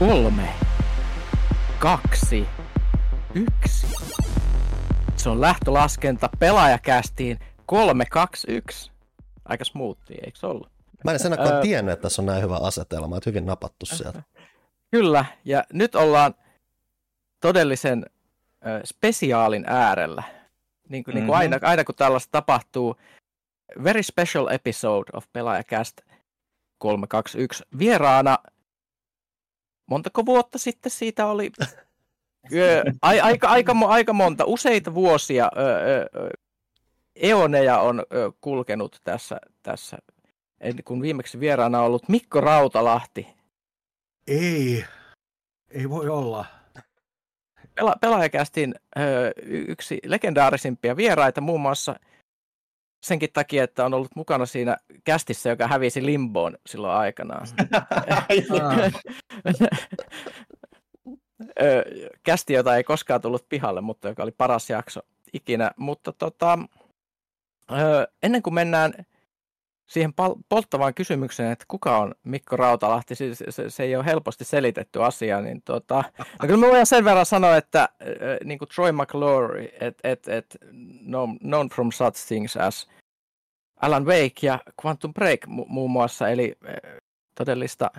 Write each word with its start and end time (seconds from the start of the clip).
Kolme, 0.00 0.48
kaksi, 1.78 2.46
yksi. 3.34 3.86
Se 5.16 5.28
on 5.28 5.40
lähtölaskenta 5.40 6.28
pelaajakästiin 6.38 7.38
3, 7.66 8.04
2, 8.04 8.46
1. 8.50 8.90
Aika 9.44 9.64
smoothia, 9.64 10.20
eikö 10.24 10.38
se 10.38 10.46
ollut? 10.46 10.70
Mä 11.04 11.12
en 11.12 11.18
sen 11.18 11.40
aikaan 11.40 11.62
tiennyt, 11.62 11.92
että 11.92 12.02
tässä 12.02 12.22
on 12.22 12.26
näin 12.26 12.42
hyvä 12.42 12.56
asetelma, 12.56 13.16
että 13.16 13.30
hyvin 13.30 13.46
napattu 13.46 13.86
sieltä. 13.86 14.22
Kyllä, 14.90 15.24
ja 15.44 15.64
nyt 15.72 15.94
ollaan 15.94 16.34
todellisen 17.40 18.06
ö, 18.66 18.80
spesiaalin 18.84 19.64
äärellä. 19.66 20.22
Niin 20.88 21.04
kuin, 21.04 21.14
mm-hmm. 21.14 21.20
niin 21.20 21.26
kuin 21.26 21.36
aina, 21.36 21.58
aina 21.62 21.84
kun 21.84 21.94
tällaista 21.94 22.32
tapahtuu, 22.32 22.96
very 23.84 24.02
special 24.02 24.48
episode 24.48 25.10
of 25.12 25.24
Pelaajakäst 25.32 26.00
321. 26.78 27.64
Vieraana, 27.78 28.38
montako 29.90 30.26
vuotta 30.26 30.58
sitten 30.58 30.92
siitä 30.92 31.26
oli? 31.26 31.50
Ö, 32.52 32.82
ai, 33.02 33.20
aika, 33.20 33.48
aika, 33.48 33.72
aika 33.86 34.12
monta, 34.12 34.44
useita 34.46 34.94
vuosia 34.94 35.50
ö, 35.56 35.60
ö, 36.20 36.30
eoneja 37.16 37.78
on 37.78 38.00
ö, 38.00 38.32
kulkenut 38.40 39.00
tässä, 39.04 39.40
tässä 39.62 39.98
kun 40.84 41.02
viimeksi 41.02 41.40
vieraana 41.40 41.80
on 41.80 41.86
ollut 41.86 42.08
Mikko 42.08 42.40
Rautalahti. 42.40 43.26
Ei, 44.26 44.84
ei 45.70 45.90
voi 45.90 46.08
olla. 46.08 46.44
Pela- 47.80 47.98
pelaajakästin 48.00 48.74
ö, 48.98 49.00
yksi 49.46 50.00
legendaarisimpia 50.04 50.96
vieraita 50.96 51.40
muun 51.40 51.60
muassa 51.60 51.94
senkin 53.00 53.30
takia, 53.32 53.64
että 53.64 53.84
on 53.84 53.94
ollut 53.94 54.16
mukana 54.16 54.46
siinä 54.46 54.76
kästissä, 55.04 55.48
joka 55.48 55.66
hävisi 55.66 56.06
Limboon 56.06 56.56
silloin 56.66 56.98
aikanaan. 56.98 57.46
Kästi, 62.22 62.52
jota 62.52 62.76
ei 62.76 62.84
koskaan 62.84 63.20
tullut 63.20 63.48
pihalle, 63.48 63.80
mutta 63.80 64.08
joka 64.08 64.22
oli 64.22 64.30
paras 64.30 64.70
jakso 64.70 65.00
ikinä. 65.32 65.70
Mutta 65.76 66.12
tota, 66.12 66.58
ennen 68.22 68.42
kuin 68.42 68.54
mennään 68.54 68.94
siihen 69.90 70.12
pal- 70.14 70.36
polttavaan 70.48 70.94
kysymykseen, 70.94 71.52
että 71.52 71.64
kuka 71.68 71.98
on 71.98 72.14
Mikko 72.24 72.56
Rautalahti, 72.56 73.14
se, 73.14 73.34
se, 73.34 73.70
se 73.70 73.82
ei 73.82 73.96
ole 73.96 74.04
helposti 74.04 74.44
selitetty 74.44 75.02
asia, 75.02 75.40
niin 75.40 75.62
tota, 75.62 76.04
no 76.18 76.46
kyllä 76.46 76.66
mä 76.66 76.72
voin 76.72 76.86
sen 76.86 77.04
verran 77.04 77.26
sanoa, 77.26 77.56
että 77.56 77.82
äh, 77.82 77.88
niin 78.44 78.58
kuin 78.58 78.68
Troy 78.68 78.92
McClory, 78.92 79.68
että 79.80 80.08
et, 80.08 80.28
et, 80.28 80.56
known 81.42 81.68
from 81.68 81.92
such 81.92 82.26
things 82.26 82.56
as 82.56 82.88
Alan 83.80 84.06
Wake 84.06 84.34
ja 84.42 84.58
Quantum 84.84 85.14
Break 85.14 85.40
mu- 85.46 85.66
muun 85.68 85.90
muassa, 85.90 86.28
eli 86.28 86.54
äh, 86.68 86.74
todellista 87.34 87.90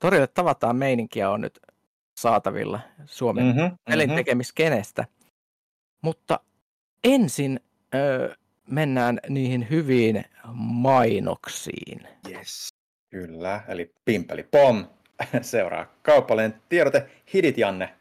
torille 0.00 0.26
tavataan 0.26 0.76
meininkiä 0.76 1.30
on 1.30 1.40
nyt 1.40 1.60
saatavilla 2.20 2.80
Suomen 3.06 3.44
mm-hmm, 3.44 3.76
elintekemiskenestä. 3.86 5.04
Mutta 6.02 6.40
ensin 7.04 7.60
äh, 7.94 8.36
mennään 8.72 9.20
niihin 9.28 9.70
hyviin 9.70 10.24
mainoksiin. 10.54 12.08
Yes. 12.30 12.68
Kyllä, 13.10 13.62
eli 13.68 13.92
Pimpeli 14.04 14.42
Pom. 14.42 14.86
Seuraa 15.42 15.86
kaupallinen 16.02 16.62
tiedote. 16.68 17.10
Hidit 17.34 17.58
Janne. 17.58 17.94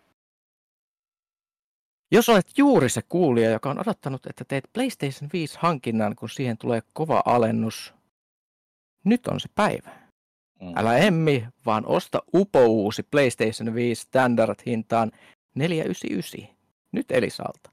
Jos 2.12 2.30
olet 2.30 2.48
juuri 2.58 2.90
se 2.90 3.02
kuulija, 3.10 3.50
joka 3.50 3.70
on 3.70 3.80
odottanut, 3.80 4.26
että 4.26 4.46
teet 4.48 4.64
PlayStation 4.74 5.30
5 5.34 5.58
hankinnan, 5.62 6.16
kun 6.16 6.30
siihen 6.30 6.58
tulee 6.58 6.82
kova 6.94 7.22
alennus, 7.26 7.94
nyt 9.04 9.28
on 9.28 9.40
se 9.40 9.50
päivä. 9.56 9.90
Mm. 10.62 10.74
Älä 10.76 10.98
emmi, 10.98 11.48
vaan 11.66 11.86
osta 11.86 12.22
upouusi 12.34 13.04
PlayStation 13.04 13.76
5 13.76 14.02
standard-hintaan 14.02 15.12
499. 15.56 16.56
Nyt 16.92 17.12
Elisalta. 17.12 17.72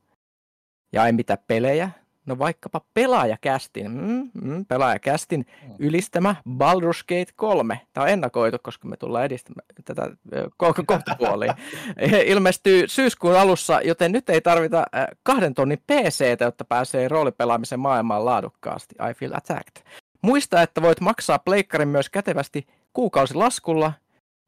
Ja 0.93 1.06
ei 1.06 1.12
mitä 1.12 1.37
pelejä, 1.47 1.91
No 2.28 2.39
vaikkapa 2.39 2.81
pelaajakästin, 2.94 3.91
mm, 3.91 4.31
mm, 4.43 4.65
pelaajakästin 4.65 5.47
mm. 5.62 5.75
ylistämä 5.78 6.34
Baldur's 6.49 7.05
Gate 7.09 7.33
3. 7.37 7.81
Tämä 7.93 8.05
on 8.05 8.11
ennakoitu, 8.11 8.56
koska 8.62 8.89
me 8.89 8.97
tullaan 8.97 9.25
edistämään 9.25 9.66
tätä 9.84 10.11
kohta 10.56 11.16
puoliin. 11.19 11.55
Ilmestyy 12.33 12.89
syyskuun 12.89 13.39
alussa, 13.39 13.81
joten 13.81 14.12
nyt 14.12 14.31
ei 14.31 14.41
tarvita 14.41 14.84
kahden 15.22 15.55
tonnin 15.55 15.78
PC, 15.78 16.25
jotta 16.41 16.65
pääsee 16.65 17.09
roolipelaamisen 17.09 17.81
maailmaan 17.81 18.25
laadukkaasti. 18.25 18.95
I 19.10 19.15
feel 19.15 19.33
attacked. 19.34 19.83
Muista, 20.22 20.62
että 20.62 20.83
voit 20.83 21.00
maksaa 21.00 21.39
pleikkarin 21.39 21.89
myös 21.89 22.10
kätevästi 22.10 22.66
kuukausilaskulla 22.93 23.93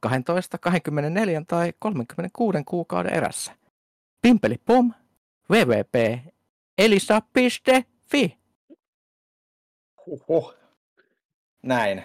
12, 0.00 0.58
24 0.58 1.42
tai 1.48 1.72
36 1.78 2.58
kuukauden 2.66 3.14
erässä. 3.14 3.52
Pimpeli 4.22 4.56
pom, 4.66 4.92
www 5.50 6.30
elisa.fi. 6.80 8.38
Huhhuh. 10.06 10.54
Näin. 11.62 12.04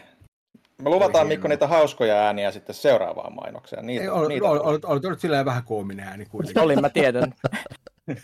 Me 0.81 0.90
luvataan 0.90 1.28
Mikko 1.28 1.47
niitä 1.47 1.68
hauskoja 1.68 2.16
ääniä 2.16 2.52
sitten 2.52 2.75
seuraavaan 2.75 3.36
mainokseen. 3.36 3.86
Niitä, 3.86 4.03
Ei, 4.03 4.09
ol, 4.09 4.28
niitä 4.28 4.47
ol, 4.47 4.58
ol, 4.58 4.80
ol, 4.84 5.00
ol, 5.03 5.16
silleen 5.18 5.46
vähän 5.46 5.63
koominen 5.63 6.08
ääni 6.08 6.25
kuitenkin. 6.25 6.63
Olin, 6.63 6.81
mä 6.81 6.90
tiedän. 6.90 7.34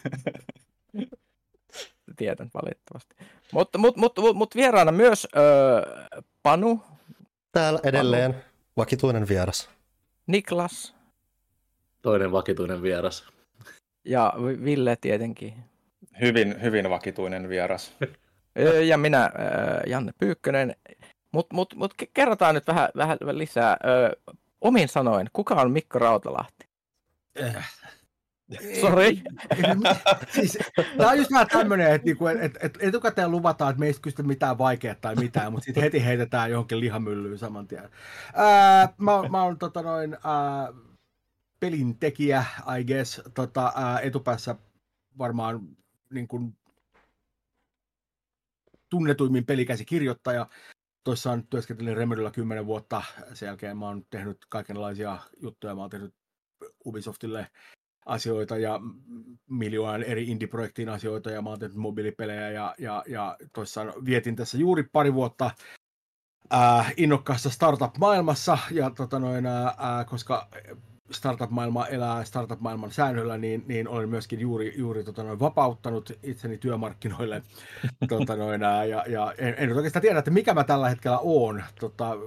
tiedän 2.18 2.50
valitettavasti. 2.54 3.16
Mutta 3.52 3.78
mut, 3.78 3.98
mut, 3.98 4.18
mut, 4.20 4.36
mut 4.36 4.56
vieraana 4.56 4.92
myös 4.92 5.28
öö, 5.36 6.22
Panu. 6.44 6.84
Täällä 7.52 7.80
edelleen 7.84 8.34
Panu. 8.34 8.44
vakituinen 8.78 9.28
vieras. 9.28 9.70
Niklas. 10.28 10.96
Toinen 12.02 12.32
vakituinen 12.32 12.82
vieras. 12.82 13.26
Ja 14.06 14.34
Ville 14.64 14.96
tietenkin. 15.02 15.54
Hyvin, 16.22 16.62
hyvin 16.62 16.90
vakituinen 16.90 17.50
vieras. 17.50 17.98
ja 18.88 18.98
minä, 18.98 19.32
Janne 19.88 20.12
Pyykkönen. 20.18 20.76
Mutta 21.32 21.56
mut, 21.56 21.76
mut 21.76 21.94
kerrotaan 22.14 22.56
nyt 22.56 22.68
vähän, 22.68 22.90
vähän 22.96 23.18
lisää. 23.32 23.78
Omin 24.62 24.88
sanoen, 24.88 25.28
kuka 25.34 25.56
on 25.56 25.72
Mikko 25.72 26.00
Rautalahti? 26.00 26.70
Äh. 27.42 27.72
Sori. 28.82 29.22
siis, 30.36 30.58
tämä 30.98 31.10
on 31.10 31.18
just 31.18 31.32
vähän 31.32 31.48
tämmöinen, 31.48 31.92
että, 31.92 32.06
niinku, 32.06 32.28
että, 32.28 32.60
että 32.64 32.80
etukäteen 32.82 33.32
luvataan, 33.32 33.70
että 33.70 33.80
me 33.80 33.86
ei 33.86 33.94
kysytä 34.02 34.24
mitään 34.24 34.58
vaikeaa 34.58 34.96
tai 34.96 35.16
mitään, 35.16 35.52
mutta 35.52 35.66
sitten 35.66 35.84
heti 35.84 36.06
heitetään 36.06 36.52
johonkin 36.52 36.80
lihamyllyyn 36.80 37.38
saman 37.38 37.68
tien. 37.68 37.90
Ää, 38.34 38.90
mä, 38.98 39.12
mä 39.30 39.44
oon 39.44 39.58
tota 39.58 39.82
noin, 39.82 40.18
ää, 40.24 40.74
pelin 41.60 42.00
tekijä, 42.00 42.46
I 42.80 42.84
guess, 42.84 43.22
tota, 43.34 43.74
ää, 43.76 44.00
etupäässä 44.00 44.56
varmaan 45.18 45.62
niin 46.12 46.28
kuin 46.28 46.58
tunnetuimmin 48.90 49.46
pelikäsikirjoittaja. 49.46 50.48
Toissaan 51.04 51.48
työskentelin 51.48 51.98
Remedyllä 51.98 52.32
kymmenen 52.32 52.66
vuotta. 52.66 53.04
Sen 53.34 53.48
jälkeen 53.48 53.78
mä 53.78 53.86
oon 53.86 54.06
tehnyt 54.10 54.38
kaikenlaisia 54.50 55.18
juttuja. 55.42 55.76
Mä 55.76 55.82
oon 55.82 55.90
tehnyt 55.90 56.14
Ubisoftille 56.86 57.48
asioita 58.06 58.58
ja 58.58 58.80
miljoonan 59.50 60.04
eri 60.04 60.24
indie-projektiin 60.24 60.90
asioita 60.90 61.32
ja 61.32 61.42
mä 61.42 61.50
oon 61.50 61.60
tehnyt 61.60 61.78
mobiilipelejä 61.78 62.52
ja, 62.52 62.76
ja, 62.80 63.04
ja 63.08 63.38
toissaan 63.54 63.94
vietin 64.06 64.36
tässä 64.36 64.58
juuri 64.58 64.84
pari 64.84 65.14
vuotta 65.14 65.52
äh, 66.54 66.94
innokkaassa 66.98 67.50
startup-maailmassa 67.50 68.58
ja 68.72 68.90
tota 68.90 69.20
noin, 69.20 69.46
äh, 69.46 70.06
koska 70.10 70.48
startup-maailma 71.12 71.88
elää 71.88 72.24
startup-maailman 72.24 72.92
säännöllä, 72.92 73.38
niin, 73.38 73.64
niin 73.68 73.88
olen 73.88 74.10
myöskin 74.10 74.40
juuri, 74.40 74.74
juuri 74.78 75.04
tota 75.04 75.24
noin, 75.24 75.40
vapauttanut 75.40 76.12
itseni 76.24 76.58
työmarkkinoille. 76.58 77.44
tota 78.10 78.36
noin, 78.36 78.62
ja, 78.62 79.04
ja 79.08 79.34
en, 79.38 79.56
en 79.58 79.74
oikeastaan 79.74 80.02
tiedä, 80.02 80.20
että 80.20 80.32
mikä 80.32 80.54
mä 80.54 80.64
tällä 80.64 80.90
hetkellä 80.90 81.20
oon. 81.20 81.64
Tota, 81.80 82.18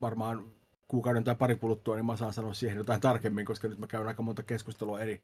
varmaan 0.00 0.44
kuukauden 0.88 1.24
tai 1.24 1.34
pari 1.34 1.56
kuluttua, 1.56 1.96
niin 1.96 2.06
mä 2.06 2.16
saan 2.16 2.32
sanoa 2.32 2.54
siihen 2.54 2.78
jotain 2.78 3.00
tarkemmin, 3.00 3.46
koska 3.46 3.68
nyt 3.68 3.78
mä 3.78 3.86
käyn 3.86 4.06
aika 4.06 4.22
monta 4.22 4.42
keskustelua 4.42 5.00
eri 5.00 5.22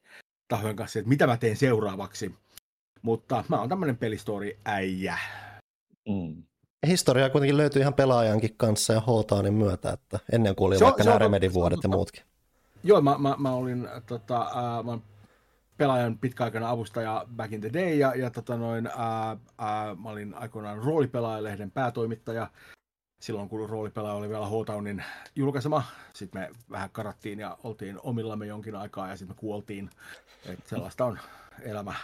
tahojen 0.49 0.77
kanssa, 0.77 0.99
että 0.99 1.09
mitä 1.09 1.27
mä 1.27 1.37
teen 1.37 1.57
seuraavaksi. 1.57 2.35
Mutta 3.03 3.45
mä 3.49 3.61
oon 3.61 3.69
tämmöinen 3.69 3.97
pelistori-äijä. 3.97 5.19
Mm. 6.09 6.43
Historiaa 6.87 7.31
kuitenkin 7.31 7.57
löytyy 7.57 7.83
ihan 7.83 7.95
pelaajankin 7.95 8.55
kanssa 8.57 8.93
ja 8.93 9.01
h 9.01 9.07
myötä, 9.51 9.91
että 9.91 10.19
ennen 10.33 10.57
kuin 10.57 10.67
oli 10.67 10.79
se 10.79 10.85
vaikka 10.85 11.03
on, 11.03 11.07
nämä 11.07 11.19
Remedy-vuodet 11.19 11.83
ja 11.83 11.89
muutkin. 11.89 12.23
Joo, 12.87 13.00
mä, 13.00 13.17
mä, 13.19 13.37
mä 13.38 13.53
olin 13.53 13.88
tota, 14.06 14.41
äh, 14.41 14.85
mä 14.85 14.99
pelaajan 15.77 16.19
pitkäaikainen 16.19 16.69
avustaja 16.69 17.27
back 17.37 17.53
in 17.53 17.61
the 17.61 17.73
day, 17.73 17.94
ja, 17.94 18.15
ja 18.15 18.31
tota 18.31 18.56
noin, 18.56 18.87
äh, 18.87 19.31
äh, 19.31 19.99
mä 20.03 20.09
olin 20.09 20.35
aikoinaan 20.35 20.79
roolipelaajalehden 20.79 21.71
päätoimittaja, 21.71 22.50
silloin 23.21 23.49
kun 23.49 23.71
roolipelaaja 23.71 24.15
oli 24.15 24.29
vielä 24.29 24.47
H-Townin 24.47 25.05
julkaisema. 25.37 25.83
Sitten 26.12 26.41
me 26.41 26.50
vähän 26.71 26.91
karattiin 26.91 27.38
ja 27.38 27.59
oltiin 27.65 27.99
omillamme 28.03 28.47
jonkin 28.47 28.77
aikaa 28.77 29.09
ja 29.09 29.17
sitten 29.17 29.37
me 29.37 29.41
kuoltiin. 29.41 29.91
Et 30.49 30.67
sellaista 30.67 31.05
on 31.05 31.19
elämä. 31.62 31.94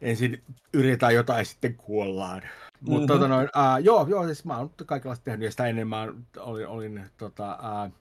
Ensin 0.00 0.42
yritetään 0.72 1.14
jotain 1.14 1.38
ja 1.38 1.44
sitten 1.44 1.74
kuollaan. 1.74 2.40
Mm-hmm. 2.40 2.92
Mutta 2.92 3.14
tota 3.14 3.28
noin, 3.28 3.48
äh, 3.56 3.84
joo, 3.84 4.06
joo, 4.08 4.26
siis 4.26 4.44
mä 4.44 4.58
oon 4.58 4.70
kaikenlaista 4.86 5.24
tehnyt 5.24 5.44
ja 5.44 5.50
sitä 5.50 5.66
ennen 5.66 5.88
mä 5.88 6.08
olin, 6.36 6.66
olin 6.66 7.10
tota, 7.18 7.50
äh, 7.50 7.92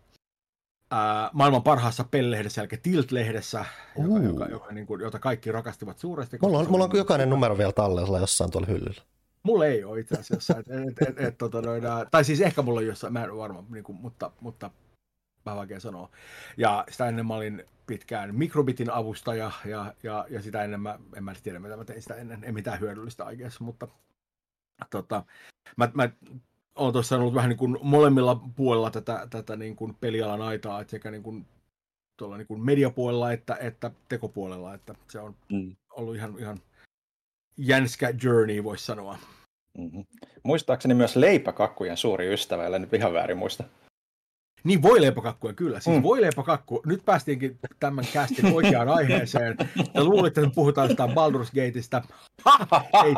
ää, 0.92 1.30
maailman 1.34 1.64
parhaassa 1.64 2.04
pellehdessä, 2.04 2.62
eli 2.62 2.70
Tilt-lehdessä, 2.82 3.66
joka, 3.98 4.20
joka, 4.24 4.46
joka, 4.46 4.72
niin 4.72 4.88
kuin, 4.88 5.02
jota 5.02 5.20
kaikki 5.20 5.52
rakastivat 5.52 6.00
suuresti. 6.00 6.38
Mulla 6.42 6.58
on, 6.60 6.72
mulla 6.72 6.84
on 6.84 6.98
jokainen 6.98 7.30
numero 7.30 7.58
vielä 7.58 7.72
tallella 7.72 8.20
jossain 8.20 8.52
tuolla 8.52 8.68
hyllyllä. 8.68 9.02
Mulla 9.44 9.66
ei 9.66 9.84
ole 9.84 10.00
itse 10.00 10.16
asiassa. 10.20 10.56
Et, 10.58 10.68
et, 10.68 11.10
et, 11.10 11.20
et, 11.20 11.38
tota, 11.38 11.62
noin, 11.62 11.84
tai 12.12 12.24
siis 12.26 12.42
ehkä 12.42 12.62
mulla 12.62 12.80
on 12.80 12.88
jossain, 12.88 13.14
mä 13.14 13.24
en 13.24 13.32
ole 13.32 13.42
varma, 13.42 13.64
niin 13.70 13.84
kuin, 13.84 13.98
mutta, 14.02 14.32
mutta 14.40 14.72
vähän 15.46 15.58
vaikea 15.58 15.80
sanoa. 15.80 16.10
Ja 16.58 16.86
sitä 16.90 17.08
ennen 17.08 17.26
mä 17.26 17.36
olin 17.36 17.64
pitkään 17.88 18.36
mikrobitin 18.36 18.90
avustaja, 18.90 19.52
ja, 19.66 19.94
ja, 20.04 20.26
ja 20.30 20.42
sitä 20.42 20.64
ennen 20.64 20.80
mä, 20.80 21.00
en 21.16 21.24
mä 21.24 21.34
tiedä 21.44 21.60
mitä 21.60 21.78
mä 21.78 21.86
tein 21.86 22.02
sitä 22.02 22.16
ennen, 22.16 22.44
en 22.44 22.54
mitään 22.54 22.80
hyödyllistä 22.80 23.26
aikeessa, 23.26 23.64
mutta 23.64 23.88
tota, 24.90 25.24
mä, 25.78 25.92
mä 25.94 26.10
olen 26.76 26.94
tuossa 26.94 27.16
ollut 27.16 27.34
vähän 27.34 27.50
niin 27.50 27.58
kuin 27.58 27.78
molemmilla 27.82 28.42
puolella 28.56 28.92
tätä, 28.92 29.28
tätä 29.30 29.56
niin 29.56 29.76
kuin 29.76 29.96
pelialan 30.02 30.42
aitaa, 30.42 30.82
että 30.82 30.92
sekä 30.92 31.12
niin 31.12 31.24
kuin 31.24 31.46
tuolla 32.18 32.38
niin 32.38 32.48
kuin 32.48 32.66
mediapuolella 32.66 33.32
että, 33.32 33.58
että 33.60 33.92
tekopuolella, 34.10 34.74
että 34.74 34.96
se 35.10 35.20
on 35.20 35.36
mm. 35.52 35.76
ollut 35.90 36.16
ihan, 36.16 36.36
ihan 36.40 36.60
jänskä 37.58 38.14
journey, 38.24 38.64
voisi 38.64 38.86
sanoa. 38.86 39.18
Mm-hmm. 39.78 40.06
Muistaakseni 40.44 40.94
myös 40.94 41.16
leipäkakkujen 41.16 41.98
suuri 41.98 42.34
ystävä, 42.34 42.66
ellei 42.66 42.80
nyt 42.80 42.94
ihan 42.94 43.14
väärin 43.14 43.38
muista. 43.38 43.64
Niin 44.66 44.82
voileipäkakkuja, 44.82 45.54
kyllä. 45.54 45.80
Siis 45.80 45.98
mm. 45.98 46.04
voileipäkakku, 46.04 46.82
nyt 46.86 47.06
päästiinkin 47.06 47.60
tämän 47.80 48.06
kästin 48.14 48.54
oikeaan 48.54 48.90
aiheeseen. 48.90 49.58
Ja 49.94 50.04
luulitte, 50.04 50.42
että 50.42 50.56
puhutaan 50.56 50.90
jostain 50.90 51.10
Baldur's 51.10 51.50
Gateista. 51.56 52.02
Ei 53.06 53.14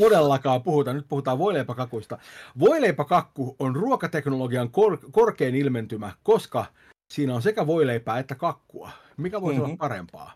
todellakaan 0.00 0.62
puhuta, 0.62 0.92
nyt 0.92 1.08
puhutaan 1.08 1.38
voileipäkakuista. 1.38 2.18
Voileipäkakku 2.60 3.56
on 3.58 3.76
ruokateknologian 3.76 4.70
kor- 4.70 5.10
korkein 5.10 5.54
ilmentymä, 5.54 6.12
koska 6.22 6.64
siinä 7.12 7.34
on 7.34 7.42
sekä 7.42 7.66
voileipää 7.66 8.18
että 8.18 8.34
kakkua. 8.34 8.90
Mikä 9.16 9.40
voisi 9.40 9.58
mm-hmm. 9.58 9.70
olla 9.70 9.76
parempaa? 9.76 10.32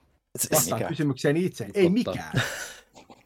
Vastaan 0.52 0.84
kysymykseen 0.84 1.36
itse. 1.36 1.66
Ei 1.74 1.88
mikään. 1.88 2.32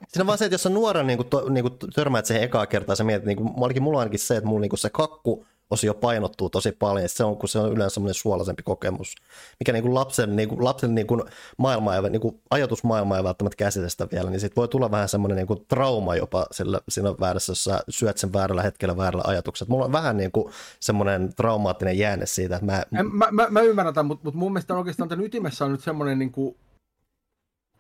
Siinä 0.09 0.23
on 0.23 0.27
vaan 0.27 0.39
se, 0.39 0.45
että 0.45 0.55
jos 0.55 0.67
on 0.67 0.75
nuora 0.75 1.03
niin 1.03 1.17
kuin, 1.17 1.29
to, 1.29 1.49
niin 1.49 1.65
kuin 1.65 1.93
törmäät 1.95 2.27
siihen 2.27 2.43
ekaa 2.43 2.67
kertaa, 2.67 2.97
sä 2.97 3.05
mietit, 3.05 3.27
niin 3.27 3.37
kuin, 3.37 3.83
mulla 3.83 3.99
ainakin 3.99 4.19
se, 4.19 4.37
että 4.37 4.49
mulla 4.49 4.61
niin 4.61 4.69
kuin 4.69 4.79
se 4.79 4.91
kakku 4.91 5.47
osio 5.71 5.95
painottuu 5.95 6.51
tosi 6.51 6.73
paljon, 6.73 7.09
se 7.09 7.25
on, 7.25 7.37
kun 7.37 7.49
se 7.49 7.59
on 7.59 7.73
yleensä 7.73 7.95
semmoinen 7.95 8.15
suolaisempi 8.15 8.63
kokemus, 8.63 9.15
mikä 9.61 9.73
niin 9.73 9.83
kuin 9.83 9.95
lapsen, 9.95 10.37
niin 10.37 10.49
kuin, 10.49 10.65
lapsen 10.65 10.95
niin 10.95 11.07
kuin 11.07 11.23
maailma 11.59 11.95
ja 11.95 12.03
niin 12.03 12.21
kuin 12.21 12.41
ajatusmaailma 12.51 13.17
ei 13.17 13.25
välttämättä 13.25 13.57
käsitä 13.57 13.89
sitä 13.89 14.09
vielä, 14.13 14.31
niin 14.31 14.41
sitten 14.41 14.57
voi 14.57 14.69
tulla 14.69 14.91
vähän 14.91 15.09
semmoinen 15.09 15.37
niin 15.37 15.47
kuin 15.47 15.67
trauma 15.69 16.17
jopa 16.17 16.47
sillä, 16.51 16.81
siinä 16.89 17.15
väärässä, 17.21 17.51
jos 17.51 17.65
sä 17.65 17.81
syöt 17.89 18.19
sen 18.19 18.33
väärällä 18.33 18.63
hetkellä 18.63 18.97
väärällä 18.97 19.25
ajatuksella. 19.27 19.71
Mulla 19.71 19.85
on 19.85 19.93
vähän 19.93 20.17
niin 20.17 20.33
kuin 20.33 20.53
semmoinen 20.81 21.35
traumaattinen 21.35 21.99
jäänne 21.99 22.27
siitä, 22.27 22.57
että 22.57 22.67
mä... 22.67 22.83
En, 23.01 23.07
mä, 23.07 23.29
mä, 23.31 23.47
mä 23.51 23.61
ymmärrän 23.61 23.95
tämän, 23.95 24.07
mutta, 24.07 24.25
mutta 24.25 24.39
mun 24.39 24.53
mielestä 24.53 24.75
oikeastaan 24.75 25.09
tämän 25.09 25.25
ytimessä 25.25 25.65
on 25.65 25.73
nyt 25.73 25.83
semmoinen 25.83 26.19
niin 26.19 26.33
kuin 26.33 26.57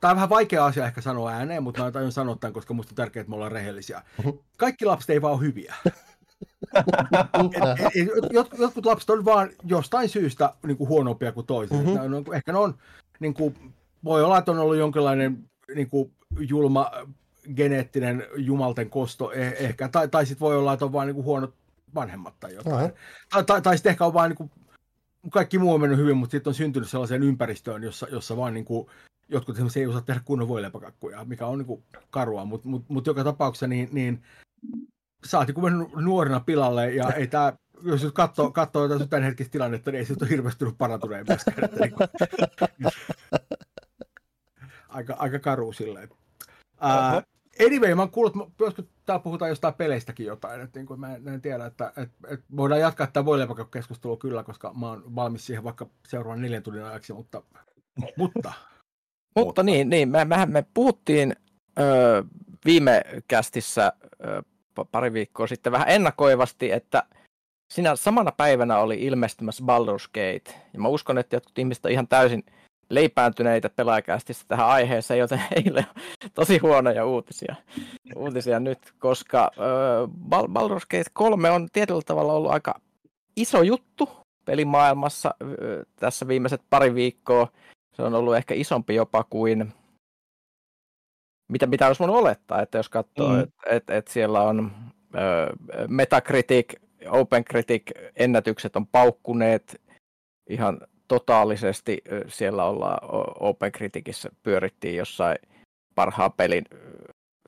Tämä 0.00 0.10
on 0.10 0.16
vähän 0.16 0.28
vaikea 0.28 0.66
asia 0.66 0.86
ehkä 0.86 1.00
sanoa 1.00 1.30
ääneen, 1.30 1.62
mutta 1.62 1.82
mä 1.82 1.90
tajun 1.90 2.12
sanoa 2.12 2.36
tämän, 2.36 2.52
koska 2.52 2.74
musta 2.74 2.92
on 2.92 2.96
tärkeää, 2.96 3.20
että 3.20 3.30
me 3.30 3.34
ollaan 3.34 3.52
rehellisiä. 3.52 4.02
Mhm. 4.18 4.28
Kaikki 4.56 4.84
lapset 4.84 5.10
ei 5.10 5.22
vaan 5.22 5.34
ole 5.34 5.42
hyviä. 5.42 5.74
et, 7.94 8.32
jotkut 8.58 8.86
lapset 8.86 9.10
on 9.10 9.24
vaan 9.24 9.50
jostain 9.64 10.08
syystä 10.08 10.54
niin 10.66 10.76
kuin 10.76 10.88
huonompia 10.88 11.32
kuin 11.32 11.46
toiset. 11.46 11.76
Mm-hmm. 11.76 12.10
Ne 12.10 12.16
on, 12.16 12.24
ehkä 12.34 12.52
ne 12.52 12.58
on, 12.58 12.74
niin 13.20 13.34
kuin, 13.34 13.72
voi 14.04 14.24
olla, 14.24 14.38
että 14.38 14.50
on 14.50 14.58
ollut 14.58 14.76
jonkinlainen 14.76 15.50
niin 15.74 15.90
kuin, 15.90 16.12
julma 16.38 16.90
geneettinen 17.56 18.26
jumalten 18.36 18.90
kosto 18.90 19.32
eh, 19.32 19.56
ehkä, 19.58 19.88
tai, 19.88 20.08
tai 20.08 20.26
sitten 20.26 20.40
voi 20.40 20.56
olla, 20.56 20.72
että 20.72 20.84
on 20.84 20.92
vain 20.92 21.06
niin 21.06 21.24
huonot 21.24 21.54
vanhemmat 21.94 22.34
tai 22.40 22.54
jotain. 22.54 22.76
Mm-hmm. 22.76 22.96
Tai, 23.30 23.44
tai, 23.44 23.62
tai 23.62 23.76
sitten 23.76 23.90
ehkä 23.90 24.04
on 24.04 24.14
vain 24.14 24.28
niin 24.28 24.36
kuin, 24.36 24.50
kaikki 25.30 25.58
muu 25.58 25.74
on 25.74 25.80
mennyt 25.80 25.98
hyvin, 25.98 26.16
mutta 26.16 26.30
sitten 26.30 26.50
on 26.50 26.54
syntynyt 26.54 26.88
sellaiseen 26.88 27.22
ympäristöön, 27.22 27.82
jossa, 27.82 28.06
jossa 28.10 28.36
vaan 28.36 28.54
niin 28.54 28.64
kuin, 28.64 28.88
jotkut 29.28 29.56
ei 29.76 29.86
osaa 29.86 30.00
tehdä 30.00 30.20
kunnon 30.24 30.48
voileipäkakkuja, 30.48 31.24
mikä 31.24 31.46
on 31.46 31.58
niin 31.58 31.66
kuin 31.66 31.82
karua, 32.10 32.44
mutta 32.44 32.68
mut, 32.68 32.84
mut 32.88 33.06
joka 33.06 33.24
tapauksessa 33.24 33.66
niin, 33.66 33.88
niin 33.92 34.22
saati 35.24 35.52
kun 35.52 35.64
mennyt 35.64 35.88
nuorena 35.94 36.40
pilalle 36.40 36.92
ja 36.92 37.12
ei 37.12 37.26
tämä 37.26 37.52
jos 37.82 38.02
nyt 38.04 38.14
katsoo, 38.14 38.50
katsoo 38.50 38.82
jotain 38.82 39.08
tämän 39.08 39.24
hetkistä 39.24 39.52
tilannetta, 39.52 39.90
niin 39.90 39.98
ei 39.98 40.04
se 40.04 40.14
ole 40.20 40.30
hirveästi 40.30 40.58
tullut 40.58 40.78
parantuneen 40.78 41.26
myöskään. 41.28 41.64
Että 41.64 41.80
niin 41.80 41.92
kuin, 41.92 42.08
aika, 44.88 45.16
aika 45.18 45.38
karu 45.38 45.72
silleen. 45.72 46.08
Uh, 46.82 47.22
anyway, 47.66 47.94
mä 47.94 48.02
oon 48.02 48.10
kuullut, 48.10 48.52
joskus 48.60 48.84
täällä 49.04 49.22
puhutaan 49.22 49.48
jostain 49.48 49.74
peleistäkin 49.74 50.26
jotain, 50.26 50.60
että 50.60 50.78
niin 50.78 50.86
kuin 50.86 51.00
mä, 51.00 51.14
en, 51.14 51.28
en 51.28 51.40
tiedä, 51.40 51.66
että, 51.66 51.92
että, 51.96 52.28
että 52.28 52.46
voidaan 52.56 52.80
jatkaa 52.80 53.06
tätä 53.06 53.24
voileipäkeskustelua 53.24 54.16
kyllä, 54.16 54.42
koska 54.42 54.74
mä 54.74 54.88
oon 54.88 55.14
valmis 55.14 55.46
siihen 55.46 55.64
vaikka 55.64 55.86
seuraavan 56.08 56.42
neljän 56.42 56.62
tunnin 56.62 56.84
ajaksi, 56.84 57.12
mutta, 57.12 57.42
mutta 58.16 58.52
mutta 59.36 59.62
niin, 59.62 59.88
niin 59.88 60.08
me, 60.08 60.24
mehän 60.24 60.50
me 60.50 60.66
puhuttiin 60.74 61.36
ö, 61.78 62.24
viime 62.64 63.02
kästissä 63.28 63.92
ö, 64.24 64.42
pari 64.84 65.12
viikkoa 65.12 65.46
sitten 65.46 65.72
vähän 65.72 65.88
ennakoivasti, 65.88 66.72
että 66.72 67.02
sinä 67.72 67.96
samana 67.96 68.32
päivänä 68.32 68.78
oli 68.78 69.02
ilmestymässä 69.02 69.64
Baldur's 69.64 70.08
Gate. 70.14 70.60
Ja 70.72 70.80
mä 70.80 70.88
uskon, 70.88 71.18
että 71.18 71.36
jotkut 71.36 71.58
ihmiset 71.58 71.84
on 71.84 71.90
ihan 71.90 72.08
täysin 72.08 72.44
leipääntyneitä 72.90 73.70
pelaajakästissä 73.70 74.44
tähän 74.48 74.66
aiheeseen, 74.66 75.20
joten 75.20 75.42
heille 75.56 75.86
on 76.24 76.30
tosi 76.34 76.58
huonoja 76.58 77.06
uutisia, 77.06 77.54
uutisia 78.16 78.60
nyt, 78.60 78.78
koska 78.98 79.50
äh, 79.58 80.10
Baldur's 80.30 80.86
Gate 80.90 81.10
3 81.12 81.50
on 81.50 81.68
tietyllä 81.72 82.02
tavalla 82.06 82.32
ollut 82.32 82.50
aika 82.52 82.80
iso 83.36 83.62
juttu 83.62 84.08
pelimaailmassa 84.44 85.34
äh, 85.42 85.48
tässä 85.96 86.28
viimeiset 86.28 86.62
pari 86.70 86.94
viikkoa 86.94 87.48
se 87.96 88.02
on 88.02 88.14
ollut 88.14 88.36
ehkä 88.36 88.54
isompi 88.54 88.94
jopa 88.94 89.24
kuin 89.30 89.72
mitä, 91.48 91.66
mitä 91.66 91.86
olisi 91.86 91.98
voinut 91.98 92.16
olettaa, 92.16 92.62
että 92.62 92.78
jos 92.78 92.88
katsoo, 92.88 93.28
mm. 93.28 93.40
että 93.40 93.70
et, 93.70 93.90
et 93.90 94.08
siellä 94.08 94.40
on 94.40 94.72
ö, 95.14 95.52
Metacritic, 95.88 96.74
OpenCritic 97.08 97.82
ennätykset 98.16 98.76
on 98.76 98.86
paukkuneet 98.86 99.80
ihan 100.50 100.80
totaalisesti. 101.08 102.02
Siellä 102.28 102.64
ollaan 102.64 102.98
OpenCriticissä 103.40 104.30
pyörittiin 104.42 104.96
jossain 104.96 105.38
parhaan 105.94 106.32
pelin 106.32 106.64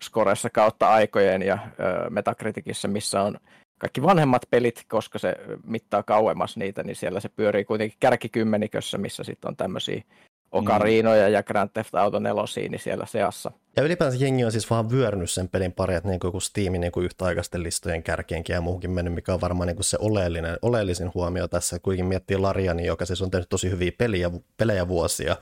skoressa 0.03 0.51
kautta 0.51 0.89
aikojen 0.89 1.43
ja 1.43 1.59
ö, 1.81 2.11
Metacriticissa, 2.11 2.89
missä 2.89 3.23
on 3.23 3.39
kaikki 3.79 4.03
vanhemmat 4.03 4.43
pelit, 4.51 4.85
koska 4.89 5.19
se 5.19 5.37
mittaa 5.65 6.03
kauemmas 6.03 6.57
niitä, 6.57 6.83
niin 6.83 6.97
siellä 6.97 7.21
se 7.21 7.29
pyörii 7.29 7.65
kuitenkin 7.65 7.99
kärkikymmenikössä, 8.01 8.99
missä 8.99 9.25
sitten 9.25 9.49
on 9.49 9.57
tämmöisiä 9.57 10.03
Ocarinoja 10.53 11.27
mm. 11.27 11.33
ja 11.33 11.43
Grand 11.43 11.71
Theft 11.73 11.95
Auto 11.95 12.19
4 12.19 12.43
niin 12.69 12.81
siellä 12.81 13.07
seassa. 13.07 13.51
Ja 13.77 13.83
ylipäänsä 13.83 14.19
jengi 14.25 14.45
on 14.45 14.53
siis 14.53 14.71
vaan 14.71 14.91
vyörynyt 14.91 15.31
sen 15.31 15.49
pelin 15.49 15.73
pari, 15.73 15.95
että 15.95 16.09
niin 16.09 16.21
kuin 16.21 16.43
Steamin 16.43 16.81
niin 16.81 16.93
kuin 16.93 17.05
yhtäaikaisten 17.05 17.63
listojen 17.63 18.03
kärkeenkin 18.03 18.55
ja 18.55 18.61
muuhunkin 18.61 18.91
mennyt, 18.91 19.15
mikä 19.15 19.35
on 19.35 19.41
varmaan 19.41 19.67
niin 19.67 19.77
kuin 19.77 19.85
se 19.85 19.97
oleellinen, 20.01 20.59
oleellisin 20.63 21.11
huomio 21.15 21.49
tässä. 21.49 21.79
Kuitenkin 21.79 22.07
miettii 22.07 22.37
Lariani, 22.37 22.87
joka 22.87 23.07
siis 23.07 23.23
on 23.23 23.31
tehnyt 23.31 23.49
tosi 23.49 23.71
hyviä 23.71 23.93
peliä, 23.99 24.31
pelejä 24.57 24.89
vuosia, 24.89 25.37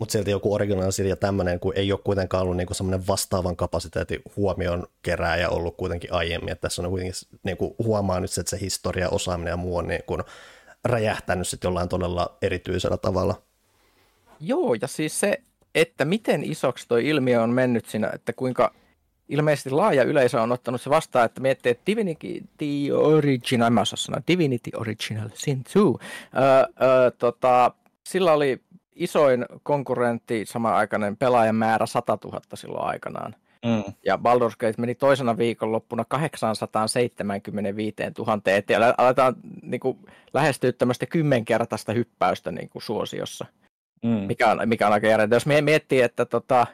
mutta 0.00 0.12
silti 0.12 0.30
joku 0.30 0.54
Original 0.54 0.90
ja 1.08 1.16
tämmöinen, 1.16 1.60
kun 1.60 1.72
ei 1.76 1.92
ole 1.92 2.00
kuitenkaan 2.04 2.42
ollut 2.42 2.56
niinku 2.56 2.74
semmoinen 2.74 3.06
vastaavan 3.06 3.56
kapasiteetin 3.56 4.22
huomion 4.36 4.86
kerääjä 5.02 5.48
ollut 5.48 5.76
kuitenkin 5.76 6.12
aiemmin, 6.12 6.52
että 6.52 6.62
tässä 6.62 6.82
on 6.82 6.90
kuitenkin 6.90 7.14
niinku 7.42 7.74
huomaa 7.78 8.20
nyt, 8.20 8.38
että 8.38 8.50
se 8.50 8.60
historia, 8.60 9.08
osaaminen 9.08 9.50
ja 9.50 9.56
muu 9.56 9.76
on 9.76 9.88
niinku 9.88 10.18
räjähtänyt 10.84 11.48
sitten 11.48 11.68
jollain 11.68 11.88
todella 11.88 12.36
erityisellä 12.42 12.96
tavalla. 12.96 13.42
Joo, 14.40 14.74
ja 14.82 14.88
siis 14.88 15.20
se, 15.20 15.40
että 15.74 16.04
miten 16.04 16.44
isoksi 16.44 16.88
tuo 16.88 16.96
ilmiö 16.96 17.42
on 17.42 17.50
mennyt 17.50 17.86
siinä, 17.86 18.10
että 18.14 18.32
kuinka 18.32 18.74
ilmeisesti 19.28 19.70
laaja 19.70 20.04
yleisö 20.04 20.42
on 20.42 20.52
ottanut 20.52 20.80
se 20.80 20.90
vastaan, 20.90 21.26
että 21.26 21.40
miettii, 21.40 21.70
että 21.70 21.82
Divinity 21.86 22.26
Original, 22.92 23.66
en 23.66 23.72
mä 23.72 23.80
osaa 23.80 23.96
sanoa, 23.96 24.20
Divinity 24.28 24.70
Original 24.76 25.28
Sin 25.34 25.64
2, 25.64 25.78
öö, 25.78 25.88
öö, 26.82 27.10
tota, 27.10 27.72
sillä 28.06 28.32
oli 28.32 28.60
isoin 28.94 29.46
konkurrentti 29.62 30.46
sama-aikainen 30.46 31.16
pelaajamäärä 31.16 31.86
100 31.86 32.18
000 32.24 32.40
silloin 32.54 32.84
aikanaan. 32.84 33.34
Mm. 33.66 33.92
Ja 34.04 34.16
Baldur's 34.16 34.56
Gate 34.58 34.74
meni 34.78 34.94
toisena 34.94 35.38
viikonloppuna 35.38 36.04
875 36.04 37.94
000 38.18 38.40
eteen. 38.46 38.80
Aletaan 38.98 39.34
niin 39.62 39.80
kuin, 39.80 39.98
lähestyä 40.34 40.72
tämmöistä 40.72 41.06
kymmenkertaista 41.06 41.92
hyppäystä 41.92 42.52
niin 42.52 42.68
kuin, 42.68 42.82
suosiossa 42.82 43.46
mm. 44.04 44.10
mikä, 44.10 44.50
on, 44.50 44.68
mikä 44.68 44.86
on 44.86 44.92
aika 44.92 45.06
järjettä. 45.06 45.36
Jos 45.36 45.46
me 45.46 45.60
miettii, 45.60 46.02
että 46.02 46.24
tota, 46.24 46.66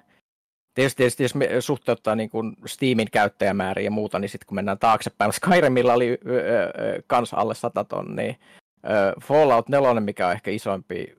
tietysti, 0.74 0.96
tietysti 0.96 1.22
jos 1.22 1.34
me 1.34 1.48
suhteuttaa 1.60 2.14
niin 2.14 2.30
kuin 2.30 2.56
Steamin 2.66 3.10
käyttäjämääriä 3.12 3.84
ja 3.84 3.90
muuta, 3.90 4.18
niin 4.18 4.28
sitten 4.28 4.46
kun 4.46 4.54
mennään 4.54 4.78
taaksepäin, 4.78 5.32
Skyrimilla 5.42 5.94
oli 5.94 6.18
kans 7.06 7.34
alle 7.34 7.54
100 7.54 7.84
tonnia, 7.84 8.34
Fallout 9.22 9.68
4, 9.68 10.00
mikä 10.00 10.26
on 10.26 10.32
ehkä 10.32 10.50
isompi 10.50 11.16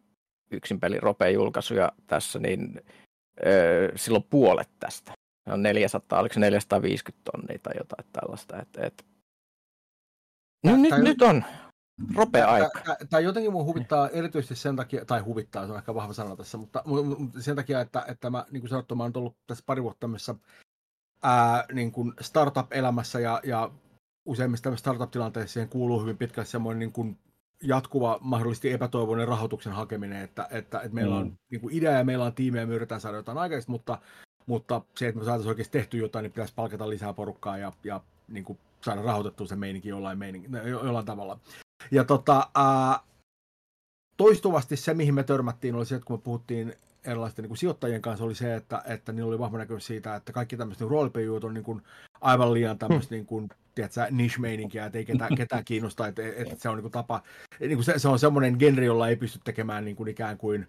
yksin 0.51 0.79
peli 0.79 0.99
ropea 0.99 1.29
julkaisuja 1.29 1.91
tässä, 2.07 2.39
niin 2.39 2.81
silloin 3.95 4.25
puolet 4.29 4.69
tästä. 4.79 5.11
Se 5.47 5.53
on 5.53 5.63
400, 5.63 6.19
oliko 6.19 6.33
se 6.33 6.39
450 6.39 7.31
tonnia 7.31 7.59
tai 7.63 7.73
jotain 7.77 8.05
tällaista. 8.13 8.59
Et, 8.61 8.67
et... 8.77 9.05
No, 10.65 10.77
nyt, 10.77 10.93
nyt 10.97 11.21
on 11.21 11.43
Rope 12.15 12.43
aika. 12.43 12.95
Tämä 13.09 13.19
jotenkin 13.19 13.51
mun 13.51 13.65
huvittaa 13.65 14.09
erityisesti 14.09 14.55
sen 14.55 14.75
takia, 14.75 15.05
tai 15.05 15.19
huvittaa, 15.19 15.65
se 15.65 15.71
on 15.71 15.77
ehkä 15.77 15.95
vahva 15.95 16.13
sana 16.13 16.35
tässä, 16.35 16.57
mutta 16.57 16.83
sen 17.39 17.55
takia, 17.55 17.81
että, 17.81 18.05
että 18.07 18.29
mä, 18.29 18.45
niin 18.51 18.61
kuin 18.61 18.69
sanottu, 18.69 18.95
mä 18.95 19.03
oon 19.03 19.11
ollut 19.15 19.37
tässä 19.47 19.63
pari 19.67 19.83
vuotta 19.83 19.99
tämmöisessä 19.99 20.35
ää, 21.23 21.65
niin 21.73 21.91
kuin 21.91 22.13
startup-elämässä 22.21 23.19
ja, 23.19 23.41
ja 23.43 23.71
useimmissa 24.25 24.75
startup-tilanteissa 24.75 25.53
siihen 25.53 25.69
kuuluu 25.69 26.01
hyvin 26.01 26.17
pitkälti 26.17 26.49
semmoinen 26.49 26.79
niin 26.79 26.91
kuin 26.91 27.17
jatkuva, 27.63 28.17
mahdollisesti 28.21 28.71
epätoivoinen 28.71 29.27
rahoituksen 29.27 29.73
hakeminen, 29.73 30.21
että, 30.21 30.47
että, 30.51 30.79
että 30.79 30.95
meillä 30.95 31.15
mm. 31.15 31.21
on 31.21 31.37
niin 31.51 31.61
kuin 31.61 31.73
idea 31.73 31.91
ja 31.91 32.03
meillä 32.03 32.25
on 32.25 32.33
tiimiä 32.33 32.61
ja 32.61 32.67
me 32.67 32.75
yritetään 32.75 33.01
saada 33.01 33.17
jotain 33.17 33.37
aikaista, 33.37 33.71
mutta, 33.71 33.97
mutta 34.45 34.81
se, 34.95 35.07
että 35.07 35.19
me 35.19 35.25
saataisiin 35.25 35.49
oikeasti 35.49 35.77
tehty 35.77 35.97
jotain, 35.97 36.23
niin 36.23 36.31
pitäisi 36.31 36.53
palkata 36.55 36.89
lisää 36.89 37.13
porukkaa 37.13 37.57
ja, 37.57 37.73
ja 37.83 38.01
niin 38.27 38.43
kuin 38.43 38.59
saada 38.81 39.01
rahoitettua 39.01 39.47
se 39.47 39.55
meininki 39.55 39.89
jollain, 39.89 40.17
meininki, 40.17 40.49
jollain 40.67 41.05
tavalla. 41.05 41.39
Ja 41.91 42.03
tota, 42.03 42.49
ää, 42.55 42.99
toistuvasti 44.17 44.77
se, 44.77 44.93
mihin 44.93 45.13
me 45.13 45.23
törmättiin, 45.23 45.75
oli 45.75 45.85
se, 45.85 45.95
että 45.95 46.05
kun 46.05 46.17
me 46.17 46.21
puhuttiin 46.21 46.73
erilaisten 47.03 47.43
niin 47.43 47.49
kuin 47.49 47.57
sijoittajien 47.57 48.01
kanssa, 48.01 48.25
oli 48.25 48.35
se, 48.35 48.55
että, 48.55 48.83
että 48.85 49.11
niillä 49.11 49.29
oli 49.29 49.39
vahva 49.39 49.57
näkemys 49.57 49.85
siitä, 49.85 50.15
että 50.15 50.33
kaikki 50.33 50.57
tämmöiset 50.57 50.81
niin 50.81 50.91
roolipelijuut 50.91 51.43
on 51.43 51.53
niin 51.53 51.63
kuin, 51.63 51.81
aivan 52.21 52.53
liian 52.53 52.77
tämmöistä 52.77 53.09
hmm. 53.09 53.15
niin 53.15 53.25
kuin, 53.25 53.49
tiedätkö, 53.75 54.07
niche-meininkiä, 54.11 54.85
että 54.85 54.97
ei 54.97 55.05
ketään, 55.05 55.35
ketään 55.35 55.65
kiinnosta, 55.65 56.07
että, 56.07 56.21
että 56.35 56.55
se 56.57 56.69
on 56.69 56.75
niin 56.75 56.83
kuin 56.83 56.91
tapa, 56.91 57.23
niin 57.59 57.75
kuin 57.75 57.83
se, 57.83 57.99
se, 57.99 58.07
on 58.07 58.19
semmoinen 58.19 58.55
genre, 58.59 58.85
jolla 58.85 59.07
ei 59.07 59.15
pysty 59.15 59.39
tekemään 59.43 59.85
niin 59.85 59.95
kuin 59.95 60.07
ikään 60.07 60.37
kuin 60.37 60.67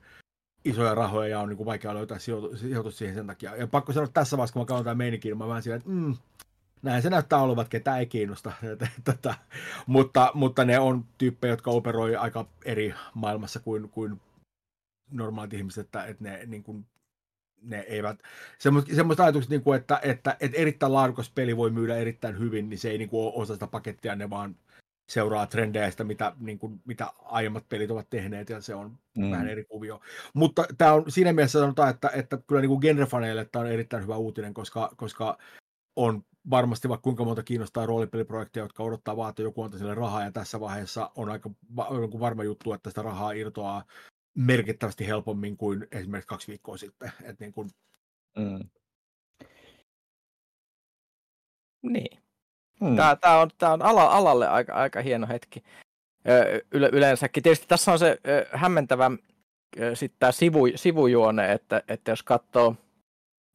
isoja 0.65 0.95
rahoja 0.95 1.29
ja 1.29 1.41
on 1.41 1.49
niin 1.49 1.57
kuin 1.57 1.67
vaikea 1.67 1.95
löytää 1.95 2.19
sijoitus, 2.19 2.61
sijoitus 2.61 2.99
siihen 2.99 3.15
sen 3.15 3.27
takia. 3.27 3.57
Ja 3.57 3.67
pakko 3.67 3.93
sanoa 3.93 4.05
että 4.05 4.21
tässä 4.21 4.37
vaiheessa, 4.37 4.53
kun 4.53 4.63
mä 4.63 4.67
katson 4.67 4.85
tämän 4.85 4.99
meininkin, 4.99 5.31
niin 5.31 5.39
mä 5.39 5.49
vähän 5.49 5.63
silleen, 5.63 5.79
että 5.79 5.91
mm, 5.91 6.15
näin 6.83 7.03
se 7.03 7.11
näyttää 7.11 7.43
olevat, 7.43 7.69
ketä 7.69 7.99
ei 7.99 8.07
kiinnosta. 8.07 8.53
Tätä. 9.05 9.35
mutta, 9.87 10.31
mutta 10.35 10.65
ne 10.65 10.79
on 10.79 11.05
tyyppejä, 11.19 11.53
jotka 11.53 11.71
operoi 11.71 12.17
aika 12.17 12.49
eri 12.65 12.95
maailmassa 13.15 13.61
kuin, 13.61 13.89
kuin 13.89 14.21
normaalit 15.11 15.55
ihmiset, 15.55 15.87
että, 15.87 16.05
että 16.05 16.25
ne, 16.25 16.47
niin 16.47 16.63
kuin, 16.63 16.87
ne 17.63 17.79
eivät, 17.79 18.19
semmoista, 18.59 18.95
semmoista 18.95 19.25
ajatukset, 19.25 19.51
niin 19.51 19.63
kuin, 19.63 19.77
että, 19.77 20.01
että, 20.03 20.37
että, 20.41 20.59
erittäin 20.59 20.93
laadukas 20.93 21.31
peli 21.31 21.57
voi 21.57 21.71
myydä 21.71 21.97
erittäin 21.97 22.39
hyvin, 22.39 22.69
niin 22.69 22.79
se 22.79 22.91
ei 22.91 22.99
niin 22.99 23.09
kuin, 23.09 23.27
ole 23.27 23.43
osa 23.43 23.55
sitä 23.55 23.67
pakettia, 23.67 24.17
ne 24.17 24.31
vaan 24.31 24.57
seuraa 25.09 25.47
trendejä 25.47 25.91
sitä, 25.91 26.05
mitä, 26.05 26.33
niin 26.41 26.59
kuin, 26.59 26.81
mitä 26.85 27.13
aiemmat 27.23 27.69
pelit 27.69 27.91
ovat 27.91 28.11
tehneet, 28.11 28.49
ja 28.49 28.61
se 28.61 28.75
on 28.75 28.99
mm. 29.17 29.31
vähän 29.31 29.49
eri 29.49 29.65
kuvio. 29.65 30.01
Mutta 30.35 30.65
tämä 30.79 30.93
on 30.93 31.05
siinä 31.11 31.33
mielessä 31.33 31.59
sanotaan, 31.59 31.91
että, 31.91 32.11
että 32.15 32.39
kyllä 32.47 32.61
niin 32.61 32.81
genrefaneille 32.81 33.45
tämä 33.45 33.65
on 33.65 33.71
erittäin 33.71 34.03
hyvä 34.03 34.17
uutinen, 34.17 34.55
koska, 34.55 34.93
koska 34.97 35.39
on 35.97 36.25
varmasti 36.51 36.89
vaikka 36.89 37.03
kuinka 37.03 37.25
monta 37.25 37.43
kiinnostaa 37.43 37.87
roolipeliprojekteja, 37.87 38.65
jotka 38.65 38.83
odottaa 38.83 39.17
vaan, 39.17 39.31
että 39.31 39.43
joku 39.43 39.63
antaa 39.63 39.79
sille 39.79 39.95
rahaa, 39.95 40.25
ja 40.25 40.33
tässä 40.33 40.61
vaiheessa 40.61 41.11
on 41.17 41.29
aika 41.29 41.51
varma 42.21 42.45
juttu, 42.45 42.73
että 42.73 42.91
sitä 42.91 43.03
rahaa 43.03 43.33
irtoaa 43.33 43.85
merkittävästi 44.35 45.07
helpommin 45.07 45.57
kuin 45.57 45.87
esimerkiksi 45.93 46.29
kaksi 46.29 46.49
viikkoa 46.49 46.77
sitten. 46.77 47.13
Et 47.23 47.41
niin, 47.41 47.53
kuin... 47.53 47.71
mm. 48.39 48.71
niin. 51.83 52.19
Mm. 52.81 52.97
Tämä, 52.97 53.17
tämä 53.17 53.41
on, 53.41 53.51
tämä 53.59 53.73
on 53.73 53.83
ala, 53.83 54.05
alalle 54.05 54.49
aika, 54.49 54.73
aika 54.75 55.03
hieno 55.03 55.27
hetki. 55.29 55.63
Yle, 56.73 56.91
yleensäkin. 56.93 57.43
Tietysti 57.43 57.67
tässä 57.69 57.93
on 57.93 57.99
se 57.99 58.19
hämmentävä 58.53 59.11
sitten 59.95 60.19
tämä 60.19 60.33
sivu, 60.33 60.61
sivujuone, 60.75 61.53
että, 61.53 61.83
että 61.89 62.11
jos 62.11 62.23
katsoo 62.23 62.75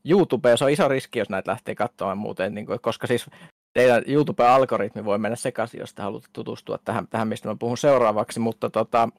YouTubea, 0.10 0.58
se 0.58 0.66
on 0.66 0.72
iso 0.72 0.88
riski, 0.88 1.20
jos 1.20 1.30
näitä 1.30 1.52
lähtee 1.52 1.76
katsomaan 1.76 2.18
muuten, 2.18 2.56
niin 2.56 2.66
kuin, 2.66 2.80
koska 2.82 3.08
siis 3.08 3.26
teidän 3.74 4.04
YouTube-algoritmi 4.08 5.06
voi 5.06 5.18
mennä 5.18 5.36
sekaisin, 5.36 5.80
jos 5.80 5.94
te 5.94 6.02
haluatte 6.02 6.30
tutustua 6.34 6.78
tähän, 6.86 7.08
tähän 7.08 7.28
mistä 7.28 7.50
mä 7.50 7.56
puhun 7.60 7.78
seuraavaksi, 7.78 8.40
mutta 8.40 8.70
tota, 8.70 9.10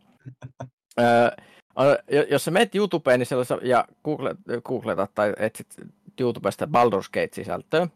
jos 2.31 2.45
sä 2.45 2.51
menet 2.51 2.75
YouTubeen 2.75 3.21
niin 3.21 3.69
ja 3.69 3.85
google, 4.05 4.35
googletat 4.65 5.11
tai 5.15 5.33
etsit 5.39 5.67
YouTubesta 6.21 6.67
Baldur's 6.67 7.11
Gate-sisältöä, 7.13 7.89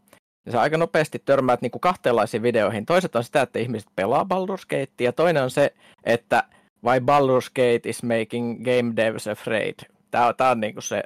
niin 0.44 0.52
sä 0.52 0.60
aika 0.60 0.76
nopeasti 0.76 1.22
törmäät 1.24 1.62
niin 1.62 1.70
kuin 1.70 1.80
kahteenlaisiin 1.80 2.42
videoihin. 2.42 2.86
Toiset 2.86 3.16
on 3.16 3.24
sitä, 3.24 3.42
että 3.42 3.58
ihmiset 3.58 3.88
pelaa 3.96 4.26
Baldur's 4.34 4.66
Gate, 4.70 5.04
ja 5.04 5.12
toinen 5.12 5.42
on 5.42 5.50
se, 5.50 5.74
että 6.04 6.44
why 6.84 6.98
Baldur's 6.98 7.48
Gate 7.48 7.88
is 7.88 8.02
making 8.02 8.64
game 8.64 8.96
devs 8.96 9.28
afraid. 9.28 9.74
Tämä, 10.10 10.32
tämä 10.32 10.50
on 10.50 10.60
niin 10.60 10.74
kuin 10.74 10.82
se, 10.82 11.02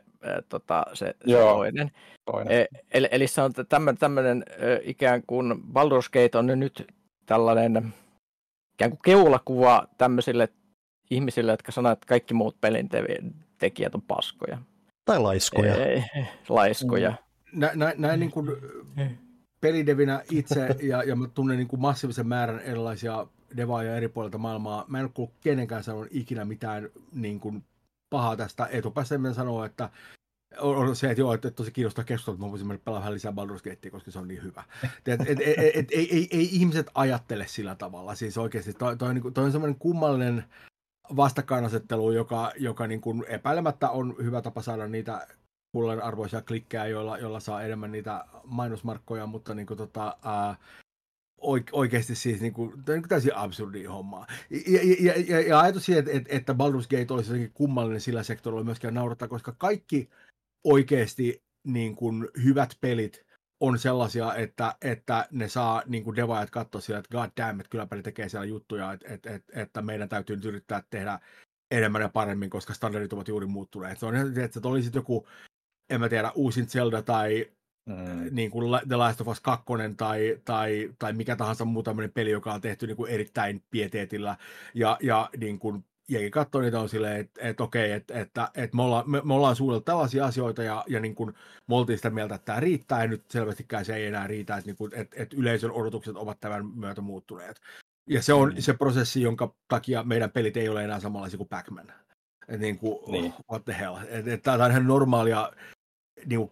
tota, 0.48 0.84
se, 0.92 1.14
Joo, 1.24 1.40
se 1.40 1.54
toinen. 1.54 1.90
toinen. 2.24 2.60
E, 2.60 2.66
eli, 2.90 3.08
eli 3.10 3.26
se 3.26 3.42
on 3.42 3.52
tämmöinen, 3.68 3.98
tämmöinen 3.98 4.44
ikään 4.82 5.22
kuin 5.26 5.52
Baldur's 5.52 6.10
Gate 6.12 6.38
on 6.38 6.46
nyt 6.46 6.86
tällainen 7.26 7.94
ikään 8.74 8.90
kuin 8.90 9.00
keulakuva 9.04 9.86
tämmöisille 9.98 10.48
ihmisille, 11.10 11.52
jotka 11.52 11.72
sanoo, 11.72 11.92
että 11.92 12.06
kaikki 12.06 12.34
muut 12.34 12.60
pelin 12.60 12.88
tekijät 13.58 13.94
on 13.94 14.02
paskoja. 14.02 14.58
Tai 15.04 15.18
laiskoja. 15.18 15.74
Ei, 15.74 16.04
laiskoja. 16.48 17.14
Nä, 17.52 17.70
nä, 17.74 17.94
näin 17.96 18.20
niin 18.20 18.30
kuin 18.30 18.50
pelidevinä 19.60 20.22
itse, 20.30 20.76
ja, 20.90 21.02
ja 21.02 21.16
mä 21.16 21.28
tunnen 21.28 21.56
niin 21.56 21.68
kuin 21.68 21.80
massiivisen 21.80 22.26
määrän 22.28 22.60
erilaisia 22.60 23.26
devaajia 23.56 23.96
eri 23.96 24.08
puolilta 24.08 24.38
maailmaa. 24.38 24.84
Mä 24.88 24.98
en 24.98 25.04
ole 25.04 25.10
kuullut 25.14 25.34
kenenkään 25.40 25.84
sanon 25.84 26.06
ikinä 26.10 26.44
mitään 26.44 26.88
niin 27.12 27.40
kuin 27.40 27.64
pahaa 28.12 28.36
tästä. 28.36 28.68
Etupäässä 28.70 29.14
en 29.14 29.34
sanoa, 29.34 29.66
että 29.66 29.90
on 30.58 30.96
se, 30.96 31.10
että 31.10 31.20
joo, 31.20 31.34
että 31.34 31.50
tosi 31.50 31.72
kiinnostaa 31.72 32.04
keskustella, 32.04 32.34
että 32.34 32.46
mä 32.46 32.50
voisin 32.50 32.66
mennä 32.68 32.82
pelaa 32.84 33.00
vähän 33.00 33.14
lisää 33.14 33.32
Baldur's 33.32 33.70
Gatea, 33.70 33.90
koska 33.90 34.10
se 34.10 34.18
on 34.18 34.28
niin 34.28 34.42
hyvä. 34.42 34.64
et, 35.06 35.20
et, 35.20 35.40
et, 35.40 35.58
et, 35.74 35.90
ei, 35.90 36.16
ei, 36.16 36.28
ei, 36.30 36.48
ihmiset 36.52 36.86
ajattele 36.94 37.46
sillä 37.46 37.74
tavalla. 37.74 38.14
Siis 38.14 38.38
oikeasti 38.38 38.72
toi, 38.72 38.96
toi, 38.96 39.20
toi, 39.20 39.32
toi 39.32 39.44
on 39.44 39.52
semmoinen 39.52 39.78
kummallinen 39.78 40.44
vastakkainasettelu, 41.16 42.12
joka, 42.12 42.52
joka 42.56 42.86
niin 42.86 43.00
kuin 43.00 43.24
epäilemättä 43.28 43.90
on 43.90 44.16
hyvä 44.22 44.42
tapa 44.42 44.62
saada 44.62 44.88
niitä 44.88 45.26
kullan 45.72 46.02
arvoisia 46.02 46.42
klikkejä, 46.42 46.86
joilla, 46.86 47.18
joilla 47.18 47.40
saa 47.40 47.62
enemmän 47.62 47.92
niitä 47.92 48.24
mainosmarkkoja, 48.44 49.26
mutta 49.26 49.54
niin 49.54 49.66
kuin 49.66 49.78
tota, 49.78 50.16
ää, 50.24 50.56
oikeasti 51.72 52.14
siis 52.14 52.40
niin 52.40 52.52
kuin, 52.52 52.84
tämä 52.84 52.96
on 52.96 53.02
täysin 53.08 53.36
absurdi 53.36 53.84
hommaa. 53.84 54.26
Ja, 54.50 54.80
ja, 55.00 55.14
ja, 55.26 55.40
ja 55.40 55.60
ajatus 55.60 55.86
siitä, 55.86 56.10
että, 56.12 56.36
että 56.36 56.52
Baldur's 56.52 56.88
Gate 56.90 57.14
olisi 57.14 57.30
jotenkin 57.30 57.52
kummallinen 57.54 58.00
sillä 58.00 58.22
sektorilla 58.22 58.64
myöskään 58.64 58.94
naurattaa, 58.94 59.28
koska 59.28 59.52
kaikki 59.58 60.10
oikeasti 60.64 61.42
niin 61.64 61.96
kuin, 61.96 62.28
hyvät 62.44 62.76
pelit 62.80 63.26
on 63.60 63.78
sellaisia, 63.78 64.34
että, 64.34 64.74
että 64.82 65.28
ne 65.30 65.48
saa 65.48 65.82
niin 65.86 66.04
kuin 66.04 66.16
devaajat 66.16 66.50
katsoa 66.50 66.80
siellä, 66.80 66.98
että 66.98 67.18
god 67.18 67.30
damn, 67.36 67.60
että 67.60 67.70
kylläpä 67.70 67.96
ne 67.96 68.02
tekee 68.02 68.28
siellä 68.28 68.46
juttuja, 68.46 68.92
että, 68.92 69.14
että, 69.14 69.34
että, 69.34 69.60
että 69.60 69.82
meidän 69.82 70.08
täytyy 70.08 70.36
nyt 70.36 70.44
yrittää 70.44 70.82
tehdä 70.90 71.18
enemmän 71.70 72.02
ja 72.02 72.08
paremmin, 72.08 72.50
koska 72.50 72.74
standardit 72.74 73.12
ovat 73.12 73.28
juuri 73.28 73.46
muuttuneet. 73.46 73.98
Se 73.98 74.06
on 74.06 74.16
että, 74.16 74.44
että 74.44 74.68
oli 74.68 74.82
sitten 74.82 75.00
joku, 75.00 75.28
en 75.90 76.00
mä 76.00 76.08
tiedä, 76.08 76.32
uusin 76.34 76.68
Zelda 76.68 77.02
tai 77.02 77.52
mm. 77.86 78.28
niin 78.30 78.50
kuin 78.50 78.80
The 78.88 78.96
Last 78.96 79.20
of 79.20 79.28
Us 79.28 79.40
2 79.40 79.64
tai, 79.96 80.38
tai, 80.44 80.90
tai 80.98 81.12
mikä 81.12 81.36
tahansa 81.36 81.64
muu 81.64 81.82
tämmöinen 81.82 82.12
peli, 82.12 82.30
joka 82.30 82.52
on 82.52 82.60
tehty 82.60 82.86
niin 82.86 82.96
kuin 82.96 83.10
erittäin 83.10 83.62
pieteetillä 83.70 84.36
ja, 84.74 84.98
ja 85.02 85.30
niin 85.36 85.58
kuin 85.58 85.84
jengi 86.08 86.30
katsoo 86.30 86.60
niitä 86.60 86.80
on 86.80 86.88
silleen, 86.88 87.20
että, 87.20 87.40
että 87.42 87.62
okei, 87.62 87.92
että, 87.92 88.20
että, 88.20 88.48
että 88.54 88.76
me, 88.76 88.82
ollaan, 88.82 89.10
me, 89.10 89.20
me 89.24 89.34
ollaan 89.34 89.56
suunniteltu 89.56 89.84
tällaisia 89.84 90.24
asioita 90.26 90.62
ja, 90.62 90.84
ja 90.88 91.00
niin 91.00 91.14
kuin 91.14 91.34
me 91.68 91.74
oltiin 91.74 91.98
sitä 91.98 92.10
mieltä, 92.10 92.34
että 92.34 92.44
tämä 92.44 92.60
riittää 92.60 93.02
ja 93.02 93.08
nyt 93.08 93.30
selvästikään 93.30 93.84
se 93.84 93.96
ei 93.96 94.06
enää 94.06 94.26
riitä, 94.26 94.56
että, 94.56 94.66
niin 94.68 94.76
kuin, 94.76 94.94
että, 94.94 95.16
että 95.22 95.36
yleisön 95.36 95.70
odotukset 95.70 96.16
ovat 96.16 96.40
tämän 96.40 96.66
myötä 96.66 97.00
muuttuneet. 97.00 97.60
Ja 98.06 98.22
se 98.22 98.32
on 98.32 98.54
mm. 98.54 98.60
se 98.60 98.72
prosessi, 98.72 99.22
jonka 99.22 99.54
takia 99.68 100.02
meidän 100.02 100.30
pelit 100.30 100.56
ei 100.56 100.68
ole 100.68 100.84
enää 100.84 101.00
samanlaisia 101.00 101.36
kuin 101.36 101.48
Pac-Man. 101.48 101.92
Et 102.48 102.60
niin 102.60 102.78
kuin, 102.78 103.12
niin. 103.12 103.34
what 103.50 103.64
the 103.64 103.76
hell. 103.78 103.96
Tämä 104.42 104.64
on 104.64 104.70
ihan 104.70 104.86
normaalia, 104.86 105.52
niin 106.26 106.38
kuin, 106.38 106.50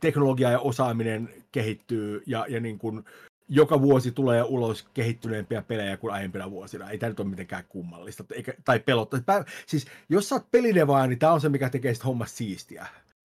teknologia 0.00 0.50
ja 0.50 0.60
osaaminen 0.60 1.28
kehittyy 1.52 2.22
ja, 2.26 2.46
ja 2.48 2.60
niin 2.60 2.78
kuin, 2.78 3.04
joka 3.48 3.82
vuosi 3.82 4.12
tulee 4.12 4.42
ulos 4.42 4.88
kehittyneempiä 4.94 5.62
pelejä 5.62 5.96
kuin 5.96 6.14
aiempina 6.14 6.50
vuosina. 6.50 6.90
Ei 6.90 6.98
tämä 6.98 7.10
nyt 7.10 7.20
ole 7.20 7.28
mitenkään 7.28 7.64
kummallista 7.68 8.24
eikä, 8.32 8.54
tai 8.64 8.80
pelottaa. 8.80 9.44
Siis 9.66 9.86
jos 10.08 10.28
sä 10.28 10.34
oot 10.34 10.50
pelidevaa, 10.50 11.06
niin 11.06 11.18
tämä 11.18 11.32
on 11.32 11.40
se, 11.40 11.48
mikä 11.48 11.70
tekee 11.70 11.94
sitä 11.94 12.06
hommasta 12.06 12.36
siistiä. 12.36 12.86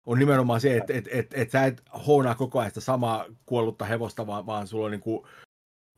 On 0.07 0.19
nimenomaan 0.19 0.61
se, 0.61 0.77
että 0.77 0.93
et, 0.95 1.09
et, 1.11 1.35
et 1.35 1.51
sä 1.51 1.65
et 1.65 1.83
hoonaa 2.07 2.35
koko 2.35 2.59
ajan 2.59 2.71
sitä 2.71 2.81
samaa 2.81 3.25
kuollutta 3.47 3.85
hevosta, 3.85 4.27
vaan, 4.27 4.47
vaan 4.47 4.67
sulla 4.67 4.85
on 4.85 4.91
niinku 4.91 5.27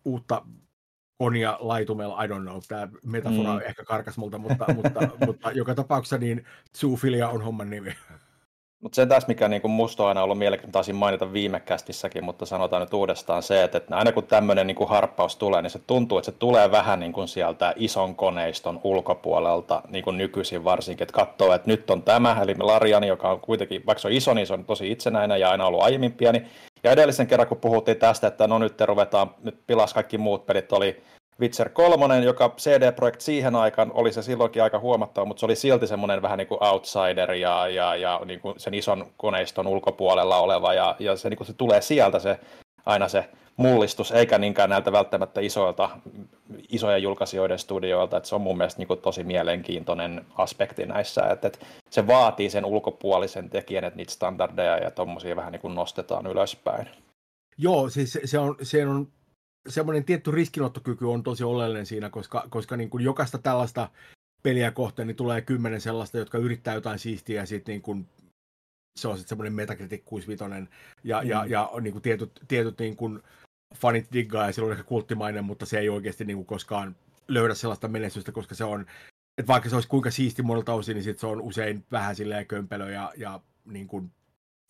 uutta 0.04 0.46
konia 1.18 1.58
laitumella, 1.60 2.24
I 2.24 2.26
don't 2.26 2.42
know, 2.42 2.60
tämä 2.68 2.88
metafora 3.04 3.52
mm. 3.52 3.60
ehkä 3.66 3.84
karkas 3.84 4.18
multa, 4.18 4.38
mutta, 4.38 4.74
mutta, 4.74 5.00
mutta 5.26 5.52
joka 5.52 5.74
tapauksessa 5.74 6.18
niin 6.18 6.44
zoofilia 6.78 7.28
on 7.28 7.42
homman 7.42 7.70
nimi. 7.70 7.96
Mutta 8.82 8.96
se 8.96 9.06
tässä, 9.06 9.28
mikä 9.28 9.48
niin 9.48 9.70
musta 9.70 10.02
on 10.02 10.08
aina 10.08 10.22
ollut 10.22 10.38
mielenkiintoista, 10.38 10.72
taisin 10.72 10.96
mainita 10.96 11.32
viime 11.32 11.60
kästissäkin, 11.60 12.24
mutta 12.24 12.46
sanotaan 12.46 12.82
nyt 12.82 12.94
uudestaan 12.94 13.42
se, 13.42 13.64
että, 13.64 13.78
että 13.78 13.96
aina 13.96 14.12
kun 14.12 14.26
tämmöinen 14.26 14.66
niin 14.66 14.88
harppaus 14.88 15.36
tulee, 15.36 15.62
niin 15.62 15.70
se 15.70 15.78
tuntuu, 15.86 16.18
että 16.18 16.30
se 16.30 16.38
tulee 16.38 16.70
vähän 16.70 17.00
niin 17.00 17.12
kuin 17.12 17.28
sieltä 17.28 17.72
ison 17.76 18.14
koneiston 18.14 18.80
ulkopuolelta, 18.84 19.82
niin 19.88 20.04
kuin 20.04 20.18
nykyisin 20.18 20.64
varsinkin, 20.64 21.02
että 21.02 21.12
katsoo, 21.12 21.54
että 21.54 21.70
nyt 21.70 21.90
on 21.90 22.02
tämä, 22.02 22.38
eli 22.42 22.54
Lariani, 22.58 23.06
joka 23.06 23.30
on 23.30 23.40
kuitenkin, 23.40 23.82
vaikka 23.86 24.00
se 24.00 24.08
on 24.08 24.14
iso, 24.14 24.34
niin 24.34 24.46
se 24.46 24.54
on 24.54 24.64
tosi 24.64 24.90
itsenäinen 24.90 25.40
ja 25.40 25.50
aina 25.50 25.66
ollut 25.66 25.82
aiemmin 25.82 26.12
pieni. 26.12 26.42
Ja 26.84 26.90
edellisen 26.90 27.26
kerran, 27.26 27.48
kun 27.48 27.58
puhuttiin 27.58 27.96
tästä, 27.96 28.26
että 28.26 28.46
no 28.46 28.58
nyt 28.58 28.80
ruvetaan, 28.80 29.30
nyt 29.42 29.58
pilas 29.66 29.94
kaikki 29.94 30.18
muut 30.18 30.46
pelit, 30.46 30.72
oli 30.72 31.02
Witcher 31.40 31.68
3, 31.68 32.18
joka 32.18 32.54
CD 32.58 32.92
Projekt 32.92 33.20
siihen 33.20 33.56
aikaan 33.56 33.90
oli 33.94 34.12
se 34.12 34.22
silloinkin 34.22 34.62
aika 34.62 34.78
huomattava, 34.78 35.26
mutta 35.26 35.40
se 35.40 35.46
oli 35.46 35.56
silti 35.56 35.86
semmoinen 35.86 36.22
vähän 36.22 36.38
niin 36.38 36.48
kuin 36.48 36.64
outsider 36.64 37.32
ja, 37.32 37.68
ja, 37.68 37.96
ja 37.96 38.20
niin 38.24 38.40
kuin 38.40 38.60
sen 38.60 38.74
ison 38.74 39.06
koneiston 39.16 39.66
ulkopuolella 39.66 40.38
oleva 40.38 40.74
ja, 40.74 40.96
ja 40.98 41.16
se, 41.16 41.28
niin 41.28 41.36
kuin 41.36 41.46
se 41.46 41.52
tulee 41.52 41.80
sieltä 41.80 42.18
se 42.18 42.40
aina 42.86 43.08
se 43.08 43.28
mullistus, 43.56 44.12
eikä 44.12 44.38
niinkään 44.38 44.70
näiltä 44.70 44.92
välttämättä 44.92 45.40
isoilta, 45.40 45.90
isojen 46.68 47.02
julkaisijoiden 47.02 47.58
studioilta, 47.58 48.16
että 48.16 48.28
se 48.28 48.34
on 48.34 48.40
mun 48.40 48.56
mielestä 48.56 48.78
niin 48.78 48.88
kuin 48.88 49.00
tosi 49.00 49.24
mielenkiintoinen 49.24 50.24
aspekti 50.34 50.86
näissä, 50.86 51.22
että, 51.22 51.46
että 51.46 51.58
se 51.90 52.06
vaatii 52.06 52.50
sen 52.50 52.64
ulkopuolisen 52.64 53.50
tekijän, 53.50 53.84
että 53.84 53.96
niitä 53.96 54.12
standardeja 54.12 54.78
ja 54.78 54.90
tuommoisia 54.90 55.36
vähän 55.36 55.52
niin 55.52 55.60
kuin 55.60 55.74
nostetaan 55.74 56.26
ylöspäin. 56.26 56.88
Joo, 57.58 57.90
siis 57.90 58.18
se 58.24 58.38
on, 58.38 58.56
se 58.62 58.86
on 58.86 59.08
semmoinen 59.68 60.04
tietty 60.04 60.30
riskinottokyky 60.30 61.04
on 61.04 61.22
tosi 61.22 61.44
oleellinen 61.44 61.86
siinä, 61.86 62.10
koska, 62.10 62.46
koska 62.50 62.76
niin 62.76 62.90
kuin 62.90 63.04
jokaista 63.04 63.38
tällaista 63.38 63.88
peliä 64.42 64.70
kohtaan 64.70 65.06
niin 65.06 65.16
tulee 65.16 65.40
kymmenen 65.40 65.80
sellaista, 65.80 66.18
jotka 66.18 66.38
yrittää 66.38 66.74
jotain 66.74 66.98
siistiä 66.98 67.42
ja 67.42 67.46
sitten 67.46 67.72
niin 67.72 67.82
kuin 67.82 68.08
se 69.00 69.08
on 69.08 69.16
sitten 69.16 69.28
semmoinen 69.28 69.52
Metacritic 69.52 70.02
65 70.04 70.44
ja, 71.04 71.22
mm. 71.22 71.28
ja, 71.28 71.46
ja 71.46 71.70
niin 71.80 71.92
kuin 71.92 72.02
tietyt, 72.02 72.40
tietyt 72.48 72.78
niin 72.78 72.96
kuin 72.96 73.22
fanit 73.74 74.12
diggaa 74.12 74.46
ja 74.46 74.52
silloin 74.52 74.72
ehkä 74.72 74.84
kulttimainen, 74.84 75.44
mutta 75.44 75.66
se 75.66 75.78
ei 75.78 75.88
oikeasti 75.88 76.24
niin 76.24 76.36
kuin 76.36 76.46
koskaan 76.46 76.96
löydä 77.28 77.54
sellaista 77.54 77.88
menestystä, 77.88 78.32
koska 78.32 78.54
se 78.54 78.64
on, 78.64 78.86
että 79.38 79.46
vaikka 79.46 79.68
se 79.68 79.74
olisi 79.74 79.88
kuinka 79.88 80.10
siisti 80.10 80.42
monelta 80.42 80.74
osin, 80.74 80.94
niin 80.94 81.04
sit 81.04 81.18
se 81.18 81.26
on 81.26 81.40
usein 81.40 81.84
vähän 81.92 82.16
silleen 82.16 82.46
kömpelö 82.46 82.90
ja, 82.90 83.12
ja 83.16 83.40
niin 83.64 83.88
kuin, 83.88 84.12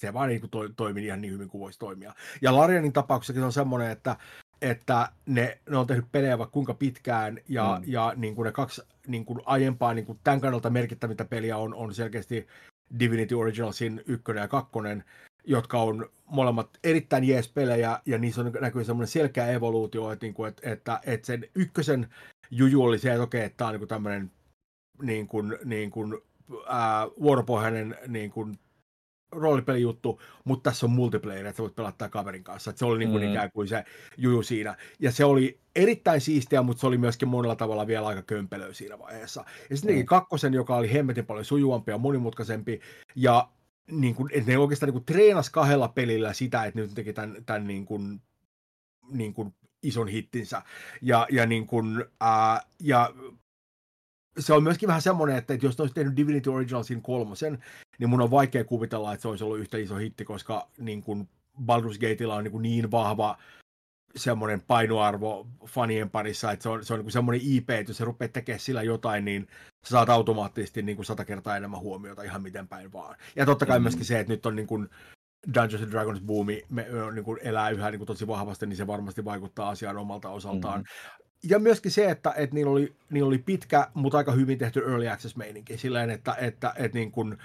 se 0.01 0.13
vaan 0.13 0.29
niin 0.29 0.41
kuin 0.41 0.51
to, 0.51 0.69
toimii 0.69 1.07
ihan 1.07 1.21
niin 1.21 1.33
hyvin 1.33 1.49
kuin 1.49 1.61
voisi 1.61 1.79
toimia. 1.79 2.15
Ja 2.43 2.57
Larianin 2.57 2.93
tapauksessakin 2.93 3.43
on 3.43 3.53
semmoinen, 3.53 3.91
että, 3.91 4.17
että 4.63 5.09
ne, 5.27 5.59
ne 5.71 5.77
on 5.77 5.87
tehnyt 5.87 6.13
pelejä 6.13 6.39
vaikka 6.39 6.53
kuinka 6.53 6.75
pitkään 6.75 7.39
ja, 7.49 7.79
mm. 7.81 7.93
ja 7.93 8.13
niin 8.17 8.35
kuin 8.35 8.47
ne 8.47 8.53
kaksi 8.53 8.83
niin 9.07 9.25
kuin 9.25 9.41
aiempaa 9.45 9.95
niin 9.95 10.07
kuin 10.07 10.19
tämän 10.25 10.41
kannalta 10.41 10.71
merkittävintä 10.71 11.25
peliä 11.25 11.57
on, 11.57 11.75
on 11.75 11.95
selkeästi 11.95 12.47
Divinity 12.99 13.35
Originalsin 13.35 14.03
ykkönen 14.07 14.41
ja 14.41 14.49
kakkonen, 14.49 15.05
jotka 15.45 15.79
on 15.83 16.11
molemmat 16.27 16.71
erittäin 16.85 17.25
jees 17.25 17.49
pelejä, 17.49 18.01
ja 18.07 18.19
niissä 18.19 18.41
on 18.41 18.53
näkyy 18.61 18.85
semmoinen 18.85 19.09
selkeä 19.09 19.47
evoluutio, 19.47 20.13
että, 20.13 20.27
niin 20.27 20.35
kuin, 20.35 20.49
että, 20.49 20.71
että, 20.71 21.01
että 21.07 21.27
sen 21.27 21.49
ykkösen 21.55 22.07
juju 22.51 22.83
oli 22.83 22.99
se, 22.99 23.11
että 23.11 23.23
okei, 23.23 23.45
että 23.45 23.57
tämä 23.57 23.69
on 23.69 23.73
niin 23.73 23.81
kuin 23.81 23.89
tämmöinen 23.89 24.31
niin 25.03 25.29
kuin, 25.29 25.59
niin 25.65 25.91
kuin, 25.91 26.19
ää, 26.67 27.07
vuoropohjainen 27.21 27.97
niin 28.09 28.31
kuin, 28.31 28.59
roolipelijuttu, 29.33 30.21
mutta 30.45 30.71
tässä 30.71 30.87
on 30.87 30.93
multiplayer, 30.93 31.47
että 31.47 31.57
sä 31.57 31.63
voit 31.63 31.75
pelata 31.75 32.09
kaverin 32.09 32.45
kanssa. 32.45 32.71
Että 32.71 32.79
se 32.79 32.85
oli 32.85 32.99
niin 32.99 33.11
kuin 33.11 33.23
mm. 33.23 33.31
ikään 33.31 33.51
kuin 33.53 33.69
se 33.69 33.85
juju 34.17 34.43
siinä. 34.43 34.77
Ja 35.01 35.13
se 35.13 35.25
oli 35.25 35.59
erittäin 35.77 36.21
siistiä, 36.21 36.63
mutta 36.63 36.81
se 36.81 36.87
oli 36.87 36.99
myöskin 36.99 37.29
monella 37.29 37.57
tavalla 37.57 37.87
vielä 37.87 38.07
aika 38.07 38.23
kömpelö 38.23 38.75
siinä 38.75 38.99
vaiheessa. 38.99 39.45
Ja 39.71 39.77
sitten 39.77 39.97
mm. 39.97 40.05
kakkosen, 40.05 40.55
joka 40.55 40.77
oli 40.77 40.93
hemmetin 40.93 41.27
paljon 41.27 41.45
sujuvampi 41.45 41.91
ja 41.91 41.99
monimutkaisempi. 41.99 42.81
Ja 43.17 43.49
niin 43.91 44.15
kuin, 44.15 44.29
että 44.33 44.51
ne 44.51 44.59
oikeastaan 44.59 44.89
niin 44.89 44.93
kuin 44.93 45.05
treenas 45.05 45.51
kahdella 45.51 45.89
pelillä 45.89 46.33
sitä, 46.33 46.65
että 46.65 46.81
nyt 46.81 46.95
teki 46.95 47.13
tämän, 47.13 47.37
tämän 47.47 47.67
niin 47.67 47.85
kuin, 47.85 48.23
niin 49.11 49.35
kuin 49.35 49.55
ison 49.83 50.09
hittinsä. 50.09 50.63
Ja, 51.03 51.27
ja, 51.31 51.47
niin 51.47 51.67
kuin, 51.67 52.05
ää, 52.21 52.61
ja 52.81 53.11
se 54.39 54.53
on 54.53 54.63
myöskin 54.63 54.87
vähän 54.87 55.03
semmoinen, 55.03 55.37
että 55.37 55.55
jos 55.63 55.79
ne 55.79 55.83
olisi 55.83 55.95
tehnyt 55.95 56.17
Divinity 56.17 56.51
Originalsin 56.51 57.03
kolmosen, 57.03 57.59
niin 57.99 58.11
mun 58.11 58.21
on 58.21 58.31
vaikea 58.31 58.65
kuvitella, 58.65 59.13
että 59.13 59.23
se 59.23 59.29
olisi 59.29 59.45
ollut 59.45 59.59
yhtä 59.59 59.79
iso 59.79 59.97
hitti, 59.97 60.25
koska 60.25 60.69
niin 60.79 61.03
kuin 61.03 61.29
Baldur's 61.61 61.99
Gateilla 62.01 62.35
on 62.35 62.45
niin, 62.45 62.53
kuin 62.53 62.63
niin 62.63 62.91
vahva 62.91 63.39
semmoinen 64.17 64.61
painoarvo 64.61 65.47
fanien 65.67 66.11
parissa, 66.11 66.53
että 66.53 66.63
se 66.63 66.69
on, 66.69 66.85
se 66.85 66.93
on 66.93 66.99
niin 66.99 67.05
kuin 67.05 67.13
semmoinen 67.13 67.41
IP, 67.45 67.71
että 67.71 67.91
jos 67.91 67.97
se 67.97 68.05
rupeaa 68.05 68.29
tekemään 68.29 68.61
sillä 68.61 68.83
jotain, 68.83 69.25
niin 69.25 69.49
sä 69.85 69.91
saat 69.91 70.09
automaattisesti 70.09 70.83
niin 70.83 70.97
kuin 70.97 71.07
sata 71.07 71.25
kertaa 71.25 71.57
enemmän 71.57 71.81
huomiota 71.81 72.23
ihan 72.23 72.43
miten 72.43 72.69
päin 72.69 72.93
vaan. 72.93 73.17
Ja 73.37 73.47
totta 73.47 73.67
kai 73.67 73.79
mm. 73.79 73.83
myöskin 73.83 74.05
se, 74.05 74.21
että 74.21 74.33
nyt 74.33 74.47
on 74.47 74.57
niin 74.57 74.67
kuin 74.67 74.89
Dungeons 75.55 75.83
and 75.83 75.91
Dragons 75.91 76.21
boomi 76.21 76.63
me, 76.69 76.87
niin 77.15 77.25
kuin 77.25 77.39
elää 77.43 77.71
yhä 77.71 77.91
niin 77.91 77.99
kuin 77.99 78.07
tosi 78.07 78.27
vahvasti, 78.27 78.67
niin 78.67 78.77
se 78.77 78.87
varmasti 78.87 79.25
vaikuttaa 79.25 79.69
asiaan 79.69 79.97
omalta 79.97 80.29
osaltaan. 80.29 80.81
Mm 80.81 80.87
ja 81.49 81.59
myöskin 81.59 81.93
se, 81.93 82.11
että, 82.11 82.33
että 82.37 82.55
niillä, 82.55 82.73
oli, 82.73 82.97
niillä 83.11 83.29
oli 83.29 83.39
pitkä, 83.39 83.91
mutta 83.95 84.19
aika 84.19 84.33
hyvin 84.33 84.59
tehty 84.59 84.81
early 84.81 85.09
access-meininki. 85.09 85.79
Silleen, 85.79 86.11
että, 86.11 86.35
että, 86.35 86.75
että 86.77 86.99
niin 86.99 87.13
kuin 87.13 87.39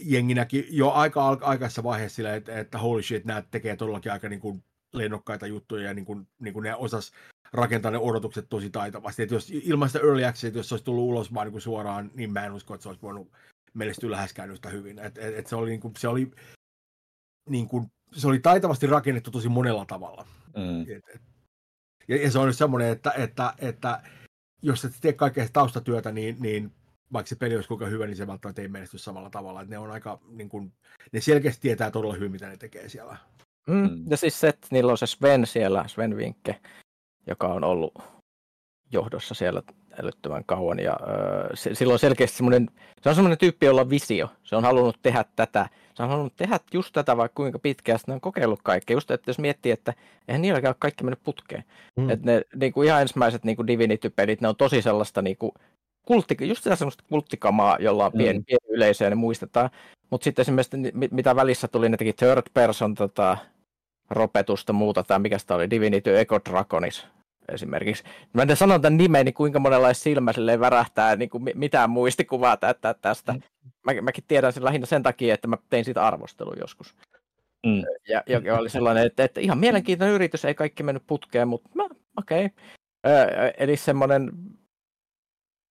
jengi 0.00 0.34
näki 0.34 0.66
jo 0.70 0.90
aika 0.90 1.38
aikaisessa 1.40 1.82
vaiheessa 1.82 2.16
silleen, 2.16 2.34
että, 2.34 2.58
että 2.58 2.78
holy 2.78 3.02
shit, 3.02 3.24
nämä 3.24 3.42
tekee 3.50 3.76
todellakin 3.76 4.12
aika 4.12 4.28
niin 4.28 4.40
kuin 4.40 4.64
lennokkaita 4.92 5.46
juttuja 5.46 5.84
ja 5.84 5.94
niin 5.94 6.04
kuin, 6.04 6.28
niin 6.38 6.54
kuin 6.54 6.62
ne 6.62 6.74
osas 6.74 7.12
rakentaa 7.52 7.90
ne 7.90 7.98
odotukset 7.98 8.46
tosi 8.48 8.70
taitavasti. 8.70 9.22
Että 9.22 9.34
jos 9.34 9.50
ilman 9.50 9.88
sitä 9.88 9.98
early 9.98 10.24
access, 10.24 10.56
jos 10.56 10.68
se 10.68 10.74
olisi 10.74 10.84
tullut 10.84 11.04
ulos 11.04 11.34
vaan 11.34 11.52
niin 11.52 11.60
suoraan, 11.60 12.10
niin 12.14 12.32
mä 12.32 12.46
en 12.46 12.52
usko, 12.52 12.74
että 12.74 12.82
se 12.82 12.88
olisi 12.88 13.02
voinut 13.02 13.32
menestyä 13.74 14.10
läheskään 14.10 14.50
yhtä 14.50 14.68
hyvin. 14.68 14.98
Et, 14.98 15.18
et, 15.18 15.38
et 15.38 15.46
se 15.46 15.56
oli, 15.56 15.70
niin 15.70 15.80
kuin, 15.80 15.94
se 15.98 16.08
oli 16.08 16.30
niin 17.48 17.68
kuin, 17.68 17.86
se 18.12 18.28
oli 18.28 18.38
taitavasti 18.38 18.86
rakennettu 18.86 19.30
tosi 19.30 19.48
monella 19.48 19.84
tavalla. 19.86 20.26
Mm. 20.56 20.82
Et, 20.82 21.02
et, 21.14 21.22
ja, 22.08 22.22
ja 22.22 22.30
se 22.30 22.38
on 22.38 22.46
nyt 22.46 22.56
semmoinen, 22.56 22.88
että, 22.88 23.12
että, 23.16 23.54
että 23.58 24.02
jos 24.62 24.84
et 24.84 24.92
tee 25.00 25.12
kaikkea 25.12 25.46
taustatyötä, 25.52 26.12
niin, 26.12 26.36
niin 26.40 26.72
vaikka 27.12 27.28
se 27.28 27.36
peli 27.36 27.54
olisi 27.54 27.68
kuinka 27.68 27.86
hyvä, 27.86 28.06
niin 28.06 28.16
se 28.16 28.26
välttämättä 28.26 28.62
ei 28.62 28.68
menesty 28.68 28.98
samalla 28.98 29.30
tavalla. 29.30 29.60
Että 29.60 29.70
ne 29.70 29.78
on 29.78 29.90
aika, 29.90 30.18
niin 30.28 30.48
kuin, 30.48 30.72
ne 31.12 31.20
selkeästi 31.20 31.62
tietää 31.62 31.90
todella 31.90 32.14
hyvin, 32.14 32.32
mitä 32.32 32.48
ne 32.48 32.56
tekee 32.56 32.88
siellä. 32.88 33.16
Mm, 33.66 33.74
mm. 33.74 34.04
ja 34.10 34.16
siis 34.16 34.40
se, 34.40 34.48
että 34.48 34.66
niillä 34.70 34.92
on 34.92 34.98
se 34.98 35.06
Sven 35.06 35.46
siellä, 35.46 35.84
Sven 35.88 36.16
Vinkke, 36.16 36.60
joka 37.26 37.46
on 37.48 37.64
ollut 37.64 37.94
johdossa 38.92 39.34
siellä 39.34 39.62
älyttömän 40.02 40.44
kauan. 40.44 40.78
Ja 40.78 40.92
äh, 40.92 41.50
se, 41.54 41.74
silloin 41.74 41.98
selkeästi 41.98 42.36
semmoinen, 42.36 42.70
se 43.02 43.08
on 43.08 43.14
semmoinen 43.14 43.38
tyyppi, 43.38 43.66
jolla 43.66 43.80
on 43.80 43.90
visio. 43.90 44.28
Se 44.44 44.56
on 44.56 44.64
halunnut 44.64 44.98
tehdä 45.02 45.24
tätä 45.36 45.68
se 45.94 46.02
on 46.02 46.08
halunnut 46.08 46.36
tehdä 46.36 46.60
just 46.72 46.92
tätä 46.92 47.16
vaikka 47.16 47.36
kuinka 47.36 47.58
pitkään, 47.58 47.98
sitten 47.98 48.12
ne 48.12 48.14
on 48.14 48.20
kokeillut 48.20 48.62
kaikkea. 48.62 48.96
Just, 48.96 49.10
että 49.10 49.30
jos 49.30 49.38
miettii, 49.38 49.72
että 49.72 49.94
eihän 50.28 50.42
niilläkään 50.42 50.74
kaikki 50.78 51.04
mennyt 51.04 51.22
putkeen. 51.24 51.64
Mm. 51.96 52.10
Että 52.10 52.26
ne 52.26 52.42
niin 52.56 52.72
kuin 52.72 52.86
ihan 52.86 53.02
ensimmäiset 53.02 53.44
niin 53.44 53.56
kuin 53.56 53.66
Divinity-pelit, 53.66 54.40
ne 54.40 54.48
on 54.48 54.56
tosi 54.56 54.82
sellaista 54.82 55.22
niin 55.22 55.36
kuin, 55.36 55.52
kultti, 56.02 56.36
just 56.40 56.62
sitä 56.62 56.76
semmoista 56.76 57.04
kulttikamaa, 57.08 57.76
jolla 57.80 58.06
on 58.06 58.12
pieni, 58.12 58.38
mm. 58.38 58.44
pieni 58.44 58.66
yleisö 58.68 59.04
ja 59.04 59.10
ne 59.10 59.16
muistetaan. 59.16 59.70
Mutta 60.10 60.24
sitten 60.24 60.42
esimerkiksi 60.42 60.76
mitä 61.10 61.36
välissä 61.36 61.68
tuli, 61.68 61.88
ne 61.88 61.96
teki 61.96 62.12
third 62.12 62.46
person 62.54 62.94
tota, 62.94 63.36
ropetusta 64.10 64.72
muuta, 64.72 65.02
tai 65.02 65.18
mikä 65.18 65.38
sitä 65.38 65.54
oli, 65.54 65.70
Divinity 65.70 66.18
Echo 66.18 66.40
Dragonis 66.50 67.06
esimerkiksi. 67.48 68.04
Mä 68.32 68.42
en 68.42 68.56
sano 68.56 68.78
tämän 68.78 68.96
nimen, 68.96 69.24
niin 69.24 69.34
kuinka 69.34 69.58
monella 69.58 69.94
silmä 69.94 70.32
silleen 70.32 70.60
värähtää 70.60 71.16
niin 71.16 71.30
kuin 71.30 71.44
mitään 71.54 71.90
muistikuvaa 71.90 72.56
tästä. 72.56 72.94
tästä. 72.94 73.34
Mä, 73.84 73.92
mäkin 74.02 74.24
tiedän 74.28 74.52
sen 74.52 74.64
lähinnä 74.64 74.86
sen 74.86 75.02
takia, 75.02 75.34
että 75.34 75.48
mä 75.48 75.56
tein 75.70 75.84
siitä 75.84 76.06
arvostelun 76.06 76.56
joskus. 76.60 76.94
Mm. 77.66 77.82
Ja, 78.08 78.22
joka 78.26 78.58
oli 78.58 78.70
sellainen, 78.70 79.06
että, 79.06 79.24
että 79.24 79.40
ihan 79.40 79.58
mielenkiintoinen 79.58 80.14
yritys, 80.14 80.44
ei 80.44 80.54
kaikki 80.54 80.82
mennyt 80.82 81.06
putkeen, 81.06 81.48
mutta 81.48 81.70
okei. 82.16 82.44
Okay. 82.44 83.52
eli 83.58 83.76
semmoinen, 83.76 84.30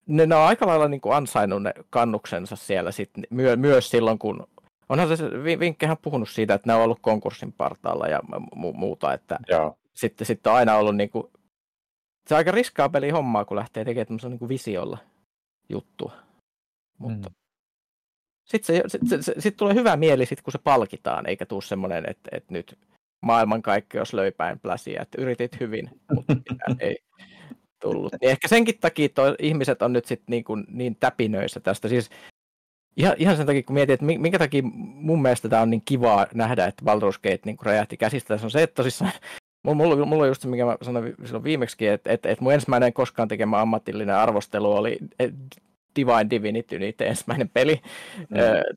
ne, 0.06 0.26
ne 0.26 0.34
on 0.34 0.42
aika 0.42 0.66
lailla 0.66 0.88
niin 0.88 1.00
kuin 1.00 1.16
ansainnut 1.16 1.62
ne 1.62 1.74
kannuksensa 1.90 2.56
siellä 2.56 2.92
sit, 2.92 3.10
myö, 3.30 3.56
myös 3.56 3.90
silloin, 3.90 4.18
kun 4.18 4.46
onhan 4.88 5.16
se 5.16 5.24
Vinkkehän 5.58 5.96
puhunut 6.02 6.28
siitä, 6.28 6.54
että 6.54 6.70
ne 6.70 6.74
on 6.74 6.82
ollut 6.82 6.98
konkurssin 7.00 7.52
partaalla 7.52 8.08
ja 8.08 8.20
mu- 8.56 8.76
muuta, 8.76 9.12
että 9.12 9.38
Joo. 9.48 9.78
sitten, 9.94 10.26
sitten 10.26 10.52
on 10.52 10.56
aina 10.56 10.76
ollut 10.76 10.96
niin 10.96 11.10
kuin 11.10 11.30
se 12.30 12.34
on 12.34 12.38
aika 12.38 12.50
riskaa 12.50 12.88
peli 12.88 13.10
hommaa, 13.10 13.44
kun 13.44 13.56
lähtee 13.56 13.84
tekemään 13.84 14.06
tämmöisen 14.06 14.30
niin 14.30 14.48
visiolla 14.48 14.98
juttua. 15.68 16.12
Mutta 16.98 17.28
mm. 17.28 17.34
sitten 18.44 18.76
se, 18.76 18.82
sit, 18.88 19.00
sit, 19.08 19.22
sit, 19.22 19.34
sit 19.38 19.56
tulee 19.56 19.74
hyvä 19.74 19.96
mieli, 19.96 20.26
sit, 20.26 20.42
kun 20.42 20.52
se 20.52 20.58
palkitaan, 20.58 21.26
eikä 21.26 21.46
tule 21.46 21.62
semmoinen, 21.62 22.10
että, 22.10 22.30
että 22.32 22.52
nyt 22.52 22.78
maailmankaikkeus 23.22 24.14
löi 24.14 24.32
päin 24.32 24.60
pläsiä, 24.60 25.02
että 25.02 25.22
yritit 25.22 25.60
hyvin, 25.60 25.90
mutta 26.14 26.34
ei 26.78 26.96
tullut. 27.82 28.12
Niin 28.20 28.30
ehkä 28.30 28.48
senkin 28.48 28.78
takia 28.80 29.08
toi, 29.08 29.34
ihmiset 29.38 29.82
on 29.82 29.92
nyt 29.92 30.04
sit 30.04 30.22
niin, 30.26 30.44
kuin, 30.44 30.64
niin 30.68 30.96
täpinöissä 30.96 31.60
tästä. 31.60 31.88
Siis 31.88 32.10
ihan, 32.96 33.14
ihan 33.18 33.36
sen 33.36 33.46
takia, 33.46 33.62
kun 33.62 33.74
mietin, 33.74 33.94
että 33.94 34.06
minkä 34.06 34.38
takia 34.38 34.62
mun 34.62 35.22
mielestä 35.22 35.48
tämä 35.48 35.62
on 35.62 35.70
niin 35.70 35.82
kivaa 35.84 36.26
nähdä, 36.34 36.66
että 36.66 36.84
Baldur's 36.84 37.20
Gate 37.22 37.40
niin 37.44 37.56
räjähti 37.62 37.96
käsistä, 37.96 38.38
se 38.38 38.44
on 38.44 38.50
se, 38.50 38.62
että 38.62 38.74
tosissaan 38.74 39.12
Mulla, 39.62 40.06
mulla 40.06 40.22
on 40.22 40.28
just 40.28 40.42
se, 40.42 40.48
mikä 40.48 40.64
mä 40.64 40.76
sanoin 40.82 41.14
silloin 41.24 41.44
viimeksi, 41.44 41.86
että, 41.86 42.12
että, 42.12 42.28
että 42.28 42.44
mun 42.44 42.52
ensimmäinen 42.52 42.92
koskaan 42.92 43.28
tekemä 43.28 43.60
ammatillinen 43.60 44.14
arvostelu 44.14 44.72
oli 44.72 44.98
Divine 45.96 46.30
Divinity, 46.30 46.78
niiden 46.78 47.08
ensimmäinen 47.08 47.48
peli. 47.48 47.80
Mm. 48.18 48.26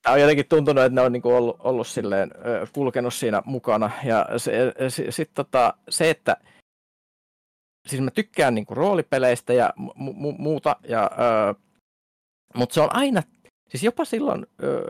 Tämä 0.01 0.13
on 0.13 0.21
jotenkin 0.21 0.47
tuntunut, 0.47 0.83
että 0.83 0.95
ne 0.95 1.01
on 1.01 1.11
niin 1.11 1.21
kuin 1.21 1.35
ollut, 1.35 1.57
ollut 1.59 1.87
silleen, 1.87 2.31
kulkenut 2.73 3.13
siinä 3.13 3.41
mukana. 3.45 3.91
Ja 4.03 4.25
se, 4.37 4.73
se, 4.89 5.11
sit 5.11 5.31
tota, 5.33 5.73
se 5.89 6.09
että 6.09 6.37
siis 7.87 8.01
mä 8.01 8.11
tykkään 8.11 8.55
niin 8.55 8.65
kuin 8.65 8.77
roolipeleistä 8.77 9.53
ja 9.53 9.73
mu- 9.79 10.13
mu- 10.13 10.37
muuta, 10.37 10.75
ja, 10.87 11.11
ö, 11.49 11.53
mutta 12.55 12.73
se 12.73 12.81
on 12.81 12.95
aina, 12.95 13.23
siis 13.69 13.83
jopa 13.83 14.05
silloin, 14.05 14.47
ö, 14.63 14.87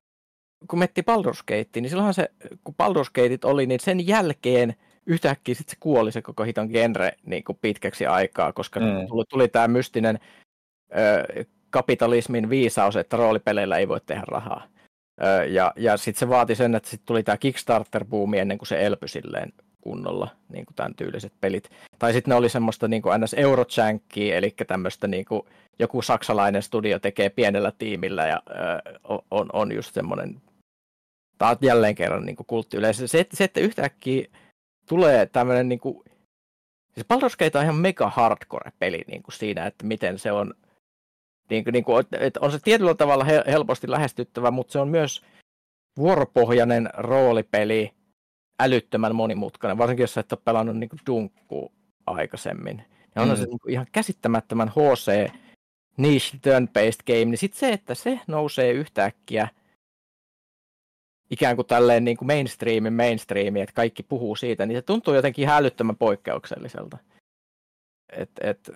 kun 0.70 0.80
metti 0.80 1.02
Baldur's 1.02 1.44
Gate, 1.48 1.82
niin 1.82 1.90
silloinhan 1.90 2.14
se, 2.14 2.30
kun 2.64 2.76
Baldur's 2.84 3.12
Gateit 3.16 3.46
oli, 3.46 3.66
niin 3.66 3.80
sen 3.80 4.08
jälkeen 4.08 4.76
yhtäkkiä 5.06 5.56
sitten 5.56 5.72
se 5.72 5.78
kuoli 5.80 6.12
se 6.12 6.22
koko 6.22 6.44
hiton 6.44 6.70
genre 6.70 7.12
niin 7.26 7.44
kuin 7.44 7.58
pitkäksi 7.62 8.06
aikaa, 8.06 8.54
koska 8.54 8.80
mm. 8.80 9.08
tuli, 9.08 9.24
tuli 9.30 9.48
tämä 9.48 9.68
mystinen 9.68 10.20
ö, 10.98 11.46
kapitalismin 11.70 12.50
viisaus, 12.50 12.96
että 12.96 13.18
roolipeleillä 13.18 13.78
ei 13.78 13.88
voi 13.88 14.02
tehdä 14.06 14.24
rahaa. 14.28 14.68
Ö, 15.24 15.46
ja 15.46 15.74
ja 15.76 15.98
sitten 15.98 16.20
se 16.20 16.30
vaati 16.30 16.56
sen, 16.56 16.76
että 16.76 16.90
sitten 16.90 17.06
tuli 17.06 17.24
tämä 17.24 17.38
Kickstarter-buumi 17.38 18.38
ennen 18.38 18.58
kuin 18.58 18.68
se 18.68 18.86
elpyi 18.86 19.10
silleen 19.10 19.54
kunnolla, 19.82 20.28
niin 20.50 20.66
kuin 20.66 20.76
tämän 20.76 20.96
tyyliset 20.96 21.34
pelit. 21.42 21.70
Tai 22.00 22.14
sitten 22.14 22.32
ne 22.32 22.36
oli 22.36 22.50
semmoista 22.50 22.88
niin 22.88 23.02
kuin 23.02 23.22
ns. 23.22 23.34
Eurochankkia, 23.34 24.36
eli 24.38 24.54
tämmöistä 24.68 25.08
niin 25.08 25.26
kuin 25.26 25.42
joku 25.80 26.02
saksalainen 26.02 26.64
studio 26.64 27.00
tekee 27.00 27.30
pienellä 27.30 27.72
tiimillä 27.78 28.28
ja 28.28 28.42
ö, 28.50 28.92
on, 29.32 29.50
on 29.54 29.72
just 29.72 29.94
semmoinen, 29.94 30.42
taas 31.38 31.58
jälleen 31.62 31.96
kerran 31.96 32.26
niin 32.26 32.36
kultti 32.48 32.78
yleensä. 32.78 33.08
Se, 33.08 33.26
se, 33.34 33.44
että 33.44 33.60
yhtäkkiä 33.60 34.28
tulee 34.90 35.26
tämmöinen 35.26 35.70
niin 35.70 35.80
kuin, 35.80 36.04
siis 36.94 37.08
Baldur's 37.14 37.38
Gate 37.40 37.58
on 37.58 37.64
ihan 37.64 37.76
mega 37.76 38.10
hardcore-peli 38.10 39.04
niin 39.08 39.24
kuin 39.24 39.36
siinä, 39.36 39.66
että 39.66 39.86
miten 39.86 40.20
se 40.20 40.32
on, 40.32 40.54
niin 41.50 41.64
kuin, 41.64 41.74
niin 41.74 41.84
kuin, 41.84 42.06
että 42.20 42.40
on 42.40 42.52
se 42.52 42.60
tietyllä 42.64 42.96
tavalla 42.96 43.24
helposti 43.24 43.92
lähestyttävä, 43.92 44.52
mutta 44.52 44.72
se 44.72 44.80
on 44.80 44.88
myös 44.88 45.22
vuoropohjainen 45.98 46.90
roolipeli, 46.94 47.92
älyttömän 48.60 49.16
monimutkainen, 49.16 49.78
varsinkin 49.78 50.04
jos 50.04 50.14
sä 50.14 50.22
et 50.22 50.32
ole 50.32 50.42
pelannut 50.46 50.78
niin 50.78 50.90
Dunkkuu 51.08 51.72
aikaisemmin. 52.06 52.84
Ja 53.16 53.22
on 53.22 53.30
mm. 53.30 53.36
se 53.36 53.46
niin 53.46 53.60
kuin 53.60 53.72
ihan 53.74 53.88
käsittämättömän 53.92 54.70
HC 54.70 55.32
niche 55.98 56.38
turn-based 56.38 57.04
game, 57.08 57.26
niin 57.26 57.38
sitten 57.38 57.60
se, 57.60 57.74
että 57.74 57.96
se 57.96 58.20
nousee 58.28 58.72
yhtäkkiä– 58.72 59.48
ikään 61.34 61.56
kuin 61.56 61.68
tälleen 61.68 62.06
niin 62.06 62.18
kuin 62.18 62.28
mainstreamin 62.28 62.94
mainstreami, 62.94 63.62
että 63.62 63.76
kaikki 63.76 64.04
puhuu 64.04 64.36
siitä, 64.36 64.66
niin 64.66 64.78
se 64.78 64.82
tuntuu 64.82 65.14
jotenkin 65.14 65.44
ihan 65.44 65.58
älyttömän 65.58 65.96
poikkeukselliselta. 65.96 66.98
Et, 68.18 68.30
et, 68.42 68.72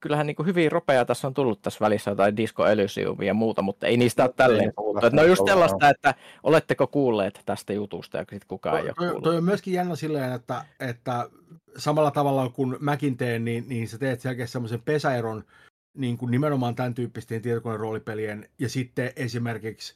kyllähän 0.00 0.26
niin 0.26 0.36
kuin 0.36 0.46
hyvin 0.46 0.72
ropea 0.72 1.04
tässä 1.04 1.26
on 1.26 1.34
tullut 1.34 1.62
tässä 1.62 1.80
välissä 1.80 2.10
jotain 2.10 2.36
Disco 2.36 2.66
Elysiumia 2.66 3.26
ja 3.26 3.34
muuta, 3.34 3.62
mutta 3.62 3.86
ei 3.86 3.96
niistä 3.96 4.24
ole 4.24 4.32
tälleen 4.36 4.72
puhuttu. 4.76 5.08
No 5.12 5.22
just 5.24 5.42
sellaista, 5.46 5.88
että 5.88 6.14
oletteko 6.42 6.86
kuulleet 6.86 7.42
tästä 7.46 7.72
jutusta 7.72 8.18
ja 8.18 8.24
sitten 8.30 8.48
kukaan 8.48 8.78
ei 8.78 8.84
ole. 8.84 9.20
Toi 9.22 9.36
on 9.36 9.44
myöskin 9.44 9.74
jännä 9.74 9.96
silleen, 9.96 10.32
että, 10.32 10.64
että 10.80 11.30
samalla 11.76 12.10
tavalla 12.10 12.48
kuin 12.48 12.76
mäkin 12.80 13.16
teen, 13.16 13.44
niin, 13.44 13.64
niin 13.68 13.88
sä 13.88 13.98
teet 13.98 14.20
selkeästi 14.20 14.52
semmoisen 14.52 14.82
pesäeron 14.82 15.44
niin 15.96 16.18
kuin 16.18 16.30
nimenomaan 16.30 16.74
tämän 16.74 16.94
tyyppisten 16.94 17.42
tietokoneroolipelien 17.42 18.48
ja 18.58 18.68
sitten 18.68 19.12
esimerkiksi 19.16 19.94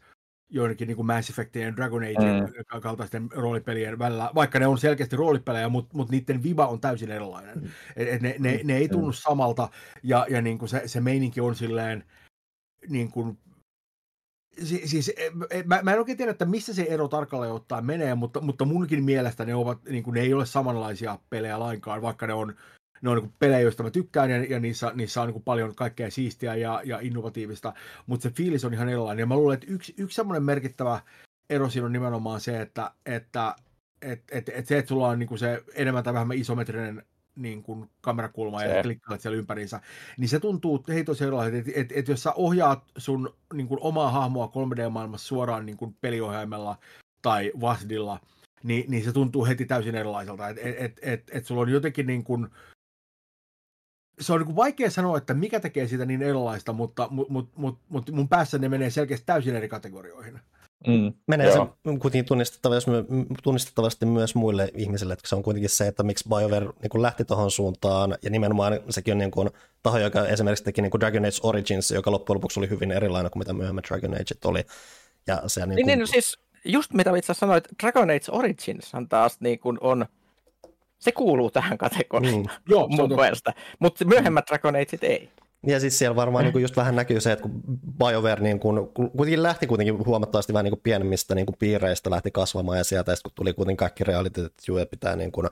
joidenkin 0.50 0.88
niin 0.88 0.96
kuin 0.96 1.06
Mass 1.06 1.30
Effectien 1.30 1.66
ja 1.66 1.76
Dragon 1.76 2.02
Age 2.02 2.40
mm. 2.40 2.80
kaltaisten 2.80 3.28
roolipelien 3.32 3.98
välillä, 3.98 4.30
vaikka 4.34 4.58
ne 4.58 4.66
on 4.66 4.78
selkeästi 4.78 5.16
roolipelejä, 5.16 5.68
mutta, 5.68 5.96
mutta 5.96 6.12
niiden 6.12 6.42
viba 6.42 6.66
on 6.66 6.80
täysin 6.80 7.10
erilainen. 7.10 7.58
Mm. 7.58 7.68
Et, 7.96 8.08
et 8.08 8.22
ne, 8.22 8.34
ne, 8.38 8.60
ne 8.64 8.76
ei 8.76 8.88
tunnu 8.88 9.06
mm. 9.06 9.12
samalta, 9.12 9.68
ja, 10.02 10.26
ja 10.30 10.42
niin 10.42 10.58
kuin 10.58 10.68
se, 10.68 10.82
se 10.86 11.00
meininki 11.00 11.40
on 11.40 11.54
silleen, 11.54 12.04
niin 12.88 13.10
kuin, 13.10 13.38
si, 14.62 14.88
siis 14.88 15.08
e, 15.08 15.30
e, 15.50 15.62
mä, 15.62 15.80
mä 15.82 15.92
en 15.92 15.98
oikein 15.98 16.18
tiedä, 16.18 16.30
että 16.32 16.44
missä 16.44 16.74
se 16.74 16.82
ero 16.82 17.08
tarkalleen 17.08 17.52
ottaen 17.52 17.86
menee, 17.86 18.14
mutta, 18.14 18.40
mutta 18.40 18.64
munkin 18.64 19.04
mielestä 19.04 19.44
ne, 19.44 19.54
ovat, 19.54 19.84
niin 19.84 20.02
kuin, 20.02 20.14
ne 20.14 20.20
ei 20.20 20.34
ole 20.34 20.46
samanlaisia 20.46 21.18
pelejä 21.30 21.60
lainkaan, 21.60 22.02
vaikka 22.02 22.26
ne 22.26 22.32
on 22.32 22.54
ne 23.00 23.10
on 23.10 23.16
niin 23.16 23.34
pelejä, 23.38 23.60
joista 23.60 23.82
mä 23.82 23.90
tykkään, 23.90 24.30
ja, 24.30 24.44
ja 24.44 24.60
niissä, 24.60 24.92
niissä 24.94 25.22
on 25.22 25.28
niin 25.28 25.42
paljon 25.42 25.74
kaikkea 25.74 26.10
siistiä 26.10 26.54
ja, 26.54 26.80
ja 26.84 26.98
innovatiivista, 27.00 27.74
mutta 28.06 28.22
se 28.22 28.30
fiilis 28.30 28.64
on 28.64 28.74
ihan 28.74 28.88
erilainen. 28.88 29.22
Ja 29.22 29.26
mä 29.26 29.36
luulen, 29.36 29.54
että 29.54 29.66
yksi, 29.70 29.94
yksi 29.98 30.14
semmoinen 30.14 30.42
merkittävä 30.42 31.00
ero 31.50 31.70
siinä 31.70 31.86
on 31.86 31.92
nimenomaan 31.92 32.40
se, 32.40 32.60
että, 32.60 32.90
että 33.06 33.54
et, 34.02 34.22
et, 34.30 34.48
et 34.48 34.66
se, 34.66 34.78
että 34.78 34.88
sulla 34.88 35.08
on 35.08 35.18
niin 35.18 35.38
se 35.38 35.64
enemmän 35.74 36.04
tai 36.04 36.14
vähemmän 36.14 36.38
isometrinen 36.38 37.02
niin 37.36 37.62
kuin 37.62 37.90
kamerakulma 38.00 38.60
se. 38.60 38.66
ja 38.66 38.82
klikkaat 38.82 39.20
siellä 39.20 39.38
ympäriinsä, 39.38 39.80
niin 40.16 40.28
se 40.28 40.40
tuntuu 40.40 40.84
hei 40.88 41.04
tosi 41.04 41.24
erilaiset, 41.24 41.54
että 41.54 41.80
et, 41.80 41.92
et 41.92 42.08
jos 42.08 42.22
sä 42.22 42.32
ohjaat 42.32 42.84
sun 42.98 43.34
niin 43.54 43.68
kuin 43.68 43.80
omaa 43.82 44.10
hahmoa 44.10 44.46
3D-maailmassa 44.46 45.28
suoraan 45.28 45.66
niin 45.66 45.76
kuin 45.76 45.96
peliohjaimella 46.00 46.78
tai 47.22 47.52
VASDilla, 47.60 48.20
niin, 48.62 48.90
niin 48.90 49.04
se 49.04 49.12
tuntuu 49.12 49.46
heti 49.46 49.64
täysin 49.64 49.94
erilaiselta, 49.94 50.48
että 50.48 50.62
et, 50.62 50.76
et, 50.78 50.98
et, 51.02 51.30
et 51.32 51.46
sulla 51.46 51.60
on 51.60 51.68
jotenkin 51.68 52.06
niin 52.06 52.24
kuin, 52.24 52.48
se 54.20 54.32
on 54.32 54.40
niin 54.40 54.56
vaikea 54.56 54.90
sanoa, 54.90 55.18
että 55.18 55.34
mikä 55.34 55.60
tekee 55.60 55.88
siitä 55.88 56.04
niin 56.04 56.22
erilaista, 56.22 56.72
mutta 56.72 57.08
mut, 57.10 57.28
mut, 57.28 57.48
mut, 57.56 57.78
mut 57.88 58.10
mun 58.10 58.28
päässä 58.28 58.58
ne 58.58 58.68
menee 58.68 58.90
selkeästi 58.90 59.26
täysin 59.26 59.56
eri 59.56 59.68
kategorioihin. 59.68 60.40
Mm, 60.86 61.12
menee 61.26 61.46
Joo. 61.46 61.76
se 61.84 61.98
kuitenkin 61.98 62.24
tunnistettavasti, 62.24 62.90
tunnistettavasti 63.42 64.06
myös 64.06 64.34
muille 64.34 64.70
ihmisille, 64.74 65.12
että 65.12 65.28
se 65.28 65.34
on 65.34 65.42
kuitenkin 65.42 65.70
se, 65.70 65.86
että 65.86 66.02
miksi 66.02 66.28
BioWare 66.28 66.66
niin 66.66 67.02
lähti 67.02 67.24
tuohon 67.24 67.50
suuntaan, 67.50 68.18
ja 68.22 68.30
nimenomaan 68.30 68.80
sekin 68.90 69.12
on 69.12 69.18
niin 69.18 69.30
kuin, 69.30 69.50
taho, 69.82 69.98
joka 69.98 70.26
esimerkiksi 70.26 70.64
teki 70.64 70.82
niin 70.82 70.90
kuin 70.90 71.00
Dragon 71.00 71.24
Age 71.24 71.40
Origins, 71.42 71.90
joka 71.90 72.10
loppujen 72.10 72.34
lopuksi 72.34 72.60
oli 72.60 72.70
hyvin 72.70 72.90
erilainen 72.90 73.30
kuin 73.30 73.40
mitä 73.40 73.52
myöhemmin 73.52 73.84
Dragon 73.88 74.14
Age 74.14 74.34
oli. 74.44 74.64
Ja 75.26 75.42
se, 75.46 75.66
niin, 75.66 75.76
kuin... 75.76 75.86
niin, 75.86 75.98
niin, 75.98 76.06
siis 76.06 76.38
just 76.64 76.92
mitä 76.92 77.16
itse 77.16 77.34
sanoit, 77.34 77.64
Dragon 77.82 78.10
Age 78.10 78.26
Origins 78.30 78.92
taas 79.08 79.40
niin 79.40 79.58
kuin 79.58 79.78
on– 79.80 80.06
se 81.00 81.12
kuuluu 81.12 81.50
tähän 81.50 81.78
kategoriaan 81.78 82.42
mm. 82.42 82.48
Joo, 82.72 82.88
mun 82.88 83.14
mielestä, 83.16 83.54
mutta 83.78 84.04
myöhemmät 84.04 84.46
Dragon 84.46 84.76
Ageit 84.76 85.04
ei. 85.04 85.30
Ja 85.66 85.80
siis 85.80 85.98
siellä 85.98 86.16
varmaan 86.16 86.44
niin 86.44 86.52
kuin 86.52 86.62
just 86.62 86.76
vähän 86.76 86.96
näkyy 86.96 87.20
se, 87.20 87.32
että 87.32 87.42
kun 87.42 87.62
BioWare 87.98 88.42
niin 88.42 88.60
kuin, 88.60 88.88
kuitenkin 88.88 89.42
lähti 89.42 89.66
kuitenkin 89.66 90.06
huomattavasti 90.06 90.52
vähän 90.52 90.64
niin 90.64 90.72
kuin 90.72 90.80
pienemmistä 90.82 91.34
niin 91.34 91.46
kuin 91.46 91.56
piireistä 91.58 92.10
lähti 92.10 92.30
kasvamaan 92.30 92.78
ja 92.78 92.84
sieltä 92.84 93.14
kun 93.22 93.32
tuli 93.34 93.52
kuitenkin 93.52 93.76
kaikki 93.76 94.04
realiteetit, 94.04 94.52
että 94.52 94.62
Jue 94.68 94.86
pitää 94.86 95.16
niin 95.16 95.32
kuin 95.32 95.48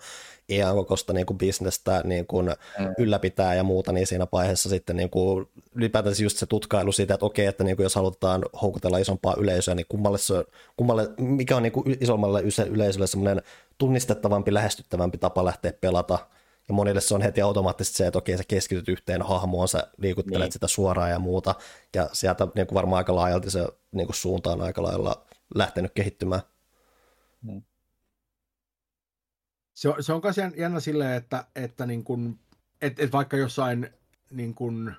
EA-kokoista 0.49 1.13
niin 1.13 1.27
kuin 1.27 1.39
bisnestä 1.39 2.01
niin 2.05 2.27
kuin 2.27 2.47
mm. 2.47 2.95
ylläpitää 2.99 3.55
ja 3.55 3.63
muuta, 3.63 3.93
niin 3.93 4.07
siinä 4.07 4.27
vaiheessa 4.33 4.69
sitten 4.69 4.97
niin 4.97 5.11
kuin, 5.11 5.49
ylipäätään 5.75 6.15
just 6.23 6.39
se 6.39 6.47
tutkailu 6.47 6.93
siitä, 6.93 7.15
että 7.15 7.27
okei, 7.27 7.47
että 7.47 7.65
niin 7.65 7.77
kuin 7.77 7.85
jos 7.85 7.95
halutaan 7.95 8.45
houkutella 8.63 8.99
isompaa 8.99 9.35
yleisöä, 9.39 9.75
niin 9.75 9.87
kummalle, 9.89 10.19
se, 10.19 10.45
kummalle 10.77 11.09
mikä 11.19 11.57
on 11.57 11.63
niin 11.63 11.73
kuin 11.73 11.97
isommalle 12.01 12.43
yleisölle 12.71 13.07
semmoinen 13.07 13.43
tunnistettavampi, 13.79 14.55
lähestyttävämpi 14.55 15.19
tapa 15.19 15.45
lähteä 15.45 15.73
pelata, 15.73 16.19
ja 16.69 16.75
monille 16.75 17.01
se 17.01 17.15
on 17.15 17.23
heti 17.23 17.41
automaattisesti 17.41 17.97
se, 17.97 18.07
että 18.07 18.19
okei, 18.19 18.37
sä 18.37 18.45
keskityt 18.49 18.89
yhteen 18.89 19.23
hahmoon, 19.23 19.69
sä 19.69 19.87
liikuttelet 19.99 20.47
niin. 20.47 20.53
sitä 20.53 20.69
suoraan 20.69 21.11
ja 21.11 21.19
muuta, 21.19 21.55
ja 21.95 22.11
sieltä 22.13 22.49
niin 22.55 22.67
kuin 22.67 22.75
varmaan 22.75 22.99
aika 22.99 23.15
laajalti 23.15 23.51
se 23.51 23.69
niin 23.93 24.07
kuin 24.07 24.17
suunta 24.17 24.53
on 24.53 24.61
aika 24.61 24.83
lailla 24.83 25.27
lähtenyt 25.55 25.93
kehittymään. 25.95 26.43
Hmm. 27.43 27.63
Se 29.75 29.89
on, 29.89 30.03
se 30.03 30.13
on 30.13 30.21
myös 30.23 30.37
jännä 30.57 30.81
silleen, 30.81 31.13
että, 31.13 31.45
että 31.57 31.87
niin 31.87 32.05
kuin, 32.05 32.41
et, 32.81 33.01
et 33.01 33.13
vaikka 33.13 33.37
jossain, 33.37 33.91
niin 34.31 34.55
kuin, 34.55 34.95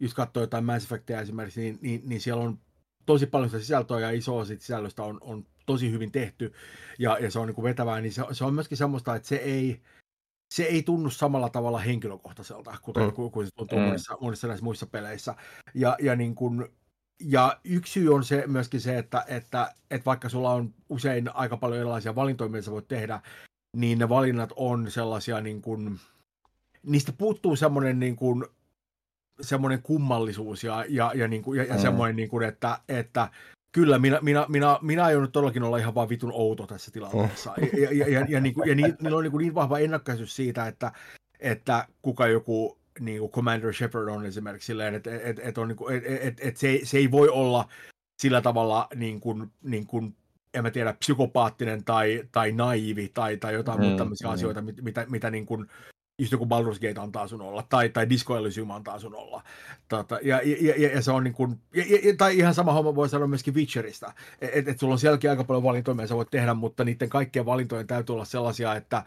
just 0.00 0.14
katsoo 0.14 0.42
jotain 0.42 0.64
Mass 0.64 0.84
Effectia 0.84 1.20
esimerkiksi, 1.20 1.60
niin, 1.60 1.78
niin, 1.82 2.02
niin 2.04 2.20
siellä 2.20 2.42
on 2.42 2.58
tosi 3.06 3.26
paljon 3.26 3.50
sitä 3.50 3.60
sisältöä 3.60 4.00
ja 4.00 4.10
iso 4.10 4.38
osa 4.38 4.54
sisällöstä 4.58 5.02
on, 5.02 5.18
on 5.20 5.46
tosi 5.72 5.90
hyvin 5.90 6.12
tehty 6.12 6.52
ja, 6.98 7.18
ja 7.18 7.30
se 7.30 7.38
on 7.38 7.46
niin 7.46 7.54
kuin 7.54 7.64
vetävää, 7.64 8.00
niin 8.00 8.12
se, 8.12 8.22
se 8.32 8.44
on 8.44 8.54
myöskin 8.54 8.78
semmoista, 8.78 9.16
että 9.16 9.28
se 9.28 9.36
ei, 9.36 9.80
se 10.54 10.62
ei 10.62 10.82
tunnu 10.82 11.10
samalla 11.10 11.48
tavalla 11.48 11.78
henkilökohtaiselta, 11.78 12.78
kuten, 12.82 13.02
mm. 13.04 13.12
kuin, 13.12 13.30
kuin 13.30 13.46
se 13.46 13.50
tuntuu 13.56 13.78
mm. 13.78 13.84
monissa, 13.84 14.18
monissa 14.20 14.46
näissä 14.46 14.64
muissa 14.64 14.86
peleissä. 14.86 15.34
Ja, 15.74 15.96
ja, 16.02 16.16
niin 16.16 16.34
kuin, 16.34 16.68
ja 17.20 17.60
yksi 17.64 17.92
syy 17.92 18.14
on 18.14 18.24
se 18.24 18.44
myöskin 18.46 18.80
se, 18.80 18.98
että, 18.98 19.24
että, 19.28 19.74
että 19.90 20.04
vaikka 20.04 20.28
sulla 20.28 20.50
on 20.50 20.74
usein 20.88 21.34
aika 21.34 21.56
paljon 21.56 21.78
erilaisia 21.78 22.14
valintoja, 22.14 22.50
mitä 22.50 22.62
sä 22.62 22.70
voit 22.70 22.88
tehdä, 22.88 23.20
niin 23.76 23.98
ne 23.98 24.08
valinnat 24.08 24.52
on 24.56 24.90
sellaisia, 24.90 25.40
niin 25.40 25.62
kuin, 25.62 26.00
niistä 26.82 27.12
puuttuu 27.12 27.56
semmoinen 27.56 28.00
niin 28.00 28.16
kuin, 28.16 28.44
semmoinen 29.40 29.82
kummallisuus 29.82 30.64
ja, 30.64 30.84
ja, 30.88 31.12
ja, 31.14 31.28
niin 31.28 31.42
kuin, 31.42 31.58
ja, 31.58 31.64
ja 31.64 31.74
mm. 31.74 31.80
semmoinen, 31.80 32.16
niin 32.16 32.28
kuin, 32.28 32.42
että, 32.42 32.80
että 32.88 33.28
Kyllä, 33.72 33.98
minä, 33.98 34.18
minä, 34.22 34.46
minä, 34.48 34.78
minä 34.82 35.04
aion 35.04 35.22
nyt 35.22 35.32
todellakin 35.32 35.62
olla 35.62 35.78
ihan 35.78 35.94
vaan 35.94 36.08
vitun 36.08 36.32
outo 36.34 36.66
tässä 36.66 36.90
tilanteessa. 36.90 37.50
Oh. 37.50 37.56
Ja, 37.80 37.90
ja, 37.90 38.08
ja, 38.08 38.26
ja, 38.28 38.40
niin, 38.40 38.54
ja 38.66 38.74
niin, 38.74 38.96
niillä 39.00 39.18
on 39.18 39.24
niin, 39.24 39.38
niin 39.38 39.54
vahva 39.54 39.78
ennakkaisuus 39.78 40.36
siitä, 40.36 40.66
että, 40.66 40.92
että 41.40 41.86
kuka 42.02 42.26
joku 42.26 42.78
niin 43.00 43.18
kuin 43.18 43.32
Commander 43.32 43.74
Shepard 43.74 44.08
on 44.08 44.26
esimerkiksi 44.26 44.66
silleen, 44.66 44.94
että 44.94 45.10
et, 45.22 45.38
et 45.38 45.58
on, 45.58 45.68
niin 45.68 45.76
kuin, 45.76 45.96
et, 45.96 46.04
et, 46.06 46.40
et 46.40 46.56
se, 46.56 46.80
se 46.84 46.98
ei 46.98 47.10
voi 47.10 47.28
olla 47.28 47.68
sillä 48.22 48.40
tavalla 48.40 48.88
niin 48.94 49.20
kuin, 49.20 49.50
niin 49.62 49.86
kuin 49.86 50.16
en 50.54 50.62
mä 50.62 50.70
tiedä, 50.70 50.92
psykopaattinen 50.92 51.84
tai, 51.84 52.22
tai 52.32 52.52
naivi 52.52 53.10
tai, 53.14 53.36
tai 53.36 53.54
jotain 53.54 53.78
mm, 53.78 53.84
muuta 53.84 53.98
tämmöisiä 53.98 54.28
mm. 54.28 54.34
asioita, 54.34 54.62
mitä, 54.62 54.82
mitä, 54.82 55.06
mitä 55.08 55.30
niin 55.30 55.46
kuin, 55.46 55.66
just 56.20 56.32
joku 56.32 56.44
Baldur's 56.44 56.80
Gate 56.80 57.00
antaa 57.00 57.28
sun 57.28 57.40
olla, 57.40 57.64
tai, 57.68 57.88
tai 57.88 58.10
Disco 58.10 58.36
Elysium 58.36 58.70
antaa 58.70 58.98
sun 58.98 59.14
olla. 59.14 59.42
Tota, 59.88 60.18
ja, 60.22 60.40
ja, 60.44 60.74
ja, 60.78 60.88
ja, 60.94 61.02
se 61.02 61.10
on 61.10 61.24
niin 61.24 61.34
kuin, 61.34 61.60
ja, 61.74 61.84
ja, 62.04 62.16
tai 62.18 62.38
ihan 62.38 62.54
sama 62.54 62.72
homma 62.72 62.94
voi 62.94 63.08
sanoa 63.08 63.28
myöskin 63.28 63.54
Witcherista, 63.54 64.12
että 64.40 64.70
et 64.70 64.78
sulla 64.78 64.92
on 64.92 64.98
sielläkin 64.98 65.30
aika 65.30 65.44
paljon 65.44 65.62
valintoja, 65.62 65.94
mitä 65.94 66.06
sä 66.06 66.16
voit 66.16 66.30
tehdä, 66.30 66.54
mutta 66.54 66.84
niiden 66.84 67.08
kaikkien 67.08 67.46
valintojen 67.46 67.86
täytyy 67.86 68.12
olla 68.12 68.24
sellaisia, 68.24 68.74
että 68.74 69.04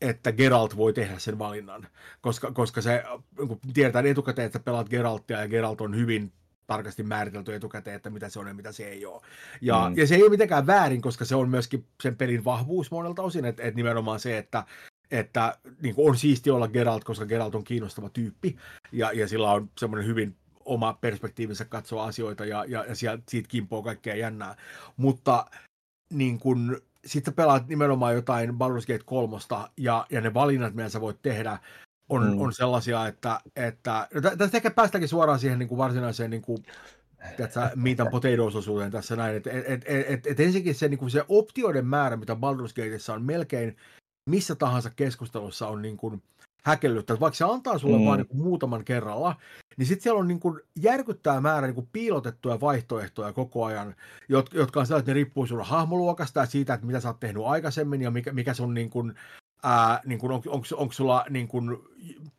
että 0.00 0.32
Geralt 0.32 0.76
voi 0.76 0.92
tehdä 0.92 1.18
sen 1.18 1.38
valinnan, 1.38 1.86
koska, 2.20 2.52
koska 2.52 2.80
se, 2.80 3.04
kun 3.36 3.60
tiedetään 3.74 4.06
etukäteen, 4.06 4.46
että 4.46 4.60
pelaat 4.60 4.88
Geraltia 4.88 5.40
ja 5.40 5.48
Geralt 5.48 5.80
on 5.80 5.96
hyvin 5.96 6.32
tarkasti 6.66 7.02
määritelty 7.02 7.54
etukäteen, 7.54 7.96
että 7.96 8.10
mitä 8.10 8.28
se 8.28 8.38
on 8.38 8.46
ja 8.46 8.54
mitä 8.54 8.72
se 8.72 8.88
ei 8.88 9.06
ole. 9.06 9.22
Ja, 9.60 9.88
mm. 9.88 9.96
ja 9.96 10.06
se 10.06 10.14
ei 10.14 10.22
ole 10.22 10.30
mitenkään 10.30 10.66
väärin, 10.66 11.00
koska 11.00 11.24
se 11.24 11.34
on 11.34 11.48
myöskin 11.48 11.86
sen 12.02 12.16
pelin 12.16 12.44
vahvuus 12.44 12.90
monelta 12.90 13.22
osin, 13.22 13.44
että, 13.44 13.62
että 13.62 13.76
nimenomaan 13.76 14.20
se, 14.20 14.38
että 14.38 14.64
että 15.10 15.58
niin 15.82 15.94
on 15.96 16.16
siisti 16.16 16.50
olla 16.50 16.68
Geralt, 16.68 17.04
koska 17.04 17.26
Geralt 17.26 17.54
on 17.54 17.64
kiinnostava 17.64 18.08
tyyppi 18.08 18.56
ja, 18.92 19.12
ja 19.12 19.28
sillä 19.28 19.52
on 19.52 19.70
semmoinen 19.78 20.08
hyvin 20.08 20.36
oma 20.64 20.92
perspektiivinsä 20.92 21.64
katsoa 21.64 22.04
asioita 22.04 22.44
ja, 22.44 22.64
ja, 22.68 22.84
ja 22.88 22.94
sieltä, 22.94 23.22
siitä 23.28 23.48
kimpoo 23.48 23.82
kaikkea 23.82 24.16
jännää. 24.16 24.56
Mutta 24.96 25.46
niin 26.12 26.38
kun, 26.38 26.80
sitten 27.06 27.34
pelaat 27.34 27.68
nimenomaan 27.68 28.14
jotain 28.14 28.50
Baldur's 28.50 28.86
Gate 28.86 29.04
3 29.04 29.36
ja, 29.76 30.06
ja 30.10 30.20
ne 30.20 30.34
valinnat, 30.34 30.74
mitä 30.74 30.88
sä 30.88 31.00
voit 31.00 31.22
tehdä, 31.22 31.58
on, 32.08 32.26
mm. 32.26 32.40
on 32.40 32.52
sellaisia, 32.52 33.06
että, 33.06 33.40
että 33.56 34.08
no 34.14 34.20
tästä 34.20 34.56
ehkä 34.56 34.70
päästäänkin 34.70 35.08
suoraan 35.08 35.38
siihen 35.38 35.58
niin 35.58 35.68
kuin 35.68 35.78
varsinaiseen 35.78 36.30
niin 36.30 36.42
kuin, 36.42 36.62
meat 37.74 38.00
and 38.00 38.10
potatoes-osuuteen 38.10 38.90
tässä 38.90 39.16
näin. 39.16 39.36
Et, 39.36 39.46
et, 39.46 39.64
et, 39.66 39.84
et, 39.86 40.26
et 40.26 40.40
ensinnäkin 40.40 40.74
se, 40.74 40.88
niin 40.88 40.98
kuin 40.98 41.10
se 41.10 41.24
optioiden 41.28 41.86
määrä, 41.86 42.16
mitä 42.16 42.34
Baldur's 42.34 42.74
Gateissa 42.76 43.14
on 43.14 43.22
melkein 43.22 43.76
missä 44.26 44.54
tahansa 44.54 44.90
keskustelussa 44.90 45.68
on 45.68 45.82
niin 45.82 45.96
kuin 45.96 46.22
häkellyttä. 46.62 47.20
Vaikka 47.20 47.36
se 47.36 47.44
antaa 47.44 47.78
sulle 47.78 47.98
mm. 47.98 48.04
vain 48.04 48.18
niin 48.20 48.42
muutaman 48.42 48.84
kerralla, 48.84 49.36
niin 49.76 49.86
sitten 49.86 50.02
siellä 50.02 50.20
on 50.20 50.28
niin 50.28 50.40
kuin 50.40 50.60
järkyttää 50.80 51.40
määrä 51.40 51.66
niin 51.66 51.74
kuin 51.74 51.88
piilotettuja 51.92 52.60
vaihtoehtoja 52.60 53.32
koko 53.32 53.64
ajan, 53.64 53.94
jotka 54.28 54.80
on 54.80 54.86
sellaisia, 54.86 54.96
että 54.96 55.10
ne 55.10 55.14
riippuu 55.14 55.46
sun 55.46 55.64
hahmoluokasta 55.64 56.40
ja 56.40 56.46
siitä, 56.46 56.74
että 56.74 56.86
mitä 56.86 57.00
sä 57.00 57.08
oot 57.08 57.20
tehnyt 57.20 57.42
aikaisemmin 57.46 58.02
ja 58.02 58.10
mikä, 58.10 58.32
mikä 58.32 58.54
sun 58.54 58.74
niin 58.74 58.90
kuin, 58.90 59.14
ää, 59.62 60.00
niin 60.04 60.18
kuin 60.18 60.32
on, 60.32 60.42
onko, 60.46 60.66
onko 60.76 60.92
sulla 60.92 61.24
niin 61.30 61.48
kuin, 61.48 61.78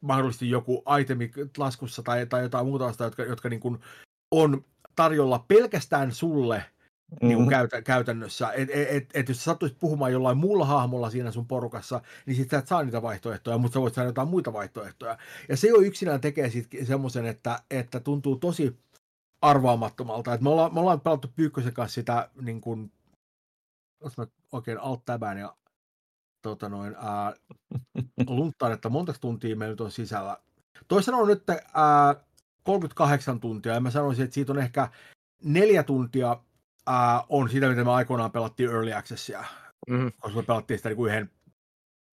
mahdollisesti 0.01 0.49
joku 0.49 0.83
itemi 1.01 1.31
laskussa 1.57 2.03
tai, 2.03 2.25
tai 2.25 2.41
jotain 2.41 2.65
muuta 2.65 2.85
vasta, 2.85 3.03
jotka, 3.03 3.23
jotka 3.23 3.49
niin 3.49 3.59
kuin 3.59 3.79
on 4.31 4.65
tarjolla 4.95 5.45
pelkästään 5.47 6.11
sulle. 6.11 6.65
Niin 7.21 7.37
kuin 7.37 7.49
käytä, 7.49 7.81
käytännössä. 7.81 8.51
Et, 8.51 8.69
et, 8.73 8.87
et, 8.89 9.09
et 9.13 9.29
jos 9.29 9.37
sä 9.37 9.43
sattuisit 9.43 9.79
puhumaan 9.79 10.11
jollain 10.11 10.37
muulla 10.37 10.65
hahmolla 10.65 11.09
siinä 11.09 11.31
sun 11.31 11.47
porukassa, 11.47 12.01
niin 12.25 12.35
sit 12.35 12.49
sä 12.49 12.57
et 12.57 12.67
saa 12.67 12.83
niitä 12.83 13.01
vaihtoehtoja, 13.01 13.57
mutta 13.57 13.73
sä 13.73 13.81
voit 13.81 13.93
saada 13.93 14.09
jotain 14.09 14.27
muita 14.27 14.53
vaihtoehtoja. 14.53 15.17
Ja 15.49 15.57
se 15.57 15.67
jo 15.67 15.81
yksinään 15.81 16.21
tekee 16.21 16.49
sitten 16.49 16.85
semmoisen, 16.85 17.25
että, 17.25 17.59
että 17.71 17.99
tuntuu 17.99 18.35
tosi 18.35 18.79
arvaamattomalta. 19.41 20.33
Et 20.33 20.41
me, 20.41 20.49
ollaan, 20.49 20.73
me 20.73 20.79
ollaan 20.79 21.01
pelattu 21.01 21.27
Pyykkösen 21.35 21.73
kanssa 21.73 21.95
sitä 21.95 22.29
niin 22.41 22.61
kuin, 22.61 22.91
jos 24.03 24.17
mä 24.17 24.27
oikein 24.51 24.79
alt 24.79 25.03
ja 25.39 25.55
tota 26.41 26.69
noin, 26.69 26.95
ää, 26.95 27.33
lunttaan, 28.27 28.71
että 28.71 28.89
monta 28.89 29.13
tuntia 29.21 29.55
meillä 29.55 29.73
nyt 29.73 29.81
on 29.81 29.91
sisällä. 29.91 30.37
Toisaalta 30.87 31.21
on 31.21 31.27
nyt 31.27 31.43
ää, 31.49 32.15
38 32.63 33.39
tuntia, 33.39 33.73
ja 33.73 33.79
mä 33.79 33.91
sanoisin, 33.91 34.23
että 34.23 34.33
siitä 34.33 34.51
on 34.51 34.59
ehkä 34.59 34.89
neljä 35.43 35.83
tuntia 35.83 36.37
uh, 36.91 37.25
on 37.29 37.49
sitä, 37.49 37.69
mitä 37.69 37.83
me 37.83 37.91
aikoinaan 37.91 38.31
pelattiin 38.31 38.69
Early 38.69 38.93
Accessia, 38.93 39.43
mm-hmm. 39.89 40.11
koska 40.19 40.39
me 40.39 40.43
pelattiin 40.43 40.79
sitä 40.79 40.89
niin 40.89 41.07
yhden 41.07 41.29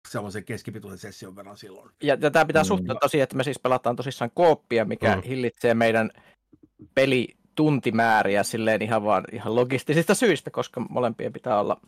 semmoisen 0.08 0.44
keskipituisen 0.44 0.98
session 0.98 1.36
verran 1.36 1.56
silloin. 1.56 1.90
Ja, 2.02 2.16
ja 2.20 2.30
tämä 2.30 2.44
pitää 2.44 2.62
mm. 2.62 2.66
suhteuttaa 2.66 3.08
siihen, 3.08 3.22
että 3.22 3.36
me 3.36 3.44
siis 3.44 3.58
pelataan 3.58 3.96
tosissaan 3.96 4.30
kooppia, 4.34 4.84
mikä 4.84 5.16
mm. 5.16 5.22
hillitsee 5.22 5.74
meidän 5.74 6.10
pelituntimääriä 6.94 8.42
silleen 8.42 8.82
ihan 8.82 9.04
vaan 9.04 9.24
ihan 9.32 9.54
logistisista 9.54 10.14
syistä, 10.14 10.50
koska 10.50 10.80
molempien 10.80 11.32
pitää 11.32 11.60
olla, 11.60 11.80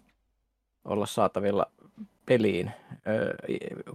olla 0.84 1.06
saatavilla 1.06 1.66
peliin. 2.26 2.70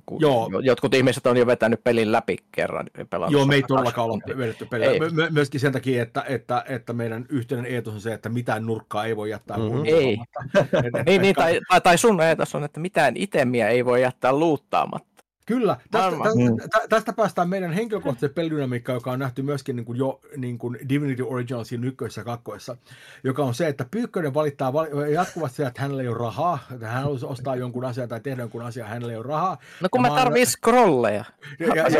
Kun 0.05 0.21
Joo. 0.21 0.49
Jotkut 0.63 0.93
ihmiset 0.93 1.27
on 1.27 1.37
jo 1.37 1.47
vetänyt 1.47 1.83
pelin 1.83 2.11
läpi 2.11 2.37
kerran. 2.51 2.87
Joo, 3.29 3.45
me 3.45 3.55
ei 3.55 3.63
todellakaan 3.63 4.09
ole 4.09 4.37
vedetty 4.37 4.65
peliä. 4.65 4.89
My- 4.89 5.29
myöskin 5.29 5.59
sen 5.59 5.73
takia, 5.73 6.03
että, 6.03 6.23
että, 6.27 6.63
että 6.67 6.93
meidän 6.93 7.25
yhteinen 7.29 7.65
eetos 7.65 7.93
on 7.93 8.01
se, 8.01 8.13
että 8.13 8.29
mitään 8.29 8.65
nurkkaa 8.65 9.05
ei 9.05 9.15
voi 9.15 9.29
jättää 9.29 9.57
mm-hmm. 9.57 9.83
Ei. 9.85 10.17
niin, 11.05 11.21
niin, 11.21 11.35
tai, 11.35 11.59
tai, 11.69 11.81
tai 11.81 11.97
sun 11.97 12.21
eetos 12.21 12.55
on, 12.55 12.63
että 12.63 12.79
mitään 12.79 13.17
itemiä 13.17 13.69
ei 13.69 13.85
voi 13.85 14.01
jättää 14.01 14.33
luuttaamatta. 14.33 15.08
Kyllä, 15.49 15.77
tästä, 15.91 16.17
tästä, 16.57 16.87
tästä 16.89 17.13
päästään 17.13 17.49
meidän 17.49 17.73
henkilökohtaisen 17.73 18.33
pelidynamiikkaan, 18.35 18.95
joka 18.95 19.11
on 19.11 19.19
nähty 19.19 19.41
myöskin 19.41 19.75
niin 19.75 19.85
kuin 19.85 19.97
jo 19.97 20.19
niin 20.37 20.57
kuin 20.57 20.77
Divinity 20.89 21.23
Originalsin 21.23 21.83
ykkössä 21.83 22.21
ja 22.21 22.25
kakkoissa, 22.25 22.77
joka 23.23 23.43
on 23.43 23.53
se, 23.53 23.67
että 23.67 23.85
Pyykkönen 23.91 24.33
valittaa 24.33 24.73
jatkuvasti 25.13 25.63
että 25.63 25.81
hänellä 25.81 26.01
ei 26.01 26.07
ole 26.07 26.17
rahaa, 26.17 26.59
että 26.73 26.87
hän 26.87 27.03
haluaisi 27.03 27.25
ostaa 27.25 27.55
jonkun 27.55 27.85
asian 27.85 28.09
tai 28.09 28.19
tehdä 28.19 28.41
jonkun 28.41 28.61
asian, 28.61 28.87
hänellä 28.87 29.11
ei 29.11 29.17
ole 29.17 29.25
rahaa. 29.25 29.57
No 29.81 29.89
kun 29.91 30.01
mä 30.01 30.09
tarvii 30.09 30.45
scrolleja. 30.45 31.25
Ja, 31.59 31.67
ja, 31.67 31.75
ja, 31.75 31.87
ja, 31.89 31.99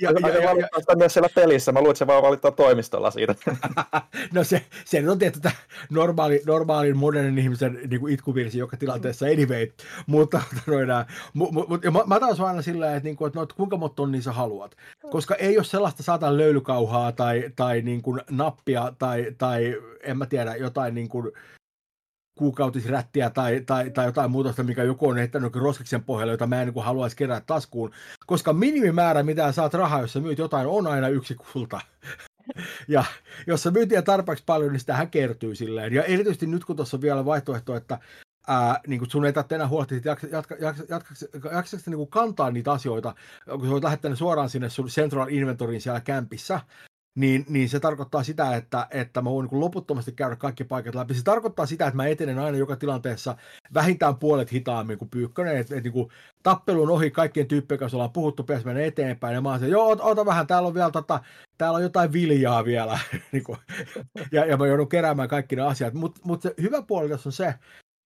ja, 0.00 0.28
ja, 0.28 0.68
ja, 0.88 0.96
myös 0.96 1.12
siellä 1.12 1.28
pelissä, 1.34 1.72
mä 1.72 1.78
luulen, 1.78 1.90
että 1.90 1.98
se 1.98 2.06
vaan 2.06 2.22
valittaa 2.22 2.50
toimistolla 2.50 3.10
siitä. 3.10 3.34
no 4.34 4.44
se, 4.44 4.62
se 4.84 5.10
on 5.10 5.18
tietysti 5.18 5.48
normaali, 5.90 6.42
normaalin 6.46 6.96
modernin 6.96 7.38
ihmisen 7.38 7.80
niin 7.90 8.00
kuin 8.00 8.14
itkuvirsi 8.14 8.58
joka 8.58 8.76
tilanteessa 8.76 9.26
anyway, 9.26 9.68
mutta 10.06 10.42
noin, 10.66 10.88
mu, 11.34 11.52
mu, 11.52 11.64
mu, 11.68 11.78
mä, 11.92 12.02
mä 12.06 12.20
taas 12.20 12.40
aina 12.40 12.62
sillä 12.62 12.85
silleen, 12.86 12.96
että, 12.96 13.06
niin 13.06 13.16
kuin, 13.16 13.26
että 13.26 13.38
no, 13.38 13.42
että 13.42 13.54
kuinka 13.54 13.76
monta 13.76 13.94
tonnia 13.94 14.22
sä 14.22 14.32
haluat. 14.32 14.76
Koska 15.10 15.34
ei 15.34 15.58
ole 15.58 15.64
sellaista 15.64 16.02
saatan 16.02 16.36
löylykauhaa 16.36 17.12
tai, 17.12 17.50
tai 17.56 17.82
niin 17.82 18.02
kuin 18.02 18.20
nappia 18.30 18.92
tai, 18.98 19.34
tai 19.38 19.76
en 20.02 20.18
mä 20.18 20.26
tiedä, 20.26 20.56
jotain 20.56 20.94
niin 20.94 21.08
kuin 21.08 21.32
kuukautisrättiä 22.38 23.30
tai, 23.30 23.62
tai, 23.66 23.90
tai 23.90 24.06
jotain 24.06 24.30
muuta, 24.30 24.62
mikä 24.62 24.82
joku 24.82 25.08
on 25.08 25.16
heittänyt 25.16 25.56
roskiksen 25.56 26.04
pohjalle, 26.04 26.32
jota 26.32 26.46
mä 26.46 26.62
en 26.62 26.68
niin 26.68 26.84
haluaisi 26.84 27.16
kerätä 27.16 27.46
taskuun. 27.46 27.90
Koska 28.26 28.52
minimimäärä, 28.52 29.22
mitä 29.22 29.52
saat 29.52 29.74
rahaa, 29.74 30.00
jos 30.00 30.12
sä 30.12 30.20
myyt 30.20 30.38
jotain, 30.38 30.66
on 30.66 30.86
aina 30.86 31.08
yksi 31.08 31.34
kulta. 31.34 31.80
ja 32.88 33.04
jos 33.46 33.62
sä 33.62 33.70
myyt 33.70 33.88
tarpeeksi 34.04 34.44
paljon, 34.46 34.72
niin 34.72 34.80
sitä 34.80 35.06
kertyy 35.06 35.54
silleen. 35.54 35.92
Ja 35.92 36.04
erityisesti 36.04 36.46
nyt, 36.46 36.64
kun 36.64 36.76
tuossa 36.76 36.96
on 36.96 37.00
vielä 37.00 37.24
vaihtoehto, 37.24 37.76
että 37.76 37.98
ää, 38.46 38.80
niin 38.86 38.98
kuin 38.98 39.10
sun 39.10 39.26
ei 39.26 39.32
tarvitse 39.32 39.54
enää 39.54 39.68
huolehtia, 39.68 39.96
että 39.96 40.08
jatka, 40.08 40.26
jatka, 40.30 40.54
jatka, 40.58 40.84
jatka, 40.88 41.90
niin 41.90 42.08
kantaa 42.08 42.50
niitä 42.50 42.72
asioita, 42.72 43.14
kun 43.50 43.64
sä 43.64 43.70
voit 43.70 43.84
lähettää 43.84 44.10
ne 44.10 44.16
suoraan 44.16 44.50
sinne 44.50 44.70
sun 44.70 44.86
Central 44.86 45.28
Inventoriin 45.28 45.80
siellä 45.80 46.00
kämpissä, 46.00 46.60
niin, 47.16 47.44
niin 47.48 47.68
se 47.68 47.80
tarkoittaa 47.80 48.22
sitä, 48.22 48.56
että, 48.56 48.86
että 48.90 49.22
mä 49.22 49.30
voin 49.30 49.48
niin 49.50 49.60
loputtomasti 49.60 50.12
käydä 50.12 50.36
kaikki 50.36 50.64
paikat 50.64 50.94
läpi. 50.94 51.14
Se 51.14 51.24
tarkoittaa 51.24 51.66
sitä, 51.66 51.86
että 51.86 51.96
mä 51.96 52.06
etenen 52.06 52.38
aina 52.38 52.58
joka 52.58 52.76
tilanteessa 52.76 53.36
vähintään 53.74 54.16
puolet 54.16 54.52
hitaammin 54.52 54.98
kuin 54.98 55.08
Pyykkönen, 55.10 55.56
että, 55.56 55.76
että 55.76 55.90
niin 55.90 56.08
tappelu 56.42 56.82
on 56.82 56.90
ohi 56.90 57.10
kaikkien 57.10 57.46
tyyppien 57.46 57.78
kanssa 57.78 57.96
ollaan 57.96 58.12
puhuttu, 58.12 58.42
pitäisi 58.42 58.66
mennä 58.66 58.82
eteenpäin, 58.82 59.34
ja 59.34 59.40
mä 59.40 59.50
oon 59.50 59.60
se, 59.60 59.68
joo, 59.68 59.88
ota, 59.88 60.02
ota 60.02 60.26
vähän, 60.26 60.46
täällä 60.46 60.68
on 60.68 60.74
vielä 60.74 60.90
tota, 60.90 61.20
täällä 61.58 61.76
on 61.76 61.82
jotain 61.82 62.12
viljaa 62.12 62.64
vielä, 62.64 62.98
niin 63.32 63.44
ja, 64.32 64.44
ja 64.44 64.56
mä 64.56 64.66
joudun 64.66 64.88
keräämään 64.88 65.28
kaikki 65.28 65.56
ne 65.56 65.62
asiat, 65.62 65.94
mutta 65.94 66.20
mut 66.24 66.42
se 66.42 66.54
hyvä 66.60 66.82
puoli 66.82 67.08
tässä 67.08 67.28
on 67.28 67.32
se, 67.32 67.54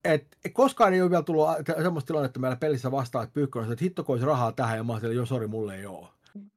et, 0.05 0.27
koskaan 0.53 0.95
ei 0.95 1.03
ole 1.03 1.11
vielä 1.11 1.23
tullut 1.23 1.49
semmoista 1.83 2.07
tilannetta 2.07 2.41
meillä 2.41 2.57
pelissä 2.57 2.91
vastaan, 2.91 3.25
että 3.25 3.35
Pyykkönen 3.35 3.67
on 3.67 3.73
että 3.73 3.85
hitto 3.85 4.05
olisi 4.09 4.27
rahaa 4.27 4.53
tähän, 4.53 4.77
ja 4.77 4.85
mä 4.85 4.93
oon 4.93 5.15
joo, 5.15 5.27
sori, 5.27 5.47
mulle 5.47 5.77
ei 5.77 5.87
ole. 5.87 6.09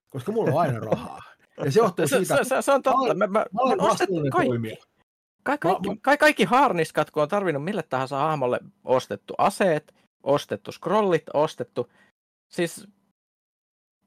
Koska 0.09 0.31
mulla 0.31 0.51
on 0.51 0.59
aina 0.59 0.79
rahaa. 0.79 1.23
Ja 1.65 1.71
se 1.71 1.79
johtuu 1.79 2.07
siitä, 2.07 2.37
se, 2.37 2.43
se, 2.43 2.61
se 2.61 2.71
on 2.71 2.83
totta. 2.83 3.13
Mä, 3.13 3.27
mä, 3.27 3.39
mä 3.39 3.61
olen 3.61 3.77
vastuullinen 3.77 4.31
kaikki. 4.31 4.77
Ka- 5.43 5.57
kaikki, 5.57 5.89
ka- 6.01 6.17
kaikki 6.17 6.43
harniskat, 6.43 7.11
kun 7.11 7.23
on 7.23 7.29
tarvinnut 7.29 7.63
mille 7.63 7.83
tahansa 7.83 8.17
hahmolle 8.17 8.59
ostettu 8.83 9.33
aseet, 9.37 9.93
ostettu 10.23 10.71
scrollit, 10.71 11.23
ostettu. 11.33 11.89
Siis 12.53 12.87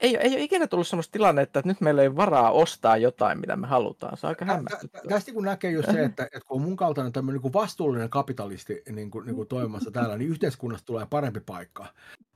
ei, 0.00 0.16
ei 0.16 0.32
ole 0.32 0.40
ikinä 0.40 0.66
tullut 0.66 0.88
sellaista 0.88 1.12
tilannetta, 1.12 1.58
että 1.58 1.68
nyt 1.68 1.80
meillä 1.80 2.02
ei 2.02 2.16
varaa 2.16 2.50
ostaa 2.50 2.96
jotain, 2.96 3.40
mitä 3.40 3.56
me 3.56 3.66
halutaan. 3.66 4.16
Se 4.16 4.26
on 4.26 4.28
aika 4.28 4.44
hämmästyttävää. 4.44 5.08
Tästä 5.08 5.32
kun 5.32 5.44
näkee 5.44 5.70
just 5.70 5.92
se, 5.92 6.04
että, 6.04 6.24
että 6.24 6.40
kun 6.46 6.56
on 6.56 6.62
mun 6.62 6.76
kaltainen 6.76 7.12
tämmöinen 7.12 7.42
niin 7.42 7.52
vastuullinen 7.52 8.10
kapitalisti 8.10 8.82
niin 8.90 9.10
kuin, 9.10 9.26
niin 9.26 9.36
kuin 9.36 9.48
toimimassa 9.48 9.90
täällä, 9.90 10.18
niin 10.18 10.30
yhteiskunnasta 10.30 10.86
tulee 10.86 11.06
parempi 11.10 11.40
paikka. 11.40 11.86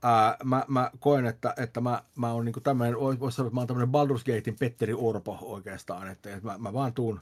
Ää, 0.02 0.36
mä, 0.44 0.64
mä 0.68 0.90
koen, 0.98 1.26
että, 1.26 1.54
että 1.56 1.80
mä, 1.80 2.02
mä 2.16 2.32
oon 2.32 2.44
niin 2.44 2.62
tämmöinen, 2.62 3.00
voisi 3.00 3.36
sanoa, 3.36 3.46
että 3.46 3.54
mä 3.54 3.60
oon 3.60 3.66
tämmöinen 3.66 3.94
Baldur's 3.94 4.34
Gatein 4.34 4.56
Petteri 4.60 4.94
Orpo 4.96 5.38
oikeastaan, 5.40 6.08
että, 6.08 6.30
että 6.30 6.46
mä, 6.46 6.58
mä 6.58 6.72
vaan 6.72 6.94
tuun 6.94 7.20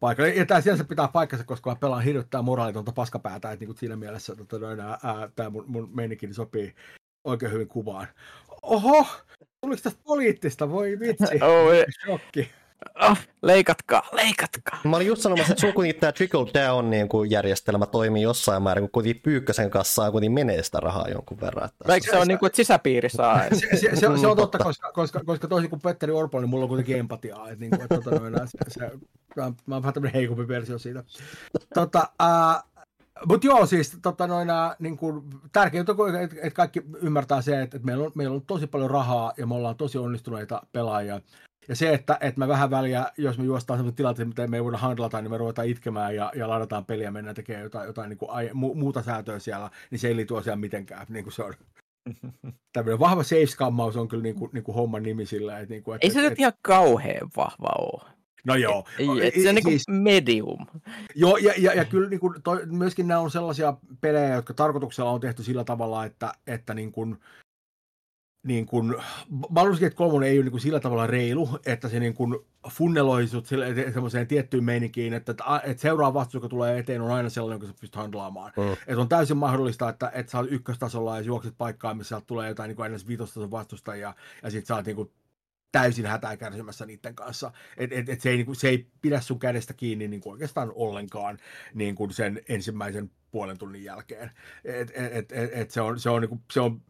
paikalle. 0.00 0.34
Ja 0.34 0.46
tämä 0.46 0.60
sinänsä 0.60 0.84
pitää 0.84 1.08
paikkansa, 1.08 1.44
koska 1.44 1.70
mä 1.70 1.76
pelaan 1.76 2.04
hirvittää 2.04 2.42
moraalitonta 2.42 2.92
paskapäätä, 2.92 3.52
että 3.52 3.60
niin 3.60 3.68
kuin 3.68 3.78
siinä 3.78 3.96
mielessä 3.96 4.32
että, 4.32 4.56
tämä 5.36 5.50
mun, 5.50 5.64
mun 5.66 5.90
meininkin 5.94 6.34
sopii 6.34 6.74
oikein 7.24 7.52
hyvin 7.52 7.68
kuvaan. 7.68 8.06
Oho, 8.62 9.06
Tuliko 9.60 9.80
tästä 9.82 10.00
poliittista? 10.04 10.70
Voi 10.70 10.98
vitsi. 11.00 11.40
Oh, 11.44 11.72
Shokki. 12.04 12.50
Oh, 13.02 13.18
leikatkaa, 13.42 14.02
leikatkaa. 14.12 14.80
Mä 14.84 14.96
olin 14.96 15.06
just 15.06 15.22
sanomassa, 15.22 15.52
että 15.52 15.60
sun 15.60 15.72
kuitenkin 15.72 16.00
tämä 16.00 16.12
trickle 16.12 16.46
down 16.54 16.90
niin 16.90 17.08
kuin 17.08 17.30
järjestelmä 17.30 17.86
toimii 17.86 18.22
jossain 18.22 18.62
määrin, 18.62 18.82
kun 18.82 18.90
kuitenkin 18.90 19.22
Pyykkösen 19.22 19.70
kanssa 19.70 20.10
kuitenkin 20.10 20.32
menee 20.32 20.62
sitä 20.62 20.80
rahaa 20.80 21.08
jonkun 21.08 21.40
verran. 21.40 21.64
Että 21.64 21.94
Eikö 21.94 22.10
se, 22.10 22.18
on 22.18 22.28
niin 22.28 22.38
kuin, 22.38 22.46
että 22.46 22.56
sisäpiiri 22.56 23.08
saa? 23.08 23.42
Se, 23.52 23.56
se, 23.56 23.76
se, 23.76 23.96
se, 23.96 24.06
on 24.08 24.18
mm, 24.18 24.36
totta, 24.36 24.58
koska, 24.58 24.92
koska, 24.92 25.20
koska 25.26 25.48
toisin 25.48 25.70
kuin 25.70 25.82
Petteri 25.82 26.12
Orpo, 26.12 26.40
niin 26.40 26.48
mulla 26.48 26.64
on 26.64 26.68
kuitenkin 26.68 26.98
empatiaa. 26.98 27.50
Että, 27.50 27.60
niin 27.60 27.70
kuin, 27.70 27.82
että, 27.82 27.94
tota, 27.94 28.30
noin, 28.30 28.48
se, 28.48 28.58
se, 28.68 28.90
mä, 29.36 29.52
mä 29.66 29.74
oon 29.74 29.82
vähän 29.82 29.94
tämmöinen 29.94 30.14
heikompi 30.14 30.48
versio 30.48 30.78
siitä. 30.78 31.04
Tota, 31.74 32.08
uh, 32.22 32.70
mutta 33.28 33.46
joo, 33.46 33.66
siis 33.66 33.98
tota, 34.02 34.26
noina, 34.26 34.76
niin 34.78 34.96
kuin, 34.96 35.24
tärkeintä 35.52 35.94
on, 35.98 36.16
että, 36.16 36.50
kaikki 36.50 36.82
ymmärtää 37.02 37.42
se, 37.42 37.62
että, 37.62 37.78
meillä, 37.82 38.04
on, 38.04 38.12
meillä 38.14 38.34
on 38.34 38.46
tosi 38.46 38.66
paljon 38.66 38.90
rahaa 38.90 39.32
ja 39.36 39.46
me 39.46 39.54
ollaan 39.54 39.76
tosi 39.76 39.98
onnistuneita 39.98 40.62
pelaajia. 40.72 41.20
Ja 41.68 41.76
se, 41.76 41.94
että, 41.94 42.18
että 42.20 42.40
mä 42.40 42.48
vähän 42.48 42.70
väliä, 42.70 43.06
jos 43.18 43.38
me 43.38 43.44
juostaan 43.44 43.78
sellaisen 43.78 43.96
tilanteen, 43.96 44.28
mitä 44.28 44.46
me 44.46 44.56
ei 44.56 44.64
voida 44.64 44.78
handlata, 44.78 45.20
niin 45.20 45.30
me 45.30 45.38
ruvetaan 45.38 45.68
itkemään 45.68 46.16
ja, 46.16 46.32
ja 46.34 46.48
ladataan 46.48 46.84
peliä 46.84 47.04
ja 47.04 47.10
mennään 47.10 47.34
tekemään 47.34 47.64
jotain, 47.64 47.86
jotain 47.86 48.08
niin 48.08 48.18
kuin, 48.18 48.50
mu, 48.54 48.74
muuta 48.74 49.02
säätöä 49.02 49.38
siellä, 49.38 49.70
niin 49.90 49.98
se 49.98 50.08
ei 50.08 50.16
liity 50.16 50.38
asiaan 50.38 50.60
mitenkään. 50.60 51.06
Niin 51.08 51.24
kuin 51.24 51.32
se 51.32 51.42
on. 51.42 51.54
Tämmöinen 52.72 52.98
vahva 52.98 53.22
safe 53.22 53.64
on 54.00 54.08
kyllä 54.08 54.22
niin 54.22 54.34
kuin, 54.34 54.50
niin 54.52 54.64
kuin 54.64 54.74
homman 54.74 55.02
nimi 55.02 55.26
sillä. 55.26 55.58
Että, 55.58 55.74
niin 55.74 55.82
kuin, 55.82 55.94
että, 55.94 56.06
ei 56.06 56.10
se 56.10 56.18
et, 56.20 56.30
nyt 56.30 56.38
ihan 56.38 56.52
kauhean 56.62 57.30
vahva 57.36 57.72
ole. 57.78 58.19
No 58.46 58.54
joo. 58.54 58.84
Et 59.22 59.34
se 59.42 59.48
on 59.48 59.54
niin 59.54 59.64
siis, 59.68 59.88
medium. 59.88 60.66
Joo, 61.14 61.36
ja, 61.36 61.52
ja, 61.58 61.74
ja 61.74 61.84
kyllä 61.84 62.08
niin 62.08 62.20
kuin, 62.20 62.42
toi, 62.42 62.66
myöskin 62.66 63.08
nämä 63.08 63.20
on 63.20 63.30
sellaisia 63.30 63.74
pelejä, 64.00 64.34
jotka 64.34 64.54
tarkoituksella 64.54 65.10
on 65.10 65.20
tehty 65.20 65.42
sillä 65.42 65.64
tavalla, 65.64 66.04
että, 66.04 66.32
että 66.46 66.74
niin 66.74 66.92
kuin, 66.92 67.18
niin 68.46 68.66
kuin, 68.66 68.94
Baldur's 69.32 69.80
Gate 69.80 69.90
3 69.90 70.28
ei 70.28 70.38
ole 70.38 70.44
niin 70.44 70.50
kuin 70.50 70.60
sillä 70.60 70.80
tavalla 70.80 71.06
reilu, 71.06 71.48
että 71.66 71.88
se 71.88 72.00
niin 72.00 72.14
kuin 72.14 72.36
funneloi 72.68 73.26
sut 73.26 73.46
semmoiseen 73.92 74.26
tiettyyn 74.26 74.64
meininkiin, 74.64 75.12
että, 75.12 75.34
että 75.64 75.80
seuraava 75.82 76.14
vastus, 76.14 76.34
joka 76.34 76.48
tulee 76.48 76.78
eteen, 76.78 77.00
on 77.00 77.10
aina 77.10 77.28
sellainen, 77.28 77.54
jonka 77.54 77.66
sä 77.66 77.80
pystyt 77.80 77.96
handlaamaan. 77.96 78.52
Mm. 78.56 78.72
Että 78.72 79.00
on 79.00 79.08
täysin 79.08 79.36
mahdollista, 79.36 79.88
että, 79.88 80.10
että 80.14 80.32
sä 80.32 80.38
oot 80.38 80.52
ykköstasolla 80.52 81.16
ja 81.16 81.20
juokset 81.20 81.54
paikkaan, 81.58 81.96
missä 81.96 82.22
tulee 82.26 82.48
jotain 82.48 82.68
niin 82.68 82.76
kuin 82.76 82.84
aina 82.84 82.98
viitostason 83.08 83.50
vastusta 83.50 83.96
ja, 83.96 84.14
ja 84.42 84.50
sit 84.50 84.66
sä 84.66 84.74
oot 84.74 84.86
niin 84.86 84.96
kuin 84.96 85.10
täysin 85.72 86.06
hätää 86.06 86.36
kärsimässä 86.36 86.86
niiden 86.86 87.14
kanssa. 87.14 87.52
Et, 87.76 87.92
et, 87.92 88.08
et 88.08 88.20
se, 88.20 88.30
ei, 88.30 88.36
niin 88.36 88.46
kuin, 88.46 88.56
se 88.56 88.68
ei 88.68 88.86
pidä 89.02 89.20
sun 89.20 89.38
kädestä 89.38 89.74
kiinni 89.74 90.08
niin 90.08 90.20
kuin 90.20 90.32
oikeastaan 90.32 90.72
ollenkaan 90.74 91.38
niin 91.74 91.94
kuin 91.94 92.12
sen 92.12 92.42
ensimmäisen 92.48 93.10
puolen 93.30 93.58
tunnin 93.58 93.84
jälkeen. 93.84 94.30
Et, 94.64 94.92
et, 94.94 95.32
et, 95.32 95.50
et, 95.52 95.70
se, 95.70 95.80
on, 95.80 96.00
se, 96.00 96.10
on, 96.10 96.20
niin 96.20 96.28
kuin, 96.28 96.40
se 96.52 96.60
on 96.60 96.82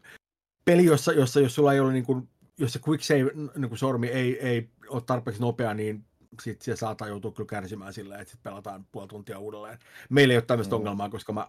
peli, 0.65 0.85
jossa, 0.85 1.11
jossa 1.11 1.39
jos 1.39 1.55
sulla 1.55 1.73
ei 1.73 1.79
ole 1.79 1.93
niin 1.93 2.05
kuin, 2.05 2.29
jos 2.57 2.73
se 2.73 2.79
quick 2.87 3.03
save 3.03 3.31
niin 3.55 3.69
kuin 3.69 3.79
sormi 3.79 4.07
ei, 4.07 4.47
ei 4.47 4.69
ole 4.87 5.01
tarpeeksi 5.01 5.41
nopea, 5.41 5.73
niin 5.73 6.05
sitten 6.41 6.65
se 6.65 6.79
saattaa 6.79 7.07
joutua 7.07 7.31
kyllä 7.31 7.47
kärsimään 7.47 7.93
sillä, 7.93 8.17
että 8.17 8.31
sitten 8.31 8.51
pelataan 8.51 8.85
puoli 8.91 9.07
tuntia 9.07 9.39
uudelleen. 9.39 9.79
Meillä 10.09 10.31
ei 10.31 10.37
ole 10.37 10.45
tämmöistä 10.45 10.75
mm. 10.75 10.77
ongelmaa, 10.77 11.09
koska 11.09 11.33
mä 11.33 11.47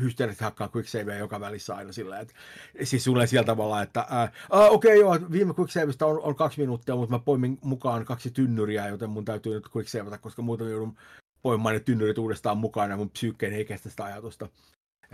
hysteerisesti 0.00 0.44
hakkaan 0.44 0.70
quick 0.76 0.88
savea 0.88 1.18
joka 1.18 1.40
välissä 1.40 1.74
aina 1.74 1.92
sillä, 1.92 2.20
että 2.20 2.34
siis 2.82 3.04
sulle 3.04 3.26
sillä 3.26 3.44
tavalla, 3.44 3.82
että 3.82 4.00
äh, 4.00 4.30
okei 4.50 4.70
okay, 4.70 4.96
joo, 4.96 5.30
viime 5.30 5.54
quick 5.58 5.70
saveista 5.70 6.06
on, 6.06 6.20
on 6.20 6.34
kaksi 6.34 6.60
minuuttia, 6.60 6.96
mutta 6.96 7.14
mä 7.14 7.18
poimin 7.18 7.58
mukaan 7.62 8.04
kaksi 8.04 8.30
tynnyriä, 8.30 8.88
joten 8.88 9.10
mun 9.10 9.24
täytyy 9.24 9.54
nyt 9.54 9.68
quick 9.76 9.88
savata, 9.88 10.18
koska 10.18 10.42
muuten 10.42 10.70
joudun 10.70 10.96
poimaan 11.42 11.74
ne 11.74 11.80
tynnyrit 11.80 12.18
uudestaan 12.18 12.58
mukaan 12.58 12.90
ja 12.90 12.96
mun 12.96 13.10
psyykkeen 13.10 13.52
ei 13.52 13.64
kestä 13.64 13.90
sitä 13.90 14.04
ajatusta. 14.04 14.48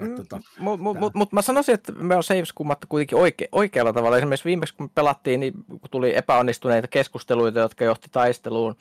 Mm, 0.00 0.16
tota, 0.16 0.40
Mutta 0.59 0.83
mut, 0.83 0.98
mut, 0.98 1.14
mut 1.14 1.33
mä 1.33 1.42
sanoisin, 1.42 1.74
että 1.74 1.92
me 1.92 2.16
on 2.16 2.22
saves 2.22 2.53
kummattu 2.53 2.87
kuitenkin 2.90 3.18
oike, 3.18 3.48
oikealla 3.53 3.92
tavalla. 3.92 4.16
Esimerkiksi 4.16 4.44
viimeksi 4.44 4.74
kun 4.74 4.87
me 4.87 4.90
pelattiin, 4.94 5.40
niin 5.40 5.53
kun 5.68 5.90
tuli 5.90 6.16
epäonnistuneita 6.16 6.88
keskusteluita, 6.88 7.61
jotka 7.61 7.85
johti 7.85 8.09
taisteluun, 8.12 8.76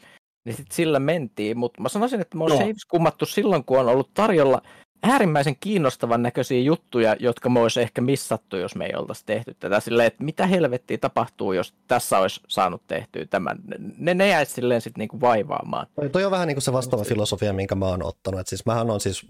niin 0.46 0.56
sit 0.56 0.72
sillä 0.72 1.00
mentiin. 1.00 1.58
Mutta 1.58 1.82
mä 1.82 1.90
sanoisin, 1.90 2.22
että 2.22 2.38
me 2.38 2.44
on 2.44 2.50
no. 2.50 2.58
saves 2.58 2.86
kummattu 2.86 3.26
silloin, 3.26 3.66
kun 3.66 3.80
on 3.80 3.88
ollut 3.88 4.14
tarjolla 4.14 4.62
äärimmäisen 5.04 5.56
kiinnostavan 5.60 6.24
näköisiä 6.24 6.60
juttuja, 6.60 7.16
jotka 7.20 7.50
me 7.50 7.60
olisi 7.60 7.82
ehkä 7.82 8.02
missattu, 8.02 8.58
jos 8.58 8.76
me 8.76 8.86
ei 8.86 8.96
oltaisi 8.96 9.26
tehty 9.26 9.56
tätä. 9.60 9.80
Silleen, 9.80 10.08
että 10.08 10.24
mitä 10.24 10.48
helvettiä 10.48 10.98
tapahtuu, 10.98 11.54
jos 11.54 11.74
tässä 11.88 12.20
olisi 12.20 12.42
saanut 12.48 12.82
tehtyä 12.88 13.26
tämän. 13.26 13.58
Ne, 13.98 14.14
ne 14.14 14.28
jäisi 14.28 14.54
silleen 14.54 14.82
sitten 14.82 15.00
niinku 15.00 15.22
vaivaamaan. 15.22 15.88
Toi, 15.96 16.10
toi 16.10 16.26
on 16.26 16.32
vähän 16.32 16.48
niin 16.48 16.56
kuin 16.56 16.64
se 16.64 16.74
vastaava 16.74 17.04
filosofia, 17.04 17.54
minkä 17.54 17.76
mä 17.76 17.86
oon 17.86 18.04
ottanut. 18.04 18.40
Et 18.40 18.48
siis 18.48 18.66
mähän 18.66 18.90
on 18.90 19.00
siis 19.00 19.26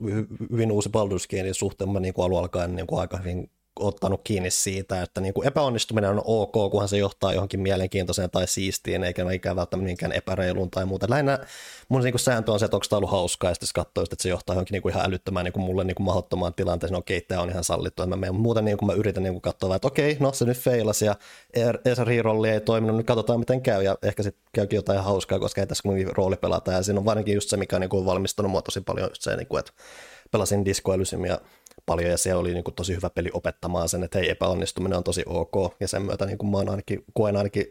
hyvin 0.52 0.72
uusi 0.72 0.90
Baldur's 0.90 1.38
Gatein 1.38 1.56
suhteen, 1.56 1.90
mä 1.90 2.00
niin 2.00 2.14
kuin 2.14 2.26
alun 2.26 2.40
alkaen 2.40 2.76
niin 2.76 2.88
kuin 2.88 3.02
aika 3.02 3.18
hyvin 3.18 3.50
ottanut 3.80 4.22
kiinni 4.24 4.52
siitä, 4.52 5.02
että 5.02 5.22
niin 5.22 5.34
kuin 5.34 5.48
epäonnistuminen 5.48 6.10
on 6.10 6.22
ok, 6.26 6.72
kunhan 6.72 6.90
se 6.90 6.98
johtaa 6.98 7.34
johonkin 7.34 7.60
mielenkiintoiseen 7.60 8.30
tai 8.30 8.48
siistiin, 8.48 9.04
eikä 9.04 9.32
ikään 9.32 9.56
välttämättä 9.56 9.86
minkään 9.86 10.12
epäreiluun 10.12 10.72
tai 10.72 10.86
muuta. 10.86 11.10
Lähinnä 11.10 11.40
mun 11.90 12.02
niin 12.02 12.14
kuin 12.14 12.20
sääntö 12.20 12.52
on 12.52 12.60
se, 12.60 12.66
että 12.66 12.78
onko 12.78 12.86
tämä 12.90 12.98
ollut 12.98 13.12
hauskaa, 13.12 13.52
ja 13.52 13.54
sitten 13.56 13.70
katsoo, 13.74 14.04
että 14.04 14.16
se 14.20 14.30
johtaa 14.30 14.54
johonkin 14.54 14.74
niin 14.74 14.82
kuin 14.82 14.94
ihan 14.94 15.06
älyttömään 15.06 15.44
niin 15.44 15.54
kuin 15.54 15.64
mulle 15.64 15.84
niin 15.84 15.96
kuin 15.96 16.06
mahdottomaan 16.06 16.54
tilanteeseen, 16.54 16.94
no 16.94 17.00
okei, 17.00 17.22
tämä 17.22 17.42
on 17.42 17.50
ihan 17.50 17.64
sallittu, 17.64 18.08
mä 18.08 18.16
menen. 18.16 18.36
muuten 18.36 18.66
niin 18.66 18.78
kuin 18.78 18.88
mä 18.88 18.94
yritän 18.94 19.24
niin 19.24 19.34
kuin 19.34 19.42
katsoa, 19.42 19.76
että 19.76 19.88
okei, 19.88 20.18
no 20.20 20.34
se 20.34 20.46
nyt 20.46 20.58
feilasi, 20.58 21.06
ja 21.06 21.16
Esa 21.86 22.04
Rirolli 22.04 22.50
ei 22.50 22.62
toiminut, 22.62 22.98
nyt 22.98 23.06
katsotaan 23.06 23.40
miten 23.40 23.62
käy, 23.62 23.84
ja 23.84 23.98
ehkä 24.02 24.24
sitten 24.24 24.44
käykin 24.54 24.78
jotain 24.78 25.04
hauskaa, 25.04 25.40
koska 25.40 25.62
ei 25.62 25.68
tässä 25.68 25.84
kuitenkin 25.84 26.16
rooli 26.16 26.36
pelata, 26.36 26.72
ja 26.72 26.84
siinä 26.84 27.00
on 27.00 27.06
varsinkin 27.06 27.36
just 27.36 27.50
se, 27.50 27.58
mikä 27.58 27.76
on 27.76 27.82
niin 27.82 27.90
kuin 27.90 28.06
valmistanut 28.06 28.52
mua 28.52 28.62
tosi 28.62 28.82
paljon, 28.82 29.10
just 29.10 29.22
se, 29.22 29.36
niin 29.36 29.48
kuin, 29.48 29.60
että 29.60 29.72
pelasin 30.32 30.66
Disco 30.66 30.94
Elysimia 30.94 31.38
paljon 31.90 32.12
ja 32.12 32.18
se 32.18 32.36
oli 32.36 32.54
niin 32.54 32.64
kuin 32.64 32.76
tosi 32.76 32.96
hyvä 32.96 33.10
peli 33.10 33.30
opettamaan 33.34 33.90
sen, 33.90 34.04
että 34.04 34.20
hei 34.20 34.30
epäonnistuminen 34.30 34.98
on 34.98 35.04
tosi 35.04 35.24
ok 35.26 35.76
ja 35.80 35.88
sen 35.88 36.02
myötä 36.02 36.26
niin 36.26 36.38
kuin 36.38 36.52
mä 36.52 36.58
ainakin, 36.58 37.04
koen 37.14 37.38
ainakin 37.38 37.66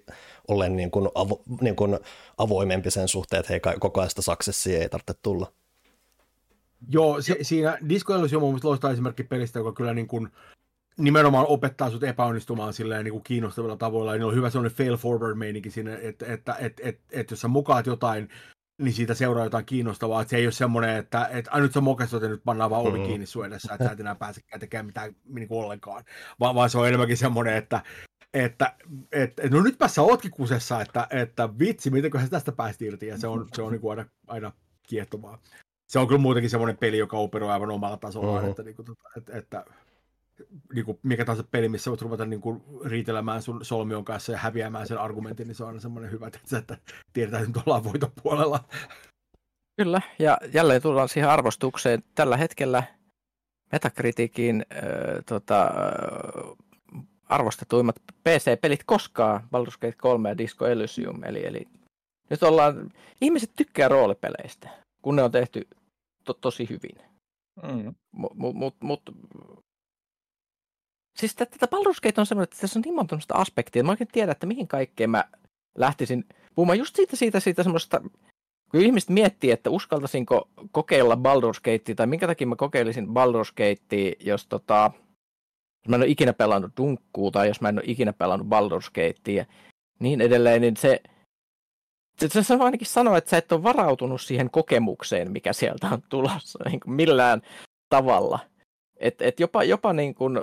ollen 0.48 0.76
niin 0.76 0.90
kuin 0.90 1.08
avo, 1.14 1.42
niin 1.60 1.76
kuin 1.76 1.98
avoimempi 2.38 2.90
sen 2.90 3.08
suhteen, 3.08 3.40
että 3.40 3.52
hei 3.52 3.60
koko 3.80 4.00
ajan 4.00 4.10
sitä 4.10 4.22
successia 4.22 4.78
ei 4.78 4.88
tarvitse 4.88 5.14
tulla. 5.22 5.52
Joo, 6.88 7.22
si- 7.22 7.38
siinä 7.42 7.78
Disco 7.88 8.14
Elysium 8.14 8.42
on 8.42 8.60
loistava 8.62 8.92
esimerkki 8.92 9.24
pelistä, 9.24 9.58
joka 9.58 9.72
kyllä 9.72 9.94
niin 9.94 10.08
kuin 10.08 10.28
nimenomaan 10.98 11.46
opettaa 11.48 11.90
sut 11.90 12.04
epäonnistumaan 12.04 12.72
silleen 12.72 13.04
niin 13.04 13.12
kuin 13.12 13.24
kiinnostavilla 13.24 13.76
tavoilla. 13.76 14.12
Niin 14.12 14.24
on 14.24 14.34
hyvä 14.34 14.50
sellainen 14.50 14.76
fail 14.76 14.96
forward 14.96 15.34
meininki 15.34 15.70
siinä, 15.70 15.98
että, 16.02 16.26
että, 16.26 16.56
että, 16.58 16.82
että, 16.88 17.02
että 17.12 17.32
jos 17.32 17.40
sä 17.40 17.48
mukaat 17.48 17.86
jotain 17.86 18.28
niin 18.78 18.94
siitä 18.94 19.14
seuraa 19.14 19.44
jotain 19.44 19.64
kiinnostavaa. 19.64 20.22
Että 20.22 20.30
se 20.30 20.36
ei 20.36 20.46
ole 20.46 20.52
semmoinen, 20.52 20.96
että, 20.96 21.28
että 21.32 21.50
ai 21.50 21.60
nyt 21.60 21.72
sä 21.72 21.80
mokastot 21.80 22.22
ja 22.22 22.28
nyt 22.28 22.44
pannaan 22.44 22.70
vaan 22.70 22.82
ovi 22.82 22.98
mm. 22.98 23.04
kiinni 23.04 23.26
sun 23.26 23.46
edessä, 23.46 23.74
että 23.74 23.86
sä 23.86 23.92
et 23.92 24.00
enää 24.00 24.14
pääsekään 24.14 24.60
tekemään 24.60 24.86
mitään 24.86 25.16
niin 25.24 25.48
kuin 25.48 25.64
ollenkaan. 25.64 26.04
Va- 26.40 26.54
vaan 26.54 26.70
se 26.70 26.78
on 26.78 26.88
enemmänkin 26.88 27.16
semmoinen, 27.16 27.54
että, 27.54 27.82
että, 28.34 28.74
että, 29.12 29.42
että 29.42 29.56
no 29.56 29.62
nyt 29.62 29.76
sä 29.86 30.02
ootkin 30.02 30.30
kusessa, 30.30 30.80
että, 30.80 31.06
että 31.10 31.58
vitsi, 31.58 31.90
mitenköhän 31.90 32.30
tästä 32.30 32.52
päästi 32.52 32.86
irti, 32.86 33.06
ja 33.06 33.18
se 33.18 33.26
on, 33.26 33.48
se 33.54 33.62
on 33.62 33.72
niin 33.72 33.80
kuin 33.80 33.98
aina, 33.98 34.10
aina 34.26 34.52
kiehtovaa. 34.82 35.38
Se 35.88 35.98
on 35.98 36.08
kyllä 36.08 36.20
muutenkin 36.20 36.50
semmoinen 36.50 36.76
peli, 36.76 36.98
joka 36.98 37.16
operoi 37.16 37.50
aivan 37.50 37.70
omalla 37.70 37.96
tasolla, 37.96 38.34
mm-hmm. 38.34 38.50
että, 38.50 38.62
niin 38.62 38.76
kuin, 38.76 38.86
tota, 38.86 39.08
että, 39.16 39.38
että 39.38 39.64
niin 40.74 40.84
kuin 40.84 40.98
mikä 41.02 41.24
tahansa 41.24 41.48
peli, 41.50 41.68
missä 41.68 41.90
voit 41.90 42.02
ruveta 42.02 42.24
niin 42.24 42.40
kuin 42.40 42.62
riitelemään 42.84 43.42
sun 43.42 43.64
solmion 43.64 44.04
kanssa 44.04 44.32
ja 44.32 44.38
häviämään 44.38 44.86
sen 44.86 44.98
argumentin, 44.98 45.46
niin 45.46 45.54
se 45.54 45.62
on 45.62 45.68
aina 45.68 45.80
semmoinen 45.80 46.10
hyvä, 46.10 46.26
että, 46.26 46.58
että 46.58 46.78
tiedetään, 47.12 47.42
että 47.42 47.58
nyt 47.58 47.66
ollaan 47.66 47.84
voiton 47.84 48.12
puolella. 48.22 48.64
Kyllä, 49.76 50.00
ja 50.18 50.38
jälleen 50.52 50.82
tullaan 50.82 51.08
siihen 51.08 51.30
arvostukseen. 51.30 52.02
Tällä 52.14 52.36
hetkellä 52.36 52.82
Metacriticin 53.72 54.66
äh, 54.72 54.80
tota, 55.26 55.62
äh, 55.62 56.56
arvostetuimmat 57.28 57.96
PC-pelit 58.24 58.84
koskaan, 58.86 59.40
Baldur's 59.40 59.78
Gate 59.80 59.96
3 59.96 60.28
ja 60.28 60.38
Disco 60.38 60.66
Elysium, 60.66 61.24
eli, 61.24 61.46
eli 61.46 61.68
nyt 62.30 62.42
ollaan, 62.42 62.90
ihmiset 63.20 63.50
tykkää 63.56 63.88
roolipeleistä, 63.88 64.68
kun 65.02 65.16
ne 65.16 65.22
on 65.22 65.30
tehty 65.30 65.68
to, 66.24 66.34
tosi 66.34 66.68
hyvin. 66.68 67.08
Mm. 67.62 67.94
Mutta 68.12 68.36
mut, 68.38 68.54
mut, 68.54 68.74
mut, 68.80 69.02
Siis 71.18 71.34
tätä 71.34 71.66
Baldur's 71.66 72.18
on 72.18 72.26
semmoinen, 72.26 72.42
että 72.42 72.56
tässä 72.60 72.78
on 72.78 72.82
niin 72.82 72.94
monta 72.94 73.18
aspektia, 73.32 73.80
että 73.80 73.86
mä 73.86 73.92
oikein 73.92 74.08
tiedän, 74.12 74.32
että 74.32 74.46
mihin 74.46 74.68
kaikkeen 74.68 75.10
mä 75.10 75.24
lähtisin 75.78 76.24
puhumaan. 76.54 76.78
Just 76.78 76.96
siitä, 76.96 77.16
siitä, 77.16 77.40
siitä 77.40 77.62
semmoista, 77.62 78.00
kun 78.70 78.80
ihmiset 78.80 79.10
miettii, 79.10 79.50
että 79.50 79.70
uskaltaisinko 79.70 80.48
kokeilla 80.72 81.14
Baldur's 81.14 81.60
Gatea, 81.64 81.94
tai 81.94 82.06
minkä 82.06 82.26
takia 82.26 82.46
mä 82.46 82.56
kokeilisin 82.56 83.06
Baldur's 83.06 83.52
Gatea, 83.56 84.12
jos 84.20 84.46
tota, 84.46 84.90
mä 85.88 85.96
en 85.96 86.02
ole 86.02 86.10
ikinä 86.10 86.32
pelannut 86.32 86.72
Dunkkuu, 86.76 87.30
tai 87.30 87.48
jos 87.48 87.60
mä 87.60 87.68
en 87.68 87.78
ole 87.78 87.84
ikinä 87.86 88.12
pelannut 88.12 88.48
Baldur's 88.48 88.90
Gatea, 88.94 89.34
ja 89.34 89.44
niin 90.00 90.20
edelleen, 90.20 90.60
niin 90.60 90.76
se, 90.76 91.02
se, 92.20 92.42
se 92.42 92.54
ainakin 92.54 92.86
sanoa, 92.86 93.18
että 93.18 93.30
sä 93.30 93.36
et 93.36 93.52
ole 93.52 93.62
varautunut 93.62 94.20
siihen 94.20 94.50
kokemukseen, 94.50 95.32
mikä 95.32 95.52
sieltä 95.52 95.88
on 95.92 96.02
tulossa 96.08 96.58
niin 96.70 96.80
kuin 96.80 96.94
millään 96.94 97.42
tavalla. 97.88 98.38
Et, 98.96 99.22
et 99.22 99.40
jopa, 99.40 99.64
jopa 99.64 99.92
niin 99.92 100.14
kuin 100.14 100.40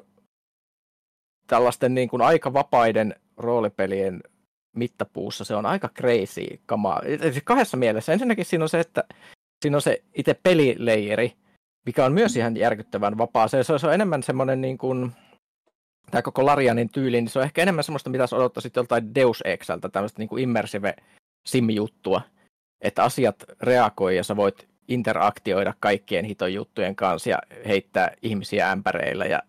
tällaisten 1.48 1.96
niin 1.96 2.10
kuin 2.10 2.22
aika 2.22 2.54
vapaiden 2.54 3.16
roolipelien 3.38 4.22
mittapuussa 4.76 5.44
se 5.44 5.56
on 5.56 5.66
aika 5.66 5.90
crazy 5.90 6.60
kamaa. 6.66 7.02
Siis 7.32 7.44
kahdessa 7.44 7.78
mielessä. 7.78 8.14
Ensinnäkin 8.14 8.46
siinä 8.46 8.66
on 8.66 8.70
se, 8.70 8.80
että 8.80 9.04
siinä 9.62 9.78
on 9.78 9.82
se 9.82 10.04
itse 10.14 10.34
pelileijeri, 10.34 11.34
mikä 11.86 12.06
on 12.06 12.14
myös 12.14 12.36
ihan 12.36 12.58
järkyttävän 12.58 13.18
vapaa. 13.18 13.48
Se, 13.48 13.64
se 13.64 13.88
on 13.88 13.94
enemmän 13.94 14.24
semmoinen 14.24 14.62
niin 14.62 14.78
kuin, 14.78 15.12
tämä 16.12 16.22
koko 16.22 16.46
Larianin 16.46 16.90
tyyli, 16.90 17.22
niin 17.22 17.30
se 17.30 17.40
on 17.40 17.46
ehkä 17.46 17.62
enemmän 17.62 17.84
semmoista, 17.84 18.10
mitä 18.10 18.26
odottaisit 18.32 18.76
joltain 18.76 19.16
Deus 19.16 19.42
Exältä, 19.46 19.90
tämmöistä 19.90 20.20
niin 20.20 20.30
kuin 20.30 20.44
immersive 20.44 20.96
sim-juttua, 21.48 22.22
että 22.82 23.04
asiat 23.04 23.44
reagoi 23.62 24.16
ja 24.16 24.24
sä 24.24 24.36
voit 24.36 24.68
interaktioida 24.88 25.74
kaikkien 25.80 26.26
hiton 26.26 26.54
juttujen 26.54 26.96
kanssa 26.96 27.30
ja 27.30 27.40
heittää 27.68 28.12
ihmisiä 28.22 28.72
ämpäreillä 28.72 29.26
ja 29.26 29.42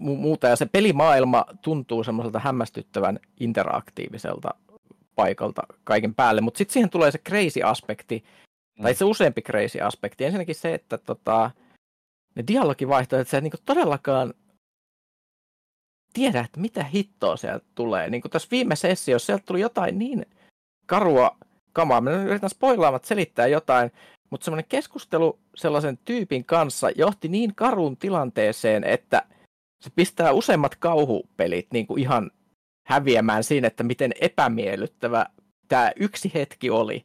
muuta. 0.00 0.48
Ja 0.48 0.56
se 0.56 0.66
pelimaailma 0.66 1.44
tuntuu 1.62 2.04
semmoiselta 2.04 2.38
hämmästyttävän 2.38 3.18
interaktiiviselta 3.40 4.54
paikalta 5.14 5.62
kaiken 5.84 6.14
päälle. 6.14 6.40
Mutta 6.40 6.58
sitten 6.58 6.72
siihen 6.72 6.90
tulee 6.90 7.10
se 7.10 7.18
crazy-aspekti, 7.18 8.24
mm. 8.78 8.82
tai 8.82 8.94
se 8.94 9.04
useampi 9.04 9.42
crazy-aspekti. 9.42 10.24
Ensinnäkin 10.24 10.54
se, 10.54 10.74
että 10.74 10.98
tota, 10.98 11.50
ne 12.34 12.44
dialogivaihtoehdot, 12.46 13.22
että 13.22 13.30
sä 13.30 13.38
et 13.38 13.42
niinku 13.42 13.58
todellakaan 13.64 14.34
tiedä, 16.12 16.40
että 16.40 16.60
mitä 16.60 16.84
hittoa 16.84 17.36
sieltä 17.36 17.66
tulee. 17.74 18.10
Niin 18.10 18.22
kuin 18.22 18.32
tässä 18.32 18.48
viime 18.50 18.76
sessiossa 18.76 19.26
sieltä 19.26 19.44
tuli 19.46 19.60
jotain 19.60 19.98
niin 19.98 20.26
karua 20.86 21.36
kamaa. 21.72 22.00
Mä 22.00 22.10
yritän 22.10 22.50
spoilaamat 22.50 23.04
selittää 23.04 23.46
jotain, 23.46 23.92
mutta 24.30 24.44
semmoinen 24.44 24.68
keskustelu 24.68 25.38
sellaisen 25.54 25.98
tyypin 26.04 26.44
kanssa 26.44 26.90
johti 26.90 27.28
niin 27.28 27.54
karuun 27.54 27.96
tilanteeseen, 27.96 28.84
että 28.84 29.22
se 29.80 29.90
pistää 29.96 30.32
useimmat 30.32 30.76
kauhupelit 30.76 31.66
niin 31.72 31.86
kuin 31.86 32.00
ihan 32.00 32.30
häviämään 32.86 33.44
siinä, 33.44 33.66
että 33.66 33.82
miten 33.82 34.12
epämiellyttävä 34.20 35.26
tämä 35.68 35.92
yksi 35.96 36.30
hetki 36.34 36.70
oli, 36.70 37.04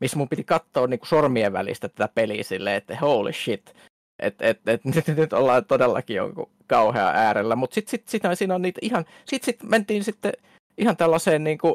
missä 0.00 0.16
mun 0.16 0.28
piti 0.28 0.44
katsoa 0.44 0.86
niin 0.86 1.00
kuin 1.00 1.08
sormien 1.08 1.52
välistä 1.52 1.88
tätä 1.88 2.08
peliä 2.14 2.42
silleen, 2.42 2.76
että 2.76 2.96
holy 2.96 3.32
shit, 3.32 3.74
että 4.18 4.48
et, 4.48 4.68
et, 4.68 4.84
nyt, 4.84 5.06
nyt 5.16 5.32
ollaan 5.32 5.64
todellakin 5.64 6.16
jonkun 6.16 6.50
kauhea 6.66 7.08
äärellä, 7.08 7.56
mutta 7.56 7.74
sitten 7.74 7.90
sit, 7.90 8.08
sit, 8.08 8.22
siinä 8.34 8.54
on 8.54 8.62
niitä 8.62 8.78
ihan, 8.82 9.04
sitten 9.24 9.54
sit 9.54 9.62
mentiin 9.62 10.04
sitten 10.04 10.32
ihan 10.78 10.96
tällaiseen 10.96 11.44
niin 11.44 11.58
kuin 11.58 11.74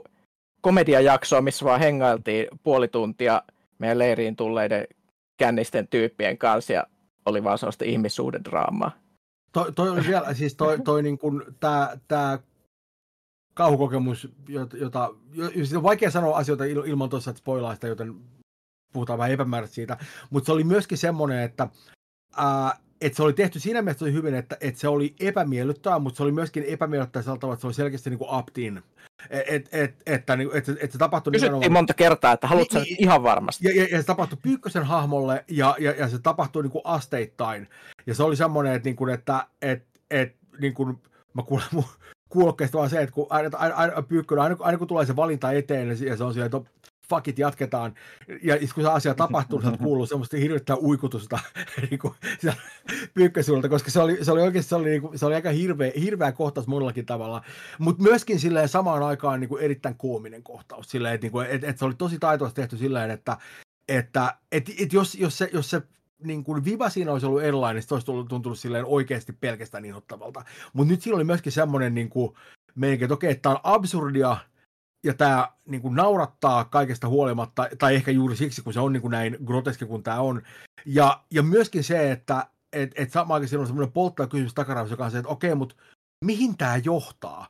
komediajaksoon, 0.62 1.44
missä 1.44 1.66
vaan 1.66 1.80
hengailtiin 1.80 2.48
puoli 2.64 2.88
tuntia 2.88 3.42
meidän 3.80 4.00
leiriin 4.00 4.36
tulleiden 4.36 4.88
kännisten 5.38 5.88
tyyppien 5.88 6.38
kanssa 6.38 6.74
ja 6.74 6.88
oli 7.26 7.44
vaan 7.44 7.58
sellaista 7.58 7.86
ihmissuhdedraamaa. 7.86 9.05
Toi, 9.56 9.72
toi 9.72 9.90
oli 9.90 10.08
vielä, 10.08 10.34
siis 10.34 10.56
toi, 10.56 10.80
toi 10.80 11.04
niin 11.04 11.18
kuin, 11.18 11.44
tää, 11.60 12.00
tää 12.08 12.40
kauhukokemus, 13.54 14.28
jota, 14.48 14.78
jota 14.78 15.10
on 15.76 15.84
vaikea 15.84 16.12
sanoa 16.12 16.38
asioita 16.38 16.64
ilman 16.66 17.10
tuossa, 17.10 17.32
että 17.32 17.40
spoilaa 17.40 17.74
sitä, 17.74 17.88
joten 17.88 18.16
puhutaan 18.94 19.20
vähän 19.20 19.32
epämääräisesti 19.32 19.76
siitä, 19.76 19.98
mutta 20.30 20.46
se 20.46 20.52
oli 20.52 20.64
myöskin 20.64 20.98
semmoinen, 20.98 21.40
että 21.40 21.68
ää, 22.36 22.80
että 23.02 23.16
se 23.16 23.24
oli 23.24 23.34
tehty 23.34 23.60
siinä 23.60 23.82
mielessä 23.82 24.06
hyvin, 24.06 24.36
että, 24.36 24.58
että 24.62 24.80
se 24.80 24.88
oli 24.88 25.16
epämiellyttävää, 25.20 26.00
mutta 26.00 26.18
se 26.18 26.24
oli 26.24 26.32
myöskin 26.32 26.64
epämiellyttävää 26.68 27.24
sillä 27.24 27.38
tavalla, 27.38 27.54
että 27.54 27.62
se 27.62 27.68
oli 27.68 27.74
selkeästi 27.74 28.10
niin 28.10 28.18
kuin 28.18 28.30
opt-in. 28.30 28.84
Et, 29.30 29.44
et, 29.48 29.70
et, 29.72 29.96
että, 30.06 30.36
niin, 30.36 30.50
että, 30.54 30.72
että 30.72 30.92
se 30.92 30.98
tapahtui 30.98 31.32
Kysyttiin 31.32 31.54
nimenomaan... 31.54 31.72
monta 31.72 31.94
kertaa, 31.94 32.34
että 32.34 32.48
haluatko 32.48 32.80
niin, 32.80 32.96
ihan 33.00 33.24
varmasti. 33.24 33.68
Ja, 33.68 33.74
ja, 33.76 33.88
ja, 33.92 34.02
se 34.02 34.06
tapahtui 34.06 34.38
Pyykkösen 34.42 34.84
hahmolle 34.84 35.46
ja, 35.48 35.76
ja, 35.80 35.92
ja 35.92 36.08
se 36.08 36.20
tapahtui 36.20 36.64
niin 36.64 36.72
kuin 36.72 36.82
asteittain. 36.84 37.68
Ja 38.08 38.16
se 38.16 38.24
oli 38.24 38.36
semmoinen, 38.36 38.74
että, 38.74 38.88
niin 38.90 38.96
kuin, 38.96 39.14
että 39.14 39.48
et, 39.62 39.86
et, 40.12 40.36
niin 40.60 40.74
kuin, 40.74 40.98
mä 41.34 41.44
kuulen 41.44 41.68
mun 41.72 41.86
kuulokkeesta 42.30 42.78
vaan 42.78 42.90
se, 42.90 43.02
että 43.02 43.16
kun 43.16 43.28
aina, 43.30 43.58
aina, 43.58 43.76
aina, 43.76 44.02
Pyykkönen, 44.02 44.44
aina, 44.44 44.56
aina, 44.60 44.78
kun 44.78 44.88
tulee 44.88 45.06
se 45.06 45.16
valinta 45.16 45.52
eteen, 45.52 45.98
ja 46.06 46.18
se 46.18 46.24
on 46.24 46.34
siellä, 46.34 46.46
että 46.46 46.62
fakit 47.10 47.40
jatketaan. 47.40 47.94
Ja 48.44 48.58
kun 48.76 48.84
se 48.84 48.90
asia 48.90 49.14
tapahtuu, 49.14 49.60
niin 49.60 49.78
kuuluu 49.84 50.06
semmoista 50.06 50.38
hirveätä 50.38 50.76
uikutusta 50.76 51.40
niin 51.90 52.00
pyykkäsulta, 53.14 53.70
koska 53.70 53.92
se 53.92 54.00
oli, 54.00 54.26
se 54.26 54.32
oli 54.32 54.42
oikeasti 54.42 54.70
se 54.70 54.76
oli, 54.76 54.90
niin 54.90 55.02
kuin, 55.02 55.20
se 55.20 55.26
oli 55.26 55.36
aika 55.36 55.50
hirveä, 55.50 55.92
hirveä 56.00 56.32
kohtaus 56.32 56.68
monellakin 56.68 57.06
tavalla. 57.06 57.42
Mutta 57.80 58.04
myöskin 58.04 58.40
silleen 58.40 58.70
samaan 58.70 59.04
aikaan 59.04 59.40
niin 59.40 59.50
kuin 59.50 59.64
erittäin 59.64 59.96
koominen 59.96 60.44
kohtaus. 60.44 60.90
Silleen, 60.90 61.16
että, 61.16 61.28
niin 61.28 61.46
että, 61.46 61.68
että 61.68 61.80
se 61.80 61.86
oli 61.86 61.96
tosi 61.98 62.20
taitoisesti 62.20 62.62
tehty 62.62 62.78
silleen, 62.78 63.12
että, 63.12 63.38
että, 63.88 64.36
että, 64.52 64.72
että 64.80 64.96
jos, 64.96 65.16
jos 65.16 65.38
se, 65.38 65.50
jos 65.54 65.70
se 65.70 65.82
niin 66.24 66.44
kuin 66.44 66.66
viva 66.66 66.90
siinä 66.90 67.12
olisi 67.12 67.26
ollut 67.26 67.44
erilainen, 67.44 67.76
niin 67.76 67.88
se 67.88 67.94
olisi 67.94 68.06
tullut, 68.06 68.28
tuntunut 68.28 68.60
silleen 68.60 68.86
oikeasti 68.86 69.34
pelkästään 69.34 69.86
inhottavalta. 69.86 70.44
Mutta 70.74 70.92
nyt 70.92 71.02
siinä 71.02 71.16
oli 71.16 71.24
myöskin 71.24 71.52
semmoinen 71.52 71.94
niin 71.94 72.10
kuin, 72.10 72.36
meininki, 72.76 73.06
että 73.06 73.14
okei, 73.14 73.32
että 73.32 73.42
tämä 73.42 73.56
on 73.56 73.62
absurdia, 73.64 74.38
ja 75.06 75.14
tämä 75.14 75.50
niin 75.66 75.82
kuin 75.82 75.96
naurattaa 75.96 76.66
kaikesta 76.66 77.08
huolimatta, 77.08 77.68
tai 77.78 77.96
ehkä 77.96 78.12
juuri 78.12 78.36
siksi, 78.36 78.62
kun 78.62 78.74
se 78.74 78.80
on 78.80 78.94
niin 78.94 79.02
kuin 79.02 79.12
näin 79.12 79.38
groteski 79.46 79.86
kuin 79.86 80.04
tämä 80.04 80.20
on. 80.20 80.42
Ja, 80.86 81.24
ja 81.32 81.44
myöskin 81.44 81.84
se, 81.84 82.12
että 82.12 82.48
et, 82.74 82.92
et 82.96 83.12
samaakin 83.12 83.50
siinä 83.50 83.62
on 83.62 83.68
semmoinen 83.68 83.94
polttava 83.94 84.28
kysymys 84.28 84.54
takaraivassa, 84.54 84.94
joka 84.94 85.06
on 85.06 85.12
se, 85.12 85.18
että 85.18 85.30
okei, 85.30 85.56
mutta 85.56 85.76
mihin 86.26 86.58
tämä 86.58 86.78
johtaa? 86.78 87.48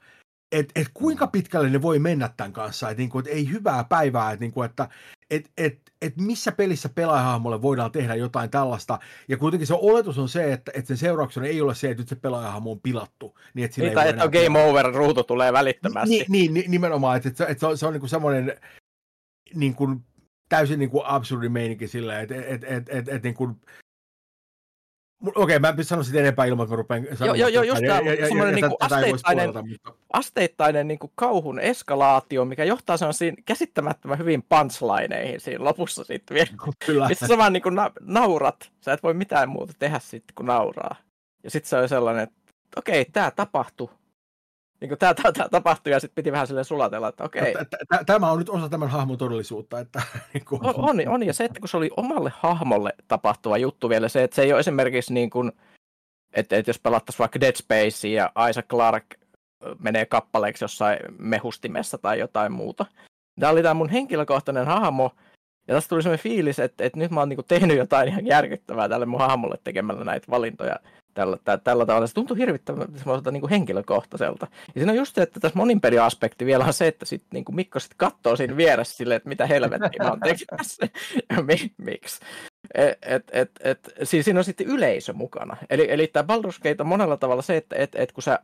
Et, 0.52 0.72
et 0.76 0.88
kuinka 0.94 1.28
pitkälle 1.28 1.70
ne 1.70 1.82
voi 1.82 2.00
mennä 2.00 2.30
tämän 2.38 2.54
kanssa, 2.54 2.90
että 2.90 3.02
niinku, 3.02 3.20
et 3.20 3.28
ei 3.28 3.50
hyvää 3.52 3.84
päivää, 3.84 4.32
että 4.32 4.44
niinku, 4.44 4.64
että 4.64 4.90
et, 5.30 5.52
et, 5.58 5.85
et 6.06 6.18
missä 6.18 6.52
pelissä 6.52 6.90
pelaajahahmolle 6.90 7.62
voidaan 7.62 7.92
tehdä 7.92 8.16
jotain 8.16 8.50
tällaista, 8.50 9.00
ja 9.28 9.38
kuitenkin 9.38 9.68
se 9.68 9.74
oletus 9.74 10.18
on 10.18 10.30
se, 10.30 10.54
että, 10.54 10.72
että 10.76 10.88
sen 10.88 10.98
seurauksena 10.98 11.46
ei 11.46 11.62
ole 11.62 11.76
se, 11.76 11.90
että 11.90 12.02
nyt 12.02 12.10
se 12.10 12.16
pelaajahahmo 12.16 12.72
on 12.72 12.80
pilattu. 12.80 13.38
Niin, 13.54 13.66
että, 13.66 13.82
niin, 13.82 13.94
tai 13.94 14.10
että 14.10 14.24
on 14.24 14.30
game 14.30 14.64
over, 14.64 14.94
ruutu 14.94 15.24
tulee 15.24 15.54
välittömästi. 15.54 16.10
Niin, 16.10 16.26
niin, 16.30 16.54
niin 16.54 16.72
nimenomaan, 16.72 17.18
että, 17.18 17.30
että, 17.30 17.46
että 17.46 17.60
se 17.60 17.68
on, 17.68 17.78
se 17.78 17.86
on 17.86 17.94
niin 17.94 18.10
semmoinen 18.10 18.58
niin 19.54 19.76
kuin, 19.76 20.00
täysin 20.50 20.80
niin 20.80 20.90
kuin 20.90 21.06
absurdi 21.06 21.50
meininki 21.50 21.88
silleen, 21.88 22.22
että, 22.22 22.36
että, 22.36 22.54
että, 22.54 22.68
että, 22.68 22.98
että, 22.98 23.16
että 23.16 23.28
niin 23.28 23.36
kuin, 23.36 23.56
Okei, 25.28 25.44
okay, 25.44 25.60
mä 25.60 25.74
en 25.78 25.84
sano 25.84 26.04
sitä 26.04 26.20
enempää 26.20 26.46
ilman, 26.46 26.64
että 26.64 26.74
mä 26.74 26.78
rupean 26.78 27.04
sanomaan. 27.14 27.40
Joo, 27.40 27.50
joo, 27.50 27.64
just 27.64 27.82
tämä 27.88 28.00
semmoinen 28.28 28.56
niinku 28.56 28.78
asteittainen, 28.80 29.48
mutta... 29.48 29.94
asteittainen 30.14 30.88
niinku 30.88 31.12
kauhun 31.16 31.60
eskalaatio, 31.60 32.46
mikä 32.46 32.64
johtaa 32.64 32.98
sellaisiin 32.98 33.36
käsittämättömän 33.46 34.18
hyvin 34.18 34.44
punchlineihin 34.50 35.42
siinä 35.42 35.64
lopussa 35.64 36.04
sitten 36.04 36.36
vielä. 36.36 36.50
Kyllä. 36.86 37.08
Missä 37.08 37.28
sä 37.28 37.38
vaan 37.38 37.54
niinku 37.54 37.70
na- 37.70 37.92
naurat. 38.02 38.72
Sä 38.82 38.94
et 38.94 39.04
voi 39.04 39.14
mitään 39.14 39.50
muuta 39.50 39.74
tehdä 39.80 40.00
sitten 40.00 40.36
kuin 40.36 40.48
nauraa. 40.48 40.96
Ja 41.44 41.52
sitten 41.52 41.70
se 41.70 41.78
on 41.78 41.90
sellainen, 41.90 42.24
että 42.24 42.36
okei, 42.76 43.02
okay, 43.02 43.12
tämä 43.12 43.32
tapahtui 43.32 43.90
niin 44.82 44.90
kuin 44.90 45.00
tämä, 45.00 45.14
tämä, 45.14 45.32
tämä 45.32 45.50
tapahtui 45.50 45.94
ja 45.94 46.00
sitten 46.00 46.16
piti 46.16 46.32
vähän 46.32 46.48
sille 46.48 46.64
sulatella, 46.64 47.08
että 47.08 47.24
okei. 47.24 47.52
Okay. 47.52 47.66
Tämä 48.06 48.32
on 48.32 48.40
nyt 48.40 48.50
osa 48.50 48.70
tämän 48.70 48.90
hahmon 48.90 49.18
todellisuutta. 49.18 49.80
Että, 49.80 50.02
niin 50.34 50.46
kuin... 50.46 50.66
on, 50.66 50.76
on, 50.78 51.08
on, 51.08 51.24
ja 51.24 51.34
se, 51.34 51.46
että 51.46 51.60
kun 51.60 51.70
se 51.70 51.78
oli 51.78 51.90
omalle 51.98 52.32
hahmolle 52.36 52.94
tapahtuva 53.08 53.58
juttu 53.58 53.90
vielä, 53.90 54.10
se, 54.10 54.24
että 54.24 54.36
se 54.36 54.42
ei 54.42 54.52
ole 54.52 54.60
esimerkiksi 54.60 55.14
niin 55.14 55.30
kuin, 55.30 55.52
että, 56.34 56.58
että 56.58 56.70
jos 56.70 56.80
pelattaisiin 56.80 57.20
vaikka 57.20 57.42
Dead 57.42 57.56
Space 57.56 58.08
ja 58.08 58.32
Isaac 58.50 58.68
Clarke 58.68 59.18
menee 59.80 60.06
kappaleeksi 60.06 60.64
jossain 60.64 61.00
mehustimessa 61.18 61.98
tai 61.98 62.20
jotain 62.20 62.52
muuta. 62.52 62.86
Tämä 63.40 63.52
oli 63.52 63.62
tämä 63.62 63.74
mun 63.74 63.90
henkilökohtainen 63.90 64.66
hahmo, 64.66 65.12
ja 65.68 65.74
tästä 65.74 65.90
tuli 65.90 66.04
sellainen 66.04 66.24
fiilis, 66.24 66.60
että, 66.60 66.84
että 66.84 67.00
nyt 67.00 67.12
mä 67.12 67.20
oon 67.20 67.30
niin 67.30 67.40
tehnyt 67.48 67.78
jotain 67.78 68.08
ihan 68.08 68.26
järkyttävää 68.26 68.90
tälle 68.90 69.06
mun 69.06 69.20
hahmolle 69.20 69.58
tekemällä 69.64 70.04
näitä 70.04 70.28
valintoja 70.30 70.80
tällä, 71.16 71.38
tällä, 71.44 71.62
tällä 71.64 71.86
tavalla. 71.86 72.08
Se 72.08 72.14
tuntuu 72.14 72.36
hirvittävän 72.36 72.88
semmoiselta 72.96 73.32
niin 73.32 73.42
kuin 73.42 73.50
henkilökohtaiselta. 73.50 74.48
Ja 74.52 74.74
siinä 74.74 74.92
on 74.92 74.98
just 74.98 75.16
se, 75.16 75.22
että 75.22 75.40
tässä 75.40 75.58
moninpeliaspekti 75.58 76.46
vielä 76.46 76.66
on 76.66 76.74
se, 76.74 76.88
että 76.88 77.06
sit, 77.06 77.24
niin 77.34 77.46
kuin 77.46 77.56
Mikko 77.56 77.80
sitten 77.80 77.98
katsoo 77.98 78.36
siinä 78.36 78.58
vieressä 78.58 78.98
silleen, 78.98 79.18
että 79.18 79.30
mitä 79.30 79.46
helvettiä 79.46 80.04
mä 80.04 80.10
oon 80.10 80.20
tekemässä 80.20 80.88
ja 81.30 81.42
mi, 81.42 81.72
miksi. 81.78 82.20
Et, 82.74 82.98
et, 83.02 83.24
et, 83.32 83.52
et, 83.60 83.94
siis 84.04 84.26
siinä 84.26 84.40
on 84.40 84.44
sitten 84.44 84.68
yleisö 84.68 85.14
mukana. 85.14 85.58
Eli, 85.70 85.88
eli 85.90 86.08
tämä 86.08 86.36
Baldur's 86.36 86.60
Gate 86.64 86.84
on 86.84 86.88
monella 86.88 87.18
tavalla 87.18 87.42
se, 87.42 87.58
että 87.58 87.76
et, 87.76 87.96
et 87.96 88.12
kun 88.12 88.24
sä 88.24 88.40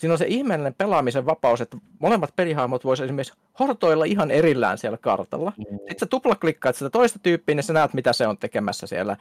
siinä 0.00 0.12
on 0.14 0.18
se 0.18 0.26
ihmeellinen 0.28 0.74
pelaamisen 0.74 1.26
vapaus, 1.26 1.60
että 1.60 1.76
molemmat 1.98 2.36
pelihahmot 2.36 2.84
voisivat 2.84 3.06
esimerkiksi 3.06 3.38
hortoilla 3.58 4.04
ihan 4.04 4.30
erillään 4.30 4.78
siellä 4.78 4.98
kartalla. 4.98 5.52
Mm. 5.56 5.64
Sitten 5.64 5.98
sä 6.00 6.06
tuplaklikkaat 6.06 6.76
sitä 6.76 6.90
toista 6.90 7.18
tyyppiä, 7.22 7.54
niin 7.54 7.64
sä 7.64 7.72
näet, 7.72 7.94
mitä 7.94 8.12
se 8.12 8.26
on 8.26 8.38
tekemässä 8.38 8.86
siellä 8.86 9.16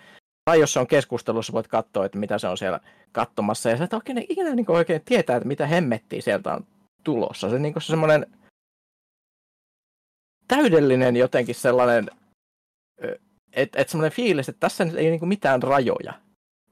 tai 0.49 0.59
jos 0.59 0.73
se 0.73 0.79
on 0.79 0.87
keskustelussa, 0.87 1.53
voit 1.53 1.67
katsoa, 1.67 2.05
että 2.05 2.17
mitä 2.17 2.37
se 2.37 2.47
on 2.47 2.57
siellä 2.57 2.79
katsomassa. 3.11 3.69
Ja 3.69 3.77
sä 3.77 3.83
et 3.83 3.93
oikein 3.93 4.25
ikinä 4.29 4.55
niin 4.55 4.71
oikein 4.71 5.01
tietää, 5.05 5.35
että 5.35 5.47
mitä 5.47 5.67
hemmettiä 5.67 6.21
sieltä 6.21 6.53
on 6.53 6.65
tulossa. 7.03 7.49
Se, 7.49 7.59
niin 7.59 7.73
se 7.77 7.87
semmoinen 7.87 8.25
täydellinen 10.47 11.15
jotenkin 11.15 11.55
sellainen, 11.55 12.09
että 13.53 13.81
et 13.81 13.89
semmoinen 13.89 14.15
fiilis, 14.15 14.49
että 14.49 14.59
tässä 14.59 14.83
ei 14.83 15.09
niin 15.09 15.27
mitään 15.27 15.63
rajoja. 15.63 16.13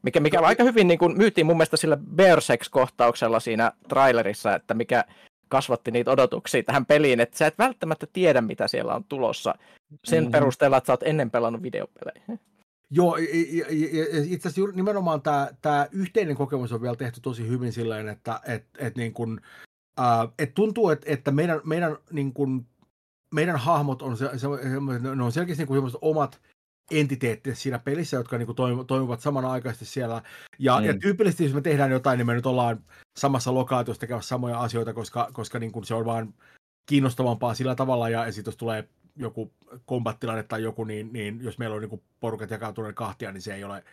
Mikä, 0.02 0.20
mikä 0.20 0.40
aika 0.40 0.64
hyvin 0.64 0.88
niin 0.88 1.00
kuin, 1.00 1.18
myytiin 1.18 1.46
mun 1.46 1.58
mielestä 1.58 1.78
sillä 1.78 1.98
Bersex-kohtauksella 2.16 3.40
siinä 3.40 3.72
trailerissa, 3.90 4.56
että 4.56 4.74
mikä 4.74 5.04
kasvatti 5.50 5.92
niitä 5.92 6.12
odotuksia 6.12 6.64
tähän 6.64 6.86
peliin, 6.86 7.20
että 7.20 7.38
sä 7.38 7.48
et 7.48 7.58
välttämättä 7.58 8.08
tiedä, 8.14 8.42
mitä 8.42 8.68
siellä 8.68 8.96
on 8.96 9.04
tulossa 9.04 9.56
sen 10.04 10.24
mm-hmm. 10.24 10.32
perusteella, 10.32 10.78
että 10.78 10.88
sä 10.88 10.94
oot 10.94 11.04
ennen 11.04 11.32
pelannut 11.32 11.62
videopelejä. 11.62 12.38
Joo, 12.92 13.18
itse 14.28 14.50
asiassa 14.50 14.76
nimenomaan 14.76 15.22
tämä, 15.22 15.50
tämä 15.62 15.88
yhteinen 15.92 16.36
kokemus 16.36 16.72
on 16.72 16.82
vielä 16.82 16.96
tehty 16.96 17.22
tosi 17.22 17.48
hyvin 17.48 17.74
silleen, 17.74 18.08
että 18.08 18.40
et, 18.46 18.66
et 18.78 18.96
niin 18.96 19.14
kun, 19.14 19.42
äh, 20.00 20.28
et 20.40 20.54
tuntuu, 20.54 20.90
että, 20.90 21.06
että 21.14 21.32
meidän, 21.32 21.62
meidän, 21.64 21.98
niin 22.12 22.34
kun, 22.34 22.66
meidän 23.34 23.58
hahmot 23.58 24.02
on, 24.02 24.18
se, 24.18 24.30
se, 24.38 24.48
ne 25.16 25.24
on 25.24 25.32
selkeästi 25.32 25.64
niin 25.64 25.82
kuin 25.82 25.92
omat 26.02 26.42
entiteettit 26.92 27.58
siinä 27.58 27.80
pelissä, 27.80 28.18
jotka 28.18 28.38
niin 28.38 28.46
kuin 28.46 28.88
toimivat 28.88 29.22
samanaikaisesti 29.22 29.86
siellä. 29.86 30.22
Ja, 30.60 30.80
mm. 30.80 30.86
ja 30.86 30.94
tyypillisesti, 30.98 31.44
jos 31.44 31.54
me 31.54 31.62
tehdään 31.62 31.92
jotain, 31.92 32.18
niin 32.18 32.28
me 32.28 32.34
nyt 32.34 32.46
ollaan 32.46 32.84
samassa 33.18 33.54
lokaatiossa 33.54 34.02
tekemässä 34.02 34.30
samoja 34.30 34.60
asioita, 34.60 34.94
koska, 34.94 35.30
koska 35.34 35.60
niin 35.60 35.72
kuin 35.72 35.86
se 35.86 35.94
on 35.94 36.06
vaan 36.06 36.34
kiinnostavampaa 36.90 37.54
sillä 37.54 37.76
tavalla, 37.76 38.10
ja, 38.10 38.26
ja 38.26 38.32
sitten 38.32 38.52
jos 38.52 38.58
tulee 38.58 38.90
joku 39.18 39.52
kombattilanne 39.86 40.44
tai 40.44 40.64
joku, 40.64 40.84
niin, 40.84 41.14
niin 41.14 41.40
jos 41.42 41.58
meillä 41.58 41.76
on 41.76 41.82
niin 41.82 42.02
porukat 42.20 42.52
jakautuneet 42.52 42.96
kahtia, 42.96 43.32
niin 43.32 43.42
se 43.42 43.54
ei 43.54 43.64
ole 43.64 43.84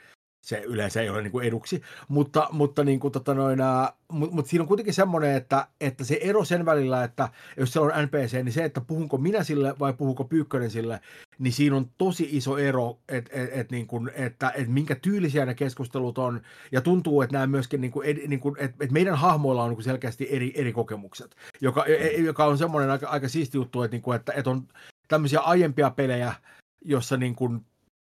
se 0.45 0.63
yleensä 0.67 1.03
ei 1.03 1.09
ole 1.09 1.23
niin 1.23 1.33
kuin 1.33 1.47
eduksi, 1.47 1.83
mutta, 2.09 2.49
mutta, 2.53 2.85
niin 2.85 3.01
kuin, 3.01 3.13
tota 3.13 3.35
noin, 3.35 3.59
mutta, 4.13 4.35
mutta 4.35 4.51
siinä 4.51 4.63
on 4.63 4.69
kuitenkin 4.69 4.95
semmoinen, 4.95 5.37
että, 5.37 5.67
että 5.81 6.05
se 6.05 6.19
ero 6.23 6.45
sen 6.45 6.67
välillä, 6.67 7.05
että 7.05 7.29
jos 7.57 7.73
se 7.73 7.81
on 7.81 7.93
NPC, 8.03 8.33
niin 8.33 8.53
se, 8.53 8.65
että 8.65 8.81
puhunko 8.81 9.19
minä 9.19 9.45
sille 9.45 9.75
vai 9.79 9.93
puhunko 9.93 10.25
Pyykkönen 10.25 10.71
sille, 10.71 11.01
niin 11.39 11.53
siinä 11.53 11.77
on 11.77 11.91
tosi 11.99 12.29
iso 12.33 12.59
ero, 12.59 12.99
että 13.09 13.31
et, 13.33 13.51
et, 13.53 13.71
niin 13.71 13.87
kuin, 13.87 14.11
että 14.15 14.53
et 14.55 14.69
minkä 14.69 14.95
tyylisiä 14.95 15.47
ne 15.47 15.55
keskustelut 15.55 16.19
on, 16.19 16.41
ja 16.73 16.81
tuntuu, 16.81 17.23
että 17.23 17.33
nämä 17.33 17.47
myöskin, 17.47 17.81
niin 17.81 17.93
kuin, 17.93 18.21
niin 18.29 18.41
kuin, 18.41 18.57
että, 18.59 18.77
että 18.85 18.93
meidän 18.93 19.17
hahmoilla 19.17 19.63
on 19.63 19.69
niin 19.69 19.77
kuin 19.77 19.85
selkeästi 19.85 20.29
eri, 20.31 20.53
eri 20.55 20.73
kokemukset, 20.73 21.37
joka, 21.61 21.85
e, 21.85 22.21
joka 22.21 22.45
on 22.45 22.59
semmoinen 22.59 22.91
aika, 22.91 23.09
aika 23.09 23.29
siisti 23.29 23.59
juttu, 23.59 23.83
että, 23.83 23.95
niin 23.95 24.03
kuin, 24.03 24.17
että, 24.17 24.33
että 24.33 24.51
on 24.51 24.69
tämmöisiä 25.09 25.41
aiempia 25.41 25.91
pelejä, 25.91 26.35
jossa 26.85 27.17
niin 27.17 27.35
kuin, 27.35 27.67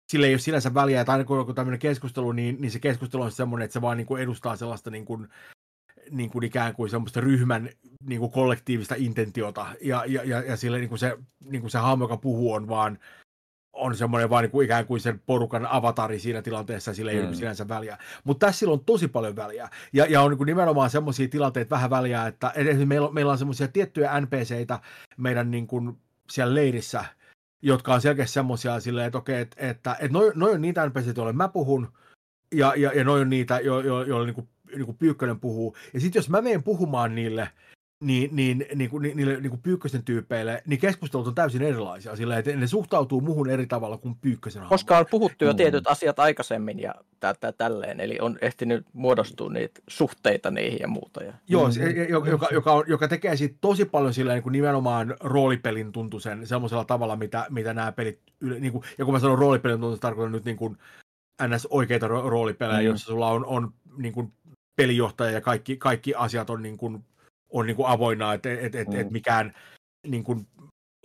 sille 0.09 0.27
ei 0.27 0.33
ole 0.33 0.39
sinänsä 0.39 0.75
väliä, 0.75 1.01
että 1.01 1.13
aina 1.13 1.25
kun 1.25 1.37
on 1.37 1.41
joku 1.41 1.55
tämmöinen 1.55 1.79
keskustelu, 1.79 2.33
niin, 2.33 2.57
niin 2.61 2.71
se 2.71 2.79
keskustelu 2.79 3.23
on 3.23 3.33
semmoinen, 3.33 3.65
että 3.65 3.73
se 3.73 3.81
vaan 3.81 3.97
niin 3.97 4.07
kuin 4.07 4.23
edustaa 4.23 4.57
sellaista 4.57 4.91
niin 4.91 5.05
kuin, 5.05 5.29
niin 6.11 6.31
kuin 6.31 6.45
ikään 6.45 6.75
kuin 6.75 6.91
semmoista 6.91 7.21
ryhmän 7.21 7.71
niin 8.07 8.21
kuin 8.21 8.33
kollektiivista 8.33 8.95
intentiota, 8.99 9.67
ja, 9.81 10.05
ja, 10.07 10.25
ja, 10.25 10.41
ja 10.41 10.57
sille 10.57 10.79
niin 10.79 10.89
kuin 10.89 10.99
se, 10.99 11.19
niin 11.45 11.61
kuin 11.61 11.71
se 11.71 11.79
hahmo, 11.79 12.05
joka 12.05 12.17
puhuu, 12.17 12.53
on 12.53 12.69
vaan 12.69 12.99
on 13.75 13.97
semmoinen 13.97 14.31
vaan 14.31 14.43
niin 14.43 14.51
kuin 14.51 14.65
ikään 14.65 14.87
kuin 14.87 15.01
sen 15.01 15.21
porukan 15.27 15.67
avatari 15.67 16.19
siinä 16.19 16.43
tilanteessa, 16.43 16.95
sillä 16.95 17.11
ei 17.11 17.21
mm. 17.21 17.27
ole 17.27 17.35
sinänsä 17.35 17.69
väliä. 17.69 17.99
Mutta 18.25 18.47
tässä 18.47 18.71
on 18.71 18.85
tosi 18.85 19.09
paljon 19.09 19.37
väliä. 19.37 19.69
Ja, 19.93 20.07
ja 20.07 20.23
on 20.23 20.31
niin 20.31 20.39
kuin 20.39 20.47
nimenomaan 20.47 20.91
semmoisia 20.91 21.29
tilanteita 21.29 21.75
vähän 21.75 21.91
väliä, 21.91 22.27
että 22.27 22.51
esimerkiksi 22.51 22.87
meillä, 22.87 23.11
meillä 23.13 23.33
on 23.33 23.39
semmoisia 23.39 23.69
tiettyjä 23.69 24.21
NPCitä 24.21 24.79
meidän 25.17 25.51
niin 25.51 25.67
kuin 25.67 25.97
siellä 26.35 26.55
leirissä, 26.55 27.05
jotka 27.63 27.95
on 27.95 28.01
selkeästi 28.01 28.35
semmoisia 28.35 28.81
silleen, 28.81 29.07
että 29.07 29.19
okei, 29.19 29.41
että, 29.41 29.57
että, 29.59 29.93
että 29.93 30.13
noin 30.13 30.33
noi 30.35 30.53
on 30.53 30.63
niitä 30.63 30.87
NPCitä, 30.87 31.21
joille 31.21 31.33
mä 31.33 31.49
puhun, 31.49 31.89
ja, 32.55 32.73
ja, 32.77 32.93
ja 32.95 33.05
noin 33.05 33.23
on 33.23 33.31
niitä, 33.31 33.59
joille 33.59 33.89
jo, 33.89 34.03
jo, 34.03 34.25
niin 34.25 34.35
kuin, 34.35 34.49
niin 34.75 34.87
kuin 34.87 34.99
Pyykkönen 34.99 35.41
puhuu. 35.41 35.77
Ja 35.95 36.01
sitten 36.01 36.21
jos 36.21 36.31
mä 36.31 36.43
menen 36.43 36.63
puhumaan 36.63 37.15
niille, 37.15 37.51
niin, 38.07 38.37
niin, 38.37 38.67
niin 38.75 38.91
kuin, 38.91 39.03
niille 39.03 39.41
niin 39.41 39.51
kuin 39.51 39.63
pyykkösen 39.63 40.03
tyypeille, 40.05 40.63
niin 40.67 40.81
keskustelut 40.81 41.27
on 41.27 41.35
täysin 41.35 41.63
erilaisia, 41.63 42.17
sillä 42.17 42.39
että 42.39 42.57
ne 42.57 42.67
suhtautuu 42.67 43.21
muuhun 43.21 43.51
eri 43.51 43.67
tavalla 43.67 43.97
kuin 43.97 44.15
pyykkösen 44.15 44.63
Koska 44.69 44.99
on 44.99 45.07
puhuttu 45.11 45.45
jo 45.45 45.53
mm. 45.53 45.57
tietyt 45.57 45.87
asiat 45.87 46.19
aikaisemmin 46.19 46.81
ja 46.81 46.95
tä, 47.21 47.35
tä, 47.41 47.53
tälleen, 47.53 48.01
eli 48.01 48.19
on 48.21 48.39
ehtinyt 48.41 48.87
muodostua 48.93 49.53
niitä 49.53 49.81
suhteita 49.89 50.51
niihin 50.51 50.79
ja 50.81 50.89
muuta. 50.89 51.25
Ja... 51.25 51.33
Joo, 51.49 51.71
se, 51.71 51.91
joka, 52.09 52.49
joka, 52.53 52.73
on, 52.73 52.85
joka 52.87 53.09
tekee 53.09 53.37
siitä 53.37 53.57
tosi 53.61 53.85
paljon 53.85 54.15
sillä 54.15 54.33
niin 54.33 54.43
kuin 54.43 54.53
nimenomaan 54.53 55.17
roolipelin 55.21 55.93
tuntuisen 55.93 56.47
semmoisella 56.47 56.85
tavalla, 56.85 57.17
mitä, 57.17 57.47
mitä 57.51 57.75
nämä 57.75 57.93
pelit, 57.93 58.19
niin 58.61 58.73
kuin, 58.73 58.85
ja 58.99 59.05
kun 59.05 59.15
mä 59.15 59.21
sanon 59.21 59.39
roolipelin 59.39 59.81
tuntuisen, 59.81 60.01
tarkoitan 60.01 60.33
nyt 60.33 60.45
niin 60.45 60.57
kuin 60.57 60.79
ns. 61.49 61.67
oikeita 61.71 62.09
roolipelejä, 62.09 62.81
mm. 62.81 62.87
joissa 62.87 63.07
sulla 63.07 63.29
on, 63.29 63.47
on 63.47 63.73
niin 63.97 64.15
kuin 64.15 64.33
pelijohtaja 64.77 65.31
ja 65.31 65.41
kaikki, 65.41 65.77
kaikki 65.77 66.15
asiat 66.15 66.51
on 66.51 66.63
niin 66.63 66.77
kuin 66.77 67.05
on 67.55 67.67
niin 67.67 67.77
kuin 67.77 67.89
avoinna, 67.89 68.35
että 68.35 68.53
et, 68.53 68.75
et, 68.75 68.89
mm. 68.89 69.01
et 69.01 69.11
mikään 69.11 69.55
niin 70.07 70.25
kuin 70.25 70.47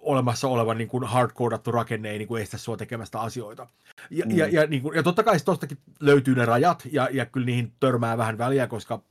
olemassa 0.02 0.48
oleva 0.48 0.74
niin 0.74 0.88
kuin 0.88 1.04
hardcodattu 1.04 1.72
rakenne 1.72 2.12
ei 2.12 2.18
niin 2.18 2.28
kuin 2.28 2.42
estä 2.42 2.58
sua 2.58 2.78
tekemästä 2.78 3.20
asioita. 3.20 3.68
Ja, 4.10 4.26
mm. 4.26 4.38
ja, 4.38 4.48
ja, 4.48 4.68
niin 4.68 4.82
kuin, 4.82 4.96
ja 4.96 5.04
totta 5.04 5.24
kai 5.24 5.40
tuostakin 5.40 5.78
löytyy 6.00 6.36
ne 6.36 6.46
rajat, 6.46 6.88
ja, 6.92 7.10
ja 7.12 7.26
kyllä 7.26 7.46
niihin 7.46 7.74
törmää 7.80 8.18
vähän 8.18 8.38
väliä, 8.38 8.68
koska 8.68 9.02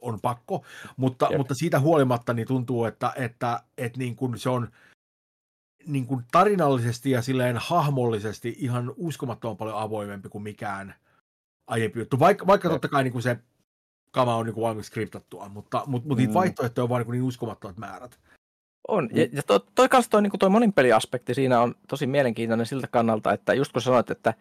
on 0.00 0.20
pakko, 0.20 0.64
mutta, 0.96 1.28
mutta 1.36 1.54
siitä 1.54 1.80
huolimatta 1.80 2.32
niin 2.32 2.48
tuntuu, 2.48 2.84
että, 2.84 3.12
että, 3.16 3.62
että 3.78 3.98
niin 3.98 4.16
kuin 4.16 4.38
se 4.38 4.50
on 4.50 4.68
niin 5.86 6.06
kuin 6.06 6.24
tarinallisesti 6.32 7.10
ja 7.10 7.22
silleen 7.22 7.56
hahmollisesti 7.56 8.56
ihan 8.58 8.92
uskomattoman 8.96 9.56
paljon 9.56 9.78
avoimempi 9.78 10.28
kuin 10.28 10.42
mikään 10.42 10.94
aiempi 11.66 11.98
juttu. 11.98 12.18
Vaikka, 12.18 12.46
vaikka 12.46 12.68
totta 12.68 12.88
kai 12.88 13.04
niin 13.04 13.12
kuin 13.12 13.22
se 13.22 13.38
kama 14.10 14.36
on 14.36 14.46
niin 14.46 14.54
kuin 14.54 14.62
valmiiksi 14.62 14.88
skriptattua, 14.88 15.48
mutta, 15.48 15.82
mutta, 15.86 16.08
mutta 16.08 16.20
niitä 16.20 16.30
mm. 16.30 16.34
vaihtoehtoja 16.34 16.82
on 16.82 16.88
vaan 16.88 17.02
niin, 17.02 17.12
niin 17.12 17.22
uskomattomat 17.22 17.76
määrät. 17.76 18.18
On, 18.88 19.08
ja, 19.12 19.28
ja 19.32 19.42
toi, 19.42 19.60
toi, 19.74 19.88
kanssa 19.88 20.10
toi, 20.10 20.22
niin 20.22 20.38
toi 20.38 20.50
monipeliaspekti 20.50 21.34
siinä 21.34 21.60
on 21.60 21.74
tosi 21.88 22.06
mielenkiintoinen 22.06 22.66
siltä 22.66 22.86
kannalta, 22.86 23.32
että 23.32 23.54
just 23.54 23.72
kun 23.72 23.82
sanoit, 23.82 24.10
että, 24.10 24.34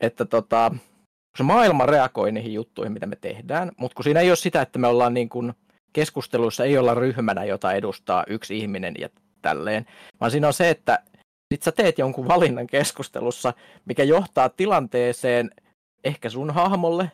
että 0.00 0.24
tota, 0.24 0.70
kun 0.70 1.36
se 1.36 1.42
maailma 1.42 1.86
reagoi 1.86 2.32
niihin 2.32 2.54
juttuihin, 2.54 2.92
mitä 2.92 3.06
me 3.06 3.16
tehdään, 3.16 3.72
mutta 3.76 3.94
kun 3.94 4.04
siinä 4.04 4.20
ei 4.20 4.30
ole 4.30 4.36
sitä, 4.36 4.62
että 4.62 4.78
me 4.78 4.86
ollaan 4.86 5.14
niin 5.14 5.28
kuin 5.28 5.52
keskusteluissa, 5.92 6.64
ei 6.64 6.78
olla 6.78 6.94
ryhmänä, 6.94 7.44
jota 7.44 7.72
edustaa 7.72 8.24
yksi 8.26 8.58
ihminen 8.58 8.94
ja 8.98 9.08
tälleen, 9.42 9.86
vaan 10.20 10.30
siinä 10.30 10.46
on 10.46 10.52
se, 10.52 10.70
että 10.70 10.98
sit 11.54 11.62
sä 11.62 11.72
teet 11.72 11.98
jonkun 11.98 12.28
valinnan 12.28 12.66
keskustelussa, 12.66 13.54
mikä 13.84 14.04
johtaa 14.04 14.48
tilanteeseen 14.48 15.50
ehkä 16.04 16.30
sun 16.30 16.50
hahmolle, 16.50 17.12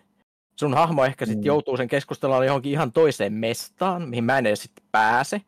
sun 0.59 0.75
hahmo 0.75 1.05
ehkä 1.05 1.27
sitten 1.27 1.43
mm. 1.43 1.47
joutuu 1.47 1.77
sen 1.77 1.89
keskustelun 1.89 2.47
johonkin 2.47 2.73
ihan 2.73 2.93
toiseen 2.93 3.33
mestaan, 3.33 4.09
mihin 4.09 4.25
mä 4.25 4.39
en 4.39 4.47
edes 4.47 4.63
sitten 4.63 4.85
pääse. 4.93 5.41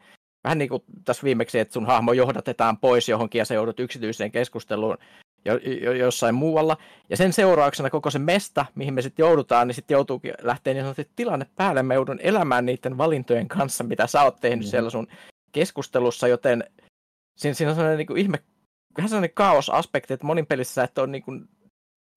Vähän 0.45 0.59
niin 0.59 0.69
kuin 0.69 0.83
tässä 1.05 1.25
viimeksi, 1.25 1.59
että 1.59 1.73
sun 1.73 1.87
hahmo 1.87 2.13
johdatetaan 2.13 2.79
pois 2.79 3.09
johonkin 3.09 3.39
ja 3.39 3.45
se 3.45 3.55
joudut 3.55 3.81
yksityiseen 3.81 4.33
keskusteluun 4.33 4.99
jo, 5.45 5.57
jo, 5.57 5.93
jossain 5.93 6.35
muualla. 6.35 6.77
Ja 7.11 7.17
sen 7.17 7.33
seurauksena 7.33 7.91
koko 7.91 8.11
se 8.11 8.19
mesta, 8.19 8.67
mihin 8.75 8.95
me 8.95 9.03
sitten 9.03 9.23
joudutaan, 9.23 9.67
niin 9.67 9.75
sitten 9.75 9.95
joutuu 9.95 10.21
lähteä 10.43 10.75
niin 10.75 10.85
sanotusti 10.85 11.13
tilanne 11.17 11.47
päälle. 11.57 11.83
Mä 11.83 11.95
joudun 11.95 12.21
elämään 12.23 12.67
niiden 12.67 12.99
valintojen 12.99 13.49
kanssa, 13.49 13.85
mitä 13.85 14.07
sä 14.07 14.23
oot 14.23 14.41
tehnyt 14.41 14.67
mm. 14.67 14.71
siellä 14.71 14.91
sun 14.91 15.07
keskustelussa, 15.53 16.29
joten 16.29 16.65
siinä, 17.37 17.55
siinä 17.55 17.71
on 17.71 17.77
sellainen 17.77 17.99
niin 17.99 18.07
kuin 18.07 18.21
ihme, 18.21 18.39
vähän 18.97 19.09
sellainen 19.09 19.35
kaosaspekti, 19.35 20.15
että 20.15 20.27
monin 20.27 20.47
pelissä 20.47 20.85
et 20.85 20.99
ole 20.99 21.07
niin 21.07 21.23
kuin 21.23 21.49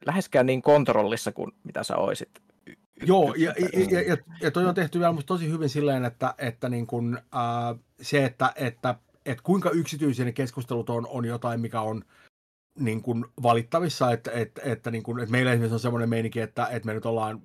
läheskään 0.05 0.45
niin 0.45 0.61
kontrollissa 0.61 1.31
kuin 1.31 1.51
mitä 1.63 1.83
sä 1.83 1.97
oisit 1.97 2.29
Joo, 3.01 3.33
ja, 3.37 3.53
ja, 3.91 4.01
ja, 4.01 4.17
ja 4.41 4.51
toi 4.51 4.65
on 4.65 4.75
tehty 4.75 4.99
vielä 4.99 5.13
tosi 5.25 5.49
hyvin 5.49 5.69
silleen, 5.69 6.05
että, 6.05 6.33
että 6.37 6.69
niin 6.69 6.87
kun, 6.87 7.17
äh, 7.17 7.79
se, 8.01 8.25
että, 8.25 8.53
että, 8.55 8.95
että 9.25 9.43
kuinka 9.43 9.69
yksityisiä 9.69 10.25
ne 10.25 10.31
keskustelut 10.31 10.89
on, 10.89 11.07
on 11.07 11.25
jotain, 11.25 11.61
mikä 11.61 11.81
on 11.81 12.03
niin 12.79 13.01
kun 13.01 13.31
valittavissa, 13.43 14.11
että, 14.11 14.31
että, 14.31 14.61
että, 14.65 14.91
niin 14.91 15.03
kun, 15.03 15.19
että 15.19 15.31
meillä 15.31 15.51
esimerkiksi 15.51 15.73
on 15.73 15.79
semmoinen 15.79 16.09
meininki, 16.09 16.39
että, 16.39 16.67
että 16.67 16.85
me 16.85 16.93
nyt 16.93 17.05
ollaan 17.05 17.41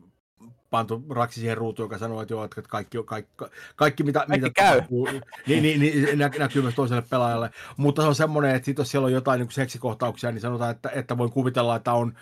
pantu 0.71 1.05
raksi 1.11 1.41
siihen 1.41 1.57
ruutuun, 1.57 1.85
joka 1.85 1.99
sanoo, 1.99 2.23
että 2.23 2.35
joo, 2.35 2.45
että 2.45 2.63
kaikki, 2.63 2.99
kaikki, 3.05 3.45
kaikki 3.77 4.03
mitä, 4.03 4.19
kaikki 4.19 4.41
mitä 4.41 4.51
käy. 4.55 4.75
Tapahtuu, 4.75 5.09
niin, 5.47 5.63
niin, 5.63 5.81
niin, 5.81 6.19
näkyy 6.19 6.63
myös 6.63 6.75
toiselle 6.75 7.03
pelaajalle. 7.11 7.51
Mutta 7.77 8.03
se 8.03 8.09
on 8.09 8.15
semmoinen, 8.15 8.55
että 8.55 8.67
sit 8.67 8.79
jos 8.79 8.91
siellä 8.91 9.07
on 9.07 9.13
jotain 9.13 9.41
niin 9.41 9.51
seksikohtauksia, 9.51 10.33
niin 10.33 10.41
sanotaan, 10.41 10.71
että, 10.71 10.91
että 10.95 11.19
voin 11.19 11.33
kuvitella, 11.33 11.77
että 11.77 11.93
on 11.93 12.15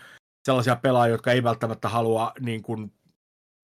sellaisia 0.45 0.75
pelaajia, 0.75 1.11
jotka 1.11 1.31
ei 1.31 1.43
välttämättä 1.43 1.89
halua 1.89 2.31
niin 2.39 2.61
kuin, 2.61 2.91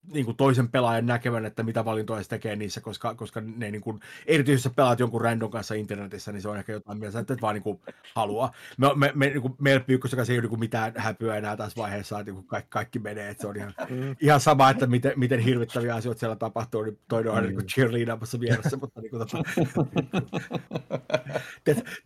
niin 0.08 0.26
kuin 0.26 0.38
toisen 0.38 0.70
pelaajan 0.70 1.06
näkevän, 1.06 1.46
että 1.46 1.64
mitä 1.64 1.86
valintoja 1.86 2.24
se 2.24 2.30
tekee 2.30 2.56
niissä, 2.56 2.82
koska, 2.82 3.16
koska 3.16 3.42
ne 3.42 3.72
niin 3.72 3.82
kuin, 3.82 4.00
erityisesti 4.28 4.70
pelaat 4.76 5.00
jonkun 5.00 5.22
random 5.22 5.52
kanssa 5.52 5.76
internetissä, 5.76 6.32
niin 6.32 6.42
se 6.42 6.50
on 6.50 6.58
ehkä 6.58 6.72
jotain 6.72 6.98
mieltä, 6.98 7.20
että 7.20 7.34
et 7.34 7.42
vaan 7.42 7.56
niin 7.56 7.64
kuin, 7.64 7.80
halua. 8.16 8.52
Me, 8.78 8.88
me, 8.96 9.12
me, 9.16 9.26
niin 9.26 9.42
kuin, 9.42 9.56
meillä 9.60 9.80
pyykkössä 9.80 10.18
ei 10.18 10.36
ole 10.36 10.42
niin 10.42 10.50
kuin, 10.50 10.60
mitään 10.60 10.94
häpyä 10.98 11.36
enää 11.36 11.58
tässä 11.58 11.82
vaiheessa, 11.82 12.20
että 12.20 12.32
niin 12.32 12.36
kuin, 12.36 12.48
kaikki, 12.48 12.70
kaikki 12.70 13.00
menee, 13.00 13.30
että 13.30 13.42
se 13.42 13.48
on 13.48 13.58
ihan, 13.58 13.74
mm. 13.90 14.16
ihan 14.22 14.40
sama, 14.40 14.70
että 14.70 14.88
miten, 14.88 15.14
miten 15.16 15.40
hirvittäviä 15.40 15.96
asioita 15.96 16.20
siellä 16.20 16.36
tapahtuu, 16.36 16.84
niin 16.84 17.00
toinen 17.08 17.32
on 17.32 17.44
mm. 17.44 17.50
niin 17.50 17.68
cheerleadamassa 17.68 18.40
vieressä, 18.40 18.78
mutta 18.78 19.02
niin 19.02 19.10
kuin, 19.10 19.20
tota, 19.20 19.38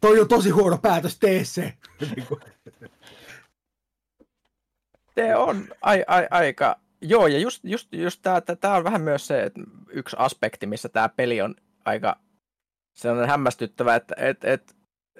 toi 0.01 0.19
on 0.19 0.27
tosi 0.27 0.49
huono 0.49 0.77
päätös, 0.77 1.19
tee 1.19 1.43
se. 1.43 1.73
Niin 2.15 2.27
se 5.15 5.35
on 5.35 5.67
ai, 5.81 6.03
ai, 6.07 6.27
aika 6.31 6.79
Joo, 7.01 7.27
ja 7.27 7.39
just, 7.39 7.63
just, 7.63 7.93
just 7.93 8.21
tämä 8.61 8.75
on 8.75 8.83
vähän 8.83 9.01
myös 9.01 9.27
se 9.27 9.43
että 9.43 9.61
yksi 9.89 10.15
aspekti, 10.19 10.65
missä 10.65 10.89
tämä 10.89 11.09
peli 11.09 11.41
on 11.41 11.55
aika 11.85 12.19
sellainen 12.93 13.29
hämmästyttävä, 13.29 13.95
että 13.95 14.15
et, 14.17 14.43
et, 14.43 14.75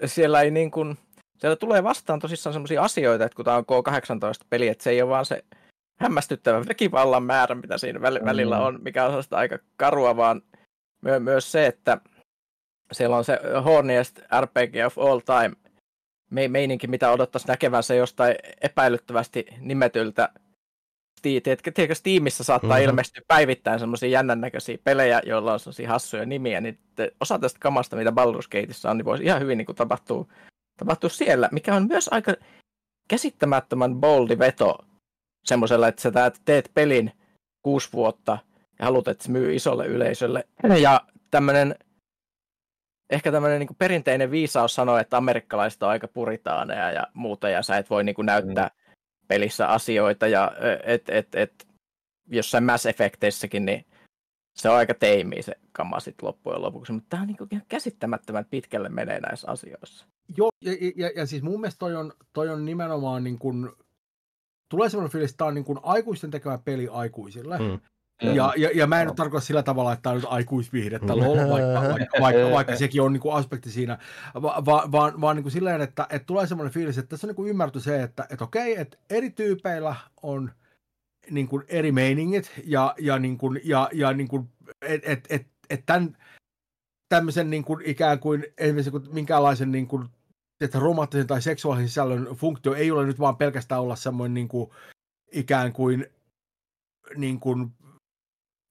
siellä 0.05 0.41
ei 0.41 0.51
niin 0.51 0.71
kuin, 0.71 0.97
siellä 1.37 1.55
tulee 1.55 1.83
vastaan 1.83 2.19
tosissaan 2.19 2.53
sellaisia 2.53 2.83
asioita, 2.83 3.25
että 3.25 3.35
kun 3.35 3.45
tämä 3.45 3.57
on 3.57 3.65
K18-peli, 3.65 4.67
että 4.67 4.83
se 4.83 4.89
ei 4.89 5.01
ole 5.01 5.09
vaan 5.09 5.25
se 5.25 5.43
hämmästyttävä 5.99 6.65
väkivallan 6.67 7.23
määrä, 7.23 7.55
mitä 7.55 7.77
siinä 7.77 8.01
välillä 8.01 8.59
on, 8.59 8.79
mikä 8.81 9.03
on 9.03 9.09
sellaista 9.09 9.37
aika 9.37 9.57
karua, 9.77 10.17
vaan 10.17 10.41
my- 11.01 11.19
myös 11.19 11.51
se, 11.51 11.65
että 11.65 11.97
siellä 12.91 13.17
on 13.17 13.25
se 13.25 13.39
horniest 13.65 14.19
RPG 14.41 14.75
of 14.85 14.97
all 14.97 15.19
time 15.19 15.55
me- 16.31 16.47
meininki, 16.47 16.87
mitä 16.87 17.11
odottaisi 17.11 17.47
näkevänsä 17.47 17.95
jostain 17.95 18.35
epäilyttävästi 18.61 19.45
nimetyltä 19.59 20.29
tiedätkö, 21.41 21.95
Steamissa 21.95 22.43
saattaa 22.43 22.69
mm-hmm. 22.69 22.89
ilmestyä 22.89 23.21
päivittäin 23.27 23.79
semmoisia 23.79 24.09
jännän 24.09 24.41
näköisiä 24.41 24.77
pelejä, 24.83 25.21
joilla 25.25 25.53
on 25.53 25.59
semmoisia 25.59 25.89
hassuja 25.89 26.25
nimiä, 26.25 26.61
niin 26.61 26.79
osa 27.19 27.39
tästä 27.39 27.59
kamasta, 27.59 27.95
mitä 27.95 28.09
Baldur's 28.09 28.47
Gateissa 28.51 28.91
on, 28.91 28.97
niin 28.97 29.05
voisi 29.05 29.23
ihan 29.23 29.41
hyvin 29.41 29.57
niin 29.57 29.65
kuin 29.65 29.75
tapahtua, 29.75 30.25
tapahtua 30.77 31.09
siellä, 31.09 31.49
mikä 31.51 31.75
on 31.75 31.87
myös 31.87 32.09
aika 32.11 32.33
käsittämättömän 33.09 33.95
boldi 33.95 34.39
veto 34.39 34.77
semmoisella, 35.45 35.87
että 35.87 36.01
sä 36.01 36.11
teet 36.45 36.71
pelin 36.73 37.11
kuusi 37.63 37.93
vuotta 37.93 38.37
ja 38.79 38.85
haluat, 38.85 39.07
että 39.07 39.23
se 39.23 39.31
myy 39.31 39.55
isolle 39.55 39.87
yleisölle. 39.87 40.47
Ja 40.81 41.01
tämmöinen, 41.31 41.75
ehkä 43.09 43.31
tämmöinen 43.31 43.59
niin 43.59 43.75
perinteinen 43.77 44.31
viisaus 44.31 44.75
sanoo, 44.75 44.97
että 44.97 45.17
amerikkalaiset 45.17 45.83
on 45.83 45.89
aika 45.89 46.07
puritaaneja 46.07 46.91
ja 46.91 47.07
muuta, 47.13 47.49
ja 47.49 47.61
sä 47.61 47.77
et 47.77 47.89
voi 47.89 48.03
niin 48.03 48.15
kuin 48.15 48.25
näyttää 48.25 48.67
mm 48.67 48.86
pelissä 49.27 49.67
asioita 49.67 50.27
ja 50.27 50.51
et, 50.83 51.09
et, 51.09 51.35
et, 51.35 51.67
jossain 52.29 52.63
Mass 52.63 52.85
Effecteissäkin, 52.85 53.65
niin 53.65 53.85
se 54.55 54.69
on 54.69 54.75
aika 54.75 54.93
teimiä 54.93 55.41
se 55.41 55.55
kama 55.71 55.99
sitten 55.99 56.27
loppujen 56.27 56.61
lopuksi, 56.61 56.91
mutta 56.91 57.09
tämä 57.09 57.21
on 57.21 57.27
niin 57.27 57.37
ihan 57.51 57.65
käsittämättömän 57.67 58.45
pitkälle 58.45 58.89
menee 58.89 59.19
näissä 59.19 59.51
asioissa. 59.51 60.05
Joo, 60.37 60.49
ja, 60.61 60.71
ja, 60.95 61.11
ja 61.15 61.25
siis 61.25 61.43
mun 61.43 61.61
mielestä 61.61 61.79
toi 61.79 61.95
on, 61.95 62.13
toi 62.33 62.49
on 62.49 62.65
nimenomaan 62.65 63.23
niin 63.23 63.39
kuin, 63.39 63.69
tulee 64.69 64.89
sellainen 64.89 65.11
fiilis, 65.11 65.31
että 65.31 65.37
tämä 65.37 65.47
on 65.47 65.55
niin 65.55 65.65
kuin 65.65 65.79
aikuisten 65.83 66.31
tekemä 66.31 66.57
peli 66.57 66.87
aikuisille. 66.91 67.57
Mm. 67.57 67.79
Ja, 68.21 68.53
ja, 68.57 68.69
ja 68.75 68.87
mä 68.87 69.01
en 69.01 69.07
no. 69.07 69.13
tarkoita 69.13 69.45
sillä 69.45 69.63
tavalla, 69.63 69.93
että 69.93 70.03
tämä 70.03 70.11
on 70.11 70.17
nyt 70.17 70.29
aikuisviihdettä, 70.29 71.17
lol, 71.17 71.37
vaikka, 71.37 71.81
vaikka, 71.93 72.19
vaikka, 72.21 72.51
vaikka 72.51 72.75
sekin 72.75 73.01
on 73.01 73.13
niin 73.13 73.21
kuin 73.21 73.35
aspekti 73.35 73.71
siinä, 73.71 73.97
va, 74.33 74.63
va, 74.65 74.89
vaan, 74.91 75.21
vaan 75.21 75.35
niin 75.35 75.43
kuin 75.43 75.51
silleen, 75.51 75.81
että, 75.81 76.07
että 76.09 76.25
tulee 76.25 76.47
semmoinen 76.47 76.73
fiilis, 76.73 76.97
että 76.97 77.09
tässä 77.09 77.27
on 77.27 77.29
niin 77.29 77.35
kuin 77.35 77.49
ymmärretty 77.49 77.79
se, 77.79 78.03
että, 78.03 78.27
että 78.29 78.43
okei, 78.43 78.79
että 78.79 78.97
eri 79.09 79.29
tyypeillä 79.29 79.95
on 80.21 80.51
niin 81.29 81.47
kuin 81.47 81.63
eri 81.67 81.91
meiningit 81.91 82.51
ja, 82.63 82.95
ja, 82.99 83.19
niin 83.19 83.37
kuin, 83.37 83.61
ja, 83.63 83.89
ja 83.93 84.13
niin 84.13 84.27
kuin, 84.27 84.49
et, 84.81 85.01
et, 85.05 85.27
et, 85.29 85.47
et 85.69 85.83
tämän, 85.85 86.17
tämmöisen 87.09 87.49
niin 87.49 87.63
kuin 87.63 87.81
ikään 87.85 88.19
kuin 88.19 88.45
esimerkiksi 88.57 89.13
minkäänlaisen 89.13 89.71
niin 89.71 89.87
kuin, 89.87 90.07
että 90.61 90.79
romanttisen 90.79 91.27
tai 91.27 91.41
seksuaalisen 91.41 91.89
sisällön 91.89 92.27
funktio 92.35 92.73
ei 92.73 92.91
ole 92.91 93.05
nyt 93.05 93.19
vaan 93.19 93.37
pelkästään 93.37 93.81
olla 93.81 93.95
semmoinen 93.95 94.33
niin 94.33 94.47
kuin, 94.47 94.69
ikään 95.31 95.73
kuin, 95.73 96.05
niin 97.15 97.39
kuin 97.39 97.71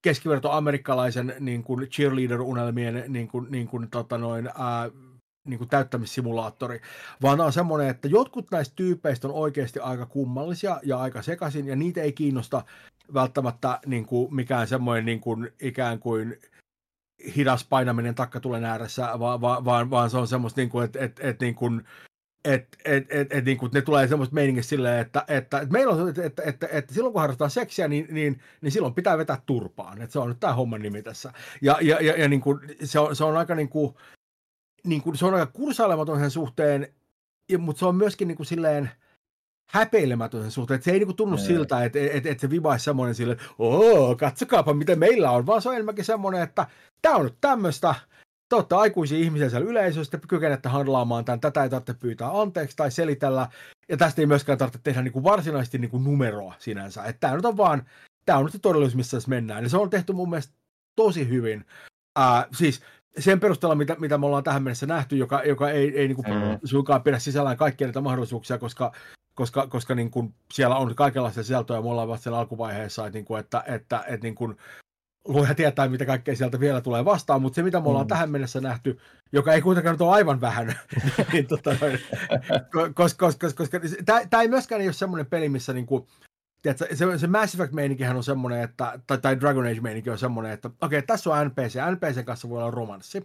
keskiverto 0.07 0.51
amerikkalaisen 0.51 1.35
niin 1.41 1.63
kuin 1.63 1.89
cheerleader-unelmien 1.89 3.05
niin 3.09 3.29
kuin, 3.29 3.47
niin 3.51 3.69
kuin, 3.69 3.91
tota 3.91 4.19
noin, 4.19 4.47
ää, 4.47 4.91
niin 5.45 5.59
kuin 5.59 5.69
täyttämissimulaattori, 5.69 6.81
vaan 7.23 7.41
on 7.41 7.53
semmoinen, 7.53 7.89
että 7.89 8.09
jotkut 8.09 8.51
näistä 8.51 8.77
tyypeistä 8.77 9.29
on 9.29 9.35
oikeasti 9.35 9.81
aika 9.81 10.07
kummallisia 10.07 10.81
ja 10.83 10.99
aika 10.99 11.23
sekaisin, 11.23 11.67
ja 11.67 11.77
niitä 11.77 12.03
ei 12.03 12.13
kiinnosta 12.13 12.63
välttämättä 13.15 13.81
niin 13.87 14.07
kuin 14.07 14.35
mikään 14.35 14.67
semmoinen 14.67 15.05
niin 15.05 15.21
kuin, 15.21 15.53
ikään 15.61 15.99
kuin 15.99 16.41
hidas 17.37 17.65
painaminen 17.65 18.15
takkatulen 18.15 18.65
ääressä, 18.65 19.19
vaan, 19.19 19.41
vaan, 19.41 19.65
vaan, 19.65 19.91
vaan 19.91 20.11
se 20.11 20.17
on 20.17 20.29
semmoista, 20.29 20.61
niin 20.61 20.71
kuin, 20.71 20.85
että, 20.85 20.99
että, 21.05 21.29
että 21.29 21.45
niin 21.45 21.55
kuin, 21.55 21.85
et, 22.47 22.77
et, 22.85 23.07
et, 23.11 23.33
et, 23.33 23.45
niin 23.45 23.59
kuin, 23.59 23.71
ne 23.75 23.83
tulee 23.83 24.09
semmoista 24.09 24.35
meiningistä 24.35 24.71
silleen, 24.71 24.99
että, 24.99 25.25
että, 25.29 25.61
että 25.61 25.73
meillä 25.73 25.95
on, 25.95 26.09
että, 26.09 26.23
että, 26.25 26.43
että, 26.43 26.69
että 26.73 26.95
silloin 26.95 27.13
kun 27.13 27.21
harrastetaan 27.21 27.51
seksiä, 27.51 27.89
niin, 27.89 28.07
niin, 28.11 28.41
niin 28.61 28.73
silloin 28.73 28.95
pitää 28.95 29.19
vetää 29.19 29.43
turpaan. 29.47 30.03
Että 30.03 30.13
se 30.13 30.19
on 30.19 30.29
nyt 30.29 30.41
tämä 30.41 30.55
homman 30.55 30.83
nimi 30.83 31.03
tässä. 31.03 31.33
Ja, 31.63 31.79
ja, 31.81 32.01
ja, 32.01 32.21
ja 32.21 32.29
niin 32.29 32.41
kuin, 32.41 32.61
se, 32.85 32.99
on, 32.99 33.17
se 33.17 33.25
on 33.25 33.37
aika 33.37 33.55
niin 33.55 33.69
kuin, 33.69 33.95
niin 34.85 35.03
kuin, 35.03 35.17
se 35.17 35.27
on 35.27 35.35
aika 35.35 35.53
kursailematon 35.53 36.19
sen 36.19 36.31
suhteen, 36.31 36.89
ja, 37.49 37.59
mutta 37.59 37.79
se 37.79 37.87
on 37.87 37.97
myöskin 37.97 38.29
niin 38.29 38.37
kuin 38.37 38.47
silleen, 38.47 38.91
häpeilemätön 39.71 40.43
sen 40.43 40.51
suhteen. 40.51 40.77
Että 40.77 40.85
se 40.85 40.91
ei 40.91 40.99
niinku 40.99 41.15
tunnu 41.15 41.37
ei. 41.37 41.43
siltä, 41.43 41.85
että 41.85 41.99
et, 42.13 42.27
et 42.27 42.41
se 42.41 42.51
vibaisi 42.51 42.85
semmoinen 42.85 43.15
sille, 43.15 43.33
että 43.33 43.45
katsokaapa 44.19 44.75
mitä 44.75 44.97
meillä 44.97 45.31
on, 45.31 45.47
vaan 45.47 45.63
se 45.63 45.69
on 45.69 45.75
enemmänkin 45.75 46.05
semmoinen, 46.05 46.43
että 46.43 46.67
tämä 47.03 47.15
on 47.15 47.25
nyt 47.25 47.37
tämmöistä, 47.41 47.95
te 48.49 48.57
olette 48.57 48.75
aikuisia 48.75 49.19
ihmisiä 49.19 49.51
siellä 49.51 49.71
yleisössä, 49.71 50.19
te 50.19 50.27
kykenette 50.29 50.69
handlaamaan 50.69 51.25
tämän, 51.25 51.41
tätä 51.41 51.63
ei 51.63 51.71
tarvitse 51.71 51.95
pyytää 51.95 52.41
anteeksi 52.41 52.77
tai 52.77 52.91
selitellä, 52.91 53.49
ja 53.89 53.97
tästä 53.97 54.23
ei 54.23 54.27
myöskään 54.27 54.59
tarvitse 54.59 54.81
tehdä 54.83 55.03
niin 55.03 55.13
kuin 55.13 55.25
varsinaisesti 55.25 55.79
niin 55.79 55.91
kuin 55.91 56.05
numeroa 56.05 56.55
sinänsä. 56.59 57.05
Että 57.05 57.21
tämä 57.21 57.37
nyt 57.37 57.45
on 57.45 57.57
vaan, 57.57 57.83
tämä 58.27 58.39
on 58.39 58.45
nyt 58.45 58.53
se 58.53 58.59
todellisuus, 58.59 58.97
missä 58.97 59.17
tässä 59.17 59.29
mennään. 59.29 59.63
Ja 59.63 59.69
se 59.69 59.77
on 59.77 59.91
tehty 59.91 60.13
mun 60.13 60.31
mielestä 60.31 60.55
tosi 60.97 61.29
hyvin. 61.29 61.65
Ää, 62.17 62.47
siis 62.53 62.83
sen 63.19 63.41
perusteella, 63.41 63.75
mitä, 63.75 63.97
mitä 63.99 64.19
me 64.19 64.27
ollaan 64.27 64.45
tähän 64.45 64.63
mennessä 64.63 64.87
nähty, 64.87 65.17
joka, 65.17 65.43
joka 65.43 65.71
ei, 65.71 65.99
ei 65.99 66.09
niin 66.09 66.17
kuin 66.17 66.29
mm. 66.29 66.59
suinkaan 66.65 67.03
pidä 67.03 67.19
sisällään 67.19 67.57
kaikkia 67.57 67.87
näitä 67.87 68.01
mahdollisuuksia, 68.01 68.59
koska, 68.59 68.93
koska, 69.35 69.67
koska 69.67 69.95
niin 69.95 70.11
kuin 70.11 70.35
siellä 70.53 70.77
on 70.77 70.95
kaikenlaista 70.95 71.43
sisältöä, 71.43 71.83
me 71.83 71.89
ollaan 71.89 72.09
vasta 72.09 72.23
siellä 72.23 72.39
alkuvaiheessa, 72.39 73.07
että, 73.07 73.19
niin 73.19 73.25
kuin, 73.25 73.41
että, 73.41 73.65
että, 73.67 74.05
että 74.07 74.27
niin 74.27 74.35
kuin, 74.35 74.57
luoja 75.27 75.55
tietää, 75.55 75.89
mitä 75.89 76.07
kaikkea 76.07 76.37
sieltä 76.37 76.61
vielä 76.61 76.81
tulee 76.81 77.05
vastaan, 77.05 77.43
mutta 77.43 77.57
se, 77.57 77.63
mitä 77.63 77.81
me 77.81 77.89
ollaan 77.89 78.07
mm. 78.07 78.09
tähän 78.09 78.31
mennessä 78.31 78.61
nähty, 78.61 78.99
joka 79.33 79.53
ei 79.53 79.63
kuitenkaan 79.63 79.95
nyt 79.95 80.01
ole 80.01 80.15
aivan 80.15 80.41
vähän, 80.41 80.67
niin, 81.33 81.47
tota, 81.47 81.71
koska, 82.95 83.27
koska, 83.27 83.51
koska 83.55 83.81
tämä 84.31 84.43
ei 84.43 84.49
myöskään 84.49 84.83
ole 84.83 84.93
semmoinen 84.93 85.27
peli, 85.27 85.49
missä 85.49 85.73
niin 85.73 85.87
kuin, 85.87 86.07
tiedätkö, 86.63 86.97
se, 86.97 87.19
se 87.19 87.27
Mass 87.27 87.55
Effect-meininkihän 87.55 88.17
on 88.17 88.25
semmoinen, 88.25 88.63
että, 88.63 89.01
tai, 89.07 89.19
tai 89.19 89.41
Dragon 89.41 89.67
Age-meininki 89.67 90.11
on 90.11 90.19
semmoinen, 90.19 90.53
että 90.53 90.69
okei, 90.69 90.99
okay, 90.99 91.03
tässä 91.03 91.31
on 91.31 91.47
NPC, 91.47 91.79
NPCn 91.91 92.25
kanssa 92.25 92.49
voi 92.49 92.59
olla 92.59 92.71
romanssi. 92.71 93.21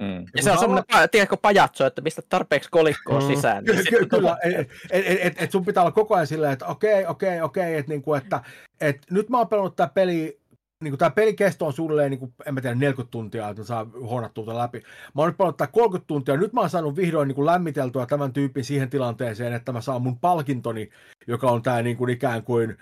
Mm. 0.00 0.14
Ja, 0.14 0.26
ja 0.36 0.42
se 0.42 0.52
on 0.52 0.58
semmoinen, 0.58 0.84
olla... 0.94 1.08
tiedätkö, 1.08 1.36
pajatso, 1.36 1.86
että 1.86 2.00
mistä 2.00 2.22
tarpeeksi 2.28 2.70
kolikkoa 2.70 3.20
mm. 3.20 3.26
sisään. 3.26 3.64
Niin 3.64 3.84
Ky- 3.88 4.06
kyllä, 4.06 4.38
että 4.42 4.60
et, 4.90 5.04
et, 5.06 5.18
et, 5.22 5.42
et 5.42 5.50
sun 5.50 5.64
pitää 5.64 5.82
olla 5.82 5.92
koko 5.92 6.14
ajan 6.14 6.26
silleen, 6.26 6.52
että 6.52 6.66
okei, 6.66 6.92
okay, 6.92 7.04
okei, 7.04 7.28
okay, 7.28 7.40
okei, 7.40 7.78
okay, 7.78 7.88
niinku, 7.88 8.14
että 8.14 8.42
et, 8.80 8.98
nyt 9.10 9.28
mä 9.28 9.38
oon 9.38 9.48
pelannut 9.48 9.76
tämä 9.76 9.88
peli 9.94 10.37
niin 10.84 10.92
kuin 10.92 10.98
tämä 10.98 11.10
pelikesto 11.10 11.66
on 11.66 11.72
suunnilleen, 11.72 12.10
niin 12.10 12.18
kuin, 12.18 12.34
en 12.46 12.54
mä 12.54 12.60
tiedä, 12.60 12.74
40 12.74 13.10
tuntia, 13.10 13.48
että 13.48 13.64
saa 13.64 13.86
huonattua 14.00 14.58
läpi. 14.58 14.82
Mä 15.14 15.22
oon 15.22 15.28
nyt 15.28 15.36
pelannut 15.36 15.60
30 15.72 16.06
tuntia, 16.06 16.36
nyt 16.36 16.52
mä 16.52 16.60
oon 16.60 16.70
saanut 16.70 16.96
vihdoin 16.96 17.28
niin 17.28 17.36
kuin 17.36 17.46
lämmiteltyä 17.46 18.06
tämän 18.06 18.32
tyypin 18.32 18.64
siihen 18.64 18.90
tilanteeseen, 18.90 19.52
että 19.52 19.72
mä 19.72 19.80
saan 19.80 20.02
mun 20.02 20.18
palkintoni, 20.18 20.90
joka 21.26 21.50
on 21.50 21.62
tämä 21.62 21.82
niin 21.82 21.96
kuin 21.96 22.10
ikään 22.10 22.42
kuin 22.42 22.78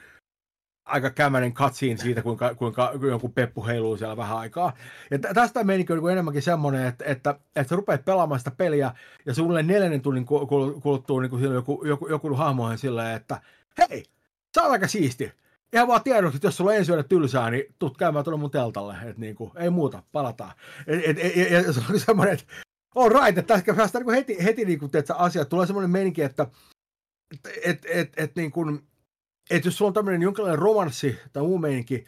aika 0.85 1.11
kämänen 1.11 1.55
cutscene 1.55 1.97
siitä, 1.97 2.23
kuinka, 2.23 2.55
kuinka 2.55 2.93
jonkun 3.09 3.33
peppu 3.33 3.67
heiluu 3.67 3.97
siellä 3.97 4.17
vähän 4.17 4.39
aikaa. 4.39 4.73
Ja 5.11 5.19
tästä 5.19 5.65
meni 5.65 5.85
niin 5.89 6.11
enemmänkin 6.13 6.43
semmoinen, 6.43 6.87
että, 6.87 7.05
että, 7.05 7.31
että 7.57 7.69
sä 7.69 7.77
rupeat 7.77 8.05
pelaamaan 8.05 8.41
sitä 8.41 8.51
peliä, 8.51 8.93
ja 9.27 9.35
suunnilleen 9.35 9.67
neljännen 9.67 10.03
tunnin 10.03 10.27
kuluttua 10.83 11.21
niin 11.21 11.31
kuin 11.31 11.43
joku, 11.43 11.85
joku, 11.85 12.09
joku 12.09 12.35
hahmoihin 12.35 12.79
silleen, 12.79 13.17
että 13.17 13.41
hei, 13.79 14.05
sä 14.55 14.63
oot 14.63 14.73
aika 14.73 14.89
siisti 14.89 15.33
ihan 15.73 15.89
vaan 15.89 16.03
tiedot, 16.03 16.35
että 16.35 16.47
jos 16.47 16.57
sulla 16.57 16.71
on 16.71 16.77
ensi 16.77 16.93
yönä 16.93 17.03
tylsää, 17.03 17.51
niin 17.51 17.75
tuut 17.79 17.99
käymään 17.99 18.25
tuonne 18.25 18.41
mun 18.41 18.51
teltalle. 18.51 18.95
Että 18.95 19.21
niinku, 19.21 19.53
ei 19.57 19.71
muuta, 19.71 20.03
palataan. 20.13 20.53
Et, 20.87 21.01
et, 21.05 21.19
et, 21.37 21.51
ja 21.51 21.73
se 21.73 21.81
oli 21.91 22.01
semmoinen, 22.01 22.35
että 22.35 22.47
all 22.95 23.09
right, 23.09 23.39
että 23.39 23.43
tässä 23.43 23.75
päästään 23.75 24.01
niinku 24.01 24.13
heti, 24.13 24.45
heti 24.45 24.65
niinku, 24.65 24.89
teet, 24.89 25.07
asiat. 25.15 25.49
Tulee 25.49 25.67
semmoinen 25.67 25.91
meininki, 25.91 26.23
että 26.23 26.47
et, 27.35 27.49
et, 27.65 27.87
et, 27.91 28.13
et, 28.17 28.37
niinku, 28.37 28.65
et 29.51 29.65
jos 29.65 29.77
sulla 29.77 29.89
on 29.89 29.95
tämmöinen 29.95 30.23
jonkinlainen 30.23 30.59
romanssi 30.59 31.19
tai 31.33 31.43
muu 31.43 31.59
meininki, 31.59 32.05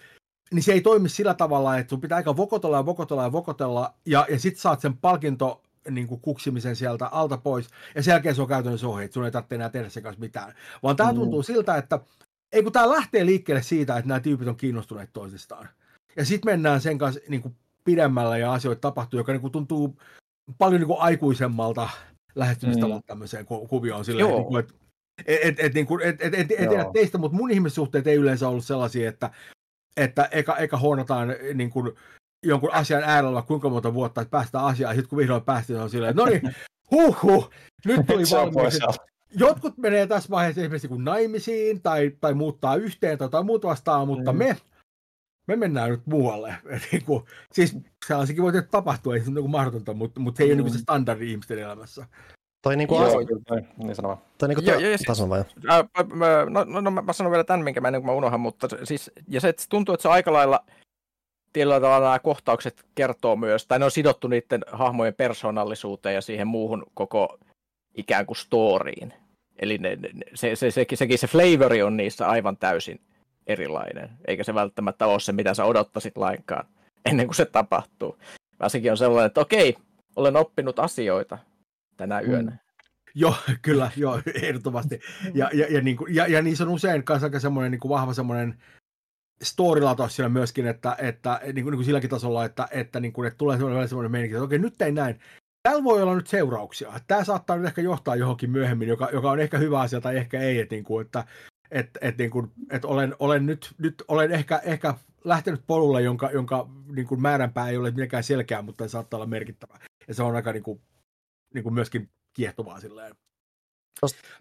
niin 0.53 0.63
se 0.63 0.73
ei 0.73 0.81
toimi 0.81 1.09
sillä 1.09 1.35
tavalla, 1.35 1.79
että 1.79 1.91
sun 1.91 2.01
pitää 2.01 2.17
aika 2.17 2.37
vokotella 2.37 2.77
ja 2.77 2.87
vokotella 2.87 3.23
ja 3.23 3.33
vokotella, 3.33 3.95
ja, 4.07 4.27
ja 4.31 4.39
sit 4.39 4.59
saat 4.59 4.81
sen 4.81 4.97
palkinto 4.97 5.63
niin 5.91 6.07
kuin 6.07 6.21
kuksimisen 6.21 6.77
sieltä 6.77 7.07
alta 7.07 7.39
pois, 7.39 7.69
ja 7.95 8.03
sen 8.03 8.13
jälkeen 8.13 8.35
se 8.35 8.43
on 8.43 8.49
käytännössä 8.49 8.89
ohi, 8.89 9.05
että 9.05 9.15
sun 9.15 9.25
ei 9.25 9.31
tarvitse 9.31 9.55
enää 9.55 9.69
tehdä 9.69 9.89
sen 9.89 10.03
kanssa 10.03 10.21
mitään. 10.21 10.55
Vaan 10.83 10.97
tämä 10.97 11.13
mm. 11.13 11.17
tuntuu 11.17 11.43
siltä, 11.43 11.77
että 11.77 12.01
ei 12.53 12.63
kun 12.63 12.73
tämä 12.73 12.89
lähtee 12.89 13.27
liikkeelle 13.27 13.63
siitä, 13.63 13.97
että 13.97 14.09
nämä 14.09 14.21
tyypit 14.21 14.49
on 14.49 14.57
kiinnostuneet 14.57 15.11
toisistaan. 15.13 15.69
Ja 16.17 16.25
sitten 16.25 16.53
mennään 16.53 16.81
sen 16.81 16.99
kanssa 16.99 17.21
niin 17.29 17.43
kuin 17.43 17.57
pidemmällä 17.85 18.39
ja 18.39 18.53
asioita 18.53 18.81
tapahtuu, 18.81 19.21
joka 19.21 19.33
niin 19.33 19.41
kuin 19.41 19.53
tuntuu 19.53 19.99
paljon 20.59 20.81
niin 20.81 20.89
kuin 20.89 21.01
aikuisemmalta 21.01 21.89
lähestymistavalta 22.35 23.01
mm. 23.01 23.07
tämmöiseen 23.07 23.47
ku- 23.47 23.67
kuvioon. 23.67 24.05
Silleen, 24.05 24.29
niin 24.29 24.45
kuin, 24.45 24.61
että 24.61 24.75
et, 25.27 25.61
et, 25.61 25.75
niin 25.75 25.87
kuin, 25.87 26.03
et, 26.03 26.21
et, 26.21 26.35
et, 26.35 26.51
et 26.51 26.69
tiedä 26.69 26.87
teistä, 26.93 27.19
mutta 27.19 27.37
mun 27.37 27.51
ihmissuhteet 27.51 28.07
ei 28.07 28.17
yleensä 28.17 28.49
ollut 28.49 28.65
sellaisia, 28.65 29.09
että, 29.09 29.31
että 29.97 30.29
eka, 30.33 30.57
eka 30.57 30.79
huonataan 30.79 31.29
niin 31.55 31.71
kuin, 31.71 31.93
jonkun 32.47 32.73
asian 32.73 33.03
äärellä 33.03 33.43
kuinka 33.43 33.69
monta 33.69 33.95
vuotta, 33.95 34.21
että 34.21 34.31
päästään 34.31 34.65
asiaan, 34.65 34.91
ja 34.91 34.95
sitten 34.95 35.09
kun 35.09 35.19
vihdoin 35.19 35.43
päästiin, 35.43 35.79
on 35.79 35.91
silleen, 35.91 36.17
no 36.17 36.25
niin, 36.25 36.43
huh, 36.91 37.23
huh, 37.23 37.51
nyt 37.85 38.07
tuli 38.07 38.23
valmiiksi 38.31 38.81
jotkut 39.37 39.79
menee 39.79 40.07
tässä 40.07 40.31
vaiheessa 40.31 40.61
esimerkiksi 40.61 40.89
kun 40.89 41.05
naimisiin 41.05 41.83
tai, 41.83 42.13
tai 42.21 42.35
muuttaa 42.35 42.77
yhteen 42.77 43.19
tai 43.19 43.45
muuta 43.45 43.69
vastaan, 43.69 44.07
mutta 44.07 44.33
mm. 44.33 44.39
me, 44.39 44.57
me 45.49 45.57
mennään 45.57 45.91
nyt 45.91 46.07
muualle. 46.07 46.55
Niin 46.93 47.05
kuin, 47.05 47.25
siis 47.53 47.77
sellaisikin 48.07 48.43
voi 48.43 48.53
tapahtua, 48.71 49.15
ei 49.15 49.21
se 49.21 49.31
ole 49.31 49.41
niin 49.41 49.51
mahdotonta, 49.51 49.95
mutta, 49.95 50.21
mutta 50.21 50.39
se 50.39 50.45
ei 50.45 50.55
mm. 50.55 50.61
ole 50.61 50.63
niin 50.63 50.73
se 50.73 50.79
standardi 50.79 51.31
ihmisten 51.31 51.59
elämässä. 51.59 52.07
Toi 52.63 52.77
niinku 52.77 52.95
Joo, 52.95 53.19
as... 53.19 53.27
kyllä, 53.27 53.63
niin 53.77 53.95
sanoo. 53.95 54.19
Toi 54.39 54.49
niinku 54.49 54.65
jo, 54.65 54.79
jo, 54.79 54.97
tason 55.07 55.29
vai? 55.29 55.45
No, 56.51 56.65
no, 56.65 56.81
no, 56.81 56.91
mä 56.91 57.13
sanon 57.13 57.31
vielä 57.31 57.45
tämän, 57.45 57.65
minkä 57.65 57.81
mä, 57.81 57.91
kuin 57.91 58.07
mä 58.07 58.13
unohan, 58.13 58.41
mutta 58.41 58.69
siis, 58.85 59.11
ja 59.29 59.41
se, 59.41 59.49
että 59.49 59.65
tuntuu, 59.69 59.95
että 59.95 60.03
se 60.03 60.09
aika 60.09 60.33
lailla 60.33 60.65
tietyllä 61.53 61.81
tavalla 61.81 62.07
nämä 62.07 62.19
kohtaukset 62.19 62.87
kertoo 62.95 63.37
myös, 63.37 63.67
tai 63.67 63.79
ne 63.79 63.85
on 63.85 63.91
sidottu 63.91 64.29
niiden 64.29 64.65
hahmojen 64.73 65.15
persoonallisuuteen 65.15 66.15
ja 66.15 66.21
siihen 66.21 66.47
muuhun 66.47 66.87
koko 66.95 67.39
ikään 67.99 68.27
kuin 68.27 68.37
storyin. 68.37 69.15
Eli 69.59 69.79
ne, 69.79 69.97
ne, 69.97 70.09
se, 70.35 70.57
se, 70.57 70.71
se, 70.71 70.87
sekin 70.95 71.19
se 71.19 71.27
flavori 71.27 71.83
on 71.83 71.97
niissä 71.97 72.29
aivan 72.29 72.57
täysin 72.57 73.01
erilainen, 73.47 74.11
eikä 74.27 74.45
se 74.45 74.55
välttämättä 74.55 75.07
ole 75.07 75.21
se, 75.21 75.33
mitä 75.33 75.55
sä 75.55 75.65
odottasit 75.65 76.17
lainkaan 76.17 76.67
ennen 77.05 77.27
kuin 77.27 77.35
se 77.35 77.45
tapahtuu. 77.45 78.19
Vaan 78.61 78.71
sekin 78.71 78.91
on 78.91 78.97
sellainen, 78.97 79.27
että 79.27 79.41
okei, 79.41 79.77
olen 80.17 80.37
oppinut 80.37 80.79
asioita 80.79 81.39
tänä 81.97 82.21
mm. 82.21 82.31
yönä. 82.31 82.51
Mm. 82.51 82.59
Joo, 83.15 83.35
kyllä, 83.63 83.91
joo, 83.97 84.21
ehdottomasti. 84.43 85.01
Ja, 85.35 85.51
ja, 85.53 85.67
ja, 85.71 85.81
niin 85.81 85.97
kuin, 85.97 86.15
ja, 86.15 86.27
ja 86.27 86.43
niissä 86.43 86.65
on 86.65 86.71
usein 86.71 87.05
myös 87.09 87.25
aika 87.25 87.41
semmoinen 87.41 87.71
niin 87.71 87.81
kuin 87.81 87.91
vahva 87.91 88.15
semmoinen 88.15 88.63
storylataus 89.43 90.17
siellä 90.17 90.29
myöskin, 90.29 90.67
että, 90.67 90.97
että 90.99 91.41
niin 91.43 91.55
kuin, 91.55 91.73
niin 91.73 91.77
kuin 91.79 91.85
silläkin 91.85 92.11
tasolla, 92.11 92.45
että, 92.45 92.69
että, 92.71 93.01
niin 93.01 93.13
kuin, 93.13 93.27
että 93.27 93.39
tulee 93.39 93.57
semmoinen, 93.57 93.89
semmoinen 93.89 94.13
meininki, 94.13 94.35
että 94.35 94.45
okei, 94.45 94.59
nyt 94.59 94.75
tein 94.79 94.95
näin 94.95 95.21
tällä 95.63 95.85
voi 95.85 96.03
olla 96.03 96.15
nyt 96.15 96.27
seurauksia. 96.27 96.93
Tämä 97.07 97.25
saattaa 97.25 97.57
nyt 97.57 97.67
ehkä 97.67 97.83
johtaa 97.83 98.17
johonkin 98.17 98.51
myöhemmin, 98.51 98.89
joka, 98.89 99.09
joka 99.13 99.31
on 99.31 99.41
ehkä 99.41 99.59
hyvä 99.59 99.81
asia 99.81 100.01
tai 100.01 100.17
ehkä 100.17 100.41
ei, 100.41 100.59
että, 100.61 100.75
niin 100.75 100.85
kuin, 100.85 101.07
että 101.07 101.25
et, 101.71 101.91
et, 102.01 102.19
niin 102.19 102.31
kuin, 102.31 102.53
et 102.71 102.85
olen, 102.85 103.15
olen 103.19 103.47
nyt, 103.47 103.75
nyt 103.79 104.05
olen 104.09 104.33
ehkä, 104.33 104.61
ehkä 104.65 104.95
lähtenyt 105.25 105.63
polulle, 105.67 106.03
jonka, 106.03 106.31
jonka 106.31 106.69
niin 106.95 107.07
kuin 107.07 107.23
määränpää 107.23 107.69
ei 107.69 107.77
ole 107.77 107.91
mitenkään 107.91 108.25
selkeä, 108.25 108.63
mutta 108.63 108.85
se 108.85 108.89
saattaa 108.89 109.19
olla 109.19 109.27
merkittävä. 109.27 109.79
Ja 110.09 110.15
se 110.15 110.23
on 110.23 110.37
aika 110.37 110.53
niin 110.53 110.63
kuin, 110.63 110.81
niin 111.55 111.63
kuin 111.63 111.75
myöskin 111.75 112.11
kiehtovaa 112.33 112.81
silleen. 112.81 113.17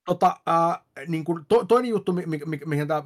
Tota, 0.05 0.37
äh, 0.49 0.81
niin 1.07 1.23
kuin 1.23 1.45
to, 1.47 1.65
toinen 1.65 1.89
juttu, 1.89 2.13
mikä, 2.13 2.45
mihin 2.65 2.87
tämä 2.87 3.03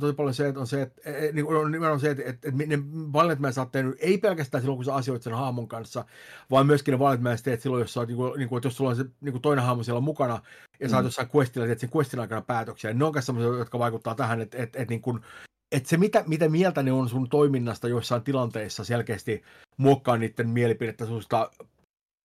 tosi 0.00 0.12
paljon 0.12 0.34
se, 0.34 0.54
on 0.56 0.66
se, 0.66 0.82
että 0.82 1.00
e, 1.04 1.28
e, 1.28 1.32
niin 1.32 1.46
kuin, 1.46 1.82
on 1.84 2.00
se, 2.00 2.10
että, 2.10 2.22
että, 2.26 2.48
että 2.48 2.66
ne 2.66 2.78
valinnat, 3.12 3.54
sä 3.54 3.60
oot 3.60 3.72
tehnyt, 3.72 3.96
ei 3.98 4.18
pelkästään 4.18 4.62
silloin, 4.62 4.78
kun 4.78 4.84
sä 4.84 4.94
asioit 4.94 5.22
sen 5.22 5.34
haamon 5.34 5.68
kanssa, 5.68 6.04
vaan 6.50 6.66
myöskin 6.66 6.92
ne 6.92 6.98
valinnat, 6.98 7.32
mitä 7.32 7.42
teet 7.44 7.62
silloin, 7.62 7.80
jos, 7.80 7.92
sä 7.92 8.00
oot, 8.00 8.08
niin 8.08 8.16
kuin, 8.16 8.38
niin 8.38 8.48
kuin, 8.48 8.58
että 8.58 8.66
jos 8.66 8.76
sulla 8.76 8.90
on 8.90 8.96
se 8.96 9.04
niin 9.20 9.32
kuin 9.32 9.42
toinen 9.42 9.64
haamo 9.64 9.82
siellä 9.82 10.00
mukana, 10.00 10.42
ja 10.80 10.88
sä 10.88 10.96
oot 10.96 11.04
mm. 11.04 11.06
jossain 11.06 11.28
questilla, 11.36 11.66
teet 11.66 11.78
sen 11.78 11.90
questin 11.94 12.20
aikana 12.20 12.42
päätöksiä, 12.42 12.90
niin 12.90 12.98
ne 12.98 13.04
on 13.04 13.12
myös 13.12 13.26
sellaisia, 13.26 13.58
jotka 13.58 13.78
vaikuttaa 13.78 14.14
tähän, 14.14 14.40
että, 14.40 14.58
että, 14.58 14.78
että, 14.78 14.92
niin 14.92 15.02
kuin, 15.02 15.20
että 15.72 15.88
se, 15.88 15.96
mitä, 15.96 16.24
mitä 16.26 16.48
mieltä 16.48 16.82
ne 16.82 16.92
on 16.92 17.08
sun 17.08 17.28
toiminnasta 17.28 17.88
joissain 17.88 18.22
tilanteissa, 18.22 18.84
selkeästi 18.84 19.42
muokkaa 19.76 20.16
niiden 20.16 20.48
mielipidettä 20.48 21.06
susta 21.06 21.50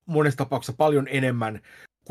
monessa 0.06 0.38
tapauksessa 0.38 0.78
paljon 0.78 1.08
enemmän 1.08 1.62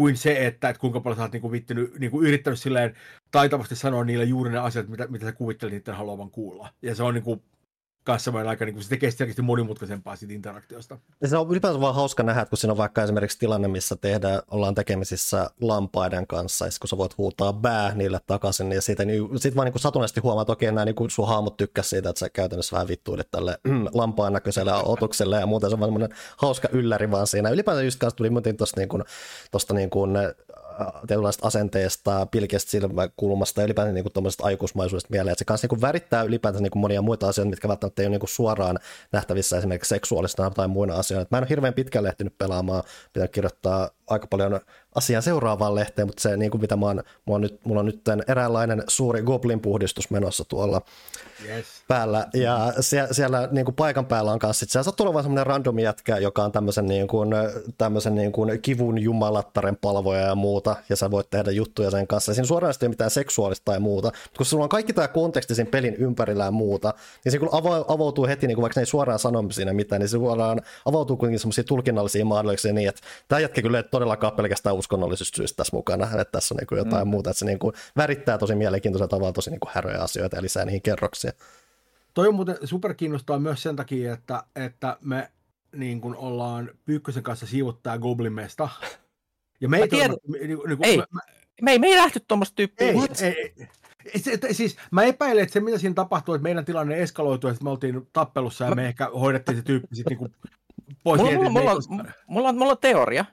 kuin 0.00 0.16
se, 0.16 0.46
että, 0.46 0.68
että 0.68 0.80
kuinka 0.80 1.00
paljon 1.00 1.16
sä 1.16 1.22
oot 1.22 1.32
niinku 1.32 1.52
vittinyt, 1.52 1.98
niinku 1.98 2.22
yrittänyt 2.22 2.60
silleen 2.60 2.94
taitavasti 3.30 3.76
sanoa 3.76 4.04
niille 4.04 4.24
juuri 4.24 4.50
ne 4.50 4.58
asiat, 4.58 4.88
mitä, 4.88 5.06
mitä 5.06 5.26
sä 5.26 5.32
kuvittelit 5.32 5.74
niiden 5.74 5.94
haluavan 5.94 6.30
kuulla. 6.30 6.68
Ja 6.82 6.94
se 6.94 7.02
on 7.02 7.14
niinku 7.14 7.42
kanssa 8.10 8.48
aika, 8.48 8.64
niin 8.64 8.74
kuin 8.74 8.84
se 8.84 8.88
tekee 8.88 9.10
selkeästi 9.10 9.42
monimutkaisempaa 9.42 10.16
siitä 10.16 10.34
interaktiosta. 10.34 10.98
Ja 11.20 11.28
se 11.28 11.36
on 11.36 11.50
ylipäänsä 11.50 11.80
vaan 11.80 11.94
hauska 11.94 12.22
nähdä, 12.22 12.46
kun 12.46 12.58
siinä 12.58 12.72
on 12.72 12.78
vaikka 12.78 13.02
esimerkiksi 13.02 13.38
tilanne, 13.38 13.68
missä 13.68 13.96
tehdään, 13.96 14.42
ollaan 14.50 14.74
tekemisissä 14.74 15.50
lampaiden 15.60 16.26
kanssa, 16.26 16.64
ja 16.64 16.70
kun 16.80 16.88
sä 16.88 16.96
voit 16.96 17.18
huutaa 17.18 17.52
bää 17.52 17.94
niille 17.94 18.20
takaisin, 18.26 18.68
niin 18.68 18.82
siitä 18.82 19.04
niin, 19.04 19.38
sit 19.38 19.56
vaan 19.56 19.64
niin 19.64 19.72
kuin 19.72 19.82
satunnaisesti 19.82 20.20
huomaat, 20.20 20.44
että 20.44 20.52
okei, 20.52 20.72
nämä 20.72 20.84
niin 20.84 21.10
sun 21.10 21.28
haamut 21.28 21.56
tykkäs 21.56 21.90
siitä, 21.90 22.08
että 22.08 22.20
sä 22.20 22.30
käytännössä 22.30 22.74
vähän 22.74 22.88
vittuilit 22.88 23.30
tälle 23.30 23.58
lampaan 23.94 24.32
näköiselle 24.32 24.72
otukselle 24.72 25.40
ja 25.40 25.46
muuten 25.46 25.70
se 25.70 25.74
on 25.74 25.80
vaan 25.80 26.08
hauska 26.36 26.68
ylläri 26.72 27.10
vaan 27.10 27.26
siinä. 27.26 27.50
Ylipäätään 27.50 27.84
just 27.84 27.98
kanssa 27.98 28.16
tuli 28.16 28.30
muuten 28.30 28.56
tuosta 28.56 28.80
niin 28.80 28.88
kuin, 28.88 29.04
tosta 29.50 29.74
niin 29.74 29.90
kuin 29.90 30.10
tietynlaista 31.06 31.46
asenteesta, 31.46 32.26
pilkestä 32.26 32.70
silmäkulmasta 32.70 33.60
ja 33.60 33.64
ylipäätään 33.64 33.94
niin 33.94 34.12
tuommoisesta 34.12 34.44
aikuismaisuudesta 34.44 35.08
mieleen. 35.10 35.32
Että 35.32 35.38
se 35.38 35.44
kanssa 35.44 35.68
niin 35.70 35.80
värittää 35.80 36.22
ylipäätään 36.22 36.62
niin 36.62 36.72
monia 36.74 37.02
muita 37.02 37.28
asioita, 37.28 37.50
mitkä 37.50 37.68
välttämättä 37.68 38.02
ei 38.02 38.08
ole 38.08 38.18
niin 38.18 38.28
suoraan 38.28 38.78
nähtävissä 39.12 39.58
esimerkiksi 39.58 39.88
seksuaalista 39.88 40.50
tai 40.50 40.68
muina 40.68 40.94
asioina. 40.94 41.26
Mä 41.30 41.38
en 41.38 41.44
ole 41.44 41.50
hirveän 41.50 41.74
pitkään 41.74 42.06
ehtinyt 42.06 42.38
pelaamaan, 42.38 42.82
pitää 43.12 43.28
kirjoittaa 43.28 43.90
aika 44.06 44.26
paljon 44.26 44.60
asiaa 44.94 45.20
seuraavaan 45.20 45.74
lehteen, 45.74 46.08
mutta 46.08 46.22
se, 46.22 46.36
niin 46.36 46.50
kuin 46.50 46.60
mitä 46.60 46.76
mä 46.76 46.86
oon, 46.86 47.02
mulla, 47.24 47.36
on 47.36 47.40
nyt, 47.40 47.60
mulla 47.64 47.80
on 47.80 47.86
nyt 47.86 48.00
eräänlainen 48.28 48.82
suuri 48.88 49.22
goblin-puhdistus 49.22 50.10
menossa 50.10 50.44
tuolla 50.44 50.82
yes. 51.48 51.66
päällä, 51.88 52.26
ja 52.34 52.72
siellä, 52.80 53.12
siellä 53.12 53.48
niin 53.50 53.64
kuin 53.64 53.74
paikan 53.74 54.06
päällä 54.06 54.32
on 54.32 54.38
kanssa, 54.38 54.66
siellä 54.68 54.84
sattuu 54.84 55.06
olemaan 55.06 55.24
semmoinen 55.24 55.46
random 55.46 55.78
jätkä, 55.78 56.18
joka 56.18 56.44
on 56.44 56.52
tämmöisen, 56.52 56.86
niin 56.86 57.08
kuin, 57.08 57.30
tämmöisen 57.78 58.14
niin 58.14 58.32
kuin 58.32 58.62
kivun 58.62 58.98
jumalattaren 58.98 59.76
palvoja 59.76 60.20
ja 60.20 60.34
muuta, 60.34 60.76
ja 60.88 60.96
sä 60.96 61.10
voit 61.10 61.30
tehdä 61.30 61.50
juttuja 61.50 61.90
sen 61.90 62.06
kanssa, 62.06 62.30
ja 62.30 62.34
siinä 62.34 62.46
suoraan 62.46 62.74
ei 62.82 62.86
ole 62.86 62.88
mitään 62.88 63.10
seksuaalista 63.10 63.64
tai 63.64 63.80
muuta, 63.80 64.08
mutta 64.08 64.36
kun 64.36 64.46
sulla 64.46 64.64
on 64.64 64.68
kaikki 64.68 64.92
tämä 64.92 65.08
konteksti 65.08 65.54
sen 65.54 65.66
pelin 65.66 65.94
ympärillä 65.94 66.44
ja 66.44 66.50
muuta, 66.50 66.94
niin 67.24 67.32
se 67.32 67.38
kun 67.38 67.48
avautuu 67.88 68.26
heti, 68.26 68.46
niin 68.46 68.54
kuin 68.54 68.62
vaikka 68.62 68.80
ne 68.80 68.82
ei 68.82 68.86
suoraan 68.86 69.18
sano 69.18 69.44
siinä 69.50 69.72
mitään, 69.72 70.00
niin 70.00 70.08
se 70.08 70.12
suoraan 70.16 70.62
avautuu 70.84 71.16
kuitenkin 71.16 71.40
semmoisia 71.40 71.64
tulkinnallisia 71.64 72.24
mahdollisuuksia 72.24 72.72
niin, 72.72 72.88
että 72.88 73.00
tämä 73.28 73.40
jätkä 73.40 73.62
kyllä 73.62 73.82
todellakaan 73.82 74.32
pelkästään 74.32 74.76
uskonnollisista 74.80 75.36
syistä 75.36 75.56
tässä 75.56 75.76
mukana, 75.76 76.04
että 76.04 76.32
tässä 76.32 76.54
on 76.54 76.56
niin 76.56 76.66
kuin 76.66 76.78
jotain 76.78 77.06
mm. 77.06 77.10
muuta, 77.10 77.30
että 77.30 77.38
se 77.38 77.44
niin 77.44 77.58
kuin 77.58 77.72
värittää 77.96 78.38
tosi 78.38 78.54
mielenkiintoisella 78.54 79.08
tavalla 79.08 79.32
tosi 79.32 79.50
niin 79.50 79.60
kuin 79.60 79.70
häröjä 79.74 79.98
asioita 79.98 80.36
ja 80.36 80.42
lisää 80.42 80.64
niihin 80.64 80.82
kerroksia. 80.82 81.32
Toi 82.14 82.28
on 82.28 82.34
muuten 82.34 82.56
superkiinnostaa 82.64 83.38
myös 83.38 83.62
sen 83.62 83.76
takia, 83.76 84.14
että, 84.14 84.44
että 84.56 84.96
me 85.00 85.30
niin 85.76 86.00
kuin 86.00 86.16
ollaan 86.16 86.70
Pyykkösen 86.84 87.22
kanssa 87.22 87.46
siivottaa 87.46 87.98
Goblinmesta. 87.98 88.68
Ja 89.60 89.68
me 89.68 89.78
ei, 89.78 89.88
tiedän, 89.88 90.16
niin, 90.32 90.46
niin 90.46 90.58
kuin, 90.58 90.78
ei, 90.82 90.96
mä, 90.96 91.04
me, 91.62 91.72
ei, 91.72 91.78
me 91.78 91.86
ei 91.86 91.96
lähty 91.96 92.20
tuommoista 92.28 92.54
tyyppiä. 92.56 92.86
Ei, 92.86 92.96
ei, 93.22 93.54
ei, 94.14 94.20
se, 94.20 94.38
siis 94.52 94.76
mä 94.90 95.02
epäilen, 95.02 95.42
että 95.42 95.52
se 95.52 95.60
mitä 95.60 95.78
siinä 95.78 95.94
tapahtui, 95.94 96.36
että 96.36 96.42
meidän 96.42 96.64
tilanne 96.64 97.02
eskaloitui, 97.02 97.50
että 97.50 97.64
me 97.64 97.70
oltiin 97.70 98.08
tappelussa 98.12 98.64
ja 98.64 98.70
mä... 98.70 98.74
me 98.74 98.86
ehkä 98.86 99.10
hoidettiin 99.20 99.56
se 99.56 99.62
tyyppi 99.62 99.96
sitten 99.96 100.18
niin 100.18 100.34
pois. 101.04 101.20
Mulla, 101.20 101.34
mulla, 101.34 101.50
mulla, 101.50 101.72
on, 101.72 101.82
mulla, 102.26 102.48
on, 102.48 102.58
mulla 102.58 102.72
on 102.72 102.78
teoria, 102.78 103.24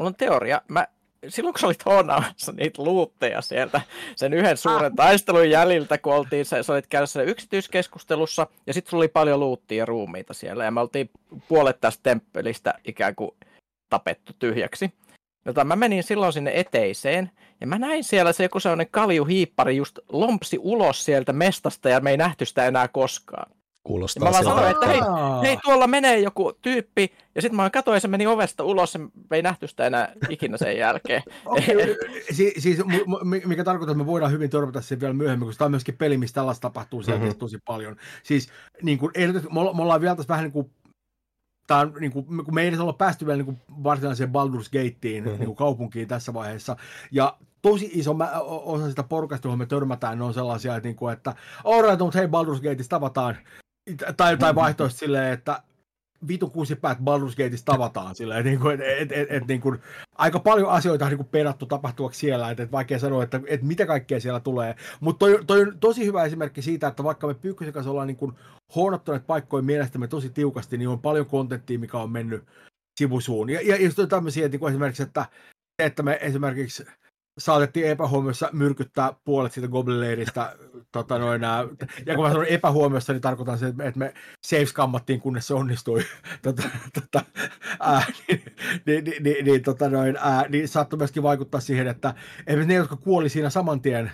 Mulla 0.00 0.08
on 0.08 0.14
teoria. 0.14 0.60
Mä, 0.68 0.86
silloin 1.28 1.54
kun 1.54 1.60
sä 1.60 1.66
olit 1.66 1.84
honaamassa 1.86 2.52
niitä 2.52 2.82
luutteja 2.82 3.40
sieltä 3.40 3.80
sen 4.16 4.34
yhden 4.34 4.56
suuren 4.56 4.92
ah. 4.92 4.96
taistelun 4.96 5.50
jäljiltä, 5.50 5.98
kun 5.98 6.14
oltiin, 6.14 6.44
sä, 6.44 6.62
sä 6.62 6.72
olit 6.72 6.86
käynyt 6.86 7.10
yksityiskeskustelussa, 7.26 8.46
ja 8.66 8.74
sitten 8.74 8.90
sulla 8.90 9.00
oli 9.00 9.08
paljon 9.08 9.40
luuttia 9.40 9.78
ja 9.78 9.86
ruumiita 9.86 10.34
siellä, 10.34 10.64
ja 10.64 10.70
me 10.70 10.80
oltiin 10.80 11.10
puolet 11.48 11.80
tästä 11.80 12.02
temppelistä 12.02 12.74
ikään 12.84 13.14
kuin 13.14 13.30
tapettu 13.90 14.32
tyhjäksi. 14.38 14.92
Jota 15.44 15.64
mä 15.64 15.76
menin 15.76 16.02
silloin 16.02 16.32
sinne 16.32 16.52
eteiseen, 16.54 17.30
ja 17.60 17.66
mä 17.66 17.78
näin 17.78 18.04
siellä 18.04 18.32
se 18.32 18.42
joku 18.42 18.60
sellainen 18.60 18.90
kaljuhiippari 18.90 19.76
just 19.76 19.98
lompsi 20.08 20.58
ulos 20.60 21.04
sieltä 21.04 21.32
mestasta, 21.32 21.88
ja 21.88 22.00
me 22.00 22.10
ei 22.10 22.16
nähty 22.16 22.46
sitä 22.46 22.66
enää 22.66 22.88
koskaan. 22.88 23.52
Kuulostaa 23.84 24.20
ja 24.20 24.24
mä 24.24 24.32
vaan 24.32 24.44
sanoin, 24.44 24.70
että 24.70 24.86
hei, 24.86 25.00
hei, 25.42 25.58
tuolla 25.64 25.86
menee 25.86 26.20
joku 26.20 26.52
tyyppi, 26.62 27.12
ja 27.34 27.42
sitten 27.42 27.56
mä 27.56 27.70
katsoin, 27.70 28.00
se 28.00 28.08
meni 28.08 28.26
ovesta 28.26 28.64
ulos, 28.64 28.94
ja 28.94 29.00
me 29.00 29.36
ei 29.36 29.42
nähty 29.42 29.68
sitä 29.68 29.86
enää 29.86 30.12
ikinä 30.28 30.56
sen 30.56 30.78
jälkeen. 30.78 31.22
okay. 31.46 31.96
si- 32.36 32.54
siis, 32.58 32.78
mikä 33.46 33.64
tarkoittaa, 33.64 33.92
että 33.92 34.04
me 34.04 34.06
voidaan 34.06 34.32
hyvin 34.32 34.50
törmätä 34.50 34.80
sen 34.80 35.00
vielä 35.00 35.14
myöhemmin, 35.14 35.48
koska 35.48 35.58
tämä 35.58 35.66
on 35.66 35.72
myöskin 35.72 35.96
peli, 35.96 36.18
missä 36.18 36.34
tällaista 36.34 36.60
tapahtuu 36.60 37.02
mm-hmm. 37.06 37.34
tosi 37.34 37.58
paljon. 37.64 37.96
Siis 38.22 38.48
niin 38.82 38.98
kuin, 38.98 39.12
me 39.52 39.60
ollaan 39.60 40.00
vielä 40.00 40.16
tässä 40.16 40.28
vähän 40.28 40.44
niin 40.44 40.52
kuin 40.52 40.70
Tämä 41.66 41.80
on, 41.80 41.94
niin 42.00 42.12
kuin, 42.12 42.26
kun 42.44 42.54
me 42.54 42.62
ei 42.62 42.68
edes 42.68 42.80
olla 42.80 42.92
päästy 42.92 43.26
vielä 43.26 43.36
niin 43.36 43.44
kuin 43.44 43.58
varsinaiseen 43.84 44.30
Baldur's 44.30 44.70
Gateen 44.72 45.24
mm-hmm. 45.24 45.38
niin 45.38 45.46
kuin 45.46 45.56
kaupunkiin 45.56 46.08
tässä 46.08 46.34
vaiheessa. 46.34 46.76
Ja 47.10 47.36
tosi 47.62 47.90
iso 47.92 48.16
osa 48.64 48.88
sitä 48.88 49.02
porukasta, 49.02 49.48
johon 49.48 49.58
me 49.58 49.66
törmätään, 49.66 50.18
ne 50.18 50.24
on 50.24 50.34
sellaisia, 50.34 50.76
että, 50.76 50.88
niin 50.88 50.96
kuin, 50.96 51.12
että 51.12 51.34
alright, 51.64 51.98
mutta 51.98 52.18
hei 52.18 52.26
Baldur's 52.26 52.62
Gateissa 52.62 52.90
tavataan 52.90 53.36
tai, 54.16 54.36
tai 54.36 54.54
vaihtoehto 54.54 54.96
silleen, 54.96 55.32
että 55.32 55.62
vitu 56.28 56.50
kuusi 56.50 56.76
päät 56.76 56.98
Baldur's 56.98 57.30
Gateissa 57.30 57.66
tavataan 57.66 58.14
silleen, 58.14 58.44
niin 58.44 58.60
kuin, 58.60 58.82
et, 58.82 59.12
et, 59.12 59.26
et, 59.30 59.46
niin 59.46 59.60
kuin, 59.60 59.78
aika 60.18 60.40
paljon 60.40 60.70
asioita 60.70 61.04
on 61.04 61.10
niin 61.10 61.16
kuin 61.18 61.28
pedattu 61.28 61.66
tapahtuvaksi 61.66 62.20
siellä, 62.20 62.50
että 62.50 62.62
et 62.62 62.72
vaikea 62.72 62.98
sanoa, 62.98 63.22
että 63.22 63.40
et 63.46 63.62
mitä 63.62 63.86
kaikkea 63.86 64.20
siellä 64.20 64.40
tulee. 64.40 64.76
Mutta 65.00 65.18
toi, 65.18 65.44
toi, 65.46 65.60
on 65.60 65.78
tosi 65.80 66.06
hyvä 66.06 66.24
esimerkki 66.24 66.62
siitä, 66.62 66.88
että 66.88 67.04
vaikka 67.04 67.26
me 67.26 67.34
Pyykkösen 67.34 67.74
kanssa 67.74 67.90
ollaan 67.90 68.06
niin 68.06 68.16
kuin 68.16 68.32
paikkoja 69.26 69.62
mielestämme 69.62 70.08
tosi 70.08 70.30
tiukasti, 70.30 70.78
niin 70.78 70.88
on 70.88 71.00
paljon 71.00 71.26
kontenttia, 71.26 71.78
mikä 71.78 71.98
on 71.98 72.10
mennyt 72.10 72.44
sivusuun. 73.00 73.50
Ja, 73.50 73.60
ja, 73.60 73.76
ja 73.76 74.06
tämmöisiä, 74.06 74.48
niin 74.48 74.60
kuin 74.60 74.70
esimerkiksi, 74.70 75.02
että, 75.02 75.26
että 75.78 76.02
me 76.02 76.18
esimerkiksi 76.20 76.84
saatettiin 77.38 77.86
epähuomiossa 77.86 78.50
myrkyttää 78.52 79.12
puolet 79.24 79.52
siitä 79.52 79.68
goblin-leiristä. 79.68 80.56
Tota 80.92 81.18
noin, 81.18 81.44
ää, 81.44 81.64
ja 82.06 82.14
kun 82.14 82.24
mä 82.24 82.30
sanon 82.30 82.46
epähuomiossa, 82.46 83.12
niin 83.12 83.20
tarkoitan 83.20 83.58
se, 83.58 83.66
että 83.66 83.98
me 83.98 84.14
saves 84.46 84.72
kammattiin, 84.72 85.20
kunnes 85.20 85.46
se 85.46 85.54
onnistui. 85.54 86.02
tota, 86.42 86.62
tota, 86.94 87.24
ää, 87.80 88.04
niin, 88.28 88.42
niin, 88.86 89.04
niin, 89.04 89.22
niin, 89.22 89.44
niin, 89.44 89.62
tota 89.62 89.88
noin, 89.88 90.16
ää, 90.20 90.48
niin 90.48 90.68
saattoi 90.68 90.96
myöskin 90.96 91.22
vaikuttaa 91.22 91.60
siihen, 91.60 91.86
että 91.86 92.14
ne, 92.66 92.74
jotka 92.74 92.96
kuoli 92.96 93.28
siinä 93.28 93.50
saman 93.50 93.80
tien, 93.80 94.10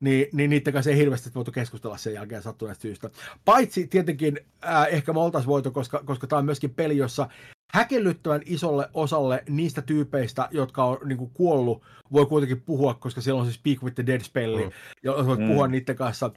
niin, 0.00 0.26
niin 0.32 0.50
niiden 0.50 0.72
kanssa 0.72 0.90
ei 0.90 0.96
hirveästi 0.96 1.30
voitu 1.34 1.52
keskustella 1.52 1.96
sen 1.96 2.14
jälkeen 2.14 2.42
sattuneesta 2.42 2.82
syystä. 2.82 3.10
Paitsi 3.44 3.86
tietenkin 3.86 4.40
ää, 4.62 4.86
ehkä 4.86 5.12
me 5.12 5.20
oltaisiin 5.20 5.48
voitu, 5.48 5.70
koska, 5.70 6.02
koska 6.04 6.26
tämä 6.26 6.38
on 6.38 6.44
myöskin 6.44 6.74
peli, 6.74 6.96
jossa 6.96 7.28
häkellyttävän 7.74 8.40
isolle 8.44 8.90
osalle 8.94 9.44
niistä 9.48 9.82
tyypeistä, 9.82 10.48
jotka 10.50 10.84
on 10.84 10.98
niin 11.04 11.18
kuin, 11.18 11.30
kuollut, 11.34 11.82
voi 12.12 12.26
kuitenkin 12.26 12.60
puhua, 12.60 12.94
koska 12.94 13.20
siellä 13.20 13.40
on 13.40 13.46
se 13.46 13.52
Speak 13.52 13.82
with 13.82 13.94
the 13.94 14.06
Dead-spelli, 14.06 14.64
mm. 14.64 14.70
ja 15.02 15.12
voit 15.26 15.40
mm. 15.40 15.48
puhua 15.48 15.68
niiden 15.68 15.96
kanssa. 15.96 16.30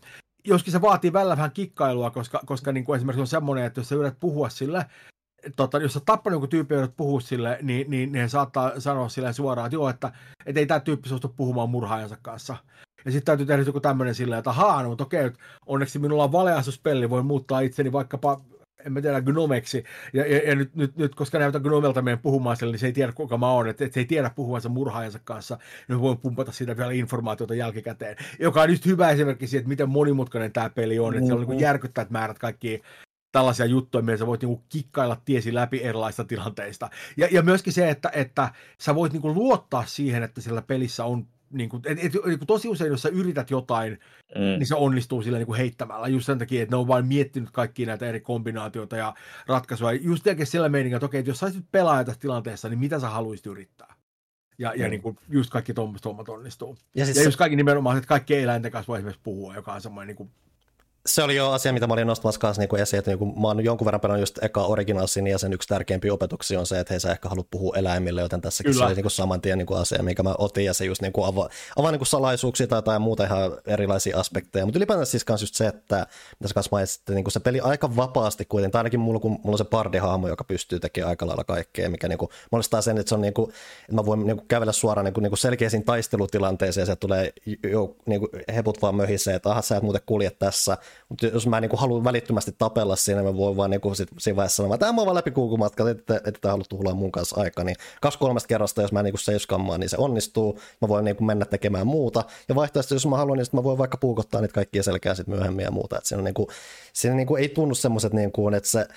Joskin 0.48 0.72
se 0.72 0.82
vaatii 0.82 1.14
välillä 1.14 1.38
vähän 1.38 1.52
kikkailua, 1.52 2.12
koska, 2.12 2.42
koska 2.46 2.72
niin 2.72 2.84
kuin 2.84 2.98
esimerkiksi 2.98 3.22
on 3.22 3.28
semmoinen, 3.28 3.66
että 3.66 3.80
jos 3.80 3.90
sä 3.90 3.96
yrität 3.96 4.20
puhua 4.20 4.50
sille, 4.50 4.86
tota, 5.56 5.78
jos 5.78 5.94
sä 5.94 6.00
tappanut 6.06 6.34
jonkun 6.34 6.50
tyyppi 6.50 6.76
ja 6.76 6.88
puhua 6.98 7.20
sille, 7.20 7.60
niin, 7.62 7.92
niin, 7.92 8.12
niin 8.12 8.22
he 8.22 8.28
saattaa 8.28 8.80
sanoa 8.80 9.10
sille 9.10 9.34
suoraan, 9.34 9.66
että 9.66 9.76
joo, 9.76 9.90
että, 9.90 10.12
että 10.46 10.60
ei 10.60 10.66
tämä 10.66 10.80
tyyppi 10.80 11.10
suostu 11.10 11.34
puhumaan 11.38 11.70
murhaajansa 11.70 12.18
kanssa. 12.22 12.58
Ja 13.06 13.12
sitten 13.12 13.26
täytyy 13.26 13.46
tehdä 13.46 13.64
joku 13.64 13.80
tämmöinen 13.80 14.16
silleen, 14.16 14.40
että 14.40 14.50
ahaa, 14.50 14.84
no, 14.84 14.90
mutta 14.90 15.04
okei, 15.04 15.32
onneksi 15.66 16.00
minulla 16.00 16.24
on 16.24 16.32
valeasuspelli, 16.32 17.10
voi 17.10 17.24
muuttaa 17.24 17.60
itseni 17.60 17.92
vaikkapa 17.92 18.42
en 18.86 18.94
mä 18.94 19.02
tiedä, 19.02 19.22
gnomeksi. 19.22 19.84
Ja, 20.14 20.26
ja, 20.28 20.38
ja 20.50 20.56
nyt, 20.56 20.76
nyt, 20.76 20.98
nyt, 20.98 21.16
koska 21.16 21.40
näytän 21.40 21.62
gnomelta 21.62 22.02
meidän 22.02 22.20
puhumaan 22.20 22.58
sille, 22.58 22.72
niin 22.72 22.80
se 22.80 22.86
ei 22.86 22.94
tiedä, 22.94 23.12
kuka 23.12 23.38
mä 23.38 23.52
oon, 23.52 23.68
että, 23.68 23.86
että 23.86 23.94
se 23.94 24.00
ei 24.00 24.06
tiedä 24.06 24.32
puhuvansa 24.36 24.70
murhaajansa 24.70 25.20
kanssa, 25.24 25.58
niin 25.88 26.02
voi 26.02 26.16
pumpata 26.16 26.52
siitä 26.52 26.78
vielä 26.78 26.92
informaatiota 26.92 27.56
jälkikäteen. 27.56 28.16
Joka 28.40 28.62
on 28.62 28.70
just 28.70 28.86
hyvä 28.86 29.10
esimerkki 29.10 29.48
siitä, 29.48 29.60
että 29.62 29.70
miten 29.70 29.90
monimutkainen 29.90 30.52
tämä 30.52 30.70
peli 30.70 31.00
on, 31.00 31.14
että 31.14 31.20
mm-hmm. 31.20 31.46
se 31.46 31.46
on 31.46 31.50
niin 31.50 31.60
järkyttävät 31.60 32.10
määrät 32.10 32.40
kaikki 32.40 32.82
tällaisia 33.32 33.66
juttuja, 33.66 34.02
missä 34.02 34.18
sä 34.18 34.28
voit 34.28 34.42
niinku 34.42 34.64
kikkailla 34.70 35.22
tiesi 35.26 35.54
läpi 35.54 35.84
erilaisista 35.84 36.24
tilanteista. 36.24 36.90
Ja, 37.18 37.28
ja 37.32 37.42
myöskin 37.42 37.74
se, 37.74 37.90
että, 37.90 38.10
että 38.14 38.50
sä 38.80 38.96
voit 38.96 39.14
niinku 39.14 39.34
luottaa 39.34 39.86
siihen, 39.86 40.24
että 40.24 40.42
sillä 40.42 40.62
pelissä 40.62 41.06
on 41.06 41.28
niin 41.52 41.70
kuin, 41.70 41.82
et, 41.86 42.00
et, 42.00 42.16
et, 42.16 42.40
tosi 42.48 42.68
usein, 42.68 42.92
jos 42.92 43.02
sä 43.02 43.10
yrität 43.10 43.52
jotain, 43.52 44.00
mm. 44.36 44.42
niin 44.42 44.68
se 44.68 44.76
onnistuu 44.76 45.22
sillä 45.22 45.38
niin 45.38 45.46
kuin 45.46 45.58
heittämällä. 45.58 46.08
Just 46.08 46.26
sen 46.26 46.40
takia, 46.40 46.64
että 46.64 46.76
ne 46.76 46.80
on 46.80 46.88
vain 46.88 47.08
miettinyt 47.08 47.50
kaikkia 47.52 47.88
näitä 47.88 48.06
eri 48.06 48.20
kombinaatioita 48.20 48.98
ja 48.98 49.14
ratkaisuja. 49.48 49.92
Just 49.92 50.24
tietenkin 50.24 50.48
sillä 50.48 50.70
meininkä, 50.70 50.98
että 50.98 51.06
okei, 51.06 51.20
että 51.20 51.30
jos 51.30 51.40
saisit 51.40 51.66
pelaaja 51.72 52.04
tässä 52.04 52.22
tilanteessa, 52.22 52.70
niin 52.70 52.80
mitä 52.80 53.00
sä 53.00 53.10
haluaisit 53.10 53.46
yrittää? 53.46 53.96
Ja, 54.60 54.74
ja 54.76 54.86
Mm. 54.86 54.90
niin 54.90 55.02
kuin 55.02 55.18
just 55.30 55.50
kaikki 55.50 55.74
tuommoiset 55.74 56.06
hommat 56.06 56.30
onnistuu. 56.30 56.78
Ja 56.96 57.06
siis 57.06 57.18
Ja 57.18 57.24
se, 57.24 57.28
just 57.28 57.38
kaikki 57.38 57.56
nimenomaan, 57.56 57.98
että 57.98 58.08
kaikki 58.08 58.36
eläinten 58.36 58.72
kanssa 58.72 58.88
voi 58.88 58.98
esimerkiksi 58.98 59.22
puhua, 59.24 59.56
joka 59.56 59.74
on 59.74 59.82
semmoinen 59.82 60.08
niin 60.08 60.16
kuin, 60.16 60.32
se 61.08 61.24
oli 61.24 61.36
jo 61.36 61.52
asia, 61.52 61.74
mitä 61.74 61.88
mä 61.88 61.94
olin 61.94 62.08
nostamassa 62.08 62.40
kanssa 62.40 62.62
niin 62.62 62.82
esiin, 62.82 62.98
että 63.00 63.12
niin 63.12 63.20
kuin 63.20 63.42
mä 63.42 63.48
oon 63.48 63.66
jonkun 63.66 63.86
verran 63.86 64.02
pelannut 64.02 64.22
just 64.22 64.44
eka 64.44 64.66
Originalsin 64.66 65.28
ja 65.28 65.38
sen 65.38 65.54
yksi 65.54 65.68
tärkeimpiä 65.68 66.14
opetuksia 66.14 66.60
on 66.60 66.66
se, 66.66 66.80
että 66.80 66.94
hei 66.94 67.00
sä 67.00 67.12
ehkä 67.12 67.30
haluat 67.30 67.48
puhua 67.52 67.76
eläimille, 67.78 68.22
joten 68.22 68.42
tässäkin 68.42 68.72
Kyllä. 68.72 68.84
se 68.84 68.88
oli 68.88 68.96
niin 68.96 69.04
kuin 69.04 69.12
saman 69.12 69.42
tien 69.42 69.58
niin 69.58 69.66
kuin 69.66 69.80
asia, 69.80 70.04
minkä 70.04 70.24
mä 70.24 70.36
otin 70.38 70.66
ja 70.66 70.74
se 70.74 70.86
just 70.86 71.02
niin 71.02 71.14
kuin 71.14 71.28
avaa, 71.28 71.50
avaa 71.76 71.92
niin 71.92 72.00
kuin 72.00 72.08
salaisuuksia 72.08 72.68
tai, 72.68 72.84
tai 72.84 73.00
muuta 73.00 73.24
ihan 73.24 73.58
erilaisia 73.68 74.20
aspekteja, 74.20 74.66
mutta 74.66 74.80
ylipäätään 74.80 75.06
siis 75.06 75.26
kans 75.26 75.42
just 75.42 75.56
se, 75.56 75.68
että 75.68 76.08
mitä 76.40 76.48
sä 76.48 76.54
kanssa 76.54 76.70
mainitsit, 76.72 77.02
että 77.02 77.14
niin 77.14 77.24
kuin 77.24 77.32
se 77.32 77.40
peli 77.40 77.60
aika 77.60 77.96
vapaasti 77.96 78.46
kuitenkin, 78.46 78.72
tai 78.72 78.80
ainakin 78.80 79.00
mulla, 79.00 79.20
kun 79.20 79.32
mulla 79.32 79.54
on 79.54 79.58
se 79.58 79.66
bardihahmo, 79.66 80.28
joka 80.28 80.44
pystyy 80.44 80.80
tekemään 80.80 81.10
aika 81.10 81.28
lailla 81.28 81.44
kaikkea, 81.44 81.90
mikä 81.90 82.08
niin 82.08 82.18
kuin 82.18 82.30
mahdollistaa 82.52 82.82
sen, 82.82 82.98
että 82.98 83.10
se 83.10 83.16
on 83.16 83.22
niin 83.22 83.34
kuin, 83.34 83.50
että 83.82 83.94
mä 83.94 84.06
voin 84.06 84.28
niin 84.28 84.38
kuin 84.38 84.48
kävellä 84.48 84.74
suoraan 84.74 85.06
niin 85.06 85.14
kuin, 85.14 85.24
niin 85.24 85.32
kuin 85.32 85.40
selkeisiin 85.40 85.84
taistelutilanteeseen 85.84 86.82
ja 86.82 86.86
sieltä 86.86 87.00
tulee 87.00 87.34
jo, 87.72 87.96
niin 88.06 88.20
kuin 88.20 88.30
heput 88.56 88.82
vaan 88.82 88.96
möhisee, 88.96 89.36
että 89.36 89.50
aha, 89.50 89.62
sä 89.62 89.78
et 89.78 89.84
muuten 89.84 90.02
kulje 90.06 90.30
tässä, 90.30 90.78
mutta 91.10 91.26
jos 91.26 91.48
mä 91.48 91.62
niin 91.62 91.70
kuin 91.70 91.80
haluan 91.80 92.04
välittömästi 92.04 92.56
tapella 92.58 92.96
siinä, 92.96 93.24
mä 93.24 93.38
voin 93.38 93.58
vaan 93.58 93.70
niin 93.70 93.82
kuin 93.82 93.96
sit, 93.96 94.10
siinä 94.20 94.36
vaiheessa 94.36 94.56
sanoa, 94.56 94.76
että 94.76 94.86
tämä 94.86 95.02
on 95.02 95.06
vaan 95.06 95.16
läpikulkumatka, 95.16 95.90
että 95.90 96.16
ette, 96.16 96.30
ette 96.30 96.48
halua 96.48 96.66
tuhlaa 96.70 96.94
mun 96.94 97.12
kanssa 97.12 97.42
aikaa, 97.42 97.64
niin 97.64 97.76
kaksi 98.02 98.20
kolmesta 98.20 98.48
kerrasta, 98.48 98.82
jos 98.82 98.92
mä 98.92 99.04
niin 99.04 99.20
seiskammaan, 99.20 99.80
niin 99.80 99.90
se 99.90 99.98
onnistuu, 100.00 100.60
mä 100.82 100.88
voin 100.88 101.06
niin 101.06 101.16
kuin 101.16 101.28
mennä 101.28 101.46
tekemään 101.46 101.88
muuta, 101.88 102.24
ja 102.50 102.56
vaihtoehtoisesti, 102.56 102.96
jos 102.96 103.08
mä 103.08 103.18
haluan, 103.18 103.38
niin 103.38 103.46
sit 103.46 103.54
mä 103.54 103.64
voin 103.64 103.78
vaikka 103.78 103.98
puukottaa 103.98 104.42
niitä 104.42 104.54
kaikkia 104.54 104.84
selkää 104.84 105.16
sit 105.16 105.28
myöhemmin 105.28 105.64
ja 105.64 105.72
muuta, 105.72 105.98
että 105.98 106.08
siinä, 106.08 106.20
on 106.20 106.26
niin 106.26 106.34
kuin, 106.34 106.48
siinä 106.94 107.16
niin 107.16 107.28
kuin 107.28 107.42
ei 107.42 107.50
tunnu 107.50 107.76
semmoiset, 107.76 108.14
niin 108.14 108.32
kuin, 108.32 108.54
että 108.54 108.70
se, 108.70 108.88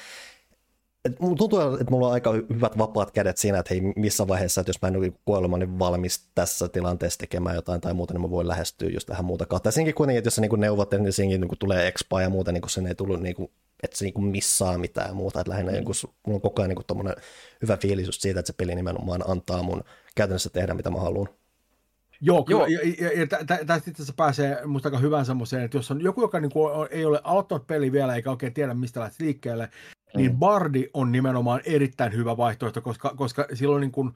et 1.04 1.20
mulla 1.20 1.36
tuntuu, 1.36 1.60
että 1.60 1.90
mulla 1.90 2.06
on 2.06 2.12
aika 2.12 2.32
hyvät 2.32 2.78
vapaat 2.78 3.10
kädet 3.10 3.36
siinä, 3.36 3.58
että 3.58 3.74
hei, 3.74 3.80
missä 3.96 4.28
vaiheessa, 4.28 4.60
että 4.60 4.68
jos 4.68 4.82
mä 4.82 4.88
en 4.88 4.96
ole 4.96 5.12
kuolemani 5.24 5.78
valmis 5.78 6.28
tässä 6.34 6.68
tilanteessa 6.68 7.18
tekemään 7.18 7.56
jotain 7.56 7.80
tai 7.80 7.94
muuta, 7.94 8.14
niin 8.14 8.20
mä 8.20 8.30
voin 8.30 8.48
lähestyä 8.48 8.88
just 8.88 9.06
tähän 9.06 9.24
muuta 9.24 9.46
kautta. 9.46 9.68
Ja 9.68 9.72
siinäkin 9.72 9.94
kuitenkin, 9.94 10.18
että 10.18 10.26
jos 10.26 10.34
sä 10.34 10.40
niin 10.40 10.60
neuvot, 10.60 10.90
niin 10.90 11.12
siinäkin 11.12 11.40
niin 11.40 11.58
tulee 11.58 11.88
expa 11.88 12.22
ja 12.22 12.30
muuta, 12.30 12.52
niin 12.52 12.62
sen 12.68 12.86
ei 12.86 12.94
tullut, 12.94 13.20
niin 13.20 13.34
kuin, 13.34 13.50
että 13.82 13.96
se 13.96 14.04
niin 14.04 14.24
missaa 14.24 14.78
mitään 14.78 15.08
ja 15.08 15.14
muuta. 15.14 15.40
Että 15.40 15.50
lähinnä 15.50 15.72
mm. 15.72 15.74
niin 15.74 15.84
kuin, 15.84 15.94
mulla 16.26 16.36
on 16.36 16.40
koko 16.40 16.62
ajan 16.62 16.68
niin 16.68 17.14
hyvä 17.62 17.76
fiilis 17.76 18.06
just 18.06 18.20
siitä, 18.20 18.40
että 18.40 18.52
se 18.52 18.56
peli 18.56 18.74
nimenomaan 18.74 19.30
antaa 19.30 19.62
mun 19.62 19.84
käytännössä 20.14 20.50
tehdä, 20.50 20.74
mitä 20.74 20.90
mä 20.90 21.00
haluan. 21.00 21.28
Joo, 22.20 22.44
kyllä. 22.44 22.66
Joo. 22.68 22.82
Ja, 22.82 22.94
ja, 23.00 23.20
ja 23.20 23.26
tä- 23.26 23.44
tä- 23.46 23.64
tästä 23.64 23.90
itse 23.90 24.02
asiassa 24.02 24.14
pääsee 24.16 24.66
musta 24.66 24.88
aika 24.88 24.98
hyvään 24.98 25.26
semmoiseen, 25.26 25.62
että 25.62 25.78
jos 25.78 25.90
on 25.90 26.00
joku, 26.00 26.20
joka 26.20 26.40
niinku 26.40 26.64
on, 26.64 26.88
ei 26.90 27.04
ole 27.04 27.20
aloittanut 27.24 27.66
peli 27.66 27.92
vielä 27.92 28.14
eikä 28.14 28.30
oikein 28.30 28.54
tiedä, 28.54 28.74
mistä 28.74 29.00
lähtee 29.00 29.26
liikkeelle, 29.26 29.68
niin 30.16 30.32
Mm. 30.32 30.38
Bardi 30.38 30.90
on 30.94 31.12
nimenomaan 31.12 31.60
erittäin 31.64 32.12
hyvä 32.12 32.36
vaihtoehto, 32.36 32.80
koska, 32.80 33.12
koska 33.16 33.46
silloin 33.54 33.80
niin 33.80 33.92
kuin, 33.92 34.10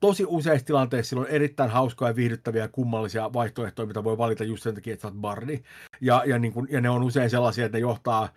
tosi 0.00 0.24
useissa 0.26 0.66
tilanteissa 0.66 1.08
sillä 1.08 1.22
on 1.22 1.28
erittäin 1.28 1.70
hauskoja, 1.70 2.16
viihdyttäviä 2.16 2.62
ja 2.62 2.68
kummallisia 2.68 3.32
vaihtoehtoja, 3.32 3.86
mitä 3.86 4.04
voi 4.04 4.18
valita 4.18 4.44
just 4.44 4.62
sen 4.62 4.74
takia, 4.74 4.92
että 4.92 5.02
sä 5.02 5.08
oot 5.08 5.20
Bardi. 5.20 5.62
Ja, 6.00 6.22
ja, 6.26 6.38
niin 6.38 6.52
kuin, 6.52 6.68
ja 6.70 6.80
ne 6.80 6.90
on 6.90 7.02
usein 7.02 7.30
sellaisia, 7.30 7.66
että 7.66 7.78
ne 7.78 7.80
johtaa 7.80 8.28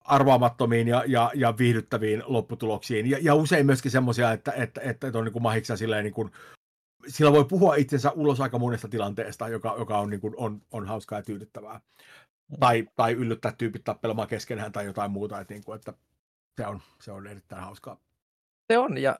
arvaamattomiin 0.00 0.88
ja, 0.88 1.04
ja, 1.06 1.30
ja 1.34 1.54
viihdyttäviin 1.58 2.22
lopputuloksiin. 2.26 3.10
Ja, 3.10 3.18
ja 3.20 3.34
usein 3.34 3.66
myöskin 3.66 3.90
semmoisia, 3.90 4.32
että, 4.32 4.52
että, 4.52 4.80
että, 4.80 5.06
että 5.06 5.18
on 5.18 5.24
niin 5.24 5.32
kuin 5.32 5.42
mahiksia 5.42 5.76
silleen 5.76 6.04
niin 6.04 6.14
kuin, 6.14 6.30
sillä 7.08 7.32
voi 7.32 7.44
puhua 7.44 7.74
itsensä 7.74 8.10
ulos 8.10 8.40
aika 8.40 8.58
monesta 8.58 8.88
tilanteesta, 8.88 9.48
joka, 9.48 9.74
joka 9.78 9.98
on, 9.98 10.10
niin 10.10 10.20
kuin, 10.20 10.34
on, 10.36 10.62
on 10.72 10.86
hauskaa 10.86 11.18
ja 11.18 11.22
tyydyttävää. 11.22 11.80
Tai, 12.60 12.88
tai 12.96 13.12
yllyttää 13.12 13.52
tyypit 13.58 13.84
tappelemaan 13.84 14.28
keskenään 14.28 14.72
tai 14.72 14.84
jotain 14.84 15.10
muuta, 15.10 15.40
että, 15.40 15.54
niin 15.54 15.64
kuin, 15.64 15.76
että 15.76 15.92
se, 16.56 16.66
on, 16.66 16.82
se 17.00 17.12
on 17.12 17.26
erittäin 17.26 17.62
hauskaa. 17.62 17.96
Se 18.72 18.78
on, 18.78 18.98
ja 18.98 19.18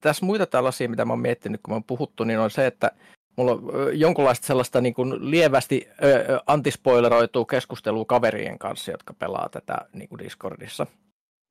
tässä 0.00 0.26
muita 0.26 0.46
tällaisia, 0.46 0.88
mitä 0.88 1.04
mä 1.04 1.12
oon 1.12 1.20
miettinyt, 1.20 1.60
kun 1.62 1.72
mä 1.72 1.74
oon 1.74 1.84
puhuttu, 1.84 2.24
niin 2.24 2.38
on 2.38 2.50
se, 2.50 2.66
että 2.66 2.90
mulla 3.36 3.52
on 3.52 4.00
jonkunlaista 4.00 4.46
sellaista 4.46 4.80
niin 4.80 4.94
kuin 4.94 5.30
lievästi 5.30 5.88
ö, 6.04 6.40
antispoileroitua 6.46 7.44
keskustelua 7.44 8.04
kaverien 8.04 8.58
kanssa, 8.58 8.90
jotka 8.90 9.14
pelaa 9.14 9.48
tätä 9.48 9.78
niin 9.92 10.08
kuin 10.08 10.18
Discordissa. 10.18 10.86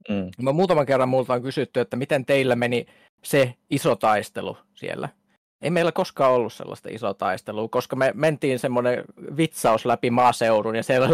Mm. 0.10 0.44
Mä 0.44 0.52
muutaman 0.52 0.86
kerran 0.86 1.10
multa 1.10 1.34
on 1.34 1.42
kysytty, 1.42 1.80
että 1.80 1.98
miten 1.98 2.26
teillä 2.26 2.56
meni 2.56 2.86
se 3.24 3.54
iso 3.70 3.96
taistelu 3.96 4.58
siellä. 4.74 5.10
Ei 5.64 5.70
meillä 5.70 5.92
koskaan 5.92 6.32
ollut 6.32 6.54
sellaista 6.54 6.90
isoa 6.92 7.14
taistelua, 7.14 7.68
koska 7.68 7.96
me 7.96 8.12
mentiin 8.16 8.60
semmoinen 8.60 9.04
vitsaus 9.38 9.86
läpi 9.86 10.10
maaseudun 10.10 10.76
ja 10.76 10.84
siellä 10.84 11.10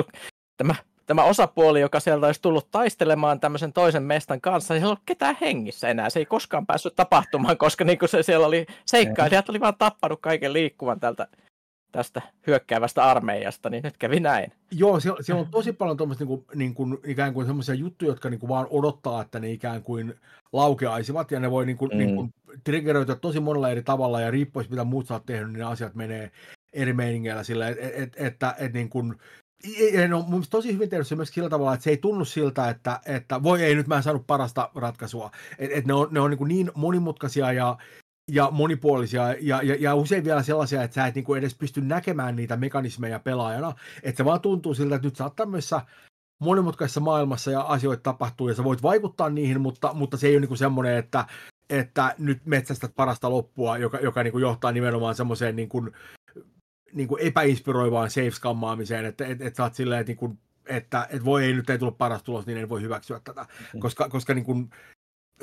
tämä, 0.57 0.75
tämä 1.05 1.23
osapuoli, 1.23 1.81
joka 1.81 1.99
sieltä 1.99 2.25
olisi 2.25 2.41
tullut 2.41 2.71
taistelemaan 2.71 3.39
tämmöisen 3.39 3.73
toisen 3.73 4.03
mestan 4.03 4.41
kanssa, 4.41 4.75
ei 4.75 4.83
ollut 4.83 4.99
ketään 5.05 5.37
hengissä 5.41 5.89
enää. 5.89 6.09
Se 6.09 6.19
ei 6.19 6.25
koskaan 6.25 6.65
päässyt 6.65 6.95
tapahtumaan, 6.95 7.57
koska 7.57 7.83
niin 7.83 7.99
kuin 7.99 8.09
se 8.09 8.23
siellä 8.23 8.47
oli 8.47 8.65
seikkailijat 8.85 9.49
oli 9.49 9.59
vaan 9.59 9.75
tappanut 9.77 10.19
kaiken 10.21 10.53
liikkuvan 10.53 10.99
tältä 10.99 11.27
tästä 11.91 12.21
hyökkäävästä 12.47 13.03
armeijasta, 13.03 13.69
niin 13.69 13.83
nyt 13.83 13.97
kävi 13.97 14.19
näin. 14.19 14.51
Joo, 14.71 14.99
siellä, 14.99 15.23
siellä 15.23 15.41
on 15.41 15.51
tosi 15.51 15.73
paljon 15.73 15.97
tuommoista 15.97 16.25
niin 16.25 16.27
kuin, 16.27 16.45
niin 16.55 16.73
kuin, 16.73 16.97
ikään 17.05 17.33
kuin 17.33 17.45
semmoisia 17.45 17.75
juttuja, 17.75 18.11
jotka 18.11 18.29
niin 18.29 18.39
kuin 18.39 18.49
vaan 18.49 18.67
odottaa, 18.69 19.21
että 19.21 19.39
ne 19.39 19.51
ikään 19.51 19.83
kuin 19.83 20.13
laukeaisivat, 20.53 21.31
ja 21.31 21.39
ne 21.39 21.51
voi 21.51 21.65
niin 21.65 21.77
kuin, 21.77 21.91
Mm. 21.91 21.97
niin 21.97 22.15
kuin 22.15 22.33
triggeröityä 22.63 23.15
tosi 23.15 23.39
monella 23.39 23.69
eri 23.69 23.83
tavalla, 23.83 24.21
ja 24.21 24.31
riippuisi 24.31 24.69
mitä 24.69 24.83
muut 24.83 25.07
sä 25.07 25.13
oot 25.13 25.25
tehnyt, 25.25 25.47
niin 25.51 25.59
ne 25.59 25.65
asiat 25.65 25.95
menee 25.95 26.31
eri 26.73 26.93
meiningeillä 26.93 27.43
sillä, 27.43 27.67
että 27.67 27.89
et, 27.95 28.13
että 28.15 28.55
et, 28.57 28.73
niin 28.73 28.89
kuin, 28.89 29.15
ja 29.93 30.07
ne 30.07 30.15
on 30.15 30.25
mun 30.27 30.43
tosi 30.49 30.73
hyvin 30.73 30.89
tehnyt 30.89 31.07
se 31.07 31.15
myös 31.15 31.29
sillä 31.29 31.49
tavalla, 31.49 31.73
että 31.73 31.83
se 31.83 31.89
ei 31.89 31.97
tunnu 31.97 32.25
siltä, 32.25 32.69
että, 32.69 32.99
että 33.05 33.43
voi 33.43 33.63
ei 33.63 33.75
nyt 33.75 33.87
mä 33.87 33.97
en 33.97 34.03
saanut 34.03 34.27
parasta 34.27 34.69
ratkaisua. 34.75 35.31
Et, 35.59 35.71
et 35.73 35.85
ne 35.85 35.93
on, 35.93 36.07
ne 36.11 36.19
on 36.19 36.29
niin, 36.29 36.47
niin 36.47 36.71
monimutkaisia 36.75 37.51
ja, 37.53 37.77
ja 38.29 38.49
monipuolisia 38.51 39.35
ja, 39.41 39.61
ja, 39.63 39.75
ja 39.79 39.95
usein 39.95 40.23
vielä 40.23 40.43
sellaisia, 40.43 40.83
että 40.83 40.95
sä 40.95 41.07
et 41.07 41.15
niin 41.15 41.25
kuin 41.25 41.39
edes 41.39 41.55
pysty 41.55 41.81
näkemään 41.81 42.35
niitä 42.35 42.57
mekanismeja 42.57 43.19
pelaajana, 43.19 43.73
että 44.03 44.17
se 44.17 44.25
vaan 44.25 44.41
tuntuu 44.41 44.73
siltä, 44.73 44.95
että 44.95 45.07
nyt 45.07 45.15
sä 45.15 45.23
oot 45.23 45.35
tämmöisessä 45.35 45.81
monimutkaisessa 46.39 46.99
maailmassa 46.99 47.51
ja 47.51 47.61
asioita 47.61 48.03
tapahtuu 48.03 48.49
ja 48.49 48.55
sä 48.55 48.63
voit 48.63 48.83
vaikuttaa 48.83 49.29
niihin, 49.29 49.61
mutta, 49.61 49.93
mutta 49.93 50.17
se 50.17 50.27
ei 50.27 50.33
ole 50.33 50.39
niin 50.39 50.47
kuin 50.47 50.57
semmoinen, 50.57 50.97
että, 50.97 51.25
että 51.69 52.15
nyt 52.17 52.45
metsästät 52.45 52.91
parasta 52.95 53.29
loppua, 53.29 53.77
joka, 53.77 53.97
joka 53.97 54.23
niin 54.23 54.31
kuin 54.31 54.41
johtaa 54.41 54.71
nimenomaan 54.71 55.15
semmoiseen 55.15 55.55
niin 55.55 55.69
kuin, 55.69 55.91
niin 56.93 57.07
kuin 57.07 57.21
epäinspiroivaan 57.21 58.09
safe-skammaamiseen, 58.09 59.05
että 59.05 59.25
et, 59.25 59.41
et 59.41 59.55
sä 59.55 59.63
oot 59.63 59.75
silleen, 59.75 60.01
että, 60.01 60.09
niin 60.09 60.17
kuin, 60.17 60.39
että 60.65 61.07
et 61.09 61.25
voi 61.25 61.45
ei 61.45 61.53
nyt 61.53 61.69
ei 61.69 61.79
tullut 61.79 61.97
paras 61.97 62.23
tulos, 62.23 62.45
niin 62.45 62.57
en 62.57 62.69
voi 62.69 62.81
hyväksyä 62.81 63.21
tätä, 63.23 63.45
Mm. 63.73 63.79
koska, 63.79 64.09
koska 64.09 64.33
niin 64.33 64.45
kuin, 64.45 64.69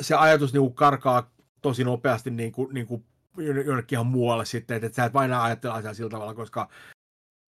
se 0.01 0.15
ajatus 0.15 0.53
niin 0.53 0.61
kuin 0.61 0.75
karkaa 0.75 1.31
tosi 1.63 1.85
nopeasti 1.85 2.31
niin 2.31 2.53
kuin, 2.53 2.75
niin 2.75 2.87
kuin 2.87 3.05
jonnekin 3.67 3.97
ihan 3.97 4.07
muualle 4.07 4.45
sitten, 4.45 4.85
että, 4.85 4.97
sä 4.97 5.05
et 5.05 5.15
vain 5.15 5.33
ajattele 5.33 5.75
asiaa 5.75 5.95
sillä 5.95 6.11
tavalla, 6.11 6.35
koska 6.35 6.69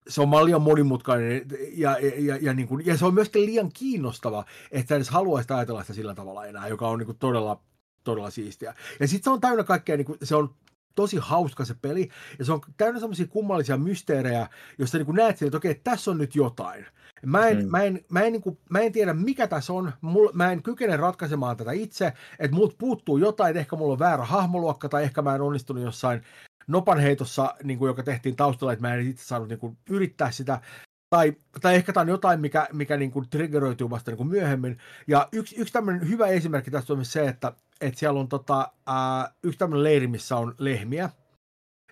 se 0.07 0.21
on 0.21 0.45
liian 0.45 0.61
monimutkainen 0.61 1.45
ja, 1.73 1.97
ja, 1.99 2.11
ja, 2.17 2.37
ja, 2.41 2.53
niin 2.53 2.67
kuin, 2.67 2.85
ja 2.85 2.97
se 2.97 3.05
on 3.05 3.13
myöskin 3.13 3.45
liian 3.45 3.71
kiinnostava, 3.73 4.45
että 4.71 4.95
edes 4.95 5.09
haluaisit 5.09 5.51
ajatella 5.51 5.81
sitä 5.81 5.93
sillä 5.93 6.15
tavalla 6.15 6.45
enää, 6.45 6.67
joka 6.67 6.87
on 6.87 6.99
niin 6.99 7.05
kuin 7.05 7.17
todella, 7.17 7.61
todella 8.03 8.29
siistiä. 8.29 8.73
Ja 8.99 9.07
sitten 9.07 9.23
se 9.23 9.29
on 9.29 9.41
täynnä 9.41 9.63
kaikkea, 9.63 9.97
niin 9.97 10.05
kuin, 10.05 10.19
se 10.23 10.35
on 10.35 10.55
tosi 10.97 11.17
hauska 11.21 11.65
se 11.65 11.75
peli, 11.81 12.09
ja 12.39 12.45
se 12.45 12.51
on 12.53 12.61
täynnä 12.77 12.99
semmoisia 12.99 13.27
kummallisia 13.27 13.77
mysteerejä, 13.77 14.47
joista 14.77 14.97
niin 14.97 15.15
näet 15.15 15.37
sille, 15.37 15.47
että 15.47 15.57
okei, 15.57 15.75
tässä 15.83 16.11
on 16.11 16.17
nyt 16.17 16.35
jotain. 16.35 16.85
Mä 17.25 17.47
en, 17.47 17.57
Mm. 17.63 17.71
mä 17.71 17.83
en, 17.83 18.05
mä 18.09 18.21
en, 18.21 18.31
niin 18.33 18.41
kuin, 18.41 18.57
mä 18.69 18.79
en 18.79 18.91
tiedä, 18.91 19.13
mikä 19.13 19.47
tässä 19.47 19.73
on. 19.73 19.91
Mul, 20.01 20.29
mä 20.33 20.51
en 20.51 20.63
kykene 20.63 20.97
ratkaisemaan 20.97 21.57
tätä 21.57 21.71
itse, 21.71 22.13
että 22.39 22.55
multa 22.55 22.75
puuttuu 22.77 23.17
jotain, 23.17 23.49
että 23.49 23.59
ehkä 23.59 23.75
mulla 23.75 23.93
on 23.93 23.99
väärä 23.99 24.25
hahmoluokka, 24.25 24.89
tai 24.89 25.03
ehkä 25.03 25.21
mä 25.21 25.35
en 25.35 25.41
onnistunut 25.41 25.83
jossain 25.83 26.21
nopanheitossa, 26.67 27.55
niin 27.63 27.79
kuin, 27.79 27.87
joka 27.87 28.03
tehtiin 28.03 28.35
taustalla, 28.35 28.73
että 28.73 28.87
mä 28.87 28.93
en 28.93 29.07
itse 29.07 29.25
saanut 29.25 29.49
niin 29.49 29.59
kuin, 29.59 29.77
yrittää 29.89 30.31
sitä. 30.31 30.61
Tai, 31.09 31.33
tai 31.61 31.75
ehkä 31.75 31.93
tämä 31.93 32.01
on 32.01 32.07
jotain, 32.07 32.41
mikä, 32.41 32.67
mikä 32.73 32.97
niin 32.97 33.11
kuin 33.11 33.29
triggeröityy 33.29 33.89
vasta 33.89 34.11
niin 34.11 34.17
kuin 34.17 34.29
myöhemmin. 34.29 34.77
Ja 35.07 35.29
yksi, 35.31 35.55
yksi 35.55 35.73
tämmöinen 35.73 36.09
hyvä 36.09 36.27
esimerkki 36.27 36.71
tästä 36.71 36.93
on 36.93 37.05
se, 37.05 37.27
että, 37.27 37.53
että 37.81 37.99
siellä 37.99 38.19
on 38.19 38.27
tota, 38.27 38.71
ää, 38.87 39.33
yksi 39.43 39.59
tämmöinen 39.59 39.83
leiri, 39.83 40.07
missä 40.07 40.37
on 40.37 40.55
lehmiä. 40.57 41.09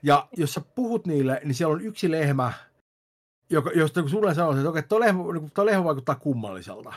Ja 0.03 0.27
jos 0.38 0.53
sä 0.53 0.61
puhut 0.75 1.07
niille, 1.07 1.41
niin 1.43 1.55
siellä 1.55 1.73
on 1.73 1.81
yksi 1.81 2.11
lehmä, 2.11 2.53
joka, 3.49 3.71
josta 3.75 4.01
kun 4.01 4.09
sulle 4.09 4.33
sanoo, 4.33 4.55
että 4.55 4.69
okei, 4.69 4.83
tuo 4.83 4.99
lehmä, 4.99 5.23
niin 5.33 5.51
tuo 5.51 5.65
lehmä 5.65 5.83
vaikuttaa 5.83 6.15
kummalliselta. 6.15 6.93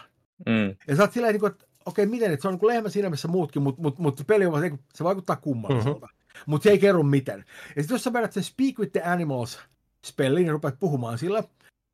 Mm. 0.47 0.77
Ja 0.89 0.97
sä 0.97 1.03
oot 1.03 1.13
silleen, 1.13 1.33
niin 1.33 1.41
kuin, 1.41 1.53
että 1.53 1.67
okei, 1.87 2.07
miten, 2.07 2.33
että 2.33 2.43
se 2.43 2.49
on 2.49 2.55
niin 2.55 2.61
kuin 2.61 2.75
lehmä 2.75 2.89
siinä 2.89 3.11
missä 3.11 3.29
muutkin, 3.29 3.63
mutta 3.63 3.83
mut, 3.83 3.99
mut 3.99 4.23
peli 4.27 4.47
on 4.47 4.61
se, 4.61 4.71
se 4.95 5.05
vaikuttaa 5.05 5.37
kummalliselta. 5.37 6.07
Mm-hmm. 6.07 6.43
Mutta 6.47 6.65
se 6.65 6.71
ei 6.71 6.79
kerro 6.79 7.03
miten. 7.03 7.45
Ja 7.77 7.83
sitten 7.83 7.95
jos 7.95 8.05
sä 8.05 8.13
vedät 8.13 8.33
sen 8.33 8.43
Speak 8.43 8.79
with 8.79 8.93
the 8.93 9.03
Animals 9.03 9.61
spellin 10.07 10.47
ja 10.47 10.53
rupeat 10.53 10.81
puhumaan 10.81 11.19
sillä, 11.19 11.43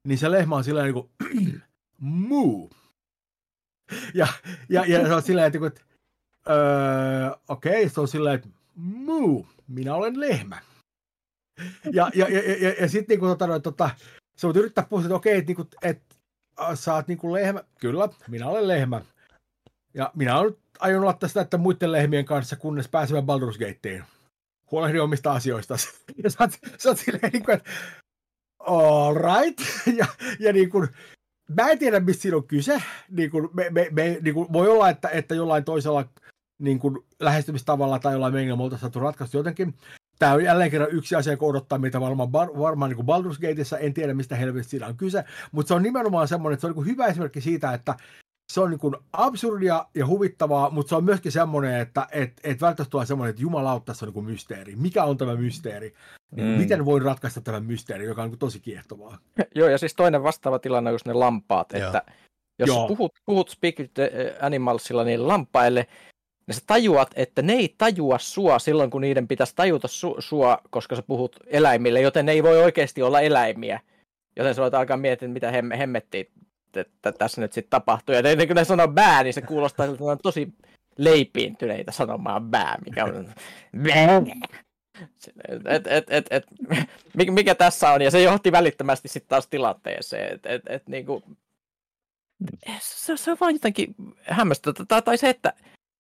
niin 0.09 0.19
se 0.19 0.31
lehmä 0.31 0.57
on 0.57 0.65
silleen 0.65 0.85
niin 0.85 0.95
kuin, 0.95 1.63
moo. 2.29 2.71
Ja, 4.15 4.27
ja, 4.69 4.85
ja 4.87 5.07
se 5.07 5.15
on 5.15 5.23
silleen, 5.23 5.47
että, 5.47 5.67
että 5.67 5.81
öö, 6.49 7.31
okei, 7.49 7.89
se 7.89 8.01
on 8.01 8.09
silleen, 8.09 8.35
että 8.35 8.49
moo, 8.77 9.47
minä 9.69 9.95
olen 9.95 10.21
lehmä. 10.21 10.59
Ja, 11.93 12.11
ja, 12.15 12.29
ja, 12.29 12.53
ja, 12.55 12.75
ja, 12.81 12.89
sitten 12.89 13.15
niin 13.15 13.21
kuin, 13.21 13.31
tota, 13.31 13.47
no, 13.47 13.59
tota, 13.59 13.91
sä 14.37 14.49
voit 14.49 14.57
yrittää 14.57 14.87
puhua, 14.91 15.05
että 15.05 15.15
okei, 15.15 15.45
kuin, 15.55 15.69
että 15.83 16.15
äh, 16.61 16.79
sä 16.79 16.95
oot 16.95 17.09
niin 17.09 17.19
kuin 17.19 17.33
lehmä. 17.33 17.65
Kyllä, 17.81 18.09
minä 18.29 18.49
olen 18.49 18.69
lehmä. 18.69 19.01
Ja 19.95 20.11
minä 20.15 20.39
olen 20.39 20.57
aion 20.79 21.03
olla 21.03 21.13
tästä 21.13 21.41
että 21.41 21.59
muiden 21.59 21.93
lehmien 21.93 22.25
kanssa, 22.25 22.57
kunnes 22.57 22.89
pääsemme 22.89 23.21
Baldur's 23.21 23.59
Gateen. 23.59 24.05
huolehdi 24.71 24.99
omista 24.99 25.33
asioista. 25.33 25.75
Ja 26.25 26.31
sä 26.31 26.39
oot, 26.41 26.51
sä 26.79 26.89
oot 26.89 26.99
silleen, 26.99 27.33
niin 27.33 27.45
kuin, 27.45 27.57
että 27.57 27.71
all 28.59 29.15
right. 29.15 29.61
Ja, 29.99 30.07
ja 30.39 30.53
niin 30.53 30.71
kuin, 30.71 30.89
mä 31.57 31.71
en 31.71 31.79
tiedä, 31.79 32.01
mistä 32.01 32.23
siinä 32.23 32.37
on 32.37 32.47
kyse. 32.47 32.83
Niin 33.11 33.31
kuin, 33.31 33.49
me, 33.53 33.71
me, 33.71 33.89
me, 33.91 34.19
niin 34.23 34.35
kuin, 34.35 34.53
voi 34.53 34.69
olla, 34.69 34.89
että, 34.89 35.09
että 35.09 35.35
jollain 35.35 35.65
toisella 35.65 36.09
niin 36.59 36.79
kuin, 36.79 36.99
lähestymistavalla 37.21 37.99
tai 37.99 38.13
jollain 38.13 38.35
mengillä 38.35 38.57
me 38.57 38.63
oltaisiin 38.63 38.81
saatu 38.81 39.01
ratkaistu 39.01 39.37
jotenkin. 39.37 39.75
Tämä 40.19 40.33
on 40.33 40.45
jälleen 40.45 40.71
kerran 40.71 40.91
yksi 40.91 41.15
asia, 41.15 41.37
kun 41.37 41.49
odottaa 41.49 41.79
meitä 41.79 42.01
varmaan, 42.01 42.33
varmaan 42.33 42.91
niin 42.91 43.05
kuin 43.05 43.07
Baldur's 43.07 43.41
Gateissa. 43.41 43.79
En 43.79 43.95
tiedä, 43.95 44.15
mistä 44.15 44.37
helvetistä 44.37 44.71
siinä 44.71 44.87
on 44.87 44.97
kyse, 44.97 45.25
mutta 45.53 45.69
se 45.69 45.75
on 45.75 45.83
nimenomaan 45.83 46.29
semmoinen, 46.29 46.55
että 46.55 46.61
se 46.61 46.67
on 46.67 46.73
niin 46.77 46.87
hyvä 46.87 47.07
esimerkki 47.07 47.41
siitä, 47.41 47.73
että 47.73 47.95
se 48.53 48.61
on 48.61 48.71
niin 48.71 48.81
kuin 48.81 48.97
absurdia 49.13 49.87
ja 49.95 50.07
huvittavaa, 50.07 50.71
mutta 50.71 50.89
se 50.89 50.97
on 50.97 51.05
myöskin 51.05 51.33
semmoinen, 51.33 51.81
että 51.81 52.09
et, 52.13 52.33
et 52.45 52.61
välttämättä 52.61 52.91
tulee 52.91 53.07
semmoinen, 53.07 53.31
että 53.31 53.43
jumalautta, 53.43 53.95
se 53.95 54.05
on 54.05 54.07
niin 54.07 54.15
kuin 54.15 54.27
mysteeri. 54.27 54.77
Mikä 54.77 55.05
on 55.05 55.17
tämä 55.17 55.37
mysteeri? 55.37 55.95
Niin 56.37 56.47
mm. 56.49 56.53
Miten 56.53 56.85
voin 56.85 57.03
ratkaista 57.03 57.41
tämän 57.41 57.65
mysteeri, 57.65 58.05
joka 58.05 58.23
on 58.23 58.31
niin 58.31 58.39
tosi 58.39 58.61
kiehtovaa. 58.61 59.19
Joo, 59.55 59.69
ja 59.69 59.79
siis 59.79 59.95
toinen 59.95 60.23
vastaava 60.23 60.59
tilanne 60.59 60.91
on 60.91 60.95
just 60.95 61.07
ne 61.07 61.13
lampaat, 61.13 61.73
Joo. 61.73 61.87
että 61.87 62.03
jos 62.59 62.69
Joo. 62.69 62.89
puhut, 62.89 63.13
puhut 63.27 63.51
Speak 63.51 63.75
Animalsilla 64.41 65.05
niin 65.05 65.29
lampaille, 65.29 65.87
niin 66.47 66.55
sä 66.55 66.61
tajuat, 66.67 67.11
että 67.17 67.43
ne 67.43 67.53
ei 67.53 67.75
tajua 67.79 68.19
sua 68.19 68.59
silloin, 68.59 68.91
kun 68.91 69.01
niiden 69.01 69.29
pitäisi 69.29 69.53
tajuta 69.57 69.89
su- 69.89 70.21
sua, 70.21 70.59
koska 70.71 70.97
sä 70.97 71.03
puhut 71.03 71.37
eläimille, 71.47 72.01
joten 72.01 72.27
ne 72.27 72.33
ei 72.33 72.43
voi 72.43 72.63
oikeasti 72.63 73.03
olla 73.03 73.21
eläimiä. 73.21 73.81
Joten 74.37 74.55
sä 74.55 74.63
voit 74.63 74.75
alkaa 74.75 74.97
miettiä, 74.97 75.29
mitä 75.29 75.51
hem- 75.51 75.77
hemmettiä 75.77 76.25
että 76.81 77.13
tässä 77.13 77.41
nyt 77.41 77.53
sitten 77.53 77.71
tapahtuu. 77.71 78.15
Ja 78.15 78.19
ennen 78.19 78.47
kuin 78.47 78.55
ne 78.55 78.65
sanoo 78.65 78.89
bää, 78.89 79.23
niin 79.23 79.35
se 79.35 79.43
kuulostaa 79.43 79.87
että 79.87 80.05
on 80.05 80.19
tosi 80.23 80.49
leipiintyneitä 80.99 81.93
sanomaan 81.93 82.51
bää, 82.51 82.79
mikä 82.85 83.05
on... 83.05 83.35
Et, 85.49 85.87
et, 85.87 86.07
et, 86.09 86.27
et, 86.31 86.47
mikä 87.31 87.55
tässä 87.55 87.91
on, 87.91 88.03
ja 88.03 88.11
se 88.11 88.23
johti 88.23 88.53
välittömästi 88.53 89.09
sitten 89.09 89.29
taas 89.29 89.47
tilanteeseen, 89.47 90.35
että 90.35 90.49
et, 90.49 90.63
et, 90.67 90.89
niinku, 90.89 91.23
se, 92.81 93.17
se 93.17 93.31
on 93.31 93.37
vaan 93.41 93.53
jotenkin 93.53 93.95
hämmästyttävää, 94.23 95.03
tai 95.03 95.19
se, 95.19 95.29
että 95.29 95.53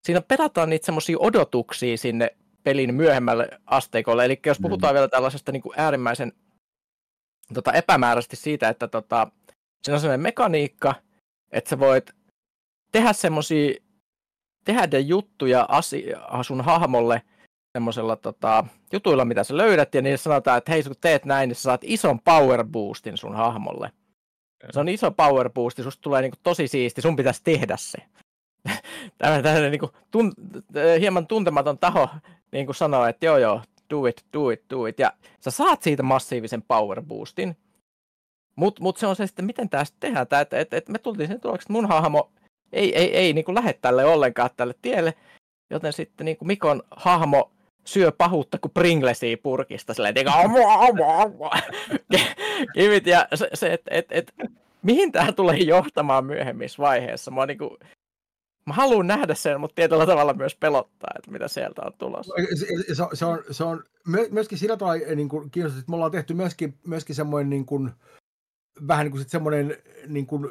siinä 0.05 0.21
perataan 0.21 0.71
niitä 0.71 0.87
semmoisia 0.87 1.17
odotuksia 1.21 1.97
sinne 1.97 2.37
pelin 2.63 2.95
myöhemmälle 2.95 3.49
asteikolle, 3.67 4.25
eli 4.25 4.41
jos 4.47 4.59
puhutaan 4.63 4.93
mm. 4.93 4.95
vielä 4.95 5.09
tällaisesta 5.09 5.53
niin 5.53 5.63
kuin 5.63 5.75
äärimmäisen 5.77 6.33
tota, 7.55 7.73
epämääräisesti 7.73 8.37
siitä, 8.37 8.69
että 8.69 8.89
tota, 8.89 9.29
siinä 9.85 9.95
on 9.95 10.01
sellainen 10.01 10.23
mekaniikka, 10.23 10.95
että 11.53 11.71
sä 11.71 11.79
voit 11.79 12.11
tehdä 12.93 13.13
semmoisia, 13.13 13.75
tehdä 14.65 14.99
juttuja 14.99 15.67
asia, 15.69 16.21
sun 16.43 16.61
hahmolle 16.61 17.23
semmoisella 17.79 18.17
tota, 18.17 18.65
jutuilla, 18.93 19.25
mitä 19.25 19.45
sä 19.45 19.57
löydät, 19.57 19.95
ja 19.95 20.03
niin 20.03 20.19
sanotaan, 20.19 20.59
että 20.59 20.73
hei, 20.73 20.83
kun 20.83 20.95
teet 21.01 21.25
näin, 21.25 21.49
niin 21.49 21.57
sä 21.57 21.63
saat 21.63 21.81
ison 21.85 22.21
power 22.21 22.65
boostin 22.65 23.17
sun 23.17 23.35
hahmolle. 23.35 23.91
Se 24.71 24.81
on 24.81 24.89
iso 24.89 25.11
power 25.11 25.51
boosti, 25.51 25.83
susta 25.83 26.03
tulee 26.03 26.23
niinku 26.23 26.39
tosi 26.43 26.69
siisti, 26.69 27.03
sun 27.03 27.17
pitäisi 27.17 27.41
tehdä 27.45 27.77
se. 27.77 27.99
Tämä 29.19 29.43
tämmöinen 29.43 29.71
niinku 29.71 29.91
tun, 30.11 30.33
hieman 31.01 31.27
tuntematon 31.27 31.79
taho 31.79 32.09
niin 32.53 32.67
kuin 32.67 32.77
sanoo, 32.77 33.07
että 33.07 33.27
joo 33.27 33.39
joo, 33.39 33.61
do 33.91 34.07
it, 34.07 34.25
do 34.33 34.51
it, 34.51 34.62
do 34.71 34.87
it. 34.87 34.99
Ja 34.99 35.12
sä 35.41 35.51
saat 35.51 35.83
siitä 35.83 36.03
massiivisen 36.03 36.62
power 36.62 37.03
boostin, 37.03 37.57
mutta 38.57 38.83
mut 38.83 38.97
se 38.97 39.07
on 39.07 39.17
se 39.17 39.27
sitten, 39.27 39.45
miten 39.45 39.69
tämä 39.69 39.85
sitten 39.85 40.09
tehdään. 40.09 40.43
että 40.43 40.59
et, 40.59 40.75
et 40.75 40.89
me 40.89 40.99
tultiin 40.99 41.29
sen 41.29 41.41
tuloksi, 41.41 41.65
että 41.65 41.73
mun 41.73 41.89
hahmo 41.89 42.33
ei, 42.73 42.97
ei, 42.97 43.17
ei 43.17 43.33
niin 43.33 43.45
kuin 43.45 43.55
lähde 43.55 43.73
tälle 43.73 44.05
ollenkaan 44.05 44.51
tälle 44.57 44.75
tielle. 44.83 45.15
Joten 45.71 45.93
sitten 45.93 46.25
niin 46.25 46.37
kuin 46.37 46.47
Mikon 46.47 46.83
hahmo 46.91 47.51
syö 47.85 48.12
pahuutta 48.12 48.59
kuin 48.59 48.73
Pringlesia 48.73 49.37
purkista. 49.43 49.95
Silleen, 49.95 50.15
niin 50.15 50.27
kivit 52.75 53.07
ja 53.15 53.29
se, 53.35 53.49
se 53.55 53.73
että 53.73 53.91
et, 53.95 54.07
et, 54.11 54.35
mihin 54.83 55.12
tämä 55.12 55.33
tulee 55.33 55.57
johtamaan 55.57 56.25
myöhemmissä 56.25 56.83
vaiheessa. 56.83 57.31
Mä, 57.31 57.47
niin 57.47 57.59
kuin, 57.59 57.79
mä 58.67 58.75
haluan 58.75 59.07
nähdä 59.07 59.35
sen, 59.35 59.61
mutta 59.61 59.75
tietyllä 59.75 60.07
tavalla 60.07 60.35
myös 60.35 60.55
pelottaa, 60.55 61.11
että 61.17 61.31
mitä 61.31 61.49
sieltä 61.49 61.83
on 61.83 61.93
tulossa. 61.99 62.35
Se, 62.55 62.95
se, 62.95 63.05
se, 63.15 63.25
on, 63.25 63.39
se 63.51 63.65
on 63.65 63.85
myöskin 64.31 64.59
sillä 64.59 64.77
tavalla 64.77 65.15
niin 65.15 65.29
kuin, 65.29 65.51
kiinnostaa, 65.51 65.79
että 65.79 65.91
me 65.91 65.97
ollaan 65.97 66.12
tehty 66.12 66.35
myöskin, 66.35 66.79
myöskin 66.87 67.17
semmoinen 67.17 67.51
niin 67.51 67.67
kuin, 67.67 67.91
vähän 68.89 69.05
niin 69.05 69.12
kuin 69.12 69.29
semmoinen 69.29 69.77
niin 70.07 70.27
kuin 70.27 70.47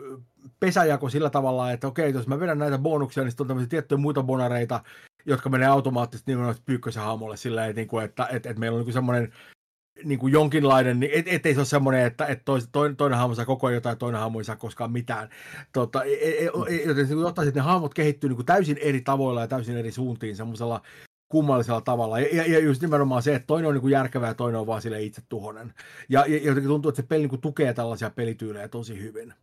pesäjako 0.60 1.10
sillä 1.10 1.30
tavalla, 1.30 1.72
että 1.72 1.88
okei, 1.88 2.14
jos 2.14 2.28
mä 2.28 2.40
vedän 2.40 2.60
näitä 2.60 2.78
bonuksia, 2.78 3.24
niin 3.24 3.32
sitten 3.32 3.52
on 3.52 3.70
tiettyjä 3.70 3.98
muita 3.98 4.24
bonareita, 4.24 4.84
jotka 5.26 5.50
menee 5.50 5.68
automaattisesti 5.68 6.32
nimenomaan 6.32 6.56
pyykkösen 6.66 7.04
hahmolle 7.04 7.38
sillä 7.38 7.66
että, 7.66 7.82
niin 7.82 8.04
että, 8.04 8.28
että, 8.32 8.50
että 8.50 8.60
meillä 8.60 8.80
on 8.80 8.86
niin 8.86 8.94
semmoinen 8.94 9.34
niin 10.04 10.20
kuin 10.20 10.34
jonkinlainen, 10.34 11.00
niin 11.00 11.12
et, 11.14 11.26
ettei 11.28 11.54
se 11.54 11.60
ole 11.60 11.66
semmoinen, 11.66 12.06
että, 12.06 12.26
että 12.26 12.46
toinen, 12.46 12.68
toinen, 12.72 12.96
toinen 12.96 13.20
hahmo 13.20 13.36
saa 13.36 13.46
koko 13.46 13.68
ajan 13.68 13.76
jotain, 13.76 13.98
toinen 13.98 14.22
hahmo 14.22 14.40
ei 14.40 14.46
saa 14.46 14.56
koskaan 14.56 14.92
mitään. 14.92 15.30
Tota, 15.74 16.04
e, 16.04 16.14
e, 16.14 16.50
e, 16.70 16.84
joten 16.86 17.08
se 17.08 17.14
johtaa, 17.14 17.46
että 17.46 17.60
ne 17.60 17.64
hahmot 17.64 17.94
kehittyy 17.94 18.30
niin 18.30 18.36
kuin 18.36 18.46
täysin 18.46 18.78
eri 18.78 19.02
tavoilla 19.02 19.42
ja 19.42 19.48
täysin 19.48 19.78
eri 19.78 19.92
suuntiin 19.92 20.36
semmoisella 20.36 20.82
kummallisella 21.30 21.82
tavalla. 21.82 22.20
Ja, 22.20 22.28
ja, 22.36 22.54
ja 22.54 22.60
just 22.60 22.82
nimenomaan 22.82 23.24
se, 23.24 23.36
että 23.36 23.48
toinen 23.48 23.68
on 23.68 23.74
niin 23.74 23.82
kuin 23.82 23.92
järkevä 23.92 24.28
ja 24.28 24.34
toinen 24.34 24.62
on 24.62 24.68
vaan 24.68 24.82
sille 24.82 25.02
itse 25.02 25.22
tuhonen. 25.30 25.74
Ja, 26.10 26.26
ja 26.28 26.38
jotenkin 26.38 26.68
tuntuu, 26.68 26.90
että 26.90 27.02
se 27.02 27.08
peli 27.08 27.22
niin 27.22 27.30
kuin 27.30 27.42
tukee 27.42 27.74
tällaisia 27.74 28.10
pelityylejä 28.10 28.68
tosi 28.68 29.02
hyvin. 29.02 29.34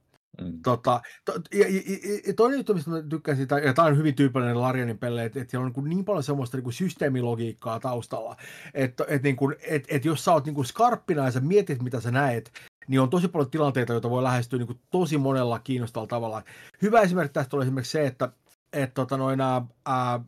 Mm. 0.40 0.62
Tota, 0.62 1.00
to, 1.24 1.32
ja, 1.54 1.68
ja, 1.68 1.80
ja, 2.26 2.34
toinen 2.34 2.58
juttu, 2.58 2.74
mistä 2.74 2.90
mä 2.90 3.02
tykkään 3.02 3.36
siitä, 3.36 3.58
ja 3.58 3.74
tämä 3.74 3.88
on 3.88 3.96
hyvin 3.96 4.14
tyypillinen 4.14 4.60
Larianin 4.60 4.98
pelle, 4.98 5.24
että, 5.24 5.40
että 5.40 5.50
siellä 5.50 5.66
on 5.66 5.72
niin, 5.76 5.88
niin 5.88 6.04
paljon 6.04 6.22
semmoista 6.22 6.56
niin 6.56 6.64
kuin 6.64 6.74
systeemilogiikkaa 6.74 7.80
taustalla, 7.80 8.36
että, 8.74 9.04
että, 9.08 9.28
niin 9.28 9.36
kuin, 9.36 9.56
että, 9.68 9.88
että 9.96 10.08
jos 10.08 10.24
sä 10.24 10.32
oot 10.32 10.44
niin 10.44 10.54
kuin 10.54 10.64
skarppina 10.64 11.24
ja 11.24 11.30
sä 11.30 11.40
mietit, 11.40 11.82
mitä 11.82 12.00
sä 12.00 12.10
näet, 12.10 12.52
niin 12.88 13.00
on 13.00 13.10
tosi 13.10 13.28
paljon 13.28 13.50
tilanteita, 13.50 13.92
joita 13.92 14.10
voi 14.10 14.22
lähestyä 14.22 14.58
niin 14.58 14.66
kuin 14.66 14.80
tosi 14.90 15.18
monella 15.18 15.58
kiinnostavalla 15.58 16.08
tavalla. 16.08 16.42
Hyvä 16.82 17.00
esimerkki 17.00 17.32
tästä 17.32 17.56
on 17.56 17.62
esimerkiksi 17.62 17.92
se, 17.92 18.06
että, 18.06 18.32
että 18.72 18.94
tota, 18.94 19.16
noin, 19.16 19.40
ää, 19.40 20.20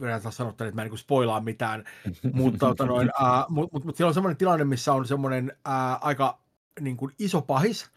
yleensä 0.00 0.30
sanottu, 0.30 0.64
että 0.64 0.74
mä 0.74 0.82
en 0.82 0.90
niin 0.90 0.98
spoilaa 0.98 1.40
mitään, 1.40 1.84
mutta 2.32 2.58
tota 2.58 2.86
noin, 2.86 3.10
ää, 3.22 3.44
mut, 3.48 3.72
mut, 3.72 3.84
mut 3.84 3.96
siellä 3.96 4.08
on 4.08 4.14
semmoinen 4.14 4.36
tilanne, 4.36 4.64
missä 4.64 4.92
on 4.92 5.06
semmoinen 5.06 5.52
ää, 5.64 5.94
aika 5.96 6.38
niin 6.80 6.96
kuin 6.96 7.14
iso 7.18 7.42
pahis, 7.42 7.90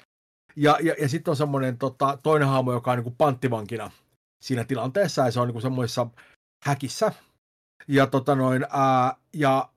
ja, 0.55 0.77
ja, 0.81 0.95
ja 1.01 1.09
sitten 1.09 1.31
on 1.31 1.35
semmoinen 1.35 1.77
tota, 1.77 2.17
toinen 2.23 2.47
hahmo, 2.47 2.73
joka 2.73 2.91
on 2.91 2.97
niin 2.97 3.03
kuin 3.03 3.15
panttivankina 3.15 3.91
siinä 4.43 4.63
tilanteessa, 4.63 5.25
ja 5.25 5.31
se 5.31 5.39
on 5.39 5.47
niin 5.47 5.53
kuin 5.53 5.61
semmoisessa 5.61 6.07
häkissä. 6.63 7.11
Ja, 7.87 8.07
tota 8.07 8.35
noin, 8.35 8.65
ää, 8.69 9.15
ja 9.33 9.69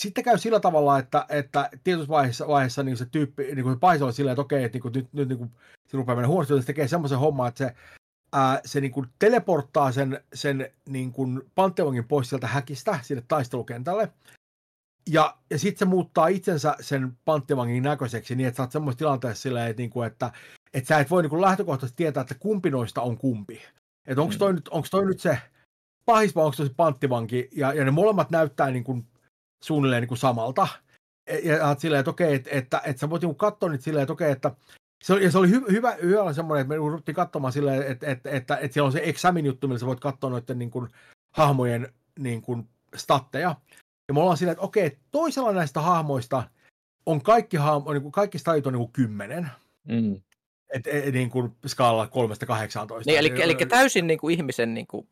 sitten 0.00 0.24
käy 0.24 0.38
sillä 0.38 0.60
tavalla, 0.60 0.98
että, 0.98 1.26
että 1.28 1.70
tietyssä 1.84 2.08
vaiheessa, 2.08 2.48
vaiheessa 2.48 2.82
niin 2.82 2.96
se 2.96 3.06
tyyppi, 3.06 3.42
niin 3.42 3.62
kuin 3.62 3.74
se 3.74 3.78
pahis 3.80 4.02
on 4.02 4.12
silleen, 4.12 4.32
että 4.32 4.42
okei, 4.42 4.64
että 4.64 4.76
niin 4.76 4.82
kuin, 4.82 4.92
nyt, 4.92 5.12
nyt 5.12 5.28
niin 5.28 5.38
kuin, 5.38 5.50
se 5.88 5.96
rupeaa 5.96 6.16
mennä 6.16 6.28
huonosti, 6.28 6.60
se 6.60 6.66
tekee 6.66 6.88
semmoisen 6.88 7.18
homman, 7.18 7.48
että 7.48 7.58
se 7.58 7.74
ää, 8.32 8.60
se 8.64 8.80
niin 8.80 8.92
kuin 8.92 9.06
teleporttaa 9.18 9.92
sen, 9.92 10.20
sen 10.34 10.70
niin 10.88 11.12
kuin 11.12 11.42
pantteongin 11.54 12.08
pois 12.08 12.28
sieltä 12.28 12.46
häkistä 12.46 12.98
sinne 13.02 13.22
taistelukentälle. 13.28 14.12
Ja, 15.10 15.36
ja 15.50 15.58
sitten 15.58 15.78
se 15.78 15.84
muuttaa 15.84 16.26
itsensä 16.26 16.76
sen 16.80 17.12
panttivangin 17.24 17.82
näköiseksi 17.82 18.34
niin, 18.34 18.48
että 18.48 18.56
sä 18.56 18.62
oot 18.62 18.72
semmoisessa 18.72 18.98
tilanteessa 18.98 19.42
silleen, 19.42 19.70
että, 19.70 19.80
niin 19.80 19.90
kuin, 19.90 20.06
että, 20.06 20.32
että 20.74 20.88
sä 20.88 20.98
et 20.98 21.10
voi 21.10 21.22
niin 21.22 21.30
kuin 21.30 21.42
lähtökohtaisesti 21.42 21.96
tietää, 21.96 22.20
että 22.20 22.34
kumpi 22.34 22.70
noista 22.70 23.02
on 23.02 23.18
kumpi. 23.18 23.62
Että 24.06 24.22
onko 24.22 24.34
toi, 24.38 24.52
mm. 24.52 24.54
nyt, 24.54 24.68
onko 24.68 24.88
toi 24.90 25.06
nyt 25.06 25.20
se 25.20 25.38
pahis 26.04 26.34
vai 26.34 26.44
onko 26.44 26.56
toi 26.56 26.66
se 26.66 26.74
panttivanki. 26.76 27.48
Ja, 27.52 27.72
ja 27.72 27.84
ne 27.84 27.90
molemmat 27.90 28.30
näyttää 28.30 28.70
niin 28.70 28.84
kuin, 28.84 29.06
suunnilleen 29.64 30.02
niin 30.02 30.08
kuin 30.08 30.18
samalta. 30.18 30.68
Ja, 31.44 31.56
ja 31.56 31.76
silleen, 31.78 32.00
että 32.00 32.10
okei, 32.10 32.34
että, 32.34 32.50
että, 32.52 32.80
että 32.84 33.00
sä 33.00 33.10
voit 33.10 33.22
niin 33.22 33.36
katsoa 33.36 33.68
nyt 33.68 33.82
silleen, 33.82 34.02
että 34.02 34.12
okei, 34.12 34.30
että 34.30 34.54
se 35.04 35.12
oli, 35.12 35.24
ja 35.24 35.30
se 35.30 35.38
oli 35.38 35.50
hy, 35.50 35.64
hyvä, 35.70 35.92
hyvä 36.02 36.32
semmoinen, 36.32 36.60
että 36.60 36.74
me 36.74 36.76
ruvettiin 36.76 37.14
katsomaan 37.14 37.52
silleen, 37.52 37.82
että, 37.82 38.06
että, 38.06 38.30
että, 38.30 38.56
että 38.56 38.72
siellä 38.72 38.86
on 38.86 38.92
se 38.92 39.00
examin 39.04 39.46
juttu, 39.46 39.68
millä 39.68 39.78
sä 39.78 39.86
voit 39.86 40.00
katsoa 40.00 40.30
noiden 40.30 40.58
niin 40.58 40.70
kuin, 40.70 40.88
hahmojen 41.34 41.92
niin 42.18 42.42
kuin, 42.42 42.68
statteja. 42.94 43.56
Ja 44.08 44.14
me 44.14 44.20
ollaan 44.20 44.36
silleen, 44.36 44.52
että 44.52 44.64
okei, 44.64 44.98
toisella 45.10 45.52
näistä 45.52 45.80
hahmoista 45.80 46.42
on 47.06 47.22
kaikki, 47.22 47.56
hahmo, 47.56 47.92
niin 47.92 48.02
kuin, 48.02 48.12
kaikki 48.12 48.38
statit 48.38 48.66
on 48.66 48.72
niin 48.72 48.80
kuin 48.80 48.92
kymmenen. 48.92 49.50
Mm. 49.88 50.20
Et, 50.74 50.86
et, 50.86 51.14
niin 51.14 51.30
kuin 51.30 51.56
skaala 51.66 52.06
kolmesta 52.06 52.46
18. 52.46 53.10
Niin, 53.10 53.18
eli, 53.18 53.42
eli 53.42 53.56
täysin 53.68 54.06
niin 54.06 54.18
kuin 54.18 54.34
ihmisen 54.34 54.74
niin 54.74 54.86
kuin 54.86 55.08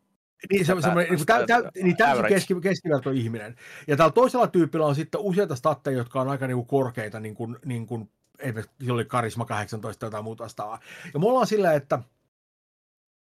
niin, 0.50 0.66
se, 0.66 0.74
semmoinen, 0.80 1.12
niin, 1.12 1.26
tä, 1.26 1.46
tä, 1.46 1.70
niin 1.82 1.96
täysin 1.96 2.24
keski, 2.26 2.54
keskiverto 2.62 3.10
ihminen. 3.10 3.56
Ja 3.86 3.96
tällä 3.96 4.12
toisella 4.12 4.46
tyypillä 4.46 4.86
on 4.86 4.94
sitten 4.94 5.20
useita 5.20 5.56
statteja, 5.56 5.96
jotka 5.96 6.20
on 6.20 6.28
aika 6.28 6.46
niin 6.46 6.56
kuin 6.56 6.66
korkeita, 6.66 7.20
niin 7.20 7.34
kuin, 7.34 7.56
niin 7.64 7.86
kuin 7.86 8.10
ei 8.38 8.90
oli 8.90 9.04
karisma 9.04 9.44
18 9.44 10.00
tai 10.00 10.06
jotain 10.06 10.24
muuta 10.24 10.44
vastaavaa. 10.44 10.80
Ja 11.14 11.20
me 11.20 11.26
ollaan 11.26 11.46
silleen, 11.46 11.76
että 11.76 11.98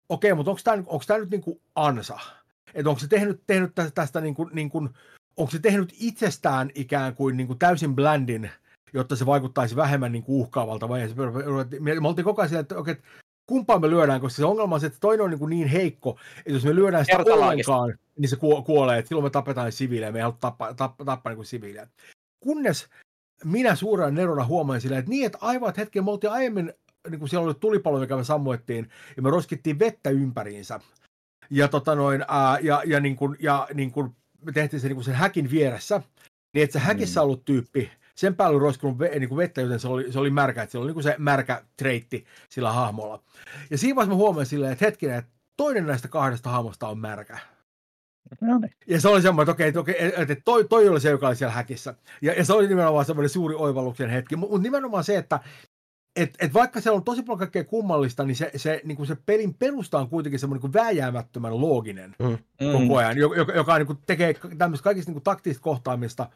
okei, 0.10 0.34
mutta 0.34 0.51
onko 0.51 0.62
tämä, 0.64 0.78
onko 0.78 1.03
tämä 1.08 1.20
nyt 1.20 1.30
niin 1.30 1.41
kuin 1.41 1.62
ansa? 1.76 2.20
Että 2.74 2.89
onko 2.89 2.99
se 2.99 3.08
tehnyt, 3.08 3.41
tehnyt 3.47 3.76
tästä, 3.76 3.91
tästä 3.91 4.22
niin 4.22 4.36
kuin, 4.36 4.49
niin 4.53 4.70
kuin, 4.70 4.89
onko 5.38 5.52
se 5.52 5.60
tehnyt 5.60 5.94
itsestään 6.00 6.72
ikään 6.76 7.16
kuin, 7.16 7.38
niin 7.38 7.48
kuin 7.48 7.60
täysin 7.60 7.96
blandin, 7.96 8.50
jotta 8.94 9.16
se 9.16 9.26
vaikuttaisi 9.26 9.76
vähemmän 9.76 10.12
niin 10.12 10.24
kuin 10.24 10.42
uhkaavalta? 10.42 10.90
Vai 10.90 11.08
me, 11.80 12.00
me 12.00 12.08
oltiin 12.08 12.26
koko 12.26 12.42
ajan 12.42 12.60
että, 12.60 12.78
okei, 12.78 12.96
kumpaan 13.48 13.82
me 13.82 13.90
lyödään, 13.90 14.22
koska 14.22 14.38
se 14.38 14.46
ongelma 14.46 14.76
on 14.76 14.82
se, 14.82 14.88
että 14.88 15.00
toinen 15.00 15.24
on 15.24 15.30
niin, 15.30 15.50
niin 15.50 15.68
heikko, 15.68 16.20
että 16.38 16.52
jos 16.52 16.66
me 16.66 16.76
lyödään 16.76 17.06
sitä 17.06 17.34
ollenkaan, 17.34 17.98
niin 18.20 18.30
se 18.30 18.38
kuolee, 18.66 19.00
että 19.00 19.10
silloin 19.10 19.26
me 19.26 19.30
tapetaan 19.30 19.72
siviilejä, 19.72 20.12
me 20.12 20.20
ei 20.20 20.24
halua 20.24 20.38
tappaa, 20.40 20.74
tappaa, 20.74 21.06
tappaa 21.06 21.34
niin 21.34 21.46
siviilejä. 21.46 21.88
Kunnes 22.40 22.88
minä 23.44 23.76
suurena 23.76 24.12
nerona 24.12 24.46
huomaan 24.46 24.82
silleen, 24.82 25.00
että 25.00 25.10
niin, 25.10 25.26
että 25.26 25.38
aivan, 25.42 25.74
hetken 25.78 26.06
me 26.06 26.12
oltiin 26.12 26.34
aiemmin, 26.34 26.74
niin 27.10 27.20
kuin 27.20 27.30
siellä 27.30 27.46
oli 27.46 27.54
tulipalo, 27.54 28.00
mikä 28.00 28.16
me 28.16 28.24
sammuettiin, 28.24 28.90
ja 29.16 29.22
me 29.22 29.30
roskittiin 29.30 29.80
vettä 29.80 30.10
ympäriinsä. 30.10 30.80
Ja, 31.50 31.68
tota 31.68 31.96
noin, 31.96 32.26
ää, 32.28 32.60
ja, 32.60 32.82
ja, 32.86 33.00
niin 33.00 33.16
kuin, 33.16 33.36
ja 33.40 33.68
niin 33.74 33.92
kuin, 33.92 34.16
me 34.46 34.52
tehtiin 34.52 34.80
se 34.80 34.88
niin 34.88 34.96
kuin 34.96 35.06
sen 35.06 35.16
häkin 35.16 35.52
vieressä, 35.52 36.02
niin 36.54 36.64
että 36.64 36.80
se 36.80 36.86
häkissä 36.86 37.20
mm. 37.20 37.24
ollut 37.24 37.46
tyyppi, 37.46 37.91
sen 38.16 38.36
päällä 38.36 38.56
oli 38.56 38.62
roiskunut 38.62 39.00
ve, 39.00 39.20
niin 39.20 39.30
kuin 39.30 39.38
vettä, 39.38 39.62
joten 39.62 39.80
se 39.80 39.88
oli, 39.88 40.12
se 40.12 40.20
oli 40.20 40.30
märkä, 40.30 40.64
että 40.64 40.72
se 40.72 40.78
oli 40.78 40.86
niin 40.86 40.93
kuin 40.93 41.04
se 41.04 41.16
märkä 41.18 41.64
treitti 41.78 42.26
sillä 42.50 42.72
hahmolla. 42.72 43.24
Ja 43.70 43.78
siinä 43.78 43.96
vaiheessa 43.96 44.16
mä 44.16 44.18
huomasin 44.18 44.50
silleen, 44.50 44.72
että 44.72 44.86
hetkinen, 44.86 45.18
että 45.18 45.32
toinen 45.58 45.86
näistä 45.86 46.08
kahdesta 46.08 46.50
hahmosta 46.50 46.88
on 46.88 47.00
märkä. 47.00 47.39
No 48.41 48.58
niin. 48.60 48.72
Ja 48.88 49.02
se 49.02 49.10
oli 49.10 49.22
semmoinen, 49.22 49.52
että 49.52 49.52
okei, 49.52 49.68
että, 49.68 49.80
okei, 49.80 49.96
että 50.18 50.36
toi, 50.46 50.68
toi 50.68 50.89
oli 50.89 51.02
se, 51.02 51.10
joka 51.10 51.28
oli 51.28 51.36
siellä 51.36 51.54
häkissä. 51.54 51.96
Ja, 52.22 52.34
ja 52.34 52.46
se 52.46 52.54
oli 52.54 52.68
nimenomaan 52.68 53.06
semmoinen 53.06 53.30
suuri 53.30 53.56
oivalluksen 53.56 54.10
hetki. 54.10 54.36
Mutta 54.36 54.58
nimenomaan 54.58 55.04
se, 55.04 55.18
että 55.18 55.39
et, 56.16 56.36
et 56.39 56.53
vaikka 56.53 56.82
se 56.82 56.91
on 56.91 57.03
tosi 57.03 57.24
paljon 57.24 57.39
kaikkea 57.39 57.63
kummallista, 57.63 58.24
niin 58.24 58.36
se, 58.36 58.51
se, 58.55 58.82
niin 58.84 58.97
kuin 58.97 59.07
se 59.07 59.18
pelin 59.26 59.53
perusta 59.53 59.99
on 59.99 60.09
kuitenkin 60.09 60.39
semmoinen 60.39 60.63
niin 60.63 60.74
vääjäämättömän 60.74 61.61
looginen 61.61 62.16
mm. 62.20 62.38
koko 62.72 62.97
ajan, 62.97 63.18
joka, 63.18 63.53
joka 63.53 63.78
niin 63.78 63.88
kuin 63.88 63.99
tekee 64.05 64.36
tämmöistä 64.57 64.84
kaikista 64.84 65.09
niin 65.09 65.16
kuin 65.16 65.24
taktista 65.24 65.63
kohtaamista 65.63 66.30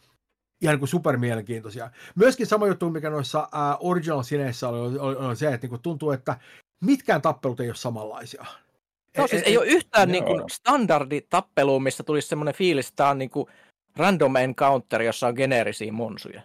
ihan 0.61 0.73
niin 0.73 0.79
kuin 0.79 0.89
supermielenkiintoisia. 0.89 1.91
Myöskin 2.15 2.47
sama 2.47 2.67
juttu, 2.67 2.89
mikä 2.89 3.09
noissa 3.09 3.39
uh, 3.39 3.89
original 3.89 4.23
sineissä 4.23 4.69
oli, 4.69 4.79
oli, 4.79 4.97
oli, 4.97 5.15
oli 5.15 5.35
se, 5.35 5.53
että 5.53 5.65
niin 5.65 5.69
kuin 5.69 5.81
tuntuu, 5.81 6.11
että 6.11 6.37
mitkään 6.83 7.21
tappelut 7.21 7.59
ei 7.59 7.69
ole 7.69 7.75
samanlaisia. 7.75 8.45
Joo, 9.17 9.27
siis 9.27 9.43
ei 9.45 9.57
ole 9.57 9.65
yhtään 9.65 10.11
niin 10.11 10.25
kuin 10.25 10.43
standarditappelua, 10.49 11.79
missä 11.79 12.03
tulisi 12.03 12.27
semmoinen 12.27 12.55
fiilis, 12.55 12.87
että 12.87 12.95
tämä 12.95 13.09
on 13.09 13.17
niin 13.17 13.29
kuin 13.29 13.47
random 13.95 14.35
encounter, 14.35 15.01
jossa 15.01 15.27
on 15.27 15.33
geneerisiä 15.33 15.91
monsuja. 15.91 16.41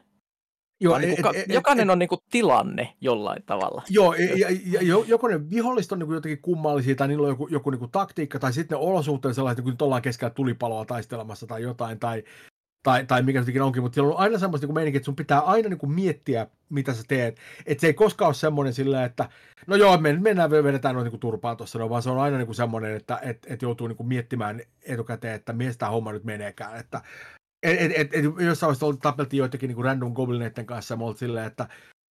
Joo, 0.85 0.99
niin 0.99 1.23
kuin, 1.23 1.37
et, 1.37 1.45
jokainen 1.49 1.87
et, 1.89 1.93
on 1.93 1.99
niin 1.99 2.09
kuin 2.09 2.21
tilanne 2.31 2.95
jollain 3.01 3.43
tavalla. 3.47 3.83
Joo, 3.91 4.15
ja, 4.15 4.51
ja, 4.67 4.81
ja 4.83 5.05
jokainen 5.07 5.51
vihollista 5.51 5.95
on 5.95 5.99
niin 5.99 6.07
kuin 6.07 6.15
jotenkin 6.15 6.43
kummallisia, 6.43 6.95
tai 6.95 7.09
niillä 7.09 7.25
on 7.25 7.33
joku, 7.33 7.49
joku 7.51 7.71
niin 7.71 7.79
kuin 7.79 7.91
taktiikka, 7.91 8.39
tai 8.39 8.53
sitten 8.53 8.79
ne 8.79 8.85
olosuhteet 8.85 9.35
sellaiset, 9.35 9.65
kun 9.65 9.73
nyt 9.73 9.83
ollaan 9.83 10.03
keskellä 10.03 10.31
tulipaloa 10.31 10.85
taistelemassa 10.85 11.47
tai 11.47 11.63
jotain, 11.63 11.99
tai, 11.99 12.25
tai, 12.83 13.07
tai 13.07 13.23
mikä 13.23 13.45
se 13.45 13.63
onkin, 13.63 13.83
mutta 13.83 13.95
siellä 13.95 14.13
on 14.13 14.19
aina 14.19 14.39
semmoista 14.39 14.67
niin 14.67 14.75
meininki, 14.75 14.97
että 14.97 15.05
sun 15.05 15.17
pitää 15.17 15.41
aina 15.41 15.69
niin 15.69 15.79
kuin 15.79 15.93
miettiä, 15.93 16.47
mitä 16.69 16.95
sä 16.95 17.03
teet. 17.09 17.39
Että 17.67 17.81
se 17.81 17.87
ei 17.87 17.95
koskaan 17.95 18.29
ole 18.29 18.35
semmoinen 18.35 18.75
silleen, 18.75 19.05
että 19.05 19.29
no 19.67 19.77
joo, 19.77 19.99
me 19.99 20.13
mennään, 20.13 20.51
vedetään 20.51 20.95
noin 20.95 21.11
niin 21.11 21.21
turpaan 21.21 21.57
tuossa, 21.57 21.79
no, 21.79 21.91
vaan 21.91 22.03
se 22.03 22.11
on 22.11 22.19
aina 22.19 22.37
niin 22.37 22.47
kuin 22.47 22.57
semmoinen, 22.57 22.97
että 22.97 23.19
et, 23.23 23.47
et 23.47 23.63
joutuu 23.63 23.87
niin 23.87 23.97
kuin 23.97 24.07
miettimään 24.07 24.61
etukäteen, 24.83 25.35
että 25.35 25.53
mihin 25.53 25.79
tämä 25.79 25.91
homma 25.91 26.13
nyt 26.13 26.25
meneekään. 26.25 26.77
Että 26.77 27.01
et, 27.65 27.81
et, 27.81 27.93
et, 27.95 28.15
et 28.15 28.25
jossain 28.25 28.69
vaiheessa 28.69 29.01
tappeltiin 29.03 29.39
joitakin 29.39 29.69
niin 29.69 29.75
kuin 29.75 29.85
random 29.85 30.13
goblineiden 30.13 30.67
kanssa, 30.67 30.95
ja 30.95 31.15
silleen, 31.17 31.47
että 31.47 31.69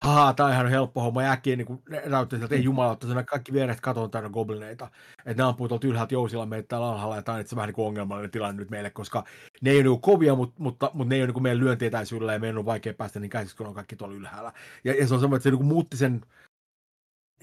haha, 0.05 0.32
tää 0.32 0.46
on 0.46 0.53
ihan 0.53 0.68
helppo 0.68 1.01
homma, 1.03 1.22
ja 1.22 1.32
äkkiä 1.32 1.57
niin 1.57 1.82
näytti, 2.07 2.36
että 2.36 2.55
ei 2.55 2.64
jumala, 2.64 2.92
että 2.92 3.24
kaikki 3.24 3.53
vieret 3.53 3.80
katoon 3.80 4.11
täynnä 4.11 4.30
goblineita. 4.30 4.88
Että 5.26 5.42
ne 5.42 5.48
ampuu 5.48 5.68
tuolta 5.68 5.86
ylhäältä 5.86 6.14
jousilla 6.14 6.46
meitä 6.46 6.68
täällä 6.68 6.88
alhaalla, 6.88 7.16
ja 7.16 7.22
tämä 7.22 7.34
on 7.34 7.40
itse 7.40 7.57
vähän 7.57 7.68
niin 7.68 7.74
kuin 7.74 7.86
ongelmallinen 7.86 8.30
tilanne 8.30 8.61
nyt 8.61 8.70
meille, 8.70 8.90
koska 8.90 9.24
ne 9.61 9.70
ei 9.70 9.76
ole 9.76 9.84
niin 9.84 10.01
kovia, 10.01 10.34
mutta, 10.34 10.55
mutta, 10.59 10.90
mutta 10.94 11.09
ne 11.09 11.16
ei 11.16 11.22
ole 11.22 11.32
niin 11.32 11.42
meidän 11.42 11.61
lyöntietäisyydellä, 11.61 12.32
ja 12.32 12.38
meidän 12.38 12.59
on 12.59 12.66
vaikea 12.66 12.94
päästä 12.94 13.20
niin 13.20 13.30
käsiksi, 13.30 13.57
kun 13.57 13.66
on 13.66 13.74
kaikki 13.74 13.96
tuolla 13.96 14.14
ylhäällä. 14.14 14.53
Ja, 14.84 14.94
ja 14.94 15.09
se 15.09 15.14
on 15.14 15.20
semmoinen, 15.20 15.36
että 15.36 15.51
se 15.51 15.57
niin 15.57 15.64
muutti 15.64 15.96
sen 15.96 16.20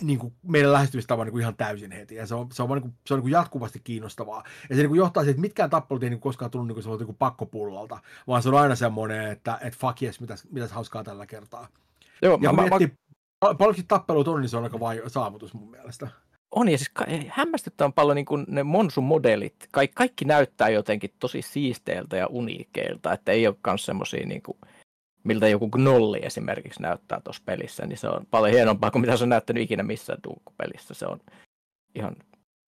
niin 0.02 0.20
kuin 0.20 0.34
meidän 0.44 0.74
lähestymistavan 0.74 1.26
niin 1.26 1.32
kuin 1.32 1.42
ihan 1.42 1.56
täysin 1.56 1.92
heti. 1.92 2.16
Ja 2.16 2.28
se 2.28 2.36
on, 2.36 2.48
se 2.54 2.64
on, 2.64 2.70
niin 2.70 2.82
kuin, 2.82 2.94
se 3.06 3.14
on 3.14 3.18
niin 3.18 3.24
kuin 3.24 3.32
jatkuvasti 3.32 3.80
kiinnostavaa. 3.84 4.44
Ja 4.70 4.76
se 4.76 4.82
niin 4.82 4.90
kuin 4.90 4.98
johtaa 4.98 5.24
siihen, 5.24 5.32
että 5.32 5.42
mitkään 5.42 5.70
tappelut 5.70 6.04
ei 6.04 6.10
niin 6.10 6.20
kuin 6.20 6.30
koskaan 6.30 6.52
tullut 6.52 6.68
niin 6.68 6.84
kuin, 6.84 6.98
niin 6.98 7.06
kuin 7.06 7.18
pakkopullalta, 7.18 8.00
vaan 8.28 8.42
se 8.44 8.50
on 8.50 8.56
aina 8.56 8.76
semmoinen, 8.76 9.32
että, 9.32 9.58
että 9.62 9.80
fuck 9.80 10.02
yes, 10.02 10.20
mitäs, 10.20 10.48
mitäs 10.52 10.72
hauskaa 10.72 11.04
tällä 11.04 11.26
kertaa. 11.26 11.68
Joo, 12.22 12.40
ja 12.42 12.54
mä, 12.54 12.62
miettii, 12.62 12.88
mä... 13.46 13.54
paljonkin 13.54 13.88
tappelut 13.88 14.28
on, 14.28 14.42
niin 14.42 14.50
se 14.50 14.58
on 14.58 14.64
aika 14.64 14.80
vai 14.80 15.02
saavutus 15.08 15.54
mun 15.54 15.72
mielestä. 15.72 16.08
On, 16.52 16.70
ja 16.70 16.78
siis 16.78 16.90
ka- 16.90 17.06
hämmästyttävän 17.30 17.94
paljon 17.94 18.16
niin 18.16 18.26
kuin 18.26 18.46
ne 18.48 18.64
Monsu-modelit. 18.64 19.56
Ka- 19.72 19.82
kaikki 19.96 20.26
näyttää 20.26 20.70
jotenkin 20.70 21.14
tosi 21.20 21.42
siisteiltä 21.42 22.18
ja 22.18 22.28
uniikeilta, 22.28 23.14
että 23.14 23.32
ei 23.32 23.48
ole 23.48 23.56
myös 23.68 23.86
semmoisia 23.86 24.26
niin 24.26 24.42
kuin 24.42 24.58
miltä 25.28 25.48
joku 25.48 25.70
Gnolli 25.70 26.20
esimerkiksi 26.24 26.82
näyttää 26.82 27.22
tuossa 27.24 27.44
pelissä, 27.46 27.86
niin 27.86 27.98
se 27.98 28.08
on 28.08 28.26
paljon 28.32 28.54
hienompaa 28.54 28.92
kuin 28.92 29.02
mitä 29.02 29.18
se 29.18 29.24
on 29.24 29.30
näyttänyt 29.30 29.64
ikinä 29.64 29.84
missään 29.84 30.20
pelissä. 30.58 30.94
Se 30.94 31.06
on 31.06 31.20
ihan, 31.96 32.16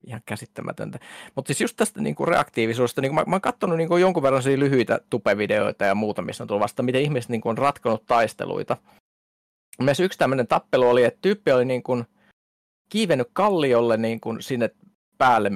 ihan 0.07 0.22
käsittämätöntä. 0.26 0.99
Mutta 1.36 1.47
siis 1.47 1.62
just 1.62 1.78
tästä 1.78 2.01
niin 2.01 2.16
kuin 2.16 2.28
reaktiivisuudesta, 2.28 3.01
niin 3.01 3.16
mä, 3.16 3.24
mä 3.28 3.36
oon 3.36 3.41
katsonut 3.41 3.78
niin 3.78 3.88
kuin 3.88 4.01
jonkun 4.01 4.24
verran 4.24 4.43
lyhyitä 4.55 4.99
tupevideoita 5.10 5.86
ja 5.86 5.95
muuta, 5.95 6.22
missä 6.22 6.43
on 6.43 6.47
tullut 6.47 6.64
vasta, 6.64 6.84
miten 6.84 7.01
ihmiset 7.01 7.30
niin 7.30 7.41
kuin 7.41 7.51
on 7.51 7.57
ratkonut 7.57 8.05
taisteluita. 8.05 8.78
Myös 9.82 9.99
yksi 9.99 10.20
tämmöinen 10.20 10.47
tappelu 10.47 10.89
oli, 10.89 11.03
että 11.03 11.20
tyyppi 11.22 11.51
oli 11.51 11.66
niin 11.66 11.84
kiivennyt 12.89 13.30
kalliolle 13.34 13.97
niin 13.97 14.20
sinne 14.39 14.70
päälle 15.18 15.51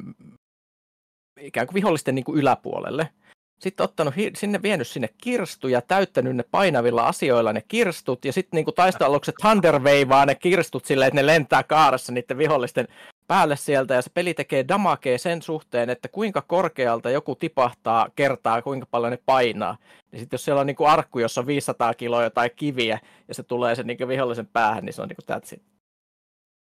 ikään 1.39 1.68
kuin 1.68 1.76
vihollisten 1.76 2.16
niin 2.16 2.26
kuin 2.26 2.39
yläpuolelle– 2.39 3.10
sitten 3.64 3.84
ottanut 3.84 4.14
sinne, 4.38 4.61
vienyt 4.61 4.88
sinne 4.88 5.09
kirstuja, 5.24 5.82
täyttänyt 5.82 6.36
ne 6.36 6.43
painavilla 6.51 7.07
asioilla 7.07 7.53
ne 7.53 7.64
kirstut, 7.68 8.26
ja 8.26 8.34
sitten 8.34 8.57
niinku 8.57 8.72
taistoalukset 8.72 9.36
Thunder 9.41 9.84
veivaa 9.84 10.26
ne 10.26 10.36
kirstut 10.36 10.86
silleen, 10.86 11.07
että 11.07 11.22
ne 11.22 11.26
lentää 11.26 11.64
kaarassa 11.64 12.11
niiden 12.11 12.38
vihollisten 12.38 12.88
päälle 13.28 13.55
sieltä, 13.55 13.93
ja 13.93 14.01
se 14.01 14.09
peli 14.14 14.34
tekee 14.34 14.68
damakea 14.68 15.18
sen 15.18 15.41
suhteen, 15.41 15.89
että 15.89 16.07
kuinka 16.07 16.41
korkealta 16.41 17.09
joku 17.09 17.36
tipahtaa 17.36 18.07
kertaa, 18.16 18.61
kuinka 18.61 18.88
paljon 18.91 19.11
ne 19.11 19.20
painaa. 19.26 19.78
Ja 20.11 20.20
sitten 20.20 20.38
jos 20.38 20.45
siellä 20.45 20.61
on 20.61 20.68
niinku 20.68 20.86
arkku, 20.86 21.20
jossa 21.20 21.41
on 21.41 21.47
500 21.47 21.93
kiloa 21.93 22.24
jotain 22.24 22.51
kiviä, 22.55 22.99
ja 23.28 23.34
se 23.34 23.43
tulee 23.43 23.76
sen 23.76 23.88
niinku 23.88 24.07
vihollisen 24.07 24.47
päähän, 24.47 24.86
niin 24.86 24.93
se 24.93 25.01
on 25.01 25.07
niinku 25.07 25.24
that's 25.32 25.53
it. 25.53 25.73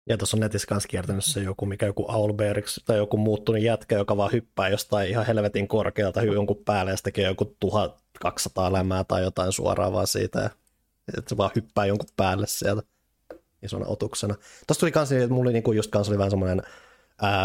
Ja 0.08 0.18
tuossa 0.18 0.36
on 0.36 0.40
netissä 0.40 0.66
kanssa 0.66 0.88
kiertänyt 0.88 1.24
se 1.24 1.40
joku, 1.40 1.66
mikä 1.66 1.86
joku 1.86 2.04
Owlbeariksi 2.08 2.80
tai 2.84 2.96
joku 2.96 3.16
muuttunut 3.16 3.62
jätkä, 3.62 3.96
joka 3.96 4.16
vaan 4.16 4.32
hyppää 4.32 4.68
jostain 4.68 5.10
ihan 5.10 5.26
helvetin 5.26 5.68
korkealta 5.68 6.22
jonkun 6.22 6.62
päälle 6.64 6.90
ja 6.90 6.96
se 6.96 7.02
tekee 7.02 7.26
joku 7.26 7.44
1200 7.44 8.72
lämää 8.72 9.04
tai 9.04 9.22
jotain 9.22 9.52
suoraan 9.52 9.92
vaan 9.92 10.06
siitä. 10.06 10.50
Että 11.18 11.28
se 11.28 11.36
vaan 11.36 11.50
hyppää 11.56 11.86
jonkun 11.86 12.08
päälle 12.16 12.46
sieltä 12.46 12.82
isona 13.62 13.86
otuksena. 13.86 14.34
Tuossa 14.66 14.80
tuli 14.80 14.92
kans, 14.92 15.12
että 15.12 15.28
mulla 15.28 15.42
oli 15.42 15.52
niinku 15.52 15.72
just 15.72 15.90
kans 15.90 16.08
oli 16.08 16.18
vähän 16.18 16.30
semmoinen 16.30 16.62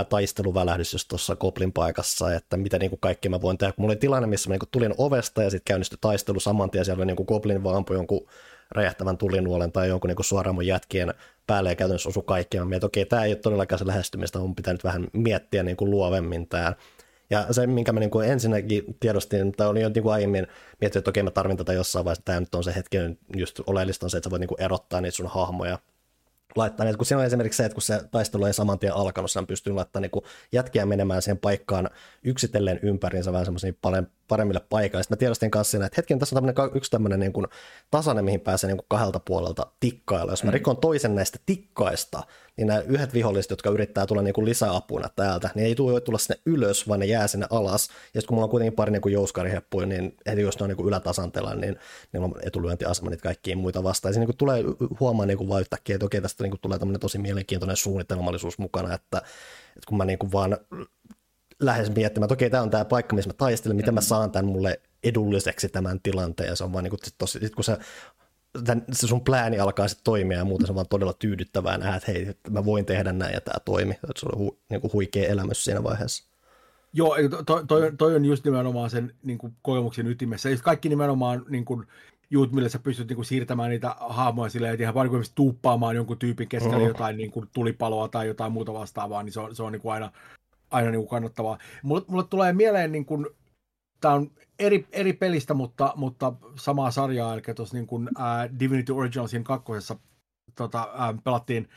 taisteluvälähdys 0.09 0.93
just 0.93 1.07
tuossa 1.07 1.35
Koplin 1.35 1.73
paikassa, 1.73 2.33
että 2.33 2.57
mitä 2.57 2.79
niinku 2.79 2.97
kaikki 2.97 3.29
mä 3.29 3.41
voin 3.41 3.57
tehdä. 3.57 3.73
Mulla 3.77 3.91
oli 3.91 3.99
tilanne, 3.99 4.27
missä 4.27 4.49
mä 4.49 4.53
niinku 4.53 4.67
tulin 4.71 4.93
ovesta 4.97 5.43
ja 5.43 5.49
sitten 5.49 5.65
käynnistyi 5.65 5.97
taistelu 6.01 6.39
saman 6.39 6.69
tien, 6.71 6.85
siellä 6.85 6.99
oli 6.99 7.05
niinku 7.05 7.25
Goblin 7.25 7.63
vaan 7.63 7.75
ampui 7.75 7.95
jonkun 7.95 8.27
räjähtävän 8.71 9.17
tulinuolen 9.17 9.71
tai 9.71 9.87
jonkun 9.87 10.07
niin 10.07 10.25
suoraan 10.25 10.65
jätkien 10.65 11.13
päälle 11.47 11.69
ja 11.69 11.75
käytännössä 11.75 12.09
osu 12.09 12.21
kaikki. 12.21 12.59
Mä 12.59 12.65
mietin, 12.65 12.87
okei, 12.87 13.05
tämä 13.05 13.23
ei 13.23 13.31
ole 13.31 13.35
todellakaan 13.35 13.79
se 13.79 13.87
lähestymistä, 13.87 14.39
mun 14.39 14.55
pitää 14.55 14.73
nyt 14.73 14.83
vähän 14.83 15.07
miettiä 15.13 15.63
niin 15.63 15.77
kuin 15.77 15.91
luovemmin 15.91 16.47
tämä. 16.47 16.73
Ja 17.29 17.45
se, 17.51 17.67
minkä 17.67 17.91
mä 17.91 17.99
niin 17.99 18.09
kuin 18.09 18.29
ensinnäkin 18.29 18.83
tiedostin, 18.99 19.51
tai 19.51 19.67
olin 19.67 19.81
jo 19.81 19.89
niin 19.89 20.03
kuin 20.03 20.13
aiemmin 20.13 20.47
miettinyt, 20.81 21.01
että 21.01 21.09
okei, 21.09 21.23
mä 21.23 21.31
tarvin 21.31 21.57
tätä 21.57 21.73
jossain 21.73 22.05
vaiheessa, 22.05 22.25
tämä 22.25 22.39
nyt 22.39 22.55
on 22.55 22.63
se 22.63 22.75
hetki, 22.75 22.97
just 23.35 23.59
oleellista 23.67 24.05
on 24.05 24.09
se, 24.09 24.17
että 24.17 24.27
sä 24.27 24.31
voit 24.31 24.39
niin 24.39 24.47
kuin 24.47 24.61
erottaa 24.61 25.01
niitä 25.01 25.15
sun 25.15 25.27
hahmoja 25.27 25.79
laittaa. 26.55 26.85
Niin, 26.85 26.97
kun 26.97 27.05
siinä 27.05 27.19
on 27.19 27.25
esimerkiksi 27.25 27.57
se, 27.57 27.65
että 27.65 27.73
kun 27.73 27.81
se 27.81 28.01
taistelu 28.11 28.45
ei 28.45 28.53
saman 28.53 28.79
tien 28.79 28.93
alkanut, 28.93 29.31
sen 29.31 29.47
pystyy 29.47 29.73
laittamaan 29.73 30.09
niin 30.13 30.23
jätkiä 30.51 30.85
menemään 30.85 31.21
siihen 31.21 31.37
paikkaan 31.37 31.89
yksitellen 32.27 32.79
ympäriinsä 32.81 33.31
vähän 33.31 33.45
semmoisiin 33.45 33.77
paremmille 34.27 34.61
paikoille. 34.69 35.03
Sitten 35.03 35.15
mä 35.15 35.19
tiedostin 35.19 35.51
kanssa 35.51 35.71
siinä, 35.71 35.85
että 35.85 35.95
hetken, 35.97 36.19
tässä 36.19 36.35
on 36.35 36.43
tämmöinen, 36.43 36.77
yksi 36.77 36.91
tämmöinen 36.91 37.19
niin 37.19 37.33
kuin 37.33 37.47
tasainen, 37.91 38.25
mihin 38.25 38.39
pääsee 38.39 38.67
niin 38.67 38.77
kuin 38.77 38.85
kahdelta 38.89 39.19
puolelta 39.19 39.67
tikkailla. 39.79 40.31
Jos 40.31 40.43
mä 40.43 40.49
mm. 40.49 40.53
rikon 40.53 40.77
toisen 40.77 41.15
näistä 41.15 41.39
tikkaista, 41.45 42.23
niin 42.57 42.67
nämä 42.67 42.79
yhdet 42.79 43.13
viholliset, 43.13 43.49
jotka 43.49 43.69
yrittää 43.69 44.05
tulla 44.05 44.21
niin 44.21 44.33
kuin 44.33 44.45
lisäapuna 44.45 45.09
täältä, 45.15 45.49
niin 45.55 45.65
ei 45.65 45.75
tule 45.75 46.01
tulla 46.01 46.17
sinne 46.17 46.41
ylös, 46.45 46.87
vaan 46.87 46.99
ne 46.99 47.05
jää 47.05 47.27
sinne 47.27 47.47
alas. 47.49 47.87
Ja 47.87 47.93
sitten 48.21 48.27
kun 48.27 48.35
mulla 48.35 48.43
on 48.43 48.49
kuitenkin 48.49 48.75
pari 48.75 48.91
niin 48.91 49.01
kuin 49.01 49.13
jouskariheppuja, 49.13 49.85
niin 49.85 50.17
heti 50.25 50.41
jos 50.41 50.59
ne 50.59 50.63
on 50.63 50.69
niin 50.69 50.77
kuin 50.77 50.87
ylätasantella, 50.87 51.55
niin 51.55 51.75
niillä 52.13 52.25
on 52.25 52.33
etulyöntiasema 52.43 53.09
niitä 53.09 53.23
kaikkia 53.23 53.57
muita 53.57 53.83
vastaan. 53.83 54.09
Ja 54.09 54.13
se 54.13 54.19
niin 54.19 54.27
kuin 54.27 54.37
tulee 54.37 54.63
huomaan 54.99 55.27
niin 55.27 55.37
kuin 55.37 55.49
vaan 55.49 55.61
yhtäkkiä, 55.61 55.95
että 55.95 56.05
okei, 56.05 56.21
tästä 56.21 56.43
niin 56.43 56.51
kuin 56.51 56.61
tulee 56.61 56.79
tämmöinen 56.79 56.99
tosi 56.99 57.17
mielenkiintoinen 57.17 57.77
suunnitelmallisuus 57.77 58.57
mukana, 58.57 58.93
että, 58.93 59.17
että 59.17 59.87
kun 59.87 59.97
mä 59.97 60.05
niin 60.05 60.19
kuin 60.19 60.31
vaan 60.31 60.57
lähes 61.59 61.95
miettimään, 61.95 62.25
että 62.25 62.33
okei, 62.33 62.49
tämä 62.49 62.63
on 62.63 62.69
tämä 62.69 62.85
paikka, 62.85 63.15
missä 63.15 63.29
mä 63.29 63.33
taistelen, 63.33 63.77
miten 63.77 63.93
mä 63.93 64.01
saan 64.01 64.31
tämän 64.31 64.45
mulle 64.45 64.81
edulliseksi 65.03 65.69
tämän 65.69 65.99
tilanteen, 66.03 66.49
ja 66.49 66.55
se 66.55 66.63
on 66.63 66.73
vaan 66.73 66.83
niin 66.83 66.89
kuin, 66.89 66.99
tosi, 67.17 67.39
sit 67.39 67.55
kun 67.55 67.63
se 67.63 67.77
tämän, 68.65 68.85
se 68.91 69.07
sun 69.07 69.23
plääni 69.23 69.59
alkaa 69.59 69.87
sitten 69.87 70.03
toimia 70.03 70.37
ja 70.37 70.45
muuten 70.45 70.67
se 70.67 70.71
on 70.71 70.75
vaan 70.75 70.87
todella 70.89 71.13
tyydyttävää 71.13 71.77
nähdä, 71.77 71.95
että 71.95 72.11
hei, 72.11 72.35
mä 72.49 72.65
voin 72.65 72.85
tehdä 72.85 73.13
näin 73.13 73.33
ja 73.33 73.41
tämä 73.41 73.59
toimi. 73.65 73.93
Että 73.93 74.07
se 74.15 74.25
on 74.33 74.39
hu, 74.39 74.59
niin 74.69 74.81
kuin 74.81 74.93
huikea 74.93 75.29
elämys 75.29 75.63
siinä 75.63 75.83
vaiheessa. 75.83 76.23
Joo, 76.93 77.15
toi, 77.45 77.65
toi, 77.67 77.91
toi 77.97 78.15
on 78.15 78.25
just 78.25 78.45
nimenomaan 78.45 78.89
sen 78.89 79.13
niin 79.23 79.37
kuin 79.37 79.55
kokemuksen 79.61 80.07
ytimessä. 80.07 80.49
Ja 80.49 80.57
kaikki 80.63 80.89
nimenomaan 80.89 81.45
niin 81.49 81.65
kuin, 81.65 81.87
juut, 82.29 82.51
millä 82.51 82.69
sä 82.69 82.79
pystyt 82.79 83.07
niin 83.07 83.15
kuin, 83.15 83.25
siirtämään 83.25 83.69
niitä 83.69 83.95
hahmoja 83.99 84.49
silleen, 84.49 84.73
että 84.73 84.83
ihan 84.83 84.93
vaan 84.93 85.11
niin 85.11 85.23
tuuppaamaan 85.35 85.95
jonkun 85.95 86.19
tyypin 86.19 86.47
keskellä 86.47 86.77
oh. 86.77 86.87
jotain 86.87 87.17
niin 87.17 87.31
kuin, 87.31 87.49
tulipaloa 87.53 88.07
tai 88.07 88.27
jotain 88.27 88.51
muuta 88.51 88.73
vastaavaa, 88.73 89.23
niin 89.23 89.33
se 89.33 89.39
on, 89.39 89.55
se 89.55 89.63
on 89.63 89.71
niin 89.71 89.81
kuin 89.81 89.93
aina, 89.93 90.11
aina 90.71 90.91
niin 90.91 90.99
kuin 90.99 91.09
kannattavaa. 91.09 91.57
Mulle, 91.83 92.05
mulle 92.07 92.23
tulee 92.23 92.53
mieleen, 92.53 92.91
niin 92.91 93.05
kuin, 93.05 93.25
tämä 94.01 94.13
on 94.13 94.31
eri, 94.59 94.87
eri 94.91 95.13
pelistä, 95.13 95.53
mutta, 95.53 95.93
mutta 95.95 96.33
samaa 96.55 96.91
sarjaa, 96.91 97.33
eli 97.33 97.41
tuossa 97.55 97.77
niin 97.77 97.87
kuin, 97.87 98.09
äh, 98.19 98.59
Divinity 98.59 98.91
Originalsin 98.91 99.43
kakkosessa 99.43 99.95
tota, 100.55 100.81
äh, 100.81 101.23
pelattiin 101.23 101.69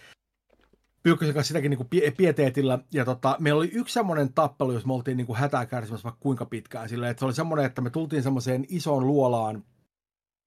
Pyykkösen 1.02 1.34
kanssa 1.34 1.48
sitäkin 1.48 1.70
niin 1.70 2.14
pieteetillä. 2.16 2.78
Ja 2.92 3.04
tota, 3.04 3.36
meillä 3.38 3.58
oli 3.58 3.70
yksi 3.72 3.92
semmoinen 3.92 4.32
tappelu, 4.32 4.72
jos 4.72 4.86
me 4.86 4.92
oltiin 4.92 5.16
niin 5.16 5.26
kuin 5.26 5.38
hätää 5.38 5.66
kärsimässä 5.66 6.04
vaikka 6.04 6.20
kuinka 6.20 6.46
pitkään. 6.46 6.88
Sillä, 6.88 7.08
että 7.08 7.18
se 7.18 7.24
oli 7.24 7.34
semmoinen, 7.34 7.66
että 7.66 7.82
me 7.82 7.90
tultiin 7.90 8.22
semmoiseen 8.22 8.66
isoon 8.68 9.06
luolaan, 9.06 9.64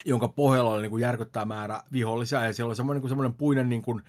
jonka 0.05 0.27
pohjalla 0.27 0.73
oli 0.73 0.81
niin 0.81 0.89
kuin 0.89 1.01
järkyttää 1.01 1.45
määrä 1.45 1.83
vihollisia. 1.91 2.45
Ja 2.45 2.53
siellä 2.53 2.69
oli 2.69 2.75
semmoinen, 2.75 2.97
niin 2.97 3.01
kuin 3.01 3.09
semmoinen 3.09 3.33
puinen 3.33 3.69
niin 3.69 3.81
kuin 3.81 4.03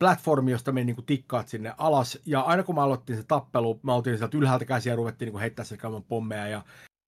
platformi, 0.00 0.50
josta 0.50 0.72
me 0.72 0.84
niin 0.84 0.96
kuin 0.96 1.06
tikkaat 1.06 1.48
sinne 1.48 1.74
alas. 1.78 2.18
Ja 2.26 2.40
aina 2.40 2.62
kun 2.62 2.74
mä 2.74 2.82
aloittiin 2.82 3.18
se 3.18 3.24
tappelu, 3.28 3.80
mä 3.82 3.94
oltiin 3.94 4.18
sieltä 4.18 4.38
ylhäältä 4.38 4.64
käsiä 4.64 4.92
ja 4.92 4.96
ruvettiin 4.96 5.26
niin 5.26 5.32
kuin 5.32 5.40
heittää 5.40 5.64
se 5.64 5.78
pommeja 6.08 6.48
ja 6.48 6.62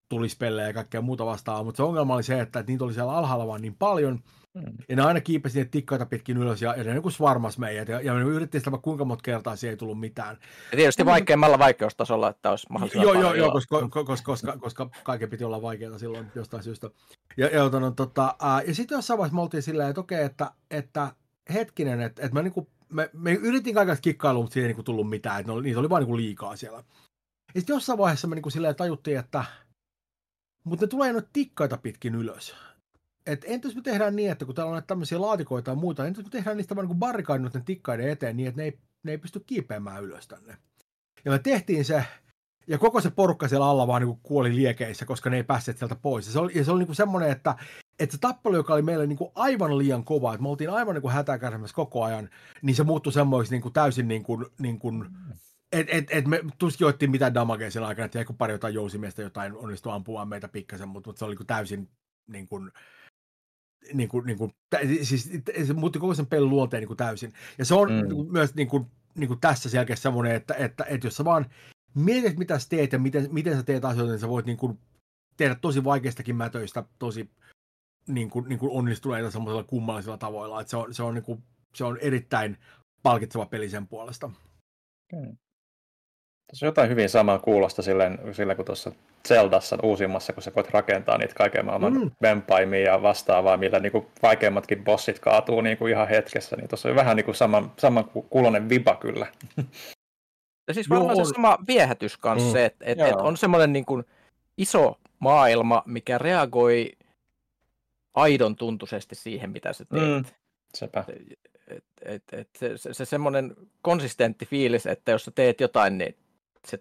tulispellejä 0.08 0.68
ja 0.68 0.74
kaikkea 0.74 1.00
muuta 1.00 1.26
vastaavaa. 1.26 1.62
Mutta 1.62 1.76
se 1.76 1.82
ongelma 1.82 2.14
oli 2.14 2.22
se, 2.22 2.40
että, 2.40 2.64
niitä 2.66 2.84
oli 2.84 2.94
siellä 2.94 3.12
alhaalla 3.12 3.46
vaan 3.46 3.62
niin 3.62 3.76
paljon– 3.78 4.18
Mm. 4.54 4.72
Ja 4.88 4.96
ne 4.96 5.02
aina 5.02 5.20
kiipesi 5.20 5.58
niitä 5.58 5.70
tikkaita 5.70 6.06
pitkin 6.06 6.36
ylös 6.36 6.62
ja, 6.62 6.74
ja 6.76 6.84
ne 6.84 6.94
niin 6.94 7.12
svarmas 7.12 7.58
meidät. 7.58 7.88
Ja, 7.88 8.00
ja 8.00 8.14
me 8.14 8.20
yritettiin 8.20 8.60
sitä 8.60 8.78
kuinka 8.82 9.04
monta 9.04 9.22
kertaa, 9.22 9.56
siihen 9.56 9.72
ei 9.72 9.76
tullut 9.76 10.00
mitään. 10.00 10.38
Ja 10.72 10.76
tietysti 10.76 11.06
vaikeimmalla 11.06 11.58
vaikeustasolla, 11.58 12.28
että 12.28 12.50
olisi 12.50 12.66
mahdollisimman 12.70 13.06
Joo, 13.06 13.22
joo, 13.22 13.34
joo 13.34 13.50
koska, 13.50 13.88
koska, 13.88 14.16
koska, 14.24 14.56
koska 14.58 14.90
kaiken 15.04 15.30
piti 15.30 15.44
olla 15.44 15.62
vaikeaa 15.62 15.98
silloin 15.98 16.26
jostain 16.34 16.62
syystä. 16.62 16.90
Ja, 17.36 17.46
ja, 17.46 17.80
no, 17.80 17.90
tota, 17.90 18.34
ää, 18.40 18.62
ja 18.62 18.74
sitten 18.74 18.96
jossain 18.96 19.18
vaiheessa 19.18 19.34
me 19.34 19.42
oltiin 19.42 19.62
silleen, 19.62 19.88
että 19.88 20.00
okei, 20.00 20.24
että, 20.24 20.50
että 20.70 21.12
hetkinen, 21.54 22.00
että, 22.00 22.22
että 22.22 22.34
me, 22.34 22.42
niin 22.42 22.68
me, 22.92 23.10
me 23.12 23.32
yritin 23.32 23.74
kaikesta 23.74 24.02
kikkailua, 24.02 24.42
mutta 24.42 24.54
siihen 24.54 24.70
ei 24.70 24.74
niin 24.74 24.84
tullut 24.84 25.08
mitään, 25.08 25.40
että 25.40 25.52
niitä 25.62 25.80
oli 25.80 25.90
vain 25.90 26.04
niin 26.04 26.16
liikaa 26.16 26.56
siellä. 26.56 26.84
Ja 27.54 27.60
sitten 27.60 27.74
jossain 27.74 27.98
vaiheessa 27.98 28.28
me 28.28 28.34
niin 28.34 28.52
silleen 28.52 28.76
tajuttiin, 28.76 29.18
että 29.18 29.44
mutta 30.64 30.84
ne 30.84 30.88
tulee 30.88 31.12
noita 31.12 31.28
tikkaita 31.32 31.76
pitkin 31.76 32.14
ylös 32.14 32.54
että 33.26 33.46
entäs 33.46 33.74
me 33.74 33.82
tehdään 33.82 34.16
niin, 34.16 34.30
että 34.30 34.44
kun 34.44 34.54
täällä 34.54 34.70
on 34.70 34.74
näitä 34.74 34.86
tämmöisiä 34.86 35.20
laatikoita 35.20 35.70
ja 35.70 35.74
muuta, 35.74 36.06
entäs 36.06 36.24
me 36.24 36.30
tehdään 36.30 36.56
niistä 36.56 36.76
vaan 36.76 36.88
niin 36.88 36.98
barrikaidin 36.98 37.42
noiden 37.42 37.64
tikkaiden 37.64 38.08
eteen 38.08 38.36
niin, 38.36 38.48
että 38.48 38.60
ne 38.60 38.64
ei, 38.64 38.78
ne 39.02 39.10
ei 39.10 39.18
pysty 39.18 39.40
kiipeämään 39.40 40.04
ylös 40.04 40.28
tänne. 40.28 40.56
Ja 41.24 41.30
me 41.30 41.38
tehtiin 41.38 41.84
se, 41.84 42.04
ja 42.66 42.78
koko 42.78 43.00
se 43.00 43.10
porukka 43.10 43.48
siellä 43.48 43.66
alla 43.66 43.86
vaan 43.86 44.02
niin 44.02 44.18
kuoli 44.22 44.56
liekeissä, 44.56 45.04
koska 45.04 45.30
ne 45.30 45.36
ei 45.36 45.44
päässeet 45.44 45.78
sieltä 45.78 45.96
pois. 45.96 46.26
Ja 46.26 46.32
se 46.32 46.38
oli, 46.38 46.52
ja 46.54 46.64
se 46.64 46.70
oli 46.70 46.84
niin 46.84 46.94
semmoinen, 46.94 47.30
että, 47.30 47.56
että 47.98 48.16
se 48.16 48.20
tappelu, 48.20 48.56
joka 48.56 48.74
oli 48.74 48.82
meille 48.82 49.06
niin 49.06 49.18
kuin 49.18 49.30
aivan 49.34 49.78
liian 49.78 50.04
kova, 50.04 50.34
että 50.34 50.42
me 50.42 50.48
oltiin 50.48 50.70
aivan 50.70 50.94
niin 50.94 51.02
kuin 51.02 51.14
hätää 51.14 51.38
koko 51.74 52.04
ajan, 52.04 52.30
niin 52.62 52.76
se 52.76 52.84
muuttui 52.84 53.12
semmoiksi 53.12 53.52
niin 53.52 53.62
kuin 53.62 53.72
täysin 53.72 54.08
niin 54.08 54.22
kuin, 54.22 54.46
niin 54.58 54.78
kuin 54.78 55.06
et, 55.72 55.86
et, 55.90 56.06
et 56.10 56.26
me 56.26 56.40
tuskin 56.58 56.86
otettiin 56.86 57.10
mitään 57.10 57.34
damagea 57.34 57.70
sen 57.70 57.84
aikana, 57.84 58.06
että 58.06 58.18
jäikö 58.18 58.32
pari 58.32 58.52
jotain 58.52 58.74
jousimiestä 58.74 59.22
jotain 59.22 59.56
onnistui 59.56 59.92
ampumaan 59.92 60.28
meitä 60.28 60.48
pikkasen, 60.48 60.88
mutta, 60.88 61.08
mutta 61.08 61.18
se 61.18 61.24
oli 61.24 61.30
niin 61.32 61.36
kuin 61.36 61.46
täysin 61.46 61.88
niin 62.26 62.48
kuin, 62.48 62.70
niin 63.92 64.08
kuin, 64.08 64.26
niin 64.26 64.38
kuin, 64.38 64.54
siis 65.02 65.30
se 65.66 65.72
muutti 65.72 65.98
koko 65.98 66.14
sen 66.14 66.26
pelin 66.26 66.50
luonteen 66.50 66.80
niin 66.80 66.86
kuin 66.88 66.96
täysin. 66.96 67.32
Ja 67.58 67.64
se 67.64 67.74
on 67.74 67.88
mm. 67.88 67.94
niin 67.94 68.14
kuin, 68.14 68.32
myös 68.32 68.54
niin 68.54 68.68
kuin, 68.68 68.86
niin 69.14 69.28
kuin 69.28 69.40
tässä 69.40 69.68
selkeästi 69.68 70.02
semmoinen, 70.02 70.34
että, 70.34 70.54
että, 70.54 70.84
että 70.84 71.06
jos 71.06 71.16
sä 71.16 71.24
vaan 71.24 71.46
mietit, 71.94 72.38
mitä 72.38 72.58
sä 72.58 72.68
teet 72.68 72.92
ja 72.92 72.98
miten, 72.98 73.28
miten 73.32 73.56
sä 73.56 73.62
teet 73.62 73.84
asioita, 73.84 74.12
niin 74.12 74.20
sä 74.20 74.28
voit 74.28 74.46
niin 74.46 74.58
kuin, 74.58 74.78
tehdä 75.36 75.54
tosi 75.54 75.84
vaikeistakin 75.84 76.36
mätöistä 76.36 76.84
tosi 76.98 77.30
niin 78.08 78.30
kuin, 78.30 78.48
niin 78.48 78.58
kuin 78.58 78.72
onnistuneita 78.72 79.30
semmoisella 79.30 79.64
kummallisilla 79.64 80.18
tavoilla. 80.18 80.60
Että 80.60 80.70
se, 80.70 80.76
on, 80.76 80.94
se, 80.94 81.02
on, 81.02 81.14
niin 81.14 81.24
kuin, 81.24 81.42
se 81.74 81.84
on 81.84 81.98
erittäin 82.00 82.56
palkitseva 83.02 83.46
peli 83.46 83.68
sen 83.68 83.88
puolesta. 83.88 84.30
Mm. 85.12 85.36
Tässä 86.46 86.66
on 86.66 86.68
jotain 86.68 86.90
hyvin 86.90 87.08
samaa 87.08 87.38
kuulosta 87.38 87.82
silleen, 87.82 88.18
silleen 88.32 88.56
kuin 88.56 88.66
tuossa 88.66 88.92
Zeldassa 89.28 89.78
uusimmassa, 89.82 90.32
kun 90.32 90.42
sä 90.42 90.52
voit 90.56 90.70
rakentaa 90.70 91.18
niitä 91.18 91.34
kaiken 91.34 91.66
maailman 91.66 91.92
mm. 91.92 92.10
vempaimia 92.22 92.80
ja 92.80 93.02
vastaavaa, 93.02 93.56
millä 93.56 93.78
niin 93.78 93.92
kuin 93.92 94.06
vaikeimmatkin 94.22 94.84
bossit 94.84 95.18
kaatuu 95.18 95.60
niin 95.60 95.78
kuin 95.78 95.92
ihan 95.92 96.08
hetkessä, 96.08 96.56
niin 96.56 96.68
tuossa 96.68 96.88
on 96.88 96.94
vähän 96.94 97.16
niin 97.16 97.24
kuin 97.24 97.34
saman, 97.34 97.72
saman 97.78 98.04
kuulonen 98.04 98.68
viba 98.68 98.96
kyllä. 98.96 99.26
Ja 100.68 100.74
siis 100.74 100.90
varmaan 100.90 101.16
se 101.16 101.24
sama 101.24 101.58
viehätys 101.66 102.16
kanssa 102.16 102.48
mm. 102.48 102.52
se, 102.52 102.64
että 102.64 102.84
et, 102.84 103.00
et 103.00 103.14
on 103.14 103.36
semmoinen 103.36 103.72
niin 103.72 103.84
iso 104.56 104.98
maailma, 105.18 105.82
mikä 105.86 106.18
reagoi 106.18 106.92
aidon 108.14 108.56
tuntuisesti 108.56 109.14
siihen, 109.14 109.50
mitä 109.50 109.72
sä 109.72 109.84
teet. 109.84 110.02
Mm. 110.02 110.24
Sepä. 110.74 111.04
Et, 111.68 111.84
et, 112.02 112.22
et, 112.32 112.48
se, 112.58 112.78
se, 112.78 112.94
se 112.94 113.04
semmoinen 113.04 113.56
konsistentti 113.82 114.46
fiilis, 114.46 114.86
että 114.86 115.10
jos 115.10 115.24
sä 115.24 115.30
teet 115.30 115.60
jotain, 115.60 115.98
niin 115.98 116.16
se, 116.66 116.78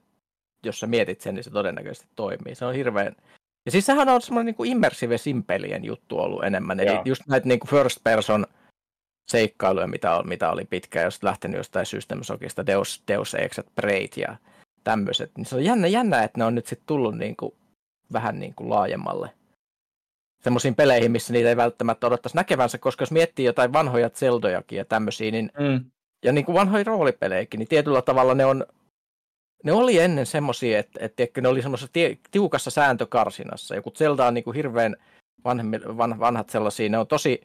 jos 0.65 0.79
sä 0.79 0.87
mietit 0.87 1.21
sen, 1.21 1.35
niin 1.35 1.43
se 1.43 1.49
todennäköisesti 1.49 2.07
toimii. 2.15 2.55
Se 2.55 2.65
on 2.65 2.75
hirveän... 2.75 3.15
Ja 3.65 3.71
siis 3.71 3.85
sehän 3.85 4.09
on 4.09 4.21
semmoinen 4.21 4.55
niin 4.57 4.67
immersive 4.67 5.17
simpelien 5.17 5.85
juttu 5.85 6.19
ollut 6.19 6.43
enemmän. 6.43 6.79
Eli 6.79 6.91
Joo. 6.91 7.01
just 7.05 7.21
näitä 7.27 7.47
niin 7.47 7.59
kuin 7.59 7.69
first 7.69 7.99
person 8.03 8.47
seikkailuja, 9.31 9.87
mitä, 9.87 10.15
oli, 10.15 10.27
mitä 10.27 10.51
oli 10.51 10.65
pitkään, 10.65 11.03
jos 11.03 11.23
lähtenyt 11.23 11.57
jostain 11.57 11.85
System 11.85 12.23
Shockista, 12.23 12.65
Deus, 12.65 13.03
Deus 13.07 13.33
Ex 13.33 13.59
et 13.59 13.75
Braid 13.75 14.09
ja 14.17 14.35
tämmöiset. 14.83 15.31
Niin 15.37 15.45
se 15.45 15.55
on 15.55 15.63
jännä, 15.63 15.87
jännä, 15.87 16.23
että 16.23 16.37
ne 16.37 16.45
on 16.45 16.55
nyt 16.55 16.67
sitten 16.67 16.87
tullut 16.87 17.17
niin 17.17 17.35
kuin, 17.35 17.53
vähän 18.13 18.39
niin 18.39 18.55
kuin 18.55 18.69
laajemmalle 18.69 19.29
semmoisiin 20.43 20.75
peleihin, 20.75 21.11
missä 21.11 21.33
niitä 21.33 21.49
ei 21.49 21.57
välttämättä 21.57 22.07
odottaisi 22.07 22.37
näkevänsä, 22.37 22.77
koska 22.77 23.01
jos 23.01 23.11
miettii 23.11 23.45
jotain 23.45 23.73
vanhoja 23.73 24.09
Zeldojakin 24.09 24.77
ja 24.77 24.85
tämmöisiä, 24.85 25.31
niin, 25.31 25.51
mm. 25.59 25.85
ja 26.25 26.31
niin 26.31 26.45
kuin 26.45 26.55
vanhoja 26.55 26.83
roolipelejäkin, 26.83 27.57
niin 27.57 27.67
tietyllä 27.67 28.01
tavalla 28.01 28.35
ne 28.35 28.45
on 28.45 28.65
ne 29.63 29.71
oli 29.71 29.99
ennen 29.99 30.25
semmoisia, 30.25 30.79
että, 30.79 30.99
että 31.01 31.41
ne 31.41 31.47
oli 31.47 31.61
semmoisessa 31.61 31.93
tiukassa 32.31 32.71
sääntökarsinassa. 32.71 33.75
Joku 33.75 33.91
Zelda 33.91 34.25
on 34.25 34.33
niin 34.33 34.43
kuin 34.43 34.55
hirveän 34.55 34.95
vanhemmi, 35.45 35.79
van, 35.97 36.19
vanhat 36.19 36.49
sellaisia, 36.49 36.89
ne 36.89 36.97
on 36.97 37.07
tosi, 37.07 37.41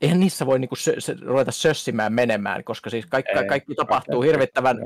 eihän 0.00 0.20
niissä 0.20 0.46
voi 0.46 0.58
niin 0.58 0.68
kuin 0.68 0.78
sö, 0.78 0.94
se, 0.98 1.16
ruveta 1.20 1.52
sössimään 1.52 2.12
menemään, 2.12 2.64
koska 2.64 2.90
siis 2.90 3.06
kaikki, 3.06 3.38
Ei, 3.38 3.46
kaikki 3.46 3.74
tapahtuu 3.74 4.22
hirvittävän 4.22 4.78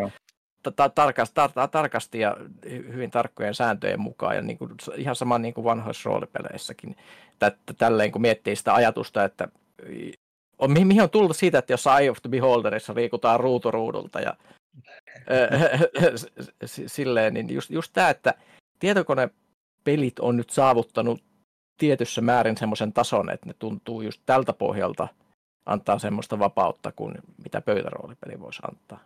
tarkasti, 0.94 1.34
ta- 1.34 1.68
tarkasti 1.68 2.20
ja 2.20 2.36
hyvin 2.66 3.10
tarkkojen 3.10 3.54
sääntöjen 3.54 4.00
mukaan, 4.00 4.36
ja 4.36 4.42
niin 4.42 4.58
kuin, 4.58 4.70
ihan 4.96 5.16
sama 5.16 5.38
niin 5.38 5.54
kuin 5.54 5.64
vanhoissa 5.64 6.10
roolipeleissäkin. 6.10 6.96
Tä, 7.38 7.52
tälleen 7.78 8.12
kun 8.12 8.22
miettii 8.22 8.56
sitä 8.56 8.74
ajatusta, 8.74 9.24
että 9.24 9.48
on, 10.58 10.72
mihin 10.72 11.02
on 11.02 11.10
tullut 11.10 11.36
siitä, 11.36 11.58
että 11.58 11.72
jos 11.72 11.86
Eye 11.86 12.10
of 12.10 12.18
the 12.22 12.30
Beholderissa 12.30 12.94
liikutaan 12.94 13.40
ruuturuudulta 13.40 14.20
ja 14.20 14.36
silleen, 16.86 17.34
niin 17.34 17.54
just, 17.54 17.70
just 17.70 17.92
tämä, 17.92 18.10
että 18.10 18.34
tietokonepelit 18.78 20.18
on 20.20 20.36
nyt 20.36 20.50
saavuttanut 20.50 21.22
tietyssä 21.78 22.20
määrin 22.20 22.56
semmoisen 22.56 22.92
tason, 22.92 23.30
että 23.30 23.46
ne 23.46 23.54
tuntuu 23.58 24.02
just 24.02 24.22
tältä 24.26 24.52
pohjalta 24.52 25.08
antaa 25.66 25.98
semmoista 25.98 26.38
vapautta 26.38 26.92
kuin 26.92 27.14
mitä 27.44 27.60
pöytäroolipeli 27.60 28.40
voisi 28.40 28.62
antaa. 28.68 29.00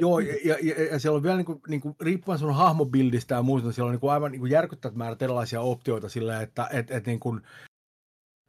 Joo, 0.00 0.18
ja, 0.18 0.56
ja, 0.62 0.84
ja 0.92 0.98
siellä 0.98 1.16
on 1.16 1.22
vielä 1.22 1.36
niin 1.36 1.46
kuin, 1.46 1.60
niin 1.68 1.80
kuin, 1.80 1.96
riippuen 2.00 2.38
sun 2.38 2.54
hahmobildistä 2.54 3.34
ja 3.34 3.42
muusta, 3.42 3.72
siellä 3.72 3.88
on 3.88 3.92
niin 3.92 4.00
kuin 4.00 4.12
aivan 4.12 4.32
niin 4.32 4.40
kuin 4.40 4.52
järkyttävät 4.52 4.96
määrät 4.96 5.22
erilaisia 5.22 5.60
optioita 5.60 6.08
sillä, 6.08 6.42
että 6.42 6.68
et, 6.72 6.90
et, 6.90 7.06
niin 7.06 7.20
kuin, 7.20 7.40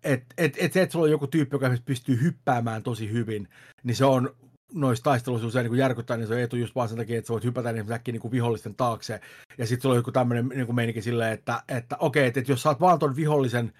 et, 0.03 0.25
et, 0.37 0.55
et 0.57 0.73
se, 0.73 0.81
että 0.81 0.93
sulla 0.93 1.05
on 1.05 1.11
joku 1.11 1.27
tyyppi, 1.27 1.55
joka 1.55 1.69
pystyy 1.85 2.21
hyppäämään 2.21 2.83
tosi 2.83 3.11
hyvin, 3.11 3.47
niin 3.83 3.95
se 3.95 4.05
on 4.05 4.35
noissa 4.73 5.03
taisteluissa 5.03 5.47
usein 5.47 5.71
niin 5.71 5.77
järkyttää, 5.77 6.17
niin 6.17 6.27
se 6.27 6.33
on 6.33 6.39
etu 6.39 6.55
just 6.55 6.75
vaan 6.75 6.89
sen 6.89 6.97
takia, 6.97 7.17
että 7.17 7.27
sä 7.27 7.33
voit 7.33 7.43
hypätä 7.43 7.71
niin 7.71 7.91
äkkiä 7.91 8.11
niin 8.11 8.31
vihollisten 8.31 8.75
taakse. 8.75 9.21
Ja 9.57 9.67
sitten 9.67 9.81
sulla 9.81 9.93
on 9.93 9.99
joku 9.99 10.11
tämmöinen 10.11 10.47
niin 10.47 10.75
meininki 10.75 11.01
silleen, 11.01 11.33
että, 11.33 11.63
että 11.67 11.97
okei, 11.99 12.21
okay, 12.21 12.27
että, 12.27 12.39
että 12.39 12.51
jos 12.51 12.61
sä 12.61 12.69
oot 12.69 12.79
vaan 12.79 12.99
ton 12.99 13.15
vihollisen 13.15 13.73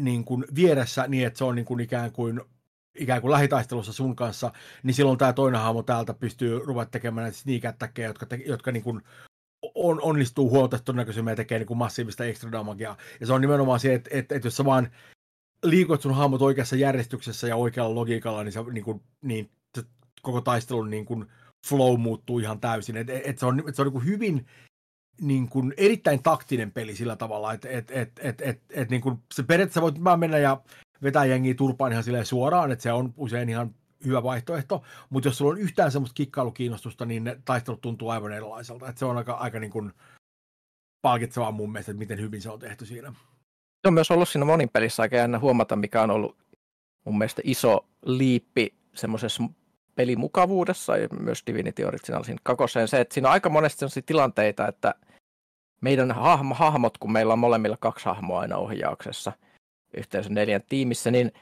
niin 0.00 0.24
kuin 0.24 0.44
vieressä 0.54 1.04
niin, 1.08 1.26
että 1.26 1.38
se 1.38 1.44
on 1.44 1.54
niin 1.54 1.64
kuin 1.64 1.80
ikään 1.80 2.12
kuin 2.12 2.40
ikään 2.94 3.20
kuin 3.20 3.30
lähitaistelussa 3.30 3.92
sun 3.92 4.16
kanssa, 4.16 4.52
niin 4.82 4.94
silloin 4.94 5.18
tämä 5.18 5.32
toinen 5.32 5.60
hahmo 5.60 5.82
täältä 5.82 6.14
pystyy 6.14 6.58
ruveta 6.64 6.90
tekemään 6.90 7.24
näitä 7.24 7.38
sneak 7.38 7.62
jotka, 7.98 8.26
te, 8.26 8.40
jotka 8.46 8.72
niin 8.72 8.82
kuin 8.82 9.02
on, 9.74 10.02
onnistuu 10.02 10.50
huomattavasti 10.50 10.84
todennäköisemmin 10.84 11.32
ja 11.32 11.36
tekee 11.36 11.58
niin 11.58 11.66
kuin 11.66 11.78
massiivista 11.78 12.24
extra 12.24 12.52
damagia. 12.52 12.96
Ja 13.20 13.26
se 13.26 13.32
on 13.32 13.40
nimenomaan 13.40 13.80
se, 13.80 13.94
että, 13.94 14.10
että, 14.12 14.34
että 14.34 14.46
jos 14.46 14.56
sä 14.56 14.64
vaan 14.64 14.90
liikut 15.64 16.02
sun 16.02 16.14
hahmot 16.14 16.42
oikeassa 16.42 16.76
järjestyksessä 16.76 17.48
ja 17.48 17.56
oikealla 17.56 17.94
logiikalla, 17.94 18.44
niin, 18.44 18.52
sä, 18.52 18.64
niin, 18.72 18.84
kuin, 18.84 19.02
niin 19.22 19.50
koko 20.22 20.40
taistelun 20.40 20.90
niin 20.90 21.04
kuin 21.04 21.26
flow 21.66 22.00
muuttuu 22.00 22.38
ihan 22.38 22.60
täysin. 22.60 22.96
Et, 22.96 23.10
et 23.10 23.38
se 23.38 23.46
on, 23.46 23.62
et 23.68 23.74
se 23.74 23.82
on 23.82 23.86
niin 23.86 23.92
kuin 23.92 24.04
hyvin 24.04 24.46
niin 25.20 25.48
kuin 25.48 25.74
erittäin 25.76 26.22
taktinen 26.22 26.72
peli 26.72 26.96
sillä 26.96 27.16
tavalla, 27.16 27.52
että 27.52 27.68
et, 27.68 27.90
et, 27.90 28.12
et, 28.18 28.40
et, 28.40 28.62
et, 28.70 28.90
niin 28.90 29.00
kuin 29.00 29.18
se 29.34 29.42
periaatteessa 29.42 29.82
voit 29.82 30.04
vaan 30.04 30.20
mennä 30.20 30.38
ja 30.38 30.62
vetää 31.02 31.24
jengiä 31.24 31.54
turpaan 31.54 31.92
ihan 31.92 32.04
silleen 32.04 32.26
suoraan, 32.26 32.72
että 32.72 32.82
se 32.82 32.92
on 32.92 33.14
usein 33.16 33.48
ihan 33.48 33.74
hyvä 34.06 34.22
vaihtoehto, 34.22 34.82
mutta 35.10 35.28
jos 35.28 35.38
sulla 35.38 35.52
on 35.52 35.58
yhtään 35.58 35.92
semmoista 35.92 36.14
kikkailukiinnostusta, 36.14 37.04
niin 37.04 37.24
ne 37.24 37.40
taistelut 37.44 37.80
tuntuu 37.80 38.08
aivan 38.08 38.32
erilaiselta. 38.32 38.88
että 38.88 38.98
se 38.98 39.04
on 39.04 39.16
aika, 39.16 39.32
aika 39.32 39.60
niin 39.60 39.70
kuin 39.70 39.92
palkitsevaa 41.02 41.52
mun 41.52 41.72
mielestä, 41.72 41.92
että 41.92 41.98
miten 41.98 42.20
hyvin 42.20 42.42
se 42.42 42.50
on 42.50 42.58
tehty 42.58 42.86
siinä. 42.86 43.12
Se 43.82 43.88
on 43.88 43.94
myös 43.94 44.10
ollut 44.10 44.28
siinä 44.28 44.44
monin 44.44 44.68
pelissä 44.68 45.02
aika 45.02 45.16
jännä 45.16 45.38
huomata, 45.38 45.76
mikä 45.76 46.02
on 46.02 46.10
ollut 46.10 46.36
mun 47.04 47.18
mielestä 47.18 47.42
iso 47.44 47.86
liippi 48.06 48.74
semmoisessa 48.94 49.42
pelimukavuudessa 49.94 50.96
ja 50.96 51.08
myös 51.20 51.42
Divinity 51.46 51.84
Originalsin 51.84 52.38
kakoseen 52.42 52.88
se, 52.88 53.00
että 53.00 53.14
siinä 53.14 53.28
on 53.28 53.32
aika 53.32 53.50
monesti 53.50 53.78
sellaisia 53.78 54.02
tilanteita, 54.06 54.68
että 54.68 54.94
meidän 55.80 56.12
hahmo, 56.12 56.54
hahmot, 56.54 56.98
kun 56.98 57.12
meillä 57.12 57.32
on 57.32 57.38
molemmilla 57.38 57.76
kaksi 57.76 58.04
hahmoa 58.04 58.40
aina 58.40 58.56
ohjauksessa 58.56 59.32
yhteensä 59.96 60.30
neljän 60.30 60.62
tiimissä, 60.68 61.10
niin 61.10 61.32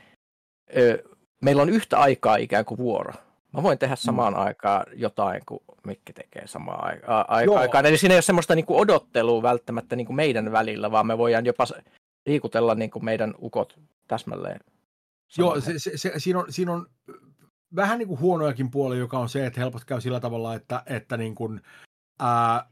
ö, 0.77 1.03
meillä 1.43 1.63
on 1.63 1.71
yhtä 1.71 1.99
aikaa 1.99 2.37
ikään 2.37 2.65
kuin 2.65 2.79
vuoro. 2.79 3.13
Mä 3.53 3.63
voin 3.63 3.79
tehdä 3.79 3.95
mm. 3.95 3.99
samaan 3.99 4.33
mm. 4.33 4.41
aikaan 4.41 4.87
jotain 4.95 5.43
kuin 5.47 5.61
Mikki 5.87 6.13
tekee 6.13 6.47
samaan 6.47 6.85
aikaan. 6.85 7.27
aikaan. 7.59 7.87
Eli 7.87 7.99
siinä 7.99 8.15
ei 8.15 8.17
ole 8.17 8.23
semmoista 8.23 8.55
niin 8.55 8.67
kuin 8.67 8.81
odottelua 8.81 9.43
välttämättä 9.43 9.97
niin 9.97 10.07
kuin 10.07 10.17
meidän 10.17 10.53
välillä, 10.53 10.91
vaan 10.91 11.07
me 11.07 11.19
voidaan 11.19 11.47
jopa 11.47 11.67
liikutella 12.27 12.75
niin 12.75 12.91
kuin 12.91 13.05
meidän 13.05 13.35
ukot 13.43 13.79
täsmälleen. 14.09 14.61
Joo, 15.39 15.61
se, 15.61 15.79
se, 15.79 15.97
se, 15.97 16.13
siinä, 16.19 16.39
on, 16.39 16.53
siinä 16.53 16.73
on 16.73 16.87
vähän 17.77 17.99
niin 17.99 18.09
kuin 18.09 18.21
huonojakin 18.21 18.71
puolia, 18.71 18.99
joka 18.99 19.19
on 19.19 19.29
se, 19.29 19.47
että 19.47 19.61
helposti 19.61 19.87
käy 19.87 20.01
sillä 20.01 20.21
tavalla, 20.21 20.55
että, 20.55 20.83
että 20.87 21.17
niin 21.17 21.35
kuin, 21.35 21.61
ää, 22.19 22.67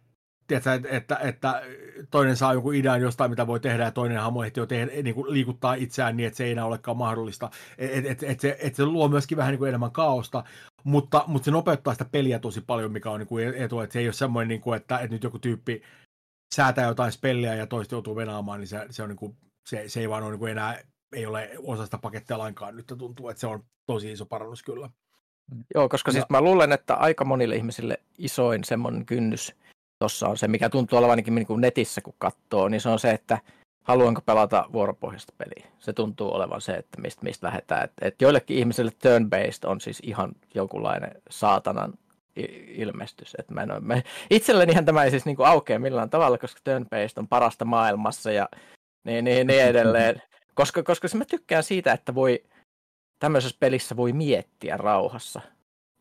tiedätkö, 0.48 0.72
että, 0.74 0.88
että, 0.96 1.16
että, 1.16 1.62
toinen 2.10 2.36
saa 2.36 2.52
jonkun 2.52 2.74
idean 2.74 3.00
jostain, 3.00 3.30
mitä 3.30 3.46
voi 3.46 3.60
tehdä, 3.60 3.84
ja 3.84 3.90
toinen 3.90 4.20
hahmo 4.20 4.44
ehtii 4.44 4.60
jo 4.60 4.66
tehdä, 4.66 5.02
niin 5.02 5.14
kuin 5.14 5.32
liikuttaa 5.32 5.74
itseään 5.74 6.16
niin, 6.16 6.26
että 6.26 6.36
se 6.36 6.44
ei 6.44 6.52
enää 6.52 6.64
olekaan 6.64 6.96
mahdollista. 6.96 7.50
Että 7.78 8.10
et, 8.10 8.22
et 8.22 8.40
se, 8.40 8.56
et 8.60 8.74
se 8.74 8.86
luo 8.86 9.08
myöskin 9.08 9.38
vähän 9.38 9.50
niin 9.50 9.58
kuin 9.58 9.68
enemmän 9.68 9.90
kaosta, 9.90 10.44
mutta, 10.84 11.24
mutta 11.26 11.44
se 11.44 11.50
nopeuttaa 11.50 11.94
sitä 11.94 12.04
peliä 12.04 12.38
tosi 12.38 12.60
paljon, 12.60 12.92
mikä 12.92 13.10
on 13.10 13.20
niin 13.20 13.28
kuin 13.28 13.54
etu, 13.54 13.80
että 13.80 13.92
se 13.92 13.98
ei 13.98 14.06
ole 14.06 14.12
semmoinen, 14.12 14.48
niin 14.48 14.60
kuin, 14.60 14.76
että, 14.76 14.98
että 14.98 15.14
nyt 15.14 15.24
joku 15.24 15.38
tyyppi 15.38 15.82
säätää 16.54 16.86
jotain 16.86 17.12
spelliä 17.12 17.54
ja 17.54 17.66
toista 17.66 17.94
joutuu 17.94 18.16
venaamaan, 18.16 18.60
niin 18.60 18.68
se, 18.68 18.86
se, 18.90 19.02
on 19.02 19.08
niin 19.08 19.16
kuin, 19.16 19.36
se, 19.68 19.84
se 19.86 20.00
ei 20.00 20.08
vaan 20.08 20.22
ole 20.22 20.30
niin 20.30 20.38
kuin 20.38 20.52
enää, 20.52 20.78
ei 21.12 21.26
ole 21.26 21.50
osa 21.58 21.84
sitä 21.84 21.98
pakettia 21.98 22.38
lainkaan. 22.38 22.76
Nyt 22.76 22.86
tuntuu, 22.98 23.28
että 23.28 23.40
se 23.40 23.46
on 23.46 23.64
tosi 23.86 24.12
iso 24.12 24.26
parannus 24.26 24.62
kyllä. 24.62 24.90
Joo, 25.74 25.88
koska 25.88 26.08
ja... 26.08 26.12
siis 26.12 26.24
mä 26.30 26.40
luulen, 26.40 26.72
että 26.72 26.94
aika 26.94 27.24
monille 27.24 27.56
ihmisille 27.56 28.00
isoin 28.18 28.64
semmoinen 28.64 29.06
kynnys 29.06 29.54
tuossa 29.98 30.28
on 30.28 30.36
se, 30.36 30.48
mikä 30.48 30.68
tuntuu 30.68 30.98
olevan 30.98 31.10
ainakin 31.10 31.34
niin 31.34 31.46
kuin 31.46 31.60
netissä 31.60 32.00
kun 32.00 32.14
katsoo, 32.18 32.68
niin 32.68 32.80
se 32.80 32.88
on 32.88 32.98
se, 32.98 33.10
että 33.10 33.38
haluanko 33.82 34.20
pelata 34.20 34.64
vuoropohjaista 34.72 35.32
peliä. 35.38 35.72
Se 35.78 35.92
tuntuu 35.92 36.34
olevan 36.34 36.60
se, 36.60 36.72
että 36.72 37.00
mistä, 37.00 37.24
mistä 37.24 37.46
lähdetään. 37.46 37.84
Et, 37.84 37.92
et 38.00 38.22
joillekin 38.22 38.58
ihmisille 38.58 38.90
turn-based 38.90 39.70
on 39.70 39.80
siis 39.80 40.00
ihan 40.02 40.32
jonkunlainen 40.54 41.10
saatanan 41.30 41.92
ilmestys. 42.68 43.36
Et 43.38 43.50
mä 43.50 43.62
en 43.62 43.70
ole, 43.72 43.80
mä, 43.80 44.02
itsellenihän 44.30 44.84
tämä 44.84 45.04
ei 45.04 45.10
siis 45.10 45.24
niin 45.24 45.36
kuin 45.36 45.46
aukea 45.46 45.78
millään 45.78 46.10
tavalla, 46.10 46.38
koska 46.38 46.60
turn-based 46.64 47.12
on 47.16 47.28
parasta 47.28 47.64
maailmassa 47.64 48.32
ja 48.32 48.48
niin, 49.04 49.24
niin, 49.24 49.46
niin 49.46 49.62
edelleen. 49.62 50.22
Koska, 50.54 50.82
koska 50.82 51.08
mä 51.14 51.24
tykkään 51.24 51.62
siitä, 51.62 51.92
että 51.92 52.14
voi 52.14 52.44
tämmöisessä 53.18 53.56
pelissä 53.60 53.96
voi 53.96 54.12
miettiä 54.12 54.76
rauhassa. 54.76 55.40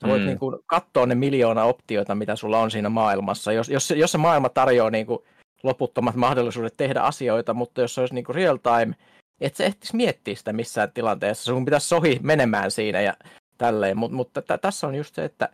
Sä 0.02 0.08
voit 0.08 0.22
mm. 0.22 0.28
niin 0.28 0.40
kuin 0.40 0.60
katsoa 0.66 1.06
ne 1.06 1.16
miljoona 1.16 1.64
optioita, 1.64 2.16
mitä 2.16 2.36
sulla 2.36 2.60
on 2.60 2.72
siinä 2.72 2.90
maailmassa. 2.90 3.52
Jos, 3.52 3.70
jos, 3.70 3.92
jos 3.92 4.12
se 4.12 4.18
maailma 4.18 4.50
tarjoaa 4.50 4.90
niin 4.90 5.06
kuin 5.06 5.20
loputtomat 5.64 6.16
mahdollisuudet 6.16 6.78
tehdä 6.78 7.02
asioita, 7.02 7.54
mutta 7.54 7.82
jos 7.82 7.96
se 7.96 8.02
olisi 8.02 8.14
niin 8.14 8.26
kuin 8.26 8.36
real 8.36 8.58
time, 8.58 8.96
et 9.42 9.56
sä 9.56 9.64
ehtisi 9.64 9.96
miettiä 9.96 10.36
sitä 10.36 10.54
missään 10.54 10.92
tilanteessa. 10.92 11.44
Sun 11.44 11.66
pitäisi 11.66 11.88
sohi 11.88 12.20
menemään 12.24 12.72
siinä 12.72 13.02
ja 13.02 13.14
tälleen. 13.58 13.98
Mut, 13.98 14.12
mutta 14.12 14.42
t- 14.42 14.62
tässä 14.62 14.88
on 14.88 14.96
just 14.96 15.16
se, 15.16 15.26
että 15.26 15.50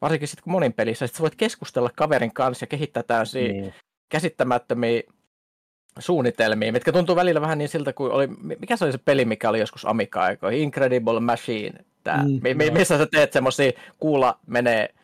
varsinkin 0.00 0.28
sitten 0.28 0.44
kun 0.44 0.52
monin 0.52 0.72
pelissä, 0.72 1.06
sit 1.06 1.16
sä 1.16 1.22
voit 1.22 1.34
keskustella 1.34 1.90
kaverin 1.96 2.34
kanssa 2.34 2.62
ja 2.62 2.66
kehittää 2.66 3.02
täysin 3.02 3.52
niin. 3.52 3.74
käsittämättömiä 4.08 5.02
suunnitelmia, 5.98 6.72
mitkä 6.72 6.92
tuntuu 6.92 7.16
välillä 7.16 7.40
vähän 7.40 7.58
niin 7.58 7.68
siltä 7.68 7.92
kuin 7.92 8.12
oli, 8.12 8.26
mikä 8.60 8.76
se 8.76 8.84
oli 8.84 8.92
se 8.92 8.98
peli, 8.98 9.24
mikä 9.24 9.48
oli 9.48 9.60
joskus 9.60 9.84
Amiga-aikoihin, 9.84 10.62
Incredible 10.62 11.20
Machine, 11.20 11.84
tää, 12.04 12.22
mm, 12.22 12.40
mi- 12.56 12.70
missä 12.70 12.98
sä 12.98 13.06
teet 13.06 13.32
semmoisia, 13.32 13.72
kuulla 13.98 14.38
menee, 14.46 14.94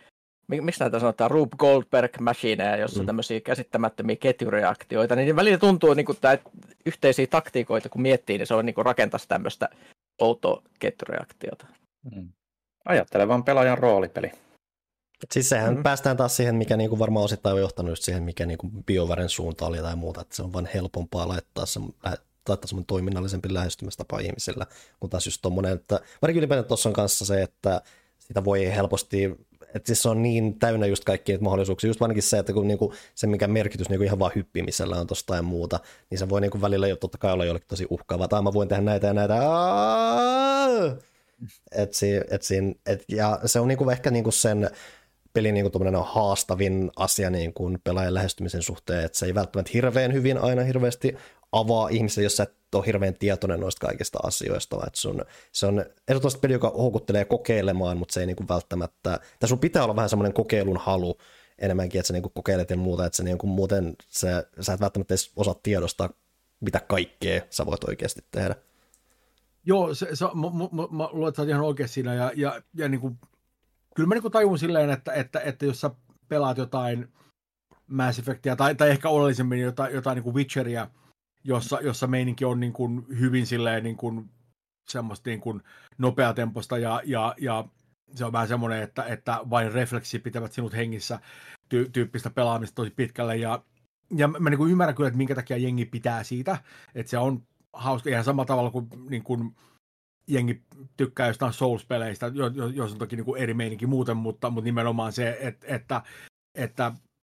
miksi 0.48 0.80
näitä 0.80 0.98
sanotaan, 0.98 1.30
Rube 1.30 1.56
Goldberg 1.58 2.18
machineja, 2.20 2.76
jossa 2.76 3.00
mm. 3.00 3.06
tämmöisiä 3.06 3.40
käsittämättömiä 3.40 4.16
ketjureaktioita, 4.16 5.16
niin 5.16 5.36
välillä 5.36 5.58
tuntuu, 5.58 5.94
niin 5.94 6.06
kuin, 6.06 6.16
että 6.16 6.38
yhteisiä 6.86 7.26
taktiikoita 7.26 7.88
kun 7.88 8.02
miettii, 8.02 8.38
niin 8.38 8.46
se 8.46 8.54
on 8.54 8.66
niin 8.66 8.74
kuin 8.74 8.86
rakentaisi 8.86 9.28
tämmöistä 9.28 9.68
outoa 10.20 10.62
ketjureaktiota. 10.78 11.66
Mm. 12.14 12.28
Ajattelevan 12.84 13.44
pelaajan 13.44 13.78
roolipeli. 13.78 14.30
Siis 15.32 15.48
sehän 15.48 15.70
mm-hmm. 15.70 15.82
päästään 15.82 16.16
taas 16.16 16.36
siihen, 16.36 16.54
mikä 16.54 16.76
niinku 16.76 16.98
varmaan 16.98 17.24
osittain 17.24 17.54
on 17.54 17.60
johtanut 17.60 17.90
just 17.90 18.02
siihen, 18.02 18.22
mikä 18.22 18.46
niinku 18.46 18.70
BioVaren 18.86 19.28
suunta 19.28 19.66
oli 19.66 19.78
tai 19.78 19.96
muuta, 19.96 20.20
että 20.20 20.36
se 20.36 20.42
on 20.42 20.52
vain 20.52 20.68
helpompaa 20.74 21.28
laittaa 21.28 21.66
se, 21.66 21.80
laittaa 22.48 22.66
semmoinen 22.66 22.86
toiminnallisempi 22.86 23.54
lähestymistapa 23.54 24.18
ihmisillä, 24.18 24.66
kun 25.00 25.10
taas 25.10 25.26
just 25.26 25.42
tommonen, 25.42 25.72
että 25.72 26.00
varsinkin 26.22 26.38
ylipäätään 26.38 26.68
tuossa 26.68 26.88
on 26.88 26.92
kanssa 26.92 27.24
se, 27.24 27.42
että 27.42 27.82
sitä 28.18 28.44
voi 28.44 28.66
helposti 28.66 29.36
että 29.74 29.86
siis 29.86 30.02
se 30.02 30.08
on 30.08 30.22
niin 30.22 30.58
täynnä 30.58 30.86
just 30.86 31.04
kaikkia 31.04 31.38
mahdollisuuksia, 31.40 31.88
just 31.88 32.02
ainakin 32.02 32.22
se, 32.22 32.38
että 32.38 32.52
kun 32.52 32.68
niinku, 32.68 32.94
se 33.14 33.26
mikä 33.26 33.48
merkitys 33.48 33.88
niinku 33.88 34.04
ihan 34.04 34.18
vaan 34.18 34.32
hyppimisellä 34.34 34.96
on 34.96 35.06
tosta 35.06 35.36
ja 35.36 35.42
muuta, 35.42 35.80
niin 36.10 36.18
se 36.18 36.28
voi 36.28 36.40
niinku 36.40 36.60
välillä 36.60 36.88
jo 36.88 36.96
totta 36.96 37.18
kai 37.18 37.32
olla 37.32 37.44
jollekin 37.44 37.68
tosi 37.68 37.86
uhkaava, 37.90 38.28
tai 38.28 38.42
mä 38.42 38.52
voin 38.52 38.68
tehdä 38.68 38.82
näitä 38.82 39.06
ja 39.06 39.12
näitä, 39.12 39.34
et, 41.72 41.90
et, 42.02 42.22
et, 42.30 42.42
et, 42.86 43.04
ja 43.08 43.40
se 43.44 43.60
on 43.60 43.68
niinku 43.68 43.90
ehkä 43.90 44.10
niinku 44.10 44.30
sen 44.30 44.70
pelin 45.34 45.54
niin 45.54 45.70
kuin 45.70 45.94
haastavin 46.04 46.90
asia 46.96 47.30
niin 47.30 47.54
kuin 47.54 47.78
pelaajan 47.84 48.14
lähestymisen 48.14 48.62
suhteen, 48.62 49.04
että 49.04 49.18
se 49.18 49.26
ei 49.26 49.34
välttämättä 49.34 49.70
hirveän 49.74 50.12
hyvin 50.12 50.38
aina 50.38 50.62
hirveästi 50.62 51.16
avaa 51.52 51.88
ihmisille, 51.88 52.24
jos 52.24 52.36
sä 52.36 52.42
et 52.42 52.74
ole 52.74 52.86
hirveän 52.86 53.14
tietoinen 53.14 53.60
noista 53.60 53.86
kaikista 53.86 54.18
asioista, 54.22 54.76
että 54.86 55.00
sun, 55.00 55.24
se 55.52 55.66
on 55.66 55.84
ehdottomasti 56.08 56.40
peli, 56.40 56.52
joka 56.52 56.70
houkuttelee 56.70 57.24
kokeilemaan, 57.24 57.96
mutta 57.98 58.12
se 58.12 58.20
ei 58.20 58.26
niin 58.26 58.36
kuin 58.36 58.48
välttämättä, 58.48 59.20
tai 59.40 59.48
sun 59.48 59.58
pitää 59.58 59.84
olla 59.84 59.96
vähän 59.96 60.08
semmoinen 60.08 60.32
kokeilun 60.32 60.76
halu 60.76 61.18
enemmänkin, 61.58 61.98
että 61.98 62.06
sä 62.06 62.12
niin 62.12 62.22
kuin 62.22 62.32
kokeilet 62.34 62.70
ja 62.70 62.76
muuta, 62.76 63.06
että 63.06 63.22
niin 63.22 63.38
kuin 63.38 63.50
muuten 63.50 63.96
se, 64.08 64.28
sä 64.60 64.72
et 64.72 64.80
välttämättä 64.80 65.14
edes 65.14 65.32
osaa 65.36 65.54
tiedostaa, 65.62 66.10
mitä 66.60 66.80
kaikkea 66.80 67.42
sä 67.50 67.66
voit 67.66 67.84
oikeasti 67.84 68.24
tehdä. 68.30 68.54
Joo, 69.66 69.94
se, 69.94 70.08
se, 70.16 70.24
mä, 70.24 70.50
mä, 70.72 70.88
mä 70.90 71.08
luulen, 71.12 71.28
että 71.28 71.42
sä 71.42 71.48
ihan 71.48 71.64
oikein 71.64 71.88
siinä, 71.88 72.14
ja, 72.14 72.32
ja, 72.36 72.62
ja 72.74 72.88
niin 72.88 73.00
kuin 73.00 73.18
kyllä 73.94 74.06
mä 74.06 74.14
niin 74.14 74.32
tajun 74.32 74.58
silleen, 74.58 74.90
että, 74.90 75.12
että, 75.12 75.40
että 75.40 75.66
jos 75.66 75.80
sä 75.80 75.90
pelaat 76.28 76.58
jotain 76.58 77.08
Mass 77.86 78.18
Effectia 78.18 78.56
tai, 78.56 78.74
tai 78.74 78.90
ehkä 78.90 79.08
oleellisemmin 79.08 79.60
jotain, 79.60 79.94
jotain 79.94 80.14
niin 80.14 80.24
kuin 80.24 80.34
Witcheria, 80.34 80.88
jossa, 81.44 81.78
jossa 81.80 82.06
meininki 82.06 82.44
on 82.44 82.60
niin 82.60 82.72
kuin 82.72 83.06
hyvin 83.20 83.46
silleen 83.46 83.82
niin 83.82 83.96
kuin 83.96 84.30
semmoista 84.88 85.30
niin 85.30 85.40
kuin 85.40 85.62
nopeatemposta 85.98 86.78
ja, 86.78 87.02
ja, 87.04 87.34
ja 87.40 87.64
se 88.14 88.24
on 88.24 88.32
vähän 88.32 88.48
semmoinen, 88.48 88.82
että, 88.82 89.04
että 89.04 89.40
vain 89.50 89.72
refleksi 89.72 90.18
pitävät 90.18 90.52
sinut 90.52 90.72
hengissä 90.72 91.18
ty- 91.74 91.90
tyyppistä 91.92 92.30
pelaamista 92.30 92.74
tosi 92.74 92.90
pitkälle 92.90 93.36
ja, 93.36 93.62
ja 94.16 94.28
mä 94.28 94.50
niin 94.50 94.58
kuin 94.58 94.70
ymmärrän 94.70 94.94
kyllä, 94.94 95.08
että 95.08 95.18
minkä 95.18 95.34
takia 95.34 95.56
jengi 95.56 95.84
pitää 95.84 96.22
siitä, 96.22 96.58
että 96.94 97.10
se 97.10 97.18
on 97.18 97.42
hauska. 97.72 98.10
Ihan 98.10 98.24
samalla 98.24 98.46
tavalla 98.46 98.70
kuin, 98.70 98.88
niin 99.10 99.22
kuin 99.22 99.56
jengi 100.26 100.62
tykkää 100.96 101.26
jostain 101.26 101.52
Souls-peleistä, 101.52 102.32
jos 102.74 102.92
on 102.92 102.98
toki 102.98 103.16
niin 103.16 103.24
kuin 103.24 103.42
eri 103.42 103.54
meininki 103.54 103.86
muuten, 103.86 104.16
mutta, 104.16 104.50
mutta 104.50 104.64
nimenomaan 104.64 105.12
se, 105.12 105.38
että, 105.40 105.66
että, 105.68 106.02
että 106.54 106.92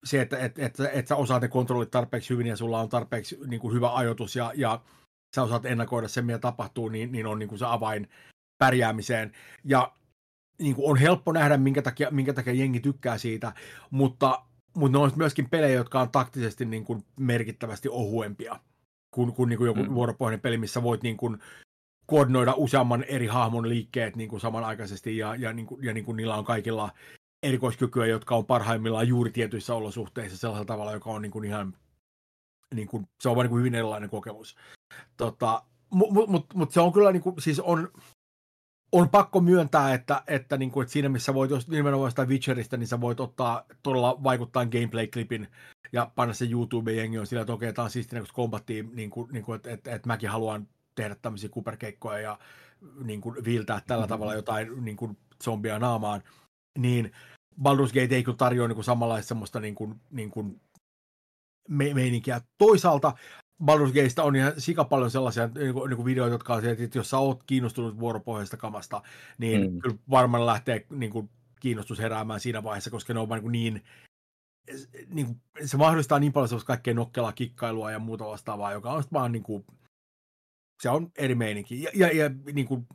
se, 0.05 0.21
että, 0.21 0.39
että, 0.39 0.67
että, 0.67 0.89
että 0.89 1.09
sä 1.09 1.17
osaat 1.17 1.43
ne 1.43 1.49
kontrollit 1.49 1.91
tarpeeksi 1.91 2.31
hyvin 2.31 2.47
ja 2.47 2.57
sulla 2.57 2.81
on 2.81 2.89
tarpeeksi 2.89 3.39
niin 3.47 3.61
kuin 3.61 3.75
hyvä 3.75 3.95
ajoitus 3.95 4.37
ja, 4.37 4.53
ja 4.55 4.81
sä 5.37 5.43
osaat 5.43 5.67
ennakoida 5.67 6.09
sen, 6.09 6.25
mitä 6.27 6.39
tapahtuu, 6.39 6.89
niin, 6.89 7.13
niin 7.13 7.27
on 7.27 7.39
niin 7.39 7.49
kuin 7.49 7.59
se 7.59 7.67
avain 7.67 8.09
pärjäämiseen. 8.59 9.33
Ja 9.65 9.93
niin 10.59 10.75
kuin 10.75 10.91
on 10.91 10.97
helppo 10.97 11.33
nähdä, 11.33 11.57
minkä 11.57 11.83
takia, 11.83 12.11
minkä 12.11 12.33
takia 12.33 12.53
jengi 12.53 12.81
tykkää 12.81 13.19
siitä, 13.19 13.53
mutta, 13.91 14.43
mutta 14.77 14.99
ne 14.99 15.05
on 15.05 15.13
myöskin 15.17 15.51
pelejä, 15.51 15.75
jotka 15.75 16.01
on 16.01 16.11
taktisesti 16.11 16.65
niin 16.65 16.85
kuin 16.85 17.05
merkittävästi 17.21 17.89
ohuempia 17.89 18.61
kuin, 19.15 19.33
kuin, 19.33 19.49
niin 19.49 19.59
kuin 19.59 19.67
joku 19.67 19.83
mm. 19.83 19.95
vuoropohjainen 19.95 20.41
peli, 20.41 20.59
missä 20.59 20.83
voit 20.83 21.03
niin 21.03 21.17
kuin 21.17 21.39
koordinoida 22.07 22.55
useamman 22.57 23.05
eri 23.05 23.27
hahmon 23.27 23.69
liikkeet 23.69 24.17
niin 24.17 24.29
kuin 24.29 24.41
samanaikaisesti 24.41 25.17
ja, 25.17 25.35
ja, 25.35 25.53
niin 25.53 25.67
kuin, 25.67 25.85
ja 25.85 25.95
niin 25.95 26.05
kuin 26.05 26.17
niillä 26.17 26.37
on 26.37 26.45
kaikilla 26.45 26.91
erikoiskykyjä, 27.43 28.07
jotka 28.07 28.37
on 28.37 28.47
parhaimmillaan 28.47 29.09
juuri 29.09 29.31
tietyissä 29.31 29.75
olosuhteissa 29.75 30.39
sellaisella 30.39 30.67
tavalla, 30.67 30.93
joka 30.93 31.11
on 31.11 31.23
niin 31.23 31.33
kuin 31.33 31.45
ihan 31.45 31.75
niin 32.75 32.89
kuin, 32.89 33.09
se 33.21 33.29
on 33.29 33.37
vain 33.37 33.45
niin 33.45 33.51
kuin 33.51 33.59
hyvin 33.59 33.75
erilainen 33.75 34.11
kokemus. 34.11 34.57
Tota, 35.17 35.63
Mutta 35.91 36.15
mut, 36.15 36.29
mut, 36.29 36.55
mut 36.55 36.73
se 36.73 36.81
on 36.81 36.93
kyllä 36.93 37.13
niin 37.13 37.23
kuin, 37.23 37.43
siis 37.43 37.61
on, 37.61 37.89
on 38.93 39.09
pakko 39.09 39.41
myöntää, 39.41 39.95
että, 39.95 40.23
että, 40.27 40.57
niin 40.57 40.71
kuin, 40.71 40.83
että 40.83 40.93
siinä 40.93 41.09
missä 41.09 41.35
voit, 41.35 41.51
jos 41.51 41.69
nimenomaan 41.69 42.11
sitä 42.11 42.25
Witcheristä, 42.25 42.77
niin 42.77 42.87
sä 42.87 43.01
voit 43.01 43.21
ottaa 43.21 43.65
todella 43.83 44.23
vaikuttaa 44.23 44.65
gameplay-klipin 44.65 45.47
ja 45.93 46.11
panna 46.15 46.35
sen 46.35 46.51
YouTube-jengi 46.51 47.19
on 47.19 47.27
sillä, 47.27 47.41
että 47.41 47.53
okei, 47.53 47.73
tämä 47.73 47.85
on 47.85 47.91
siistiä, 47.91 48.21
kun 48.21 48.29
kombattiin, 48.33 48.91
niin 48.93 49.11
kuin, 49.11 49.33
niin 49.33 49.45
kuin, 49.45 49.57
että, 49.57 49.71
että, 49.71 49.95
että 49.95 50.07
mäkin 50.07 50.31
haluan 50.31 50.69
tehdä 50.97 51.17
tämmöisiä 51.23 51.49
kuperkeikkoja 51.49 52.19
ja 52.19 52.39
niin 53.05 53.21
kuin 53.21 53.45
viiltää 53.45 53.81
tällä 53.87 54.03
mm-hmm. 54.03 54.09
tavalla 54.09 54.35
jotain 54.35 54.85
niin 54.85 54.97
kuin 54.97 55.19
zombia 55.45 55.79
naamaan, 55.79 56.23
niin 56.79 57.13
Baldur's 57.63 57.93
Gate 57.95 58.17
ei 58.17 58.25
kyllä 58.25 58.37
tarjoa 58.37 58.69
niin 58.69 58.85
samanlaista 58.85 59.29
semmoista 59.29 59.61
niin 59.61 59.75
kuin, 59.75 60.01
niin 60.11 60.31
kuin 60.31 60.61
me- 61.69 61.95
meininkiä. 61.95 62.41
Toisaalta 62.59 63.13
Baldur's 63.63 63.93
Gateista 63.95 64.23
on 64.23 64.37
ihan 64.37 64.53
sika 64.59 64.85
paljon 64.85 65.11
sellaisia 65.11 65.47
niin 65.47 65.75
kuin, 65.75 65.89
niin 65.89 65.97
kuin 65.97 66.07
videoita, 66.07 66.35
jotka 66.35 66.55
on 66.55 66.65
että 66.65 66.99
jos 66.99 67.11
sä 67.11 67.19
oot 67.19 67.43
kiinnostunut 67.43 68.01
vuoropohjaisesta 68.01 68.57
kamasta, 68.57 69.03
niin 69.39 69.73
mm. 69.73 69.81
kyllä 69.81 69.97
varmaan 70.11 70.47
lähtee 70.47 70.87
niin 70.91 71.13
kuin, 71.13 71.31
kiinnostus 71.61 71.99
heräämään 71.99 72.41
siinä 72.41 72.63
vaiheessa, 72.63 72.91
koska 72.91 73.15
ne 73.15 73.21
on 73.21 73.29
vain 73.29 73.53
niin, 73.53 73.75
niin, 73.75 73.85
niin 75.09 75.27
kuin, 75.27 75.41
se 75.65 75.77
mahdollistaa 75.77 76.19
niin 76.19 76.33
paljon 76.33 76.49
sellaista 76.49 76.67
kaikkea 76.67 76.95
nokkelaa 76.95 77.33
kikkailua 77.33 77.91
ja 77.91 77.99
muuta 77.99 78.27
vastaavaa, 78.27 78.73
joka 78.73 78.93
on 78.93 79.05
vaan 79.13 79.33
niin 79.33 79.43
kuin, 79.43 79.65
se 80.83 80.91
on 80.91 81.11
eri 81.19 81.35
meininki. 81.35 81.83
Ja, 81.83 81.91
ja, 81.95 82.17
ja 82.17 82.31
niin 82.53 82.67
kuin, 82.67 82.87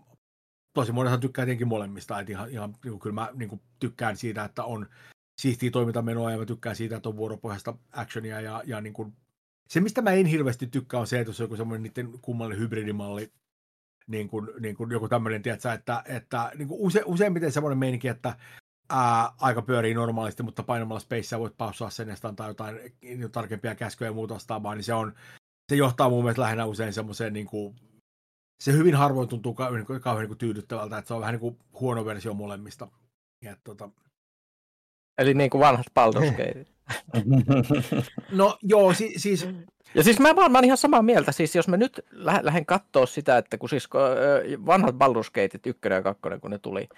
tosi 0.73 0.91
monessa 0.91 1.17
tykkää 1.17 1.45
tietenkin 1.45 1.67
molemmista, 1.67 2.19
että 2.19 2.31
ihan, 2.31 2.49
ihan 2.49 2.69
niin 2.69 2.91
kuin, 2.91 2.99
kyllä 2.99 3.13
mä 3.13 3.29
niin 3.33 3.49
kuin, 3.49 3.61
tykkään 3.79 4.17
siitä, 4.17 4.43
että 4.43 4.63
on 4.63 4.87
siistiä 5.41 5.71
toimintamenoa 5.71 6.31
ja 6.31 6.37
mä 6.37 6.45
tykkään 6.45 6.75
siitä, 6.75 6.95
että 6.95 7.09
on 7.09 7.17
vuoropohjaista 7.17 7.77
actionia 7.91 8.41
ja, 8.41 8.63
ja 8.65 8.81
niin 8.81 8.93
kuin, 8.93 9.13
se, 9.67 9.79
mistä 9.79 10.01
mä 10.01 10.11
en 10.11 10.25
hirveästi 10.25 10.67
tykkää, 10.67 10.99
on 10.99 11.07
se, 11.07 11.19
että 11.19 11.29
jos 11.29 11.41
on 11.41 11.43
joku 11.43 11.55
semmoinen 11.55 11.83
niiden 11.83 12.19
kummallinen 12.21 12.61
hybridimalli, 12.61 13.31
niin 14.07 14.27
kuin, 14.27 14.49
niin 14.59 14.75
kuin 14.75 14.91
joku 14.91 15.07
tämmöinen, 15.07 15.41
tiedätkö, 15.41 15.73
että, 15.73 16.03
että 16.05 16.51
niin 16.57 16.67
kuin 16.67 16.81
use, 16.81 17.03
useimmiten 17.05 17.51
semmoinen 17.51 17.77
meininki, 17.77 18.07
että 18.07 18.35
ää, 18.89 19.31
aika 19.37 19.61
pyörii 19.61 19.93
normaalisti, 19.93 20.43
mutta 20.43 20.63
painamalla 20.63 20.99
spacea 20.99 21.39
voit 21.39 21.57
paussaa 21.57 21.89
sen 21.89 22.07
ja 22.07 22.15
antaa 22.23 22.47
jotain 22.47 22.79
tarkempia 23.31 23.75
käskyjä 23.75 24.09
ja 24.09 24.13
muuta 24.13 24.33
vastaavaa, 24.33 24.75
niin 24.75 24.83
se, 24.83 24.93
on, 24.93 25.13
se 25.71 25.75
johtaa 25.75 26.09
mun 26.09 26.23
mielestä 26.23 26.41
lähinnä 26.41 26.65
usein 26.65 26.93
semmoiseen 26.93 27.33
niin 27.33 27.45
kuin, 27.45 27.75
se 28.63 28.71
hyvin 28.71 28.95
harvoin 28.95 29.29
tuntuu 29.29 29.53
kauhean, 29.53 29.85
kauhean 29.85 30.21
niin 30.21 30.27
kuin 30.27 30.37
tyydyttävältä, 30.37 30.97
että 30.97 31.07
se 31.07 31.13
on 31.13 31.19
vähän 31.19 31.33
niin 31.33 31.39
kuin 31.39 31.57
huono 31.79 32.05
versio 32.05 32.33
molemmista. 32.33 32.87
Ja, 33.41 33.55
tota... 33.63 33.89
Eli 35.17 35.33
niin 35.33 35.49
kuin 35.49 35.61
vanhat 35.61 35.85
Baldur's 35.99 36.31
Gate. 36.31 36.65
no 38.39 38.57
joo, 38.61 38.93
si- 38.93 39.19
siis... 39.19 39.47
Ja 39.95 40.03
siis 40.03 40.19
mä, 40.19 40.33
mä 40.33 40.57
oon 40.57 40.65
ihan 40.65 40.77
samaa 40.77 41.01
mieltä, 41.01 41.31
siis 41.31 41.55
jos 41.55 41.67
mä 41.67 41.77
nyt 41.77 41.99
lä- 42.11 42.39
lähden 42.43 42.65
katsoa 42.65 43.05
sitä, 43.05 43.37
että 43.37 43.57
kun 43.57 43.69
siis 43.69 43.89
vanhat 44.65 44.95
Baldur's 44.95 45.31
Gateit, 45.33 45.67
ykkönen 45.67 45.95
ja 45.95 46.01
kakkonen, 46.01 46.41
kun 46.41 46.51
ne 46.51 46.57
tuli, 46.57 46.89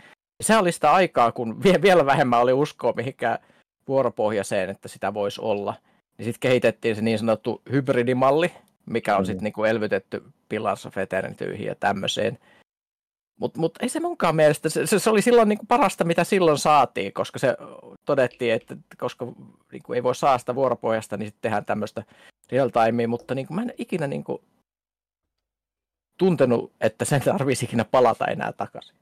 se 0.43 0.57
oli 0.57 0.71
sitä 0.71 0.93
aikaa, 0.93 1.31
kun 1.31 1.63
vie, 1.63 1.81
vielä 1.81 2.05
vähemmän 2.05 2.41
oli 2.41 2.53
uskoa 2.53 2.93
mihinkään 2.95 3.39
vuoropohjaiseen, 3.87 4.69
että 4.69 4.87
sitä 4.87 5.13
voisi 5.13 5.41
olla. 5.41 5.73
Niin 6.17 6.25
sitten 6.25 6.49
kehitettiin 6.49 6.95
se 6.95 7.01
niin 7.01 7.19
sanottu 7.19 7.61
hybridimalli, 7.71 8.51
mikä 8.85 9.15
on 9.17 9.21
mm. 9.21 9.25
sitten 9.25 9.43
niinku 9.43 9.63
elvytetty 9.63 10.23
Pillars 10.49 10.85
of 10.85 10.97
Eternityihin 10.97 11.67
ja 11.67 11.75
tämmöiseen. 11.75 12.39
Mutta 13.39 13.59
mut 13.59 13.77
ei 13.81 13.89
se 13.89 13.99
munkaan 13.99 14.35
mielestä, 14.35 14.69
se, 14.69 14.99
se, 14.99 15.09
oli 15.09 15.21
silloin 15.21 15.49
niinku 15.49 15.65
parasta, 15.65 16.03
mitä 16.03 16.23
silloin 16.23 16.57
saatiin, 16.57 17.13
koska 17.13 17.39
se 17.39 17.57
todettiin, 18.05 18.53
että 18.53 18.77
koska 18.97 19.27
niinku 19.71 19.93
ei 19.93 20.03
voi 20.03 20.15
saa 20.15 20.37
sitä 20.37 20.55
vuoropohjasta, 20.55 21.17
niin 21.17 21.27
sitten 21.27 21.41
tehdään 21.41 21.65
tämmöistä 21.65 22.03
real 22.51 22.69
timea, 22.69 23.07
mutta 23.07 23.35
niinku, 23.35 23.53
mä 23.53 23.61
en 23.61 23.73
ikinä 23.77 24.07
niinku 24.07 24.43
tuntenut, 26.17 26.71
että 26.81 27.05
sen 27.05 27.21
tarvitsisi 27.21 27.65
ikinä 27.65 27.85
palata 27.85 28.25
enää 28.25 28.51
takaisin. 28.51 28.95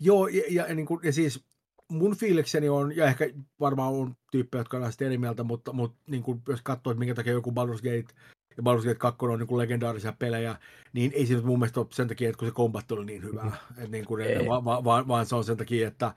Joo, 0.00 0.26
ja, 0.26 0.42
ja, 0.48 0.66
ja, 0.66 0.74
niin 0.74 0.86
kuin, 0.86 1.00
ja 1.02 1.12
siis 1.12 1.44
mun 1.90 2.16
fiilikseni 2.16 2.68
on, 2.68 2.96
ja 2.96 3.06
ehkä 3.06 3.30
varmaan 3.60 3.92
on 3.94 4.14
tyyppejä, 4.30 4.60
jotka 4.60 4.76
on 4.76 4.92
eri 5.00 5.18
mieltä, 5.18 5.44
mutta, 5.44 5.72
mutta 5.72 5.98
niin 6.06 6.22
kuin, 6.22 6.42
jos 6.48 6.62
katsoo, 6.62 6.90
että 6.90 6.98
minkä 6.98 7.14
takia 7.14 7.32
joku 7.32 7.50
Baldur's 7.50 7.82
Gate 7.82 8.14
ja 8.56 8.62
Baldur's 8.62 8.84
Gate 8.84 8.94
2 8.94 9.26
on 9.26 9.38
niin 9.38 9.46
kuin 9.46 9.58
legendaarisia 9.58 10.12
pelejä, 10.18 10.56
niin 10.92 11.12
ei 11.14 11.26
se 11.26 11.34
nyt 11.34 11.44
mun 11.44 11.58
mielestä 11.58 11.80
ole 11.80 11.88
sen 11.92 12.08
takia, 12.08 12.28
että 12.28 12.38
kun 12.38 12.48
se 12.48 12.54
kombat 12.54 12.92
oli 12.92 13.04
niin 13.04 13.22
hyvä, 13.22 13.42
mm-hmm. 13.42 13.78
että 13.78 13.90
niin 13.90 14.04
kuin, 14.04 14.24
ne, 14.24 14.46
va, 14.48 14.64
va, 14.64 14.84
vaan, 14.84 15.08
vaan 15.08 15.26
se 15.26 15.34
on 15.34 15.44
sen 15.44 15.56
takia, 15.56 15.88
että, 15.88 16.14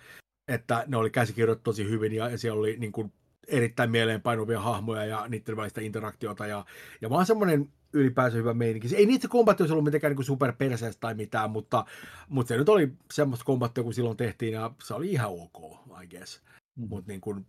että 0.47 0.83
ne 0.87 0.97
oli 0.97 1.09
käsikirjoitettu 1.09 1.71
tosi 1.71 1.89
hyvin 1.89 2.13
ja, 2.13 2.29
ja 2.29 2.37
siellä 2.37 2.59
oli 2.59 2.77
niin 2.77 2.91
kuin, 2.91 3.13
erittäin 3.47 3.91
mieleenpainuvia 3.91 4.61
hahmoja 4.61 5.05
ja 5.05 5.27
niiden 5.27 5.57
välistä 5.57 5.81
interaktiota 5.81 6.47
ja, 6.47 6.65
ja 7.01 7.09
vaan 7.09 7.25
semmoinen 7.25 7.69
ylipäänsä 7.93 8.37
hyvä 8.37 8.53
meininki. 8.53 8.95
Ei 8.95 9.05
niitä 9.05 9.27
kombatti 9.27 9.63
olisi 9.63 9.73
ollut 9.73 9.85
mitenkään 9.85 10.15
niin 10.15 10.25
superperseestä 10.25 10.99
tai 10.99 11.13
mitään, 11.13 11.51
mutta, 11.51 11.85
mutta 12.29 12.47
se 12.47 12.57
nyt 12.57 12.69
oli 12.69 12.91
semmoista 13.13 13.45
kombattia, 13.45 13.83
kun 13.83 13.93
silloin 13.93 14.17
tehtiin 14.17 14.53
ja 14.53 14.71
se 14.83 14.93
oli 14.93 15.11
ihan 15.11 15.31
ok, 15.31 15.87
I 16.03 16.07
guess. 16.07 16.41
Mm. 16.75 16.87
Mut 16.89 17.07
niin 17.07 17.21
kuin... 17.21 17.45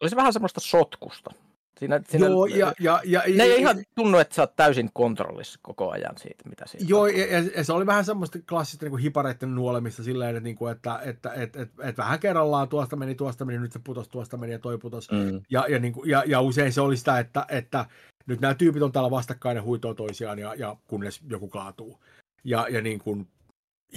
Oli 0.00 0.10
se 0.10 0.16
vähän 0.16 0.32
semmoista 0.32 0.60
sotkusta. 0.60 1.30
Siinä, 1.78 2.00
siinä, 2.08 2.26
Joo, 2.26 2.46
ja, 2.46 2.72
ja, 2.80 3.00
ja, 3.04 3.22
ne 3.36 3.42
ei 3.42 3.60
ihan 3.60 3.84
tunnu, 3.94 4.18
että 4.18 4.34
sä 4.34 4.42
oot 4.42 4.56
täysin 4.56 4.90
kontrollissa 4.92 5.60
koko 5.62 5.90
ajan 5.90 6.18
siitä, 6.18 6.48
mitä 6.48 6.66
siinä 6.66 6.86
Joo, 6.88 7.06
ja, 7.06 7.26
ja, 7.56 7.64
se 7.64 7.72
oli 7.72 7.86
vähän 7.86 8.04
semmoista 8.04 8.38
klassista 8.48 8.86
niin 8.86 8.98
hipareiden 8.98 9.54
nuolemista 9.54 10.02
silleen, 10.02 10.36
että, 10.36 10.40
niin 10.40 10.56
kuin, 10.56 10.72
että, 10.72 11.00
että, 11.04 11.32
että, 11.32 11.62
että, 11.62 11.88
että 11.88 12.02
vähän 12.02 12.20
kerrallaan 12.20 12.68
tuosta 12.68 12.96
meni, 12.96 13.14
tuosta 13.14 13.44
meni, 13.44 13.58
nyt 13.58 13.72
se 13.72 13.80
putosi, 13.84 14.10
tuosta 14.10 14.36
meni 14.36 14.52
ja 14.52 14.58
toi 14.58 14.78
putosi. 14.78 15.12
Mm. 15.12 15.40
Ja, 15.50 15.66
ja, 15.68 15.78
niin 15.78 15.92
kuin, 15.92 16.10
ja, 16.10 16.22
ja, 16.26 16.40
usein 16.40 16.72
se 16.72 16.80
oli 16.80 16.96
sitä, 16.96 17.18
että, 17.18 17.46
että 17.48 17.86
nyt 18.26 18.40
nämä 18.40 18.54
tyypit 18.54 18.82
on 18.82 18.92
täällä 18.92 19.10
vastakkain 19.10 19.56
ja 19.56 19.62
huitoo 19.62 19.94
toisiaan, 19.94 20.38
ja, 20.38 20.54
ja 20.54 20.76
kunnes 20.86 21.20
joku 21.30 21.48
kaatuu. 21.48 21.98
Ja, 22.44 22.66
ja, 22.70 22.80
niin 22.80 22.98
kuin, 22.98 23.28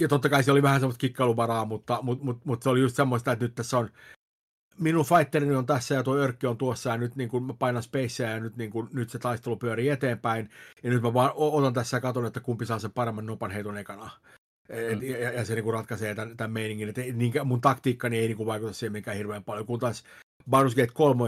ja 0.00 0.08
totta 0.08 0.28
kai 0.28 0.42
se 0.42 0.52
oli 0.52 0.62
vähän 0.62 0.80
semmoista 0.80 1.00
kikkailuvaraa, 1.00 1.64
mutta, 1.64 1.98
mutta, 2.02 2.24
mutta, 2.24 2.42
mutta 2.44 2.64
se 2.64 2.70
oli 2.70 2.80
just 2.80 2.96
semmoista, 2.96 3.32
että 3.32 3.44
nyt 3.44 3.54
tässä 3.54 3.78
on 3.78 3.88
minun 4.78 5.04
fighterini 5.04 5.54
on 5.54 5.66
tässä 5.66 5.94
ja 5.94 6.02
tuo 6.02 6.16
örkki 6.16 6.46
on 6.46 6.58
tuossa 6.58 6.90
ja 6.90 6.96
nyt 6.96 7.16
niin 7.16 7.28
kuin 7.28 7.44
mä 7.44 7.54
painan 7.58 7.82
spacea 7.82 8.30
ja 8.30 8.40
nyt, 8.40 8.56
niin 8.56 8.70
kuin, 8.70 8.88
nyt 8.92 9.10
se 9.10 9.18
taistelu 9.18 9.56
pyörii 9.56 9.88
eteenpäin. 9.88 10.50
Ja 10.82 10.90
nyt 10.90 11.02
mä 11.02 11.14
vaan 11.14 11.32
otan 11.34 11.72
tässä 11.72 11.96
ja 11.96 12.00
katson, 12.00 12.26
että 12.26 12.40
kumpi 12.40 12.66
saa 12.66 12.78
sen 12.78 12.92
paremman 12.92 13.26
nopan 13.26 13.50
heiton 13.50 13.78
ekana. 13.78 14.10
Et, 14.68 15.00
mm. 15.00 15.06
ja, 15.06 15.32
ja, 15.32 15.44
se 15.44 15.54
niin 15.54 15.64
kuin 15.64 15.74
ratkaisee 15.74 16.14
tämän, 16.14 16.36
tämän 16.36 16.50
meiningin, 16.50 16.88
että 16.88 17.00
niin, 17.00 17.32
mun 17.44 17.60
taktiikkani 17.60 18.18
ei 18.18 18.26
niin 18.26 18.36
kuin 18.36 18.46
vaikuta 18.46 18.72
siihen 18.72 18.92
minkään 18.92 19.16
hirveän 19.16 19.44
paljon, 19.44 19.66
kun 19.66 19.80
taas 19.80 20.04
Baldur's 20.50 20.76
Gate 20.76 20.92
3 20.94 21.24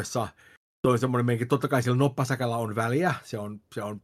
toi 0.83 0.99
semmoinen 0.99 1.27
meininki, 1.27 1.47
totta 1.47 1.69
kai 1.69 1.83
sillä 1.83 1.97
noppasäkällä 1.97 2.57
on 2.57 2.75
väliä, 2.75 3.15
se 3.25 3.39
on, 3.39 3.61
se 3.75 3.83
on 3.83 4.01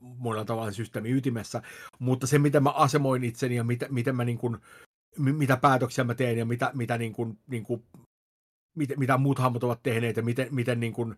monella 0.00 0.44
tavalla 0.44 0.72
systeemi 0.72 1.10
ytimessä, 1.10 1.62
mutta 1.98 2.26
se, 2.26 2.38
miten 2.38 2.62
mä 2.62 2.70
asemoin 2.70 3.24
itseni 3.24 3.56
ja 3.56 3.64
mitä, 3.64 3.86
miten 3.90 4.16
mä 4.16 4.24
niin 4.24 4.38
kuin, 4.38 4.56
mitä 5.18 5.56
päätöksiä 5.56 6.04
mä 6.04 6.14
teen 6.14 6.38
ja 6.38 6.44
mitä, 6.44 6.70
mitä 6.74 6.98
niin 6.98 7.12
kuin, 7.12 7.38
niin 7.46 7.64
kuin 7.64 7.84
miten, 8.74 8.98
mitä 8.98 9.18
muut 9.18 9.38
hahmot 9.38 9.64
ovat 9.64 9.82
tehneet 9.82 10.16
ja 10.16 10.22
miten, 10.22 10.48
miten, 10.50 10.80
niin 10.80 10.92
kuin, 10.92 11.16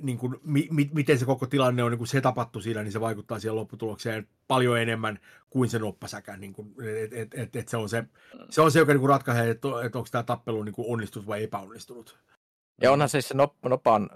niin 0.00 0.18
kuin, 0.18 0.36
mi, 0.44 0.68
mi, 0.70 0.90
miten 0.94 1.18
se 1.18 1.24
koko 1.24 1.46
tilanne 1.46 1.82
on 1.82 1.90
niin 1.90 1.98
kuin 1.98 2.08
setapattu 2.08 2.60
siinä, 2.60 2.82
niin 2.82 2.92
se 2.92 3.00
vaikuttaa 3.00 3.38
siihen 3.38 3.56
lopputulokseen 3.56 4.28
paljon 4.48 4.80
enemmän 4.80 5.18
kuin 5.50 5.70
se 5.70 5.78
noppasäkä. 5.78 6.36
Niin 6.36 6.52
kuin, 6.52 6.74
et, 7.02 7.12
et, 7.12 7.34
et, 7.34 7.56
et 7.56 7.68
se, 7.68 7.76
on 7.76 7.88
se, 7.88 8.04
se 8.50 8.60
on 8.60 8.72
se, 8.72 8.78
joka 8.78 8.94
niin 8.94 9.08
ratkaisee, 9.08 9.50
että, 9.50 9.68
että 9.84 9.98
onko 9.98 10.08
tämä 10.10 10.22
tappelu 10.22 10.62
niin 10.62 10.74
kuin 10.74 10.92
onnistunut 10.92 11.26
vai 11.26 11.42
epäonnistunut. 11.42 12.18
Ja 12.82 12.92
onhan 12.92 13.08
siis 13.08 13.28
se 13.28 13.34
nop, 13.34 13.54
nopan 13.64 14.10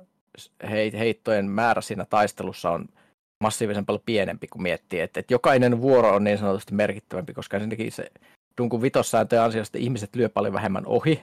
heittojen 0.70 1.50
määrä 1.50 1.80
siinä 1.80 2.04
taistelussa 2.04 2.70
on 2.70 2.88
massiivisen 3.44 3.86
paljon 3.86 4.02
pienempi 4.06 4.46
kuin 4.46 4.62
miettii, 4.62 5.00
että, 5.00 5.20
että 5.20 5.34
jokainen 5.34 5.80
vuoro 5.80 6.14
on 6.14 6.24
niin 6.24 6.38
sanotusti 6.38 6.74
merkittävämpi, 6.74 7.34
koska 7.34 7.56
ensinnäkin 7.56 7.92
se 7.92 8.10
Dunkun 8.60 8.82
vitossääntöjen 8.82 9.44
ansiosta 9.44 9.78
ihmiset 9.78 10.16
lyö 10.16 10.28
paljon 10.28 10.54
vähemmän 10.54 10.86
ohi, 10.86 11.22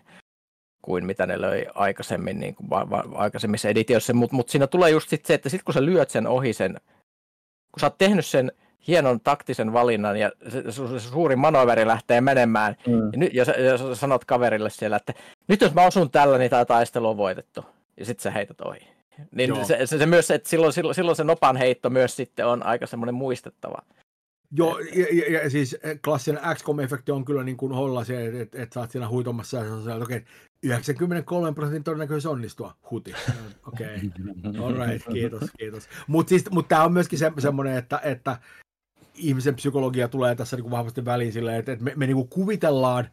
kuin 0.88 1.05
mitä 1.05 1.26
ne 1.26 1.41
löi 1.41 1.65
aikaisemmin, 1.76 2.39
niin 2.39 2.55
kuin 2.55 2.69
va- 2.69 2.89
va- 2.89 3.03
aikaisemmissa 3.15 3.69
editioissa, 3.69 4.14
mutta 4.14 4.35
mut 4.35 4.49
siinä 4.49 4.68
tulee 4.68 4.89
just 4.89 5.09
sit 5.09 5.26
se, 5.26 5.34
että 5.34 5.49
sit 5.49 5.64
kun 5.64 5.73
sä 5.73 5.85
lyöt 5.85 6.09
sen 6.09 6.27
ohi 6.27 6.53
sen, 6.53 6.77
kun 7.72 7.80
sä 7.80 7.85
oot 7.85 7.97
tehnyt 7.97 8.26
sen 8.26 8.51
hienon 8.88 9.19
taktisen 9.19 9.73
valinnan 9.73 10.18
ja 10.18 10.31
se, 10.49 10.72
se 10.72 10.99
suuri 10.99 11.35
manoveri 11.35 11.88
lähtee 11.88 12.22
menemään, 12.22 12.76
mm. 12.88 12.93
ja, 12.93 13.18
nyt, 13.18 13.34
ja, 13.34 13.45
sä, 13.45 13.51
ja 13.51 13.77
sä 13.77 13.95
sanot 13.95 14.26
kaverille 14.26 14.69
siellä, 14.69 14.97
että 14.97 15.14
nyt 15.47 15.61
jos 15.61 15.73
mä 15.73 15.85
osun 15.85 16.11
tällä, 16.11 16.38
niin 16.38 16.49
tämä 16.49 16.65
taistelu 16.65 17.09
on 17.09 17.18
voitettu, 17.18 17.65
ja 17.97 18.05
sitten 18.05 18.23
sä 18.23 18.31
heität 18.31 18.61
ohi. 18.61 18.80
Niin 19.31 19.65
se, 19.65 19.85
se, 19.85 19.97
se, 19.97 20.05
myös, 20.05 20.31
että 20.31 20.49
silloin, 20.49 20.73
silloin, 20.73 20.95
silloin 20.95 21.15
se 21.15 21.23
nopan 21.23 21.57
heitto 21.57 21.89
myös 21.89 22.15
sitten 22.15 22.47
on 22.47 22.64
aika 22.64 22.88
semmoinen 22.88 23.15
muistettava. 23.15 23.81
Joo, 24.51 24.80
ja, 24.80 25.05
ja, 25.11 25.43
ja 25.43 25.49
siis 25.49 25.77
klassinen 26.03 26.41
XCOM-efekti 26.55 27.11
on 27.11 27.26
kyllä 27.26 27.43
niin 27.43 27.57
kuin 27.57 27.73
holla 27.73 28.03
se, 28.03 28.26
että 28.26 28.41
et, 28.41 28.55
et 28.55 28.73
sä 28.73 28.80
oot 28.80 28.91
siinä 28.91 29.09
huitomassa 29.09 29.57
ja 29.57 29.64
sä 29.64 29.93
oot, 29.93 30.03
okei, 30.03 30.18
okay, 30.18 30.30
93 30.64 31.54
prosentin 31.54 31.84
todennäköisesti 31.84 32.28
onnistua. 32.28 32.76
Huti. 32.92 33.14
Okei. 33.68 34.12
Okay. 34.48 34.64
All 34.64 34.88
right, 34.88 35.08
kiitos, 35.14 35.50
kiitos. 35.58 35.90
Mutta 36.08 36.30
siis, 36.30 36.52
mut 36.52 36.68
tämä 36.68 36.84
on 36.84 36.94
myöskin 36.94 37.20
se, 37.20 37.32
semmoinen, 37.40 37.78
että, 37.78 38.00
että 38.04 38.38
ihmisen 39.14 39.56
psykologia 39.56 40.08
tulee 40.08 40.36
tässä 40.36 40.56
niinku 40.56 40.72
vahvasti 40.72 41.06
väliin 41.06 41.34
silleen, 41.34 41.60
että, 41.60 41.72
että 41.72 41.84
me, 41.84 41.94
me 41.96 42.08
niinku 42.08 42.26
kuvitellaan 42.26 43.10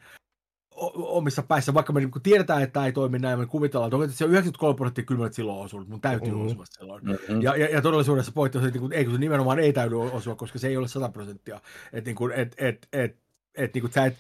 omissa 0.96 1.42
päissä, 1.42 1.74
vaikka 1.74 1.92
me 1.92 2.00
niinku 2.00 2.20
tiedetään, 2.20 2.62
että 2.62 2.72
tämä 2.72 2.86
ei 2.86 2.92
toimi 2.92 3.18
näin, 3.18 3.38
me 3.38 3.46
kuvitellaan, 3.46 4.02
että 4.04 4.16
se 4.16 4.24
on 4.24 4.30
93 4.30 4.76
prosenttia 4.76 5.04
kyllä 5.04 5.26
että 5.26 5.36
silloin 5.36 5.64
osunut, 5.64 5.88
mun 5.88 6.00
täytyy 6.00 6.32
mm-hmm. 6.32 6.46
osua 6.46 6.64
silloin. 6.66 7.04
Mm-hmm. 7.04 7.42
Ja, 7.42 7.56
ja, 7.56 7.68
ja, 7.68 7.82
todellisuudessa 7.82 8.32
pointti 8.32 8.58
on 8.58 8.64
se, 8.64 8.68
että 8.68 8.80
niinku, 8.80 8.96
ei, 8.96 9.04
kun 9.04 9.14
se 9.14 9.20
nimenomaan 9.20 9.58
ei 9.58 9.72
täydy 9.72 10.00
osua, 10.00 10.34
koska 10.34 10.58
se 10.58 10.68
ei 10.68 10.76
ole 10.76 10.88
100 10.88 11.08
prosenttia. 11.08 11.60
Että 11.92 12.08
niinku, 12.08 12.28
et, 12.28 12.54
et, 12.58 12.88
et, 12.92 13.16
et, 13.54 13.74
niinku, 13.74 13.90
sä 13.94 14.04
et, 14.04 14.16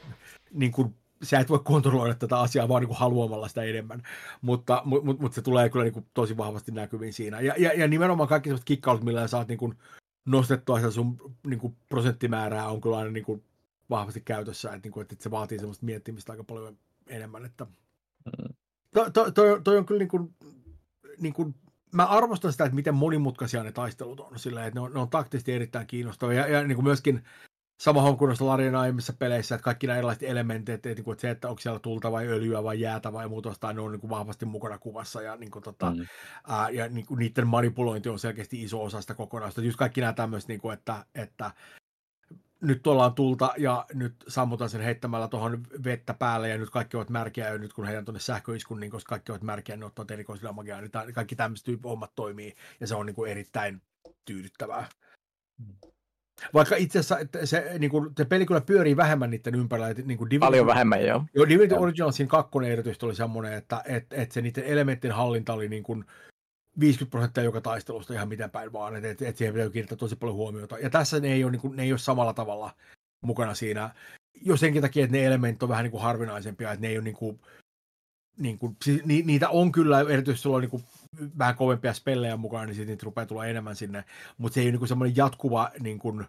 niinku, 0.52 0.92
sä 1.22 1.40
et 1.40 1.48
voi 1.48 1.60
kontrolloida 1.64 2.14
tätä 2.14 2.40
asiaa 2.40 2.68
vaan 2.68 2.82
niin 2.82 2.96
haluamalla 2.96 3.48
sitä 3.48 3.62
enemmän, 3.62 4.02
mutta, 4.42 4.82
mutta, 4.84 5.22
mutta 5.22 5.34
se 5.34 5.42
tulee 5.42 5.68
kyllä 5.68 5.84
niin 5.84 5.92
kuin 5.92 6.06
tosi 6.14 6.36
vahvasti 6.36 6.72
näkyviin 6.72 7.12
siinä. 7.12 7.40
Ja, 7.40 7.54
ja, 7.58 7.72
ja 7.72 7.88
nimenomaan 7.88 8.28
kaikki 8.28 8.48
sellaiset 8.48 8.64
kikkailut, 8.64 9.04
millä 9.04 9.28
saat 9.28 9.48
niin 9.48 9.58
kuin 9.58 9.74
nostettua 10.24 10.78
sitä 10.78 10.90
sun 10.90 11.34
niin 11.46 11.60
kuin 11.60 11.76
prosenttimäärää 11.88 12.68
on 12.68 12.80
kyllä 12.80 12.98
aina 12.98 13.10
niin 13.10 13.24
kuin 13.24 13.42
vahvasti 13.90 14.20
käytössä, 14.20 14.68
että, 14.68 14.86
niin 14.86 14.92
kuin, 14.92 15.02
että 15.02 15.16
se 15.18 15.30
vaatii 15.30 15.58
semmoista 15.58 15.86
miettimistä 15.86 16.32
aika 16.32 16.44
paljon 16.44 16.78
enemmän. 17.06 17.44
Että... 17.44 17.64
Mm. 17.64 18.54
To, 18.94 19.10
to, 19.10 19.30
toi, 19.30 19.60
toi 19.64 19.78
on 19.78 19.86
kyllä 19.86 19.98
niin 19.98 20.08
kuin, 20.08 20.34
niin 21.20 21.32
kuin 21.32 21.54
mä 21.92 22.06
arvostan 22.06 22.52
sitä, 22.52 22.64
että 22.64 22.74
miten 22.74 22.94
monimutkaisia 22.94 23.62
ne 23.62 23.72
taistelut 23.72 24.20
on, 24.20 24.38
sillä 24.38 24.66
että 24.66 24.80
ne 24.80 24.84
on, 24.84 24.92
ne 24.92 25.00
on 25.00 25.08
taktisesti 25.08 25.52
erittäin 25.52 25.86
kiinnostavia, 25.86 26.40
ja, 26.40 26.48
ja 26.48 26.64
niin 26.64 26.76
kuin 26.76 26.84
myöskin 26.84 27.22
sama 27.80 28.12
kuin 28.12 28.28
noissa 28.28 28.46
Larian 28.46 28.74
aiemmissa 28.74 29.12
peleissä, 29.12 29.54
että 29.54 29.64
kaikki 29.64 29.86
nämä 29.86 29.96
erilaiset 29.96 30.22
elementit, 30.22 30.68
että, 30.68 30.90
että, 30.90 31.02
että 31.10 31.20
se, 31.20 31.30
että 31.30 31.48
onko 31.48 31.60
siellä 31.60 31.78
tulta 31.78 32.12
vai 32.12 32.26
öljyä 32.26 32.62
vai 32.62 32.80
jäätä 32.80 33.12
vai 33.12 33.28
muuta 33.28 33.48
vastaan, 33.48 33.76
ne 33.76 33.82
on 33.82 33.92
niin 33.92 34.00
kuin 34.00 34.10
vahvasti 34.10 34.46
mukana 34.46 34.78
kuvassa 34.78 35.22
ja, 35.22 35.36
niin 35.36 35.50
kuin, 35.50 35.62
tota, 35.62 35.90
mm. 35.90 36.06
ää, 36.48 36.70
ja 36.70 36.88
niin 36.88 37.06
kuin, 37.06 37.18
niiden 37.18 37.46
manipulointi 37.46 38.08
on 38.08 38.18
selkeästi 38.18 38.62
iso 38.62 38.84
osa 38.84 39.00
sitä 39.00 39.14
kokonaisuutta. 39.14 39.66
Just 39.66 39.78
kaikki 39.78 40.00
nämä 40.00 40.12
tämmöiset, 40.12 40.48
niin 40.48 40.60
kuin, 40.60 40.74
että, 40.74 41.04
että 41.14 41.50
nyt 42.60 42.86
ollaan 42.86 43.14
tulta 43.14 43.52
ja 43.58 43.86
nyt 43.94 44.14
sammutaan 44.28 44.70
sen 44.70 44.80
heittämällä 44.80 45.28
tuohon 45.28 45.62
vettä 45.84 46.14
päälle 46.14 46.48
ja 46.48 46.58
nyt 46.58 46.70
kaikki 46.70 46.96
ovat 46.96 47.10
märkiä 47.10 47.48
ja 47.48 47.58
nyt 47.58 47.72
kun 47.72 47.86
heidän 47.86 48.04
tuonne 48.04 48.20
sähköiskun, 48.20 48.80
niin 48.80 48.90
koska 48.90 49.08
kaikki 49.08 49.32
ovat 49.32 49.42
märkiä, 49.42 49.76
niin 49.76 49.84
ottaa 49.84 50.06
erikoisilla 50.10 50.52
magiaa, 50.52 50.80
niin 50.80 50.90
kaikki 51.14 51.36
tämmöiset 51.36 51.66
hommat 51.84 52.12
toimii 52.14 52.54
ja 52.80 52.86
se 52.86 52.94
on 52.94 53.06
niin 53.06 53.16
kuin 53.16 53.30
erittäin 53.30 53.82
tyydyttävää. 54.24 54.88
Mm. 55.58 55.93
Vaikka 56.54 56.76
itse 56.76 56.98
asiassa 56.98 57.18
että 57.18 57.46
se, 57.46 57.70
niin 57.78 57.90
kuin, 57.90 58.10
se 58.16 58.24
peli 58.24 58.46
kyllä 58.46 58.60
pyörii 58.60 58.96
vähemmän 58.96 59.30
niiden 59.30 59.54
ympärillä. 59.54 59.88
Että, 59.88 60.02
niin 60.02 60.18
kuin 60.18 60.30
Divinity, 60.30 60.46
Paljon 60.46 60.66
vähemmän, 60.66 61.06
joo. 61.06 61.24
Joo, 61.34 61.48
Divinity 61.48 61.74
Originalsin 61.74 62.28
kakkonen 62.28 62.70
erityisesti 62.70 63.06
oli 63.06 63.14
semmoinen, 63.14 63.52
että, 63.52 63.82
että, 63.84 64.16
että 64.16 64.34
se 64.34 64.42
niiden 64.42 64.64
elementtien 64.64 65.14
hallinta 65.14 65.52
oli 65.52 65.68
niin 65.68 65.82
kuin 65.82 66.04
50 66.80 67.10
prosenttia 67.10 67.44
joka 67.44 67.60
taistelusta 67.60 68.14
ihan 68.14 68.28
miten 68.28 68.50
päin 68.50 68.72
vaan, 68.72 68.96
että, 68.96 69.10
että, 69.10 69.28
että 69.28 69.38
siihen 69.38 69.54
pitää 69.54 69.70
kiinnittää 69.70 69.98
tosi 69.98 70.16
paljon 70.16 70.36
huomiota. 70.36 70.78
Ja 70.78 70.90
tässä 70.90 71.20
ne 71.20 71.32
ei 71.32 71.44
ole, 71.44 71.52
niin 71.52 71.60
kuin, 71.60 71.76
ne 71.76 71.82
ei 71.82 71.92
ole 71.92 71.98
samalla 71.98 72.32
tavalla 72.32 72.74
mukana 73.20 73.54
siinä, 73.54 73.90
jo 74.42 74.56
senkin 74.56 74.82
takia, 74.82 75.04
että 75.04 75.16
ne 75.16 75.26
elementit 75.26 75.62
on 75.62 75.68
vähän 75.68 75.84
niin 75.84 75.90
kuin 75.90 76.02
harvinaisempia, 76.02 76.72
että 76.72 76.80
ne 76.80 76.88
ei 76.88 76.96
ole 76.96 77.04
niin 77.04 77.16
kuin, 77.16 77.40
niin 78.38 78.58
kuin, 78.58 78.76
siis 78.84 79.04
ni, 79.04 79.22
niitä 79.22 79.48
on 79.48 79.72
kyllä, 79.72 80.00
erityisesti 80.00 80.42
sulla 80.42 80.56
on 80.56 80.62
niin 80.62 80.70
kuin 80.70 80.84
vähän 81.38 81.56
kovempia 81.56 81.92
spellejä 81.92 82.36
mukaan, 82.36 82.66
niin 82.66 82.74
sitten 82.74 82.92
niitä 82.92 83.04
rupeaa 83.04 83.26
tulla 83.26 83.46
enemmän 83.46 83.76
sinne, 83.76 84.04
mutta 84.38 84.54
se 84.54 84.60
ei 84.60 84.66
ole 84.66 84.76
niin 84.76 84.88
semmoinen 84.88 85.16
jatkuva, 85.16 85.70
niin 85.80 85.98
kuin, 85.98 86.26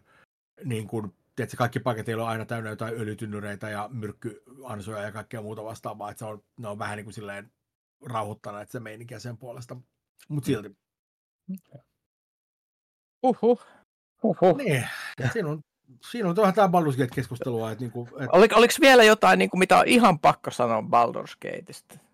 niin 0.63 0.87
kuin, 0.87 1.13
tiedätkö, 1.35 1.57
kaikki 1.57 1.79
paketit 1.79 2.15
on 2.15 2.27
aina 2.27 2.45
täynnä 2.45 2.69
jotain 2.69 2.93
öljytynnyreitä 2.93 3.69
ja 3.69 3.89
myrkkyansoja 3.93 5.01
ja 5.01 5.11
kaikkea 5.11 5.41
muuta 5.41 5.63
vastaavaa, 5.63 6.11
että 6.11 6.19
se 6.19 6.25
on, 6.25 6.43
ne 6.57 6.67
on 6.67 6.79
vähän 6.79 6.97
niin 6.97 7.05
kuin 7.05 7.13
silleen 7.13 7.51
rauhoittaneet 8.05 8.71
se 8.71 8.79
meininkiä 8.79 9.19
sen 9.19 9.37
puolesta, 9.37 9.77
mutta 10.27 10.45
silti. 10.45 10.77
Uhuh. 13.23 13.65
Uhuh. 14.23 14.57
Niin, 14.57 14.87
siinä 15.33 15.49
on 15.49 15.61
siinä 16.11 16.29
on 16.29 16.35
tämä 16.35 16.67
Baldur's 16.67 16.97
Gate-keskustelua. 16.97 17.71
Että, 17.71 17.83
niin 17.83 17.91
kuin, 17.91 18.07
että... 18.07 18.31
Oliko, 18.31 18.55
oliko 18.55 18.73
vielä 18.81 19.03
jotain, 19.03 19.39
niin 19.39 19.49
kuin, 19.49 19.59
mitä 19.59 19.79
on 19.79 19.87
ihan 19.87 20.19
pakko 20.19 20.51
sanoa 20.51 20.81
Baldur's 20.81 21.37
Gateista? 21.41 22.04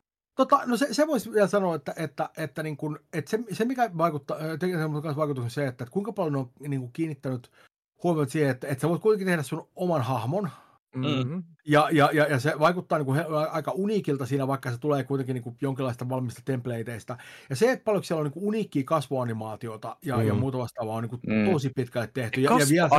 Tota, 0.42 0.62
no 0.66 0.78
se, 0.78 0.88
se 0.94 1.08
voisi 1.08 1.32
vielä 1.34 1.48
sanoa, 1.48 1.76
että, 1.76 1.94
että, 1.98 2.30
että, 2.38 2.64
niin 2.64 2.78
kuin, 2.78 3.00
että 3.14 3.32
se, 3.32 3.40
se, 3.52 3.66
mikä 3.66 3.92
vaikuttaa, 3.98 4.38
tekee 4.60 4.92
vaikutuksen 5.16 5.52
se, 5.52 5.68
että, 5.68 5.84
että 5.84 5.94
kuinka 5.94 6.14
paljon 6.14 6.36
on 6.36 6.50
niin 6.60 6.80
kuin, 6.80 6.92
kiinnittänyt 6.94 7.52
huomiota 8.04 8.32
siihen, 8.32 8.52
että, 8.52 8.68
että 8.68 8.82
sä 8.82 8.90
voit 8.90 9.02
kuitenkin 9.02 9.28
tehdä 9.28 9.44
sun 9.44 9.68
oman 9.76 10.02
hahmon, 10.02 10.50
Mm-hmm. 10.96 11.44
Ja, 11.68 11.90
ja, 11.92 12.10
ja, 12.14 12.28
ja 12.28 12.40
se 12.40 12.54
vaikuttaa 12.60 12.98
niin 12.98 13.06
kuin 13.06 13.20
aika 13.52 13.72
uniikilta 13.72 14.26
siinä, 14.26 14.48
vaikka 14.48 14.72
se 14.72 14.78
tulee 14.78 15.04
kuitenkin 15.04 15.34
niin 15.34 15.44
kuin 15.44 15.58
jonkinlaista 15.62 16.10
valmista 16.10 16.42
templateista. 16.46 17.18
Ja 17.50 17.56
se, 17.56 17.72
että 17.72 17.84
paljon 17.84 18.04
siellä 18.04 18.20
on 18.20 18.26
niin 18.26 18.34
kuin 18.34 18.46
uniikkia 18.46 18.84
kasvuanimaatiota 18.86 19.98
ja, 20.06 20.18
mm. 20.18 20.28
ja 20.28 20.34
muuta 20.34 20.58
vastaavaa 20.58 20.96
on 20.96 21.04
niin 21.04 21.10
kuin 21.10 21.22
mm. 21.28 21.52
tosi 21.52 21.70
pitkälle 21.70 22.10
tehty. 22.14 22.42
Ja, 22.42 22.52
vielä... 22.70 22.90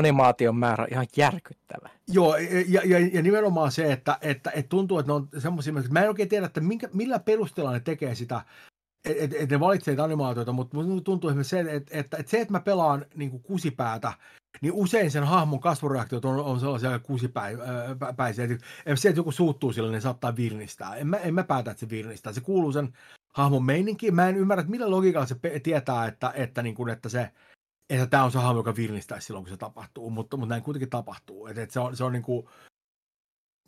määrä 0.53 0.83
on 0.83 0.89
ihan 0.93 1.07
järkyttävä. 1.17 1.89
Joo, 2.09 2.37
ja, 2.69 2.81
ja, 2.85 2.99
ja 3.13 3.23
nimenomaan 3.23 3.73
se, 3.73 3.93
että, 3.93 4.19
että, 4.21 4.51
että 4.51 4.69
tuntuu, 4.69 4.99
että 4.99 5.13
ne 5.13 5.15
on 5.15 5.29
semmoisia, 5.39 5.75
että 5.79 5.93
mä 5.93 6.03
en 6.03 6.09
oikein 6.09 6.29
tiedä, 6.29 6.47
että 6.47 6.61
minkä, 6.61 6.89
millä 6.93 7.19
perusteella 7.19 7.73
ne 7.73 7.81
tekee 7.81 8.15
sitä, 8.15 8.43
että 9.05 9.25
et, 9.25 9.33
et 9.39 9.51
ne 9.51 9.61
valitsee 9.61 9.97
animaatioita, 10.01 10.53
mutta 10.53 10.77
tuntuu 11.05 11.31
esimerkiksi 11.31 11.51
se, 11.51 11.61
että, 11.61 11.99
että, 11.99 12.17
että 12.17 12.31
se, 12.31 12.41
että 12.41 12.53
mä 12.53 12.61
pelaan 12.61 13.07
niin 13.15 13.31
kuin 13.31 13.43
kusipäätä 13.43 14.13
niin 14.61 14.73
usein 14.73 15.11
sen 15.11 15.25
hahmon 15.25 15.61
kasvureaktiot 15.61 16.25
on, 16.25 16.41
on 16.41 16.61
sellaisia 16.61 16.99
kusipäisiä. 16.99 18.45
Että 18.45 18.97
se, 18.97 19.09
että 19.09 19.19
joku 19.19 19.33
suuttuu 19.33 19.73
sille, 19.73 19.91
niin 19.91 20.03
saattaa 20.03 20.37
virnistää. 20.37 20.97
En 20.97 21.07
mä, 21.07 21.17
en 21.17 21.35
mä 21.35 21.45
päätä, 21.45 21.71
että 21.71 21.81
se 21.81 21.91
virnistää. 21.91 22.33
Se 22.33 22.41
kuuluu 22.41 22.73
sen 22.73 22.93
hahmon 23.35 23.65
meininkiin. 23.65 24.15
Mä 24.15 24.29
en 24.29 24.37
ymmärrä, 24.37 24.61
että 24.61 24.71
millä 24.71 24.91
logiikalla 24.91 25.27
se 25.27 25.37
tietää, 25.63 26.07
että, 26.07 26.33
että, 26.37 26.63
niin 26.63 26.75
kuin, 26.75 26.89
että 26.89 27.09
se 27.09 27.31
että 27.91 28.07
tämä 28.07 28.25
on 28.25 28.33
se 28.33 28.39
hahmo, 28.39 28.61
joka 28.61 28.77
virnistää 28.77 29.21
silloin, 29.21 29.45
kun 29.45 29.51
se 29.51 29.57
tapahtuu, 29.57 30.11
mutta, 30.11 30.37
mutta 30.37 30.55
näin 30.55 30.63
kuitenkin 30.63 30.91
tapahtuu. 30.91 31.47
Että, 31.47 31.63
että 31.63 31.73
se 31.73 31.81
on, 31.81 31.97
se 31.97 32.05
on 32.05 32.13
niin 32.13 32.23
kuin, 32.23 32.49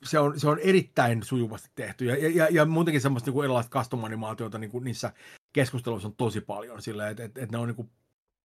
se 0.04 0.18
on, 0.18 0.40
se 0.40 0.48
on 0.48 0.58
erittäin 0.58 1.22
sujuvasti 1.22 1.70
tehty. 1.74 2.04
Ja, 2.04 2.28
ja, 2.28 2.48
ja 2.50 2.64
muutenkin 2.64 3.00
semmoista 3.00 3.28
niin 3.28 3.32
kuin 3.32 3.44
erilaista 3.44 3.78
custom-animaatiota 3.78 4.58
niin 4.58 4.70
kuin 4.70 4.84
niissä 4.84 5.12
keskusteluissa 5.52 6.08
on 6.08 6.16
tosi 6.16 6.40
paljon. 6.40 6.82
Sillä, 6.82 7.08
että, 7.08 7.24
että, 7.24 7.42
että 7.42 7.56
ne 7.56 7.60
on 7.60 7.68
niin 7.68 7.76
kuin 7.76 7.90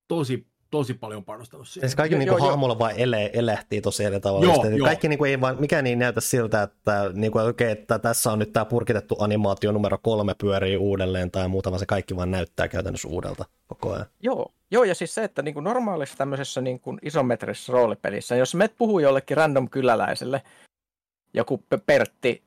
tosi 0.08 0.48
tosi 0.72 0.94
paljon 0.94 1.26
panostanut 1.26 1.68
siihen. 1.68 1.90
Siis 1.90 1.96
kaikki 1.96 2.18
niin 2.18 2.40
hahmolla 2.40 2.80
vaan 2.80 2.94
ele, 2.98 3.30
elehtii 3.34 3.82
tosi 3.82 4.04
eri 4.04 4.20
tavalla. 4.20 4.46
Joo, 4.46 4.66
joo. 4.66 4.86
Kaikki 4.86 5.10
niin 5.10 5.18
kuin 5.18 5.32
ei 5.32 5.42
vaan, 5.42 5.58
mikään 5.60 5.88
ei 5.88 5.96
näytä 5.96 6.22
siltä, 6.22 6.64
että, 6.64 7.12
niin 7.14 7.32
kuin, 7.32 7.50
okay, 7.50 7.68
että 7.68 8.00
tässä 8.00 8.32
on 8.32 8.40
nyt 8.40 8.54
tämä 8.54 8.66
purkitettu 8.66 9.16
animaatio 9.20 9.72
numero 9.72 9.98
kolme 10.02 10.36
pyörii 10.42 10.78
uudelleen 10.78 11.32
tai 11.32 11.48
muuta, 11.48 11.72
vaan 11.72 11.80
se 11.80 11.86
kaikki 11.86 12.16
vaan 12.16 12.32
näyttää 12.32 12.68
käytännössä 12.68 13.08
uudelta 13.08 13.46
koko 13.68 13.94
ajan. 13.94 14.06
Joo, 14.20 14.52
joo 14.72 14.84
ja 14.84 14.96
siis 14.96 15.16
se, 15.16 15.24
että 15.24 15.42
niin 15.42 15.54
kuin 15.54 15.64
normaalissa 15.64 16.18
tämmöisessä 16.18 16.62
niin 16.62 16.80
kuin 16.80 17.00
isometrisessä 17.02 17.74
roolipelissä, 17.74 18.36
jos 18.36 18.56
me 18.56 18.68
puhuu 18.68 19.00
jollekin 19.00 19.38
random 19.38 19.70
kyläläiselle, 19.70 20.42
joku 21.34 21.64
Pertti 21.86 22.44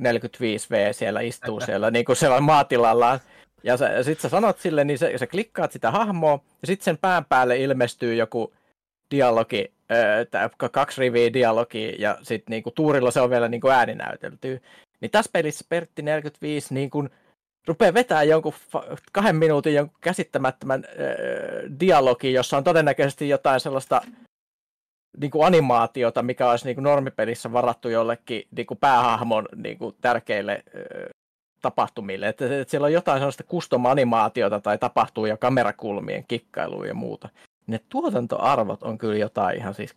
45V 0.00 0.92
siellä 0.92 1.20
istuu 1.20 1.60
siellä 1.66 1.90
niin 1.90 2.04
kuin 2.04 2.16
siellä 2.16 2.40
maatilallaan, 2.40 3.20
ja, 3.62 3.76
ja 3.96 4.04
sitten 4.04 4.22
sä 4.22 4.28
sanot 4.28 4.58
sille, 4.58 4.84
niin 4.84 4.98
sä, 4.98 5.18
sä 5.18 5.26
klikkaat 5.26 5.72
sitä 5.72 5.90
hahmoa, 5.90 6.40
ja 6.62 6.66
sitten 6.66 6.84
sen 6.84 6.98
pään 6.98 7.24
päälle 7.24 7.58
ilmestyy 7.58 8.14
joku 8.14 8.52
dialogi, 9.10 9.72
öö, 9.92 10.26
kaksi 10.72 11.00
riviä 11.00 11.32
dialogi, 11.32 11.94
ja 11.98 12.18
sitten 12.22 12.50
niinku 12.50 12.70
tuurilla 12.70 13.10
se 13.10 13.20
on 13.20 13.30
vielä 13.30 13.48
niinku 13.48 13.68
ääninäytelty. 13.68 14.62
Niin 15.00 15.10
tässä 15.10 15.30
pelissä 15.32 15.64
Pertti 15.68 16.02
45 16.02 16.74
niinku, 16.74 17.08
rupeaa 17.66 17.94
vetää 17.94 18.22
jonkun 18.22 18.54
kahden 19.12 19.36
minuutin 19.36 19.74
jonkun 19.74 19.98
käsittämättömän 20.00 20.84
öö, 20.98 21.68
dialogi, 21.80 22.32
jossa 22.32 22.56
on 22.56 22.64
todennäköisesti 22.64 23.28
jotain 23.28 23.60
sellaista 23.60 24.02
niin 25.20 25.30
kuin 25.30 25.46
animaatiota, 25.46 26.22
mikä 26.22 26.50
olisi 26.50 26.64
niin 26.64 26.76
kuin 26.76 26.82
normipelissä 26.82 27.52
varattu 27.52 27.88
jollekin 27.88 28.42
niin 28.56 28.66
kuin 28.66 28.78
päähahmon 28.78 29.48
niin 29.56 29.78
kuin 29.78 29.96
tärkeille 30.00 30.64
tapahtumille. 31.62 32.28
Että, 32.28 32.60
että 32.60 32.70
siellä 32.70 32.84
on 32.84 32.92
jotain 32.92 33.18
sellaista 33.18 33.44
custom-animaatiota 33.44 34.60
tai 34.60 34.78
tapahtuu 34.78 35.26
ja 35.26 35.36
kamerakulmien 35.36 36.24
kikkailuja 36.28 36.88
ja 36.88 36.94
muuta. 36.94 37.28
Ne 37.66 37.80
tuotantoarvot 37.88 38.82
on 38.82 38.98
kyllä 38.98 39.16
jotain 39.16 39.56
ihan 39.56 39.74
siis 39.74 39.96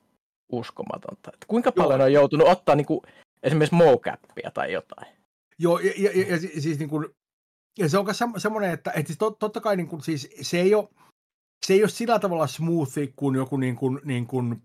uskomatonta. 0.52 1.32
Että 1.34 1.46
kuinka 1.48 1.72
paljon 1.72 2.00
Joo. 2.00 2.06
on 2.06 2.14
joutunut 2.14 2.48
ottaa 2.48 2.76
niin 2.76 2.86
kuin, 2.86 3.02
esimerkiksi 3.44 3.76
mocappia 3.76 4.52
tai 4.54 4.74
jotain? 4.74 5.08
Joo, 5.60 5.80
ja, 5.80 5.94
ja, 5.98 6.12
ja, 6.16 6.26
ja 6.30 6.40
siis 6.40 6.80
niin 6.80 6.90
kuin, 6.90 7.08
ja 7.80 7.90
se 7.90 7.98
on 7.98 8.06
myös 8.06 8.24
semmoinen, 8.38 8.72
että, 8.72 8.92
että 8.92 9.08
siis 9.08 9.18
tot, 9.18 9.40
totta 9.40 9.62
kai 9.62 9.78
niin 9.78 9.88
kuin, 9.88 10.02
siis 10.02 10.30
se 10.42 10.62
ei 10.62 10.76
ole, 10.76 10.88
se 11.66 11.74
ei 11.74 11.84
ole 11.84 11.90
sillä 11.90 12.20
tavalla 12.20 12.48
smoothi 12.48 13.14
kuin 13.16 13.36
joku 13.36 13.58
niin 13.58 13.76
kuin, 13.76 14.00
niin 14.04 14.28
kuin, 14.28 14.62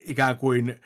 ikään 0.00 0.38
kuin 0.38 0.80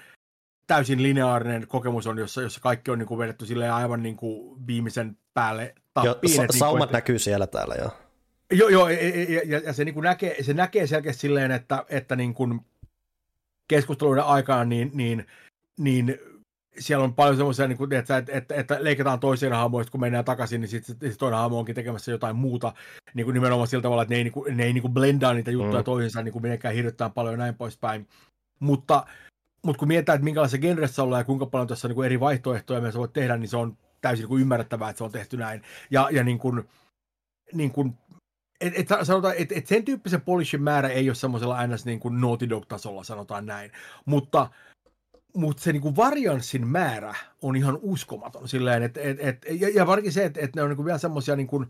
täysin 0.69 1.03
lineaarinen 1.03 1.67
kokemus 1.69 2.07
on, 2.07 2.19
jossa, 2.19 2.43
jossa 2.43 2.61
kaikki 2.61 2.91
on 2.91 2.99
niin 2.99 3.07
kuin 3.07 3.19
vedetty 3.19 3.47
sille 3.47 3.71
aivan 3.71 4.03
niin 4.03 4.17
kuin 4.17 4.67
viimeisen 4.67 5.17
päälle 5.35 5.75
tappiin. 5.95 6.37
Jo, 6.37 6.47
sa- 6.53 6.59
saumat 6.59 6.81
niin 6.81 6.89
kuin, 6.89 6.93
näkyy 6.93 7.19
siellä 7.19 7.47
täällä 7.47 7.75
jo. 7.75 7.91
Joo, 8.53 8.69
joo 8.69 8.89
ja, 8.89 8.99
ja, 9.45 9.59
ja 9.59 9.73
se, 9.73 9.85
niin 9.85 9.95
kuin 9.95 10.05
näkee, 10.05 10.43
se 10.43 10.55
näkee 10.55 10.87
selkeästi 10.87 11.21
silleen, 11.21 11.51
että, 11.51 11.85
että 11.89 12.17
niin 12.17 12.35
kuin 12.35 12.61
keskusteluiden 13.69 14.25
aikana 14.25 14.65
niin, 14.65 14.91
niin, 14.95 15.27
niin 15.79 16.19
siellä 16.79 17.05
on 17.05 17.15
paljon 17.15 17.37
semmoisia, 17.37 17.69
niin 17.69 17.79
kuin, 17.79 17.93
että, 17.93 18.23
että, 18.29 18.55
että, 18.55 18.79
leikataan 18.81 19.21
toiseen 19.21 19.53
hahmoista, 19.53 19.91
kun 19.91 20.01
mennään 20.01 20.25
takaisin, 20.25 20.61
niin 20.61 20.69
sitten 20.69 21.11
sit 21.11 21.19
toinen 21.19 21.39
hahmo 21.39 21.59
onkin 21.59 21.75
tekemässä 21.75 22.11
jotain 22.11 22.37
muuta, 22.37 22.73
niin 23.15 23.25
kuin 23.25 23.35
nimenomaan 23.35 23.69
sillä 23.69 23.83
tavalla, 23.83 24.03
että 24.03 24.15
ne 24.15 24.19
ei, 24.19 24.25
niin 24.25 24.33
kuin, 24.33 24.57
ne 24.57 24.65
ei 24.65 24.73
niin 24.73 24.83
kuin 24.83 24.95
blendaa 24.95 25.35
niitä 25.35 25.51
juttuja 25.51 25.81
mm. 25.81 25.85
toisensa 25.85 26.23
niin 26.23 26.33
kuin 26.33 26.43
mitenkään 26.43 26.75
hirvittää 26.75 27.11
paljon 27.11 27.35
ja 27.35 27.39
näin 27.39 27.55
poispäin. 27.55 28.09
Mutta 28.61 29.07
mutta 29.63 29.79
kun 29.79 29.89
mietitään, 29.89 30.17
että 30.17 30.25
minkälaisessa 30.25 30.59
genressä 30.59 31.03
ollaan 31.03 31.21
ja 31.21 31.25
kuinka 31.25 31.47
paljon 31.47 31.69
tässä 31.69 31.89
on 31.89 31.95
niin 31.95 32.05
eri 32.05 32.21
vaihtoehtoja 32.21 32.81
me 32.81 32.93
voit 32.95 33.13
tehdä, 33.13 33.37
niin 33.37 33.49
se 33.49 33.57
on 33.57 33.77
täysin 34.01 34.23
niin 34.23 34.29
kuin 34.29 34.43
ymmärrettävää, 34.43 34.91
että 34.91 34.99
se 34.99 35.05
on 35.05 35.13
tehty 35.13 35.37
näin. 35.37 35.63
Ja, 35.91 36.09
ja 36.13 36.25
niin 36.25 36.39
kuin, 36.39 36.69
niin 37.53 37.71
kuin, 37.71 37.99
et, 38.61 38.73
et, 38.77 38.89
sanotaan, 39.03 39.35
että 39.39 39.55
et 39.55 39.67
sen 39.67 39.85
tyyppisen 39.85 40.21
polishin 40.21 40.63
määrä 40.63 40.89
ei 40.89 41.09
ole 41.09 41.15
semmoisella 41.15 41.67
ns. 41.67 41.87
Niin 41.87 42.01
kuin 42.01 42.21
Naughty 42.21 42.49
Dog-tasolla, 42.51 43.05
sanotaan 43.05 43.47
näin. 43.47 43.73
Mutta, 44.05 44.51
mutta 45.35 45.63
se 45.63 45.73
niin 45.73 45.83
kuin 45.83 45.97
varianssin 45.97 46.67
määrä 46.67 47.15
on 47.43 47.57
ihan 47.57 47.79
uskomaton. 47.83 48.49
Silleen, 48.49 48.83
et, 48.83 48.97
et, 48.97 49.21
et, 49.21 49.47
ja, 49.61 49.69
ja 49.69 49.87
varsinkin 49.87 50.13
se, 50.13 50.25
että 50.25 50.41
et 50.41 50.57
ne 50.57 50.63
on 50.63 50.69
niin 50.69 50.77
kuin 50.77 50.87
vielä 50.87 50.99
semmoisia, 50.99 51.37
niin 51.37 51.47
kuin, 51.47 51.67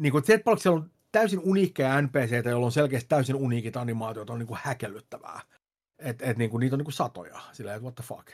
niin 0.00 0.10
kuin, 0.10 0.18
että 0.18 0.26
se, 0.26 0.34
että 0.34 0.50
siellä 0.58 0.78
on 0.78 0.90
täysin 1.12 1.40
uniikkeja 1.42 2.02
NPCitä, 2.02 2.50
joilla 2.50 2.66
on 2.66 2.72
selkeästi 2.72 3.08
täysin 3.08 3.36
uniikit 3.36 3.76
animaatiot, 3.76 4.30
on 4.30 4.38
niin 4.38 4.46
kuin 4.46 4.60
häkellyttävää. 4.62 5.40
Että 6.04 6.24
et, 6.26 6.36
niinku, 6.38 6.58
niitä 6.58 6.74
on 6.74 6.78
niinku 6.78 6.90
satoja. 6.90 7.40
Sillä 7.52 7.74
että 7.74 7.82
what 7.82 7.94
the 7.94 8.04
fuck. 8.04 8.28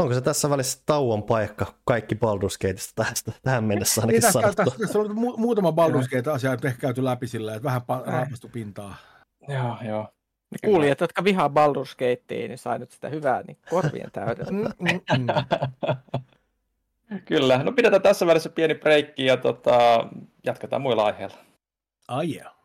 Onko 0.00 0.14
se 0.14 0.20
tässä 0.20 0.50
välissä 0.50 0.82
tauon 0.86 1.22
paikka 1.22 1.74
kaikki 1.84 2.14
Baldur's 2.14 2.58
Gateista 2.60 3.04
tästä, 3.04 3.32
tähän 3.42 3.64
mennessä 3.64 4.00
ainakin 4.00 4.20
Niin, 4.22 4.32
sanottu? 4.32 4.54
tässä, 4.64 4.78
tässä 4.78 4.98
on 4.98 5.06
mu- 5.06 5.36
muutama 5.36 5.70
Baldur's 5.70 6.08
Gate-asia 6.16 6.50
nyt 6.50 6.64
ehkä 6.64 6.80
käyty 6.80 7.04
läpi 7.04 7.26
sillä, 7.26 7.54
että 7.54 7.64
vähän 7.64 7.80
pa- 7.82 8.10
raapastu 8.10 8.48
pintaa. 8.48 8.96
Joo, 9.48 9.76
joo. 9.88 10.08
Ne 10.50 10.58
kuulijat, 10.70 11.00
jotka 11.00 11.24
vihaa 11.24 11.48
Baldur's 11.48 11.92
Gatea, 11.92 12.48
niin 12.48 12.58
sai 12.58 12.78
nyt 12.78 12.90
sitä 12.90 13.08
hyvää 13.08 13.42
niin 13.42 13.58
korvien 13.70 14.10
täydeltä. 14.12 14.50
Mm, 14.50 14.58
mm, 14.58 15.00
mm. 15.18 15.26
Kyllä. 17.28 17.62
No 17.62 17.72
pidetään 17.72 18.02
tässä 18.02 18.26
välissä 18.26 18.50
pieni 18.50 18.74
breikki 18.74 19.26
ja 19.26 19.36
tota, 19.36 19.78
jatketaan 20.44 20.82
muilla 20.82 21.04
aiheilla. 21.04 21.36
Ai 22.08 22.34
yeah. 22.34 22.57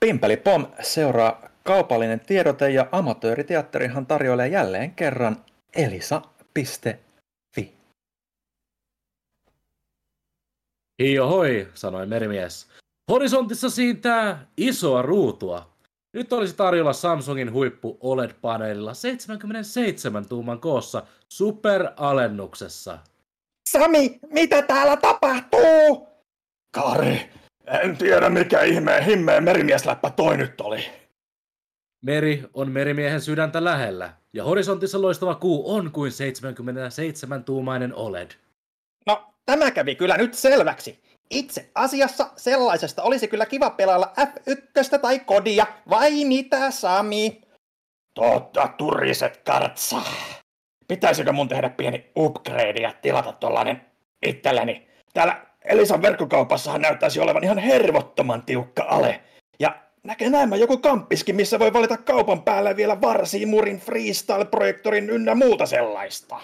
Pimpeli 0.00 0.36
Pom 0.36 0.66
seuraa 0.82 1.48
kaupallinen 1.64 2.20
tiedote 2.20 2.70
ja 2.70 2.88
amatööriteatterihan 2.92 4.06
tarjoilee 4.06 4.48
jälleen 4.48 4.94
kerran 4.94 5.36
elisa.fi. 5.76 6.98
Hoi, 11.28 11.68
sanoi 11.74 12.06
merimies. 12.06 12.68
Horisontissa 13.10 13.70
siintää 13.70 14.46
isoa 14.56 15.02
ruutua. 15.02 15.70
Nyt 16.12 16.32
olisi 16.32 16.56
tarjolla 16.56 16.92
Samsungin 16.92 17.52
huippu 17.52 17.98
OLED-paneelilla 18.00 18.94
77 18.94 20.26
tuuman 20.28 20.60
koossa 20.60 21.02
superalennuksessa. 21.28 22.98
Sami, 23.70 24.18
mitä 24.30 24.62
täällä 24.62 24.96
tapahtuu? 24.96 26.08
Kari, 26.74 27.30
en 27.70 27.96
tiedä 27.96 28.30
mikä 28.30 28.62
ihmeen 28.62 29.04
himmeen 29.04 29.44
merimiesläppä 29.44 30.10
toi 30.10 30.36
nyt 30.36 30.60
oli. 30.60 30.90
Meri 32.02 32.44
on 32.54 32.72
merimiehen 32.72 33.20
sydäntä 33.20 33.64
lähellä, 33.64 34.12
ja 34.32 34.44
horisontissa 34.44 35.02
loistava 35.02 35.34
kuu 35.34 35.74
on 35.74 35.92
kuin 35.92 36.12
77-tuumainen 36.12 37.94
OLED. 37.94 38.30
No, 39.06 39.34
tämä 39.46 39.70
kävi 39.70 39.94
kyllä 39.94 40.16
nyt 40.16 40.34
selväksi. 40.34 41.02
Itse 41.30 41.70
asiassa 41.74 42.30
sellaisesta 42.36 43.02
olisi 43.02 43.28
kyllä 43.28 43.46
kiva 43.46 43.70
pelailla 43.70 44.12
F1 44.20 44.98
tai 44.98 45.18
kodia, 45.18 45.66
vai 45.90 46.24
mitä 46.24 46.70
Sami? 46.70 47.40
Totta, 48.14 48.68
turiset 48.78 49.36
kartsa. 49.36 49.96
Pitäisikö 50.88 51.32
mun 51.32 51.48
tehdä 51.48 51.70
pieni 51.70 52.10
upgrade 52.16 52.80
ja 52.80 52.94
tilata 53.02 53.32
tollanen 53.32 53.86
itselleni? 54.26 54.88
Täällä 55.14 55.47
Elisan 55.68 56.02
verkkokaupassahan 56.02 56.80
näyttäisi 56.80 57.20
olevan 57.20 57.44
ihan 57.44 57.58
hervottoman 57.58 58.42
tiukka 58.42 58.86
ale. 58.88 59.20
Ja 59.60 59.76
näkee 60.04 60.30
näemmä 60.30 60.56
joku 60.56 60.78
kamppiskin, 60.78 61.36
missä 61.36 61.58
voi 61.58 61.72
valita 61.72 61.96
kaupan 61.96 62.42
päälle 62.42 62.76
vielä 62.76 63.00
varsimurin, 63.00 63.80
freestyle-projektorin 63.80 65.10
ynnä 65.10 65.34
muuta 65.34 65.66
sellaista. 65.66 66.40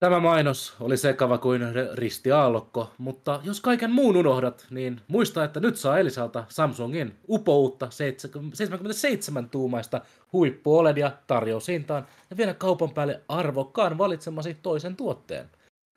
Tämä 0.00 0.20
mainos 0.20 0.76
oli 0.80 0.96
sekava 0.96 1.38
kuin 1.38 1.62
ristiaallokko, 1.94 2.90
mutta 2.98 3.40
jos 3.44 3.60
kaiken 3.60 3.90
muun 3.90 4.16
unohdat, 4.16 4.66
niin 4.70 5.00
muista, 5.08 5.44
että 5.44 5.60
nyt 5.60 5.76
saa 5.76 5.98
Elisalta 5.98 6.44
Samsungin 6.48 7.14
upouutta 7.28 7.86
77-tuumaista 7.86 10.00
huippu 10.32 10.78
OLEDia 10.78 11.12
tarjoushintaan 11.26 12.06
ja 12.30 12.36
vielä 12.36 12.54
kaupan 12.54 12.90
päälle 12.90 13.20
arvokkaan 13.28 13.98
valitsemasi 13.98 14.56
toisen 14.62 14.96
tuotteen. 14.96 15.50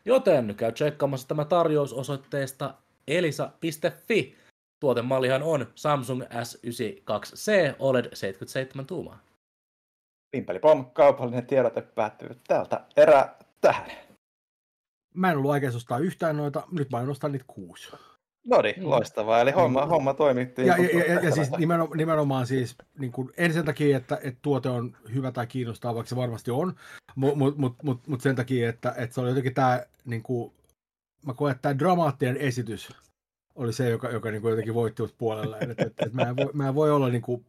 Joten 0.06 0.56
käy 0.56 0.72
tsekkaamassa 0.72 1.28
tämä 1.28 1.46
tarjous 1.46 1.94
osoitteesta 1.94 2.74
elisa.fi. 3.08 4.36
Tuotemallihan 4.80 5.44
on 5.44 5.68
Samsung 5.76 6.24
S92C 6.24 7.76
OLED 7.80 8.06
77 8.14 8.86
tuumaa. 8.86 9.20
Pimpeli 10.32 10.60
Pom, 10.60 10.92
kaupallinen 10.92 11.48
tiedote 11.48 11.82
päättyy 11.82 12.30
täältä 12.48 12.86
erä 12.98 13.36
tähän. 13.62 13.92
Mä 15.14 15.32
en 15.32 15.38
ollut 15.38 15.52
aikeissa 15.52 15.78
ostaa 15.78 16.00
yhtään 16.00 16.38
noita, 16.38 16.64
nyt 16.72 16.90
mä 16.90 16.98
aion 16.98 17.10
ostaa 17.10 17.30
niitä 17.30 17.46
kuusi. 17.48 17.92
No 18.46 18.62
niin, 18.62 18.90
loistavaa. 18.90 19.42
Eli 19.42 19.52
homma, 19.52 19.86
homma 19.86 20.14
toimittiin. 20.14 20.68
Ja, 20.68 20.78
ja, 20.78 21.06
ja, 21.06 21.20
ja 21.20 21.32
siis 21.32 21.52
nimenomaan, 21.58 21.98
nimenomaan 21.98 22.48
siis, 22.48 22.76
niin 23.00 23.12
kuin, 23.12 23.32
en 23.38 23.54
sen 23.54 23.66
takia, 23.66 23.98
että, 23.98 24.20
että 24.24 24.40
tuote 24.42 24.70
on 24.70 24.98
hyvä 25.14 25.32
tai 25.32 25.48
kiinnostaa, 25.48 25.96
vaikka 25.96 26.10
se 26.10 26.16
varmasti 26.16 26.52
on, 26.52 26.76
mutta 27.16 27.38
mut, 27.38 27.58
mut, 27.58 27.76
mut, 27.84 28.08
mut 28.08 28.22
sen 28.22 28.36
takia, 28.36 28.70
että, 28.70 28.94
että 28.98 29.14
se 29.14 29.22
oli 29.22 29.30
jotenkin 29.30 29.54
tämä, 29.54 29.84
niin 30.06 30.24
kuin, 30.24 30.54
mä 31.26 31.34
koen, 31.34 31.52
että 31.52 31.62
tämä 31.62 31.80
dramaattinen 31.80 32.38
esitys 32.38 32.90
oli 33.56 33.74
se, 33.74 33.90
joka, 33.90 34.10
joka 34.10 34.32
niin 34.32 34.42
kuin 34.42 34.50
jotenkin 34.50 34.74
voitti 34.74 35.02
mut 35.02 35.18
puolelle. 35.18 35.58
Että, 35.58 35.72
että, 35.72 35.86
että 36.06 36.10
mä, 36.12 36.22
en 36.22 36.38
voi, 36.38 36.50
mä 36.54 36.68
en 36.68 36.76
voi 36.76 36.92
olla, 36.92 37.10
niin 37.10 37.22
kuin, 37.22 37.46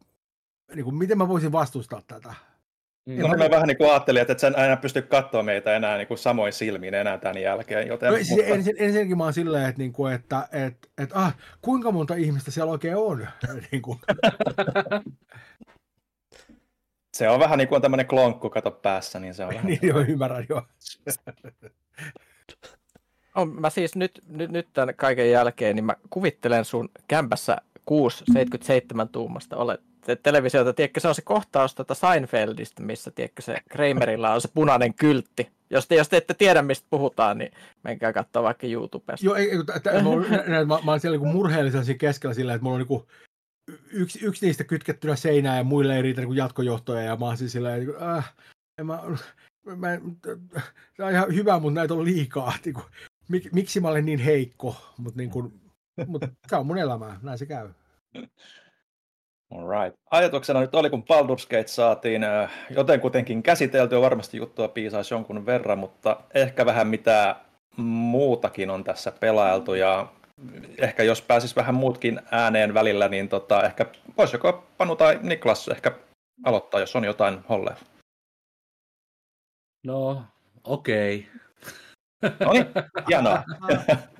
niin 0.75 0.83
kuin, 0.83 0.95
miten 0.95 1.17
mä 1.17 1.27
voisin 1.27 1.51
vastustaa 1.51 2.01
tätä. 2.07 2.33
No, 3.05 3.27
mä 3.27 3.49
vähän 3.49 3.67
niin 3.67 3.77
kuin 3.77 3.89
ajattelin, 3.89 4.21
että 4.21 4.31
et 4.31 4.39
sen 4.39 4.57
aina 4.57 4.77
pysty 4.77 5.01
katsoa 5.01 5.43
meitä 5.43 5.75
enää 5.75 5.97
niin 5.97 6.07
kuin 6.07 6.17
samoin 6.17 6.53
silmiin 6.53 6.93
enää 6.93 7.17
tämän 7.17 7.41
jälkeen. 7.41 7.87
Joten, 7.87 8.11
No, 8.11 8.15
siis 8.15 8.41
ensin, 8.43 8.75
ensinnäkin 8.79 9.17
mä 9.17 9.23
oon 9.23 9.33
silleen, 9.33 9.69
että, 9.69 9.79
niinku, 9.79 10.05
että, 10.05 10.47
että, 10.51 10.87
että 10.97 11.15
ah, 11.19 11.35
kuinka 11.61 11.91
monta 11.91 12.15
ihmistä 12.15 12.51
siellä 12.51 12.71
oikein 12.71 12.95
on? 12.95 13.27
niin 13.71 13.81
kuin, 13.81 13.99
Se 17.13 17.29
on 17.29 17.39
vähän 17.39 17.57
niin 17.57 17.67
kuin 17.67 17.81
tämmöinen 17.81 18.07
klonkku, 18.07 18.49
kato 18.49 18.71
päässä, 18.71 19.19
niin 19.19 19.33
se 19.33 19.43
on 19.43 19.49
vähän... 19.49 19.65
niin 19.69 19.79
joo, 19.81 19.99
ymmärrän 19.99 20.45
joo. 20.49 20.61
On, 23.35 23.61
mä 23.61 23.69
siis 23.69 23.95
nyt, 23.95 24.23
nyt, 24.27 24.51
nyt 24.51 24.67
tämän 24.73 24.95
kaiken 24.95 25.31
jälkeen, 25.31 25.75
niin 25.75 25.85
mä 25.85 25.95
kuvittelen 26.09 26.65
sun 26.65 26.89
kämpässä 27.07 27.57
6 27.85 28.17
77 28.33 29.09
tuumasta 29.09 29.57
olet 29.57 29.81
televisiota, 30.23 30.73
tiedätkö, 30.73 30.99
se 30.99 31.07
on 31.07 31.15
se 31.15 31.21
kohtaus 31.21 31.75
tuota 31.75 31.93
Seinfeldistä, 31.93 32.83
missä 32.83 33.11
tiedätkö, 33.11 33.41
se 33.41 33.57
Kramerilla 33.69 34.33
on 34.33 34.41
se 34.41 34.49
punainen 34.53 34.93
kyltti. 34.93 35.51
Jos 35.69 35.87
te, 35.87 35.95
jos 35.95 36.09
te 36.09 36.17
ette 36.17 36.33
tiedä, 36.33 36.61
mistä 36.61 36.87
puhutaan, 36.89 37.37
niin 37.37 37.51
menkää 37.83 38.13
katsoa 38.13 38.43
vaikka 38.43 38.67
YouTubesta. 38.67 39.25
Joo, 39.25 39.35
ei, 39.35 39.51
ei, 39.51 39.57
t- 39.57 40.03
mä, 40.03 40.09
oon- 40.09 40.25
mä, 40.67 40.79
mä 40.85 40.91
oon 40.91 40.99
siellä 40.99 41.17
niin 41.17 41.27
murheellisen 41.27 41.85
siinä 41.85 41.97
keskellä 41.97 42.33
sillä, 42.33 42.53
että 42.53 42.63
mulla 42.63 42.77
on 42.77 42.85
niin 42.89 43.07
yksi, 43.91 44.25
yksi 44.25 44.45
niistä 44.45 44.63
kytkettynä 44.63 45.15
seinään 45.15 45.57
ja 45.57 45.63
muille 45.63 45.95
ei 45.95 46.01
riitä 46.01 46.21
niin 46.21 46.65
johtoja 46.65 47.01
ja 47.01 47.15
mä 47.15 47.25
oon 47.25 47.37
siis 47.37 47.51
sillä 47.51 47.77
niin 47.77 47.89
äh, 48.17 48.33
en 48.77 48.85
mä, 48.85 49.03
mä, 49.75 49.87
se 50.97 51.03
on 51.03 51.11
ihan 51.11 51.35
hyvä, 51.35 51.59
mutta 51.59 51.79
näitä 51.79 51.93
on 51.93 52.05
liikaa. 52.05 52.53
Niin 52.65 52.73
kuin, 52.73 52.85
mik, 53.29 53.51
miksi 53.51 53.79
mä 53.79 53.87
olen 53.87 54.05
niin 54.05 54.19
heikko, 54.19 54.75
mutta 54.97 55.17
niin 55.17 55.29
kuin, 55.29 55.61
mut, 56.07 56.21
se 56.47 56.55
on 56.55 56.65
mun 56.65 56.77
elämää, 56.77 57.19
näin 57.21 57.37
se 57.37 57.45
käy. 57.45 57.69
Alright. 59.57 59.99
Ajatuksena 60.11 60.59
nyt 60.59 60.75
oli, 60.75 60.89
kun 60.89 61.03
Baldur's 61.03 61.47
Gate 61.49 61.67
saatiin 61.67 62.23
äh, 62.23 62.51
jotenkutenkin 62.69 63.43
käsiteltyä, 63.43 64.01
varmasti 64.01 64.37
juttua 64.37 64.67
piisaisi 64.67 65.13
jonkun 65.13 65.45
verran, 65.45 65.79
mutta 65.79 66.17
ehkä 66.33 66.65
vähän 66.65 66.87
mitä 66.87 67.35
muutakin 67.77 68.69
on 68.69 68.83
tässä 68.83 69.11
pelailtu 69.11 69.73
ja 69.73 70.07
ehkä 70.77 71.03
jos 71.03 71.21
pääsis 71.21 71.55
vähän 71.55 71.75
muutkin 71.75 72.21
ääneen 72.31 72.73
välillä, 72.73 73.07
niin 73.07 73.29
tota, 73.29 73.63
ehkä 73.63 73.85
voisi 74.17 74.35
joko 74.35 74.63
Panu 74.77 74.95
tai 74.95 75.19
Niklas 75.21 75.67
ehkä 75.67 75.91
aloittaa, 76.43 76.79
jos 76.79 76.95
on 76.95 77.03
jotain 77.03 77.39
holle. 77.49 77.75
No, 79.83 80.23
okei. 80.63 81.27
No 82.39 82.53
niin, 82.53 82.65
hienoa. 83.09 83.43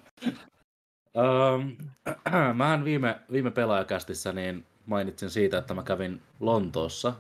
Okay. 1.14 1.76
Mähän 2.54 2.86
viime, 2.86 3.20
viime 3.32 3.52
pelaajakästissä 3.52 4.34
niin 4.34 4.66
mainitsin 4.92 5.30
siitä, 5.30 5.58
että 5.58 5.74
mä 5.74 5.84
kävin 5.84 6.22
Lontoossa. 6.40 7.14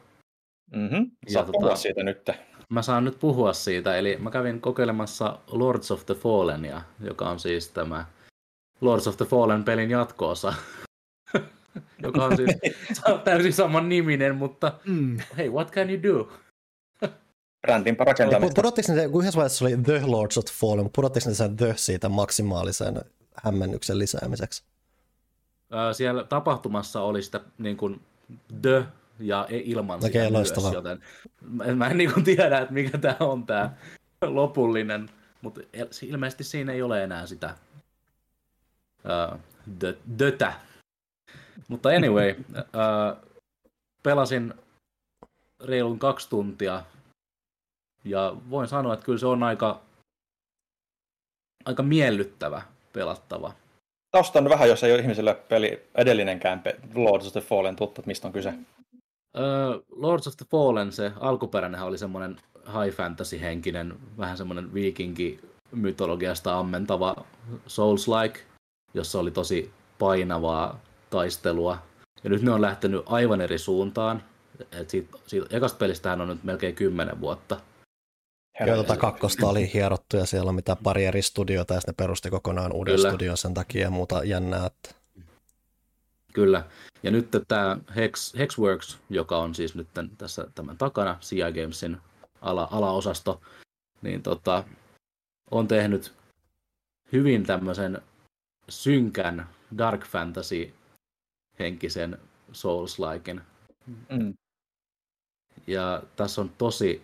Mm-hmm. 0.75 1.11
Ja 1.25 1.33
Saat 1.33 1.47
tota- 1.47 1.51
puhua 1.51 1.75
siitä 1.75 2.03
nyt. 2.03 2.29
Mä 2.69 2.81
saan 2.81 3.05
nyt 3.05 3.19
puhua 3.19 3.53
siitä, 3.53 3.95
eli 3.97 4.17
mä 4.17 4.31
kävin 4.31 4.61
kokeilemassa 4.61 5.39
Lords 5.47 5.91
of 5.91 6.05
the 6.05 6.13
Fallenia, 6.13 6.81
joka 6.99 7.29
on 7.29 7.39
siis 7.39 7.69
tämä 7.69 8.05
Lords 8.81 9.07
of 9.07 9.17
the 9.17 9.25
Fallen 9.25 9.63
pelin 9.63 9.89
jatkoosa. 9.89 10.53
joka 12.03 12.25
on 12.25 12.37
siis 12.37 12.49
täysin 13.23 13.53
saman 13.53 13.89
niminen, 13.89 14.35
mutta 14.35 14.73
Mm. 14.85 15.17
hey, 15.37 15.49
what 15.49 15.71
can 15.71 15.89
you 15.89 16.03
do? 16.03 16.29
Brändinpä 17.67 18.03
rakentamista. 18.03 18.61
Pudottiko 18.61 18.93
ne, 18.93 19.09
kun 19.09 19.21
yhdessä 19.21 19.37
vaiheessa 19.37 19.65
oli 19.65 19.77
The 19.77 20.01
Lords 20.05 20.37
of 20.37 20.45
Fallen, 20.45 20.89
pudottiko 20.95 21.29
ne 21.29 21.35
sen 21.35 21.57
The 21.57 21.73
siitä 21.77 22.09
maksimaalisen 22.09 23.01
hämmennyksen 23.43 23.99
lisäämiseksi? 23.99 24.63
Siellä 25.93 26.23
tapahtumassa 26.23 27.01
oli 27.01 27.21
sitä 27.21 27.39
niin 27.57 27.77
kuin 27.77 28.01
the 28.61 28.85
ja 29.19 29.47
e- 29.49 29.61
ilman 29.65 29.97
Okei, 29.97 30.09
sitä 30.11 30.61
myös, 30.61 30.73
joten 30.73 31.03
mä 31.41 31.63
en, 31.63 31.77
mä 31.77 31.87
en 31.87 31.97
niin 31.97 32.13
kuin 32.13 32.23
tiedä, 32.23 32.59
että 32.59 32.73
mikä 32.73 32.97
tämä 32.97 33.15
on 33.19 33.45
tämä 33.45 33.69
lopullinen, 34.21 35.09
mutta 35.41 35.61
ilmeisesti 36.03 36.43
siinä 36.43 36.71
ei 36.71 36.81
ole 36.81 37.03
enää 37.03 37.25
sitä 37.25 37.55
uh, 39.05 39.39
the, 39.79 39.97
thötä. 40.17 40.53
Mutta 41.67 41.89
anyway, 41.89 42.35
uh, 42.57 43.29
pelasin 44.03 44.53
reilun 45.63 45.99
kaksi 45.99 46.29
tuntia 46.29 46.83
ja 48.03 48.35
voin 48.49 48.67
sanoa, 48.67 48.93
että 48.93 49.05
kyllä 49.05 49.19
se 49.19 49.25
on 49.25 49.43
aika, 49.43 49.81
aika 51.65 51.83
miellyttävä 51.83 52.61
pelattava. 52.93 53.53
Taustan 54.11 54.49
vähän, 54.49 54.69
jos 54.69 54.83
ei 54.83 54.93
ole 54.93 55.01
ihmisille 55.01 55.33
peli 55.33 55.87
edellinenkään 55.95 56.59
pe- 56.59 56.79
Lords 56.95 57.27
of 57.27 57.31
the 57.33 57.41
Fallen 57.41 57.75
tuttu, 57.75 58.01
että 58.01 58.07
mistä 58.07 58.27
on 58.27 58.33
kyse. 58.33 58.53
Öö, 59.37 59.79
Lords 59.95 60.27
of 60.27 60.37
the 60.37 60.45
Fallen, 60.51 60.91
se 60.91 61.11
alkuperäinen 61.19 61.81
oli 61.81 61.97
semmoinen 61.97 62.35
high 62.65 62.95
fantasy 62.97 63.41
henkinen, 63.41 63.93
vähän 64.17 64.37
semmoinen 64.37 64.73
viikinki 64.73 65.39
mytologiasta 65.71 66.59
ammentava 66.59 67.15
Souls-like, 67.67 68.39
jossa 68.93 69.19
oli 69.19 69.31
tosi 69.31 69.71
painavaa 69.99 70.79
taistelua. 71.09 71.77
Ja 72.23 72.29
nyt 72.29 72.41
ne 72.41 72.51
on 72.51 72.61
lähtenyt 72.61 73.03
aivan 73.05 73.41
eri 73.41 73.57
suuntaan. 73.57 74.23
Et 74.71 74.89
siitä, 74.89 75.17
siitä 75.27 75.57
ekasta 75.57 75.77
pelistähän 75.77 76.21
on 76.21 76.27
nyt 76.27 76.43
melkein 76.43 76.75
kymmenen 76.75 77.21
vuotta. 77.21 77.57
Joo, 78.67 78.75
tota 78.75 78.97
kakkosta 78.97 79.47
oli 79.47 79.73
hierottu 79.73 80.17
ja 80.17 80.25
siellä 80.25 80.49
on 80.49 80.55
mitä 80.55 80.77
pari 80.83 81.05
eri 81.05 81.21
studiota 81.21 81.73
ja 81.73 81.79
sitten 81.79 81.93
ne 81.93 82.03
perusti 82.05 82.29
kokonaan 82.29 82.73
uuden 82.73 82.95
Kyllä. 82.95 83.09
studion 83.09 83.37
sen 83.37 83.53
takia 83.53 83.81
ja 83.81 83.89
muuta 83.89 84.23
jännää. 84.23 84.65
Että... 84.65 84.95
Kyllä. 86.33 86.63
Ja 87.03 87.11
nyt 87.11 87.27
tämä 87.47 87.77
Hex, 87.95 88.33
Hexworks, 88.37 88.99
joka 89.09 89.37
on 89.37 89.55
siis 89.55 89.75
nyt 89.75 89.87
tässä 90.17 90.47
tämän 90.55 90.77
takana, 90.77 91.17
CI 91.21 91.39
Gamesin 91.61 91.97
ala, 92.41 92.67
alaosasto, 92.71 93.41
niin 94.01 94.23
tota, 94.23 94.63
on 95.51 95.67
tehnyt 95.67 96.13
hyvin 97.11 97.43
tämmöisen 97.43 98.01
synkän 98.69 99.49
dark 99.77 100.05
fantasy 100.05 100.73
henkisen 101.59 102.17
Souls-liken. 102.51 103.41
Mm. 104.09 104.33
Ja 105.67 106.03
tässä 106.15 106.41
on 106.41 106.51
tosi, 106.57 107.01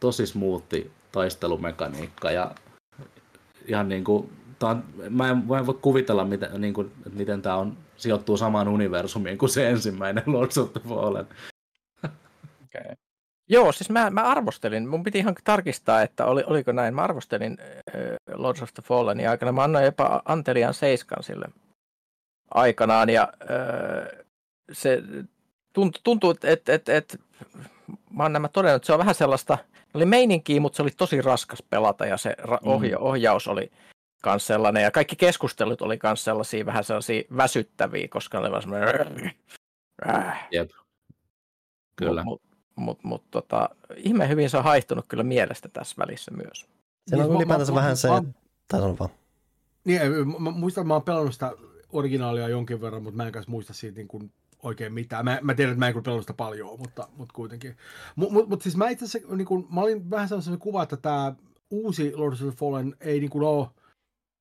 tosi 0.00 0.26
smoothi 0.26 0.90
taistelumekaniikka 1.12 2.30
ja 2.30 2.54
ihan 3.66 3.88
niin 3.88 4.04
kuin, 4.04 4.32
on, 4.62 4.84
mä, 5.10 5.30
en, 5.30 5.44
mä 5.48 5.58
en 5.58 5.66
voi 5.66 5.78
kuvitella, 5.82 6.24
miten, 6.24 6.60
niin 6.60 6.74
kuin, 6.74 6.92
miten 7.12 7.42
tämä 7.42 7.56
on, 7.56 7.76
sijoittuu 7.96 8.36
samaan 8.36 8.68
universumiin 8.68 9.38
kuin 9.38 9.50
se 9.50 9.70
ensimmäinen 9.70 10.24
Lords 10.26 10.58
of 10.58 10.72
the 10.72 10.80
Fallen. 10.88 11.26
Okay. 12.04 12.94
Joo, 13.48 13.72
siis 13.72 13.90
mä, 13.90 14.10
mä 14.10 14.22
arvostelin, 14.22 14.88
mun 14.88 15.02
piti 15.02 15.18
ihan 15.18 15.34
tarkistaa, 15.44 16.02
että 16.02 16.24
oli, 16.24 16.42
oliko 16.46 16.72
näin, 16.72 16.94
mä 16.94 17.02
arvostelin 17.02 17.58
äh, 17.60 18.04
Lords 18.34 18.62
of 18.62 18.74
the 18.74 18.82
Fallen 18.82 19.30
aikana, 19.30 19.52
mä 19.52 19.64
annoin 19.64 19.84
jopa 19.84 20.22
Antelian 20.24 20.74
seiskan 20.74 21.22
sille 21.22 21.48
aikanaan 22.54 23.10
ja 23.10 23.32
äh, 23.42 24.24
se 24.72 25.02
tuntuu, 25.72 26.00
tuntuu 26.04 26.30
että 26.30 26.50
et, 26.50 26.68
et, 26.68 26.88
et, 26.88 27.20
mä 28.10 28.22
oon 28.22 28.32
nämä 28.32 28.48
todennut, 28.48 28.76
että 28.76 28.86
se 28.86 28.92
on 28.92 28.98
vähän 28.98 29.14
sellaista, 29.14 29.58
oli 29.94 30.04
meininkiä, 30.04 30.60
mutta 30.60 30.76
se 30.76 30.82
oli 30.82 30.90
tosi 30.90 31.22
raskas 31.22 31.62
pelata 31.62 32.06
ja 32.06 32.16
se 32.16 32.36
ra- 32.40 32.60
mm. 32.62 32.70
ohja- 32.70 32.98
ohjaus 32.98 33.48
oli 33.48 33.72
kans 34.22 34.46
sellainen 34.46 34.82
ja 34.82 34.90
kaikki 34.90 35.16
keskustelut 35.16 35.82
oli 35.82 35.98
kans 35.98 36.24
sellaisia 36.24 36.66
vähän 36.66 36.84
sellaisia 36.84 37.22
väsyttäviä, 37.36 38.08
koska 38.08 38.38
oli 38.38 38.50
vaan 38.50 38.62
semmoinen 38.62 39.34
Jep. 40.50 40.70
Kyllä. 41.96 42.24
Mut, 42.24 42.42
mut, 42.76 43.04
mut, 43.04 43.24
tota, 43.30 43.68
ihme 43.96 44.28
hyvin 44.28 44.50
se 44.50 44.56
on 44.56 44.64
haihtunut 44.64 45.04
kyllä 45.08 45.24
mielestä 45.24 45.68
tässä 45.68 45.94
välissä 45.98 46.30
myös. 46.30 46.66
Se 47.08 47.16
on 47.16 47.22
niin, 47.22 47.36
ylipäätänsä 47.36 47.74
vähän 47.74 47.96
se, 47.96 48.08
tai 48.68 48.80
on 48.80 48.98
vaan. 48.98 49.10
Niin, 49.84 50.00
mä 50.40 50.50
muistan, 50.50 50.82
että 50.82 50.88
mä 50.88 50.94
oon 50.94 51.02
pelannut 51.02 51.32
sitä 51.32 51.52
originaalia 51.92 52.48
jonkin 52.48 52.80
verran, 52.80 53.02
mutta 53.02 53.16
mä 53.16 53.26
en 53.26 53.32
kanssa 53.32 53.50
muista 53.50 53.74
siitä 53.74 53.96
niin 53.96 54.08
kuin 54.08 54.32
oikein 54.62 54.92
mitään. 54.92 55.24
Mä, 55.24 55.38
mä 55.42 55.54
tiedän, 55.54 55.72
että 55.72 55.78
mä 55.78 55.86
en 55.86 55.92
kyllä 55.92 56.04
pelannut 56.04 56.24
sitä 56.24 56.34
paljon, 56.34 56.78
mutta, 56.78 57.08
mutta 57.16 57.32
kuitenkin. 57.34 57.76
Mutta 58.16 58.32
mut, 58.32 58.48
mut 58.48 58.62
siis 58.62 58.76
mä 58.76 58.88
itse 58.88 59.04
asiassa, 59.04 59.36
niin 59.36 59.46
kuin, 59.46 59.66
mä 59.74 59.80
olin 59.80 60.10
vähän 60.10 60.28
sellaisen 60.28 60.58
kuva, 60.58 60.82
että 60.82 60.96
tämä 60.96 61.34
uusi 61.70 62.12
Lord 62.16 62.32
of 62.32 62.40
the 62.40 62.50
Fallen 62.50 62.96
ei 63.00 63.20
niin 63.20 63.30
kuin 63.30 63.44
ole 63.44 63.68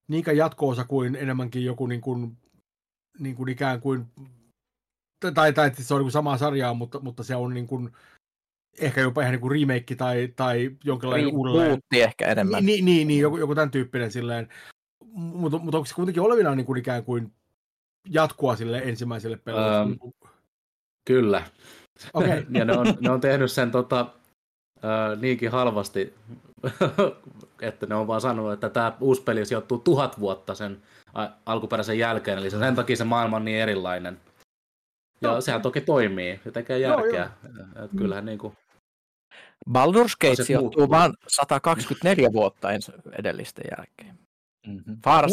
niinkään 0.07 0.37
jatko-osa 0.37 0.83
kuin 0.83 1.15
enemmänkin 1.15 1.65
joku 1.65 1.87
niin 1.87 2.01
kuin, 2.01 2.37
niin 3.19 3.35
kuin 3.35 3.49
ikään 3.49 3.81
kuin, 3.81 4.05
tai, 5.33 5.53
tai 5.53 5.67
että 5.67 5.83
se 5.83 5.93
on 5.93 5.99
niin 5.99 6.05
kuin 6.05 6.11
samaa 6.11 6.37
sarjaa, 6.37 6.73
mutta, 6.73 6.99
mutta 6.99 7.23
se 7.23 7.35
on 7.35 7.53
niin 7.53 7.67
kuin, 7.67 7.89
ehkä 8.79 9.01
jopa 9.01 9.21
ihan 9.21 9.31
niin 9.31 9.41
kuin 9.41 9.51
remake 9.51 9.95
tai, 9.95 10.33
tai 10.35 10.71
jonkinlainen 10.83 11.35
uudelleen. 11.35 11.79
ehkä 11.95 12.27
enemmän. 12.27 12.65
Niin, 12.65 12.85
niin, 12.85 13.07
niin 13.07 13.19
joku, 13.19 13.37
joku 13.37 13.55
tämän 13.55 13.71
tyyppinen 13.71 14.11
silleen. 14.11 14.47
Mutta, 15.13 15.57
mutta 15.57 15.77
onko 15.77 15.85
se 15.85 15.95
kuitenkin 15.95 16.23
olevina 16.23 16.55
niin 16.55 16.65
kuin 16.65 16.79
ikään 16.79 17.03
kuin 17.03 17.33
jatkua 18.09 18.55
sille 18.55 18.77
ensimmäiselle 18.77 19.37
pelille? 19.37 19.79
Um, 19.79 20.13
kyllä. 21.05 21.43
Okay. 22.13 22.45
ja 22.59 22.65
ne 22.65 22.77
on, 22.77 22.87
ne 22.99 23.11
on 23.11 23.21
tehnyt 23.21 23.51
sen 23.51 23.71
tota, 23.71 24.01
uh, 24.75 25.21
niinkin 25.21 25.51
halvasti, 25.51 26.13
että 27.61 27.85
ne 27.85 27.95
on 27.95 28.07
vaan 28.07 28.21
sanonut, 28.21 28.53
että 28.53 28.69
tämä 28.69 28.93
uusi 28.99 29.21
peli 29.21 29.45
sijoittuu 29.45 29.77
tuhat 29.77 30.19
vuotta 30.19 30.55
sen 30.55 30.81
alkuperäisen 31.45 31.99
jälkeen, 31.99 32.37
eli 32.37 32.49
sen 32.49 32.75
takia 32.75 32.95
se 32.95 33.03
maailma 33.03 33.35
on 33.35 33.45
niin 33.45 33.61
erilainen. 33.61 34.19
Ja 35.21 35.29
no, 35.29 35.41
sehän 35.41 35.61
toki 35.61 35.81
toimii, 35.81 36.39
se 36.43 36.51
tekee 36.51 36.79
järkeä. 36.79 37.31
Joo, 37.43 37.65
joo. 37.75 37.87
kyllähän 37.97 38.25
niin 38.25 38.39
kuin... 38.39 38.57
Baldur's 39.69 40.15
Gate 40.21 40.43
sijoittuu 40.43 40.89
vain 40.89 41.13
124 41.27 42.33
vuotta 42.33 42.67
edellisten 43.19 43.65
jälkeen. 43.77 44.28
Mm-hmm. 44.67 44.97
Far 45.03 45.25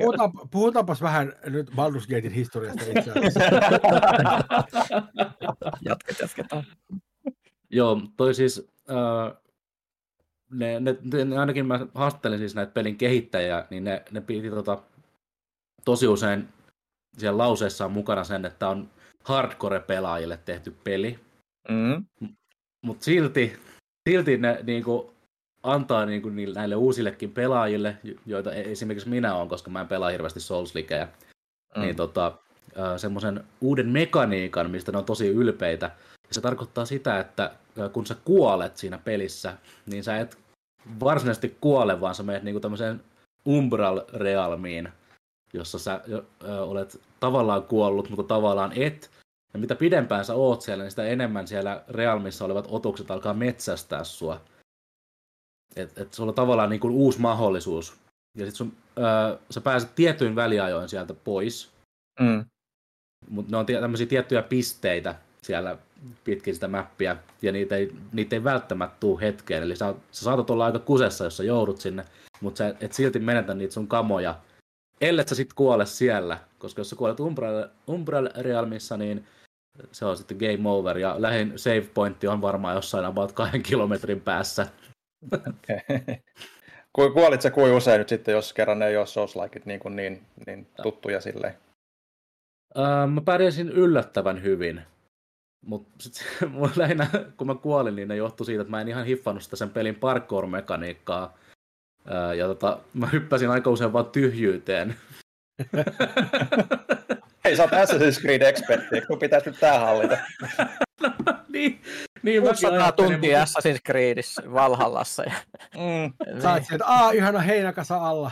puhutaan, 0.00 0.32
puhutaanpas 0.50 1.02
vähän 1.02 1.32
nyt 1.46 1.70
Baldur's 1.70 2.08
Gatein 2.08 2.32
historiasta 2.32 2.84
itse 2.84 3.10
asiassa. 3.10 3.40
Jatket, 5.84 6.18
jatketaan. 6.20 6.64
Joo, 7.70 8.00
toi 8.16 8.34
siis, 8.34 8.68
äh, 8.90 9.32
ne, 10.50 10.80
ne, 10.80 10.96
ne, 11.24 11.38
ainakin 11.38 11.66
mä 11.66 11.86
haastattelin 11.94 12.38
siis 12.38 12.54
näitä 12.54 12.72
pelin 12.72 12.96
kehittäjiä, 12.96 13.66
niin 13.70 13.84
ne, 13.84 14.02
ne 14.10 14.20
piti 14.20 14.50
tota, 14.50 14.82
tosi 15.84 16.08
usein 16.08 16.48
siellä 17.18 17.38
lauseessa 17.38 17.84
on 17.84 17.92
mukana 17.92 18.24
sen, 18.24 18.44
että 18.44 18.68
on 18.68 18.90
hardcore-pelaajille 19.24 20.38
tehty 20.44 20.74
peli. 20.84 21.18
Mm. 21.68 22.04
Mutta 22.82 23.04
silti, 23.04 23.58
silti 24.08 24.36
ne 24.36 24.58
niinku, 24.62 25.13
antaa 25.64 26.06
niinku, 26.06 26.28
niille, 26.28 26.54
näille 26.54 26.74
uusillekin 26.74 27.32
pelaajille, 27.32 27.96
joita 28.26 28.52
e- 28.52 28.72
esimerkiksi 28.72 29.08
minä 29.08 29.34
olen, 29.34 29.48
koska 29.48 29.70
mä 29.70 29.80
en 29.80 29.88
pelaa 29.88 30.10
hirveästi 30.10 30.40
souls 30.40 30.74
mm. 30.74 31.80
niin 31.80 31.96
tota, 31.96 32.32
semmoisen 32.96 33.44
uuden 33.60 33.88
mekaniikan, 33.88 34.70
mistä 34.70 34.92
ne 34.92 34.98
on 34.98 35.04
tosi 35.04 35.28
ylpeitä. 35.28 35.86
Ja 36.28 36.34
se 36.34 36.40
tarkoittaa 36.40 36.84
sitä, 36.84 37.20
että 37.20 37.50
kun 37.92 38.06
sä 38.06 38.16
kuolet 38.24 38.76
siinä 38.76 38.98
pelissä, 38.98 39.56
niin 39.86 40.04
sä 40.04 40.18
et 40.18 40.38
varsinaisesti 41.00 41.56
kuole, 41.60 42.00
vaan 42.00 42.14
sä 42.14 42.22
menet 42.22 42.42
niinku 42.42 42.60
tämmöiseen 42.60 43.00
Umbral-realmiin, 43.48 44.88
jossa 45.52 45.78
sä 45.78 46.00
ö, 46.12 46.64
olet 46.64 47.00
tavallaan 47.20 47.62
kuollut, 47.62 48.10
mutta 48.10 48.34
tavallaan 48.34 48.72
et. 48.76 49.10
Ja 49.54 49.58
mitä 49.58 49.74
pidempään 49.74 50.24
sä 50.24 50.34
oot 50.34 50.62
siellä, 50.62 50.84
niin 50.84 50.90
sitä 50.90 51.04
enemmän 51.04 51.48
siellä 51.48 51.84
realmissa 51.88 52.44
olevat 52.44 52.66
otukset 52.68 53.10
alkaa 53.10 53.34
metsästää 53.34 54.04
sua. 54.04 54.40
Että 55.76 56.02
et 56.02 56.14
sulla 56.14 56.30
on 56.30 56.34
tavallaan 56.34 56.70
niin 56.70 56.80
kuin 56.80 56.94
uusi 56.94 57.20
mahdollisuus. 57.20 57.96
Ja 58.38 58.46
sit 58.46 58.54
sun, 58.54 58.72
ö, 58.98 59.38
sä 59.50 59.60
pääset 59.60 59.94
tietyin 59.94 60.36
väliajoin 60.36 60.88
sieltä 60.88 61.14
pois. 61.14 61.70
Mm. 62.20 62.44
Mutta 63.28 63.50
ne 63.50 63.56
on 63.56 63.66
tämmöisiä 63.66 64.06
tiettyjä 64.06 64.42
pisteitä 64.42 65.14
siellä 65.42 65.78
pitkin 66.24 66.54
sitä 66.54 66.68
mäppiä, 66.68 67.16
ja 67.42 67.52
niitä 67.52 67.76
ei, 67.76 67.92
niitä 68.12 68.36
ei 68.36 68.44
välttämättä 68.44 68.96
tule 69.00 69.20
hetkeen. 69.20 69.62
Eli 69.62 69.76
sä, 69.76 69.94
sä 70.10 70.24
saatat 70.24 70.50
olla 70.50 70.66
aika 70.66 70.78
kusessa, 70.78 71.24
jos 71.24 71.36
sä 71.36 71.44
joudut 71.44 71.80
sinne, 71.80 72.04
mutta 72.40 72.58
sä 72.58 72.74
et 72.80 72.92
silti 72.92 73.18
menetä 73.18 73.54
niitä 73.54 73.74
sun 73.74 73.88
kamoja, 73.88 74.38
ellei 75.00 75.28
sä 75.28 75.34
sitten 75.34 75.56
kuole 75.56 75.86
siellä. 75.86 76.38
Koska 76.58 76.80
jos 76.80 76.90
sä 76.90 76.96
kuolet 76.96 77.20
Umbral, 77.20 77.68
Umbral 77.88 78.28
Realmissa, 78.36 78.96
niin 78.96 79.26
se 79.92 80.04
on 80.04 80.16
sitten 80.16 80.36
game 80.36 80.70
over, 80.70 80.98
ja 80.98 81.14
lähin 81.18 81.52
save 81.56 81.88
pointti 81.94 82.26
on 82.26 82.40
varmaan 82.40 82.74
jossain 82.74 83.04
about 83.04 83.32
kahden 83.32 83.62
kilometrin 83.62 84.20
päässä. 84.20 84.66
Okay. 85.32 86.18
Kuolit 86.92 87.42
se 87.42 87.50
kuin 87.50 87.72
usein 87.72 87.98
nyt 87.98 88.08
sitten, 88.08 88.32
jos 88.32 88.52
kerran 88.52 88.82
ei 88.82 88.96
ole 88.96 89.06
souls 89.06 89.34
niin, 89.64 89.80
kuin 89.80 89.96
niin, 89.96 90.22
niin 90.46 90.66
tuttuja 90.82 91.20
silleen? 91.20 91.54
Öö, 92.78 93.06
mä 93.06 93.20
pärjäsin 93.20 93.68
yllättävän 93.68 94.42
hyvin. 94.42 94.82
Mutta 95.66 95.90
sitten 96.00 96.26
lähinnä, 96.76 97.06
kun 97.36 97.46
mä 97.46 97.54
kuolin, 97.54 97.96
niin 97.96 98.08
ne 98.08 98.16
johtui 98.16 98.46
siitä, 98.46 98.62
että 98.62 98.70
mä 98.70 98.80
en 98.80 98.88
ihan 98.88 99.06
hiffannut 99.06 99.42
sitä 99.42 99.56
sen 99.56 99.70
pelin 99.70 99.94
parkour-mekaniikkaa. 99.94 101.38
Öö, 102.10 102.34
ja 102.34 102.46
tota, 102.46 102.78
mä 102.94 103.06
hyppäsin 103.06 103.50
aika 103.50 103.70
usein 103.70 103.92
vaan 103.92 104.06
tyhjyyteen. 104.06 104.96
Hei, 107.44 107.56
sä 107.56 107.62
oot 107.62 107.72
Assassin's 107.72 108.20
Creed 108.20 108.42
expertti, 108.42 108.94
eikö 108.94 109.16
pitäisi 109.16 109.50
nyt 109.50 109.60
tää 109.60 109.78
hallita? 109.78 110.18
no, 111.02 111.34
niin, 111.48 111.80
niin 112.24 112.42
600 112.42 112.92
tuntia 112.92 113.44
Assassin's 113.44 113.80
Creedissä 113.86 114.42
Valhallassa. 114.52 115.22
Ja... 115.22 115.32
Mm. 115.74 116.40
Sä 116.42 116.52
oot 116.52 116.62
että 116.72 116.86
aah, 116.86 117.14
ihana 117.14 117.38
heinäkasa 117.38 117.96
alla. 118.08 118.30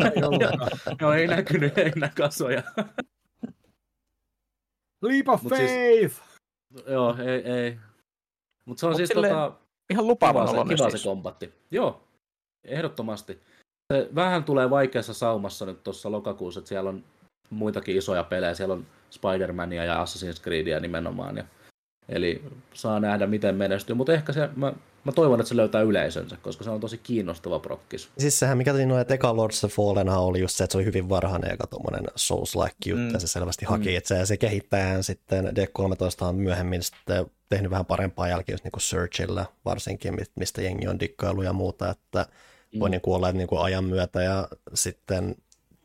Joo, 1.00 1.12
ei 1.12 1.26
näkynyt 1.26 1.76
heinäkasoja. 1.76 2.62
Leap 5.02 5.28
of 5.28 5.42
Mut 5.42 5.52
siis- 5.56 5.70
faith! 5.70 6.30
Siis, 6.74 6.86
joo, 6.86 7.16
ei, 7.18 7.52
ei. 7.52 7.78
Mutta 8.64 8.80
se 8.80 8.86
on 8.86 8.90
Mut 8.92 8.96
siis 8.96 9.10
tota, 9.10 9.52
ihan 9.90 10.06
lupaavan 10.06 10.48
kiva, 10.48 10.62
se, 10.62 10.68
kiva 10.74 10.90
siis. 10.90 11.02
se 11.02 11.08
kombatti. 11.08 11.54
Joo, 11.70 12.04
ehdottomasti. 12.64 13.40
Se 13.92 14.08
vähän 14.14 14.44
tulee 14.44 14.70
vaikeassa 14.70 15.14
saumassa 15.14 15.66
nyt 15.66 15.84
tuossa 15.84 16.10
lokakuussa, 16.10 16.60
että 16.60 16.68
siellä 16.68 16.90
on 16.90 17.04
muitakin 17.50 17.96
isoja 17.96 18.24
pelejä. 18.24 18.54
Siellä 18.54 18.72
on 18.74 18.86
Spider-Mania 19.10 19.84
ja 19.84 20.04
Assassin's 20.04 20.42
Creedia 20.42 20.80
nimenomaan. 20.80 21.36
Ja 21.36 21.44
Eli 22.08 22.44
saa 22.74 23.00
nähdä, 23.00 23.26
miten 23.26 23.54
menestyy. 23.54 23.94
Mutta 23.94 24.12
ehkä 24.12 24.32
se, 24.32 24.48
mä, 24.56 24.72
mä 25.04 25.12
toivon, 25.12 25.40
että 25.40 25.48
se 25.48 25.56
löytää 25.56 25.82
yleisönsä, 25.82 26.36
koska 26.42 26.64
se 26.64 26.70
on 26.70 26.80
tosi 26.80 26.98
kiinnostava 26.98 27.58
prokkis. 27.58 28.08
Siis 28.18 28.38
sehän, 28.38 28.58
mikä 28.58 28.74
siinä 28.74 28.94
on, 28.94 29.00
että 29.00 29.14
eka 29.14 29.36
Lords 29.36 29.64
of 29.64 29.72
Fallen 29.72 30.08
oli 30.08 30.40
just 30.40 30.56
se, 30.56 30.64
että 30.64 30.72
se 30.72 30.78
oli 30.78 30.84
hyvin 30.84 31.08
varhainen 31.08 31.52
eka 31.52 31.66
tuommoinen 31.66 32.04
Souls-like 32.16 32.76
juttu, 32.86 33.12
mm. 33.12 33.18
se 33.18 33.26
selvästi 33.26 33.64
haki 33.64 33.88
mm. 33.88 33.96
itseään. 33.96 34.26
Se 34.26 34.36
kehittää 34.36 35.02
sitten 35.02 35.44
D13 35.44 36.24
on 36.24 36.36
myöhemmin 36.36 36.82
sitten 36.82 37.26
tehnyt 37.48 37.70
vähän 37.70 37.86
parempaa 37.86 38.28
jälkeen 38.28 38.54
just 38.54 38.64
niin 38.64 38.72
kuin 38.72 38.82
Searchilla 38.82 39.46
varsinkin, 39.64 40.16
mistä 40.36 40.62
jengi 40.62 40.88
on 40.88 41.00
dikkailu 41.00 41.42
ja 41.42 41.52
muuta, 41.52 41.90
että 41.90 42.26
voi 42.80 42.88
mm. 42.88 42.90
niin 42.90 43.00
kuin 43.00 43.14
olla 43.14 43.28
että 43.28 43.38
niin 43.38 43.48
kuin 43.48 43.62
ajan 43.62 43.84
myötä 43.84 44.22
ja 44.22 44.48
sitten 44.74 45.36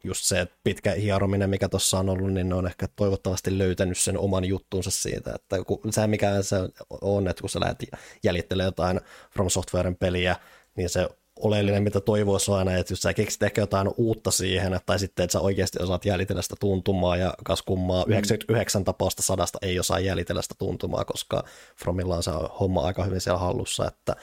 just 0.06 0.24
se 0.24 0.48
pitkä 0.64 0.92
hierominen, 0.92 1.50
mikä 1.50 1.70
tuossa 1.70 2.00
on 2.00 2.10
ollut, 2.10 2.34
niin 2.34 2.50
ne 2.50 2.56
on 2.56 2.68
ehkä 2.68 2.88
toivottavasti 2.96 3.58
löytänyt 3.58 3.98
sen 3.98 4.18
oman 4.18 4.46
juttunsa 4.46 4.92
siitä, 4.92 5.32
että 5.36 5.64
kun, 5.64 5.80
se 5.90 6.08
mikä 6.08 6.42
se 6.42 6.56
on, 7.02 7.28
että 7.28 7.42
kun 7.42 7.50
sä 7.50 7.60
lähdet 7.60 7.84
jäljittelemään 8.24 8.68
jotain 8.68 9.02
From 9.34 9.50
Softwaren 9.50 9.96
peliä, 9.96 10.36
niin 10.76 10.90
se 10.90 11.10
oleellinen, 11.40 11.84
mitä 11.84 12.02
toivoisi 12.02 12.52
aina, 12.52 12.76
että 12.76 12.94
jos 12.94 13.02
sä 13.02 13.14
keksit 13.14 13.44
ehkä 13.44 13.62
jotain 13.62 13.92
uutta 13.98 14.32
siihen, 14.32 14.80
tai 14.86 15.00
sitten, 15.00 15.24
että 15.24 15.32
sä 15.32 15.40
oikeasti 15.40 15.84
osaat 15.84 16.06
jäljitellä 16.06 16.42
sitä 16.42 16.56
tuntumaa, 16.60 17.18
ja 17.18 17.34
kas 17.44 17.62
kummaa, 17.62 18.06
mm. 18.06 18.12
99 18.12 18.84
tapausta 18.84 19.22
sadasta 19.22 19.60
ei 19.62 19.80
osaa 19.80 20.00
jäljitellä 20.00 20.42
sitä 20.42 20.56
tuntumaa, 20.58 21.06
koska 21.06 21.44
Fromilla 21.76 22.16
on 22.16 22.24
se 22.24 22.32
homma 22.60 22.82
aika 22.82 23.04
hyvin 23.04 23.22
siellä 23.22 23.40
hallussa, 23.40 23.88
että 23.88 24.16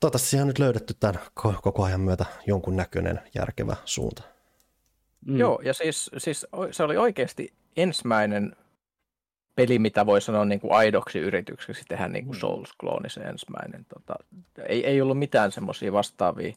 toivottavasti 0.00 0.28
siihen 0.28 0.42
on 0.42 0.48
nyt 0.48 0.58
löydetty 0.58 0.94
tämän 0.94 1.20
koko 1.34 1.84
ajan 1.84 2.00
myötä 2.00 2.24
jonkun 2.46 2.76
näköinen 2.76 3.20
järkevä 3.34 3.76
suunta. 3.84 4.22
Mm. 5.26 5.36
Joo, 5.36 5.60
ja 5.64 5.74
siis, 5.74 6.10
siis 6.18 6.46
se 6.70 6.82
oli 6.82 6.96
oikeasti 6.96 7.52
ensimmäinen 7.76 8.56
peli, 9.54 9.78
mitä 9.78 10.06
voi 10.06 10.20
sanoa 10.20 10.44
niin 10.44 10.60
kuin 10.60 10.72
aidoksi 10.72 11.18
yritykseksi 11.18 11.84
tehdä 11.88 12.08
niin 12.08 12.24
kuin 12.24 12.36
mm. 12.36 12.40
Souls-klooni 12.40 13.08
se 13.08 13.20
ensimmäinen. 13.20 13.86
Tota, 13.94 14.14
ei, 14.66 14.86
ei 14.86 15.00
ollut 15.00 15.18
mitään 15.18 15.52
semmoisia 15.52 15.92
vastaavia 15.92 16.54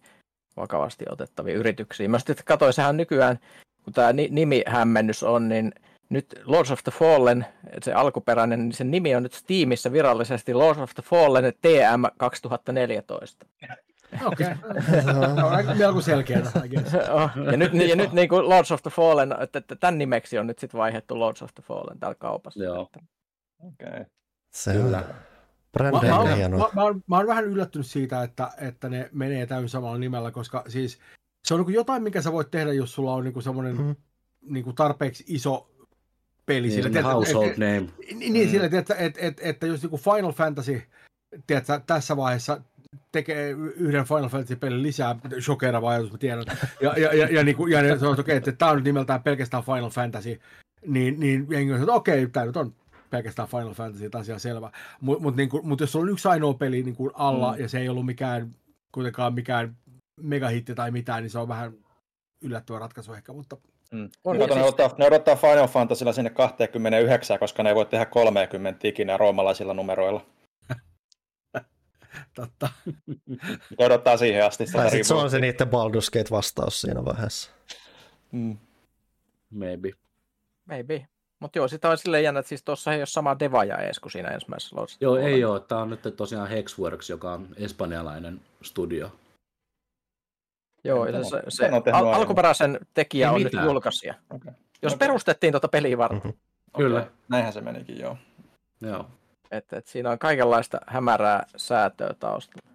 vakavasti 0.58 1.06
otettavia 1.10 1.56
yrityksiä. 1.56 2.08
Mä 2.08 2.20
sitten 2.20 2.36
katsoin, 2.46 2.74
sehän 2.74 2.98
nykyään, 2.98 3.40
kun 3.84 3.94
tämä 3.94 4.14
nimihämmennys 4.14 5.24
on, 5.24 5.50
niin 5.50 5.72
nyt 6.10 6.42
Lords 6.46 6.72
of 6.72 6.84
the 6.84 6.92
Fallen, 6.92 7.46
se 7.82 7.94
alkuperäinen, 7.94 8.60
niin 8.60 8.74
sen 8.74 8.92
nimi 8.92 9.16
on 9.16 9.24
nyt 9.24 9.34
Steamissa 9.34 9.92
virallisesti 9.92 10.54
Lords 10.54 10.82
of 10.82 10.92
the 10.96 11.04
Fallen 11.04 11.54
TM 11.62 12.04
2014. 12.18 13.46
Okei, 14.26 14.48
okay. 15.62 15.78
melko 15.78 16.02
selkeää. 16.02 16.42
ja 17.52 17.58
nyt, 17.58 17.74
ja 17.74 17.96
nyt 17.96 18.14
niin 18.14 18.30
kuin 18.30 18.50
Lords 18.50 18.72
of 18.72 18.84
the 18.84 18.92
Fallen, 18.92 19.36
että, 19.42 19.60
että 19.60 19.76
tämän 19.76 19.98
nimeksi 19.98 20.38
on 20.40 20.48
nyt 20.48 20.60
sitten 20.60 20.78
vaihdettu 20.78 21.20
Lords 21.20 21.42
of 21.42 21.54
the 21.54 21.64
Fallen 21.64 22.00
täällä 22.00 22.16
kaupassa. 22.16 22.64
Joo. 22.64 22.82
Okei. 22.82 23.02
Okay. 23.60 24.06
Se 24.54 24.74
Kyllä. 24.74 25.04
Mä, 25.80 25.92
mä, 25.92 25.92
mä, 25.92 26.00
mä, 26.50 26.58
mä, 26.58 27.00
mä 27.08 27.18
oon 27.18 27.28
vähän 27.28 27.46
yllättynyt 27.46 27.88
siitä, 27.88 28.24
että, 28.24 28.52
että 28.58 28.90
ne 28.90 29.10
menee 29.12 29.46
täysin 29.46 29.70
samalla 29.70 29.98
nimellä, 29.98 30.32
koska 30.32 30.64
siis 30.68 31.00
se 31.44 31.54
on 31.54 31.66
niin 31.66 31.74
jotain, 31.74 32.04
mikä 32.04 32.22
sä 32.22 32.32
voit 32.32 32.52
tehdä, 32.52 32.74
jos 32.74 32.94
sulla 32.94 33.14
on 33.14 33.24
niin 33.24 33.42
semmoinen 33.42 33.78
mm. 33.78 33.96
niin 34.42 34.76
tarpeeksi 34.76 35.24
iso 35.28 35.70
peli. 36.46 36.68
Niin, 36.68 36.84
sillä, 36.84 37.02
household 37.02 37.48
et, 37.48 37.58
name. 37.58 37.90
Niin, 38.16 38.34
niin 38.34 38.48
mm. 38.48 38.52
sillä, 38.52 38.66
että, 38.66 38.80
että, 38.80 38.96
että, 38.96 39.22
että, 39.22 39.42
että 39.46 39.68
jos 39.68 39.84
niin 39.84 40.02
Final 40.02 40.32
Fantasy 40.32 40.82
tiedätkö, 41.48 41.82
tässä 41.86 42.18
vaiheessa 42.18 42.62
tekee 43.14 43.50
yhden 43.76 44.06
Final 44.06 44.30
Fantasy-pelin 44.30 44.84
lisää, 44.84 45.16
shokeraava 45.40 45.90
ajatus, 45.90 46.12
mä 46.12 46.18
tiedän. 46.18 46.46
Ja, 46.82 46.94
ja, 46.98 47.14
ja, 47.14 47.28
ja, 47.32 47.44
niin 47.44 47.56
kuin, 47.56 47.72
ja 47.72 47.82
ne 47.82 48.00
sanoo, 48.00 48.14
että, 48.14 48.22
okay, 48.22 48.36
että 48.36 48.52
tämä 48.52 48.72
on 48.72 48.78
nyt 48.78 48.86
nimeltään 48.86 49.24
pelkästään 49.24 49.64
Final 49.64 49.90
Fantasy, 49.90 50.40
niin, 50.88 51.20
niin 51.20 51.48
jengi 51.50 51.74
on, 51.74 51.80
että 51.80 51.94
okei, 51.94 52.24
okay, 52.24 52.32
tämä 52.32 52.46
nyt 52.46 52.58
on 52.58 52.74
pelkästään 53.10 53.48
Final 53.48 53.74
Fantasy, 53.74 54.10
asia 54.14 54.40
selvä. 54.40 54.72
Mutta 55.02 55.24
mut, 55.24 55.36
niin 55.36 55.50
mut 55.64 55.80
jos 55.80 55.96
on 55.96 56.10
yksi 56.10 56.28
ainoa 56.28 56.54
peli 56.54 56.84
niin 56.84 56.96
kuin 56.96 57.12
alla, 57.14 57.54
mm. 57.54 57.62
ja 57.62 57.70
se 57.70 57.80
ei 57.80 57.90
ollut 57.90 58.06
mikään, 58.06 58.52
kuitenkaan 58.92 59.34
mikään 59.34 59.76
megahitti 60.22 60.76
tai 60.76 60.92
mitään, 60.92 61.24
niin 61.24 61.32
se 61.32 61.40
on 61.40 61.48
vähän 61.48 61.74
yllättävä 62.42 62.80
ratkaisu 62.80 63.14
ehkä, 63.14 63.34
mutta 63.34 63.58
Mm. 63.94 64.10
On, 64.24 64.38
Kato, 64.38 64.54
siis... 64.54 64.56
ne, 64.56 64.64
odottaa, 64.64 64.90
ne 64.98 65.06
odottaa 65.06 65.36
Final 65.36 65.68
Fantasylla 65.68 66.14
sinne 66.14 66.30
29, 66.30 67.40
koska 67.40 67.64
ne 67.64 67.70
ei 67.70 67.76
voi 67.76 67.86
tehdä 67.86 68.06
30 68.06 68.88
ikinä 68.88 69.18
roomalaisilla 69.18 69.74
numeroilla. 69.74 70.26
Totta. 72.36 72.70
Odottaa 73.78 74.18
siihen 74.18 74.46
asti. 74.46 74.66
Tai 74.66 74.90
sitten 74.90 75.06
se 75.06 75.14
on 75.14 75.30
se 75.32 75.40
niiden 75.40 75.68
Baldur's 75.68 76.10
Gate-vastaus 76.14 76.82
siinä 76.82 77.06
vaiheessa. 77.06 77.52
Mm. 78.32 78.58
Maybe. 79.50 79.92
Maybe. 80.66 81.08
Mutta 81.40 81.60
joo, 81.60 81.68
sitä 81.68 81.90
on 81.90 81.98
silleen 81.98 82.24
jännä, 82.24 82.40
että 82.40 82.48
siis 82.50 82.64
tuossa 82.64 82.94
ei 82.94 83.00
ole 83.00 83.06
sama 83.06 83.40
devaja 83.40 83.78
edes 83.78 84.00
kuin 84.00 84.12
siinä 84.12 84.30
ensimmäisessä 84.30 84.76
Lost. 84.76 85.02
Joo, 85.02 85.18
ei 85.18 85.46
ole. 85.46 85.60
Tämä 85.60 85.82
on 85.82 85.90
nyt 85.90 86.16
tosiaan 86.16 86.50
Hexworks, 86.50 87.10
joka 87.10 87.34
on 87.34 87.48
espanjalainen 87.58 88.42
studio. 88.62 89.12
Joo, 90.84 91.06
ja 91.06 91.24
se, 91.24 91.42
se 91.50 91.70
al- 91.92 92.14
alkuperäisen 92.14 92.80
tekijä 92.94 93.28
ei 93.28 93.36
on 93.36 93.42
mitään. 93.42 93.64
nyt 93.64 93.72
julkaisija. 93.72 94.14
Okay. 94.30 94.54
Jos 94.82 94.94
okay. 94.94 95.08
perustettiin 95.08 95.54
tuota 95.54 95.68
peliä 95.68 95.98
varten. 95.98 96.18
Mm-hmm. 96.18 96.34
Kyllä. 96.78 97.00
Okay. 97.00 97.12
Näinhän 97.30 97.54
se 97.54 97.62
menikin, 97.62 98.00
joo. 98.00 98.18
Joo. 98.82 99.08
Että, 99.54 99.78
että 99.78 99.92
siinä 99.92 100.12
on 100.12 100.20
kaikenlaista 100.20 100.80
hämärää 100.88 101.46
säätöä 101.56 102.14
taustalla. 102.20 102.70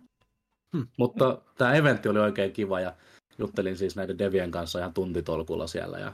Hmm. 0.77 0.87
Mutta 0.97 1.39
tämä 1.59 1.75
eventti 1.75 2.09
oli 2.09 2.19
oikein 2.19 2.53
kiva 2.53 2.81
ja 2.81 2.93
juttelin 3.39 3.77
siis 3.77 3.97
näiden 3.97 4.19
devien 4.19 4.51
kanssa 4.51 4.79
ihan 4.79 4.95
tuntitolkulla 4.95 5.67
siellä 5.67 5.99
ja 5.99 6.13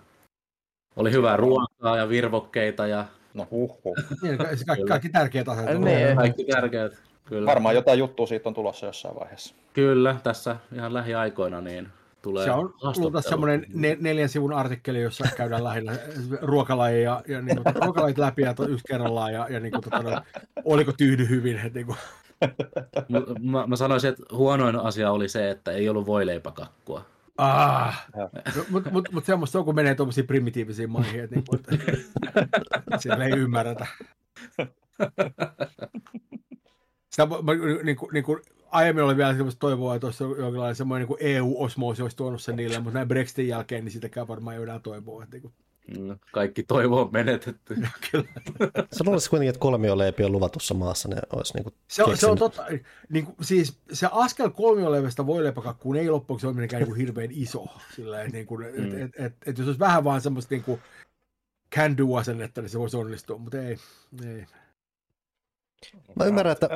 oli 0.97 1.13
hyvää 1.13 1.37
ruokaa 1.37 1.97
ja 1.97 2.09
virvokkeita 2.09 2.87
ja 2.87 3.07
No 3.35 3.49
huhhuh. 3.51 3.97
Niin, 4.23 4.39
kaikki, 4.39 4.85
kaikki 4.89 5.09
tärkeät 5.09 5.49
asiat. 5.49 5.81
Niin, 5.81 6.17
kaikki 6.17 6.45
tärkeät. 6.45 7.03
Kyllä. 7.25 7.47
Varmaan 7.47 7.75
jotain 7.75 7.99
juttua 7.99 8.27
siitä 8.27 8.49
on 8.49 8.55
tulossa 8.55 8.87
jossain 8.87 9.15
vaiheessa. 9.15 9.55
Kyllä, 9.73 10.17
tässä 10.23 10.57
ihan 10.75 10.95
lähiaikoina 10.95 11.61
niin 11.61 11.89
tulee 12.25 12.45
Se 12.45 12.51
on 12.51 12.75
tullut 12.95 13.27
semmoinen 13.27 13.67
ne, 13.75 13.97
neljän 14.01 14.29
sivun 14.29 14.53
artikkeli, 14.53 15.03
jossa 15.03 15.25
käydään 15.37 15.65
lähinnä 15.65 15.93
ruokalajeja 16.43 17.23
ja, 17.29 17.35
ja 17.35 17.43
niin 17.43 17.63
kuin, 17.63 17.75
ruokalajit 17.77 18.19
läpi 18.19 18.43
ja 18.43 18.55
yksi 18.69 18.85
kerrallaan 18.89 19.33
ja, 19.33 19.47
ja 19.51 19.61
niin 19.61 19.73
kuin, 19.73 19.85
tota, 19.85 20.23
oliko 20.65 20.93
tyydy 20.93 21.29
hyvin. 21.29 21.57
Että, 21.57 21.79
niin 21.79 21.87
kuin. 21.87 21.99
Mä, 23.41 23.67
mä, 23.67 23.77
sanoisin, 23.77 24.11
että 24.11 24.23
huonoin 24.33 24.77
asia 24.77 25.11
oli 25.11 25.29
se, 25.29 25.51
että 25.51 25.73
ei 25.73 25.89
ollut 25.89 26.07
voileipäkakkua. 26.07 27.05
Ah, 27.39 28.07
mutta 28.71 28.91
mut, 28.91 29.09
mut 29.13 29.25
semmoista 29.25 29.59
on, 29.59 29.65
kun 29.65 29.75
menee 29.75 29.95
tuommoisiin 29.95 30.27
primitiivisiin 30.27 30.91
maihin, 30.91 31.25
että, 31.25 31.37
niin, 31.37 31.45
että 31.55 32.99
siellä 33.03 33.25
ei 33.25 33.33
ymmärretä. 33.33 33.87
Sitä, 37.11 37.27
mä, 37.27 37.53
niin 37.83 37.97
kuin, 37.97 38.11
niin 38.13 38.25
kuin, 38.25 38.41
aiemmin 38.75 39.05
oli 39.05 39.17
vielä 39.17 39.35
sellaista 39.35 39.61
toivoa, 39.61 39.95
että 39.95 40.07
olisi 40.07 40.25
jonkinlainen 40.25 40.77
semmoinen 40.77 41.09
niin 41.09 41.19
EU-osmoosi 41.21 42.03
olisi 42.03 42.17
tuonut 42.17 42.43
sen 42.43 42.57
niille, 42.57 42.79
mutta 42.79 42.95
näin 42.95 43.09
Brexitin 43.09 43.49
jälkeen, 43.49 43.85
niin 43.85 43.93
sitäkään 43.93 44.29
varmaan 44.29 44.55
ei 44.55 44.59
ole 44.59 44.67
enää 44.67 44.79
toivoa. 44.79 45.23
Että, 45.23 45.37
niin 45.37 45.43
kuin... 45.43 45.55
No, 45.99 46.17
kaikki 46.33 46.63
toivo 46.63 47.01
on 47.01 47.09
menetetty. 47.13 47.75
Kyllä. 48.11 48.25
Se 48.93 49.05
olisi 49.07 49.31
kuitenkin, 49.31 49.49
että 49.49 49.61
kolmioleipi 49.61 50.25
on 50.25 50.33
luvatussa 50.33 50.75
maassa, 50.75 51.09
ne 51.09 51.17
olisi 51.33 51.55
niin 51.55 51.65
kuin 51.65 51.75
se, 51.89 52.05
on, 52.05 52.17
se 52.17 52.27
on 52.27 52.39
totta. 52.39 52.67
Niin 53.09 53.27
kuin, 53.27 53.37
siis 53.41 53.79
se 53.93 54.09
askel 54.13 54.51
kolmioleivästä 54.51 55.27
voileipäkakkuun 55.27 55.97
ei 55.97 56.11
loppuksi 56.11 56.47
ole 56.47 56.55
mitenkään 56.55 56.83
niin 56.83 56.97
hirveän 56.97 57.31
iso. 57.33 57.67
Sillä, 57.97 58.23
että, 58.23 58.33
niin 58.33 58.47
kuin, 58.47 58.67
mm. 58.67 58.87
et, 58.87 59.03
et, 59.03 59.11
et, 59.19 59.35
et, 59.47 59.59
jos 59.59 59.67
olisi 59.67 59.81
vähän 59.81 60.05
vaan 60.05 60.21
semmoista 60.21 60.55
niin 60.55 60.65
kuin 60.65 60.81
can 61.75 61.97
do 61.97 62.15
asennetta, 62.17 62.61
niin 62.61 62.71
se 62.71 62.79
voisi 62.79 62.97
onnistua, 62.97 63.39
mutta 63.39 63.63
ei. 63.63 63.77
ei. 64.27 64.47
Mä 66.17 66.25
ymmärrän, 66.25 66.53
että 66.53 66.69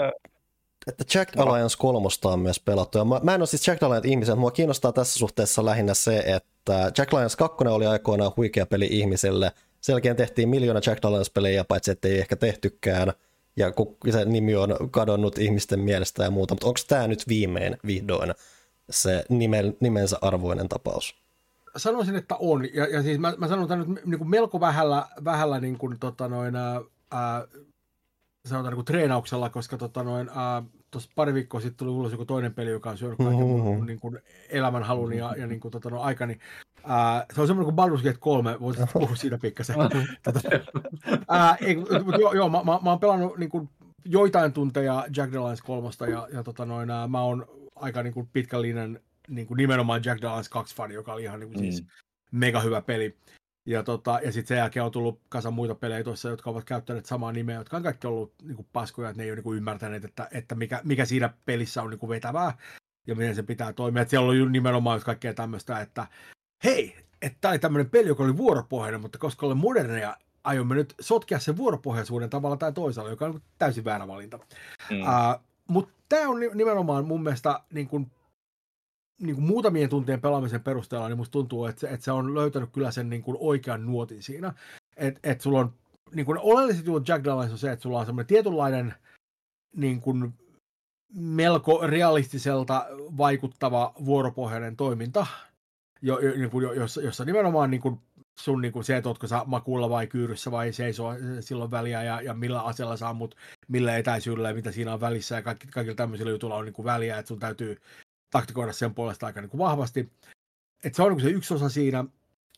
että 0.89 1.05
Jack 1.15 1.41
Alliance 1.41 1.77
3 1.79 2.09
on 2.25 2.41
myös 2.41 2.61
pelattu. 2.61 2.99
Ja 2.99 3.05
mä, 3.05 3.21
mä 3.23 3.35
en 3.35 3.41
ole 3.41 3.47
siis 3.47 3.69
Jack 3.69 3.83
Alliance 3.83 4.09
ihmisen, 4.09 4.33
mutta 4.33 4.41
mua 4.41 4.51
kiinnostaa 4.51 4.93
tässä 4.93 5.19
suhteessa 5.19 5.65
lähinnä 5.65 5.95
se, 5.95 6.19
että 6.19 6.93
Jack 6.99 7.15
Alliance 7.15 7.37
2 7.37 7.65
oli 7.69 7.87
aikoinaan 7.87 8.33
huikea 8.37 8.67
peli 8.67 8.89
ihmisille. 8.91 9.53
Sen 9.81 9.93
jälkeen 9.93 10.17
tehtiin 10.17 10.49
miljoona 10.49 10.81
Jack 10.87 11.05
Alliance-pelejä, 11.05 11.65
paitsi 11.65 11.91
ettei 11.91 12.19
ehkä 12.19 12.37
tehtykään. 12.37 13.13
Ja 13.57 13.73
kun 13.73 13.97
se 14.11 14.25
nimi 14.25 14.57
on 14.57 14.77
kadonnut 14.91 15.39
ihmisten 15.39 15.81
mielestä 15.81 16.25
ja 16.25 16.31
muuta, 16.31 16.55
mutta 16.55 16.67
onko 16.67 16.81
tämä 16.89 17.07
nyt 17.07 17.29
viimein 17.29 17.77
vihdoin 17.87 18.35
se 18.91 19.25
nimen, 19.29 19.77
nimensä 19.81 20.19
arvoinen 20.21 20.69
tapaus? 20.69 21.15
Sanoisin, 21.77 22.17
että 22.17 22.37
on. 22.39 22.75
Ja, 22.75 22.87
ja 22.87 23.03
siis 23.03 23.19
mä, 23.19 23.35
mä 23.39 23.49
sanon 23.49 23.69
tämän 23.69 23.95
nyt 23.95 24.05
niin 24.07 24.19
kuin 24.19 24.31
melko 24.31 24.61
vähällä, 24.61 25.07
vähällä 25.25 25.61
niin 25.61 25.79
kuin, 25.79 25.99
tota 25.99 26.29
noin, 26.29 26.57
ää, 26.57 27.47
sanotaan 28.49 28.73
niin 28.73 28.77
kuin 28.77 28.85
treenauksella, 28.85 29.51
koska 29.51 29.79
tota 29.79 30.03
noin, 30.03 30.31
ää, 30.35 30.63
tuossa 30.91 31.11
pari 31.15 31.35
viikkoa 31.35 31.61
sitten 31.61 31.77
tuli 31.77 31.91
ulos 31.91 32.13
joku 32.13 32.25
toinen 32.25 32.55
peli, 32.55 32.71
joka 32.71 32.91
on 32.91 32.99
syönyt 32.99 33.19
kaiken 33.19 33.47
mm-hmm. 33.47 33.87
niin 33.87 34.01
kuin 34.01 34.19
elämänhalun 34.49 35.13
ja, 35.13 35.35
ja 35.37 35.47
niin 35.47 35.61
kuin, 35.61 35.73
tota, 35.73 35.91
no, 35.91 36.01
aikani. 36.01 36.39
Ää, 36.85 37.27
se 37.35 37.41
on 37.41 37.47
semmoinen 37.47 37.75
kuin 37.75 37.89
Baldur's 37.89 38.03
Gate 38.03 38.19
3, 38.21 38.61
voisit 38.61 38.93
puhua 38.93 39.17
siitä 39.17 39.39
pikkasen. 39.39 39.77
tota, 40.25 40.41
ää, 41.29 41.57
ei, 41.61 41.77
mutta 41.77 42.21
joo, 42.21 42.33
joo 42.33 42.49
mä, 42.49 42.59
mä, 42.59 42.79
mä, 42.83 42.91
oon 42.91 43.01
pelannut 43.01 43.39
niin 43.39 43.51
kuin, 43.51 43.69
joitain 44.05 44.53
tunteja 44.53 45.07
Jack 45.17 45.33
Dallins 45.33 45.63
kolmosta 45.63 46.07
ja, 46.07 46.29
ja 46.33 46.43
tota, 46.43 46.65
noin, 46.65 46.91
ää, 46.91 47.07
mä 47.07 47.23
oon 47.23 47.47
aika 47.77 48.03
niin 48.03 48.15
kuin, 48.15 48.29
pitkällinen 48.33 49.01
niin 49.29 49.47
kuin 49.47 49.57
nimenomaan 49.57 50.01
Jack 50.05 50.23
Dallins 50.23 50.49
2 50.49 50.77
fani, 50.77 50.95
joka 50.95 51.13
oli 51.13 51.23
ihan 51.23 51.41
niin 51.41 51.49
kuin, 51.49 51.59
siis 51.59 51.83
mm. 51.83 51.89
siis 51.89 52.05
mega 52.31 52.61
hyvä 52.61 52.83
peli. 52.83 53.17
Ja, 53.69 53.83
tota, 53.83 54.21
ja 54.25 54.33
sitten 54.33 54.49
sen 54.49 54.59
jälkeen 54.59 54.85
on 54.85 54.91
tullut 54.91 55.21
kasa 55.29 55.51
muita 55.51 55.75
pelejä 55.75 56.05
tuossa, 56.05 56.29
jotka 56.29 56.51
ovat 56.51 56.65
käyttäneet 56.65 57.07
samaa 57.07 57.33
nimeä, 57.33 57.57
jotka 57.57 57.77
on 57.77 57.83
kaikki 57.83 58.07
ollut 58.07 58.33
niin 58.43 58.57
kuin 58.57 58.69
paskoja, 58.73 59.09
että 59.09 59.19
ne 59.19 59.25
ei 59.25 59.31
ole 59.31 59.37
niin 59.37 59.45
kuin 59.45 59.57
ymmärtäneet, 59.57 60.05
että, 60.05 60.29
että 60.33 60.55
mikä, 60.55 60.81
mikä 60.85 61.05
siinä 61.05 61.31
pelissä 61.45 61.83
on 61.83 61.91
niin 61.91 61.99
kuin 61.99 62.11
vetävää 62.11 62.59
ja 63.07 63.15
miten 63.15 63.35
se 63.35 63.43
pitää 63.43 63.73
toimia. 63.73 64.03
Että 64.03 64.11
siellä 64.11 64.29
on 64.29 64.53
nimenomaan 64.53 65.01
kaikkea 65.01 65.35
tämmöistä, 65.35 65.81
että 65.81 66.07
hei, 66.65 66.97
että 67.23 67.39
tämä 67.41 67.53
oli 67.53 67.59
tämmöinen 67.59 67.91
peli, 67.91 68.09
joka 68.09 68.23
oli 68.23 68.37
vuoropohjainen, 68.37 69.01
mutta 69.01 69.19
koska 69.19 69.47
olen 69.47 69.59
moderneja, 69.59 70.17
aiomme 70.45 70.75
nyt 70.75 70.95
sotkea 71.01 71.39
sen 71.39 71.57
vuoropohjaisuuden 71.57 72.31
tavalla 72.31 72.57
tai 72.57 72.73
toisella, 72.73 73.11
joka 73.11 73.27
on 73.27 73.43
täysin 73.59 73.85
väärä 73.85 74.09
valinta. 74.09 74.39
Mm. 74.91 75.01
Uh, 75.01 75.41
mutta 75.67 75.93
tämä 76.09 76.29
on 76.29 76.41
nimenomaan 76.55 77.05
mun 77.05 77.23
mielestä 77.23 77.61
niin 77.73 77.89
kuin, 77.89 78.11
niin 79.19 79.37
kuin 79.37 79.47
muutamien 79.47 79.89
tuntien 79.89 80.21
pelaamisen 80.21 80.63
perusteella, 80.63 81.09
niin 81.09 81.17
musta 81.17 81.33
tuntuu, 81.33 81.67
että 81.67 81.81
se, 81.81 81.89
että 81.89 82.05
se 82.05 82.13
on 82.13 82.35
löytänyt 82.35 82.71
kyllä 82.73 82.91
sen 82.91 83.11
niin 83.11 83.23
kuin 83.23 83.37
oikean 83.41 83.87
nuotin 83.87 84.23
siinä. 84.23 84.55
Että 84.97 85.21
et 85.31 85.41
sulla 85.41 85.61
on, 85.61 85.73
niin 86.15 86.27
kuin 86.27 86.39
oleellisesti 86.39 86.91
Jack 87.09 87.25
Dallas 87.25 87.53
on 87.53 87.59
se, 87.59 87.73
että 87.73 87.83
sulla 87.83 87.99
on 87.99 88.07
semmoinen 88.07 88.27
tietynlainen 88.27 88.95
niin 89.77 90.01
kuin 90.01 90.35
melko 91.15 91.87
realistiselta 91.87 92.87
vaikuttava 93.17 93.93
vuoropohjainen 94.05 94.77
toiminta, 94.77 95.27
jo, 96.03 96.19
jo, 96.19 96.33
niin 96.33 96.51
kuin, 96.51 96.77
jossa, 96.77 97.01
jossa 97.03 97.25
nimenomaan 97.25 97.71
niin 97.71 97.81
kuin 97.81 98.01
sun 98.41 98.61
niin 98.63 98.73
kuin 98.73 98.85
se, 98.85 98.97
että 98.97 99.09
ootko 99.09 99.27
sä 99.27 99.43
makuulla 99.47 99.91
vai 99.91 100.07
kyyryssä 100.07 100.51
vai 100.51 100.73
seisoo 100.73 101.15
silloin 101.41 101.71
väliä 101.71 102.03
ja, 102.03 102.21
ja 102.21 102.35
millä 102.35 102.63
aseella 102.63 102.97
sä 102.97 103.09
ammut, 103.09 103.37
millä 103.69 103.97
etäisyydellä 103.97 104.49
ja 104.49 104.55
mitä 104.55 104.73
siinä 104.73 104.95
on 104.95 105.01
välissä 105.01 105.35
ja 105.35 105.43
kaikki, 105.43 105.67
kaikilla 105.67 105.97
tämmöisillä 105.97 106.31
jutuilla 106.31 106.57
on 106.57 106.65
niin 106.65 106.73
kuin 106.73 106.85
väliä, 106.85 107.19
että 107.19 107.29
sun 107.29 107.39
täytyy 107.39 107.77
taktikoida 108.31 108.73
sen 108.73 108.95
puolesta 108.95 109.27
aika 109.27 109.41
niin 109.41 109.51
kuin 109.51 109.59
vahvasti. 109.59 110.13
Et 110.85 110.95
se 110.95 111.03
on 111.03 111.13
niin 111.13 111.21
se 111.21 111.31
yksi 111.31 111.55
osa 111.55 111.69
siinä 111.69 112.05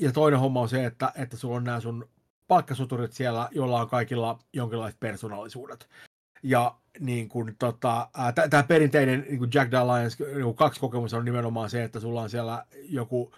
ja 0.00 0.12
toinen 0.12 0.40
homma 0.40 0.60
on 0.60 0.68
se, 0.68 0.84
että, 0.84 1.12
että 1.14 1.36
sulla 1.36 1.56
on 1.56 1.64
nämä 1.64 1.80
sun 1.80 2.08
palkkasuturit 2.48 3.12
siellä, 3.12 3.48
joilla 3.52 3.80
on 3.80 3.88
kaikilla 3.88 4.38
jonkinlaiset 4.52 5.00
persoonallisuudet. 5.00 5.88
Ja 6.42 6.74
niin 7.00 7.28
kuin, 7.28 7.56
tota, 7.58 8.08
tämä 8.50 8.62
perinteinen 8.62 9.20
niin 9.28 9.38
kuin 9.38 9.50
Jack 9.54 9.72
Dalliance 9.72 10.24
niin 10.24 10.54
kaksi 10.54 10.80
kokemusta 10.80 11.16
on 11.16 11.24
nimenomaan 11.24 11.70
se, 11.70 11.84
että 11.84 12.00
sulla 12.00 12.22
on 12.22 12.30
siellä 12.30 12.66
joku 12.88 13.34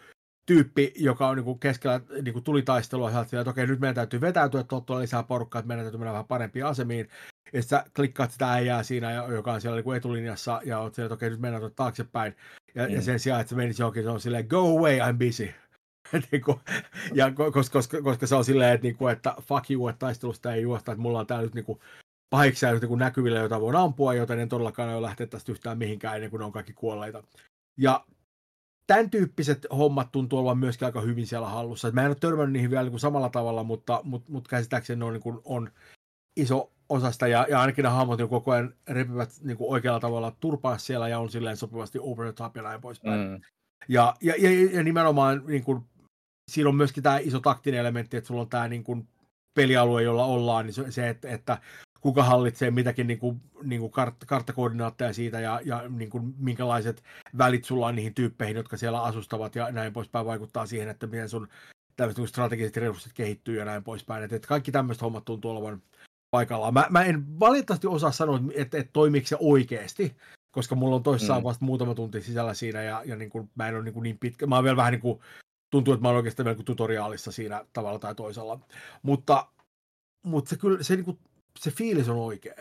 tyyppi, 0.47 0.93
joka 0.97 1.29
on 1.29 1.37
niin 1.37 1.45
kuin 1.45 1.59
keskellä 1.59 2.01
niin 2.23 2.33
kuin 2.33 2.45
tulitaistelua, 2.45 3.11
ja 3.11 3.21
että 3.21 3.51
okei, 3.51 3.67
nyt 3.67 3.81
meidän 3.81 3.95
täytyy 3.95 4.21
vetäytyä, 4.21 4.61
että 4.61 4.81
tuolla 4.87 5.03
lisää 5.03 5.23
porukkaa, 5.23 5.59
että 5.59 5.69
meidän 5.69 5.85
täytyy 5.85 5.99
mennä 5.99 6.13
vähän 6.13 6.27
parempiin 6.27 6.67
asemiin. 6.67 7.09
Ja 7.53 7.63
sä 7.63 7.85
klikkaat 7.97 8.31
sitä 8.31 8.53
äijää 8.53 8.83
siinä, 8.83 9.13
joka 9.13 9.53
on 9.53 9.61
siellä 9.61 9.77
niin 9.77 9.85
kuin 9.85 9.97
etulinjassa, 9.97 10.61
ja 10.65 10.79
oot 10.79 10.95
siellä, 10.95 11.07
että 11.07 11.15
okei, 11.15 11.31
nyt 11.31 11.41
mennään 11.41 11.61
tuota 11.61 11.77
taaksepäin. 11.77 12.37
Ja, 12.75 12.89
mm. 12.89 12.95
ja 12.95 13.03
sen 13.03 13.21
sijaan, 13.21 13.41
että 13.41 13.49
se 13.49 13.57
menisi 13.57 13.83
johonkin, 13.83 14.03
se 14.03 14.09
on 14.09 14.21
silleen, 14.21 14.47
go 14.47 14.79
away, 14.79 14.99
I'm 14.99 15.27
busy. 15.27 15.49
Niinku, 16.33 16.61
ja 17.15 17.31
koska, 17.31 17.73
koska, 17.73 18.03
koska, 18.03 18.27
se 18.27 18.35
on 18.35 18.45
silleen, 18.45 18.75
että, 18.75 18.83
niinku, 18.83 19.09
että 19.09 19.35
fuck 19.41 19.71
you, 19.71 19.89
että 19.89 19.99
taistelusta 19.99 20.55
ei 20.55 20.63
juosta, 20.63 20.93
että 20.93 21.03
mulla 21.03 21.21
on 21.21 21.27
täällä 21.27 21.45
nyt 21.45 21.55
niinku, 21.55 21.81
pahiksi 22.31 22.67
nyt 22.67 22.83
niin 22.83 22.99
näkyvillä, 22.99 23.39
joita 23.39 23.61
voin 23.61 23.77
ampua, 23.77 24.15
joten 24.15 24.39
en 24.39 24.49
todellakaan 24.49 24.89
ole 24.89 25.03
lähteä 25.03 25.27
tästä 25.27 25.53
yhtään 25.53 25.79
mihinkään 25.79 26.15
ennen 26.15 26.31
kuin 26.31 26.39
ne 26.39 26.45
on 26.45 26.53
kaikki 26.53 26.73
kuolleita. 26.73 27.23
Ja 27.77 28.05
tämän 28.87 29.11
tyyppiset 29.11 29.67
hommat 29.77 30.13
tuntuu 30.13 30.39
olevan 30.39 30.59
myöskin 30.59 30.87
aika 30.87 31.01
hyvin 31.01 31.27
siellä 31.27 31.49
hallussa. 31.49 31.89
Et 31.89 31.95
mä 31.95 32.01
en 32.01 32.09
ole 32.09 32.17
törmännyt 32.21 32.53
niihin 32.53 32.71
vielä 32.71 32.83
niin 32.83 32.93
kuin 32.93 33.01
samalla 33.01 33.29
tavalla, 33.29 33.65
mutta, 33.65 34.01
mutta, 34.05 34.33
mutta 34.33 34.51
käsittääkseni 34.51 34.99
ne 34.99 35.05
on, 35.05 35.13
niin 35.13 35.23
kuin, 35.23 35.41
on 35.45 35.71
iso 36.37 36.73
osasta 36.89 37.29
ja, 37.29 37.47
ja 37.51 37.61
ainakin 37.61 37.83
ne 37.83 37.89
hahmot 37.89 38.21
jo 38.21 38.29
koko 38.29 38.51
ajan 38.51 38.75
repivät 38.89 39.31
niin 39.43 39.57
kuin 39.57 39.71
oikealla 39.71 40.01
tavalla 40.01 40.37
turpaa 40.41 40.79
siellä 40.79 41.09
ja 41.09 41.19
on 41.19 41.31
silleen 41.31 41.57
sopivasti 41.57 41.99
over 42.03 42.27
the 42.27 42.33
top 42.33 42.57
ja 42.57 42.63
näin 42.63 42.81
poispäin. 42.81 43.21
Mm. 43.21 43.41
Ja, 43.89 44.15
ja, 44.21 44.35
ja, 44.39 44.51
ja, 44.73 44.83
nimenomaan 44.83 45.43
niin 45.47 45.65
kuin, 45.65 45.85
siinä 46.51 46.69
on 46.69 46.77
myöskin 46.77 47.03
tämä 47.03 47.19
iso 47.19 47.41
taktinen 47.41 47.81
elementti, 47.81 48.17
että 48.17 48.29
sulla 48.29 48.41
on 48.41 48.49
tämä 48.49 48.69
niin 48.69 48.85
kuin, 48.85 49.09
pelialue, 49.55 50.03
jolla 50.03 50.25
ollaan, 50.25 50.67
niin 50.67 50.93
se, 50.93 51.09
että, 51.09 51.29
että 51.29 51.59
kuka 52.01 52.23
hallitsee 52.23 52.71
mitäkin 52.71 53.07
niin 53.07 53.19
kuin, 53.19 53.41
niin 53.63 53.81
kuin 53.81 53.93
kart, 53.93 54.15
karttakoordinaatteja 54.27 55.13
siitä 55.13 55.41
ja, 55.41 55.61
ja 55.65 55.89
niin 55.89 56.11
kuin, 56.11 56.35
minkälaiset 56.39 57.03
välit 57.39 57.65
sulla 57.65 57.87
on 57.87 57.95
niihin 57.95 58.15
tyyppeihin, 58.15 58.57
jotka 58.57 58.77
siellä 58.77 59.03
asustavat 59.03 59.55
ja 59.55 59.73
näin 59.73 59.93
poispäin 59.93 60.27
vaikuttaa 60.27 60.67
siihen, 60.67 60.89
että 60.89 61.07
miten 61.07 61.29
sun 61.29 61.49
tämmöiset 61.97 62.19
niin 62.19 62.29
strategiset 62.29 62.77
resurssit 62.77 63.13
kehittyy 63.13 63.59
ja 63.59 63.65
näin 63.65 63.85
poispäin. 63.85 64.25
Että, 64.25 64.37
että 64.37 64.49
kaikki 64.49 64.73
tämmöiset 64.73 65.03
hommat 65.03 65.25
tuntuu 65.25 65.51
olevan 65.51 65.83
paikallaan. 66.33 66.75
Mä, 66.75 66.87
mä 66.91 67.05
en 67.05 67.41
valitettavasti 67.41 67.87
osaa 67.87 68.13
sanoa, 68.13 68.41
että, 68.55 68.79
että 68.79 68.91
toimiiko 68.93 69.27
se 69.27 69.37
oikeasti, 69.41 70.17
koska 70.51 70.75
mulla 70.75 70.97
on 70.97 71.03
toissaan 71.03 71.41
mm. 71.41 71.45
vasta 71.45 71.65
muutama 71.65 71.95
tunti 71.95 72.23
sisällä 72.23 72.55
siinä 72.55 72.83
ja, 72.83 73.03
ja 73.05 73.17
niin 73.17 73.31
kuin, 73.31 73.51
mä 73.55 73.69
en 73.69 73.75
ole 73.75 73.85
niin, 73.85 73.95
kuin 73.95 74.03
niin 74.03 74.19
pitkä. 74.19 74.47
Mä 74.47 74.55
oon 74.55 74.65
vielä 74.65 74.77
vähän 74.77 74.93
niin 74.93 75.01
kuin, 75.01 75.21
tuntuu, 75.71 75.95
että 75.95 76.03
mä 76.03 76.09
oon 76.09 76.17
oikeastaan 76.17 76.45
vielä 76.45 76.57
niin 76.57 76.65
tutoriaalissa 76.65 77.33
siinä 77.33 77.65
tavalla 77.73 77.99
tai 77.99 78.15
toisella. 78.15 78.61
Mutta, 79.03 79.47
mutta 80.23 80.51
se 80.51 80.57
kyllä, 80.57 80.83
se 80.83 80.97
niin 80.97 81.05
kuin, 81.05 81.19
se 81.59 81.71
fiilis 81.71 82.09
on 82.09 82.17
oikea. 82.17 82.55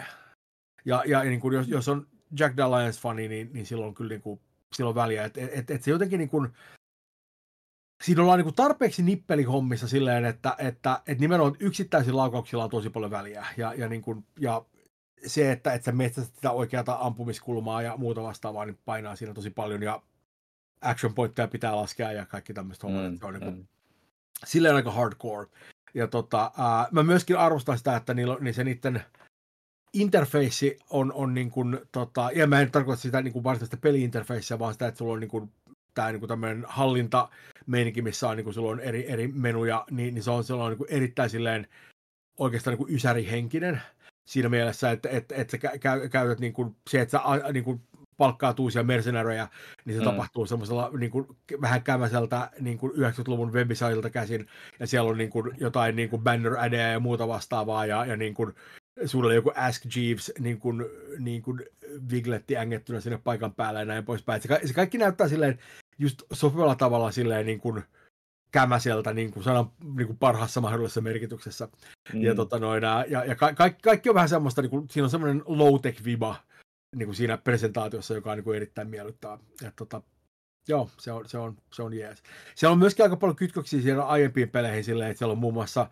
Ja, 0.86 1.04
ja 1.08 1.24
niin 1.24 1.40
kuin 1.40 1.54
jos, 1.54 1.68
jos 1.68 1.88
on 1.88 2.08
Jack 2.40 2.58
Dalliance-fani, 2.58 3.28
niin, 3.28 3.50
niin 3.54 3.66
silloin 3.66 3.94
kyllä 3.94 4.10
niin 4.10 4.22
kuin, 4.22 4.40
silloin 4.76 4.96
väliä. 4.96 5.26
Että 5.26 5.42
et, 5.42 5.50
et, 5.54 5.72
et 5.72 5.84
se 5.84 5.92
jotenkin 5.92 6.18
niin 6.18 6.30
kuin, 6.30 6.50
siinä 8.02 8.22
ollaan 8.22 8.38
niin 8.40 8.46
kuin 8.46 8.56
tarpeeksi 8.56 9.04
nippelihommissa 9.04 9.88
silleen, 9.88 10.26
että, 10.26 10.56
että, 10.58 11.02
että 11.08 11.22
nimenomaan 11.22 11.56
yksittäisillä 11.60 12.18
laukauksilla 12.18 12.64
on 12.64 12.70
tosi 12.70 12.90
paljon 12.90 13.12
väliä. 13.12 13.46
Ja, 13.58 13.74
ja, 13.74 13.90
niin 13.90 14.02
kuin, 14.02 14.26
ja 14.40 14.66
se, 15.26 15.52
että, 15.52 15.74
että 15.74 15.86
sä 15.86 15.92
metsästät 15.92 16.36
sitä 16.36 16.52
oikeata 16.52 16.98
ampumiskulmaa 17.00 17.82
ja 17.82 17.98
muuta 17.98 18.24
vastaavaa, 18.24 18.66
niin 18.66 18.80
painaa 18.86 19.16
siinä 19.16 19.34
tosi 19.34 19.50
paljon. 19.50 19.84
Ja 19.84 20.02
action 20.82 21.14
pointteja 21.14 21.48
pitää 21.48 21.76
laskea 21.76 22.12
ja 22.12 22.26
kaikki 22.26 22.54
tämmöistä 22.54 22.88
mm, 22.88 22.94
hommaa. 22.94 23.12
Se 23.20 23.26
on 23.26 23.34
niin 23.34 23.44
kuin, 23.44 23.56
mm. 23.56 23.68
silleen 24.46 24.76
aika 24.76 24.92
hardcore. 24.92 25.48
Ja 25.94 26.08
tota, 26.08 26.52
ää, 26.58 26.88
mä 26.92 27.04
myöskin 27.04 27.38
arvostan 27.38 27.78
sitä, 27.78 27.96
että 27.96 28.14
niillä, 28.14 28.38
niin 28.40 28.54
se 28.54 28.64
niiden 28.64 29.04
interface 29.94 30.78
on, 30.90 31.14
on 31.14 31.34
niin 31.34 31.52
kuin, 31.52 31.80
tota, 31.92 32.30
ja 32.36 32.48
mä 32.48 32.62
en 32.62 32.72
tarkoita 32.72 33.02
sitä 33.02 33.22
niin 33.22 33.34
kuin 33.34 33.44
varsinaista 33.44 33.78
peli-interfacea, 33.78 34.60
vaan 34.60 34.74
sitä, 34.74 34.88
että 34.88 34.98
sulla 34.98 35.14
on 35.14 35.20
niin 35.20 35.30
kuin, 35.30 35.52
tämä 35.94 36.12
niin 36.12 36.28
tämmöinen 36.28 36.66
hallinta 36.68 37.30
meininki, 37.68 38.02
missä 38.02 38.30
on, 38.30 38.38
niin 38.38 38.46
kuin, 38.46 38.60
on 38.60 38.80
eri, 38.80 39.12
eri 39.12 39.28
menuja, 39.28 39.86
niin, 39.92 40.14
niin 40.14 40.24
se 40.24 40.32
on, 40.32 40.44
on 40.62 40.72
niin 40.72 40.86
erittäin 40.90 41.30
silleen 41.30 41.68
oikeastaan 42.38 42.72
niin 42.72 42.86
kuin 42.86 42.96
ysärihenkinen 42.96 43.82
siinä 44.26 44.50
mielessä, 44.50 44.92
että, 44.92 45.10
että, 45.10 45.36
että 45.36 45.52
sä 45.52 45.78
käytät 46.10 46.40
niin 46.40 46.54
kuin, 46.54 46.76
se, 46.90 47.02
että 47.02 47.12
sä 47.12 47.52
niin 47.54 47.64
kuin, 47.64 47.82
palkkaa 48.18 48.56
uusia 48.60 48.84
mercenaröjä, 48.84 49.48
niin 49.86 49.98
se 49.98 50.04
mm. 50.04 50.12
tapahtuu 50.12 50.46
semmoisella 50.46 50.92
niin 50.98 51.12
kuin, 51.12 51.28
vähän 51.62 51.84
kämäseltä 51.84 52.50
niin 52.60 52.78
kuin 52.78 52.92
90-luvun 52.92 53.54
webisaitilta 53.54 54.10
käsin, 54.10 54.48
ja 54.80 54.88
siellä 54.88 55.10
on 55.10 55.18
niin 55.18 55.30
kuin, 55.30 55.52
jotain 55.58 55.96
niin 55.96 56.10
kuin 56.10 56.22
banner 56.22 56.58
adeja 56.58 56.92
ja 56.92 57.00
muuta 57.00 57.28
vastaavaa, 57.28 57.86
ja, 57.86 58.06
ja 58.06 58.18
niin 58.18 58.34
kuin, 58.34 58.54
sulla 59.06 59.28
oli 59.28 59.36
joku 59.36 59.52
Ask 59.56 59.86
Jeeves 59.96 60.32
niin 60.40 60.60
kuin, 60.60 60.86
niin 61.20 61.42
kuin 61.42 61.66
Wigletti 62.12 62.58
ängettynä 62.58 63.00
sinne 63.00 63.18
paikan 63.24 63.54
päälle 63.54 63.80
ja 63.80 63.86
näin 63.86 64.06
poispäin. 64.06 64.42
Se, 64.42 64.60
se 64.66 64.74
kaikki 64.74 64.98
näyttää 64.98 65.28
silleen 65.28 65.60
just 66.02 66.24
sopivalla 66.34 66.76
tavalla 66.76 67.12
silleen 67.12 67.46
niin 67.46 67.60
kuin, 67.60 67.84
kämäseltä 68.52 69.14
niin 69.14 69.32
kuin 69.32 69.44
sanan 69.44 69.72
niin 69.96 70.08
kuin 70.08 70.18
parhaassa 70.18 70.62
mahdollisessa 70.62 71.02
merkityksessä. 71.02 71.68
Mm. 72.14 72.22
Ja, 72.22 72.36
tota 72.36 72.60
noin, 72.60 72.84
ja, 72.84 73.26
ja 73.26 73.36
ka- 73.36 73.54
ka- 73.54 73.70
kaikki 73.84 74.10
on 74.10 74.16
vähän 74.16 74.30
semmoista, 74.30 74.62
niin 74.62 74.70
kuin, 74.70 74.90
siinä 74.90 75.04
on 75.04 75.10
semmoinen 75.10 75.42
low-tech 75.46 76.04
viba, 76.06 76.36
niin 76.96 77.08
kuin 77.08 77.16
siinä 77.16 77.38
presentaatiossa, 77.38 78.14
joka 78.14 78.32
on 78.32 78.38
niin 78.38 78.44
kuin 78.44 78.56
erittäin 78.56 78.90
miellyttävä. 78.90 79.40
Ja, 79.62 79.72
tota, 79.76 80.02
joo, 80.68 80.90
se 80.98 81.12
on, 81.12 81.30
se 81.30 81.38
on, 81.38 81.58
se 81.74 81.84
on 81.84 81.94
jees. 81.94 82.24
Siellä 82.56 82.74
on 82.74 82.80
myöskin 82.80 83.06
aika 83.06 83.18
paljon 83.18 83.36
kytköksiä 83.36 83.82
siellä 83.82 84.06
aiempiin 84.06 84.50
peleihin 84.50 84.84
silleen, 84.84 85.12
että 85.12 85.20
siellä 85.20 85.32
on 85.32 85.38
muun 85.38 85.54
muassa 85.54 85.88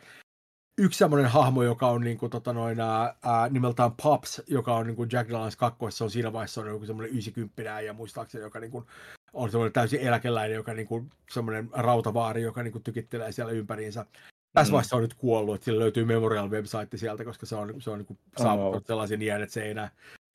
yksi 0.80 0.98
semmoinen 0.98 1.32
hahmo, 1.32 1.64
joka 1.64 1.88
on 1.88 2.02
niin 2.02 2.18
kuin, 2.18 2.30
tota 2.30 2.54
noin, 2.54 2.80
ää, 2.80 3.50
nimeltään 3.50 3.92
Pops, 4.04 4.42
joka 4.48 4.76
on 4.76 4.88
niin 4.88 4.96
kuin 4.96 5.10
Jack 5.12 5.30
Dallans 5.30 5.56
kakkoissa, 5.56 6.04
on 6.04 6.12
siinä 6.12 6.34
vaiheessa 6.34 6.62
on 6.62 6.68
joku 6.68 6.86
semmoinen 6.86 7.12
90 7.12 7.82
ja 7.82 7.94
muistaakseni, 7.94 8.44
joka 8.44 8.60
niin 8.60 8.72
kuin, 8.72 8.86
on 9.34 9.52
semmoinen 9.52 9.74
täysin 9.74 10.02
eläkeläinen, 10.02 10.56
joka 10.56 10.74
niin 10.74 10.88
kuin, 10.88 11.10
semmoinen 11.32 11.70
rautavaari, 11.74 12.42
joka 12.42 12.64
niin 12.64 12.72
kuin, 12.72 12.84
tykittelee 12.84 13.32
siellä 13.32 13.54
ympäriinsä. 13.54 14.06
Tässä 14.54 14.72
mm. 14.72 14.74
vaiheessa 14.74 14.96
on 14.96 15.02
nyt 15.02 15.14
kuollut, 15.14 15.56
että 15.56 15.66
sillä 15.66 15.80
löytyy 15.80 16.06
Memorial-website 16.06 16.98
sieltä, 16.98 17.26
koska 17.26 17.46
se 17.46 17.56
on, 17.56 17.82
se 17.82 17.90
on 17.90 17.98
niin 17.98 18.06
kuin, 18.06 18.20
saavuttanut 18.38 18.88
sellaisen 18.88 19.22
iän, 19.22 19.42
että 19.42 19.54
se 19.54 19.64
ei 19.64 19.72
enää 19.72 19.92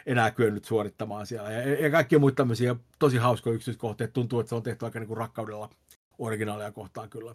enää 0.07 0.31
kyennyt 0.31 0.65
suorittamaan 0.65 1.27
siellä. 1.27 1.53
Ja, 1.53 1.83
ja 1.83 1.91
kaikki 1.91 2.19
muita 2.19 2.37
tämmöisiä 2.37 2.77
tosi 2.99 3.17
hauskoja 3.17 3.55
yksityiskohtia. 3.55 4.09
Tuntuu, 4.09 4.41
että 4.41 4.49
se 4.49 4.55
on 4.55 4.63
tehty 4.63 4.85
aika 4.85 4.99
niin 4.99 5.09
kuin 5.09 5.19
rakkaudella 5.19 5.71
originaalia 6.19 6.73
kohtaan 6.73 7.11
kyllä. 7.11 7.35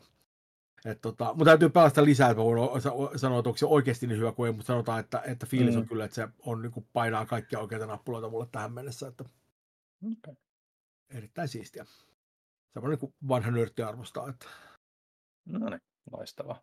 Et 0.86 1.02
tota, 1.02 1.26
mutta 1.26 1.45
täytyy 1.45 1.69
päästä 1.69 2.03
lisää, 2.03 2.30
että 2.30 2.44
voin 2.44 2.81
sanoa, 3.15 3.40
että 3.40 3.49
onko 3.49 3.57
se 3.57 3.65
oikeasti 3.65 4.07
niin 4.07 4.19
hyvä 4.19 4.31
kuin 4.31 4.48
ei, 4.48 4.53
mutta 4.53 4.68
sanotaan, 4.68 4.99
että, 4.99 5.22
että 5.26 5.45
fiilis 5.45 5.76
mm. 5.76 5.81
on 5.81 5.88
kyllä, 5.88 6.06
että 6.06 6.15
se 6.15 6.27
on, 6.40 6.61
niin 6.61 6.72
kuin 6.72 6.86
painaa 6.94 7.26
kaikkia 7.26 7.60
oikeita 7.60 7.86
nappuloita 7.86 8.30
mulle 8.30 8.48
tähän 8.52 8.72
mennessä. 8.72 9.07
Että... 9.07 9.23
Okay. 10.18 10.36
Erittäin 11.10 11.48
siistiä. 11.48 11.86
Semmoinen 12.73 12.91
niin 12.91 12.99
kuin 12.99 13.14
vanha 13.27 13.52
nörtti 13.52 13.81
arvostaa. 13.81 14.30
Että... 14.30 14.45
No 15.45 15.69
niin, 15.69 15.81
loistavaa. 16.11 16.61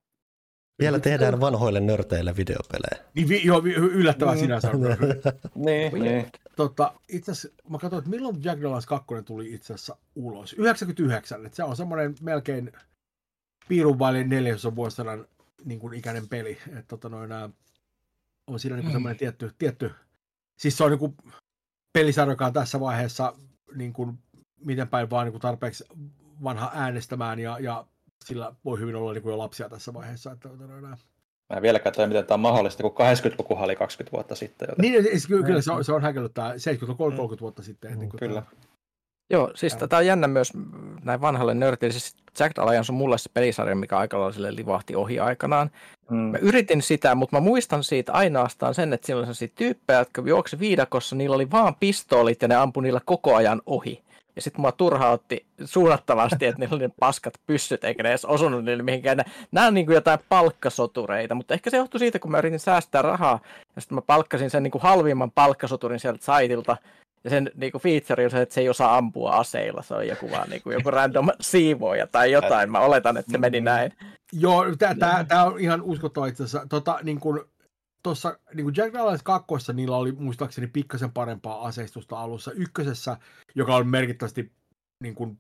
Vielä 0.79 0.99
tehdään 0.99 1.41
vanhoille 1.41 1.81
nörteille 1.81 2.37
videopelejä. 2.37 3.05
Niin, 3.15 3.29
vi, 3.29 3.45
joo, 3.45 3.63
yllättävää 3.77 4.35
mm. 4.35 4.41
sinänsä. 4.41 4.71
niin, 5.55 5.95
niin. 5.95 6.27
Tota, 6.57 6.95
itse 7.09 7.33
asiassa, 7.33 7.63
mä 7.71 7.79
katsoin, 7.79 7.99
että 7.99 8.11
milloin 8.11 8.45
Jack 8.45 8.63
Dallas 8.63 8.87
2 8.87 9.07
tuli 9.25 9.55
itse 9.55 9.75
asiassa 9.75 9.97
ulos. 10.15 10.53
99, 10.53 11.47
että 11.47 11.57
se 11.57 11.65
on 11.65 11.77
semmoinen 11.77 12.15
melkein 12.21 12.73
piirun 13.69 13.99
vaille 13.99 14.25
neljäsosa 14.25 14.77
vuosisadan 14.77 15.27
niin 15.65 15.81
kuin 15.81 15.95
ikäinen 15.95 16.29
peli. 16.29 16.59
Että 16.67 16.85
tota 16.89 17.09
noin, 17.09 17.29
nää, 17.29 17.51
on 18.47 18.61
siinä 18.61 18.77
niin 18.77 18.85
kuin 18.85 18.93
semmoinen 18.93 19.19
tietty, 19.19 19.53
tietty, 19.59 19.91
siis 20.59 20.77
se 20.77 20.85
on 20.85 20.91
niin 20.91 20.99
kuin 20.99 21.17
pelisarjokaan 21.93 22.53
tässä 22.53 22.81
vaiheessa 22.81 23.35
niin 23.75 23.93
kuin, 23.93 24.19
miten 24.65 24.89
päin 24.89 25.11
vaan 25.11 25.27
niin 25.27 25.41
tarpeeksi 25.41 25.85
vanha 26.45 26.71
äänestämään 26.75 27.39
ja, 27.39 27.59
ja 27.59 27.87
sillä 28.25 28.55
voi 28.65 28.81
hyvin 28.81 28.97
olla 28.97 29.13
niin 29.13 29.23
kuin 29.23 29.33
jo 29.33 29.39
lapsia 29.39 29.69
tässä 29.69 29.95
vaiheessa. 29.95 30.33
Että, 30.33 30.49
tota. 30.49 30.65
Mä 31.51 31.57
en 31.57 31.63
vieläkään 31.63 31.95
tiedä, 31.95 32.09
miten 32.09 32.27
tämä 32.27 32.35
on 32.35 32.41
mahdollista, 32.41 32.83
kun 32.83 32.93
80-lukuhan 32.93 33.65
oli 33.65 33.77
20 33.77 34.17
vuotta 34.17 34.35
sitten. 34.35 34.69
Joten... 34.71 34.83
Niin, 34.83 35.03
siis, 35.03 35.27
kyllä 35.27 35.61
se 35.61 35.73
on, 35.73 35.85
se 35.85 35.93
on 35.93 36.03
häkellyttää 36.03 36.59
70 36.59 36.99
30 36.99 37.41
vuotta 37.41 37.63
sitten. 37.63 37.93
Mm, 37.93 37.99
niin 37.99 38.11
kyllä. 38.11 38.43
Tämä. 38.43 38.67
Joo, 39.31 39.51
siis 39.55 39.73
ja. 39.73 39.79
tätä 39.79 39.97
on 39.97 40.07
jännä 40.07 40.29
myös 40.29 40.53
näin 41.05 41.21
vanhalle 41.21 41.55
nörtille. 41.55 41.93
Siis 41.93 42.17
Jack 42.41 42.59
Alliance 42.59 42.93
on 42.93 42.97
mulle 42.97 43.19
se 43.19 43.31
pelisarja, 43.35 43.77
mikä 43.77 43.99
aika 43.99 44.21
lailla 44.21 44.57
livahti 44.57 44.97
ohi 44.97 45.21
aikanaan. 45.21 45.71
Mm. 46.11 46.17
Mä 46.17 46.39
yritin 46.39 46.83
sitä, 46.83 47.15
mutta 47.15 47.37
mä 47.37 47.41
muistan 47.41 47.85
siitä 47.85 48.13
ainoastaan 48.13 48.75
sen, 48.75 48.93
että 48.93 49.07
siellä 49.07 49.21
oli 49.21 49.27
sellaisia 49.27 49.49
tyyppejä, 49.55 49.99
jotka 49.99 50.23
juoksi 50.27 50.59
viidakossa, 50.59 51.17
niillä 51.17 51.35
oli 51.35 51.51
vaan 51.51 51.75
pistoolit 51.81 52.43
ja 52.43 52.49
ne 52.49 52.55
ampui 52.55 52.83
niillä 52.83 53.01
koko 53.05 53.35
ajan 53.35 53.63
ohi. 53.67 54.06
Ja 54.37 54.43
sitten 54.43 54.61
mua 54.61 54.73
turhautti 54.73 55.47
suunnattavasti, 55.65 56.47
että 56.47 56.61
niillä 56.61 56.75
oli 56.75 56.83
ne 56.83 56.95
paskat 57.01 57.35
pyssyt, 57.47 57.85
eikä 57.85 58.03
ne 58.03 58.09
edes 58.09 58.25
osunut 58.25 58.65
niille 58.65 58.83
mihinkään. 58.83 59.19
Nämä 59.53 59.67
on 59.67 59.75
niin 59.75 59.87
kuin 59.87 59.95
jotain 59.95 60.19
palkkasotureita, 60.29 61.35
mutta 61.35 61.55
ehkä 61.55 61.71
se 61.71 61.77
johtui 61.77 61.99
siitä, 62.01 62.19
kun 62.19 62.31
mä 62.31 62.39
yritin 62.39 62.61
säästää 62.61 63.03
rahaa, 63.03 63.41
ja 63.77 63.81
sitten 63.81 63.97
mä 63.97 64.03
palkkasin 64.03 64.51
sen 64.51 64.63
niin 64.63 64.71
kuin 64.71 64.83
halvimman 64.83 65.31
palkkasoturin 65.31 66.01
sieltä 66.01 66.25
saitilta, 66.25 66.77
ja 67.25 67.31
sen 67.31 67.51
niin 67.55 67.73
kuin 67.73 67.83
feature 67.83 68.25
on 68.25 68.31
se, 68.31 68.43
että 68.43 68.55
se 68.55 68.61
ei 68.61 68.69
osaa 68.69 68.97
ampua 68.97 69.31
aseilla. 69.31 69.83
Se 69.83 69.95
on 69.95 70.09
joku 70.09 70.31
vaan 70.31 70.51
niin 70.51 70.63
kuin 70.63 70.75
joku 70.75 70.91
random 70.91 71.29
siivoja 71.41 72.07
tai 72.07 72.33
jotain. 72.33 72.71
Mä 72.71 72.81
oletan, 72.81 73.17
että 73.17 73.33
se 73.33 73.39
meni 73.39 73.61
näin. 73.61 73.93
Joo, 74.33 74.65
tämä 75.29 75.45
on 75.45 75.61
ihan 75.61 75.83
uskottava 75.83 76.27
itse 76.27 76.45
asiassa. 76.45 76.69
Tota, 76.69 76.99
niin 77.03 77.21
kuin, 77.21 77.41
tuossa 78.07 78.39
niin 78.55 78.77
Jack 78.77 78.93
Daniels 78.93 79.23
2. 79.23 79.73
niillä 79.73 79.97
oli 79.97 80.13
muistaakseni 80.13 80.67
pikkasen 80.67 81.13
parempaa 81.13 81.67
aseistusta 81.67 82.21
alussa. 82.21 82.53
Ykkösessä, 82.53 83.17
joka 83.55 83.77
on 83.77 83.89
merkittävästi 83.89 84.53
niin 85.03 85.15
kuin, 85.15 85.39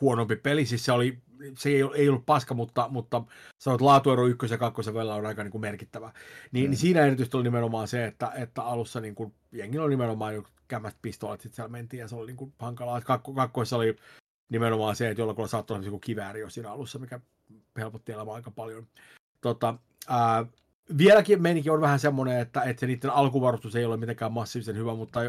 huonompi 0.00 0.36
peli, 0.36 0.66
siis 0.66 0.84
se, 0.84 0.92
oli, 0.92 1.18
se 1.58 1.68
ei, 1.68 1.82
ei 1.94 2.08
ollut 2.08 2.26
paska, 2.26 2.54
mutta, 2.54 2.88
mutta 2.88 3.22
sanot 3.58 3.80
laatuero 3.80 4.26
ykkösen 4.26 4.54
ja 4.54 4.58
kakkosen 4.58 4.94
välillä 4.94 5.14
on 5.14 5.26
aika 5.26 5.42
niin 5.42 5.50
kuin 5.50 5.60
merkittävä. 5.60 6.12
Niin, 6.52 6.66
mm. 6.66 6.70
niin 6.70 6.78
siinä 6.78 7.00
erityisesti 7.00 7.36
oli 7.36 7.44
nimenomaan 7.44 7.88
se, 7.88 8.04
että, 8.04 8.32
että 8.36 8.62
alussa 8.62 9.00
niin 9.00 9.14
kuin, 9.14 9.34
jengi 9.52 9.78
oli 9.78 9.90
nimenomaan 9.90 10.34
jo 10.34 10.44
kämät 10.68 10.96
pistoolit, 11.02 11.40
sitten 11.40 11.56
siellä 11.56 11.72
mentiin 11.72 12.00
ja 12.00 12.08
se 12.08 12.16
oli 12.16 12.26
niin 12.26 12.36
kuin 12.36 12.52
hankalaa. 12.58 13.00
Kakko, 13.00 13.32
kakkoissa 13.32 13.76
oli 13.76 13.96
nimenomaan 14.48 14.96
se, 14.96 15.08
että 15.08 15.20
jollakulla 15.20 15.48
saattoi 15.48 15.76
olla 15.76 15.86
joku 15.86 15.98
kivääri 15.98 16.40
jo 16.40 16.50
siinä 16.50 16.72
alussa, 16.72 16.98
mikä 16.98 17.20
helpotti 17.78 18.12
elämää 18.12 18.34
aika 18.34 18.50
paljon. 18.50 18.86
Tota, 19.40 19.74
ää, 20.08 20.46
vieläkin 20.98 21.42
meininki 21.42 21.70
on 21.70 21.80
vähän 21.80 21.98
semmoinen, 21.98 22.40
että, 22.40 22.62
että 22.62 22.80
se 22.80 22.86
niiden 22.86 23.10
alkuvarustus 23.10 23.76
ei 23.76 23.84
ole 23.84 23.96
mitenkään 23.96 24.32
massiivisen 24.32 24.76
hyvä, 24.76 24.94
mutta 24.94 25.20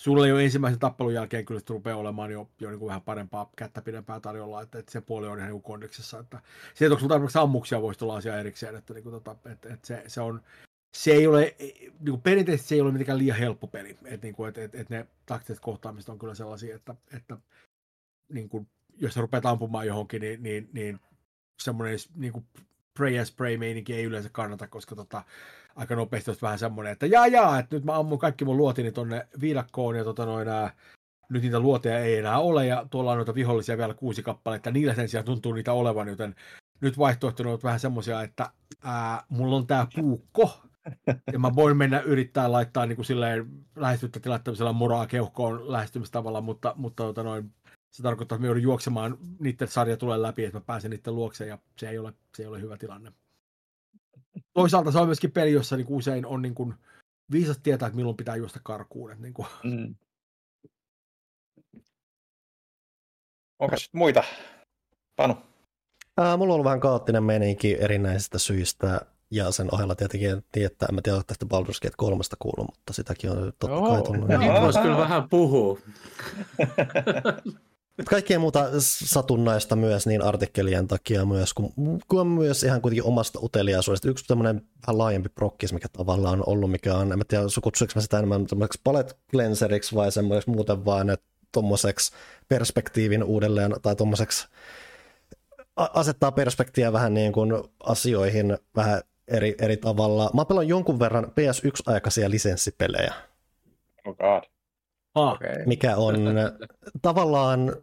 sulle 0.00 0.28
jo 0.28 0.38
ensimmäisen 0.38 0.80
tappelun 0.80 1.14
jälkeen 1.14 1.44
kyllä 1.44 1.60
se 1.60 1.66
rupeaa 1.68 1.98
olemaan 1.98 2.30
jo, 2.30 2.50
jo 2.60 2.68
niin 2.68 2.78
kuin 2.78 2.88
vähän 2.88 3.02
parempaa 3.02 3.50
kättä 3.56 3.82
pidempää 3.82 4.20
tarjolla, 4.20 4.62
että, 4.62 4.78
että 4.78 4.92
se 4.92 5.00
puoli 5.00 5.26
on 5.26 5.38
ihan 5.38 5.50
niin 5.50 5.62
kondiksessa. 5.62 6.18
Että, 6.18 6.40
se, 6.74 6.84
että 6.84 6.94
onko 6.94 7.08
tarpeeksi 7.08 7.38
ammuksia, 7.38 7.82
voisi 7.82 7.98
tulla 7.98 8.16
asia 8.16 8.40
erikseen, 8.40 8.76
että, 8.76 8.94
niin 8.94 9.02
kuin, 9.02 9.12
tota, 9.12 9.36
että, 9.52 9.74
että 9.74 9.86
se, 9.86 10.04
se, 10.06 10.20
on, 10.20 10.42
se 10.96 11.10
ei 11.10 11.26
ole, 11.26 11.56
niin 11.58 12.10
kuin 12.10 12.22
perinteisesti 12.22 12.68
se 12.68 12.74
ei 12.74 12.80
ole 12.80 12.92
mitenkään 12.92 13.18
liian 13.18 13.38
helppo 13.38 13.66
peli, 13.66 13.98
että, 14.04 14.26
niin 14.26 14.34
kuin, 14.34 14.48
että, 14.48 14.64
että, 14.64 14.78
että 14.78 14.94
ne 14.94 15.06
taktiset 15.26 15.60
kohtaamiset 15.60 16.08
on 16.08 16.18
kyllä 16.18 16.34
sellaisia, 16.34 16.76
että, 16.76 16.94
että 17.16 17.38
niin 18.28 18.48
kuin, 18.48 18.68
jos 18.96 19.14
sä 19.14 19.20
rupeat 19.20 19.46
ampumaan 19.46 19.86
johonkin, 19.86 20.20
niin, 20.20 20.42
niin, 20.42 20.68
niin 20.72 21.00
semmoinen 21.62 21.98
niin 22.14 22.32
kuin 22.32 22.44
pray 22.94 23.18
and 23.18 23.26
spray 23.26 23.56
meininki 23.56 23.94
ei 23.94 24.04
yleensä 24.04 24.28
kannata, 24.32 24.68
koska 24.68 24.94
tota, 24.94 25.22
aika 25.76 25.96
nopeasti 25.96 26.30
olisi 26.30 26.42
vähän 26.42 26.58
semmoinen, 26.58 26.92
että 26.92 27.06
jaa 27.06 27.26
jaa, 27.26 27.58
että 27.58 27.76
nyt 27.76 27.84
mä 27.84 27.96
ammun 27.98 28.18
kaikki 28.18 28.44
mun 28.44 28.56
luotini 28.56 28.92
tonne 28.92 29.28
viidakkoon 29.40 29.96
ja 29.96 30.04
tota 30.04 30.26
noin, 30.26 30.48
ää, 30.48 30.70
nyt 31.30 31.42
niitä 31.42 31.60
luoteja 31.60 31.98
ei 31.98 32.18
enää 32.18 32.38
ole 32.38 32.66
ja 32.66 32.86
tuolla 32.90 33.10
on 33.10 33.18
noita 33.18 33.34
vihollisia 33.34 33.78
vielä 33.78 33.94
kuusi 33.94 34.22
kappaletta, 34.22 34.70
niillä 34.70 34.94
sen 34.94 35.08
sijaan 35.08 35.24
tuntuu 35.24 35.52
niitä 35.52 35.72
olevan, 35.72 36.08
joten 36.08 36.34
nyt 36.80 36.98
vaihtoehtona 36.98 37.50
on 37.50 37.58
vähän 37.62 37.80
semmoisia, 37.80 38.22
että 38.22 38.50
ää, 38.82 39.22
mulla 39.28 39.56
on 39.56 39.66
tää 39.66 39.86
puukko, 39.94 40.50
ja 41.32 41.38
mä 41.38 41.54
voin 41.54 41.76
mennä 41.76 42.00
yrittää 42.00 42.52
laittaa 42.52 42.86
niin 42.86 42.96
kuin 42.96 43.06
silleen 43.06 43.46
lähestyttä 43.76 44.20
tilattamisella 44.20 44.72
moraa 44.72 45.06
keuhkoon 45.06 45.72
lähestymistavalla, 45.72 46.40
mutta, 46.40 46.72
mutta 46.76 47.02
tota 47.02 47.22
noin, 47.22 47.52
se 47.94 48.02
tarkoittaa, 48.02 48.36
että 48.36 48.40
me 48.40 48.46
joudun 48.46 48.62
juoksemaan 48.62 49.18
niiden 49.38 49.68
sarja 49.68 49.96
tulee 49.96 50.22
läpi, 50.22 50.44
että 50.44 50.58
mä 50.58 50.64
pääsen 50.66 50.90
niiden 50.90 51.14
luokse 51.14 51.46
ja 51.46 51.58
se 51.78 51.88
ei 51.88 51.98
ole, 51.98 52.12
se 52.36 52.42
ei 52.42 52.46
ole 52.46 52.60
hyvä 52.60 52.76
tilanne. 52.76 53.12
Toisaalta 54.52 54.92
se 54.92 54.98
on 54.98 55.06
myöskin 55.06 55.32
peli, 55.32 55.52
jossa 55.52 55.76
niin 55.76 55.86
kuin 55.86 55.96
usein 55.96 56.26
on 56.26 56.42
niin 56.42 56.54
kuin 56.54 56.74
viisas 57.30 57.58
tietää, 57.58 57.86
että 57.86 57.96
milloin 57.96 58.16
pitää 58.16 58.36
juosta 58.36 58.60
karkuun. 58.62 59.10
Että 59.10 59.22
niin 59.22 59.34
kuin. 59.34 59.46
Mm. 59.64 59.94
Onko 63.58 63.76
muita? 63.92 64.24
Panu? 65.16 65.36
Ää, 66.16 66.36
mulla 66.36 66.52
on 66.52 66.54
ollut 66.54 66.64
vähän 66.64 66.80
kaoottinen 66.80 67.24
meininki 67.24 67.76
erinäisistä 67.80 68.38
syistä 68.38 69.00
ja 69.30 69.50
sen 69.50 69.74
ohella 69.74 69.94
tietenkin 69.94 70.44
tietää, 70.52 70.86
en 70.88 70.94
mä 70.94 71.00
tiedä, 71.02 71.22
tästä 71.26 71.46
Baldur's 71.46 71.80
Gate 71.82 71.94
3 71.96 72.22
kuullut, 72.38 72.66
mutta 72.66 72.92
sitäkin 72.92 73.30
on 73.30 73.52
totta 73.58 73.66
kai 73.66 74.02
tullut. 74.02 74.28
Niin 74.28 74.62
voisi 74.62 74.78
kyllä 74.78 74.96
vähän 74.96 75.28
puhua. 75.28 75.78
Kaikkea 78.04 78.38
muuta 78.38 78.66
satunnaista 78.78 79.76
myös 79.76 80.06
niin 80.06 80.22
artikkelien 80.22 80.88
takia 80.88 81.24
myös, 81.24 81.54
kun, 81.54 81.72
kun 82.08 82.26
myös 82.26 82.62
ihan 82.62 82.82
kuitenkin 82.82 83.04
omasta 83.04 83.38
uteliaisuudesta. 83.42 84.08
Yksi 84.08 84.24
tämmöinen 84.26 84.62
vähän 84.86 84.98
laajempi 84.98 85.28
prokkis, 85.28 85.72
mikä 85.72 85.88
tavallaan 85.88 86.38
on 86.38 86.48
ollut, 86.48 86.70
mikä 86.70 86.94
on, 86.94 87.12
en 87.12 87.20
tiedä, 87.28 87.44
kutsuinko 87.62 87.92
mä 87.94 88.00
sitä 88.02 88.18
enemmän 88.18 88.48
semmoiseksi 88.48 88.80
palette 88.84 89.14
cleanseriksi 89.30 89.94
vai 89.94 90.12
semmoiseksi 90.12 90.50
muuten 90.50 90.84
vaan, 90.84 91.10
että 91.10 91.26
tuommoiseksi 91.52 92.12
perspektiivin 92.48 93.24
uudelleen 93.24 93.74
tai 93.82 93.96
tuommoiseksi 93.96 94.48
asettaa 95.76 96.32
perspektiiviä 96.32 96.92
vähän 96.92 97.14
niin 97.14 97.32
kuin 97.32 97.52
asioihin 97.80 98.58
vähän 98.76 99.02
eri, 99.28 99.54
eri 99.60 99.76
tavalla. 99.76 100.30
Mä 100.34 100.44
pelaan 100.44 100.68
jonkun 100.68 100.98
verran 100.98 101.24
PS1-aikaisia 101.24 102.30
lisenssipelejä. 102.30 103.14
Oh 104.04 104.16
god. 104.16 104.53
Okay. 105.14 105.66
Mikä 105.66 105.96
on 105.96 106.14
tavallaan 107.02 107.76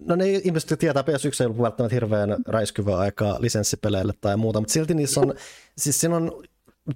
No 0.00 0.16
ne 0.16 0.28
ihmiset, 0.28 0.78
tietää, 0.78 1.02
PS1 1.02 1.40
ei 1.40 1.46
ollut 1.46 1.62
välttämättä 1.62 1.94
hirveän 1.94 2.36
räiskyvää 2.46 2.96
aikaa 2.96 3.36
lisenssipeleille 3.40 4.12
tai 4.20 4.36
muuta, 4.36 4.60
mutta 4.60 4.72
silti 4.72 4.94
niissä 4.94 5.20
on, 5.20 5.34
siis 5.78 6.00
siinä 6.00 6.16
on, 6.16 6.42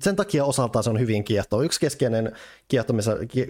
sen 0.01 0.17
takia 0.17 0.45
osaltaan 0.45 0.85
se 0.85 0.91
on 0.91 1.01
hyvin 1.01 1.25
kiehtova. 1.25 1.63
Yksi 1.63 1.81
keskeinen 1.81 2.33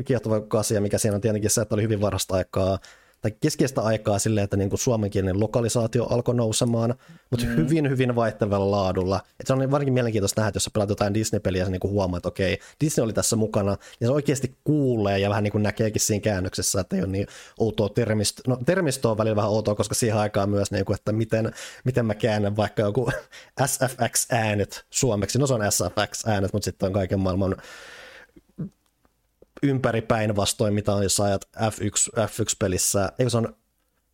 kiehtova 0.04 0.58
asia, 0.58 0.80
mikä 0.80 0.98
siinä 0.98 1.14
on 1.14 1.20
tietenkin 1.20 1.50
se, 1.50 1.60
että 1.62 1.74
oli 1.74 1.82
hyvin 1.82 2.00
varasta 2.00 2.34
aikaa 2.34 2.78
tai 3.20 3.30
keskeistä 3.40 3.80
aikaa 3.80 4.18
silleen, 4.18 4.44
että 4.44 4.56
niin 4.56 4.70
kuin 4.70 4.80
suomenkielinen 4.80 5.40
lokalisaatio 5.40 6.04
alkoi 6.04 6.34
nousemaan, 6.34 6.94
mutta 7.30 7.46
mm. 7.46 7.56
hyvin, 7.56 7.90
hyvin 7.90 8.14
vaihtelevalla 8.14 8.70
laadulla. 8.70 9.20
Et 9.40 9.46
se 9.46 9.52
on 9.52 9.70
varsinkin 9.70 9.94
mielenkiintoista 9.94 10.40
nähdä, 10.40 10.48
että 10.48 10.56
jos 10.56 10.64
sä 10.64 10.70
pelaat 10.74 10.90
jotain 10.90 11.14
Disney-peliä 11.14 11.60
ja 11.60 11.64
sä 11.64 11.70
niin 11.70 11.80
kuin 11.80 11.92
huomaat, 11.92 12.20
että 12.20 12.28
okei, 12.28 12.58
Disney 12.80 13.04
oli 13.04 13.12
tässä 13.12 13.36
mukana, 13.36 13.76
ja 14.00 14.06
se 14.06 14.12
oikeasti 14.12 14.56
kuulee 14.64 15.18
ja 15.18 15.30
vähän 15.30 15.44
niin 15.44 15.52
kuin 15.52 15.62
näkeekin 15.62 16.00
siinä 16.00 16.22
käännöksessä, 16.22 16.80
että 16.80 16.96
ei 16.96 17.02
ole 17.02 17.10
niin 17.10 17.26
outoa 17.58 17.88
termistoa. 17.88 18.54
No 18.54 18.58
termisto 18.66 19.10
on 19.10 19.18
välillä 19.18 19.36
vähän 19.36 19.50
outoa, 19.50 19.74
koska 19.74 19.94
siihen 19.94 20.18
aikaan 20.18 20.50
myös, 20.50 20.70
niin 20.70 20.84
kuin, 20.84 20.94
että 20.94 21.12
miten, 21.12 21.52
miten 21.84 22.06
mä 22.06 22.14
käännän 22.14 22.56
vaikka 22.56 22.82
joku 22.82 23.10
SFX-äänet 23.66 24.84
suomeksi. 24.90 25.38
No 25.38 25.46
se 25.46 25.54
on 25.54 25.72
SFX-äänet, 25.72 26.52
mutta 26.52 26.64
sitten 26.64 26.86
on 26.86 26.92
kaiken 26.92 27.20
maailman 27.20 27.56
ympäri 29.62 30.02
päinvastoin, 30.02 30.74
mitä 30.74 30.92
on, 30.92 31.02
jos 31.02 31.20
ajat 31.20 31.44
F1, 31.56 32.20
F1-pelissä, 32.20 33.12
eikö 33.18 33.30
se 33.30 33.36
on 33.36 33.56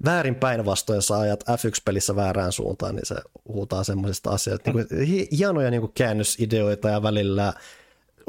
väärin 0.04 0.34
päinvastoin, 0.34 0.96
jos 0.96 1.10
ajat 1.10 1.44
F1-pelissä 1.44 2.16
väärään 2.16 2.52
suuntaan, 2.52 2.94
niin 2.94 3.06
se 3.06 3.14
huutaa 3.48 3.84
semmoisista 3.84 4.30
asioista. 4.30 4.72
Niin 4.72 4.86
kuin, 4.88 5.28
hienoja 5.38 5.70
niin 5.70 5.80
kuin 5.80 5.92
käännösideoita 5.94 6.88
ja 6.88 7.02
välillä 7.02 7.52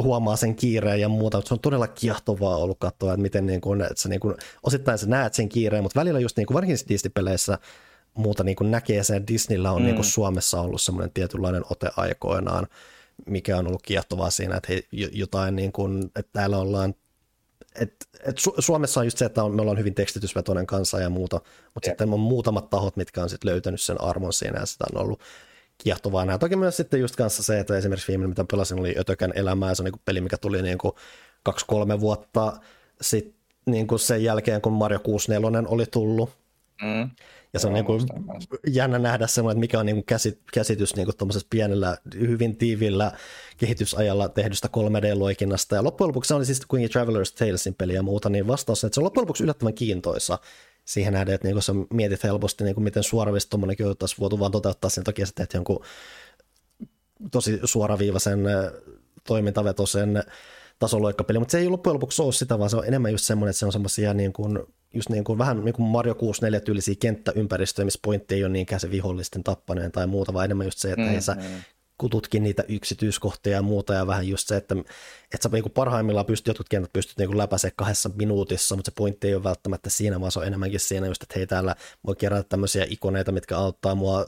huomaa 0.03 0.35
sen 0.35 0.56
kiireen 0.56 1.02
ja 1.02 1.10
muuta, 1.10 1.38
mutta 1.38 1.48
se 1.48 1.53
on 1.53 1.60
todella 1.60 1.88
kiehtovaa 1.88 2.57
ollut 2.57 2.80
katsoa, 2.80 3.14
että 3.14 3.22
miten 3.22 3.45
niin 3.45 3.61
kuin, 3.61 3.81
että 3.81 4.02
sä 4.02 4.10
niin 4.10 4.19
kuin, 4.19 4.35
osittain 4.64 4.98
sä 4.98 5.07
näet 5.07 5.34
sen 5.34 5.49
kiireen, 5.49 5.84
mutta 5.84 5.99
välillä 5.99 6.19
just 6.19 6.38
niin 6.38 6.48
kuin, 6.48 6.56
varsinkin 6.56 6.88
Disney-peleissä 6.89 7.57
muuta 8.14 8.44
niin 8.44 8.56
kuin 8.56 8.72
näkee 8.72 9.03
sen, 9.03 9.18
että 9.18 9.34
Disneyllä 9.34 9.72
on 9.72 9.81
mm. 9.81 9.85
niin 9.85 9.95
kuin 9.95 10.06
Suomessa 10.06 10.61
ollut 10.61 10.81
semmoinen 10.81 11.11
tietynlainen 11.14 11.64
ote 11.69 11.89
aikoinaan, 11.98 12.68
mikä 13.26 13.57
on 13.57 13.68
ollut 13.68 13.81
kiehtovaa 13.81 14.30
siinä, 14.30 14.57
että 14.57 14.73
he, 14.73 14.84
jotain 15.11 15.56
niin 15.56 15.72
kuin, 15.72 16.03
että 16.03 16.30
täällä 16.34 16.57
ollaan 16.57 16.94
et, 17.81 18.07
et 18.25 18.37
Su- 18.39 18.55
Suomessa 18.59 18.99
on 18.99 19.05
just 19.05 19.17
se, 19.17 19.25
että 19.25 19.43
on, 19.43 19.55
me 19.55 19.61
ollaan 19.61 19.77
hyvin 19.77 19.95
tekstitysvetoinen 19.95 20.67
kanssa 20.67 20.99
ja 20.99 21.09
muuta, 21.09 21.41
mutta 21.73 21.89
sitten 21.89 22.13
on 22.13 22.19
muutamat 22.19 22.69
tahot, 22.69 22.97
mitkä 22.97 23.23
on 23.23 23.29
sitten 23.29 23.51
löytänyt 23.51 23.81
sen 23.81 24.01
armon 24.01 24.33
siinä 24.33 24.59
ja 24.59 24.65
sitä 24.65 24.85
on 24.93 25.01
ollut 25.01 25.21
kiehtovaa 25.77 26.25
nähdä. 26.25 26.37
Toki 26.37 26.55
myös 26.55 26.77
sitten 26.77 26.99
just 26.99 27.15
kanssa 27.15 27.43
se, 27.43 27.59
että 27.59 27.77
esimerkiksi 27.77 28.07
viimeinen, 28.07 28.29
mitä 28.29 28.45
pelasin, 28.51 28.79
oli 28.79 28.95
Ötökän 28.99 29.31
elämää, 29.35 29.75
se 29.75 29.81
on 29.81 29.85
niin 29.85 30.01
peli, 30.05 30.21
mikä 30.21 30.37
tuli 30.37 30.61
niin 30.61 30.77
kaksi-kolme 31.43 31.99
vuotta 31.99 32.53
sitten 33.01 33.33
niin 33.65 33.87
kuin 33.87 33.99
sen 33.99 34.23
jälkeen, 34.23 34.61
kun 34.61 34.73
Mario 34.73 34.99
64 34.99 35.63
oli 35.69 35.85
tullut, 35.85 36.29
Mm. 36.81 37.09
Ja 37.53 37.59
se 37.59 37.67
on 37.67 37.73
niin 37.73 37.85
kuin 37.85 38.01
jännä 38.67 38.99
nähdä 38.99 39.27
semmoinen, 39.27 39.57
että 39.57 39.59
mikä 39.59 39.79
on 39.79 39.85
niin 39.85 39.95
kuin 39.95 40.35
käsitys 40.53 40.95
niin 40.95 41.05
kuin 41.05 41.41
pienellä, 41.49 41.97
hyvin 42.19 42.57
tiivillä 42.57 43.11
kehitysajalla 43.57 44.29
tehdystä 44.29 44.69
3D-loikinnasta. 44.77 45.75
Ja 45.75 45.83
loppujen 45.83 46.07
lopuksi 46.07 46.27
se 46.27 46.33
oli 46.33 46.45
siis 46.45 46.65
kuitenkin 46.65 47.01
Traveler's 47.01 47.37
Talesin 47.39 47.75
peli 47.75 47.93
ja 47.93 48.03
muuta, 48.03 48.29
niin 48.29 48.47
vastaus 48.47 48.83
on, 48.83 48.87
että 48.87 48.95
se 48.95 48.99
on 48.99 49.05
loppujen 49.05 49.23
lopuksi 49.23 49.43
yllättävän 49.43 49.73
kiintoisa 49.73 50.39
siihen 50.85 51.13
nähden, 51.13 51.35
että 51.35 51.47
niin 51.47 51.61
sä 51.61 51.73
mietit 51.93 52.23
helposti, 52.23 52.63
niin 52.63 52.75
kuin 52.75 52.83
miten 52.83 53.03
suoravista 53.03 53.49
tuommoinenkin 53.49 53.85
oltaisiin 53.85 54.19
voitu 54.19 54.39
vaan 54.39 54.51
toteuttaa 54.51 54.89
sen 54.89 55.03
takia, 55.03 55.23
että 55.23 55.35
teet 55.35 55.53
jonkun 55.53 55.83
tosi 57.31 57.59
suoraviivaisen 57.63 58.39
toimintavetoisen 59.27 60.23
tasoloikkapeli, 60.79 61.39
mutta 61.39 61.51
se 61.51 61.57
ei 61.59 61.69
loppujen 61.69 61.93
lopuksi 61.93 62.21
ole 62.21 62.33
sitä, 62.33 62.59
vaan 62.59 62.69
se 62.69 62.77
on 62.77 62.85
enemmän 62.85 63.11
just 63.11 63.25
semmoinen, 63.25 63.49
että 63.49 63.59
se 63.59 63.65
on 63.65 63.71
semmoisia 63.71 64.13
niin 64.13 64.33
kuin, 64.33 64.59
just 64.93 65.09
niin 65.09 65.23
kuin, 65.23 65.38
vähän 65.38 65.65
niin 65.65 65.73
kuin 65.73 65.89
Mario 65.89 66.15
64 66.15 66.59
tyylisiä 66.59 66.95
kenttäympäristöjä, 66.99 67.85
missä 67.85 67.99
pointti 68.03 68.35
ei 68.35 68.43
ole 68.43 68.51
niinkään 68.51 68.80
se 68.80 68.91
vihollisten 68.91 69.43
tappaneen 69.43 69.91
tai 69.91 70.07
muuta, 70.07 70.34
vaan 70.34 70.45
enemmän 70.45 70.68
just 70.68 70.80
se, 70.80 70.91
että 70.91 71.11
mm, 71.11 71.19
sä 71.19 71.34
mm. 71.34 71.41
kututkin 71.97 72.43
niitä 72.43 72.64
yksityiskohtia 72.68 73.53
ja 73.53 73.61
muuta, 73.61 73.93
ja 73.93 74.07
vähän 74.07 74.27
just 74.27 74.47
se, 74.47 74.57
että, 74.57 74.76
että 75.33 75.43
sä 75.43 75.49
niinku 75.53 75.69
parhaimmillaan 75.69 76.25
pystyt, 76.25 76.47
jotkut 76.47 76.69
kentät 76.69 76.93
pystyt 76.93 77.17
niinku 77.17 77.37
läpäisemään 77.37 77.73
kahdessa 77.75 78.09
minuutissa, 78.15 78.75
mutta 78.75 78.91
se 78.91 78.95
pointti 78.95 79.27
ei 79.27 79.35
ole 79.35 79.43
välttämättä 79.43 79.89
siinä, 79.89 80.21
vaan 80.21 80.31
se 80.31 80.39
on 80.39 80.47
enemmänkin 80.47 80.79
siinä 80.79 81.07
just, 81.07 81.23
että 81.23 81.33
hei 81.35 81.47
täällä 81.47 81.75
voi 82.05 82.15
kerätä 82.15 82.49
tämmöisiä 82.49 82.85
ikoneita, 82.89 83.31
mitkä 83.31 83.57
auttaa 83.57 83.95
mua 83.95 84.25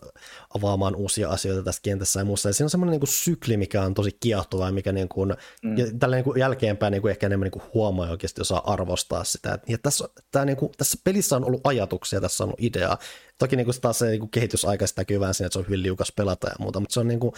avaamaan 0.56 0.96
uusia 0.96 1.30
asioita 1.30 1.64
tässä 1.64 1.82
kentässä 1.84 2.20
ja 2.20 2.26
muussa, 2.26 2.50
ja 2.50 2.54
siinä 2.54 2.66
on 2.66 2.70
semmoinen 2.70 2.92
niinku 2.92 3.06
sykli, 3.06 3.58
mikä 3.58 3.82
on 3.82 3.94
tosi 3.94 4.18
kiehtova, 4.20 4.66
ja 4.66 4.72
mikä 4.72 4.92
niinku, 4.92 5.26
mm. 5.26 5.78
ja 5.78 5.86
tällä 6.00 6.16
niinku 6.16 6.36
jälkeenpäin 6.36 6.92
niinku 6.92 7.08
ehkä 7.08 7.26
enemmän 7.26 7.46
niinku 7.46 7.62
huomaa 7.74 8.10
oikeasti 8.10 8.42
osaa 8.42 8.74
arvostaa 8.74 9.24
sitä, 9.24 9.60
ja 9.68 9.78
tässä, 9.78 10.10
tää 10.32 10.46
niinku, 10.46 10.72
tässä 10.78 10.98
pelissä 11.04 11.36
on 11.36 11.46
ollut 11.46 11.62
ajatuksia, 11.64 12.22
tässä 12.22 12.44
on 12.44 12.48
ollut 12.48 12.64
idea, 12.64 12.98
Toki 13.40 13.56
niin 13.56 13.66
kuin 13.66 13.82
taas 13.82 14.00
se 14.00 14.06
niin 14.06 14.20
kuin 14.20 14.32
kehitysaika 14.32 14.88
sitä 14.88 15.02
näkyy 15.02 15.20
vähän 15.20 15.34
siinä, 15.34 15.46
että 15.48 15.54
se 15.54 15.60
on 15.60 15.66
hyvin 15.66 15.84
liukas 15.84 16.12
pelata 16.12 16.48
ja 16.48 16.56
muuta, 16.60 16.80
mutta 16.80 16.94
se 16.94 17.00
on 17.00 17.08
niin 17.08 17.20
kuin, 17.20 17.34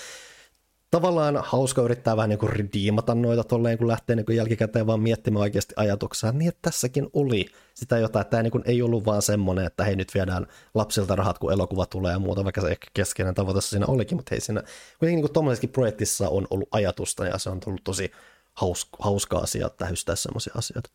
tavallaan 0.91 1.43
hauska 1.45 1.81
yrittää 1.81 2.17
vähän 2.17 2.29
niin 2.29 2.49
redeemata 2.49 3.15
noita 3.15 3.43
tolleen, 3.43 3.77
kun 3.77 3.87
lähtee 3.87 4.15
niin 4.15 4.25
kuin 4.25 4.35
jälkikäteen 4.35 4.87
vaan 4.87 4.99
miettimään 4.99 5.41
oikeasti 5.41 5.73
ajatuksia, 5.77 6.31
niin 6.31 6.49
että 6.49 6.59
tässäkin 6.61 7.09
oli 7.13 7.45
sitä 7.73 7.97
jotain, 7.97 8.21
että 8.21 8.31
tämä 8.31 8.43
niin 8.43 8.51
kuin 8.51 8.63
ei 8.65 8.81
ollut 8.81 9.05
vaan 9.05 9.21
semmoinen, 9.21 9.65
että 9.65 9.83
hei 9.83 9.95
nyt 9.95 10.13
viedään 10.13 10.47
lapsilta 10.73 11.15
rahat, 11.15 11.39
kun 11.39 11.53
elokuva 11.53 11.85
tulee 11.85 12.11
ja 12.11 12.19
muuta, 12.19 12.43
vaikka 12.43 12.61
se 12.61 12.67
ehkä 12.67 12.87
keskeinen 12.93 13.35
tavoite 13.35 13.61
siinä 13.61 13.85
olikin, 13.85 14.17
mutta 14.17 14.29
hei 14.31 14.41
siinä 14.41 14.63
kuitenkin 14.99 15.23
niin 15.23 15.59
kuin 15.59 15.69
projektissa 15.69 16.29
on 16.29 16.47
ollut 16.49 16.69
ajatusta 16.71 17.25
ja 17.25 17.37
se 17.37 17.49
on 17.49 17.59
ollut 17.65 17.83
tosi 17.83 18.11
hauska, 18.53 18.97
hauska 18.99 19.37
asia 19.37 19.69
tähystää 19.69 20.15
semmoisia 20.15 20.53
asioita 20.57 20.89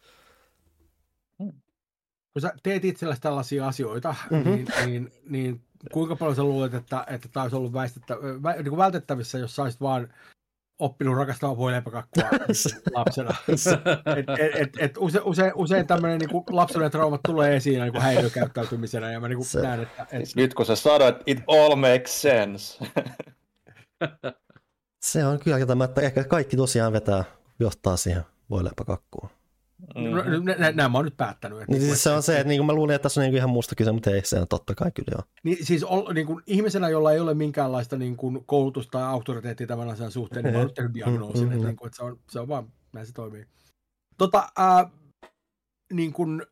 kun 2.37 2.41
sä 2.41 2.53
teet 2.63 2.85
itsellesi 2.85 3.21
tällaisia 3.21 3.69
asioita, 3.69 4.15
mm-hmm. 4.31 4.51
niin, 4.51 4.67
niin, 4.87 5.13
niin 5.29 5.61
kuinka 5.93 6.17
paljon 6.17 6.37
sä 6.37 6.45
luulet, 6.45 6.75
että, 6.75 7.05
että 7.09 7.29
tämä 7.33 7.43
olisi 7.43 7.57
ollut 7.57 7.73
väistettä, 7.73 8.15
vä, 8.43 8.53
niin 8.53 8.69
kuin 8.69 8.77
vältettävissä, 8.77 9.39
jos 9.39 9.57
sä 9.57 9.63
olisit 9.63 9.81
vaan 9.81 10.15
oppinut 10.79 11.17
rakastamaan 11.17 11.57
voileipäkakkua 11.57 12.25
lapsena. 12.95 13.35
et, 14.17 14.27
et, 14.39 14.61
et, 14.61 14.77
et 14.79 14.97
use, 14.99 15.21
usein, 15.25 15.53
usein 15.55 15.87
tämmöinen 15.87 16.19
niin 16.19 16.45
lapsuuden 16.51 16.91
traumat 16.91 17.21
tulee 17.27 17.57
esiin 17.57 17.83
niin 17.83 18.01
häiriökäyttäytymisenä, 18.03 19.13
ja 19.13 19.21
mä 19.21 19.29
niin 19.29 19.39
kuin 19.39 19.63
näen, 19.63 19.83
että... 19.83 20.07
Et... 20.13 20.29
Nyt 20.37 20.55
kun 20.55 20.67
sä 20.67 20.77
sanoit, 20.77 21.17
it 21.27 21.39
all 21.47 21.77
makes 21.77 22.23
sense. 22.23 22.85
se 25.03 25.27
on 25.27 25.39
kyllä 25.39 25.85
että 25.85 26.01
ehkä 26.01 26.25
kaikki 26.25 26.57
tosiaan 26.57 26.93
vetää, 26.93 27.25
johtaa 27.61 27.97
siihen 27.97 28.23
voileipäkakkuun. 28.51 29.36
Mm-hmm. 29.95 30.77
Nämä 30.77 30.99
on 30.99 31.05
nyt 31.05 31.17
päättänyt. 31.17 31.61
Että 31.61 31.73
niin 31.73 31.83
siis 31.83 32.03
se 32.03 32.11
on 32.11 32.23
se, 32.23 32.37
että 32.37 32.49
niin 32.49 32.67
mä 32.67 32.73
luulin, 32.73 32.95
että 32.95 33.03
tässä 33.03 33.21
on 33.21 33.25
niin 33.25 33.37
ihan 33.37 33.51
muusta 33.51 33.75
kyse, 33.75 33.93
mutta 33.93 34.11
ei 34.11 34.25
se 34.25 34.41
on 34.41 34.49
totta 34.49 34.75
kai 34.75 34.91
kyllä 34.91 35.09
joo. 35.13 35.23
Niin, 35.43 35.67
siis 35.67 35.85
ol, 35.85 36.13
niin 36.13 36.27
kuin 36.27 36.43
ihmisenä, 36.47 36.89
jolla 36.89 37.13
ei 37.13 37.21
ole 37.21 37.35
minkäänlaista 37.35 37.97
niin 37.97 38.17
kuin 38.17 38.45
koulutusta 38.47 38.99
tai 38.99 39.03
auktoriteettia 39.03 39.67
tämän 39.67 39.89
asian 39.89 40.11
suhteen, 40.11 40.45
niin 40.45 40.55
mä 40.55 40.61
oon 40.61 40.75
tehnyt 40.75 40.95
diagnoosin, 40.95 41.43
mm-hmm. 41.43 41.57
että, 41.57 41.67
niin 41.67 41.77
kuin, 41.77 41.87
että 41.87 41.97
se, 41.97 42.03
on, 42.03 42.19
se 42.31 42.41
on 42.41 42.49
vaan, 42.49 42.73
näin 42.93 43.07
se 43.07 43.13
toimii. 43.13 43.47
Tota, 44.19 44.49
ää, 44.59 44.91
niin 45.93 46.13
kuin, 46.13 46.43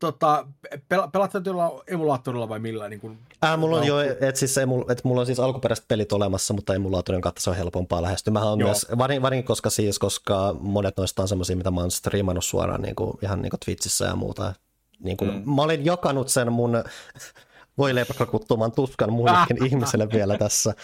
tota, 0.00 0.46
pel- 0.74 1.10
pelaatko 1.12 1.40
tuolla 1.40 1.82
emulaattorilla 1.86 2.48
vai 2.48 2.58
millä? 2.58 2.88
Niin 2.88 3.00
kuin, 3.00 3.18
äh, 3.44 3.58
mulla 3.58 3.76
on 3.76 3.86
jo, 3.86 4.00
että 4.00 4.38
siis 4.38 4.58
emul, 4.58 4.84
et 4.88 5.04
mulla 5.04 5.20
on 5.20 5.26
siis 5.26 5.40
alkuperäiset 5.40 5.88
pelit 5.88 6.12
olemassa, 6.12 6.54
mutta 6.54 6.74
emulaattorin 6.74 7.20
kautta 7.20 7.40
se 7.40 7.50
on 7.50 7.56
helpompaa 7.56 8.02
lähestyä. 8.02 8.32
Mä 8.32 8.40
on 8.40 8.58
myös, 8.58 8.86
varin, 8.98 9.22
varin, 9.22 9.44
koska 9.44 9.70
siis, 9.70 9.98
koska 9.98 10.56
monet 10.60 10.96
noista 10.96 11.22
on 11.22 11.28
semmoisia, 11.28 11.56
mitä 11.56 11.70
mä 11.70 11.80
oon 11.80 11.90
striimannut 11.90 12.44
suoraan 12.44 12.82
niin 12.82 12.94
kuin, 12.94 13.12
ihan 13.22 13.42
niin 13.42 13.50
kuin 13.50 13.60
Twitchissä 13.64 14.04
ja 14.04 14.16
muuta. 14.16 14.54
Niin 15.00 15.16
kuin, 15.16 15.34
mm. 15.34 15.54
Mä 15.54 15.62
olin 15.62 15.84
jakanut 15.84 16.28
sen 16.28 16.52
mun 16.52 16.72
voi 17.78 17.94
leipäkakuttuman 17.94 18.72
tuskan 18.72 19.12
muillekin 19.12 19.64
ihmisille 19.66 20.08
vielä 20.12 20.38
tässä. 20.38 20.74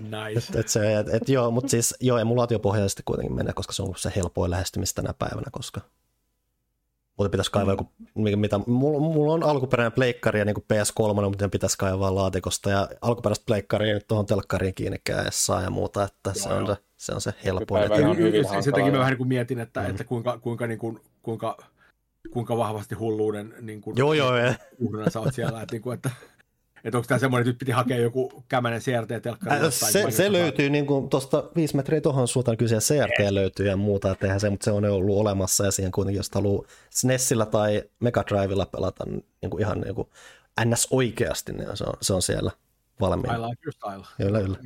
Nice. 0.00 0.48
Et, 0.50 0.56
et 0.56 0.68
se, 0.68 0.98
et, 0.98 1.08
et 1.08 1.28
joo, 1.28 1.50
mutta 1.50 1.70
siis 1.70 1.94
joo, 2.00 2.18
emulaatiopohjaisesti 2.18 3.02
kuitenkin 3.04 3.36
menee, 3.36 3.52
koska 3.52 3.72
se 3.72 3.82
on 3.82 3.94
se 3.96 4.12
helpoin 4.16 4.50
lähestymistä 4.50 5.02
tänä 5.02 5.14
päivänä, 5.18 5.46
koska 5.52 5.80
mutta 7.16 7.30
pitäisi 7.30 7.50
kaivaa 7.50 7.72
joku, 7.72 7.90
mitä, 8.14 8.60
mulla, 8.66 9.00
mulla 9.00 9.32
on 9.32 9.42
alkuperäinen 9.42 9.92
pleikkari 9.92 10.38
ja 10.38 10.44
niin 10.44 10.54
kuin 10.54 10.64
PS3, 10.72 11.28
mutta 11.28 11.48
pitäisi 11.48 11.78
kaivaa 11.78 12.14
laatikosta. 12.14 12.70
Ja 12.70 12.88
alkuperäistä 13.00 13.46
pleikkaria 13.46 13.94
nyt 13.94 14.08
tuohon 14.08 14.26
telkkariin 14.26 14.74
kiinni 14.74 14.98
saa 15.30 15.62
ja 15.62 15.70
muuta, 15.70 16.04
että 16.04 16.32
joo, 16.34 16.34
se, 16.34 16.48
on 16.48 16.66
se, 16.66 16.76
se 16.96 17.12
on 17.12 17.20
se 17.20 17.34
helpoin. 17.44 17.82
Sitäkin 18.60 18.92
mä 18.92 18.98
vähän 18.98 19.10
niin 19.10 19.18
kuin 19.18 19.28
mietin, 19.28 19.60
että, 19.60 19.80
mm. 19.80 19.90
että 19.90 20.04
kuinka, 20.04 20.38
kuinka, 20.38 20.66
niin 20.66 20.78
kuin, 20.78 21.00
kuinka, 21.22 21.56
kuinka 22.32 22.56
vahvasti 22.56 22.94
hulluuden 22.94 23.54
niin 23.60 23.80
kuin, 23.80 23.96
joo, 23.96 24.12
joo, 24.12 24.32
uhrina 24.78 25.10
sä 25.10 25.20
oot 25.20 25.34
siellä, 25.34 25.62
että, 25.62 25.74
niin 25.74 25.82
kuin, 25.82 25.94
että 25.94 26.10
että 26.84 26.98
onko 26.98 27.08
tämä 27.08 27.18
semmoinen, 27.18 27.42
että 27.42 27.50
nyt 27.50 27.58
piti 27.58 27.72
hakea 27.72 27.98
joku 27.98 28.44
kämänen 28.48 28.80
CRT-telkkari? 28.80 29.64
Äh, 29.64 29.70
se, 29.70 30.10
se 30.10 30.32
löytyy 30.32 30.70
niin 30.70 30.86
kuin 30.86 31.10
tuosta 31.10 31.44
viisi 31.56 31.76
metriä 31.76 32.00
tuohon 32.00 32.28
suuntaan 32.28 32.56
kyse 32.56 32.78
CRT 32.78 33.20
Ei. 33.20 33.34
löytyy 33.34 33.66
ja 33.66 33.76
muuta, 33.76 34.10
että 34.10 34.26
eihän 34.26 34.40
se, 34.40 34.50
mutta 34.50 34.64
se 34.64 34.70
on 34.70 34.84
ollut 34.84 35.18
olemassa 35.18 35.64
ja 35.64 35.70
siihen 35.70 35.92
kuitenkin, 35.92 36.18
jos 36.18 36.30
haluaa 36.34 36.64
SNESillä 36.90 37.46
tai 37.46 37.82
Mega 38.00 38.24
Drivella 38.28 38.66
pelata 38.66 39.04
niin 39.06 39.50
kuin 39.50 39.60
ihan 39.60 39.80
niin 39.80 39.94
kuin 39.94 40.08
NS 40.64 40.88
oikeasti, 40.90 41.52
niin 41.52 41.76
se 41.76 41.84
on, 41.84 41.94
se 42.02 42.14
on 42.14 42.22
siellä 42.22 42.50
valmiina. 43.00 43.34
Style 43.34 43.48
like 43.48 43.72
style. 43.72 44.04
Kyllä, 44.16 44.40
kyllä. 44.40 44.58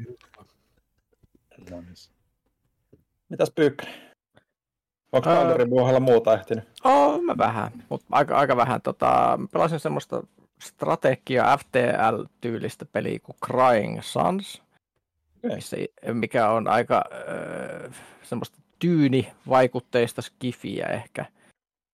Mitäs 3.29 3.51
Pyykkänen? 3.55 3.95
Onko 5.13 5.31
Boundarin 5.31 5.71
puolella 5.71 6.01
muuta 6.01 6.35
ehtinyt? 6.35 6.65
Oh, 6.85 7.23
mä 7.23 7.39
vähän, 7.39 7.85
mutta 7.89 8.07
aika, 8.11 8.37
aika 8.37 8.57
vähän. 8.57 8.83
Tota, 8.83 9.39
pelasin 9.53 9.81
semmoista 9.81 10.23
strategia 10.59 11.57
FTL-tyylistä 11.57 12.85
peliä 12.93 13.19
kuin 13.19 13.37
Crying 13.47 14.03
Suns, 14.03 14.63
missä, 15.55 15.77
mikä 16.13 16.49
on 16.49 16.69
aika 16.69 17.05
äh, 17.13 17.95
semmoista 18.23 18.59
tyyni-vaikutteista 18.79 20.23
skifiä 20.23 20.87
ehkä, 20.87 21.25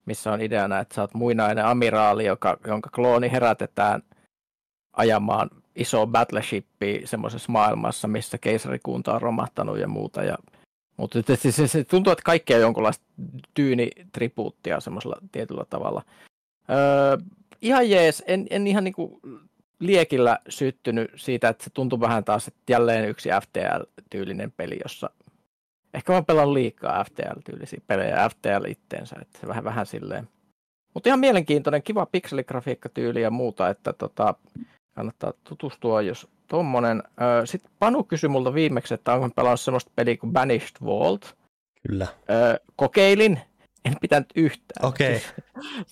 missä 0.07 0.33
on 0.33 0.41
ideana, 0.41 0.79
että 0.79 0.95
sä 0.95 1.01
oot 1.01 1.15
muinainen 1.15 1.65
amiraali, 1.65 2.27
joka, 2.27 2.57
jonka 2.67 2.91
klooni 2.91 3.33
herätetään 3.33 4.03
ajamaan 4.93 5.51
iso 5.77 6.07
battleshippi 6.07 7.03
semmoisessa 7.05 7.53
maailmassa, 7.53 8.09
missä 8.09 8.39
keisarikunta 8.39 9.15
on 9.15 9.23
romahtanut 9.23 9.79
ja 9.79 9.89
muuta. 9.89 10.23
Ja, 10.23 10.39
mutta 10.97 11.19
se, 11.37 11.53
se, 11.53 11.69
se 11.69 11.85
tuntuu, 11.85 12.13
että 12.13 12.23
kaikki 12.25 12.55
on 12.55 12.61
jonkunlaista 12.61 13.05
tyynitribuuttia 13.55 14.81
semmoisella 14.81 15.17
tietyllä 15.33 15.65
tavalla. 15.71 16.03
Öö, 16.71 17.17
ihan 17.65 17.91
jees, 17.91 18.23
en, 18.27 18.47
en 18.51 18.67
ihan 18.67 18.85
niinku 18.85 19.21
liekillä 19.79 20.39
syttynyt 20.49 21.11
siitä, 21.17 21.49
että 21.49 21.65
se 21.65 21.71
tuntui 21.71 22.01
vähän 22.01 22.25
taas, 22.25 22.49
että 22.49 22.73
jälleen 22.73 23.09
yksi 23.09 23.29
FTL-tyylinen 23.29 24.53
peli, 24.57 24.81
jossa 24.83 25.11
ehkä 25.95 26.13
mä 26.13 26.23
pelaan 26.23 26.55
liikaa 26.55 27.05
FTL-tyylisiä 27.05 27.81
pelejä, 27.87 28.29
FTL 28.29 28.65
itteensä, 28.69 29.17
että 29.23 29.39
se 29.41 29.47
vähän, 29.47 29.65
vähän 29.65 29.87
silleen. 29.87 30.29
Mutta 30.95 31.09
ihan 31.09 31.21
mielenkiintoinen, 31.21 31.83
kiva 31.83 32.07
pikseligrafiikkatyyli 32.07 33.23
ja 33.23 33.31
muuta, 33.31 33.69
että 33.69 33.93
tota, 33.93 34.35
kannattaa 34.95 35.33
tutustua, 35.45 36.03
jos 36.03 36.29
tommonen. 36.47 37.03
Sitten 37.45 37.71
Panu 37.79 38.05
kysyi 38.05 38.29
multa 38.29 38.55
viimeksi, 38.55 38.95
että 38.95 39.15
onko 39.15 39.29
pelannut 39.37 39.61
semmoista 39.61 39.91
peliä 39.97 40.17
kuin 40.17 40.33
Banished 40.33 40.77
Vault. 40.85 41.37
Kyllä. 41.89 42.07
kokeilin, 42.77 43.41
en 43.85 43.95
pitänyt 44.01 44.29
yhtään. 44.37 44.89
Okei. 44.89 45.21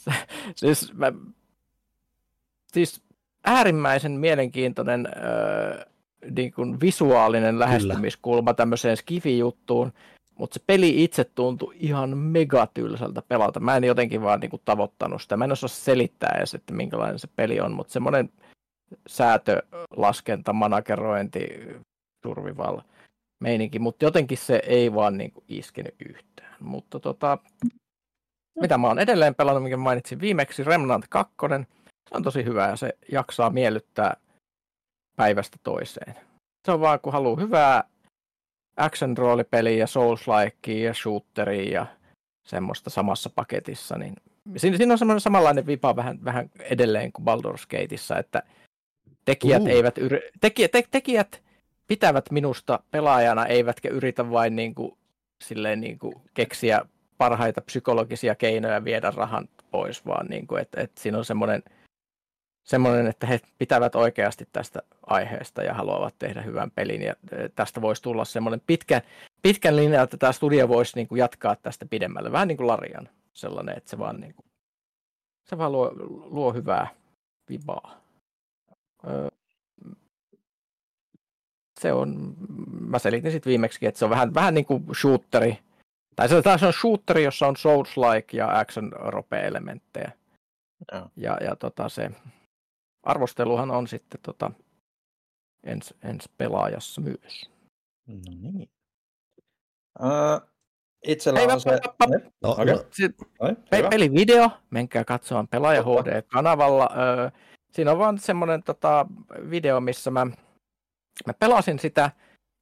Okay. 0.06 0.20
siis 0.56 0.94
mä 0.94 1.12
siis 2.74 3.02
äärimmäisen 3.44 4.12
mielenkiintoinen 4.12 5.06
äh, 5.06 5.84
niin 6.30 6.52
kuin 6.52 6.80
visuaalinen 6.80 7.58
lähestymiskulma 7.58 8.42
Kyllä. 8.50 8.56
tämmöiseen 8.56 8.96
skifi-juttuun, 8.96 9.92
mutta 10.38 10.54
se 10.54 10.64
peli 10.66 11.04
itse 11.04 11.24
tuntui 11.24 11.74
ihan 11.78 12.18
megatylsältä 12.18 13.22
pelata. 13.28 13.60
Mä 13.60 13.76
en 13.76 13.84
jotenkin 13.84 14.22
vaan 14.22 14.40
niin 14.40 14.50
kuin, 14.50 14.62
tavoittanut 14.64 15.22
sitä. 15.22 15.36
Mä 15.36 15.44
en 15.44 15.52
osaa 15.52 15.68
selittää 15.68 16.34
edes, 16.38 16.54
että 16.54 16.74
minkälainen 16.74 17.18
se 17.18 17.28
peli 17.36 17.60
on, 17.60 17.72
mutta 17.72 17.92
semmoinen 17.92 18.30
säätö, 19.06 19.62
laskenta, 19.96 20.52
managerointi, 20.52 21.48
survival 22.26 22.80
meininki, 23.40 23.78
mutta 23.78 24.04
jotenkin 24.04 24.38
se 24.38 24.62
ei 24.66 24.94
vaan 24.94 25.18
niin 25.18 25.32
kuin, 25.32 25.44
iskenyt 25.48 25.94
yhtään. 26.08 26.56
Mutta 26.60 27.00
tota, 27.00 27.38
mitä 28.60 28.78
mä 28.78 28.86
oon 28.86 28.98
edelleen 28.98 29.34
pelannut, 29.34 29.62
minkä 29.62 29.76
mainitsin 29.76 30.20
viimeksi, 30.20 30.64
Remnant 30.64 31.08
2, 31.08 31.34
Se 32.08 32.16
on 32.16 32.22
tosi 32.22 32.44
hyvä 32.44 32.68
ja 32.68 32.76
se 32.76 32.92
jaksaa 33.12 33.50
miellyttää 33.50 34.16
päivästä 35.16 35.56
toiseen. 35.62 36.14
Se 36.64 36.72
on 36.72 36.80
vaan, 36.80 37.00
kun 37.00 37.12
haluaa 37.12 37.40
hyvää 37.40 37.84
action 38.76 39.18
roolipeliä 39.18 39.76
ja 39.76 39.86
souls 39.86 40.26
ja 40.66 40.94
shooteria 40.94 41.72
ja 41.72 41.86
semmoista 42.46 42.90
samassa 42.90 43.30
paketissa, 43.30 43.98
niin 43.98 44.14
siinä, 44.56 44.76
siinä 44.76 44.94
on 44.94 44.98
semmoinen 44.98 45.20
samanlainen 45.20 45.66
vipa 45.66 45.96
vähän, 45.96 46.24
vähän 46.24 46.50
edelleen 46.60 47.12
kuin 47.12 47.26
Baldur's 47.26 47.66
Gateissa, 47.70 48.18
että 48.18 48.42
tekijät, 49.24 49.62
uh. 49.62 49.68
eivät 49.68 49.98
yri, 49.98 50.20
tekijät, 50.40 50.70
te, 50.70 50.84
tekijät 50.90 51.42
pitävät 51.86 52.30
minusta 52.30 52.80
pelaajana, 52.90 53.46
eivätkä 53.46 53.88
yritä 53.88 54.30
vain 54.30 54.56
niin 54.56 54.74
kuin, 54.74 54.98
silleen 55.44 55.80
niin 55.80 55.98
kuin 55.98 56.14
keksiä 56.34 56.80
parhaita 57.18 57.60
psykologisia 57.60 58.34
keinoja 58.34 58.84
viedä 58.84 59.12
rahan 59.16 59.48
pois, 59.70 60.06
vaan 60.06 60.26
niin 60.26 60.46
kuin, 60.46 60.62
että, 60.62 60.80
että 60.80 61.00
siinä 61.00 61.18
on 61.18 61.24
semmoinen, 61.24 61.62
semmoinen, 62.64 63.06
että 63.06 63.26
he 63.26 63.40
pitävät 63.58 63.94
oikeasti 63.94 64.48
tästä 64.52 64.82
aiheesta 65.06 65.62
ja 65.62 65.74
haluavat 65.74 66.14
tehdä 66.18 66.42
hyvän 66.42 66.70
pelin. 66.70 67.02
Ja 67.02 67.14
tästä 67.54 67.80
voisi 67.80 68.02
tulla 68.02 68.24
semmoinen 68.24 68.62
pitkä, 68.66 69.02
pitkän 69.42 69.76
linjan, 69.76 70.04
että 70.04 70.16
tämä 70.16 70.32
studio 70.32 70.68
voisi 70.68 70.96
niin 70.96 71.08
kuin 71.08 71.18
jatkaa 71.18 71.56
tästä 71.56 71.86
pidemmälle. 71.86 72.32
Vähän 72.32 72.48
niin 72.48 72.56
kuin 72.56 72.66
Larian 72.66 73.08
sellainen, 73.32 73.76
että 73.76 73.90
se 73.90 73.98
vaan, 73.98 74.20
niin 74.20 74.34
kuin, 74.34 74.46
se 75.44 75.58
vaan 75.58 75.72
luo, 75.72 75.92
luo 76.30 76.52
hyvää 76.52 76.86
vibaa. 77.50 78.00
Öö, 79.06 79.28
se 81.80 81.92
on, 81.92 82.34
mä 82.80 82.98
selitin 82.98 83.32
sitten 83.32 83.50
viimeksi, 83.50 83.86
että 83.86 83.98
se 83.98 84.04
on 84.04 84.10
vähän, 84.10 84.34
vähän 84.34 84.54
niin 84.54 84.64
kuin 84.64 84.84
shooteri, 85.00 85.58
tai 86.16 86.28
se, 86.28 86.42
se 86.60 86.66
on 86.66 86.72
shooteri, 86.72 87.24
jossa 87.24 87.46
on 87.46 87.56
Souls-like 87.56 88.36
ja 88.36 88.58
action 88.58 88.92
rope-elementtejä. 88.92 90.12
Ja, 90.92 91.08
ja, 91.16 91.36
ja 91.40 91.56
tota, 91.56 91.88
se 91.88 92.10
arvosteluhan 93.02 93.70
on 93.70 93.88
sitten 93.88 94.20
tota, 94.22 94.50
ens, 95.64 95.94
ens 96.04 96.28
pelaajassa 96.38 97.00
myös. 97.00 97.50
No 98.06 98.14
niin. 98.40 98.70
Uh, 100.00 100.48
itsellä 101.06 101.38
Hei, 101.38 101.48
on 101.48 101.60
se... 101.60 101.70
No, 102.42 102.50
okay. 102.50 102.66
no. 102.66 102.84
pe- 103.70 103.88
pelivideo, 103.90 104.50
menkää 104.70 105.04
katsomaan 105.04 105.48
Pelaaja 105.48 105.82
HD-kanavalla. 105.82 106.90
Öö, 106.96 107.30
siinä 107.72 107.92
on 107.92 107.98
vaan 107.98 108.18
semmoinen 108.18 108.62
tota, 108.62 109.06
video, 109.50 109.80
missä 109.80 110.10
mä, 110.10 110.26
mä 111.26 111.34
pelasin 111.38 111.78
sitä, 111.78 112.10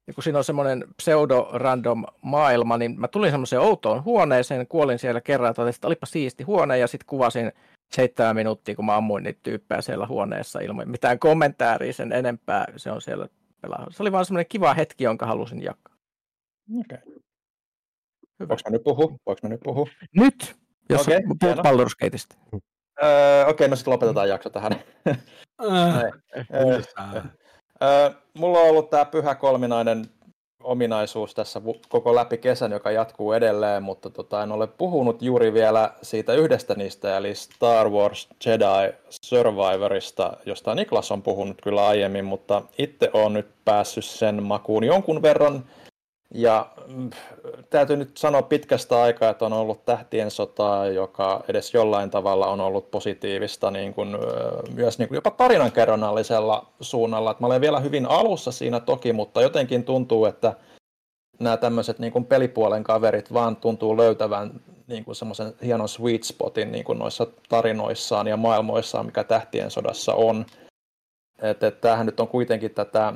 ja 0.06 0.14
kun 0.14 0.22
siinä 0.22 0.38
on 0.38 0.44
semmoinen 0.44 0.84
pseudo-random 1.02 2.04
maailma, 2.22 2.76
niin 2.78 3.00
mä 3.00 3.08
tulin 3.08 3.30
semmoiseen 3.30 3.62
outoon 3.62 4.04
huoneeseen, 4.04 4.66
kuolin 4.66 4.98
siellä 4.98 5.20
kerran, 5.20 5.50
että 5.50 5.86
olipa 5.86 6.06
siisti 6.06 6.44
huone, 6.44 6.78
ja 6.78 6.86
sitten 6.86 7.06
kuvasin 7.06 7.52
seitsemän 7.92 8.36
minuuttia, 8.36 8.76
kun 8.76 8.84
mä 8.84 8.96
ammuin 8.96 9.24
niitä 9.24 9.40
tyyppejä 9.42 9.80
siellä 9.80 10.06
huoneessa 10.06 10.60
ilman 10.60 10.90
mitään 10.90 11.18
kommentaaria 11.18 11.92
sen 11.92 12.12
enempää. 12.12 12.64
Se 12.76 12.90
on 12.90 13.02
siellä 13.02 13.28
pelaa. 13.60 13.86
Se 13.90 14.02
oli 14.02 14.12
vaan 14.12 14.24
semmoinen 14.24 14.48
kiva 14.48 14.74
hetki, 14.74 15.04
jonka 15.04 15.26
halusin 15.26 15.62
jakaa. 15.62 15.94
Okei. 16.80 16.98
Okay. 16.98 17.20
Voinko 18.40 18.62
mä 18.64 18.70
nyt 18.70 18.82
puhua? 18.84 19.06
Voinko 19.26 19.40
mä 19.42 19.48
nyt 19.48 19.60
puhua? 19.64 19.86
Nyt! 20.16 20.56
Jos 20.90 21.00
okay, 21.00 21.20
puhut 21.40 21.58
Baldur's 21.58 21.96
Gateista. 22.04 22.36
Öö, 23.02 23.42
Okei, 23.42 23.50
okay, 23.50 23.68
no 23.68 23.76
sitten 23.76 23.92
lopetetaan 23.92 24.28
jakso 24.28 24.50
tähän. 24.50 24.72
Äh, 25.72 26.02
öö, 27.82 28.10
mulla 28.38 28.58
on 28.58 28.68
ollut 28.68 28.90
tämä 28.90 29.04
pyhä 29.04 29.34
kolminainen 29.34 30.04
ominaisuus 30.62 31.34
tässä 31.34 31.62
koko 31.88 32.14
läpi 32.14 32.38
kesän, 32.38 32.72
joka 32.72 32.90
jatkuu 32.90 33.32
edelleen, 33.32 33.82
mutta 33.82 34.10
tota, 34.10 34.42
en 34.42 34.52
ole 34.52 34.66
puhunut 34.66 35.22
juuri 35.22 35.52
vielä 35.52 35.90
siitä 36.02 36.34
yhdestä 36.34 36.74
niistä, 36.74 37.16
eli 37.16 37.34
Star 37.34 37.88
Wars 37.88 38.28
Jedi 38.46 38.94
Survivorista, 39.10 40.36
josta 40.46 40.74
Niklas 40.74 41.12
on 41.12 41.22
puhunut 41.22 41.62
kyllä 41.62 41.86
aiemmin, 41.86 42.24
mutta 42.24 42.62
itse 42.78 43.10
olen 43.12 43.32
nyt 43.32 43.48
päässyt 43.64 44.04
sen 44.04 44.42
makuun 44.42 44.84
jonkun 44.84 45.22
verran. 45.22 45.64
Ja 46.34 46.66
mm, 46.86 47.10
täytyy 47.70 47.96
nyt 47.96 48.16
sanoa 48.16 48.42
pitkästä 48.42 49.02
aikaa, 49.02 49.30
että 49.30 49.46
on 49.46 49.52
ollut 49.52 49.84
tähtien 49.84 50.30
sotaa, 50.30 50.86
joka 50.86 51.44
edes 51.48 51.74
jollain 51.74 52.10
tavalla 52.10 52.46
on 52.46 52.60
ollut 52.60 52.90
positiivista 52.90 53.70
niin 53.70 53.94
kuin, 53.94 54.16
myös 54.74 54.98
niin 54.98 55.08
kuin 55.08 55.16
jopa 55.16 55.30
tarinankerronnallisella 55.30 56.66
suunnalla. 56.80 57.30
Että 57.30 57.42
mä 57.42 57.46
olen 57.46 57.60
vielä 57.60 57.80
hyvin 57.80 58.06
alussa 58.06 58.52
siinä 58.52 58.80
toki, 58.80 59.12
mutta 59.12 59.42
jotenkin 59.42 59.84
tuntuu, 59.84 60.24
että 60.24 60.54
nämä 61.40 61.56
tämmöiset 61.56 61.98
niin 61.98 62.12
kuin 62.12 62.24
pelipuolen 62.24 62.84
kaverit 62.84 63.32
vaan 63.32 63.56
tuntuu 63.56 63.96
löytävän 63.96 64.60
niin 64.86 65.04
kuin 65.04 65.16
semmoisen 65.16 65.54
hienon 65.64 65.88
sweet 65.88 66.22
spotin 66.22 66.72
niin 66.72 66.84
kuin 66.84 66.98
noissa 66.98 67.26
tarinoissaan 67.48 68.26
ja 68.26 68.36
maailmoissaan, 68.36 69.06
mikä 69.06 69.24
tähtien 69.24 69.70
sodassa 69.70 70.14
on. 70.14 70.46
Että, 71.42 71.66
että 71.66 71.80
tämähän 71.80 72.06
nyt 72.06 72.20
on 72.20 72.28
kuitenkin 72.28 72.70
tätä 72.70 73.12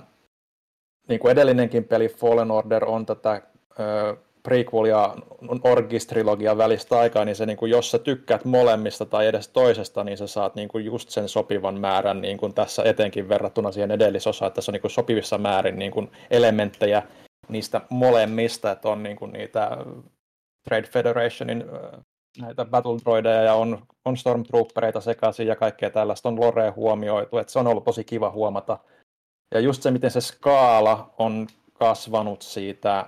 niin 1.08 1.20
kuin 1.20 1.32
edellinenkin 1.32 1.84
peli 1.84 2.08
Fallen 2.08 2.50
Order 2.50 2.84
on 2.84 3.06
tätä 3.06 3.42
ö, 3.80 4.16
prequel 4.42 4.84
ja 4.84 5.16
Orgis-trilogian 5.64 6.58
välistä 6.58 6.98
aikaa, 6.98 7.24
niin 7.24 7.36
se, 7.36 7.46
niin 7.46 7.56
kuin, 7.56 7.70
jos 7.70 7.90
sä 7.90 7.98
tykkäät 7.98 8.44
molemmista 8.44 9.06
tai 9.06 9.26
edes 9.26 9.48
toisesta, 9.48 10.04
niin 10.04 10.18
sä 10.18 10.26
saat 10.26 10.54
niin 10.54 10.68
kuin, 10.68 10.84
just 10.84 11.08
sen 11.08 11.28
sopivan 11.28 11.80
määrän 11.80 12.20
niin 12.20 12.38
kuin 12.38 12.54
tässä 12.54 12.82
etenkin 12.84 13.28
verrattuna 13.28 13.72
siihen 13.72 13.90
edellisosaan, 13.90 14.46
että 14.46 14.54
tässä 14.54 14.70
on 14.70 14.72
niin 14.72 14.80
kuin, 14.80 14.90
sopivissa 14.90 15.38
määrin 15.38 15.78
niin 15.78 15.90
kuin, 15.90 16.10
elementtejä 16.30 17.02
niistä 17.48 17.80
molemmista, 17.90 18.70
että 18.70 18.88
on 18.88 19.02
niin 19.02 19.16
kuin, 19.16 19.32
niitä 19.32 19.70
Trade 20.68 20.86
Federationin 20.86 21.64
näitä 22.40 22.64
battle 22.64 22.98
droideja 23.04 23.42
ja 23.42 23.54
on, 23.54 23.86
on 24.04 24.16
stormtroopereita 24.16 25.00
sekaisin 25.00 25.46
ja 25.46 25.56
kaikkea 25.56 25.90
tällaista 25.90 26.28
on 26.28 26.40
Lore 26.40 26.70
huomioitu, 26.70 27.38
että 27.38 27.52
se 27.52 27.58
on 27.58 27.66
ollut 27.66 27.84
tosi 27.84 28.04
kiva 28.04 28.30
huomata, 28.30 28.78
ja 29.54 29.60
just 29.60 29.82
se, 29.82 29.90
miten 29.90 30.10
se 30.10 30.20
skaala 30.20 31.14
on 31.18 31.46
kasvanut 31.72 32.42
siitä 32.42 33.06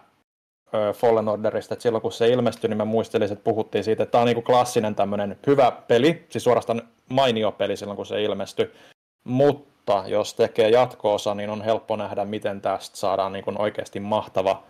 Fallen 0.94 1.28
Orderista, 1.28 1.74
että 1.74 1.82
silloin 1.82 2.02
kun 2.02 2.12
se 2.12 2.28
ilmestyi, 2.28 2.68
niin 2.68 2.76
mä 2.76 2.84
muistelin, 2.84 3.32
että 3.32 3.44
puhuttiin 3.44 3.84
siitä, 3.84 4.02
että 4.02 4.10
tämä 4.10 4.22
on 4.22 4.26
niin 4.26 4.34
kuin 4.34 4.44
klassinen 4.44 4.94
tämmöinen 4.94 5.38
hyvä 5.46 5.72
peli, 5.88 6.26
siis 6.28 6.44
suorastaan 6.44 6.82
mainio 7.08 7.52
peli 7.52 7.76
silloin 7.76 7.96
kun 7.96 8.06
se 8.06 8.22
ilmestyi, 8.22 8.72
mutta 9.24 10.04
jos 10.06 10.34
tekee 10.34 10.68
jatkoosa, 10.68 11.34
niin 11.34 11.50
on 11.50 11.62
helppo 11.62 11.96
nähdä, 11.96 12.24
miten 12.24 12.60
tästä 12.60 12.96
saadaan 12.96 13.32
niin 13.32 13.44
kuin 13.44 13.60
oikeasti 13.60 14.00
mahtava. 14.00 14.62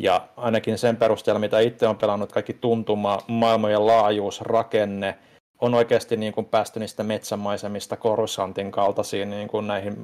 Ja 0.00 0.28
ainakin 0.36 0.78
sen 0.78 0.96
perusteella, 0.96 1.38
mitä 1.38 1.60
itse 1.60 1.88
on 1.88 1.96
pelannut, 1.96 2.32
kaikki 2.32 2.52
tuntuma, 2.52 3.18
maailmojen 3.28 3.86
laajuus, 3.86 4.40
rakenne, 4.40 5.18
on 5.60 5.74
oikeasti 5.74 6.16
niin 6.16 6.32
kuin 6.32 6.46
päästy 6.46 6.80
niistä 6.80 7.02
metsämaisemista 7.02 7.96
Coruscantin 7.96 8.70
kaltaisiin 8.70 9.30
niin 9.30 9.48
kuin 9.48 9.66
näihin 9.66 9.96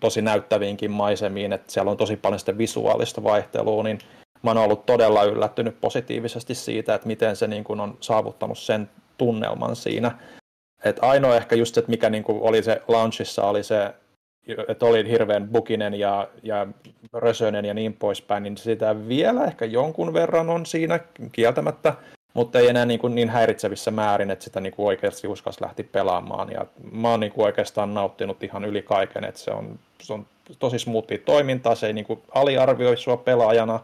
tosi 0.00 0.22
näyttäviinkin 0.22 0.90
maisemiin, 0.90 1.52
että 1.52 1.72
siellä 1.72 1.90
on 1.90 1.96
tosi 1.96 2.16
paljon 2.16 2.38
sitä 2.38 2.58
visuaalista 2.58 3.22
vaihtelua, 3.22 3.82
niin 3.82 3.98
mä 4.42 4.50
oon 4.50 4.58
ollut 4.58 4.86
todella 4.86 5.24
yllättynyt 5.24 5.80
positiivisesti 5.80 6.54
siitä, 6.54 6.94
että 6.94 7.06
miten 7.06 7.36
se 7.36 7.46
niin 7.46 7.64
kuin 7.64 7.80
on 7.80 7.96
saavuttanut 8.00 8.58
sen 8.58 8.90
tunnelman 9.18 9.76
siinä. 9.76 10.18
Et 10.84 10.98
ainoa 11.02 11.36
ehkä 11.36 11.56
just, 11.56 11.78
että 11.78 11.90
mikä 11.90 12.10
niin 12.10 12.24
kuin 12.24 12.42
oli 12.42 12.62
se 12.62 12.82
launchissa, 12.88 13.42
oli 13.42 13.62
se, 13.62 13.94
että 14.68 14.86
oli 14.86 15.10
hirveän 15.10 15.48
bukinen 15.48 15.94
ja, 15.94 16.28
ja 16.42 16.66
rösönen 17.12 17.64
ja 17.64 17.74
niin 17.74 17.92
poispäin, 17.94 18.42
niin 18.42 18.56
sitä 18.56 19.08
vielä 19.08 19.44
ehkä 19.44 19.64
jonkun 19.64 20.12
verran 20.12 20.50
on 20.50 20.66
siinä 20.66 21.00
kieltämättä, 21.32 21.94
mutta 22.34 22.58
ei 22.58 22.68
enää 22.68 22.86
niin, 22.86 23.00
kuin 23.00 23.14
niin 23.14 23.28
häiritsevissä 23.30 23.90
määrin, 23.90 24.30
että 24.30 24.44
sitä 24.44 24.60
niin 24.60 24.72
kuin 24.72 24.86
oikeasti 24.86 25.28
uskas 25.28 25.60
lähti 25.60 25.82
pelaamaan. 25.82 26.50
Ja 26.52 26.66
mä 26.92 27.10
oon 27.10 27.20
niin 27.20 27.32
kuin 27.32 27.44
oikeastaan 27.44 27.94
nauttinut 27.94 28.42
ihan 28.42 28.64
yli 28.64 28.82
kaiken, 28.82 29.24
että 29.24 29.40
se 29.40 29.50
on, 29.50 29.78
se 30.02 30.12
on 30.12 30.26
tosi 30.58 30.78
smoothia 30.78 31.18
toimintaa, 31.18 31.74
se 31.74 31.86
ei 31.86 31.92
niin 31.92 32.04
kuin 32.04 32.22
aliarvioi 32.34 32.96
sua 32.96 33.16
pelaajana. 33.16 33.80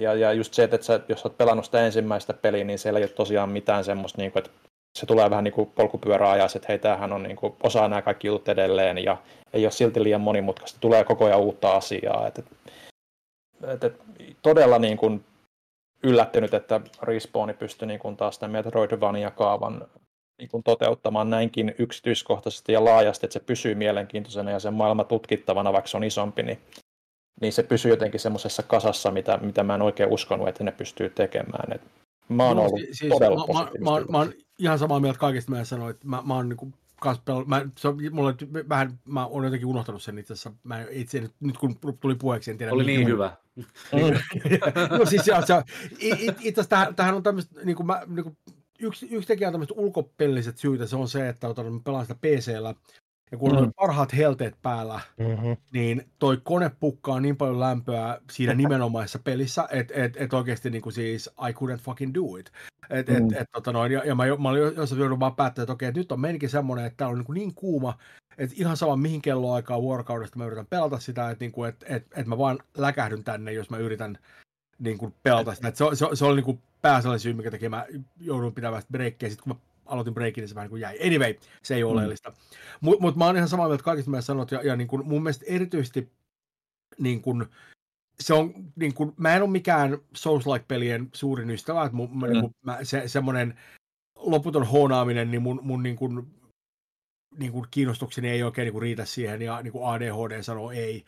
Ja, 0.00 0.14
ja 0.14 0.32
just 0.32 0.54
se, 0.54 0.64
että 0.64 0.82
sä, 0.82 1.00
jos 1.08 1.24
oot 1.24 1.38
pelannut 1.38 1.64
sitä 1.64 1.86
ensimmäistä 1.86 2.34
peliä, 2.34 2.64
niin 2.64 2.78
siellä 2.78 2.98
ei 2.98 3.04
ole 3.04 3.10
tosiaan 3.10 3.48
mitään 3.48 3.84
semmoista, 3.84 4.22
niin 4.22 4.32
kuin, 4.32 4.44
että 4.44 4.58
se 4.98 5.06
tulee 5.06 5.30
vähän 5.30 5.44
niin 5.44 5.54
kuin 5.54 5.70
polkupyöräajas, 5.74 6.56
että 6.56 6.66
hei, 6.68 6.78
tämähän 6.78 7.12
on 7.12 7.22
niin 7.22 7.36
kuin, 7.36 7.54
osaa 7.62 7.88
nämä 7.88 8.02
kaikki 8.02 8.26
jutut 8.26 8.48
edelleen 8.48 9.04
ja 9.04 9.16
ei 9.52 9.64
ole 9.64 9.72
silti 9.72 10.02
liian 10.02 10.20
monimutkaista, 10.20 10.80
tulee 10.80 11.04
koko 11.04 11.24
ajan 11.24 11.40
uutta 11.40 11.72
asiaa. 11.72 12.26
Että, 12.26 12.42
että, 13.62 13.86
että 13.86 14.04
todella 14.42 14.78
niin 14.78 14.96
kuin 14.96 15.24
yllättynyt, 16.04 16.54
että 16.54 16.80
Respawni 17.02 17.54
pystyi 17.54 17.88
niin 17.88 18.00
kuin 18.00 18.16
taas 18.16 18.38
tämän 18.38 18.52
Metroidvania-kaavan 18.52 19.86
niin 20.38 20.48
kuin 20.48 20.62
toteuttamaan 20.62 21.30
näinkin 21.30 21.74
yksityiskohtaisesti 21.78 22.72
ja 22.72 22.84
laajasti, 22.84 23.26
että 23.26 23.32
se 23.32 23.40
pysyy 23.40 23.74
mielenkiintoisena 23.74 24.50
ja 24.50 24.58
sen 24.58 24.74
maailma 24.74 25.04
tutkittavana, 25.04 25.72
vaikka 25.72 25.88
se 25.88 25.96
on 25.96 26.04
isompi, 26.04 26.42
niin, 26.42 26.58
niin 27.40 27.52
se 27.52 27.62
pysyy 27.62 27.90
jotenkin 27.90 28.20
semmoisessa 28.20 28.62
kasassa, 28.62 29.10
mitä, 29.10 29.38
mitä 29.42 29.62
mä 29.62 29.74
en 29.74 29.82
oikein 29.82 30.08
uskonut, 30.08 30.48
että 30.48 30.64
ne 30.64 30.72
pystyy 30.72 31.10
tekemään. 31.10 31.72
Et 31.72 31.82
mä 32.28 32.46
oon 32.46 32.56
no, 32.56 32.62
ollut 32.62 32.80
siis, 32.92 33.12
todella 33.12 33.46
mä, 33.46 33.60
mä, 33.60 33.90
mä, 33.90 34.06
mä, 34.10 34.18
oon 34.18 34.32
ihan 34.58 34.78
samaa 34.78 35.00
mieltä 35.00 35.18
kaikista, 35.18 35.50
mä 35.50 35.64
sanoin, 35.64 35.90
että 35.90 36.08
mä, 36.08 36.22
mä 36.24 36.34
oon 36.34 36.48
niin 36.48 36.58
kans 36.58 36.83
pel- 37.04 37.46
mä, 37.46 37.66
se 37.78 37.88
on, 37.88 37.98
mulla 38.12 38.34
vähän, 38.68 39.00
mä 39.04 39.26
oon 39.26 39.44
jotenkin 39.44 39.66
unohtanut 39.66 40.02
sen 40.02 40.18
itse 40.18 40.32
asiassa. 40.32 40.52
Mä 40.62 40.86
itse 40.90 41.20
nyt, 41.20 41.32
nyt 41.40 41.58
kun 41.58 41.78
tuli 42.00 42.14
puheeksi, 42.14 42.50
en 42.50 42.58
tiedä. 42.58 42.72
Oli 42.72 42.84
niin 42.84 43.08
hyvä. 43.08 43.36
no 44.98 45.06
siis 45.06 45.24
se, 45.24 45.32
se, 45.46 45.54
it, 45.98 46.20
itse 46.40 46.60
asiassa 46.60 46.68
tähän, 46.68 46.94
tähän 46.94 47.14
on 47.14 47.22
tämmöistä, 47.22 47.60
niin 47.64 47.76
kuin 47.76 47.86
mä, 47.86 48.02
niin 48.06 48.22
kuin 48.22 48.36
yksi, 48.80 49.08
yksi 49.10 49.28
tekijä 49.28 49.48
on 49.48 49.52
tämmöiset 49.52 49.76
ulkopelliset 49.78 50.58
syytä, 50.58 50.86
se 50.86 50.96
on 50.96 51.08
se, 51.08 51.28
että 51.28 51.48
otan, 51.48 51.72
mä 51.72 51.80
pelaan 51.84 52.04
sitä 52.04 52.14
PCllä, 52.14 52.74
ja 53.32 53.38
kun 53.38 53.52
mm. 53.52 53.58
on 53.58 53.72
parhaat 53.76 54.16
helteet 54.16 54.54
päällä, 54.62 55.00
mm-hmm. 55.18 55.56
niin 55.72 56.08
toi 56.18 56.40
kone 56.44 56.70
pukkaa 56.80 57.20
niin 57.20 57.36
paljon 57.36 57.60
lämpöä 57.60 58.20
siinä 58.32 58.54
nimenomaisessa 58.64 59.18
pelissä, 59.18 59.68
että 59.70 59.94
et, 59.96 60.16
et 60.16 60.34
oikeasti 60.34 60.70
niin 60.70 60.82
kuin 60.82 60.92
siis 60.92 61.30
I 61.48 61.52
couldn't 61.52 61.82
fucking 61.82 62.14
do 62.14 62.36
it. 62.36 62.52
Et, 62.90 63.08
mm. 63.08 63.16
et, 63.16 63.40
et, 63.40 63.48
tota 63.52 63.72
noin, 63.72 63.92
ja, 63.92 64.02
ja 64.04 64.14
mä, 64.14 64.24
mä 64.38 64.48
olin 64.48 64.62
jossain 64.76 65.00
joudun 65.00 65.20
vaan 65.20 65.36
päättää, 65.36 65.62
että 65.62 65.72
okei, 65.72 65.88
että 65.88 66.00
nyt 66.00 66.12
on 66.12 66.20
menikin 66.20 66.48
semmoinen, 66.48 66.86
että 66.86 66.96
täällä 66.96 67.12
on 67.12 67.18
niin, 67.18 67.26
kuin 67.26 67.34
niin 67.34 67.54
kuuma, 67.54 67.98
että 68.38 68.56
ihan 68.58 68.76
sama 68.76 68.96
mihin 68.96 69.22
kelloaikaa 69.22 69.82
vuorokaudesta 69.82 70.38
mä 70.38 70.46
yritän 70.46 70.66
pelata 70.66 70.98
sitä, 70.98 71.30
että, 71.30 71.44
niin 71.44 71.52
kuin, 71.52 71.68
että, 71.68 71.86
että, 71.88 72.20
että 72.20 72.28
mä 72.28 72.38
vaan 72.38 72.58
läkähdyn 72.76 73.24
tänne, 73.24 73.52
jos 73.52 73.70
mä 73.70 73.78
yritän 73.78 74.18
niin 74.78 74.98
kuin 74.98 75.14
pelata 75.22 75.54
sitä. 75.54 75.68
Että 75.68 75.78
se, 75.78 75.84
se, 75.96 76.06
se 76.14 76.24
oli 76.24 76.36
niin 76.36 76.44
kuin 76.44 76.62
pääasiallinen 76.82 77.20
syy, 77.20 77.32
mikä 77.32 77.50
tekee 77.50 77.68
mä 77.68 77.86
joudun 78.20 78.54
pitämään 78.54 78.82
sitä 78.82 78.92
breikkiä. 78.92 79.28
Sitten 79.28 79.42
kun 79.44 79.56
mä 79.56 79.73
aloitin 79.86 80.14
breakin, 80.14 80.42
niin 80.42 80.48
se 80.48 80.54
vähän 80.54 80.64
niin 80.64 80.70
kuin 80.70 80.80
jäi. 80.80 81.06
Anyway, 81.06 81.34
se 81.62 81.74
ei 81.74 81.82
ole 81.82 81.92
mm. 81.92 81.96
oleellista. 81.96 82.32
Mutta 82.80 83.02
mut 83.02 83.16
mä 83.16 83.26
oon 83.26 83.36
ihan 83.36 83.48
samaa 83.48 83.68
mieltä 83.68 83.84
kaikista, 83.84 84.10
mitä 84.10 84.20
sanot, 84.20 84.50
ja, 84.50 84.60
ja 84.62 84.76
niin 84.76 84.88
kuin 84.88 85.06
mun 85.06 85.22
mielestä 85.22 85.44
erityisesti 85.48 86.12
niin 86.98 87.22
kuin, 87.22 87.46
se 88.20 88.34
on, 88.34 88.54
niin 88.76 88.94
kuin, 88.94 89.12
mä 89.16 89.36
en 89.36 89.42
ole 89.42 89.50
mikään 89.50 89.98
Souls-like-pelien 90.16 91.08
suurin 91.12 91.50
ystävä, 91.50 91.84
että 91.84 91.96
mun, 91.96 92.10
mm. 92.16 92.22
niin 92.22 92.40
kuin, 92.40 92.54
mä, 92.62 92.78
se, 92.82 93.08
semmoinen 93.08 93.58
loputon 94.16 94.66
hoonaaminen, 94.66 95.30
niin 95.30 95.42
mun, 95.42 95.60
mun 95.62 95.82
niin 95.82 95.96
kuin, 95.96 96.26
niin 97.38 97.52
kuin 97.52 97.66
kiinnostukseni 97.70 98.28
ei 98.28 98.42
oikein 98.42 98.66
niin 98.66 98.72
kuin 98.72 98.82
riitä 98.82 99.04
siihen, 99.04 99.42
ja 99.42 99.62
niin 99.62 99.72
kuin 99.72 99.86
ADHD 99.86 100.42
sanoo 100.42 100.70
ei. 100.70 101.04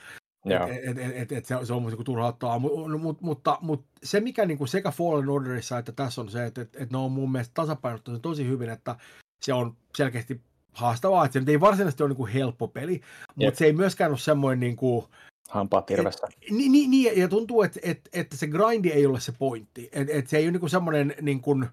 Et, 0.51 0.99
et, 0.99 1.13
et, 1.15 1.33
et 1.33 1.45
se, 1.45 1.57
se 1.63 1.73
on 1.73 1.83
musta 1.83 1.97
niin 1.97 2.05
turhauttaa, 2.05 2.59
mut, 2.59 3.01
mut, 3.01 3.21
mutta, 3.21 3.59
mutta 3.61 3.87
se 4.03 4.21
mikä 4.21 4.47
niin 4.47 4.59
kuin 4.59 4.69
sekä 4.69 4.91
Fallen 4.91 5.29
Orderissa 5.29 5.79
että 5.79 5.93
tässä 5.93 6.21
on 6.21 6.29
se, 6.29 6.47
että 6.47 6.61
et, 6.61 6.77
et 6.77 6.91
ne 6.91 6.99
on 6.99 7.13
mun 7.13 7.33
mielestä 7.33 7.55
tasapainottu 7.55 8.19
tosi 8.19 8.47
hyvin, 8.47 8.71
että 8.71 8.97
se 9.43 9.53
on 9.53 9.77
selkeästi 9.97 10.41
haastavaa, 10.73 11.25
että 11.25 11.33
se 11.33 11.41
nyt 11.41 11.49
ei 11.49 11.61
varsinaisesti 11.61 12.03
ole 12.03 12.09
niin 12.09 12.17
kuin 12.17 12.33
helppo 12.33 12.69
peli, 12.69 13.01
mutta 13.35 13.59
se 13.59 13.65
ei 13.65 13.73
myöskään 13.73 14.11
ole 14.11 14.19
semmoinen 14.19 14.61
niin 14.61 14.77
kuin, 14.77 15.07
Hampaat 15.49 15.91
irvessä. 15.91 16.27
Niin, 16.51 16.73
niin, 16.73 16.91
niin, 16.91 17.21
ja 17.21 17.29
tuntuu, 17.29 17.63
että, 17.63 17.81
että, 17.83 18.11
että 18.13 18.37
se 18.37 18.47
grindi 18.47 18.91
ei 18.91 19.07
ole 19.07 19.21
se 19.21 19.33
pointti. 19.33 19.89
Että, 19.93 20.15
että 20.15 20.31
se 20.31 20.37
ei 20.37 20.45
ole 20.45 20.51
niin 20.51 20.61
kuin 20.61 20.71
semmoinen 20.71 21.15
niin 21.21 21.41
kuin, 21.41 21.69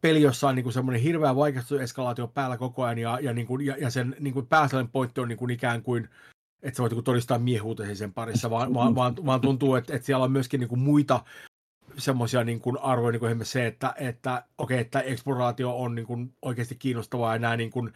peli, 0.00 0.22
jossa 0.22 0.48
on 0.48 0.54
niin 0.54 0.62
kuin 0.62 0.72
semmoinen 0.72 1.02
hirveä 1.02 1.36
vaikeuseskalaatio 1.36 2.28
päällä 2.28 2.56
koko 2.56 2.82
ajan, 2.82 2.98
ja, 2.98 3.18
ja, 3.22 3.32
niin 3.32 3.46
kuin, 3.46 3.66
ja, 3.66 3.76
ja 3.76 3.90
sen 3.90 4.16
niin 4.20 4.34
kuin 4.34 4.46
pääasiallinen 4.46 4.92
pointti 4.92 5.20
on 5.20 5.28
niin 5.28 5.38
kuin 5.38 5.50
ikään 5.50 5.82
kuin 5.82 6.08
että 6.62 6.76
sä 6.76 6.82
voit 6.82 6.92
niin 6.92 7.04
todistaa 7.04 7.38
miehuutesi 7.38 7.96
sen 7.96 8.12
parissa, 8.12 8.50
vaan, 8.50 8.74
vaan, 8.74 8.94
vaan, 8.94 9.16
vaan 9.26 9.40
tuntuu, 9.40 9.74
että, 9.74 9.94
että 9.94 10.06
siellä 10.06 10.24
on 10.24 10.32
myöskin 10.32 10.60
niin 10.60 10.68
kuin 10.68 10.78
muita 10.78 11.24
semmoisia 11.98 12.44
niin 12.44 12.60
kuin 12.60 12.78
arvoja, 12.78 13.12
niin 13.12 13.20
kuin 13.20 13.46
se, 13.46 13.66
että, 13.66 13.94
että 13.96 14.44
okei, 14.58 14.74
okay, 14.74 14.78
että 14.78 15.00
eksploraatio 15.00 15.78
on 15.78 15.94
niin 15.94 16.06
kuin 16.06 16.34
oikeasti 16.42 16.74
kiinnostavaa 16.74 17.34
ja 17.34 17.38
nämä, 17.38 17.56
niin 17.56 17.70
kuin, 17.70 17.92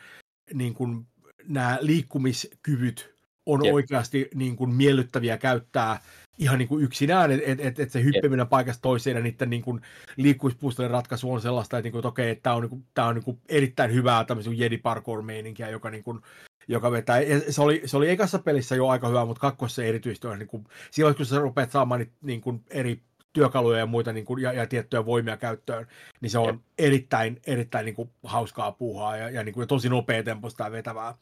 niin 0.54 0.74
kuin, 0.74 1.06
nämä 1.48 1.78
liikkumiskyvyt 1.80 3.14
on 3.46 3.64
Jep. 3.64 3.74
oikeasti 3.74 4.28
niin 4.34 4.56
kuin 4.56 4.70
miellyttäviä 4.70 5.38
käyttää 5.38 6.00
ihan 6.38 6.58
niin 6.58 6.68
kuin 6.68 6.84
yksinään, 6.84 7.30
että 7.30 7.52
et, 7.52 7.60
et, 7.60 7.80
et 7.80 7.90
se 7.90 8.02
hyppiminen 8.02 8.46
paikasta 8.46 8.82
toiseen 8.82 9.16
ja 9.16 9.22
niiden 9.22 9.50
niin 9.50 9.62
kuin 9.62 9.80
liikkumispuistojen 10.16 10.90
ratkaisu 10.90 11.32
on 11.32 11.40
sellaista, 11.40 11.78
että, 11.78 11.86
niin 11.86 11.92
kuin, 11.92 12.00
että 12.00 12.08
okei, 12.08 12.30
että 12.30 12.42
tämä 12.42 12.56
on, 12.56 12.62
niin 12.62 12.70
kuin, 12.70 12.86
tämä 12.94 13.08
on 13.08 13.14
niin 13.14 13.24
kuin 13.24 13.40
erittäin 13.48 13.92
hyvää 13.92 14.24
tämmöisen 14.24 14.58
Jedi 14.58 14.78
parkour-meininkiä, 14.78 15.68
joka 15.68 15.90
niin 15.90 16.04
kuin 16.04 16.20
joka 16.68 16.90
vetää. 16.90 17.20
Ja 17.20 17.52
se, 17.52 17.62
oli, 17.62 17.82
se 17.84 17.96
oli 17.96 18.10
ekassa 18.10 18.38
pelissä 18.38 18.76
jo 18.76 18.88
aika 18.88 19.08
hyvä, 19.08 19.24
mutta 19.24 19.40
kakkossa 19.40 19.84
erityisesti 19.84 20.26
on 20.26 20.38
niin 20.38 20.46
kuin, 20.46 20.64
silloin 20.90 21.16
kun 21.16 21.26
sä 21.26 21.38
rupeat 21.38 21.70
saamaan 21.70 22.00
niin, 22.00 22.12
niin 22.22 22.40
kuin 22.40 22.64
eri 22.70 23.02
työkaluja 23.32 23.78
ja 23.78 23.86
muita 23.86 24.12
niin 24.12 24.24
kuin, 24.24 24.42
ja, 24.42 24.52
ja 24.52 24.66
tiettyjä 24.66 25.06
voimia 25.06 25.36
käyttöön, 25.36 25.86
niin 26.20 26.30
se 26.30 26.38
on 26.38 26.54
ja. 26.54 26.58
erittäin, 26.78 27.40
erittäin 27.46 27.84
niin 27.84 27.94
kuin, 27.94 28.10
hauskaa 28.24 28.72
puuhaa 28.72 29.16
ja, 29.16 29.30
ja, 29.30 29.44
niin 29.44 29.52
kuin, 29.52 29.62
ja 29.62 29.66
tosi 29.66 29.88
nopea 29.88 30.22
temposta 30.22 30.64
ja 30.64 30.72
vetävää. 30.72 31.14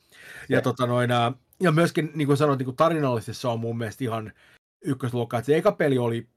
Ja, 0.48 0.56
ja, 0.56 0.62
tota, 0.62 0.86
noin, 0.86 1.10
ja 1.60 1.72
myöskin, 1.72 2.10
niin 2.14 2.26
kuin 2.26 2.36
sanoin, 2.36 2.58
niin 2.58 2.64
kuin 2.64 2.76
tarinallisesti 2.76 3.40
se 3.40 3.48
on 3.48 3.60
mun 3.60 3.78
mielestä 3.78 4.04
ihan 4.04 4.32
ykkösluokkaa. 4.82 5.38
Että 5.38 5.46
se 5.46 5.56
eka 5.56 5.72
peli 5.72 5.98
oli, 5.98 6.28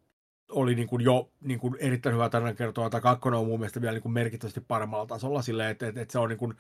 oli 0.52 0.76
niin 0.76 0.88
kuin 0.88 1.04
jo 1.04 1.32
niin 1.42 1.60
kuin 1.60 1.76
erittäin 1.80 2.16
hyvä 2.16 2.30
tarinankertoa, 2.30 2.90
tai 2.90 3.02
kakkonen 3.02 3.40
on 3.40 3.48
mun 3.48 3.60
mielestä 3.60 3.82
vielä 3.82 3.94
niin 3.94 4.02
kuin 4.02 4.14
merkittävästi 4.14 4.62
paremmalla 4.62 5.06
tasolla 5.06 5.42
silleen, 5.42 5.72
että, 5.72 5.88
että, 5.88 6.02
että 6.02 6.12
se 6.12 6.20
on 6.20 6.30
niin 6.30 6.40
kuin, 6.40 6.54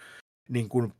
niin 0.50 0.70
kuin 0.70 0.94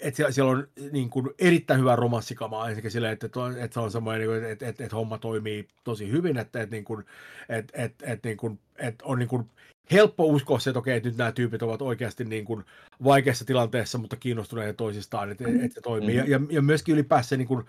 että 0.00 0.30
siellä, 0.30 0.50
on 0.50 0.68
niin 0.92 1.10
kuin 1.10 1.30
erittäin 1.38 1.80
hyvä 1.80 1.96
romanssikamaa 1.96 2.68
ensinnäkin 2.68 2.90
silleen, 2.90 3.12
että, 3.12 3.26
että 3.60 3.74
se 3.74 3.80
on 3.80 3.90
semmoinen, 3.90 4.34
että, 4.34 4.48
että, 4.48 4.68
että, 4.68 4.84
että 4.84 4.96
homma 4.96 5.18
toimii 5.18 5.68
tosi 5.84 6.10
hyvin, 6.10 6.38
että, 6.38 6.62
että, 6.62 6.76
niin 6.76 6.84
kuin, 6.84 7.04
että, 7.48 7.82
että, 7.82 8.12
että, 8.12 8.28
niin 8.28 8.36
kuin, 8.36 8.58
että 8.78 9.04
on 9.04 9.18
niin 9.18 9.28
kuin 9.28 9.50
helppo 9.92 10.24
uskoa 10.24 10.58
se, 10.58 10.70
että 10.70 10.78
okei, 10.78 10.96
että 10.96 11.08
nyt 11.08 11.18
nämä 11.18 11.32
tyypit 11.32 11.62
ovat 11.62 11.82
oikeasti 11.82 12.24
niin 12.24 12.44
kuin 12.44 12.64
vaikeassa 13.04 13.44
tilanteessa, 13.44 13.98
mutta 13.98 14.16
kiinnostuneita 14.16 14.76
toisistaan, 14.76 15.30
että, 15.30 15.44
että 15.48 15.74
se 15.74 15.80
toimii. 15.80 16.16
Mm-hmm. 16.16 16.32
Ja, 16.32 16.40
ja 16.50 16.62
myöskin 16.62 16.94
ylipäänsä 16.94 17.36
niin 17.36 17.48
kuin, 17.48 17.64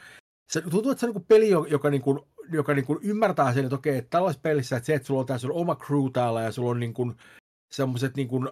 se 0.52 0.62
tuntuu, 0.62 0.92
että 0.92 1.00
se 1.00 1.08
on 1.08 1.14
niin 1.14 1.26
peli, 1.28 1.50
joka, 1.50 1.90
niin 1.90 2.02
kuin, 2.02 2.20
joka 2.52 2.74
niin 2.74 2.86
kuin 2.86 3.00
ymmärtää 3.04 3.54
sen, 3.54 3.64
että 3.64 3.76
okei, 3.76 3.98
että 3.98 4.10
tällaisessa 4.10 4.42
pelissä, 4.42 4.78
että 4.78 4.88
se, 4.88 4.94
että 4.94 5.06
sulla 5.06 5.20
on 5.20 5.26
tässä 5.26 5.48
oma 5.52 5.76
crew 5.76 6.12
täällä 6.14 6.42
ja 6.42 6.52
sulla 6.52 6.72
on 6.72 6.80
niin 6.80 6.94
kuin 6.94 7.14
semmoiset 7.72 8.16
niin 8.16 8.28
kuin 8.28 8.50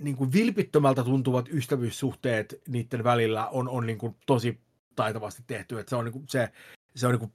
niin 0.00 0.16
kuin 0.16 0.32
vilpittömältä 0.32 1.04
tuntuvat 1.04 1.48
ystävyyssuhteet 1.48 2.60
niiden 2.68 3.04
välillä 3.04 3.48
on, 3.48 3.68
on 3.68 3.86
niin 3.86 3.98
kuin 3.98 4.16
tosi 4.26 4.60
taitavasti 4.96 5.42
tehty. 5.46 5.78
Että 5.78 5.90
se 5.90 5.96
on, 5.96 6.04
niin 6.04 6.12
kuin, 6.12 6.24
se, 6.28 6.52
se 6.94 7.06
on, 7.06 7.12
niin 7.12 7.20
kuin, 7.20 7.32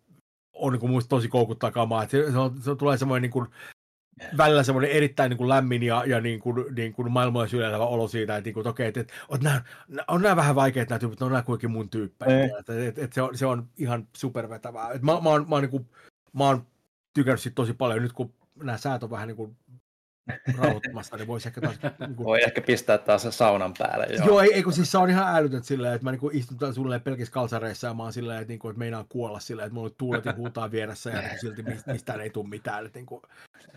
on 0.53 0.73
niin 0.73 0.79
kuin 0.79 0.91
muista 0.91 1.09
tosi 1.09 1.27
koukuttaa 1.27 1.71
kamaa. 1.71 2.03
Että 2.03 2.17
se, 2.17 2.31
se, 2.31 2.37
on, 2.37 2.61
se 2.61 2.75
tulee 2.75 2.97
semmoinen 2.97 3.21
niin 3.21 3.31
kuin, 3.31 3.47
välillä 4.37 4.63
semmoinen 4.63 4.91
erittäin 4.91 5.29
niin 5.29 5.37
kuin 5.37 5.49
lämmin 5.49 5.83
ja, 5.83 6.03
ja 6.05 6.21
niin 6.21 6.39
kuin, 6.39 6.75
niin 6.75 6.93
kuin 6.93 7.11
maailmoja 7.11 7.47
syleilevä 7.47 7.85
olo 7.85 8.07
siitä, 8.07 8.37
että, 8.37 8.47
niin 8.47 8.53
kuin, 8.53 8.61
että 8.61 8.69
okei, 8.69 8.87
että, 8.87 8.99
että 8.99 9.13
on, 9.29 9.39
nämä, 9.41 9.61
on 10.07 10.21
nämä 10.21 10.35
vähän 10.35 10.55
vaikeat 10.55 10.89
nämä 10.89 10.99
tyypit, 10.99 11.21
on 11.21 11.31
nämä 11.31 11.43
kuitenkin 11.43 11.71
mun 11.71 11.89
tyyppejä. 11.89 12.45
Että, 12.45 12.57
että, 12.59 12.87
että, 12.87 13.03
että 13.03 13.15
se, 13.15 13.21
on, 13.21 13.37
se 13.37 13.45
on 13.45 13.67
ihan 13.77 14.07
supervetävää. 14.17 14.91
Että 14.91 15.05
mä, 15.05 15.21
mä, 15.21 15.29
oon, 15.29 15.49
mä, 15.49 15.55
oon, 15.55 15.61
niin 15.61 15.71
kuin, 15.71 15.89
mä 16.33 16.45
oon 16.45 16.67
tykännyt 17.13 17.41
siitä 17.41 17.55
tosi 17.55 17.73
paljon. 17.73 18.03
Nyt 18.03 18.13
kun 18.13 18.33
nämä 18.55 18.77
säät 18.77 19.03
on 19.03 19.09
vähän 19.09 19.27
niin 19.27 19.37
kuin 19.37 19.57
rauhoittamassa, 20.57 21.17
niin 21.17 21.27
voisi 21.27 21.47
ehkä 21.47 21.61
taas... 21.61 21.79
Niin 21.99 22.15
kuin... 22.15 22.25
Voi 22.25 22.43
ehkä 22.43 22.61
pistää 22.61 22.97
taas 22.97 23.27
saunan 23.29 23.73
päälle. 23.77 24.05
Joo, 24.05 24.27
joo 24.27 24.41
ei, 24.41 24.53
ei, 24.53 24.63
kun 24.63 24.73
siis 24.73 24.91
se 24.91 24.97
on 24.97 25.09
ihan 25.09 25.35
älytön 25.35 25.63
silleen, 25.63 25.93
että 25.93 26.05
mä 26.05 26.11
niin 26.11 26.31
istun 26.31 26.73
sulle 26.73 26.99
pelkissä 26.99 27.33
kalsareissa 27.33 27.87
ja 27.87 27.93
mä 27.93 28.03
oon 28.03 28.13
silleen, 28.13 28.41
että, 28.41 28.51
niin 28.51 28.59
kuin, 28.59 28.69
että 28.69 28.79
meinaan 28.79 29.05
kuolla 29.09 29.39
silleen, 29.39 29.65
että 29.65 29.73
mulla 29.73 29.87
on 29.87 29.95
tuulet 29.97 30.25
ja 30.25 30.33
huutaa 30.37 30.71
vieressä 30.71 31.09
ja 31.09 31.21
niin 31.21 31.39
silti 31.41 31.63
mistään 31.87 32.21
ei 32.21 32.29
tule 32.29 32.47
mitään. 32.47 32.85
Että, 32.85 32.99
niin 32.99 33.05
kuin, 33.05 33.21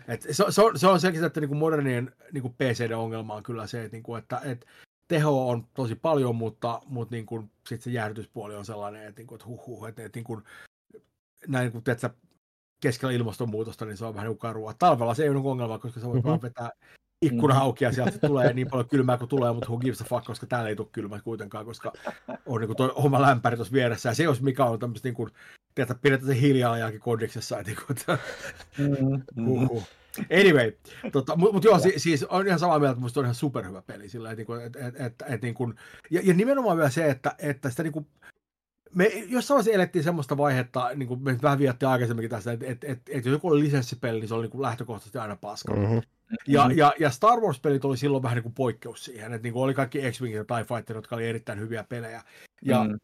että 0.07 0.33
se, 0.33 0.43
se, 0.49 0.61
on, 0.61 0.79
se 0.79 0.87
on 0.87 0.99
selkeästi, 0.99 1.25
että 1.25 1.39
niin 1.39 1.49
kuin 1.49 1.57
modernien 1.57 2.11
niin 2.31 2.41
kuin 2.41 2.53
PCD-ongelma 2.53 3.33
on 3.33 3.43
kyllä 3.43 3.67
se, 3.67 3.83
että, 3.83 3.95
niin 3.95 4.03
kuin, 4.03 4.19
että, 4.19 4.41
että 4.43 4.67
teho 5.07 5.49
on 5.49 5.67
tosi 5.73 5.95
paljon, 5.95 6.35
mutta, 6.35 6.81
mutta 6.85 7.15
niin 7.15 7.25
kuin, 7.25 7.51
sit 7.69 7.81
se 7.81 7.91
jäähdytyspuoli 7.91 8.55
on 8.55 8.65
sellainen, 8.65 9.07
että, 9.07 9.19
niin 9.19 9.27
kuin, 9.27 9.37
että 9.37 9.47
huh, 9.47 9.65
huh 9.65 9.87
että, 9.87 10.05
että 10.05 10.17
niin 10.17 10.25
kuin, 10.25 10.43
näin 11.47 11.71
kun 11.71 11.81
sä 11.97 12.09
keskellä 12.81 13.13
ilmastonmuutosta, 13.13 13.85
niin 13.85 13.97
se 13.97 14.05
on 14.05 14.15
vähän 14.15 14.29
niin 14.29 14.37
karua. 14.37 14.73
Talvella 14.73 15.13
se 15.13 15.23
ei 15.23 15.29
ole 15.29 15.41
ongelma, 15.43 15.79
koska 15.79 15.99
sä 15.99 16.05
voit 16.05 16.15
mm-hmm. 16.15 16.29
vaan 16.29 16.41
vetää 16.41 16.69
ikkuna 17.21 17.53
mm-hmm. 17.53 17.65
auki 17.65 17.83
ja 17.83 17.91
sieltä 17.91 18.27
tulee 18.27 18.53
niin 18.53 18.67
paljon 18.69 18.89
kylmää 18.89 19.17
kuin 19.17 19.29
tulee, 19.29 19.53
mutta 19.53 19.69
who 19.69 19.77
gives 19.77 20.01
a 20.01 20.05
fuck, 20.05 20.25
koska 20.25 20.47
täällä 20.47 20.69
ei 20.69 20.75
tule 20.75 20.87
kylmää 20.91 21.19
kuitenkaan, 21.21 21.65
koska 21.65 21.93
on 22.45 22.61
niin 22.61 22.67
kuin 22.67 22.77
toi 22.77 22.91
oma 22.95 23.21
lämpäri 23.21 23.55
tuossa 23.55 23.73
vieressä. 23.73 24.09
Ja 24.09 24.15
se 24.15 24.23
jos 24.23 24.41
mikä 24.41 24.65
on 24.65 24.79
tämmöistä 24.79 25.07
niin 25.07 25.15
kuin, 25.15 25.29
tiedätkö, 25.75 25.99
pidetään 26.01 26.27
se 26.27 26.41
hiilijalanjälki 26.41 26.99
kodiksessa. 26.99 27.61
Niin 27.61 27.77
kuin, 27.77 27.97
että, 27.97 28.17
mm-hmm. 28.77 29.47
uhuh. 29.47 29.87
Anyway, 30.41 30.71
tota, 31.11 31.35
mutta 31.35 31.53
mut 31.53 31.63
joo, 31.63 31.79
si, 31.79 31.93
siis 31.97 32.23
on 32.23 32.47
ihan 32.47 32.59
samaa 32.59 32.79
mieltä, 32.79 32.91
että 32.91 33.01
musta 33.01 33.19
on 33.19 33.25
ihan 33.25 33.35
superhyvä 33.35 33.81
peli. 33.81 34.09
Sillä, 34.09 34.31
että, 34.31 34.43
että, 34.65 34.87
että, 34.87 35.05
että, 35.05 35.25
että, 35.25 35.47
niin 35.47 35.55
kuin, 35.55 35.75
ja, 36.11 36.21
ja 36.23 36.33
nimenomaan 36.33 36.77
vielä 36.77 36.89
se, 36.89 37.09
että, 37.09 37.35
että 37.37 37.69
sitä 37.69 37.83
niin 37.83 37.93
kuin, 37.93 38.07
me 38.95 39.05
jossain 39.05 39.55
vaiheessa 39.55 39.75
elettiin 39.75 40.03
semmoista 40.03 40.37
vaihetta, 40.37 40.89
niin 40.95 41.07
kuin 41.07 41.23
me 41.23 41.37
vähän 41.41 41.59
viettiin 41.59 41.89
aikaisemminkin 41.89 42.29
tässä, 42.29 42.51
että, 42.51 42.65
että, 42.65 42.87
että, 42.87 43.11
että 43.15 43.29
jos 43.29 43.33
joku 43.33 43.47
oli 43.47 43.59
lisenssipeli, 43.59 44.19
niin 44.19 44.27
se 44.27 44.33
oli 44.33 44.41
niin 44.41 44.51
kuin 44.51 44.61
lähtökohtaisesti 44.61 45.17
aina 45.17 45.35
paska. 45.35 45.75
Mm-hmm. 45.75 46.01
Ja, 46.47 46.69
ja, 46.75 46.93
ja 46.99 47.09
Star 47.09 47.39
Wars-pelit 47.39 47.85
oli 47.85 47.97
silloin 47.97 48.23
vähän 48.23 48.35
niin 48.35 48.43
kuin 48.43 48.53
poikkeus 48.53 49.05
siihen, 49.05 49.33
että 49.33 49.45
niin 49.45 49.53
kuin 49.53 49.63
oli 49.63 49.73
kaikki 49.73 49.99
X-Wing 50.11 50.35
ja 50.35 50.45
TIE 50.45 50.75
Fighter, 50.75 50.95
jotka 50.95 51.15
oli 51.15 51.27
erittäin 51.27 51.59
hyviä 51.59 51.83
pelejä. 51.83 52.23
Ja 52.61 52.83
mm. 52.83 52.99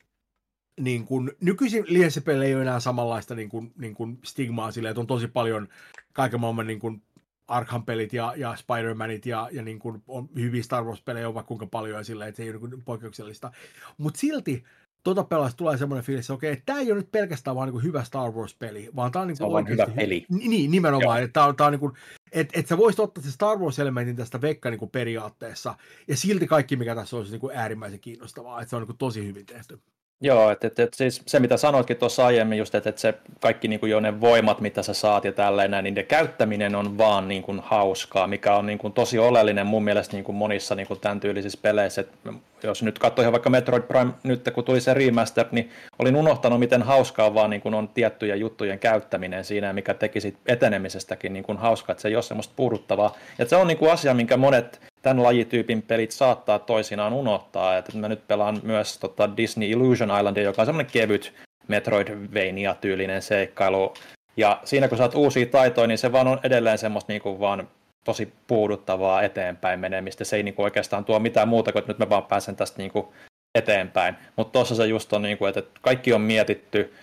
niin 0.80 1.06
kuin, 1.06 1.32
nykyisin 1.42 1.84
lisenssipeli 1.88 2.46
ei 2.46 2.56
ole 2.56 2.62
enää 2.62 2.80
samanlaista 2.80 3.36
niin 3.36 3.50
kuin, 3.50 3.74
niin 3.78 3.94
kuin 3.94 4.20
stigmaa 4.24 4.72
sille, 4.72 4.90
että 4.90 5.02
on 5.02 5.08
tosi 5.08 5.28
paljon 5.28 5.68
kaiken 6.14 6.40
maailman 6.40 6.68
niin 6.68 6.80
kuin 6.80 7.02
Arkham-pelit 7.48 8.14
ja, 8.14 8.34
ja 8.36 8.56
Spider-Manit 8.56 9.26
ja, 9.26 9.50
ja 9.52 9.62
niin 9.62 9.80
kuin 9.80 10.04
on 10.08 10.30
hyviä 10.36 10.64
Star 10.64 10.84
Wars-pelejä 10.84 11.28
on 11.28 11.34
vaikka 11.34 11.48
kuinka 11.48 11.66
paljon 11.66 11.98
ja 11.98 12.04
sillä, 12.04 12.28
että 12.28 12.38
se 12.38 12.44
ei 12.44 12.50
ole 12.50 12.70
niin 12.70 12.84
poikkeuksellista. 12.84 13.52
Mutta 13.98 14.20
silti 14.20 14.64
tuota 15.04 15.24
pelasta 15.24 15.58
tulee 15.58 15.78
semmoinen 15.78 16.06
fiilis, 16.06 16.26
että 16.26 16.34
okei, 16.34 16.62
tämä 16.66 16.80
ei 16.80 16.92
ole 16.92 17.00
nyt 17.00 17.12
pelkästään 17.12 17.56
vaan 17.56 17.70
niin 17.70 17.84
hyvä 17.84 18.04
Star 18.04 18.32
Wars-peli, 18.32 18.90
vaan 18.96 19.12
tämä 19.12 19.22
on, 19.22 19.28
niin 19.28 19.38
kuin 19.38 19.56
on 19.56 19.70
hyvä 19.70 19.88
peli. 19.96 20.26
Niin, 20.30 20.72
nimenomaan, 20.72 21.24
että 21.24 21.34
tämä 21.34 21.46
on, 21.46 21.56
tämä 21.56 21.66
on 21.66 21.74
niin 21.74 21.80
kuin, 21.80 21.94
että, 22.32 22.60
että 22.60 22.70
sä 22.70 22.78
voisit 22.78 23.00
ottaa 23.00 23.24
se 23.24 23.32
Star 23.32 23.58
Wars-elementin 23.58 24.16
tästä 24.16 24.42
vekka 24.42 24.70
niin 24.70 24.80
kuin 24.80 24.92
periaatteessa, 24.92 25.76
ja 26.08 26.18
silti 26.18 26.48
kaikki, 26.48 26.76
mikä 26.76 26.96
tässä 26.96 27.18
olisi 27.18 27.32
niin 27.32 27.42
kuin 27.42 27.56
äärimmäisen 27.56 28.00
kiinnostavaa, 28.00 28.62
että 28.62 28.70
se 28.70 28.76
on 28.76 28.82
niin 28.82 28.88
kuin 28.88 28.98
tosi 28.98 29.28
hyvin 29.28 29.46
tehty. 29.46 29.80
Joo, 30.24 30.52
että, 30.52 30.68
että, 30.68 30.84
että 30.84 30.98
siis 30.98 31.22
se 31.26 31.40
mitä 31.40 31.58
sanoitkin 31.58 31.98
tuossa 31.98 32.26
aiemmin, 32.26 32.58
just, 32.58 32.76
että, 32.76 32.90
että 32.90 33.02
se 33.02 33.14
kaikki 33.40 33.68
niin 33.68 33.80
kuin 33.80 33.90
jo 33.90 34.00
ne 34.00 34.22
voimat, 34.22 34.62
mitä 34.62 34.84
sä 34.84 34.94
saat 34.94 35.26
ja 35.26 35.32
tälleen, 35.32 35.72
niin 35.72 35.84
niiden 35.84 36.06
käyttäminen 36.06 36.76
on 36.76 36.98
vaan 36.98 37.28
niin 37.28 37.44
kuin 37.44 37.60
hauskaa, 37.64 38.28
mikä 38.28 38.56
on 38.56 38.66
niin 38.66 38.78
kuin 38.78 38.94
tosi 38.94 39.20
oleellinen 39.20 39.68
mun 39.68 39.84
mielestä 39.84 40.16
niin 40.16 40.24
kuin 40.24 40.36
monissa 40.36 40.76
niin 40.76 40.88
kuin 40.88 41.00
tämän 41.00 41.20
tyylisissä 41.20 41.60
peleissä. 41.62 42.02
Että 42.02 42.34
jos 42.64 42.84
nyt 42.84 43.00
katsoo 43.00 43.24
ihan 43.24 43.32
vaikka 43.32 43.50
Metroid 43.50 43.84
Prime 43.84 44.12
nyt, 44.24 44.50
kun 44.54 44.64
tuli 44.64 44.82
se 44.82 44.94
remaster, 44.94 45.46
niin 45.52 45.70
olin 46.00 46.16
unohtanut, 46.16 46.60
miten 46.60 46.82
hauskaa 46.82 47.34
vaan 47.34 47.50
niin 47.50 47.62
kuin 47.62 47.74
on 47.74 47.88
tiettyjen 47.88 48.40
juttujen 48.40 48.80
käyttäminen 48.80 49.44
siinä, 49.44 49.74
mikä 49.74 49.94
teki 49.94 50.20
etenemisestäkin 50.46 51.34
niin 51.34 51.44
kuin 51.44 51.58
hauskaa, 51.58 51.92
että 51.94 52.02
se 52.02 52.08
ei 52.08 52.16
ole 52.16 52.24
semmoista 52.24 52.54
puuduttavaa. 52.56 53.16
Ja 53.40 53.46
se 53.46 53.56
on 53.56 53.68
niin 53.68 53.78
kuin 53.78 53.92
asia, 53.92 54.14
minkä 54.14 54.38
monet 54.38 54.82
tämän 55.02 55.24
lajityypin 55.24 55.82
pelit 55.82 56.12
saattaa 56.12 56.60
toisinaan 56.60 57.14
unohtaa. 57.14 57.78
Että 57.78 57.98
mä 57.98 58.08
nyt 58.08 58.28
pelaan 58.28 58.60
myös 58.64 58.98
tota 58.98 59.38
Disney 59.38 59.70
Illusion 59.70 60.18
Islandia, 60.18 60.44
joka 60.44 60.62
on 60.62 60.66
semmoinen 60.66 60.92
kevyt 60.92 61.34
Metroidvania-tyylinen 61.68 63.22
seikkailu. 63.22 63.94
Ja 64.38 64.60
siinä 64.64 64.88
kun 64.88 64.98
saat 64.98 65.16
uusia 65.16 65.46
taitoja, 65.46 65.88
niin 65.88 65.98
se 65.98 66.12
vaan 66.12 66.28
on 66.28 66.40
edelleen 66.44 66.78
semmoista 66.78 67.12
niin 67.12 67.22
kuin 67.22 67.40
vaan 67.40 67.68
tosi 68.04 68.34
puuduttavaa 68.48 69.22
eteenpäin 69.22 69.80
menemistä. 69.80 70.24
Se 70.24 70.36
ei 70.36 70.44
niin 70.44 70.54
kuin 70.54 70.64
oikeastaan 70.64 71.06
tuo 71.06 71.20
mitään 71.20 71.48
muuta 71.48 71.72
kuin, 71.72 71.80
että 71.80 71.92
nyt 71.92 72.00
mä 72.00 72.10
vaan 72.10 72.26
pääsen 72.26 72.56
tästä 72.56 72.78
niin 72.78 72.92
kuin 72.92 73.08
eteenpäin. 73.56 74.16
Mutta 74.36 74.52
tuossa 74.52 74.76
se 74.76 74.86
just 74.86 75.14
on, 75.14 75.22
niin 75.22 75.38
kuin, 75.38 75.50
että 75.50 75.80
kaikki 75.82 76.14
on 76.14 76.22
mietitty, 76.22 76.94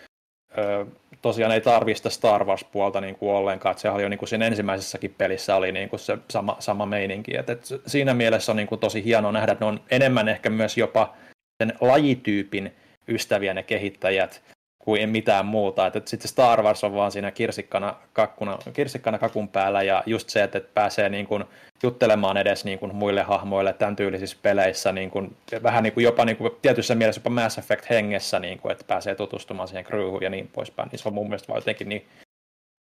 tosiaan 1.23 1.53
ei 1.53 1.61
tarvista 1.61 2.11
Star 2.11 2.45
Wars-puolta 2.45 3.01
niin 3.01 3.15
kuin 3.15 3.33
ollenkaan, 3.33 3.71
että 3.71 3.81
se 3.81 3.91
oli 3.91 4.03
jo 4.03 4.09
niin 4.09 4.19
kuin 4.19 4.29
siinä 4.29 4.47
ensimmäisessäkin 4.47 5.15
pelissä 5.19 5.57
oli 5.57 5.73
niin 5.73 5.89
kuin 5.89 6.01
se 6.01 6.19
sama, 6.31 6.57
sama 6.59 6.87
meininki, 6.87 7.37
että, 7.37 7.53
että 7.53 7.67
siinä 7.87 8.15
mielessä 8.15 8.53
on 8.53 8.57
niin 8.57 8.69
kuin 8.69 8.81
tosi 8.81 9.05
hienoa 9.05 9.33
nähdä, 9.33 9.53
että 9.53 9.65
ne 9.65 9.69
on 9.69 9.81
enemmän 9.91 10.29
ehkä 10.29 10.51
myös 10.51 10.79
jopa 10.79 11.17
sen 11.63 11.73
lajityypin 11.81 12.75
ystäviä 13.09 13.55
ne 13.55 13.63
kehittäjät, 13.63 14.43
kuin 14.89 15.11
mitään 15.11 15.47
muuta. 15.47 15.87
Että, 15.87 16.01
sitten 16.05 16.29
Star 16.29 16.63
Wars 16.63 16.85
on 16.85 16.95
vaan 16.95 17.13
siinä 17.13 17.31
kirsikkana, 17.31 17.95
kakkuna, 18.13 18.59
kirsikkana 18.73 19.19
kakun 19.19 19.49
päällä 19.49 19.83
ja 19.83 20.03
just 20.07 20.29
se, 20.29 20.43
että, 20.43 20.59
että 20.59 20.71
pääsee 20.75 21.09
niin 21.09 21.27
kuin 21.27 21.45
juttelemaan 21.83 22.37
edes 22.37 22.65
niin 22.65 22.79
kuin 22.79 22.95
muille 22.95 23.23
hahmoille 23.23 23.73
tämän 23.73 23.97
tyylisissä 23.97 24.37
peleissä, 24.43 24.93
niin 24.93 25.11
kuin, 25.11 25.37
vähän 25.63 25.83
niin 25.83 25.93
kuin 25.93 26.05
jopa 26.05 26.25
niin 26.25 26.37
kuin, 26.37 26.51
tietyssä 26.63 26.95
mielessä 26.95 27.19
jopa 27.19 27.31
Mass 27.31 27.59
Effect 27.59 27.91
hengessä, 27.91 28.39
niin 28.39 28.59
kuin, 28.59 28.73
että 28.73 28.85
pääsee 28.85 29.15
tutustumaan 29.15 29.69
siihen 29.69 29.85
crewhun 29.85 30.23
ja 30.23 30.31
niin 30.31 30.49
poispäin. 30.53 30.89
Niin 30.89 30.99
se 30.99 31.09
on 31.09 31.15
mun 31.15 31.29
mielestä 31.29 31.49
vaan 31.49 31.59
jotenkin 31.59 31.89
niin 31.89 32.07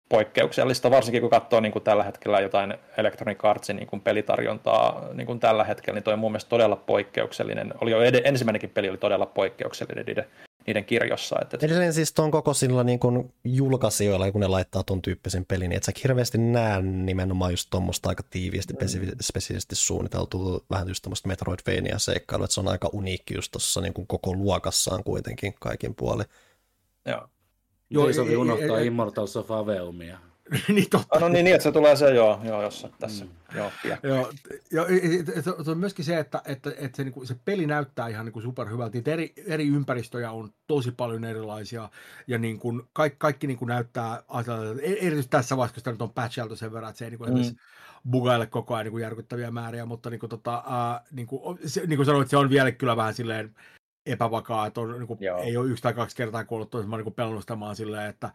poikkeuksellista, 0.10 0.92
varsinkin 0.92 1.22
kun 1.22 1.30
katsoo 1.30 1.60
niin 1.60 1.72
kuin 1.72 1.84
tällä 1.84 2.04
hetkellä 2.04 2.40
jotain 2.40 2.74
Electronic 2.98 3.46
Artsin 3.46 3.76
niin 3.76 3.88
kuin 3.88 4.02
pelitarjontaa 4.02 5.06
niin 5.14 5.28
kuin 5.28 5.40
tällä 5.40 5.64
hetkellä, 5.64 5.96
niin 5.96 6.04
toi 6.04 6.14
on 6.14 6.20
mun 6.20 6.32
mielestä 6.32 6.50
todella 6.50 6.76
poikkeuksellinen. 6.76 7.74
Oli 7.82 7.92
jo 7.92 8.02
ed- 8.02 8.22
ensimmäinenkin 8.24 8.70
peli 8.70 8.90
oli 8.90 8.98
todella 8.98 9.26
poikkeuksellinen 9.26 10.06
niiden 10.06 10.26
niiden 10.68 10.86
kirjossa. 10.86 11.36
Että... 11.42 11.58
Edelleen 11.62 11.94
siis 11.94 12.14
tuon 12.14 12.32
kokoisilla 12.32 12.84
niin 12.84 13.00
kuin 13.00 13.34
julkaisijoilla, 13.44 14.32
kun 14.32 14.42
ne 14.42 14.48
laittaa 14.48 14.84
tuon 14.84 15.02
tyyppisen 15.02 15.46
pelin, 15.46 15.70
niin 15.70 15.78
et 15.78 15.84
sä 15.84 15.92
hirveästi 16.04 16.38
näe 16.38 16.82
nimenomaan 16.82 17.52
just 17.52 17.70
tuommoista 17.70 18.10
aika 18.10 18.24
tiiviisti, 18.24 18.74
mm. 18.74 18.80
spesifisti 19.22 19.76
suunniteltua 19.76 20.62
vähän 20.70 20.88
just 20.88 21.04
tuommoista 21.04 21.28
Metroidvania 21.28 22.00
seikkailua, 22.00 22.46
että 22.46 22.54
se 22.54 22.60
on 22.60 22.68
aika 22.68 22.90
uniikki 22.94 23.34
just 23.36 23.52
tuossa 23.52 23.82
niin 23.82 23.94
kuin 23.94 24.08
koko 24.08 24.34
luokassaan 24.34 25.04
kuitenkin 25.04 25.54
kaikin 25.60 25.96
puoli. 25.96 26.24
Joo. 27.06 27.28
Joo, 27.90 28.08
ei 28.08 28.14
sovi 28.14 28.36
unohtaa 28.36 28.80
Immortals 28.80 29.38
of 29.38 29.52
Aveumia. 29.52 30.20
niin 30.68 30.90
totta. 30.90 31.08
Ah, 31.16 31.22
no 31.22 31.30
niin, 31.30 31.44
niin, 31.44 31.56
että 31.56 31.64
se 31.64 31.72
tulee 31.72 31.96
se 31.96 32.14
joo, 32.14 32.40
joo 32.44 32.62
jossa 32.62 32.90
tässä. 33.00 33.26
Mm. 33.26 33.32
Joo, 33.56 33.72
joo, 34.04 34.32
joo, 34.72 34.88
se 35.64 35.72
on 35.72 35.78
myöskin 35.78 36.06
se, 36.06 36.20
että, 36.20 36.42
että, 36.46 36.72
että 36.78 36.98
se, 36.98 37.04
niin 37.04 37.14
kuin, 37.14 37.28
se 37.28 37.36
peli 37.46 37.68
näyttää 37.68 38.08
ihan 38.08 38.26
niin 38.26 38.42
superhyvältä. 38.42 39.12
Eri, 39.12 39.34
eri 39.48 39.68
ympäristöjä 39.68 40.32
on 40.32 40.50
tosi 40.68 40.92
paljon 40.92 41.24
erilaisia 41.24 41.90
ja 42.28 42.38
niin 42.38 42.60
kuin, 42.60 42.82
kaikki, 42.94 43.18
kaikki 43.20 43.48
niin 43.48 43.58
kuin 43.58 43.70
näyttää 43.70 44.24
e-, 44.82 44.92
erityisesti 44.92 45.32
tässä 45.32 45.58
vaiheessa, 45.58 45.74
kun 45.74 45.80
sitä 45.80 45.92
nyt 45.92 46.02
on 46.02 46.14
patchailtu 46.14 46.56
sen 46.56 46.74
verran, 46.74 46.90
että 46.90 46.98
se 46.98 47.06
ei 47.06 47.12
niin 47.12 47.20
kuin, 47.20 47.34
mm. 47.34 47.56
bugaile 48.12 48.48
koko 48.48 48.76
ajan 48.76 48.86
niin 48.86 48.92
kuin 48.92 49.02
järkyttäviä 49.02 49.52
määriä, 49.52 49.86
mutta 49.86 50.10
niin 50.10 50.20
kuin, 50.20 50.30
tota, 50.30 50.64
ää, 50.68 51.04
niin 51.12 51.28
kuin, 51.28 51.60
se, 51.66 51.86
niin 51.86 51.98
kuin 51.98 52.06
sanoit, 52.06 52.30
se 52.30 52.38
on 52.38 52.50
vielä 52.50 52.72
kyllä 52.72 52.96
vähän 52.96 53.14
silleen 53.14 53.56
epävakaa, 54.06 54.68
että 54.68 54.82
on, 54.82 54.92
niin 54.92 55.08
kuin, 55.08 55.20
ei 55.44 55.58
ole 55.58 55.70
yksi 55.70 55.84
tai 55.84 55.94
kaksi 55.94 56.16
kertaa 56.16 56.46
kuollut 56.46 56.76
oon 56.76 56.90
niin 56.90 57.14
pelannut 57.14 57.42
sitä 57.42 57.58
silleen, 57.74 58.10
että 58.10 58.32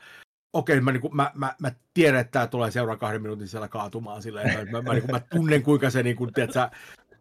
okei, 0.52 0.80
mä, 0.80 0.92
niin 0.92 1.00
kuin, 1.00 1.16
mä, 1.16 1.30
mä, 1.34 1.54
mä, 1.58 1.72
tiedän, 1.94 2.20
että 2.20 2.30
tämä 2.30 2.46
tulee 2.46 2.70
seuraavan 2.70 2.98
kahden 2.98 3.22
minuutin 3.22 3.48
siellä 3.48 3.68
kaatumaan 3.68 4.22
silleen, 4.22 4.50
että 4.50 4.70
mä, 4.70 4.82
mä, 4.82 4.92
niin 4.92 5.02
kuin, 5.02 5.10
mä 5.10 5.20
tunnen, 5.20 5.62
kuinka 5.62 5.90
se, 5.90 6.02
niin 6.02 6.16
kuin, 6.16 6.32
tiedätkö, 6.32 6.68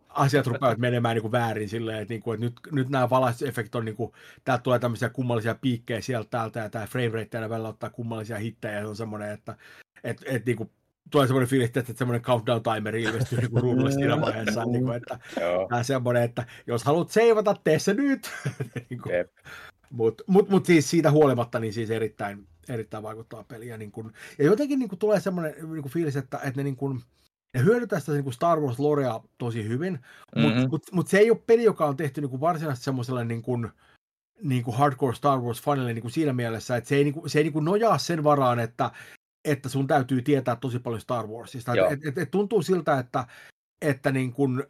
asiat 0.09 0.47
rupeavat 0.47 0.77
menemään 0.77 1.15
niin 1.15 1.21
kuin 1.21 1.31
väärin 1.31 1.69
silleen, 1.69 2.01
että, 2.01 2.13
niin 2.13 2.21
kuin, 2.21 2.35
että 2.35 2.45
nyt, 2.45 2.59
nyt 2.71 2.89
nämä 2.89 3.09
valaistusefektit 3.09 3.75
on, 3.75 3.85
niin 3.85 3.95
kuin, 3.95 4.11
täältä 4.43 4.63
tulee 4.63 4.79
tämmöisiä 4.79 5.09
kummallisia 5.09 5.55
piikkejä 5.55 6.01
sieltä 6.01 6.29
täältä, 6.29 6.59
ja 6.59 6.69
tämä 6.69 6.87
frame 6.87 7.09
rate 7.09 7.37
aina 7.37 7.49
välillä 7.49 7.69
ottaa 7.69 7.89
kummallisia 7.89 8.37
hittejä, 8.37 8.73
ja 8.73 8.81
se 8.81 8.87
on 8.87 8.95
semmoinen, 8.95 9.31
että 9.31 9.55
et, 10.03 10.21
et, 10.25 10.45
niin 10.45 10.57
kuin, 10.57 10.69
tulee 11.11 11.27
semmoinen 11.27 11.49
fiilis, 11.49 11.71
että 11.75 11.93
semmoinen 11.95 12.21
countdown 12.21 12.63
timer 12.63 12.95
ilmestyy 12.95 13.39
niin 13.39 13.51
kuin 13.51 13.63
ruudulle 13.63 13.91
siinä 13.91 14.21
vaiheessa, 14.21 14.65
niin 14.65 14.83
kuin, 14.83 14.97
että 14.97 15.19
tämä 15.69 15.83
semmoinen, 15.83 16.23
että 16.23 16.45
jos 16.67 16.83
haluat 16.83 17.09
seivata, 17.09 17.55
tee 17.63 17.79
se 17.79 17.93
nyt. 17.93 18.31
niin 18.89 19.01
kuin, 19.01 19.13
mutta 19.89 20.23
mut, 20.27 20.49
mut 20.49 20.65
siis 20.65 20.89
siitä 20.89 21.11
huolimatta, 21.11 21.59
niin 21.59 21.73
siis 21.73 21.89
erittäin, 21.89 22.47
erittäin 22.69 23.03
vaikuttava 23.03 23.43
peli. 23.43 23.67
Ja, 23.67 23.77
niin 23.77 23.91
kun, 23.91 24.13
ja 24.39 24.45
jotenkin 24.45 24.79
niin 24.79 24.89
kun 24.89 24.97
tulee 24.97 25.19
semmoinen 25.19 25.55
niin 25.73 25.81
kun 25.81 25.91
fiilis, 25.91 26.15
että, 26.15 26.37
että 26.37 26.53
ne, 26.55 26.63
niin 26.63 26.75
kun, 26.75 27.01
ne 27.53 27.63
hyödyntää 27.63 27.99
sitä 27.99 28.11
niin 28.11 28.33
Star 28.33 28.59
Wars 28.59 28.79
Lorea 28.79 29.19
tosi 29.37 29.67
hyvin, 29.67 29.99
mutta 30.35 30.49
mm-hmm. 30.49 30.69
mut, 30.69 30.83
mut 30.91 31.07
se 31.07 31.17
ei 31.17 31.31
ole 31.31 31.41
peli, 31.47 31.63
joka 31.63 31.85
on 31.85 31.97
tehty 31.97 32.21
niin 32.21 32.41
varsinaisesti 32.41 32.85
semmoiselle 32.85 33.25
niin 33.25 33.41
kun, 33.41 33.71
niin 34.43 34.63
kuin 34.63 34.77
hardcore 34.77 35.15
Star 35.15 35.39
Wars 35.39 35.61
fanille 35.61 35.93
niin 35.93 36.01
kuin 36.01 36.11
siinä 36.11 36.33
mielessä, 36.33 36.75
että 36.75 36.87
se 36.87 36.95
ei, 36.95 37.03
niin 37.03 37.13
kuin, 37.13 37.29
se 37.29 37.39
ei 37.39 37.43
niin 37.43 37.53
kuin 37.53 37.65
nojaa 37.65 37.97
sen 37.97 38.23
varaan, 38.23 38.59
että, 38.59 38.91
että 39.45 39.69
sun 39.69 39.87
täytyy 39.87 40.21
tietää 40.21 40.55
tosi 40.55 40.79
paljon 40.79 41.01
Star 41.01 41.27
Warsista. 41.27 41.73
Et, 41.91 42.05
et, 42.05 42.17
et 42.17 42.31
tuntuu 42.31 42.61
siltä, 42.61 42.99
että, 42.99 43.27
että 43.81 44.11
niin 44.11 44.33
kuin, 44.33 44.63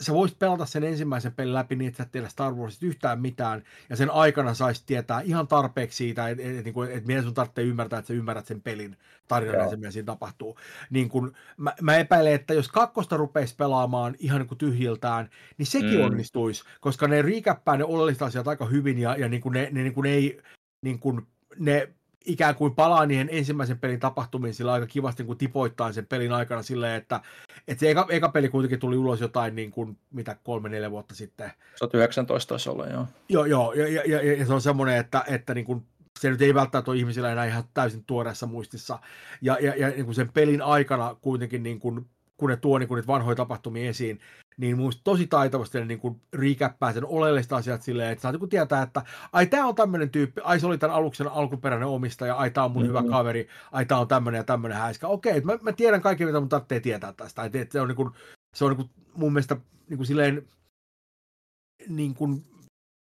sä 0.00 0.12
voisit 0.12 0.38
pelata 0.38 0.66
sen 0.66 0.84
ensimmäisen 0.84 1.32
pelin 1.32 1.54
läpi 1.54 1.76
niin, 1.76 1.88
että 1.88 1.96
sä 1.96 2.02
et 2.02 2.12
tiedä 2.12 2.28
Star 2.28 2.54
Warsista 2.54 2.86
yhtään 2.86 3.20
mitään, 3.20 3.62
ja 3.90 3.96
sen 3.96 4.10
aikana 4.10 4.54
saisi 4.54 4.82
tietää 4.86 5.20
ihan 5.20 5.48
tarpeeksi 5.48 5.96
siitä, 5.96 6.28
että 6.28 6.42
et, 6.42 6.56
et, 6.56 6.66
et, 6.66 6.96
et 6.96 7.06
miten 7.06 7.22
sun 7.22 7.34
tarvitsee 7.34 7.64
ymmärtää, 7.64 7.98
että 7.98 8.06
sä 8.06 8.14
ymmärrät 8.14 8.46
sen 8.46 8.62
pelin 8.62 8.96
tarinan, 9.28 9.70
se, 9.70 9.76
mitä 9.76 9.90
siinä 9.90 10.06
tapahtuu. 10.06 10.58
Niin 10.90 11.08
kun, 11.08 11.32
mä, 11.56 11.74
mä 11.82 11.96
epäilen, 11.96 12.32
että 12.32 12.54
jos 12.54 12.68
kakkosta 12.68 13.16
rupeisi 13.16 13.56
pelaamaan 13.56 14.14
ihan 14.18 14.38
niin 14.38 14.48
kuin 14.48 14.58
tyhjiltään, 14.58 15.30
niin 15.58 15.66
sekin 15.66 15.98
mm. 15.98 16.04
onnistuisi, 16.04 16.64
koska 16.80 17.08
ne 17.08 17.22
riikäppää 17.22 17.76
ne 17.76 17.84
oleelliset 17.84 18.22
asiat 18.22 18.48
aika 18.48 18.66
hyvin, 18.66 18.98
ja, 18.98 19.16
ja 19.16 19.28
niin 19.28 19.42
kuin 19.42 19.52
ne, 19.52 19.68
ne 19.72 19.82
niin 19.82 19.94
kuin 19.94 20.06
ei 20.06 20.40
niin 20.82 20.98
kuin 20.98 21.26
ne 21.58 21.88
ikään 22.26 22.54
kuin 22.54 22.74
palaa 22.74 23.06
niihin 23.06 23.28
ensimmäisen 23.32 23.78
pelin 23.78 24.00
tapahtumiin 24.00 24.54
sillä 24.54 24.72
aika 24.72 24.86
kivasti 24.86 25.24
kun 25.24 25.38
tipoittaa 25.38 25.92
sen 25.92 26.06
pelin 26.06 26.32
aikana 26.32 26.62
silleen, 26.62 26.96
että, 26.96 27.20
että 27.68 27.80
se 27.80 27.90
eka, 27.90 28.06
eka 28.10 28.28
peli 28.28 28.48
kuitenkin 28.48 28.78
tuli 28.78 28.96
ulos 28.96 29.20
jotain 29.20 29.54
niin 29.54 29.70
kuin, 29.70 29.98
mitä 30.10 30.36
kolme, 30.44 30.68
neljä 30.68 30.90
vuotta 30.90 31.14
sitten. 31.14 31.52
Se 31.74 31.84
on 31.84 31.90
19 31.92 32.48
taisi 32.48 32.70
olla, 32.70 32.86
joo. 32.86 33.06
Joo, 33.28 33.44
joo 33.44 33.72
ja, 33.72 33.88
ja, 33.88 34.02
ja, 34.06 34.38
ja 34.38 34.46
se 34.46 34.52
on 34.52 34.60
semmoinen, 34.60 34.96
että, 34.96 35.24
että 35.26 35.54
niin 35.54 35.66
kuin, 35.66 35.86
se 36.20 36.30
nyt 36.30 36.42
ei 36.42 36.54
välttämättä 36.54 36.90
ole 36.90 36.98
ihmisillä 36.98 37.32
enää 37.32 37.44
ihan 37.44 37.64
täysin 37.74 38.04
tuoreessa 38.04 38.46
muistissa. 38.46 38.98
Ja, 39.42 39.58
ja, 39.60 39.74
ja 39.76 39.88
niin 39.88 40.04
kuin 40.04 40.14
sen 40.14 40.32
pelin 40.32 40.62
aikana 40.62 41.16
kuitenkin, 41.20 41.62
niin 41.62 41.80
kuin, 41.80 42.06
kun 42.36 42.50
ne 42.50 42.56
tuo 42.56 42.78
niin 42.78 42.88
kuin 42.88 42.96
niitä 42.96 43.06
vanhoja 43.06 43.36
tapahtumia 43.36 43.90
esiin, 43.90 44.20
niin 44.56 44.76
muista 44.76 45.00
tosi 45.04 45.26
taitavasti 45.26 45.78
ne 45.78 45.84
niin 45.84 46.00
kuin 46.00 46.20
riikäppää 46.32 46.92
sen 46.92 47.06
oleellista 47.06 47.56
asiat 47.56 47.82
silleen, 47.82 48.12
että 48.12 48.22
saa 48.22 48.32
niin 48.32 48.48
tietää, 48.48 48.82
että 48.82 49.02
ai 49.32 49.46
tämä 49.46 49.66
on 49.66 49.74
tämmöinen 49.74 50.10
tyyppi, 50.10 50.40
ai 50.44 50.60
se 50.60 50.66
oli 50.66 50.78
tämän 50.78 50.96
aluksen 50.96 51.28
alkuperäinen 51.28 51.88
omistaja, 51.88 52.34
ai 52.34 52.50
tämä 52.50 52.64
on 52.64 52.70
mun 52.70 52.82
mm-hmm. 52.82 52.98
hyvä 52.98 53.10
kaveri, 53.10 53.48
ai 53.72 53.86
tämä 53.86 54.00
on 54.00 54.08
tämmöinen 54.08 54.38
ja 54.38 54.44
tämmöinen 54.44 54.78
häiskä. 54.78 55.08
Okei, 55.08 55.40
mä, 55.40 55.58
mä 55.62 55.72
tiedän 55.72 56.02
kaikki, 56.02 56.26
mitä 56.26 56.40
mun 56.40 56.48
tarvitsee 56.48 56.80
tietää 56.80 57.12
tästä. 57.12 57.44
Että 57.44 57.66
se 57.70 57.80
on, 57.80 57.88
niin 57.88 57.96
kuin, 57.96 58.10
se 58.54 58.64
on 58.64 58.70
niin 58.70 58.76
kuin 58.76 58.90
mun 59.14 59.32
mielestä 59.32 59.56
niin 59.88 59.96
kuin 59.96 60.06
silleen 60.06 60.46
niin 61.88 62.14
kuin 62.14 62.44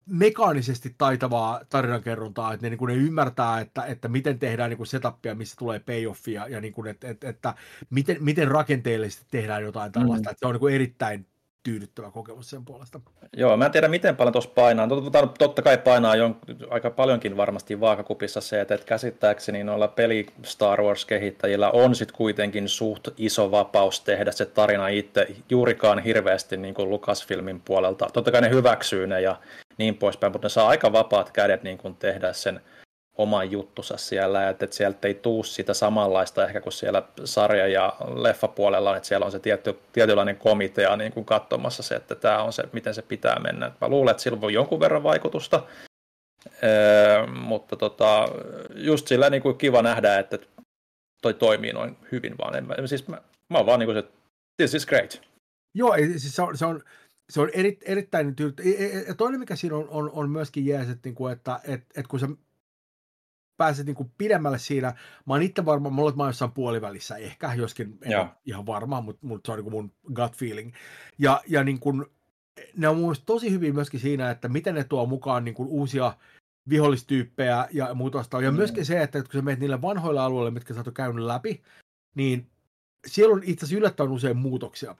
mekaanisesti 0.07 0.95
taitavaa 0.99 1.61
tarinankerrontaa, 1.69 2.53
että 2.53 2.67
ne, 2.67 2.71
niin 2.71 2.79
kuin 2.79 2.89
ne 2.89 2.95
ymmärtää, 2.95 3.61
että, 3.61 3.85
että 3.85 4.09
miten 4.09 4.39
tehdään 4.39 4.71
niin 4.71 4.77
kuin 4.77 4.87
setupia, 4.87 5.35
missä 5.35 5.57
tulee 5.59 5.79
payoffia 5.79 6.49
ja 6.49 6.61
niin 6.61 6.73
kuin, 6.73 6.87
että, 6.89 7.09
että, 7.09 7.29
että 7.29 7.55
miten, 7.91 8.17
miten 8.21 8.49
rakenteellisesti 8.49 9.27
tehdään 9.31 9.63
jotain 9.63 9.93
tällaista. 9.93 10.29
Mm. 10.29 10.33
Että 10.33 10.41
se 10.41 10.47
on 10.47 10.53
niin 10.53 10.61
kuin 10.61 10.75
erittäin 10.75 11.27
tyydyttävä 11.65 12.11
kokemus 12.11 12.51
sen 12.51 12.65
puolesta. 12.65 13.01
Joo, 13.37 13.57
mä 13.57 13.67
en 13.67 13.73
tiedä 13.73 13.89
miten 13.89 14.17
paljon 14.17 14.33
tuossa 14.33 14.51
painaa. 14.55 14.89
Totta, 14.89 15.27
totta 15.27 15.63
kai 15.63 15.79
painaa 15.79 16.17
jon, 16.17 16.37
aika 16.71 16.91
paljonkin 16.91 17.37
varmasti 17.37 17.81
vaakakupissa 17.81 18.41
se, 18.41 18.61
että, 18.61 18.75
että 18.75 18.87
käsittääkseni 18.87 19.65
noilla 19.65 19.89
peli 19.89 20.27
Star 20.43 20.83
Wars-kehittäjillä 20.83 21.71
on 21.71 21.95
sitten 21.95 22.17
kuitenkin 22.17 22.69
suht 22.69 23.09
iso 23.17 23.51
vapaus 23.51 24.01
tehdä 24.01 24.33
se 24.33 24.47
tarina 24.47 24.89
itse 24.89 25.27
juurikaan 25.51 25.99
hirveästi 25.99 26.57
niin 26.57 26.75
kuin 26.75 26.91
Lucasfilmin 26.91 27.61
puolelta. 27.61 28.07
Totta 28.13 28.33
kai 28.33 28.41
ne 28.41 28.51
hyväksyy 28.51 29.07
ne 29.07 29.21
ja 29.21 29.37
niin 29.79 29.97
poispäin, 29.97 30.33
mutta 30.33 30.47
ne 30.47 30.51
saa 30.51 30.69
aika 30.69 30.93
vapaat 30.93 31.31
kädet 31.31 31.63
niin 31.63 31.79
kuin 31.79 31.97
tehdä 31.97 32.33
sen 32.33 32.61
oman 33.19 33.51
juttusa 33.51 33.97
siellä, 33.97 34.49
että, 34.49 34.65
että 34.65 34.77
sieltä 34.77 35.09
ei 35.09 35.15
tuu 35.15 35.43
sitä 35.43 35.75
samanlaista 35.75 36.47
ehkä 36.47 36.61
kuin 36.61 36.73
siellä 36.73 37.03
sarja- 37.25 37.67
ja 37.67 37.97
leffapuolella, 38.15 38.97
että 38.97 39.07
siellä 39.09 39.27
on 39.27 39.33
se 39.33 39.39
tietty, 39.39 39.79
tietynlainen 39.93 40.37
komitea 40.37 40.97
niin 40.97 41.13
kuin 41.13 41.27
katsomassa 41.27 41.83
se, 41.83 41.95
että 41.95 42.15
tämä 42.15 42.43
on 42.43 42.53
se, 42.53 42.63
miten 42.73 42.95
se 42.95 43.03
pitää 43.03 43.41
mennä. 43.41 43.73
Mä 43.81 43.89
luulen, 43.89 44.11
että 44.11 44.23
sillä 44.23 44.41
voi 44.41 44.53
jonkun 44.53 44.81
verran 44.81 45.03
vaikutusta, 45.03 45.63
Öö, 46.63 47.27
mutta 47.27 47.77
tota, 47.77 48.29
just 48.75 49.09
sillä 49.09 49.31
niin 49.31 49.43
kuin 49.43 49.59
kiva 49.59 49.83
nähdä, 49.83 50.19
että 50.19 50.39
toi 51.23 51.35
toimii 51.35 51.73
noin 51.73 51.97
hyvin 52.13 52.39
vaan. 52.39 52.57
En, 52.57 52.67
mä, 52.67 52.75
siis 52.87 53.09
mä, 53.09 53.23
mä 53.49 53.59
oon 53.59 53.67
vaan 53.67 53.81
niin 53.81 53.87
kuin 53.87 53.97
se, 53.97 54.09
this 54.57 54.75
is 54.75 54.87
great. 54.87 55.23
Joo, 55.75 55.95
siis 56.17 56.37
se 56.37 56.43
on, 56.43 56.59
se 56.59 56.67
on, 56.67 56.81
se 57.35 57.41
on 57.41 57.51
eri, 57.53 57.79
erittäin 57.83 58.37
tyydyttävä. 58.37 58.69
Ja 59.09 59.15
toinen, 59.15 59.41
mikä 59.41 59.57
siinä 59.57 59.77
on, 59.77 59.89
on, 59.89 60.11
on 60.13 60.31
myöskin 60.31 60.67
jees, 60.67 60.89
että, 60.89 61.09
niin 61.09 61.15
kuin, 61.15 61.33
että 61.33 61.61
et, 61.65 61.85
et 61.97 62.07
kun 62.07 62.21
sä 62.21 62.29
pääset 63.57 63.87
niin 63.87 63.97
kuin 63.97 64.13
pidemmälle 64.19 64.59
siinä, 64.59 64.89
mä 65.27 65.35
oon 65.35 65.43
itse 65.43 65.65
varma, 65.65 65.91
mulla 65.91 66.13
on 66.19 66.29
jossain 66.29 66.53
puolivälissä 66.53 67.17
ehkä, 67.17 67.55
joskin 67.55 67.99
en 68.03 68.21
ole 68.21 68.29
ihan 68.47 68.67
varma, 68.67 69.01
mutta, 69.01 69.27
mutta 69.27 69.47
se 69.49 69.53
on 69.53 69.59
niin 69.59 69.71
kuin 69.71 69.75
mun 69.75 70.15
gut 70.15 70.37
feeling. 70.37 70.73
Ja, 71.19 71.43
ja 71.47 71.65
niin 71.65 71.81
kuin, 71.81 72.07
ne 72.77 72.89
on 72.89 72.97
mun 72.97 73.15
tosi 73.27 73.51
hyvin 73.51 73.75
myöskin 73.75 74.01
siinä, 74.01 74.31
että 74.31 74.49
miten 74.49 74.75
ne 74.75 74.85
tuo 74.85 75.07
mukaan 75.07 75.45
niin 75.45 75.55
kuin 75.55 75.69
uusia 75.69 76.17
vihollistyyppejä 76.69 77.69
ja 77.73 77.95
muuta 77.95 78.19
vastaan. 78.19 78.45
Ja 78.45 78.51
mm. 78.51 78.57
myöskin 78.57 78.87
se, 78.87 79.03
että 79.03 79.23
kun 79.23 79.33
sä 79.33 79.43
menet 79.43 79.61
niille 79.61 79.83
vanhoille 79.83 80.21
alueille, 80.21 80.51
mitkä 80.51 80.75
sä 80.75 80.81
oot 80.81 80.95
käynyt 80.95 81.25
läpi, 81.25 81.63
niin 82.15 82.51
siellä 83.07 83.35
on 83.35 83.43
itse 83.45 83.67
asiassa 83.67 83.79
yllättävän 83.79 84.13
usein 84.13 84.37
muutoksia. 84.37 84.97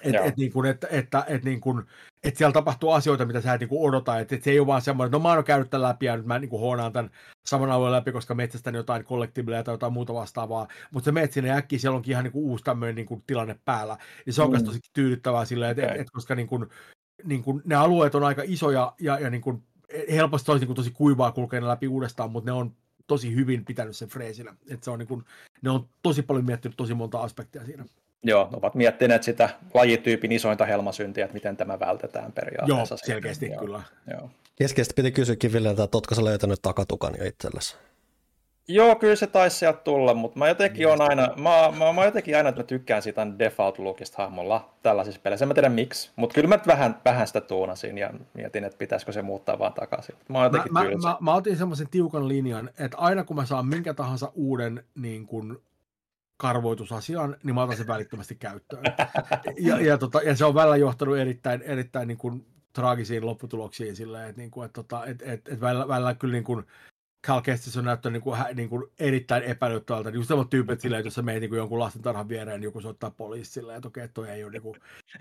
Että 0.00 0.22
et, 0.22 0.36
niin 0.36 0.52
kuin, 0.52 0.66
että, 0.66 0.86
että, 0.90 1.24
että, 1.28 1.48
niin 1.48 1.60
kuin, 1.60 1.82
että 2.24 2.38
siellä 2.38 2.52
tapahtuu 2.52 2.90
asioita, 2.90 3.26
mitä 3.26 3.40
sä 3.40 3.54
et 3.54 3.60
niin 3.60 3.68
kuin 3.68 3.88
odota. 3.88 4.18
Että, 4.18 4.34
että 4.34 4.44
se 4.44 4.50
ei 4.50 4.58
ole 4.58 4.66
vaan 4.66 4.82
semmoinen, 4.82 5.08
että 5.08 5.18
no 5.18 5.22
mä 5.22 5.34
oon 5.34 5.44
käynyt 5.44 5.70
tämän 5.70 5.88
läpi 5.88 6.06
ja 6.06 6.16
nyt 6.16 6.26
mä 6.26 6.38
niin 6.38 6.48
kuin 6.48 6.60
hoonaan 6.60 6.92
tämän 6.92 7.10
saman 7.46 7.70
alueen 7.70 7.92
läpi, 7.92 8.12
koska 8.12 8.34
metsästäni 8.34 8.76
jotain 8.76 9.04
kollektiivileja 9.04 9.62
tai 9.62 9.74
jotain 9.74 9.92
muuta 9.92 10.14
vastaavaa. 10.14 10.68
Mutta 10.90 11.04
se 11.04 11.12
menet 11.12 11.32
sinne 11.32 11.50
äkkiä, 11.50 11.78
siellä 11.78 11.96
onkin 11.96 12.12
ihan 12.12 12.24
niin 12.24 12.32
kuin 12.32 12.44
uusi 12.44 12.64
tämmöinen 12.64 12.94
niin 12.94 13.06
kuin 13.06 13.22
tilanne 13.26 13.58
päällä. 13.64 13.96
Ja 14.26 14.32
se 14.32 14.42
on 14.42 14.52
mm. 14.52 14.64
tosi 14.64 14.80
tyydyttävää 14.92 15.44
silleen, 15.44 15.70
että, 15.70 15.82
okay. 15.82 15.90
että, 15.90 16.00
että 16.00 16.12
koska 16.12 16.34
niin 16.34 16.48
kuin, 16.48 16.66
niin 17.24 17.42
kuin, 17.42 17.62
ne 17.64 17.74
alueet 17.74 18.14
on 18.14 18.24
aika 18.24 18.42
isoja 18.44 18.92
ja, 19.00 19.18
ja 19.18 19.30
niin 19.30 19.42
kuin, 19.42 19.62
helposti 20.10 20.50
olisi 20.50 20.62
niin 20.62 20.68
kuin 20.68 20.76
tosi 20.76 20.90
kuivaa 20.90 21.32
kulkea 21.32 21.68
läpi 21.68 21.88
uudestaan, 21.88 22.30
mutta 22.30 22.50
ne 22.50 22.52
on 22.52 22.72
tosi 23.06 23.34
hyvin 23.34 23.64
pitänyt 23.64 23.96
sen 23.96 24.08
freesinä. 24.08 24.56
Että 24.68 24.84
se 24.84 24.90
on 24.90 24.98
niin 24.98 25.08
kuin, 25.08 25.24
ne 25.62 25.70
on 25.70 25.88
tosi 26.02 26.22
paljon 26.22 26.46
miettinyt 26.46 26.76
tosi 26.76 26.94
monta 26.94 27.18
aspektia 27.18 27.64
siinä. 27.64 27.84
Joo, 28.24 28.48
ovat 28.52 28.74
miettineet 28.74 29.22
sitä 29.22 29.48
lajityypin 29.74 30.32
isointa 30.32 30.64
helmasyntiä, 30.64 31.24
että 31.24 31.34
miten 31.34 31.56
tämä 31.56 31.80
vältetään 31.80 32.32
periaatteessa. 32.32 32.92
Joo, 32.92 32.98
selkeästi 33.06 33.46
sitten. 33.46 33.64
kyllä. 33.64 33.82
Joo. 34.10 34.30
Keskeisesti 34.56 34.94
piti 34.94 35.12
kysyäkin 35.12 35.52
Ville, 35.52 35.70
että 35.70 35.82
oletko 35.82 36.14
sä 36.14 36.24
löytänyt 36.24 36.62
takatukan 36.62 37.14
jo 37.18 37.24
itsellesi? 37.24 37.76
Joo, 38.68 38.96
kyllä 38.96 39.16
se 39.16 39.26
taisi 39.26 39.58
sieltä 39.58 39.78
tulla, 39.78 40.14
mutta 40.14 40.38
mä 40.38 40.48
jotenkin 40.48 40.88
on 40.88 41.00
aina, 41.00 41.28
mä, 41.36 41.72
mä, 41.78 41.92
mä, 41.92 42.04
jotenkin 42.04 42.36
aina, 42.36 42.48
että 42.48 42.60
mä 42.60 42.66
tykkään 42.66 43.02
siitä 43.02 43.26
default 43.38 43.78
lookista 43.78 44.22
hahmolla 44.22 44.74
tällaisissa 44.82 45.20
peleissä. 45.20 45.44
En 45.44 45.48
mä 45.48 45.54
tiedä 45.54 45.68
miksi, 45.68 46.10
mutta 46.16 46.34
kyllä 46.34 46.48
mä 46.48 46.58
vähän, 46.66 47.00
vähän 47.04 47.26
sitä 47.26 47.40
tuunasin 47.40 47.98
ja 47.98 48.10
mietin, 48.34 48.64
että 48.64 48.78
pitäisikö 48.78 49.12
se 49.12 49.22
muuttaa 49.22 49.58
vaan 49.58 49.72
takaisin. 49.72 50.14
Mä, 50.28 50.38
mä, 50.38 50.64
mä, 50.70 50.84
mä, 51.02 51.16
mä, 51.20 51.34
otin 51.34 51.56
semmoisen 51.56 51.88
tiukan 51.90 52.28
linjan, 52.28 52.70
että 52.78 52.96
aina 52.96 53.24
kun 53.24 53.36
mä 53.36 53.46
saan 53.46 53.66
minkä 53.66 53.94
tahansa 53.94 54.32
uuden 54.34 54.84
niin 54.94 55.26
kun, 55.26 55.62
karvoitusasian, 56.36 57.36
niin 57.42 57.54
mä 57.54 57.62
otan 57.62 57.76
sen 57.76 57.86
välittömästi 57.86 58.34
käyttöön. 58.34 58.84
Ja, 59.56 59.80
ja, 59.80 59.98
tota, 59.98 60.22
ja 60.22 60.36
se 60.36 60.44
on 60.44 60.54
välillä 60.54 60.76
johtanut 60.76 61.16
erittäin, 61.16 61.62
erittäin 61.62 62.08
niin 62.08 62.18
kuin, 62.18 62.46
traagisiin 62.72 63.26
lopputuloksiin 63.26 63.96
silleen, 63.96 64.28
että, 64.28 64.40
niin 64.40 64.50
kuin, 64.50 64.66
että, 64.66 64.80
että, 64.80 65.04
että, 65.04 65.24
että, 65.24 65.52
että 65.52 65.60
välillä, 65.60 65.88
välillä 65.88 66.14
kyllä 66.14 66.32
niin 66.32 66.44
kuin, 66.44 66.64
Cal 67.26 67.40
Kestis 67.40 67.76
on 67.76 67.84
näyttänyt 67.84 68.12
niin 68.12 68.22
kuin, 68.22 68.38
niin 68.54 68.68
kuin 68.68 68.84
erittäin 68.98 69.42
epäilyttävältä. 69.42 70.10
Just 70.10 70.28
sellaiset 70.28 70.50
tyypit 70.50 70.80
silleen, 70.80 71.00
että 71.00 71.06
jos 71.06 71.14
sä 71.14 71.22
menet 71.22 71.40
niin 71.40 71.48
kuin 71.48 71.58
jonkun 71.58 71.78
lastentarhan 71.78 72.28
viereen, 72.28 72.60
niin 72.60 72.68
joku 72.68 72.80
soittaa 72.80 73.10
poliisi 73.10 73.50
silleen, 73.50 73.76
että 73.76 73.88
okei, 73.88 74.08
toi, 74.08 74.30
ei 74.30 74.44
ole, 74.44 74.52
niin 74.52 74.62
kuin, 74.62 74.76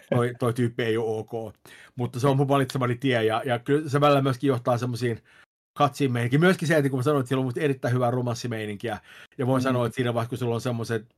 toi, 0.09 0.33
toi 0.39 0.53
tyyppi 0.53 0.83
ei 0.83 0.97
ole 0.97 1.17
ok. 1.17 1.55
Mutta 1.95 2.19
se 2.19 2.27
on 2.27 2.37
mun 2.37 2.47
valitsemani 2.47 2.95
tie, 2.95 3.23
ja, 3.23 3.41
ja 3.45 3.59
kyllä 3.59 3.89
se 3.89 4.01
välillä 4.01 4.21
myöskin 4.21 4.47
johtaa 4.47 4.77
semmoisiin 4.77 5.19
katsin 5.73 6.11
meininki. 6.11 6.37
Myöskin 6.37 6.67
se, 6.67 6.77
että 6.77 6.89
kun 6.89 6.99
mä 6.99 7.03
sanoin, 7.03 7.19
että 7.19 7.27
siellä 7.27 7.45
on 7.45 7.51
erittäin 7.55 7.93
hyvää 7.93 8.11
romanssimeininkiä, 8.11 8.97
ja 9.37 9.47
voin 9.47 9.61
mm. 9.61 9.63
sanoa, 9.63 9.85
että 9.85 9.95
siinä 9.95 10.13
vaiheessa, 10.13 10.29
kun 10.29 10.37
sulla 10.37 10.55
on 10.55 10.61
semmoiset 10.61 11.15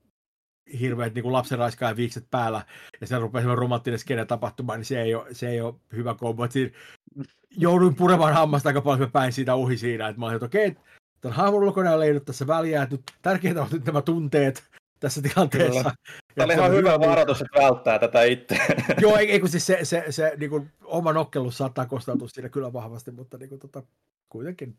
hirveät 0.80 1.16
niin 1.16 1.34
lapsen 1.34 1.60
ja 1.82 1.96
viikset 1.96 2.28
päällä, 2.32 2.66
ja 3.02 3.08
se 3.08 3.20
rupeaa 3.20 3.42
semmoinen 3.42 3.62
romanttinen 3.62 4.00
skene 4.00 4.26
tapahtumaan, 4.26 4.80
niin 4.80 4.86
se 4.86 5.02
ei 5.02 5.16
ole, 5.16 5.34
se 5.34 5.50
ei 5.50 5.62
ole 5.62 5.76
hyvä 5.96 6.14
kombo. 6.14 6.48
Siinä 6.48 6.72
jouduin 7.58 7.96
puremaan 7.96 8.34
hammasta 8.34 8.70
aika 8.70 8.82
paljon 8.82 9.12
päin 9.12 9.34
siitä 9.34 9.56
ohi 9.56 9.78
siinä, 9.78 10.08
että 10.08 10.20
mä 10.20 10.26
olin, 10.26 10.36
että 10.36 10.46
okei, 10.46 10.68
okay, 10.68 10.84
tämän 11.22 11.38
hahmon 11.38 11.64
ulkona 11.64 12.04
ei 12.04 12.14
nyt 12.14 12.26
tässä 12.26 12.48
väliä, 12.48 12.84
että 12.84 12.96
nyt 12.96 13.04
tärkeintä 13.22 13.62
on 13.62 13.68
nyt 13.72 13.86
nämä 13.86 14.02
tunteet 14.02 14.64
tässä 15.00 15.22
tilanteessa. 15.22 15.84
Kyllä. 15.84 15.94
Tämä 16.36 16.46
oli 16.46 16.54
ihan 16.54 16.72
hyvä 16.72 17.00
varoitus, 17.00 17.42
että 17.42 17.62
välttää 17.62 18.00
tätä 18.00 18.24
itse. 18.24 18.58
Joo, 19.02 19.18
ei, 19.18 19.32
ei 19.32 19.40
kun 19.40 19.50
siis 19.50 19.66
se, 19.66 19.80
se, 19.84 20.04
se, 20.06 20.12
se 20.12 20.34
niin 20.38 20.50
kuin, 20.50 20.72
oma 20.84 21.14
nokkelus 21.14 21.58
saattaa 21.58 21.86
kostautua 21.86 22.28
siinä 22.28 22.50
kyllä 22.50 22.74
vahvasti, 22.74 23.12
mutta 23.12 23.38
niin 23.38 23.50
kuin, 23.50 23.60
tota, 23.60 23.84
kuitenkin. 24.30 24.78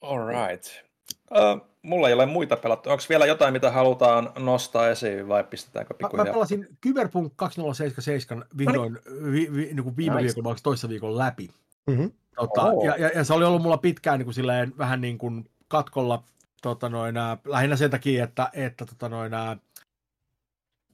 All 0.00 0.26
right. 0.26 0.64
Uh, 1.30 1.70
mulla 1.82 2.08
ei 2.08 2.14
ole 2.14 2.26
muita 2.26 2.56
pelattu. 2.56 2.90
Onko 2.90 3.04
vielä 3.08 3.26
jotain, 3.26 3.52
mitä 3.52 3.70
halutaan 3.70 4.32
nostaa 4.38 4.88
esiin 4.88 5.28
vai 5.28 5.44
pistetäänkö 5.44 5.94
pikkuhiljaa? 5.94 6.24
Mä, 6.24 6.30
mä 6.30 6.34
pelasin 6.34 6.68
Cyberpunk 6.86 7.32
2077 7.36 8.44
vihdoin 8.58 8.92
niin. 8.92 9.32
vi, 9.32 9.48
vi, 9.54 9.64
niin 9.64 9.82
kuin 9.82 9.96
viime 9.96 10.22
nice. 10.22 10.34
viikolla, 10.36 10.56
toissa 10.62 10.88
viikon 10.88 11.18
läpi. 11.18 11.48
Mm-hmm. 11.86 12.12
Tota, 12.36 12.62
oh. 12.62 12.84
ja, 12.84 12.96
ja, 12.96 13.10
ja, 13.14 13.24
se 13.24 13.34
oli 13.34 13.44
ollut 13.44 13.62
mulla 13.62 13.78
pitkään 13.78 14.18
niin 14.18 14.26
kuin 14.26 14.34
silleen, 14.34 14.72
vähän 14.78 15.00
niin 15.00 15.18
kuin 15.18 15.50
katkolla 15.68 16.22
tota 16.62 16.88
noin, 16.88 17.16
ää, 17.16 17.38
lähinnä 17.46 17.76
sen 17.76 17.90
takia, 17.90 18.24
että, 18.24 18.50
että 18.52 18.86
tota 18.86 19.08
noin, 19.08 19.34
ää, 19.34 19.56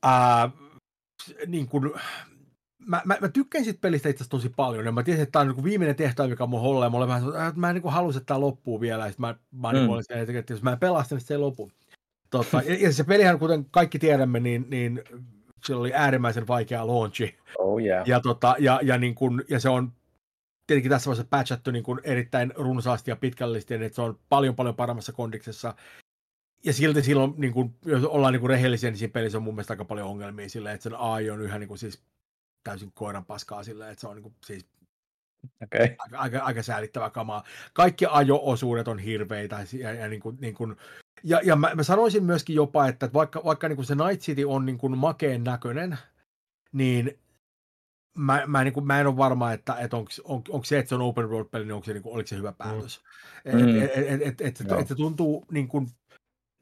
ää, 0.02 0.50
niin 1.46 1.68
kuin, 1.68 1.92
mä, 2.86 3.02
mä, 3.04 3.16
mä 3.20 3.28
tykkään 3.28 3.64
siitä 3.64 3.80
pelistä 3.80 4.08
itse 4.08 4.28
tosi 4.28 4.48
paljon, 4.48 4.84
ja 4.84 4.92
mä 4.92 5.02
tiesin, 5.02 5.22
että 5.22 5.32
tämä 5.32 5.40
on 5.40 5.56
niin 5.56 5.64
viimeinen 5.64 5.96
tehtävä, 5.96 6.28
mikä 6.28 6.46
mun 6.46 6.60
holla, 6.60 6.84
ja 6.84 6.90
mä, 6.90 7.06
vähän, 7.06 7.48
että 7.48 7.60
mä 7.60 7.70
en 7.70 7.74
niin 7.74 7.92
halusin, 7.92 8.20
että 8.20 8.26
tämä 8.26 8.40
loppuu 8.40 8.80
vielä, 8.80 9.06
ja 9.06 9.12
mä, 9.18 9.34
mä 9.52 9.72
mm. 9.72 9.78
niin 9.78 10.04
sen, 10.04 10.36
että 10.36 10.52
jos 10.52 10.62
mä 10.62 10.72
en 10.72 10.78
pelasta, 10.78 11.14
niin 11.14 11.22
se 11.22 11.34
ei 11.34 11.38
lopu. 11.38 11.70
Tota, 12.30 12.62
ja, 12.62 12.74
ja, 12.74 12.92
se 12.92 13.04
pelihän, 13.04 13.38
kuten 13.38 13.66
kaikki 13.70 13.98
tiedämme, 13.98 14.40
niin, 14.40 14.66
niin 14.68 15.02
se 15.64 15.74
oli 15.74 15.92
äärimmäisen 15.94 16.46
vaikea 16.48 16.86
launchi. 16.86 17.38
Oh, 17.58 17.80
yeah. 17.80 18.08
ja, 18.08 18.20
tota, 18.20 18.54
ja, 18.58 18.80
ja, 18.82 18.98
niin 18.98 19.14
kun, 19.14 19.44
ja 19.48 19.60
se 19.60 19.68
on 19.68 19.92
tietenkin 20.66 20.90
tässä 20.90 21.10
vaiheessa 21.10 21.28
patchattu 21.30 21.70
niin 21.70 21.84
kuin 21.84 22.00
erittäin 22.04 22.52
runsaasti 22.56 23.10
ja 23.10 23.16
pitkällisesti, 23.16 23.74
että 23.74 23.96
se 23.96 24.02
on 24.02 24.18
paljon 24.28 24.56
paljon 24.56 24.74
paremmassa 24.74 25.12
kondiksessa. 25.12 25.74
Ja 26.64 26.72
silti 26.72 27.02
silloin, 27.02 27.34
niin 27.36 27.52
kuin, 27.52 27.74
jos 27.84 28.04
ollaan 28.04 28.32
niin 28.32 28.40
kuin 28.40 28.50
rehellisiä, 28.50 28.90
niin 28.90 28.98
siinä 28.98 29.12
pelissä 29.12 29.38
on 29.38 29.44
mun 29.44 29.54
mielestä 29.54 29.72
aika 29.72 29.84
paljon 29.84 30.08
ongelmia 30.08 30.48
sillä, 30.48 30.72
että 30.72 30.82
sen 30.82 30.94
AI 30.94 31.30
on 31.30 31.40
yhä 31.40 31.58
niin 31.58 31.68
kuin, 31.68 31.78
siis 31.78 32.02
täysin 32.64 32.92
koiran 32.92 33.24
paskaa 33.24 33.62
sillä, 33.62 33.90
että 33.90 34.00
se 34.00 34.08
on 34.08 34.16
niin 34.16 34.22
kuin, 34.22 34.34
siis 34.44 34.66
okay. 35.62 35.88
aika, 35.98 36.18
aika, 36.18 36.38
aika 36.38 36.62
säälittävä 36.62 37.10
kamaa. 37.10 37.44
Kaikki 37.72 38.06
ajo-osuudet 38.10 38.88
on 38.88 38.98
hirveitä 38.98 39.66
ja, 39.72 39.92
ja, 39.92 40.08
niin 40.08 40.20
kuin, 40.20 40.36
niin 40.40 40.54
kuin, 40.54 40.76
ja, 41.24 41.40
ja 41.44 41.56
mä, 41.56 41.74
mä, 41.74 41.82
sanoisin 41.82 42.24
myöskin 42.24 42.56
jopa, 42.56 42.88
että 42.88 43.10
vaikka, 43.12 43.44
vaikka 43.44 43.68
niin 43.68 43.76
kuin 43.76 43.86
se 43.86 43.94
Night 43.94 44.22
City 44.22 44.44
on 44.44 44.66
niin 44.66 44.78
kuin 44.78 44.98
makeen 44.98 45.44
näköinen, 45.44 45.98
niin 46.72 47.18
mä, 48.16 48.42
mä, 48.46 48.64
niin 48.64 48.74
kuin, 48.74 48.86
mä 48.86 49.00
en 49.00 49.06
ole 49.06 49.16
varma, 49.16 49.52
että, 49.52 49.74
että 49.74 49.96
onko 49.96 50.10
on, 50.24 50.42
onko 50.48 50.64
se, 50.64 50.78
että 50.78 50.88
se 50.88 50.94
on 50.94 51.00
open 51.00 51.30
world 51.30 51.48
peli, 51.50 51.64
niin 51.64 51.74
onko 51.74 51.84
se, 51.84 51.92
niin 51.92 52.02
kuin, 52.02 52.14
oliko 52.14 52.26
se 52.26 52.36
hyvä 52.36 52.50
mm. 52.50 52.56
päätös. 52.56 53.00
Mm. 53.52 53.78
Et, 53.78 53.90
et, 53.90 54.22
et, 54.22 54.40
et, 54.40 54.40
et, 54.40 54.72
et 54.80 54.88
se 54.88 54.94
tuntuu 54.94 55.46
niin 55.50 55.68
kuin, 55.68 55.88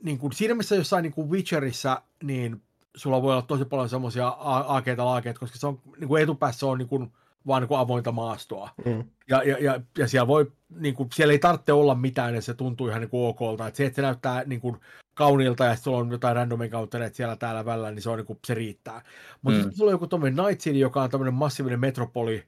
niin 0.02 0.18
kuin, 0.18 0.32
siinä 0.32 0.54
missä 0.54 0.76
jossain 0.76 1.02
niin 1.02 1.12
kuin 1.12 1.30
Witcherissa, 1.30 2.02
niin 2.22 2.62
sulla 2.96 3.22
voi 3.22 3.32
olla 3.32 3.42
tosi 3.42 3.64
paljon 3.64 3.88
semmoisia 3.88 4.28
aakeita 4.28 5.04
laakeita, 5.04 5.40
koska 5.40 5.58
se 5.58 5.66
on 5.66 5.80
niin 5.98 6.08
kuin 6.08 6.22
etupäässä 6.22 6.66
on 6.66 6.78
niin 6.78 6.88
kuin, 6.88 7.12
vaan 7.46 7.62
niin 7.62 7.68
kuin 7.68 7.78
avointa 7.78 8.12
maastoa. 8.12 8.70
Mm. 8.84 9.04
Ja, 9.28 9.42
ja, 9.42 9.56
ja, 9.60 9.80
ja, 9.98 10.08
siellä, 10.08 10.26
voi, 10.26 10.52
niin 10.78 10.94
kuin, 10.94 11.08
siellä 11.14 11.32
ei 11.32 11.38
tarvitse 11.38 11.72
olla 11.72 11.94
mitään, 11.94 12.34
ja 12.34 12.42
se 12.42 12.54
tuntuu 12.54 12.88
ihan 12.88 13.00
niin 13.00 13.10
kuin 13.10 13.28
okolta. 13.28 13.66
Et 13.66 13.74
se, 13.74 13.86
että 13.86 13.96
se 13.96 14.02
näyttää 14.02 14.44
niin 14.44 14.60
kuin, 14.60 14.76
kauniilta 15.14 15.64
ja 15.64 15.76
sulla 15.76 15.98
on 15.98 16.10
jotain 16.10 16.36
randomin 16.36 16.70
kautta 16.70 17.04
että 17.04 17.16
siellä 17.16 17.36
täällä 17.36 17.64
välillä, 17.64 17.90
niin 17.90 18.02
se, 18.02 18.10
on, 18.10 18.16
niin 18.16 18.26
kuin, 18.26 18.38
se 18.46 18.54
riittää. 18.54 19.02
Mutta 19.42 19.58
mm. 19.58 19.62
sitten 19.62 19.76
sulla 19.76 19.88
on 19.88 19.94
joku 19.94 20.06
tuommoinen 20.06 20.44
Night 20.44 20.60
City, 20.60 20.78
joka 20.78 21.02
on 21.02 21.10
tämmöinen 21.10 21.34
massiivinen 21.34 21.80
metropoli, 21.80 22.44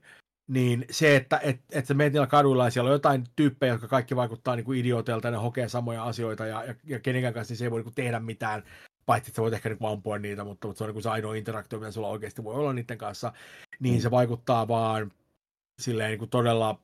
niin 0.47 0.85
se, 0.91 1.15
että 1.15 1.39
et, 1.43 1.59
et 1.71 1.85
sä 1.85 1.93
menet 1.93 2.13
niillä 2.13 2.27
kaduilla 2.27 2.65
ja 2.65 2.69
siellä 2.69 2.87
on 2.87 2.93
jotain 2.93 3.23
tyyppejä, 3.35 3.73
jotka 3.73 3.87
kaikki 3.87 4.15
vaikuttaa 4.15 4.55
niin 4.55 4.65
kuin 4.65 4.79
idioteilta 4.79 5.27
ja 5.27 5.31
ne 5.31 5.37
hokee 5.37 5.69
samoja 5.69 6.03
asioita 6.03 6.45
ja, 6.45 6.63
ja, 6.63 6.75
ja 6.83 6.99
kenenkään 6.99 7.33
kanssa 7.33 7.51
niin 7.51 7.57
se 7.57 7.65
ei 7.65 7.71
voi 7.71 7.79
niin 7.79 7.83
kuin 7.83 7.95
tehdä 7.95 8.19
mitään, 8.19 8.63
paitsi 9.07 9.29
että 9.29 9.35
sä 9.35 9.41
voit 9.41 9.53
ehkä 9.53 9.69
niin 9.69 9.91
ampua 9.91 10.17
niitä, 10.17 10.43
mutta, 10.43 10.67
mutta 10.67 10.77
se 10.77 10.83
on 10.83 10.93
niin 10.93 11.03
se 11.03 11.09
ainoa 11.09 11.35
interaktio, 11.35 11.79
mitä 11.79 11.91
sulla 11.91 12.07
oikeasti 12.07 12.43
voi 12.43 12.55
olla 12.55 12.73
niiden 12.73 12.97
kanssa, 12.97 13.33
niin 13.79 13.95
mm. 13.95 14.01
se 14.01 14.11
vaikuttaa 14.11 14.67
vaan 14.67 15.11
silleen 15.79 16.09
niin 16.09 16.19
kuin 16.19 16.29
todella 16.29 16.79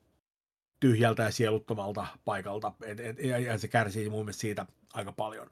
tyhjältä 0.80 1.22
ja 1.22 1.30
sieluttomalta 1.30 2.06
paikalta, 2.24 2.72
et, 2.82 3.00
et, 3.00 3.18
ja, 3.18 3.38
ja 3.38 3.58
se 3.58 3.68
kärsii 3.68 4.08
mun 4.08 4.24
mielestä 4.24 4.40
siitä 4.40 4.66
aika 4.94 5.12
paljon. 5.12 5.50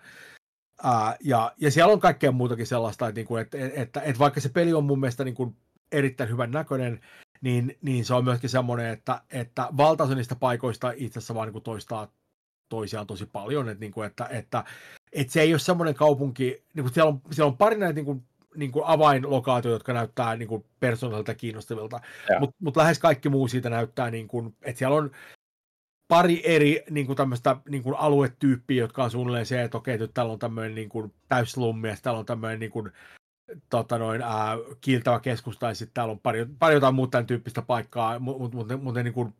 Ää, 0.82 1.16
ja, 1.20 1.52
ja 1.56 1.70
siellä 1.70 1.92
on 1.92 2.00
kaikkea 2.00 2.32
muutakin 2.32 2.66
sellaista, 2.66 3.08
että, 3.08 3.18
niinku, 3.18 3.36
että, 3.36 3.58
että, 3.58 3.80
että, 3.82 4.00
että 4.00 4.18
vaikka 4.18 4.40
se 4.40 4.48
peli 4.48 4.72
on 4.72 4.84
mun 4.84 5.00
mielestä 5.00 5.24
niin 5.24 5.34
kuin 5.34 5.56
erittäin 5.92 6.30
hyvän 6.30 6.50
näköinen, 6.50 7.00
niin, 7.40 7.78
niin 7.82 8.04
se 8.04 8.14
on 8.14 8.24
myöskin 8.24 8.50
semmoinen, 8.50 8.86
että, 8.86 9.22
että 9.30 9.68
valtaosa 9.76 10.14
niistä 10.14 10.36
paikoista 10.36 10.92
itse 10.96 11.18
asiassa 11.18 11.34
vaan 11.34 11.46
niin 11.46 11.52
kuin 11.52 11.62
toistaa 11.62 12.08
toisiaan 12.68 13.06
tosi 13.06 13.26
paljon, 13.26 13.68
että, 13.68 13.80
niin 13.80 13.92
kuin, 13.92 14.06
että, 14.06 14.26
että, 14.26 14.64
että 15.12 15.32
se 15.32 15.40
ei 15.40 15.52
ole 15.52 15.58
semmoinen 15.58 15.94
kaupunki, 15.94 16.62
niin 16.74 16.84
kuin 16.84 16.94
siellä, 16.94 17.08
on, 17.08 17.20
siellä 17.30 17.50
on 17.50 17.56
pari 17.56 17.76
näitä 17.76 17.94
niin 17.94 18.04
kuin 18.04 18.24
niin 18.56 18.72
kuin 18.72 18.84
avainlokaatioita, 18.86 19.74
jotka 19.74 19.92
näyttää 19.92 20.36
niin 20.36 20.48
kuin 20.48 20.64
persoonalta 20.80 21.34
kiinnostavilta, 21.34 22.00
mutta 22.40 22.56
mut 22.60 22.76
lähes 22.76 22.98
kaikki 22.98 23.28
muu 23.28 23.48
siitä 23.48 23.70
näyttää, 23.70 24.10
niin 24.10 24.28
kuin, 24.28 24.56
että 24.62 24.78
siellä 24.78 24.96
on 24.96 25.10
pari 26.08 26.42
eri 26.44 26.84
niin 26.90 27.06
kuin 27.06 27.16
tämmöistä 27.16 27.56
niin 27.68 27.82
kuin 27.82 27.96
aluetyyppiä, 27.96 28.82
jotka 28.82 29.04
on 29.04 29.10
suunnilleen 29.10 29.46
se, 29.46 29.62
että 29.62 29.78
okei, 29.78 29.98
nyt 29.98 30.14
täällä 30.14 30.32
on 30.32 30.38
tämmöinen 30.38 30.74
niin 30.74 30.88
kuin 30.88 31.12
täyslummi, 31.28 31.88
ja 31.88 31.96
täällä 32.02 32.18
on 32.18 32.26
tämmöinen 32.26 32.60
niin 32.60 32.70
kuin, 32.70 32.92
tota 33.70 33.98
noin, 33.98 34.22
ää, 34.22 34.56
kiiltävä 34.80 35.20
keskus, 35.20 35.58
tai 35.58 35.74
sitten 35.74 35.94
täällä 35.94 36.12
on 36.12 36.20
pari, 36.20 36.46
pari 36.58 36.74
jotain 36.74 36.94
muuta 36.94 37.10
tämän 37.10 37.26
tyyppistä 37.26 37.62
paikkaa, 37.62 38.18
mutta 38.18 38.42
mut, 38.42 38.54
mut, 38.54 38.82
mut 38.82 38.94
ne, 38.94 39.02
niin 39.02 39.14
kuin, 39.14 39.34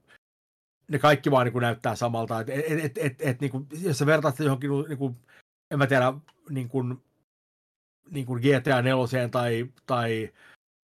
ne 0.89 0.99
kaikki 0.99 1.31
vaan 1.31 1.45
niin 1.47 1.53
kuin 1.53 1.63
näyttää 1.63 1.97
samalta. 1.97 2.41
Et, 2.41 2.49
et, 2.49 2.85
et, 2.85 2.99
et, 2.99 3.17
et, 3.21 3.41
niin 3.41 3.51
kuin, 3.51 3.67
jos 3.83 3.99
sä 3.99 4.07
vertaat 4.07 4.39
johonkin, 4.39 4.71
niin 4.89 4.99
kuin, 4.99 5.17
en 5.73 5.79
mä 5.79 5.87
tiedä, 5.87 6.13
niin 6.51 6.69
kuin, 6.69 7.03
niin 8.11 8.27
kuin 8.27 8.43
GTA 8.43 8.83
4 8.83 9.29
tai, 9.29 9.67
tai 9.87 10.31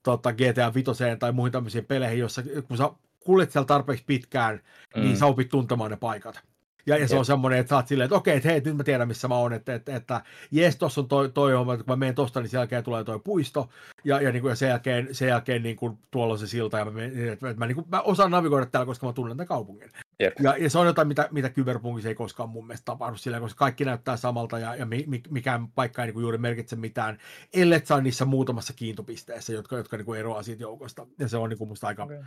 tota, 0.03 0.33
GTA 0.33 0.73
5 0.73 0.91
tai 1.19 1.31
muihin 1.31 1.51
tämmöisiin 1.51 1.85
peleihin, 1.85 2.19
jossa 2.19 2.43
kun 2.67 2.77
sä 2.77 2.91
kuljet 3.19 3.51
siellä 3.51 3.65
tarpeeksi 3.65 4.03
pitkään, 4.07 4.55
niin 4.55 5.03
mm. 5.03 5.07
niin 5.07 5.17
sä 5.17 5.25
opit 5.25 5.49
tuntemaan 5.49 5.91
ne 5.91 5.97
paikat. 5.97 6.41
Ja, 6.85 6.97
ja 6.97 7.07
se 7.07 7.15
on 7.15 7.25
semmoinen, 7.25 7.59
että 7.59 7.69
sä 7.69 7.75
oot 7.75 7.87
silleen, 7.87 8.05
että 8.05 8.15
okei, 8.15 8.37
että 8.37 8.49
hei, 8.49 8.61
nyt 8.61 8.77
mä 8.77 8.83
tiedän, 8.83 9.07
missä 9.07 9.27
mä 9.27 9.35
oon, 9.35 9.53
että, 9.53 9.75
että, 9.75 9.95
että 9.95 10.21
jes, 10.51 10.75
tossa 10.75 11.01
on 11.01 11.07
toi, 11.07 11.29
toi 11.29 11.53
homma, 11.53 11.73
että 11.73 11.83
kun 11.83 11.91
mä 11.91 11.95
menen 11.95 12.15
tosta, 12.15 12.41
niin 12.41 12.49
sen 12.49 12.57
jälkeen 12.57 12.83
tulee 12.83 13.03
toi 13.03 13.19
puisto, 13.23 13.69
ja, 14.03 14.21
ja, 14.21 14.31
niin 14.31 14.41
kuin, 14.41 14.49
ja 14.49 14.55
sen 14.55 14.69
jälkeen, 14.69 15.15
sen 15.15 15.27
jälkeen 15.27 15.63
niin 15.63 15.75
kuin, 15.75 15.97
tuolla 16.11 16.33
on 16.33 16.39
se 16.39 16.47
silta, 16.47 16.77
ja 16.77 16.85
mä, 16.85 16.91
menen, 16.91 17.29
että, 17.29 17.49
että 17.49 17.59
mä, 17.59 17.67
niin 17.67 17.75
kuin, 17.75 17.87
mä 17.89 18.01
osaan 18.01 18.31
navigoida 18.31 18.65
täällä, 18.65 18.85
koska 18.85 19.07
mä 19.07 19.13
tunnen 19.13 19.37
tämän 19.37 19.47
kaupungin. 19.47 19.91
Ja, 20.19 20.57
ja, 20.57 20.69
se 20.69 20.77
on 20.77 20.87
jotain, 20.87 21.07
mitä, 21.07 21.27
mitä 21.31 21.49
Kyberpunkissa 21.49 22.09
ei 22.09 22.15
koskaan 22.15 22.49
mun 22.49 22.67
mielestä 22.67 22.85
tapahdu 22.85 23.17
sillä, 23.17 23.39
koska 23.39 23.57
kaikki 23.57 23.85
näyttää 23.85 24.17
samalta, 24.17 24.59
ja, 24.59 24.75
ja 24.75 24.85
mi, 24.85 25.05
mikään 25.29 25.67
paikka 25.67 26.01
ei 26.01 26.05
niin 26.05 26.13
kuin, 26.13 26.21
juuri 26.21 26.37
merkitse 26.37 26.75
mitään, 26.75 27.17
ellei 27.53 27.85
saa 27.85 28.01
niissä 28.01 28.25
muutamassa 28.25 28.73
kiintopisteessä, 28.73 29.53
jotka, 29.53 29.77
jotka 29.77 29.97
niin 29.97 30.05
kuin 30.05 30.19
eroaa 30.19 30.43
siitä 30.43 30.63
joukosta. 30.63 31.07
Ja 31.19 31.27
se 31.27 31.37
on 31.37 31.49
niin 31.49 31.57
kuin, 31.57 31.67
musta 31.67 31.87
aika, 31.87 32.03
okay. 32.03 32.23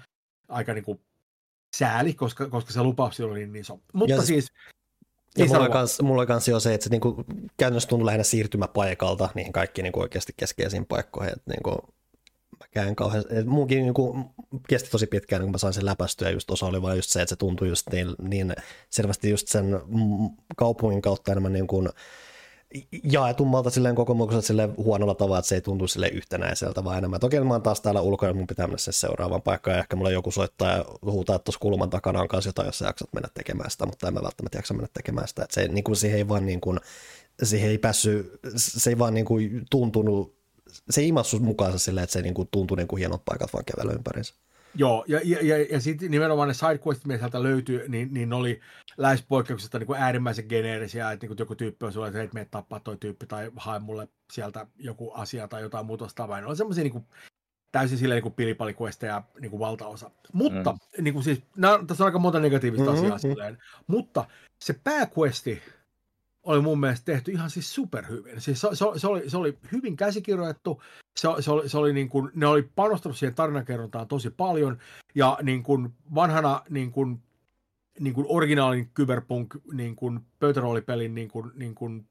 aika 0.48 0.74
niin 0.74 0.84
kuin, 0.84 1.00
sääli, 1.76 2.14
koska, 2.14 2.48
koska 2.48 2.72
se 2.72 2.82
lupaus 2.82 3.20
oli 3.20 3.46
niin 3.46 3.56
iso. 3.56 3.80
Mutta 3.92 4.14
ja 4.14 4.22
siis... 4.22 4.52
Ja 5.38 5.46
mulla, 5.46 5.64
on 5.64 5.70
kans, 5.70 6.02
mulla 6.02 6.20
on 6.20 6.26
kans 6.28 6.48
jo 6.48 6.60
se, 6.60 6.74
että 6.74 6.84
se 6.84 6.90
niinku, 6.90 7.24
käytännössä 7.56 7.88
tuntuu 7.88 8.06
lähinnä 8.06 8.24
siirtymäpaikalta 8.24 9.28
niihin 9.34 9.52
kaikkiin 9.52 9.82
niinku 9.82 10.00
oikeasti 10.00 10.32
keskeisiin 10.36 10.86
paikkoihin. 10.86 11.32
Että 11.32 11.50
niinku, 11.50 11.70
mä 11.70 11.99
käyn 12.70 12.96
kauhean, 12.96 13.24
että 13.30 13.50
munkin 13.50 13.78
niinku, 13.78 14.16
kesti 14.68 14.90
tosi 14.90 15.06
pitkään, 15.06 15.42
kun 15.42 15.50
mä 15.50 15.58
sain 15.58 15.74
sen 15.74 15.86
läpästyä, 15.86 16.30
just 16.30 16.50
osa 16.50 16.66
oli 16.66 16.82
vaan 16.82 16.96
just 16.96 17.10
se, 17.10 17.22
että 17.22 17.30
se 17.30 17.36
tuntui 17.36 17.68
just 17.68 17.90
niin, 17.92 18.08
niin 18.22 18.54
selvästi 18.90 19.30
just 19.30 19.48
sen 19.48 19.80
kaupungin 20.56 21.02
kautta 21.02 21.32
enemmän 21.32 21.52
niin 21.52 21.66
kuin, 21.66 21.88
jaetummalta 23.04 23.70
silleen 23.70 23.94
kokemukselta 23.94 24.46
silleen 24.46 24.74
huonolla 24.76 25.14
tavalla, 25.14 25.38
että 25.38 25.48
se 25.48 25.54
ei 25.54 25.60
tuntu 25.60 25.88
sille 25.88 26.08
yhtenäiseltä, 26.08 26.84
vaan 26.84 26.98
enemmän. 26.98 27.20
Toki 27.20 27.40
mä 27.40 27.54
oon 27.54 27.62
taas 27.62 27.80
täällä 27.80 28.00
ulkona, 28.00 28.32
mun 28.32 28.46
pitää 28.46 28.66
mennä 28.66 28.78
sen 28.78 28.94
seuraavaan 28.94 29.42
paikkaan, 29.42 29.74
ja 29.74 29.80
ehkä 29.80 29.96
mulla 29.96 30.10
joku 30.10 30.30
soittaa 30.30 30.76
ja 30.76 30.84
huutaa, 31.02 31.36
että 31.36 31.44
tuossa 31.44 31.58
kulman 31.60 31.90
takana 31.90 32.20
on 32.20 32.28
kanssa 32.28 32.48
jotain, 32.48 32.66
jos 32.66 32.78
sä 32.78 32.86
jaksat 32.86 33.12
mennä 33.12 33.28
tekemään 33.34 33.70
sitä, 33.70 33.86
mutta 33.86 34.08
en 34.08 34.14
mä 34.14 34.22
välttämättä 34.22 34.58
jaksa 34.58 34.74
mennä 34.74 34.88
tekemään 34.94 35.28
sitä. 35.28 35.42
Että 35.42 35.54
se, 35.54 35.68
niin 35.68 35.84
kuin, 35.84 35.96
siihen 35.96 36.18
ei 36.18 36.28
vaan 36.28 36.46
niin 36.46 36.60
kuin, 36.60 36.80
siihen 37.42 37.70
ei 37.70 37.78
päässyt, 37.78 38.40
se 38.56 38.90
ei 38.90 38.98
vaan 38.98 39.14
niin 39.14 39.26
kuin 39.26 39.66
tuntunut, 39.70 40.39
se 40.90 41.00
ei 41.00 41.08
imassu 41.08 41.38
mukaansa 41.38 41.78
silleen, 41.78 42.04
että 42.04 42.12
se 42.12 42.22
niin 42.22 42.34
kuin 42.34 42.48
tuntui 42.50 42.76
niin 42.76 42.88
kuin 42.88 42.98
hienot 42.98 43.24
paikat 43.24 43.52
vaan 43.52 43.64
kävellä 43.64 43.92
ympärinsä. 43.92 44.34
Joo, 44.74 45.04
ja, 45.08 45.20
ja, 45.24 45.38
ja, 45.42 45.66
ja 45.70 45.80
sitten 45.80 46.10
nimenomaan 46.10 46.48
ne 46.48 46.54
sidequestit, 46.54 47.06
mitä 47.06 47.18
sieltä 47.18 47.42
löytyi, 47.42 47.84
niin, 47.88 48.08
niin 48.14 48.28
ne 48.28 48.34
oli 48.34 48.60
lähes 48.96 49.24
poikkeuksesta 49.28 49.78
niin 49.78 49.86
kuin 49.86 50.00
äärimmäisen 50.00 50.44
geneerisiä, 50.48 51.12
että 51.12 51.24
niin 51.24 51.28
kuin 51.28 51.38
joku 51.38 51.54
tyyppi 51.54 51.86
on 51.86 51.92
sulle, 51.92 52.06
että 52.06 52.18
hei, 52.18 52.28
mene 52.34 52.46
tappaa 52.50 52.80
toi 52.80 52.96
tyyppi, 53.00 53.26
tai 53.26 53.50
hae 53.56 53.78
mulle 53.78 54.08
sieltä 54.32 54.66
joku 54.78 55.10
asia 55.12 55.48
tai 55.48 55.62
jotain 55.62 55.86
muuta 55.86 56.04
vastaavaa. 56.04 56.40
Ne 56.40 56.46
on 56.46 56.56
semmoisia 56.56 56.84
niin 56.84 56.92
kuin, 56.92 57.04
täysin 57.72 57.98
silleen 57.98 58.16
niin 58.16 58.22
kuin 58.22 58.34
pilipaliquesteja 58.34 59.22
niin 59.40 59.50
kuin 59.50 59.60
valtaosa. 59.60 60.10
Mutta, 60.32 60.72
mm. 60.72 61.04
niin 61.04 61.14
kuin 61.14 61.24
siis, 61.24 61.42
nämä, 61.56 61.84
tässä 61.86 62.04
on 62.04 62.06
aika 62.06 62.18
monta 62.18 62.40
negatiivista 62.40 62.90
mm-hmm. 62.90 63.04
asiaa 63.04 63.18
silleen, 63.18 63.58
mutta 63.86 64.24
se 64.60 64.72
pääquesti, 64.84 65.62
oli 66.42 66.60
mun 66.60 66.80
mielestä 66.80 67.04
tehty 67.04 67.32
ihan 67.32 67.50
siis 67.50 67.74
superhyvin. 67.74 68.40
Siis 68.40 68.60
se, 68.60 68.68
se, 68.72 68.84
se, 68.96 69.06
oli, 69.06 69.30
se 69.30 69.36
oli 69.36 69.58
hyvin 69.72 69.96
käsikirjoitettu, 69.96 70.82
se, 71.18 71.28
se 71.40 71.50
oli, 71.50 71.68
se 71.68 71.78
oli 71.78 71.92
niin 71.92 72.08
kuin, 72.08 72.30
ne 72.34 72.46
oli 72.46 72.62
panostanut 72.74 73.18
siihen 73.18 73.34
tarinankerrontaan 73.34 74.08
tosi 74.08 74.30
paljon, 74.30 74.78
ja 75.14 75.38
niin 75.42 75.62
kuin 75.62 75.94
vanhana 76.14 76.62
niin 76.68 76.92
kuin, 76.92 77.22
niin 78.00 78.14
kuin 78.14 78.26
originaalin 78.28 78.90
Cyberpunk 78.98 79.54
niin 79.72 79.96
kuin 79.96 80.20
pöytäroolipelin 80.38 81.14
niin 81.14 81.28
kuin, 81.28 81.50
niin 81.54 81.74
kuin 81.74 82.08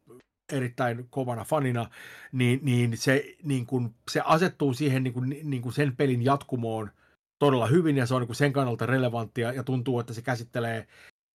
erittäin 0.52 1.08
kovana 1.10 1.44
fanina, 1.44 1.90
niin, 2.32 2.60
niin, 2.64 2.98
se, 2.98 3.36
niin 3.44 3.66
kuin, 3.66 3.96
se 4.12 4.22
asettuu 4.26 4.74
siihen 4.74 5.04
niin 5.04 5.14
kuin, 5.14 5.38
niin 5.44 5.62
kuin 5.62 5.74
sen 5.74 5.96
pelin 5.96 6.26
jatkumoon 6.26 6.92
todella 7.40 7.68
hyvin, 7.68 7.98
ja 7.98 8.06
se 8.06 8.14
on 8.14 8.22
niin 8.22 8.28
kuin 8.28 8.36
sen 8.36 8.54
kannalta 8.54 8.86
relevanttia, 8.86 9.54
ja 9.54 9.64
tuntuu, 9.64 10.00
että 10.00 10.14
se 10.14 10.22
käsittelee 10.22 10.88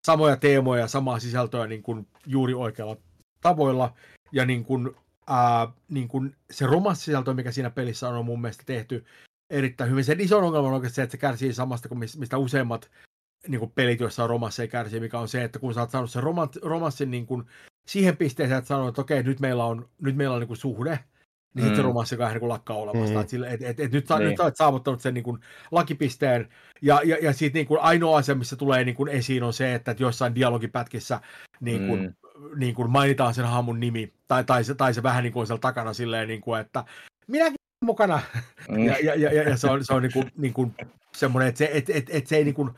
samoja 0.06 0.38
teemoja 0.38 0.82
ja 0.82 0.88
samaa 0.88 1.20
sisältöä 1.20 1.68
niin 1.68 1.84
kuin 1.84 2.08
juuri 2.26 2.54
oikealla 2.54 2.98
tavoilla. 3.42 3.94
Ja 4.32 4.46
niin 4.46 4.66
kuin, 4.66 4.92
ää, 5.28 5.68
niin 5.90 6.08
kuin 6.08 6.36
se 6.52 6.66
romanssisältö, 6.66 7.34
mikä 7.34 7.52
siinä 7.52 7.70
pelissä 7.70 8.10
on, 8.10 8.16
on 8.16 8.26
mun 8.26 8.42
mielestä 8.42 8.64
tehty 8.66 9.06
erittäin 9.50 9.90
hyvin. 9.90 10.04
Sen 10.04 10.20
iso 10.20 10.38
ongelma 10.38 10.68
on 10.68 10.74
oikeasti 10.74 10.96
se, 10.96 11.04
että 11.04 11.12
se 11.12 11.18
kärsii 11.18 11.54
samasta 11.54 11.90
kuin 11.90 12.00
mistä 12.00 12.38
useimmat 12.38 12.92
niin 13.48 13.60
kuin 13.60 13.72
pelit, 13.72 14.00
joissa 14.00 14.24
on 14.24 14.30
romansseja 14.30 14.68
kärsii, 14.68 15.00
mikä 15.00 15.20
on 15.20 15.28
se, 15.28 15.44
että 15.44 15.60
kun 15.60 15.74
sä 15.74 15.80
oot 15.80 15.92
saanut 15.92 16.12
sen 16.12 16.24
romanssin 16.62 17.12
niin 17.12 17.26
kuin 17.26 17.44
siihen 17.88 18.18
pisteeseen, 18.18 18.58
että 18.58 18.68
sanoo, 18.68 18.88
että 18.88 19.02
okei, 19.02 19.24
nyt 19.24 19.40
meillä 19.40 19.66
on, 19.66 19.90
nyt 20.02 20.16
meillä 20.16 20.34
on 20.34 20.40
niin 20.40 20.48
kuin 20.48 20.58
suhde, 20.58 21.00
niin 21.54 21.64
mm. 21.64 21.68
sitten 21.68 21.76
se 21.76 21.82
romanssi 21.82 22.18
vähän 22.18 22.38
niin 22.38 22.50
lakkaa 22.50 22.78
olemasta. 22.78 23.16
Mm. 23.16 23.22
Että 23.22 23.48
et, 23.48 23.62
et, 23.62 23.80
et 23.80 23.92
nyt, 23.92 24.10
niin. 24.10 24.20
nyt 24.20 24.38
sä 24.38 24.44
olet 24.44 24.58
saavuttanut 24.58 25.02
sen 25.02 25.14
niin 25.14 25.24
kuin 25.24 25.40
lakipisteen, 25.72 26.50
ja, 26.82 27.02
ja, 27.04 27.18
ja 27.22 27.34
sitten 27.34 27.60
niin 27.60 27.68
kuin 27.68 27.80
ainoa 27.80 28.18
asia, 28.18 28.36
missä 28.36 28.56
tulee 28.56 28.84
niin 28.84 28.96
kuin 28.96 29.10
esiin, 29.10 29.44
on 29.44 29.54
se, 29.54 29.74
että, 29.74 29.92
että 29.92 30.04
jossain 30.04 30.36
dialogipätkissä 30.36 31.20
niin 31.60 31.88
kuin, 31.88 32.02
mm. 32.02 32.60
niin 32.60 32.76
kuin 32.76 32.90
mainitaan 32.90 33.34
sen 33.34 33.46
hahmon 33.46 33.80
nimi, 33.80 34.14
tai, 34.28 34.44
tai, 34.44 34.64
se, 34.64 34.76
tai 34.76 34.94
se 34.94 35.04
vähän 35.04 35.24
niin 35.24 35.34
kuin 35.34 35.48
siellä 35.48 35.62
takana 35.62 35.94
silleen, 35.94 36.28
niin 36.28 36.42
kuin, 36.42 36.62
että 36.62 36.84
minäkin 37.28 37.56
mukana. 37.86 38.20
Mm. 38.70 38.86
Ja, 38.86 38.98
ja, 39.04 39.16
ja, 39.16 39.50
ja, 39.50 39.58
se 39.58 39.68
on, 39.68 39.86
se 39.86 39.94
on 39.94 40.02
niin 40.02 40.14
kuin, 40.14 40.32
niin 40.38 40.54
kuin 40.54 40.76
semmoinen, 41.16 41.50
että 41.50 41.58
se, 41.58 41.70
et, 41.74 41.90
et, 41.90 42.10
et 42.10 42.28
se 42.28 42.38
ei 42.38 42.44
niin 42.44 42.56
kuin, 42.56 42.72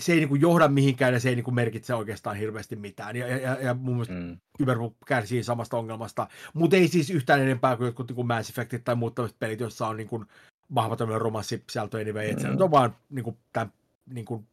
se 0.00 0.12
ei 0.12 0.18
niin 0.18 0.28
kuin 0.28 0.40
johda 0.40 0.68
mihinkään 0.68 1.14
ja 1.14 1.20
se 1.20 1.28
ei 1.28 1.34
niin 1.34 1.44
kuin 1.44 1.54
merkitse 1.54 1.94
oikeastaan 1.94 2.36
hirveästi 2.36 2.76
mitään. 2.76 3.16
Ja, 3.16 3.26
ja, 3.36 3.56
ja 3.60 3.74
mun 3.74 3.94
mielestä 3.94 4.14
mm. 4.14 4.38
Cyberpunk 4.58 4.94
kärsii 5.06 5.42
samasta 5.42 5.76
ongelmasta, 5.76 6.28
mutta 6.54 6.76
ei 6.76 6.88
siis 6.88 7.10
yhtään 7.10 7.40
enempää 7.40 7.76
kuin 7.76 7.86
jotkut 7.86 8.08
niin 8.08 8.16
kuin 8.16 8.26
Mass 8.26 8.50
Effectit 8.50 8.84
tai 8.84 8.94
muut 8.94 9.20
pelit, 9.38 9.60
joissa 9.60 9.86
on 9.86 9.96
niin 9.96 10.08
kuin 10.08 10.26
vahva 10.74 10.96
tämmöinen 10.96 11.20
romanssisältö 11.20 11.98
anyway. 11.98 12.32
Mm. 12.32 12.40
Se 12.40 12.48
on 12.48 12.70
vaan 12.70 12.96
niin 13.10 13.24
kuin, 13.24 13.36
tämän, 13.52 13.72
niin 14.10 14.24
kuin, 14.24 14.46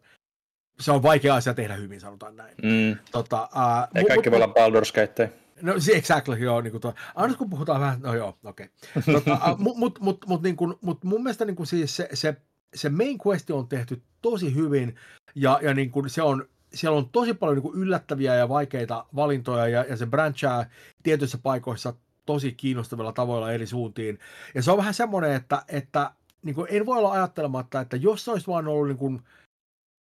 se 0.79 0.91
on 0.91 1.03
vaikea 1.03 1.35
asia 1.35 1.53
tehdä 1.53 1.75
hyvin, 1.75 1.99
sanotaan 1.99 2.35
näin. 2.35 2.55
Mm. 2.63 2.97
Tota, 3.11 3.49
uh, 3.55 3.87
ei 3.95 4.05
kaikki 4.05 4.31
voi 4.31 4.41
olla 4.41 4.53
Baldur's 4.53 4.93
Gate. 4.93 5.33
No 5.61 5.79
se 5.79 5.91
exactly, 5.91 6.35
joo. 6.35 6.61
Niin 6.61 6.71
kuin 6.71 6.81
tuo. 6.81 6.93
Aina 7.15 7.33
kun 7.33 7.49
puhutaan 7.49 7.81
vähän, 7.81 8.01
no 8.01 8.15
joo, 8.15 8.37
okei. 8.43 8.69
Okay. 8.97 9.13
Tota, 9.13 9.39
uh, 9.51 9.59
mutta 9.59 9.79
mut, 9.79 9.99
mut, 9.99 10.25
mut, 10.27 10.41
niin 10.41 10.55
mut 10.81 11.03
mun 11.03 11.23
mielestä 11.23 11.45
niin 11.45 11.55
kuin 11.55 11.67
siis 11.67 11.95
se, 11.95 12.09
se 12.13 12.35
se 12.75 12.89
main 12.89 13.17
quest 13.27 13.49
on 13.49 13.67
tehty 13.67 14.01
tosi 14.21 14.55
hyvin 14.55 14.95
ja, 15.35 15.59
ja 15.61 15.73
niin 15.73 15.91
kuin 15.91 16.09
se 16.09 16.21
on, 16.21 16.45
siellä 16.73 16.97
on 16.97 17.09
tosi 17.09 17.33
paljon 17.33 17.55
niin 17.55 17.71
kuin 17.71 17.81
yllättäviä 17.81 18.35
ja 18.35 18.49
vaikeita 18.49 19.05
valintoja 19.15 19.67
ja, 19.67 19.85
ja 19.89 19.97
se 19.97 20.05
branchaa 20.05 20.65
tietyissä 21.03 21.37
paikoissa 21.37 21.93
tosi 22.25 22.51
kiinnostavilla 22.51 23.11
tavoilla 23.11 23.51
eri 23.51 23.67
suuntiin. 23.67 24.19
Ja 24.55 24.63
se 24.63 24.71
on 24.71 24.77
vähän 24.77 24.93
semmoinen, 24.93 25.31
että, 25.31 25.63
että 25.67 26.11
niin 26.43 26.55
kuin 26.55 26.67
en 26.69 26.85
voi 26.85 26.97
olla 26.97 27.11
ajattelematta, 27.11 27.81
että 27.81 27.97
jos 27.97 28.25
se 28.25 28.31
olisi 28.31 28.47
vaan 28.47 28.67
ollut 28.67 28.87
niin 28.87 28.97
kuin, 28.97 29.21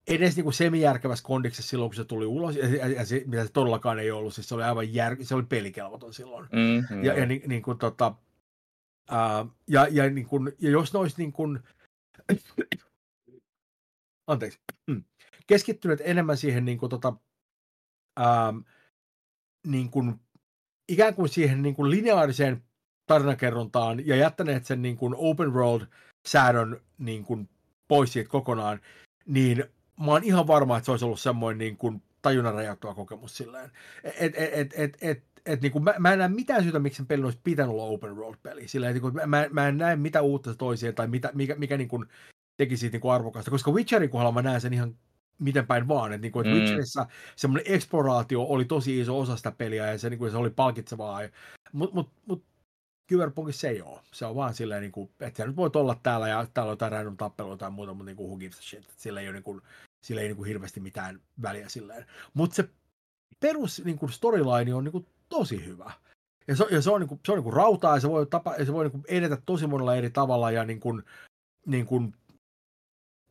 edes 0.07 0.35
niin 0.35 0.43
kuin 0.43 0.53
semijärkevässä 0.53 1.25
kondiksessa 1.25 1.69
silloin, 1.69 1.89
kun 1.89 1.95
se 1.95 2.05
tuli 2.05 2.25
ulos, 2.25 2.55
ja, 2.55 2.67
ja, 2.67 2.87
ja 2.87 3.05
se, 3.05 3.23
mitä 3.25 3.45
se 3.45 3.51
todellakaan 3.51 3.99
ei 3.99 4.11
ollut, 4.11 4.33
siis 4.33 4.49
se 4.49 4.55
oli 4.55 4.63
aivan 4.63 4.93
jär, 4.93 5.17
se 5.21 5.35
oli 5.35 5.43
pelikelvoton 5.43 6.13
silloin. 6.13 6.47
Mm-hmm. 6.51 7.03
Ja, 7.03 7.13
ja, 7.13 7.25
niin, 7.25 7.41
niin 7.47 7.61
kuin, 7.61 7.77
tota, 7.77 8.15
ää, 9.09 9.45
ja, 9.67 9.87
ja, 9.91 10.09
niin 10.09 10.27
kuin, 10.27 10.51
ja 10.59 10.69
jos 10.69 10.93
ne 10.93 10.99
olisi 10.99 11.15
niin 11.17 11.33
kuin, 11.33 11.59
anteeksi, 14.27 14.59
mm. 14.87 15.03
keskittyneet 15.47 16.01
enemmän 16.03 16.37
siihen 16.37 16.65
niin 16.65 16.77
kuin, 16.77 16.89
tota, 16.89 17.13
ähm, 18.19 18.57
niin 19.67 19.89
kuin, 19.89 20.19
ikään 20.89 21.15
kuin 21.15 21.29
siihen 21.29 21.61
niin 21.61 21.75
kuin 21.75 21.91
lineaariseen 21.91 22.63
tarinakerrontaan 23.05 24.07
ja 24.07 24.15
jättäneet 24.15 24.65
sen 24.65 24.81
niin 24.81 24.97
kuin 24.97 25.15
open 25.17 25.53
world-säädön 25.53 26.81
niin 26.97 27.25
kuin 27.25 27.49
pois 27.87 28.13
siitä 28.13 28.29
kokonaan, 28.29 28.81
niin 29.25 29.63
mä 29.99 30.11
oon 30.11 30.23
ihan 30.23 30.47
varma, 30.47 30.77
että 30.77 30.85
se 30.85 30.91
olisi 30.91 31.05
ollut 31.05 31.19
semmoinen 31.19 31.57
niin 31.57 31.77
kuin 31.77 32.01
tajunnan 32.21 32.53
räjäyttävä 32.53 32.93
kokemus 32.93 33.37
silleen. 33.37 33.71
Et, 34.03 34.15
et, 34.19 34.35
et, 34.53 34.73
et, 34.77 34.97
et, 35.01 35.23
et, 35.45 35.61
niin 35.61 35.71
kuin 35.71 35.83
mä, 35.83 35.93
mä 35.99 36.13
en 36.13 36.19
näe 36.19 36.27
mitään 36.27 36.63
syytä, 36.63 36.79
miksi 36.79 36.97
sen 36.97 37.05
pelin 37.05 37.25
olisi 37.25 37.39
pitänyt 37.43 37.71
olla 37.71 37.83
open 37.83 38.15
world-peli. 38.15 38.67
Silleen, 38.67 38.93
niin 38.93 39.01
kuin, 39.01 39.15
mä, 39.29 39.47
mä 39.51 39.67
en 39.67 39.77
näe 39.77 39.95
mitä 39.95 40.21
uutta 40.21 40.55
toiseen 40.55 40.95
tai 40.95 41.07
mitä, 41.07 41.31
mikä, 41.33 41.55
mikä 41.55 41.77
niin 41.77 41.87
kuin 41.87 42.05
teki 42.57 42.77
siitä 42.77 42.93
niin 42.93 43.01
kuin 43.01 43.13
arvokasta. 43.13 43.51
Koska 43.51 43.71
Witcherin 43.71 44.09
kohdalla 44.09 44.31
mä 44.31 44.41
näen 44.41 44.61
sen 44.61 44.73
ihan 44.73 44.95
miten 45.39 45.67
päin 45.67 45.87
vaan. 45.87 46.13
Että, 46.13 46.21
niin 46.21 46.31
kuin, 46.31 46.45
että 46.45 46.55
mm. 46.55 46.61
Witcherissa 46.61 47.07
semmoinen 47.35 47.73
eksploraatio 47.73 48.41
oli 48.41 48.65
tosi 48.65 48.99
iso 48.99 49.19
osa 49.19 49.35
sitä 49.35 49.51
peliä 49.51 49.91
ja 49.91 49.97
se, 49.97 50.09
niin 50.09 50.17
kuin, 50.17 50.31
se 50.31 50.37
oli 50.37 50.49
palkitsevaa. 50.49 51.21
Mutta 51.71 51.95
mut, 51.95 52.11
mut, 52.25 52.43
Cyberpunkissa 53.11 53.61
se 53.61 53.69
ei 53.69 53.81
ole. 53.81 53.99
Se 54.11 54.25
on 54.25 54.35
vaan 54.35 54.53
silleen, 54.53 54.81
niin 54.81 54.91
kuin, 54.91 55.09
että 55.19 55.37
sä 55.37 55.47
nyt 55.47 55.55
voit 55.55 55.75
olla 55.75 55.99
täällä 56.03 56.27
ja 56.27 56.47
täällä 56.53 56.69
on 56.69 56.73
jotain 56.73 56.91
random 56.91 57.17
tappeluita 57.17 57.57
tai 57.57 57.71
muuta, 57.71 57.93
mutta 57.93 58.05
niin 58.05 58.15
kuin, 58.15 58.27
who 58.27 58.37
gives 58.37 58.59
a 58.59 58.61
shit. 58.61 58.93
Sillä 58.97 59.21
ei 59.21 59.27
ole 59.27 59.33
niin 59.33 59.43
kuin, 59.43 59.61
sillä 60.03 60.21
ei 60.21 60.27
niin 60.27 60.37
kuin 60.37 60.47
hirveästi 60.47 60.79
mitään 60.79 61.21
väliä 61.41 61.69
silleen. 61.69 62.05
Mutta 62.33 62.55
se 62.55 62.69
perus 63.39 63.81
niin 63.85 63.97
kuin 63.97 64.11
storyline 64.11 64.73
on 64.73 64.83
niin 64.83 64.91
kuin, 64.91 65.05
tosi 65.37 65.65
hyvä. 65.65 65.91
Ja 66.47 66.55
se, 66.55 66.65
ja 66.71 66.81
se 66.81 66.91
on, 66.91 67.01
niin 67.01 67.09
kuin, 67.09 67.19
se 67.25 67.31
on 67.31 67.37
niin 67.37 67.43
kuin 67.43 67.53
rautaa 67.53 67.95
ja 67.95 68.01
se 68.01 68.09
voi, 68.09 68.25
tapa, 68.25 68.55
ja 68.55 68.65
se 68.65 68.73
voi 68.73 68.83
niin 68.83 68.91
kuin 68.91 69.03
edetä 69.07 69.37
tosi 69.45 69.67
monella 69.67 69.95
eri 69.95 70.09
tavalla 70.09 70.51
ja 70.51 70.65
niin 70.65 70.79
kuin, 70.79 71.03
niin 71.65 71.85
kuin, 71.85 72.13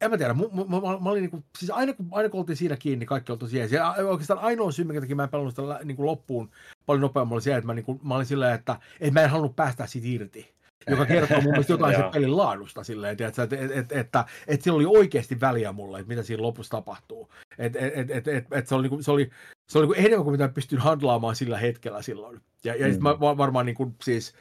en 0.00 0.10
mä 0.10 0.18
tiedä, 0.18 0.34
mä, 0.34 0.42
mä, 0.52 0.80
mä, 0.80 0.98
mä 1.00 1.10
olin 1.10 1.20
niin 1.20 1.30
kuin, 1.30 1.44
siis 1.58 1.70
aina 1.70 1.92
kun, 1.92 2.08
aina 2.10 2.28
kun 2.28 2.40
oltiin 2.40 2.56
siinä 2.56 2.76
kiinni, 2.76 3.06
kaikki 3.06 3.32
oli 3.32 3.38
tosi 3.38 3.58
jees. 3.58 3.72
Ja 3.72 3.94
oikeastaan 4.06 4.40
ainoa 4.40 4.72
syy, 4.72 4.84
minkä 4.84 5.00
takia 5.00 5.16
mä 5.16 5.22
en 5.22 5.28
pelannut 5.28 5.56
sitä 5.56 5.80
niin 5.84 5.96
kuin 5.96 6.06
loppuun 6.06 6.50
paljon 6.86 7.00
nopeammin, 7.00 7.34
oli 7.34 7.42
se, 7.42 7.56
että 7.56 7.66
mä, 7.66 7.74
niin 7.74 7.84
kuin, 7.84 8.00
mä 8.02 8.14
olin 8.14 8.26
silleen, 8.26 8.54
että, 8.54 8.76
että 9.00 9.12
mä 9.14 9.22
en 9.22 9.30
halunnut 9.30 9.56
päästä 9.56 9.86
siitä 9.86 10.08
irti. 10.08 10.54
Joka 10.90 11.06
kertoo 11.06 11.40
mun 11.40 11.50
mielestä 11.50 11.72
jotain 11.78 11.96
sen 11.96 12.10
pelin 12.12 12.36
laadusta 12.36 12.84
silleen, 12.84 13.12
että, 13.12 13.26
että, 13.26 13.42
että, 13.42 13.74
että, 13.74 14.00
että, 14.00 14.24
että 14.46 14.64
sillä 14.64 14.76
oli 14.76 14.86
oikeasti 14.86 15.40
väliä 15.40 15.72
mulle, 15.72 15.98
että 15.98 16.08
mitä 16.08 16.22
siinä 16.22 16.42
lopussa 16.42 16.70
tapahtuu. 16.70 17.32
Että 17.58 17.78
et, 17.78 18.10
et, 18.10 18.28
et, 18.28 18.46
et 18.50 18.66
se 18.66 18.74
oli, 18.74 18.82
niinku, 18.82 19.02
se 19.02 19.10
oli, 19.10 19.30
se 19.68 19.78
oli 19.78 19.86
niinku 19.86 20.06
enemmän 20.06 20.24
kuin 20.24 20.32
mitä 20.32 20.48
pystyn 20.48 20.78
handlaamaan 20.78 21.36
sillä 21.36 21.58
hetkellä 21.58 22.02
silloin. 22.02 22.40
Ja, 22.64 22.74
ja 22.74 22.88
mm. 22.88 23.02
mä 23.02 23.20
varmaan 23.20 23.66
niin 23.66 23.76
kuin, 23.76 23.94
siis 24.02 24.34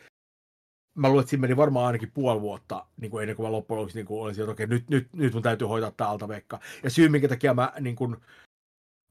mä 0.96 1.08
luulen, 1.08 1.22
että 1.22 1.30
siinä 1.30 1.42
meni 1.42 1.58
varmaan 1.58 1.86
ainakin 1.86 2.12
puoli 2.12 2.42
vuotta 2.42 2.86
niin 2.98 3.12
kuin 3.12 3.22
ennen 3.22 3.36
kuin 3.36 3.48
mä 3.48 3.52
loppujen 3.52 3.80
lopuksi 3.80 3.98
niin 3.98 4.06
kuin 4.06 4.22
olisin, 4.22 4.42
että 4.44 4.52
okei, 4.52 4.68
nyt, 4.68 4.90
nyt, 4.90 5.08
nyt 5.14 5.34
mun 5.34 5.44
täytyy 5.44 5.68
hoitaa 5.68 5.92
tämä 5.92 6.10
alta 6.10 6.28
Ja 6.84 6.90
syy, 6.90 7.10
minkä 7.10 7.28
takia 7.28 7.54
mä 7.54 7.74
niin 7.80 7.96
kuin, 7.96 8.18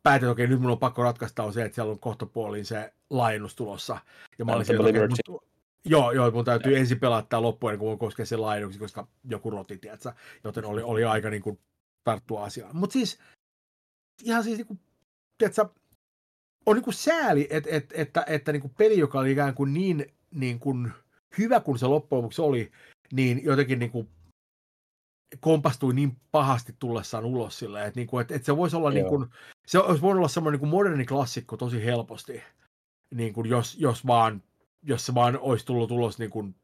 päätin, 0.02 0.26
että 0.26 0.33
okei, 0.33 0.47
nyt 0.47 0.60
mun 0.60 0.70
on 0.70 0.78
pakko 0.78 1.02
ratkaista, 1.02 1.42
on 1.42 1.52
se, 1.52 1.65
että 1.65 1.75
siellä 1.75 1.92
on 1.92 1.99
kohtapuoliin 1.99 2.65
se 2.65 2.92
laajennus 3.10 3.55
tulossa. 3.55 3.99
Ja 4.39 4.44
mä 4.44 4.52
olin 4.52 4.67
siellä, 4.67 4.89
että 4.89 5.05
okei, 5.28 5.50
Joo, 5.84 6.12
joo, 6.12 6.31
mun 6.31 6.44
täytyy 6.44 6.76
ensin 6.76 7.00
pelata 7.00 7.28
tämä 7.28 7.42
loppuun, 7.42 7.78
kun 7.78 7.86
voin 7.86 7.99
koskea 7.99 8.26
sen 8.26 8.41
laajennuksi, 8.41 8.78
koska 8.78 9.09
joku 9.25 9.50
roti, 9.50 9.78
tiedätkö? 9.78 10.12
Joten 10.44 10.65
oli, 10.65 10.83
oli 10.83 11.05
aika 11.05 11.31
niin 11.31 11.42
kuin, 11.42 11.59
tarttua 12.05 12.44
asiaan. 12.44 12.76
Mutta 12.76 12.92
siis, 12.92 13.18
ihan 14.25 14.44
siis, 14.44 14.57
niin 14.57 14.67
kuin, 14.67 14.81
tiedätkö, 15.39 15.67
on 16.67 16.76
niin 16.76 16.84
kuin 16.84 16.94
sääli, 16.94 17.49
että, 17.50 17.70
että, 17.73 17.94
että, 17.99 18.25
että 18.26 18.52
niin 18.52 18.60
kuin 18.60 18.75
peli, 18.78 18.99
joka 18.99 19.18
oli 19.18 19.33
ikään 19.33 19.55
kuin 19.55 19.75
niin, 19.75 20.07
niin 20.31 20.59
kuin, 20.59 20.92
hyvä 21.39 21.60
kuin 21.60 21.78
se 21.78 21.86
loppujen 21.86 22.18
lopuksi 22.18 22.42
oli, 22.42 22.73
niin 23.12 23.44
jotenkin 23.44 23.78
niin 23.78 23.91
kuin, 23.91 24.09
kompastui 25.41 25.94
niin 25.94 26.17
pahasti 26.33 26.76
tullessaan 26.78 27.25
ulos 27.25 27.59
sillä, 27.59 27.84
että, 27.84 28.00
niin 28.00 28.07
kuin, 28.07 28.23
että, 28.23 28.34
että 28.34 28.47
se 28.47 28.57
voisi 28.57 28.76
olla, 28.76 28.91
niin 28.91 29.07
kuin, 29.07 29.26
se 29.67 29.78
olisi 29.78 30.02
voinut 30.02 30.18
olla 30.18 30.28
semmoinen 30.28 30.60
niin 30.60 30.70
kuin 30.70 30.70
moderni 30.70 31.07
klassikko 31.07 31.57
tosi 31.57 31.84
helposti, 31.84 32.42
niin 33.15 33.33
kuin 33.33 33.49
jos, 33.49 33.76
jos 33.78 34.07
vaan 34.07 34.42
jos 34.83 35.07
se 35.07 35.15
vaan 35.15 35.39
olisi 35.39 35.67
tullut 35.67 35.91
ulos 35.91 36.18
niin 36.18 36.31
kuin, 36.31 36.55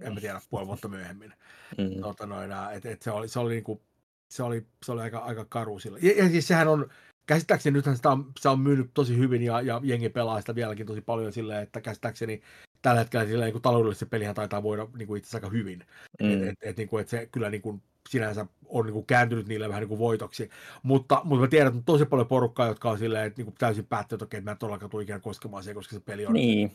en 0.00 0.14
mä 0.14 0.20
tiedä, 0.20 0.40
puoli 0.50 0.66
vuotta 0.66 0.88
myöhemmin. 0.88 1.32
Mm. 1.78 2.00
Tota 2.00 2.26
noin, 2.26 2.50
et, 2.72 2.86
et 2.86 3.02
se 3.02 3.10
oli, 3.10 3.28
se 3.28 3.38
oli, 3.38 3.52
niin 3.52 3.64
kuin, 3.64 3.80
se 4.28 4.42
oli, 4.42 4.66
se 4.84 4.92
oli 4.92 5.00
aika, 5.00 5.18
aika 5.18 5.44
karu 5.44 5.78
sillä. 5.78 5.98
Ja, 6.02 6.12
ja 6.24 6.28
siis 6.28 6.48
sehän 6.48 6.68
on, 6.68 6.88
käsittääkseni 7.26 7.74
nythän 7.74 7.96
sitä 7.96 8.10
on, 8.10 8.32
se 8.40 8.48
on 8.48 8.60
myynyt 8.60 8.90
tosi 8.94 9.16
hyvin 9.16 9.42
ja, 9.42 9.60
ja 9.60 9.80
jengi 9.84 10.08
pelaa 10.08 10.40
sitä 10.40 10.54
vieläkin 10.54 10.86
tosi 10.86 11.00
paljon 11.00 11.32
silleen, 11.32 11.62
että 11.62 11.80
käsittääkseni 11.80 12.42
tällä 12.82 13.00
hetkellä 13.00 13.26
silleen, 13.26 13.52
niin 13.52 13.62
taloudellisesti 13.62 14.06
pelihän 14.06 14.34
taitaa 14.34 14.62
voida 14.62 14.86
niin 14.96 15.06
kuin 15.06 15.18
itse 15.18 15.36
aika 15.36 15.50
hyvin. 15.50 15.84
Mm. 16.22 16.32
Et, 16.32 16.48
et, 16.48 16.58
et, 16.62 16.76
niin 16.76 16.88
kuin, 16.88 17.00
et 17.00 17.08
se 17.08 17.28
kyllä 17.32 17.50
niin 17.50 17.62
kuin, 17.62 17.82
sinänsä 18.08 18.46
on 18.68 18.86
niin 18.86 18.92
kuin 18.92 19.06
kääntynyt 19.06 19.48
niille 19.48 19.68
vähän 19.68 19.80
niin 19.80 19.88
kuin 19.88 19.98
voitoksi. 19.98 20.50
Mutta, 20.82 21.20
mutta 21.24 21.40
mä 21.40 21.48
tiedän, 21.48 21.68
että 21.68 21.78
on 21.78 21.84
tosi 21.84 22.04
paljon 22.04 22.26
porukkaa, 22.28 22.66
jotka 22.66 22.90
on 22.90 22.98
silleen, 22.98 23.26
että 23.26 23.38
niin 23.38 23.46
kuin 23.46 23.54
täysin 23.58 23.86
päättynyt, 23.86 24.22
että 24.22 24.24
okei, 24.24 24.40
mä 24.40 24.50
en 24.50 24.58
todellakaan 24.58 24.90
tule 24.90 25.02
ikinä 25.02 25.18
koskemaan 25.18 25.62
siihen, 25.62 25.74
koska 25.74 25.94
se 25.94 26.00
peli 26.00 26.26
on 26.26 26.32
niin. 26.32 26.72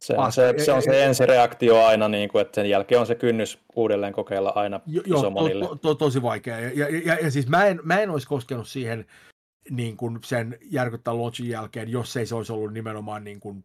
Se 0.00 0.14
on 0.16 0.32
se, 0.32 0.54
se, 0.64 0.72
on 0.72 0.82
se 0.82 1.04
ensireaktio 1.04 1.84
aina, 1.84 2.08
niin 2.08 2.28
kuin, 2.28 2.42
että 2.42 2.54
sen 2.54 2.70
jälkeen 2.70 3.00
on 3.00 3.06
se 3.06 3.14
kynnys 3.14 3.58
uudelleen 3.76 4.12
kokeilla 4.12 4.52
aina 4.54 4.80
jo, 4.86 5.02
iso 5.06 5.30
monille. 5.30 5.64
To, 5.64 5.68
to, 5.68 5.76
to, 5.76 5.94
tosi 5.94 6.22
vaikea. 6.22 6.60
Ja, 6.60 6.70
ja, 6.74 7.00
ja, 7.04 7.14
ja 7.14 7.30
siis 7.30 7.48
mä 7.48 7.66
en, 7.66 7.80
mä 7.82 8.00
en 8.00 8.10
olisi 8.10 8.26
koskenut 8.26 8.68
siihen 8.68 9.06
niin 9.70 9.96
kuin 9.96 10.18
sen 10.24 10.58
järkyttää 10.62 11.18
launchin 11.18 11.48
jälkeen, 11.48 11.88
jos 11.88 12.16
ei 12.16 12.26
se 12.26 12.34
olisi 12.34 12.52
ollut 12.52 12.72
nimenomaan 12.72 13.24
niin 13.24 13.40
kuin, 13.40 13.64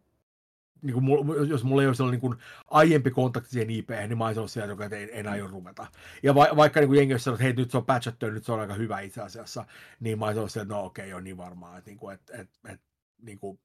niin 0.81 0.93
kuin, 0.93 1.49
jos 1.49 1.63
mulla 1.63 1.81
ei 1.81 1.87
olisi 1.87 2.01
ollut 2.01 2.11
niin 2.11 2.21
kuin 2.21 2.37
aiempi 2.67 3.11
kontakti 3.11 3.49
siihen 3.49 3.69
IP, 3.69 3.89
niin 3.89 4.17
mä 4.17 4.25
olisin 4.25 4.39
ollut 4.39 4.51
siellä, 4.51 4.69
joka 4.69 4.95
ei 4.95 5.19
enää 5.19 5.33
aio 5.33 5.47
ruveta. 5.47 5.87
Ja 6.23 6.35
va, 6.35 6.47
vaikka 6.55 6.79
niin 6.79 6.87
kuin 6.87 6.97
jengi 6.97 7.13
olisi 7.13 7.23
sanonut, 7.23 7.39
että 7.41 7.43
hei, 7.43 7.53
nyt 7.53 7.71
se 7.71 7.77
on 7.77 7.85
patchattu, 7.85 8.29
nyt 8.29 8.45
se 8.45 8.51
on 8.51 8.59
aika 8.59 8.73
hyvä 8.73 8.99
itse 8.99 9.21
asiassa, 9.21 9.65
niin 9.99 10.19
mä 10.19 10.25
olisin 10.25 10.39
ollut 10.39 10.51
siellä, 10.51 10.63
että 10.63 10.75
no 10.75 10.85
okei, 10.85 11.05
okay, 11.05 11.17
on 11.17 11.23
niin 11.23 11.37
varmaa, 11.37 11.77
että, 11.77 11.89
niin 11.89 11.97
kuin, 11.97 12.13
että, 12.13 12.33
että, 12.37 12.59
että 12.69 12.85
niin 13.21 13.39
kuin, 13.39 13.59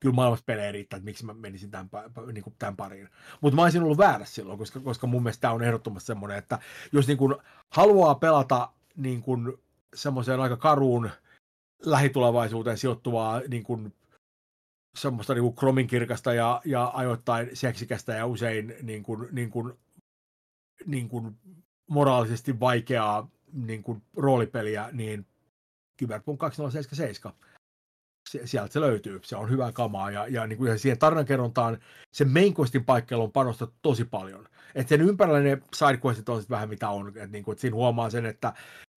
kyllä 0.00 0.14
maailmassa 0.14 0.44
pelejä 0.46 0.72
riittää, 0.72 0.96
että 0.96 1.04
miksi 1.04 1.26
mä 1.26 1.34
menisin 1.34 1.70
tämän, 1.70 1.90
niin 2.32 2.44
kuin 2.44 2.54
tämän 2.58 2.76
pariin. 2.76 3.08
Mutta 3.40 3.56
mä 3.56 3.62
olisin 3.62 3.82
ollut 3.82 3.98
väärässä 3.98 4.34
silloin, 4.34 4.58
koska, 4.58 4.80
koska 4.80 5.06
mun 5.06 5.22
mielestä 5.22 5.40
tämä 5.40 5.54
on 5.54 5.62
ehdottomasti 5.62 6.06
semmoinen, 6.06 6.38
että 6.38 6.58
jos 6.92 7.06
niin 7.06 7.18
kuin 7.18 7.34
haluaa 7.70 8.14
pelata 8.14 8.72
niin 8.96 9.22
kuin 9.22 9.52
semmoiseen 9.94 10.40
aika 10.40 10.56
karuun 10.56 11.10
lähitulevaisuuteen 11.84 12.78
sijoittuvaa 12.78 13.40
niin 13.48 13.64
kuin 13.64 13.94
semmoista 14.96 15.34
niin 15.34 15.42
kuin 15.42 15.56
krominkirkasta 15.56 16.34
ja, 16.34 16.60
ja 16.64 16.90
ajoittain 16.94 17.50
seksikästä 17.52 18.14
ja 18.14 18.26
usein 18.26 18.74
niin 18.82 19.02
kuin, 19.02 19.28
niin 19.32 19.50
kuin, 19.50 19.72
niin 20.86 21.08
kuin 21.08 21.36
moraalisesti 21.86 22.60
vaikeaa 22.60 23.28
niin 23.52 23.82
kuin 23.82 24.02
roolipeliä, 24.16 24.88
niin 24.92 25.26
Cyberpunk 26.00 26.38
2077 26.38 27.38
sieltä 28.44 28.72
se 28.72 28.80
löytyy. 28.80 29.20
Se 29.22 29.36
on 29.36 29.50
hyvää 29.50 29.72
kamaa 29.72 30.10
ja, 30.10 30.26
ja, 30.28 30.46
niin 30.46 30.58
kuin 30.58 30.78
siihen 30.78 30.98
tarinankerrontaan 30.98 31.78
se 32.12 32.24
main 32.24 32.54
questin 32.58 32.84
paikkeilla 32.84 33.24
on 33.24 33.32
panostettu 33.32 33.76
tosi 33.82 34.04
paljon. 34.04 34.48
Että 34.74 34.88
sen 34.88 35.00
ympärillä 35.00 35.40
ne 35.40 35.58
sidequestit 35.74 36.28
on 36.28 36.42
vähän 36.50 36.68
mitä 36.68 36.88
on. 36.88 37.08
Että, 37.08 37.26
niin 37.26 37.44
kuin, 37.44 37.52
että 37.52 37.60
siinä 37.60 37.74
huomaa 37.74 38.10
sen, 38.10 38.26
että 38.26 38.52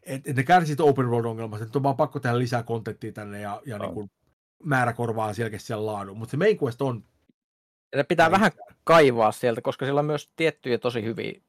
että, 0.09 0.30
että 0.30 0.41
ne 0.41 0.43
kärsivät 0.43 0.80
open 0.80 1.06
road 1.06 1.25
ongelmasta, 1.25 1.66
että 1.66 1.80
on 1.80 1.83
vaan 1.83 1.98
pakko 1.98 2.19
tehdä 2.19 2.40
lisää 2.40 2.64
kontenttia 2.64 3.11
tänne 3.11 3.41
ja, 3.41 3.61
ja 3.66 3.77
niin 3.77 3.93
kuin, 3.93 4.11
määrä 4.64 4.93
korvaa 4.93 5.33
selkeästi 5.33 5.67
siellä 5.67 5.85
laadun. 5.85 6.17
Mutta 6.17 6.32
se 6.32 6.38
main 6.38 6.58
quest 6.64 6.82
on... 6.82 7.03
Ja 7.95 8.03
pitää 8.03 8.32
vähän 8.32 8.51
kaivaa 8.83 9.32
sieltä, 9.32 9.61
koska 9.61 9.85
siellä 9.85 9.99
on 9.99 10.06
myös 10.06 10.30
tiettyjä 10.35 10.77
tosi 10.77 11.03
hyviä 11.03 11.41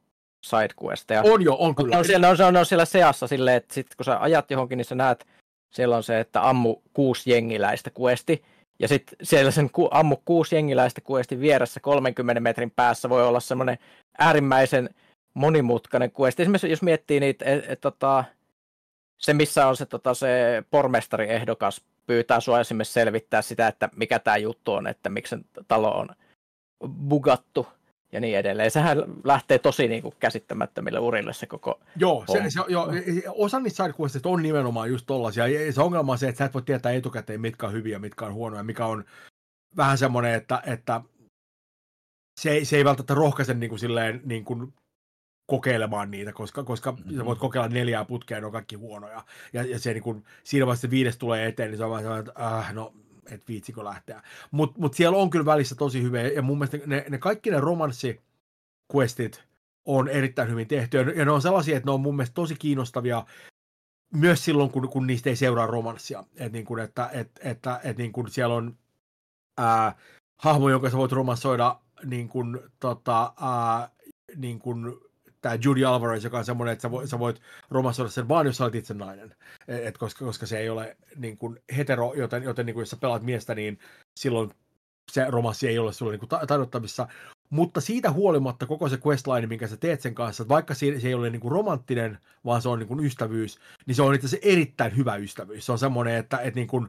sidequesteja. 0.44 1.23
On 1.23 1.42
jo, 1.42 1.57
on 1.60 1.75
kyllä. 1.75 1.99
On 1.99 2.05
siellä, 2.05 2.28
on, 2.28 2.36
on, 2.41 2.57
on 2.57 2.67
siellä 2.67 2.84
seassa 2.84 3.26
silleen, 3.26 3.57
että 3.57 3.75
sit 3.75 3.94
kun 3.97 4.05
sä 4.05 4.20
ajat 4.20 4.50
johonkin, 4.50 4.76
niin 4.76 4.84
sä 4.84 4.94
näet 4.94 5.26
siellä 5.71 5.97
on 5.97 6.03
se, 6.03 6.21
että 6.21 6.49
ammu 6.49 6.77
kuusi 6.93 7.31
jengiläistä 7.31 7.91
kuesti. 7.91 8.43
Ja 8.79 8.89
sitten 8.89 9.17
siellä 9.23 9.51
sen 9.51 9.71
ku, 9.71 9.89
ammu 9.91 10.17
kuusi 10.25 10.55
jengiläistä 10.55 11.01
kuesti 11.01 11.41
vieressä 11.41 11.81
30 11.81 12.41
metrin 12.41 12.71
päässä 12.71 13.09
voi 13.09 13.27
olla 13.27 13.41
semmoinen 13.41 13.79
äärimmäisen 14.19 14.91
monimutkainen 15.35 16.11
kuesti. 16.11 16.43
Esimerkiksi 16.43 16.71
jos 16.71 16.83
miettii 16.83 17.21
niitä, 17.21 17.45
et, 17.45 17.65
et, 17.69 17.81
tota, 17.81 18.25
se 19.19 19.35
missä 19.35 19.67
on 19.67 19.77
se, 19.77 19.87
tota, 19.87 20.15
se 20.15 20.63
pormestariehdokas 20.71 21.85
pyytää 22.07 22.41
sua 22.41 22.61
esimerkiksi 22.61 22.93
selvittää 22.93 23.43
sitä, 23.43 23.69
että 23.69 23.89
mikä 23.97 24.19
tämä 24.19 24.37
juttu 24.37 24.73
on, 24.73 24.87
että 24.87 25.09
miksi 25.09 25.37
talo 25.69 25.91
on 25.99 26.09
bugattu 27.09 27.67
ja 28.13 28.21
niin 28.21 28.39
edelleen. 28.39 28.71
Sehän 28.71 28.99
lähtee 29.25 29.59
tosi 29.59 29.89
niin 29.89 30.03
kuin 30.03 30.15
käsittämättömille 30.19 30.99
urille 30.99 31.33
se 31.33 31.47
koko 31.47 31.81
Joo, 31.97 32.25
se, 32.33 32.43
se, 32.49 32.61
jo, 32.69 32.89
osa 33.29 33.61
niistä 33.61 33.85
sidequestista 33.85 34.29
on 34.29 34.43
nimenomaan 34.43 34.91
just 34.91 35.07
tollaisia. 35.07 35.49
Ja 35.49 35.73
se 35.73 35.83
ongelma 35.83 36.13
on 36.13 36.19
se, 36.19 36.29
että 36.29 36.39
sä 36.39 36.45
et 36.45 36.55
voi 36.55 36.63
tietää 36.63 36.93
etukäteen, 36.93 37.41
mitkä 37.41 37.67
on 37.67 37.73
hyviä, 37.73 37.99
mitkä 37.99 38.27
on 38.27 38.35
huonoja, 38.35 38.63
mikä 38.63 38.87
on 38.87 39.05
vähän 39.77 39.99
semmoinen, 39.99 40.35
että, 40.35 40.63
että 40.67 41.01
se, 42.41 42.51
ei, 42.51 42.65
se 42.65 42.77
ei 42.77 42.85
välttämättä 42.85 43.15
rohkaise 43.15 43.55
niin 43.55 43.71
kuin 43.71 43.79
silleen, 43.79 44.21
niin 44.25 44.45
kuin 44.45 44.75
kokeilemaan 45.47 46.11
niitä, 46.11 46.33
koska, 46.33 46.65
koska 46.65 46.93
mm-hmm. 46.93 47.17
sä 47.17 47.25
voit 47.25 47.39
kokeilla 47.39 47.69
neljää 47.69 48.05
putkea, 48.05 48.41
ne 48.41 48.47
on 48.47 48.53
kaikki 48.53 48.77
huonoja. 48.77 49.25
Ja, 49.53 49.63
ja 49.63 49.79
se 49.79 49.93
niin 49.93 50.03
kuin, 50.03 50.25
siinä 50.45 50.67
vaiheessa 50.67 50.87
se 50.87 50.91
viides 50.91 51.19
tulee 51.19 51.47
eteen, 51.47 51.71
niin 51.71 51.79
se 51.79 51.85
on 51.85 52.01
sellainen, 52.01 52.29
että 52.29 52.47
äh, 52.47 52.75
no 52.75 52.95
että 53.31 53.49
viitsikö 53.49 53.84
lähteä. 53.84 54.23
Mutta 54.50 54.81
mut 54.81 54.94
siellä 54.94 55.18
on 55.18 55.31
kyllä 55.31 55.44
välissä 55.44 55.75
tosi 55.75 56.02
hyviä, 56.02 56.28
ja 56.28 56.42
mun 56.42 56.59
mielestä 56.59 56.78
ne, 56.86 57.05
ne 57.09 57.18
kaikki 57.18 57.50
ne 57.50 57.60
romanssi-questit 57.60 59.42
on 59.84 60.09
erittäin 60.09 60.50
hyvin 60.50 60.68
tehty, 60.68 60.99
ja 60.99 61.25
ne 61.25 61.31
on 61.31 61.42
sellaisia, 61.42 61.76
että 61.76 61.86
ne 61.86 61.92
on 61.92 62.00
mun 62.00 62.17
mielestä 62.17 62.34
tosi 62.34 62.55
kiinnostavia 62.55 63.25
myös 64.15 64.44
silloin, 64.44 64.70
kun, 64.70 64.89
kun 64.89 65.07
niistä 65.07 65.31
ei 65.31 65.36
seuraa 65.36 65.67
romanssia. 65.67 66.25
Et 66.36 66.52
niin 66.52 66.65
kuin, 66.65 66.83
että 66.83 67.10
et, 67.12 67.31
että, 67.41 67.81
et 67.84 67.99
niin 67.99 68.12
kuin 68.12 68.31
siellä 68.31 68.55
on 68.55 68.76
ää, 69.59 69.94
hahmo, 70.36 70.68
jonka 70.68 70.91
sä 70.91 70.97
voit 70.97 71.12
romanssoida 71.12 71.81
niin 72.05 72.28
kuin, 72.28 72.60
tota, 72.81 73.33
ää, 73.41 73.91
niin 74.36 74.59
kuin 74.59 74.97
tämä 75.41 75.59
Judy 75.65 75.85
Alvarez, 75.85 76.25
joka 76.25 76.39
on 76.39 76.44
semmoinen, 76.44 76.73
että 76.73 76.83
sä, 76.83 76.91
voit, 76.91 77.09
sä 77.09 77.19
voit 77.19 77.41
romansoida 77.70 78.10
sen 78.10 78.28
vaan, 78.28 78.47
jos 78.47 78.57
sä 78.57 78.65
olet 78.65 78.75
itse 78.75 78.94
nainen. 78.94 79.35
E, 79.69 79.89
et 79.89 79.99
koska, 79.99 80.25
koska 80.25 80.47
se 80.47 80.59
ei 80.59 80.70
ole 80.70 80.97
niin 81.17 81.39
kuin 81.39 81.59
hetero, 81.77 82.15
joten, 82.15 82.43
joten 82.43 82.67
niin 82.67 82.75
kuin 82.75 82.83
jos 82.83 82.91
sä 82.91 82.97
pelaat 82.97 83.23
miestä, 83.23 83.55
niin 83.55 83.78
silloin 84.20 84.51
se 85.12 85.25
romanssi 85.28 85.69
ei 85.69 85.78
ole 85.78 85.93
sulle 85.93 86.12
niin 86.12 86.28
kuin 86.28 86.47
taidottamissa. 86.47 87.09
Mutta 87.51 87.81
siitä 87.81 88.10
huolimatta 88.10 88.67
koko 88.67 88.89
se 88.89 88.99
questline, 89.07 89.47
minkä 89.47 89.67
sä 89.67 89.77
teet 89.77 90.01
sen 90.01 90.15
kanssa, 90.15 90.43
että 90.43 90.55
vaikka 90.55 90.75
se, 90.75 90.86
ei 90.86 91.15
ole 91.15 91.31
niin 91.31 91.41
kuin 91.41 91.52
romanttinen, 91.52 92.19
vaan 92.44 92.62
se 92.62 92.69
on 92.69 92.78
niin 92.78 92.89
kuin 92.89 93.05
ystävyys, 93.05 93.59
niin 93.86 93.94
se 93.94 94.02
on 94.02 94.15
itse 94.15 94.27
asiassa 94.27 94.49
erittäin 94.49 94.97
hyvä 94.97 95.17
ystävyys. 95.17 95.67
Se 95.67 95.73
on 95.73 95.78
semmoinen, 95.78 96.15
että, 96.15 96.39
että 96.39 96.60
niin 96.60 96.69
kuin, 96.69 96.89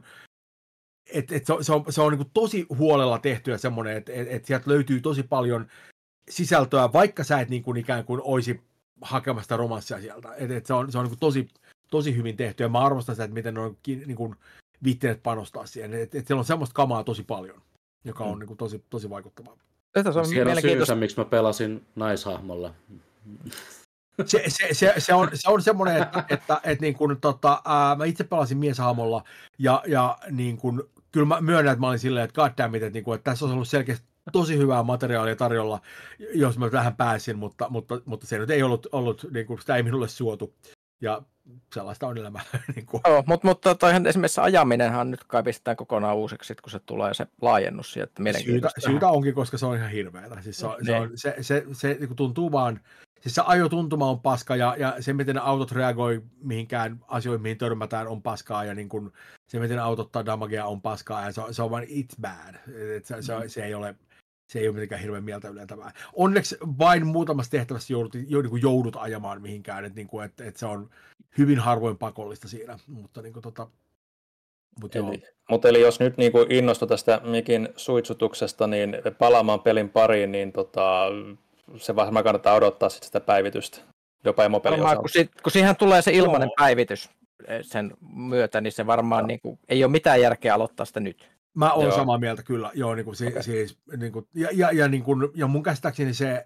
et, 1.12 1.32
et 1.32 1.46
se, 1.46 1.52
on, 1.52 1.64
se 1.64 1.72
on, 1.72 1.84
se 1.88 2.00
on 2.00 2.12
niin 2.12 2.30
tosi 2.34 2.66
huolella 2.78 3.18
tehty 3.18 3.50
ja 3.50 3.58
semmoinen, 3.58 3.96
että 3.96 4.12
et, 4.12 4.28
et 4.30 4.44
sieltä 4.44 4.70
löytyy 4.70 5.00
tosi 5.00 5.22
paljon 5.22 5.66
sisältöä, 6.30 6.92
vaikka 6.92 7.24
sä 7.24 7.40
et 7.40 7.48
niin 7.48 7.62
kuin 7.62 7.76
ikään 7.76 8.04
kuin 8.04 8.20
oisi 8.24 8.60
hakemasta 9.00 9.56
romanssia 9.56 10.00
sieltä. 10.00 10.34
Et, 10.34 10.50
et 10.50 10.66
se 10.66 10.74
on, 10.74 10.92
se 10.92 10.98
on 10.98 11.04
niin 11.04 11.10
kuin 11.10 11.20
tosi, 11.20 11.48
tosi 11.90 12.16
hyvin 12.16 12.36
tehty 12.36 12.62
ja 12.62 12.68
mä 12.68 12.78
arvostan 12.78 13.14
sitä, 13.14 13.24
että 13.24 13.34
miten 13.34 13.54
ne 13.54 13.60
on 13.60 13.76
niin 13.86 14.16
kuin 14.16 14.36
viitteet 14.84 15.22
panostaa 15.22 15.66
siihen. 15.66 15.94
Et, 15.94 16.14
et 16.14 16.26
siellä 16.26 16.40
on 16.40 16.44
semmoista 16.44 16.74
kamaa 16.74 17.04
tosi 17.04 17.22
paljon, 17.22 17.62
joka 18.04 18.24
on 18.24 18.34
mm. 18.34 18.38
niin 18.38 18.46
kuin 18.46 18.56
tosi, 18.56 18.84
tosi 18.90 19.10
vaikuttavaa. 19.10 19.56
Tässä 19.92 20.20
on 20.20 20.26
Siellä 20.26 20.52
on 20.52 20.60
syysä, 20.62 20.94
miksi 20.94 21.16
mä 21.16 21.24
pelasin 21.24 21.86
naishahmolla. 21.96 22.74
Se, 24.26 24.44
se, 24.48 24.68
se, 24.72 24.94
se, 24.98 25.14
on, 25.14 25.28
se 25.34 25.50
on 25.50 25.62
semmoinen, 25.62 26.02
että, 26.02 26.24
että, 26.28 26.60
että 26.64 26.82
niin 26.82 26.94
kuin, 26.94 27.20
tota, 27.20 27.62
ää, 27.64 27.94
mä 27.94 28.04
itse 28.04 28.24
pelasin 28.24 28.58
mieshahmolla 28.58 29.24
ja, 29.58 29.82
ja 29.86 30.18
niin 30.30 30.56
kuin, 30.56 30.82
kyllä 31.12 31.26
mä 31.26 31.40
myönnän, 31.40 31.72
että 31.72 31.80
mä 31.80 31.88
olin 31.88 31.98
silleen, 31.98 32.24
että 32.24 32.42
goddammit, 32.42 32.82
että, 32.82 32.94
niin 32.94 33.04
kuin, 33.04 33.14
että 33.14 33.30
tässä 33.30 33.44
olisi 33.44 33.54
ollut 33.54 33.68
selkeästi 33.68 34.06
tosi 34.32 34.58
hyvää 34.58 34.82
materiaalia 34.82 35.36
tarjolla, 35.36 35.80
jos 36.34 36.58
mä 36.58 36.72
vähän 36.72 36.96
pääsin, 36.96 37.38
mutta, 37.38 37.66
mutta, 37.70 38.00
mutta 38.04 38.26
se 38.26 38.38
nyt 38.38 38.50
ei 38.50 38.62
ollut, 38.62 38.86
ollut 38.92 39.26
niin 39.30 39.46
kuin, 39.46 39.60
sitä 39.60 39.76
ei 39.76 39.82
minulle 39.82 40.08
suotu. 40.08 40.54
Ja 41.00 41.22
sellaista 41.74 42.06
on 42.06 42.18
elämä. 42.18 42.40
niin 42.76 42.86
kuin. 42.86 43.00
Joo, 43.06 43.24
mutta, 43.26 43.46
mutta 43.46 43.74
toihan 43.74 44.06
esimerkiksi 44.06 44.40
ajaminenhan 44.40 45.10
nyt 45.10 45.24
kai 45.24 45.42
pistetään 45.42 45.76
kokonaan 45.76 46.16
uusiksi, 46.16 46.54
kun 46.62 46.70
se 46.70 46.78
tulee 46.78 47.14
se 47.14 47.26
laajennus 47.40 47.92
sieltä. 47.92 48.22
Syytä, 48.44 48.70
syytä 48.78 49.08
onkin, 49.08 49.34
koska 49.34 49.58
se 49.58 49.66
on 49.66 49.76
ihan 49.76 49.90
hirveätä. 49.90 50.42
Siis 50.42 50.58
se, 50.58 50.66
on, 50.66 50.76
se, 50.86 50.96
on, 50.96 51.10
se, 51.14 51.34
se, 51.40 51.64
se 51.72 51.96
niin 52.00 52.16
tuntuu 52.16 52.52
vaan, 52.52 52.80
siis 53.20 53.34
se 53.34 53.42
ajotuntuma 53.46 54.10
on 54.10 54.20
paska 54.20 54.56
ja, 54.56 54.76
ja 54.78 54.96
se, 55.00 55.12
miten 55.12 55.34
ne 55.34 55.40
autot 55.44 55.72
reagoi 55.72 56.22
mihinkään 56.42 57.00
asioihin, 57.08 57.42
mihin 57.42 57.58
törmätään, 57.58 58.08
on 58.08 58.22
paskaa 58.22 58.64
ja 58.64 58.74
niin 58.74 58.88
kuin, 58.88 59.12
se, 59.48 59.58
miten 59.58 59.76
ne 59.76 59.82
autot 59.82 60.06
ottaa 60.06 60.26
damagea, 60.26 60.66
on 60.66 60.82
paskaa 60.82 61.24
ja 61.24 61.32
se, 61.32 61.42
se 61.50 61.62
on 61.62 61.70
vain 61.70 61.88
it's 61.88 62.20
bad. 62.20 62.54
Et 62.96 63.04
se, 63.04 63.22
se, 63.22 63.34
se, 63.46 63.64
ei 63.64 63.74
ole, 63.74 63.94
se 64.52 64.58
ei 64.58 64.68
ole 64.68 64.74
mitenkään 64.74 65.00
hirveän 65.00 65.24
mieltä 65.24 65.48
ylentävää. 65.48 65.92
Onneksi 66.12 66.56
vain 66.78 67.06
muutamassa 67.06 67.50
tehtävässä 67.50 67.92
joudut, 67.92 68.12
joudut, 68.28 68.62
joudut 68.62 68.96
ajamaan 68.96 69.42
mihinkään, 69.42 69.84
että, 69.84 69.96
niin 69.96 70.06
kuin, 70.06 70.24
että, 70.24 70.44
että 70.44 70.60
se 70.60 70.66
on 70.66 70.90
hyvin 71.38 71.58
harvoin 71.58 71.98
pakollista 71.98 72.48
siinä, 72.48 72.78
mutta 72.86 73.22
niin 73.22 73.32
kuin, 73.32 73.42
tota, 73.42 73.66
mutta 74.82 74.98
eli, 74.98 75.22
mut 75.50 75.64
eli 75.64 75.80
jos 75.80 76.00
nyt 76.00 76.16
niin 76.16 76.32
kuin 76.32 76.52
innostui 76.52 76.88
tästä 76.88 77.20
Mikin 77.24 77.68
suitsutuksesta, 77.76 78.66
niin 78.66 78.96
palaamaan 79.18 79.60
pelin 79.60 79.88
pariin, 79.88 80.32
niin 80.32 80.52
tota, 80.52 81.06
se 81.76 81.96
varmaan 81.96 82.24
kannattaa 82.24 82.54
odottaa 82.54 82.88
sit 82.88 83.02
sitä 83.02 83.20
päivitystä, 83.20 83.78
jopa 84.24 84.44
emopeli 84.44 84.76
kun, 84.76 85.26
kun 85.42 85.52
siihen 85.52 85.76
tulee 85.76 86.02
se 86.02 86.10
ilmainen 86.12 86.46
Joo. 86.46 86.54
päivitys 86.56 87.10
eh, 87.46 87.60
sen 87.62 87.92
myötä, 88.16 88.60
niin 88.60 88.72
se 88.72 88.86
varmaan 88.86 89.26
niin 89.26 89.40
kuin, 89.40 89.58
ei 89.68 89.84
ole 89.84 89.92
mitään 89.92 90.20
järkeä 90.20 90.54
aloittaa 90.54 90.86
sitä 90.86 91.00
nyt. 91.00 91.32
Mä 91.54 91.72
oon 91.72 91.86
Joo. 91.86 91.96
samaa 91.96 92.18
mieltä 92.18 92.42
kyllä, 92.42 92.70
Joo, 92.74 92.94
niin 92.94 93.04
kuin, 93.04 93.16
okay. 93.28 93.42
siis, 93.42 93.78
niin 93.96 94.12
kuin, 94.12 94.26
ja, 94.34 94.48
ja, 94.52 94.70
ja, 94.72 94.88
niin 94.88 95.02
kuin, 95.02 95.28
ja 95.34 95.46
mun 95.46 95.62
käsittääkseni 95.62 96.14
se, 96.14 96.44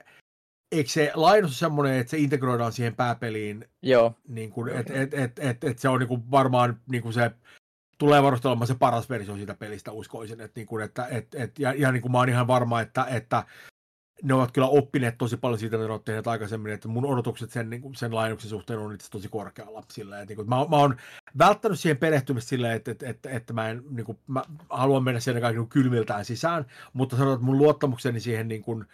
eikö 0.73 0.91
se 0.91 1.13
lainus 1.15 1.51
ole 1.51 1.55
semmoinen, 1.55 1.97
että 1.97 2.11
se 2.11 2.19
integroidaan 2.19 2.73
siihen 2.73 2.97
pääpeliin, 2.97 3.69
Joo. 3.83 4.15
Niin 4.29 4.51
kuin, 4.51 4.73
että 4.73 4.93
et, 4.95 5.15
et, 5.15 5.39
et, 5.39 5.65
et 5.65 5.79
se 5.79 5.89
on 5.89 6.01
niin 6.01 6.09
kuin 6.09 6.31
varmaan 6.31 6.81
niin 6.91 7.03
kuin 7.03 7.13
se 7.13 7.31
tulee 7.99 8.23
varmasti 8.23 8.49
olemaan 8.49 8.67
se 8.67 8.75
paras 8.75 9.11
versio 9.11 9.37
siitä 9.37 9.55
pelistä, 9.55 9.93
uskoisin. 9.93 10.41
Että, 10.41 10.61
niin 10.61 10.67
kuin, 10.67 10.85
että, 10.85 11.07
et, 11.07 11.35
et, 11.35 11.59
ja, 11.59 11.73
ja 11.73 11.93
niin 11.93 12.03
kuin 12.03 12.13
mä 12.13 12.19
oon 12.19 12.29
ihan 12.29 12.47
varma, 12.47 12.81
että, 12.81 13.05
että 13.05 13.45
ne 14.23 14.35
ovat 14.35 14.53
kyllä 14.53 14.67
oppineet 14.67 15.19
tosi 15.19 15.37
paljon 15.37 15.59
siitä, 15.59 15.77
mitä 15.77 15.87
ne 15.87 15.93
ovat 15.93 16.05
tehneet 16.05 16.27
aikaisemmin, 16.27 16.73
että 16.73 16.89
mun 16.89 17.05
odotukset 17.05 17.51
sen, 17.51 17.71
niin 17.71 17.95
sen 17.97 18.15
lainuksen 18.15 18.51
suhteen 18.51 18.79
on 18.79 18.95
itse 18.95 19.11
tosi 19.11 19.29
korkealla. 19.29 19.83
Sillä, 19.93 20.21
että, 20.21 20.31
niin 20.31 20.37
kuin, 20.37 20.49
mä, 20.49 20.57
mä 20.57 20.77
oon 20.77 20.97
välttänyt 21.39 21.81
siihen 21.81 21.97
perehtymistä 21.97 22.49
silleen, 22.49 22.77
että, 22.77 22.91
että, 22.91 23.09
että, 23.09 23.31
että 23.31 23.53
mä, 23.53 23.69
en, 23.69 23.83
niin 23.91 24.07
kuin, 24.07 24.19
mä 24.27 24.43
haluan 24.71 25.05
mennä 25.05 25.21
sen 25.21 25.41
kaiken 25.41 25.61
niin 25.61 25.69
kylmiltään 25.69 26.25
sisään, 26.25 26.67
mutta 26.93 27.17
sanotaan, 27.17 27.35
että 27.35 27.47
mun 27.47 27.59
luottamukseni 27.59 28.21
siihen 28.21 28.49
niin 28.49 28.63
kuin, 28.63 28.85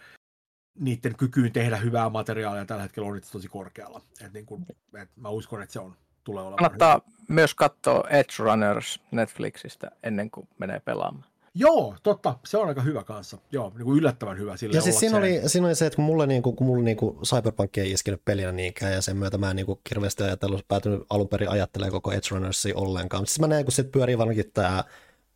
niiden 0.79 1.15
kykyyn 1.15 1.51
tehdä 1.51 1.77
hyvää 1.77 2.09
materiaalia 2.09 2.65
tällä 2.65 2.83
hetkellä 2.83 3.09
on 3.09 3.17
itse 3.17 3.31
tosi 3.31 3.47
korkealla. 3.47 4.01
Että, 4.21 4.33
niin 4.33 4.45
kuin, 4.45 4.65
että 4.93 5.21
mä 5.21 5.29
uskon, 5.29 5.61
että 5.61 5.73
se 5.73 5.79
on 5.79 5.95
tulee 6.23 6.43
olemaan. 6.43 6.57
Kannattaa 6.57 6.93
hyvä. 6.93 7.25
myös 7.27 7.55
katsoa 7.55 8.03
Edge 8.09 8.33
Runners 8.39 9.01
Netflixistä 9.11 9.91
ennen 10.03 10.31
kuin 10.31 10.47
menee 10.59 10.79
pelaamaan. 10.79 11.32
Joo, 11.55 11.95
totta. 12.03 12.37
Se 12.45 12.57
on 12.57 12.67
aika 12.67 12.81
hyvä 12.81 13.03
kanssa. 13.03 13.37
Joo, 13.51 13.71
niin 13.75 13.85
kuin 13.85 13.97
yllättävän 13.97 14.37
hyvä 14.37 14.57
sille 14.57 14.75
Ja 14.75 14.81
siis 14.81 14.99
siinä 14.99 15.17
oli, 15.17 15.41
siinä 15.45 15.67
oli 15.67 15.75
se, 15.75 15.85
että 15.85 15.95
kun 15.95 16.05
mulle, 16.05 16.27
niin 16.27 16.43
kuin, 16.43 16.55
kun 16.55 16.67
mulle 16.67 16.83
niin 16.83 16.97
kuin 16.97 17.17
Cyberpunk 17.25 17.77
ei 17.77 17.91
iskenyt 17.91 18.25
pelinä 18.25 18.51
niinkään, 18.51 18.93
ja 18.93 19.01
sen 19.01 19.17
myötä 19.17 19.37
mä 19.37 19.49
en 19.49 19.55
niin 19.55 19.65
kuin 19.65 19.79
hirveästi 19.89 20.23
ajatellut, 20.23 20.67
päätynyt 20.67 21.03
alun 21.09 21.27
perin 21.27 21.49
ajattelemaan 21.49 21.91
koko 21.91 22.11
Edge 22.11 22.27
Runnersia 22.31 22.77
ollenkaan. 22.77 23.27
Siis 23.27 23.39
mä 23.39 23.47
näin, 23.47 23.65
kun 23.65 23.71
sitten 23.71 23.91
pyörii 23.91 24.17
varmaankin 24.17 24.51
tämä 24.53 24.83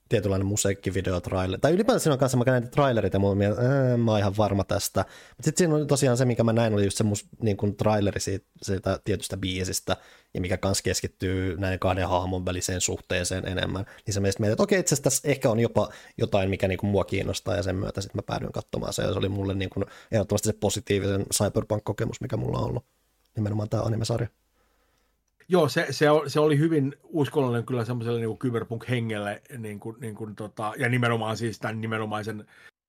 tietynlainen 0.10 0.46
musiikkivideo, 0.48 1.20
trailer, 1.20 1.60
tai 1.60 1.72
ylipäätään 1.72 2.00
siinä 2.00 2.14
on 2.14 2.20
kanssa, 2.20 2.38
mä 2.38 2.44
näin 2.46 2.72
trailerit 2.72 3.14
ja 3.14 3.20
mun 3.20 3.38
mielestä, 3.38 3.64
mä 3.98 4.12
oon 4.12 4.20
ihan 4.20 4.38
varma 4.38 4.64
tästä. 4.64 5.00
Mutta 5.00 5.44
sitten 5.44 5.58
siinä 5.58 5.76
oli 5.76 5.86
tosiaan 5.86 6.18
se, 6.18 6.26
mikä 6.26 6.44
mä 6.44 6.54
näin, 6.54 6.74
oli 6.74 6.84
just 6.84 6.98
se 6.98 7.04
mus, 7.04 7.26
niin 7.42 7.58
kuin 7.58 7.76
traileri 7.76 8.20
siitä, 8.20 8.46
siitä 8.62 9.00
tietystä 9.04 9.38
biisistä, 9.38 9.98
ja 10.34 10.42
mikä 10.42 10.58
kanssa 10.58 10.84
keskittyy 10.84 11.58
näiden 11.58 11.80
kahden 11.80 12.08
hahmon 12.08 12.46
väliseen 12.46 12.82
suhteeseen 12.82 13.48
enemmän. 13.48 13.86
Niin 14.06 14.14
se 14.14 14.20
mielestä 14.20 14.52
että 14.52 14.64
okei, 14.64 14.80
itse 14.80 14.96
asiassa 14.96 15.04
tässä 15.04 15.28
ehkä 15.28 15.50
on 15.50 15.60
jopa 15.60 15.90
jotain, 16.18 16.50
mikä 16.50 16.68
niin 16.68 16.78
kuin 16.78 16.90
mua 16.90 17.04
kiinnostaa, 17.04 17.56
ja 17.56 17.64
sen 17.64 17.76
myötä 17.76 18.02
sitten 18.02 18.18
mä 18.18 18.24
päädyin 18.24 18.52
katsomaan 18.52 18.94
se, 18.94 19.02
ja 19.02 19.12
se 19.12 19.20
oli 19.20 19.30
mulle 19.30 19.54
niin 19.54 19.70
kuin 19.70 19.86
ehdottomasti 20.12 20.48
se 20.48 20.54
positiivisen 20.54 21.26
cyberpunk-kokemus, 21.34 22.22
mikä 22.22 22.38
mulla 22.38 22.60
on 22.60 22.66
ollut, 22.66 22.86
nimenomaan 23.36 23.70
tämä 23.70 23.84
anime-sarja. 23.84 24.28
Joo, 25.50 25.70
se, 25.70 25.88
se, 25.92 26.06
se 26.28 26.40
oli 26.40 26.58
hyvin 26.58 26.96
uskonnollinen 27.04 27.66
kyllä 27.66 27.86
semmoiselle 27.86 28.20
niin 28.20 28.38
cyberpunk-hengelle, 28.38 29.42
niin 29.58 29.80
kuin, 29.80 29.96
niin 30.00 30.16
kuin, 30.16 30.36
tota, 30.36 30.74
ja 30.78 30.90
nimenomaan 30.90 31.38
siis 31.38 31.60
tämän 31.60 31.82
nimenomaisen 31.82 32.48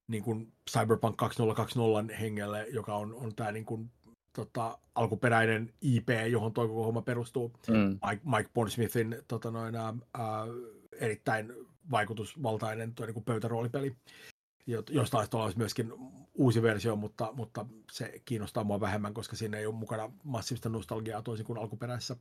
niin 0.09 0.23
kuin 0.23 0.53
Cyberpunk 0.71 1.17
2020 1.17 2.17
hengelle, 2.17 2.67
joka 2.73 2.95
on, 2.95 3.15
on 3.15 3.35
tämä 3.35 3.53
niin 3.53 3.65
kuin, 3.65 3.91
tota, 4.33 4.79
alkuperäinen 4.95 5.73
IP, 5.81 6.09
johon 6.31 6.53
tuo 6.53 6.69
koko 6.69 6.85
homma 6.85 7.03
perustuu. 7.03 7.53
Mm. 7.69 7.99
Mike, 8.09 8.23
Mike 8.37 8.51
Pondsmithin 8.55 9.23
tota, 9.29 9.51
noin, 9.51 9.77
ää, 9.77 9.95
erittäin 11.01 11.53
vaikutusvaltainen 11.91 12.95
tuo, 12.95 13.07
niin 13.07 13.15
kuin 13.15 13.25
pöytäroolipeli, 13.25 13.97
josta 14.91 15.19
olisi 15.33 15.59
myöskin 15.59 15.93
uusi 16.35 16.63
versio, 16.63 16.97
mutta, 16.97 17.33
mutta 17.33 17.67
se 17.93 18.23
kiinnostaa 18.25 18.65
mua 18.65 18.81
vähemmän, 18.81 19.15
koska 19.15 19.37
siinä 19.37 19.59
ei 19.59 19.67
ole 19.67 19.75
mukana 19.75 20.13
massiivista 20.25 20.69
nostalgiaa 20.69 21.23
toisin 21.23 21.47
kuin 21.47 21.59
alkuperäisessä. 21.59 22.17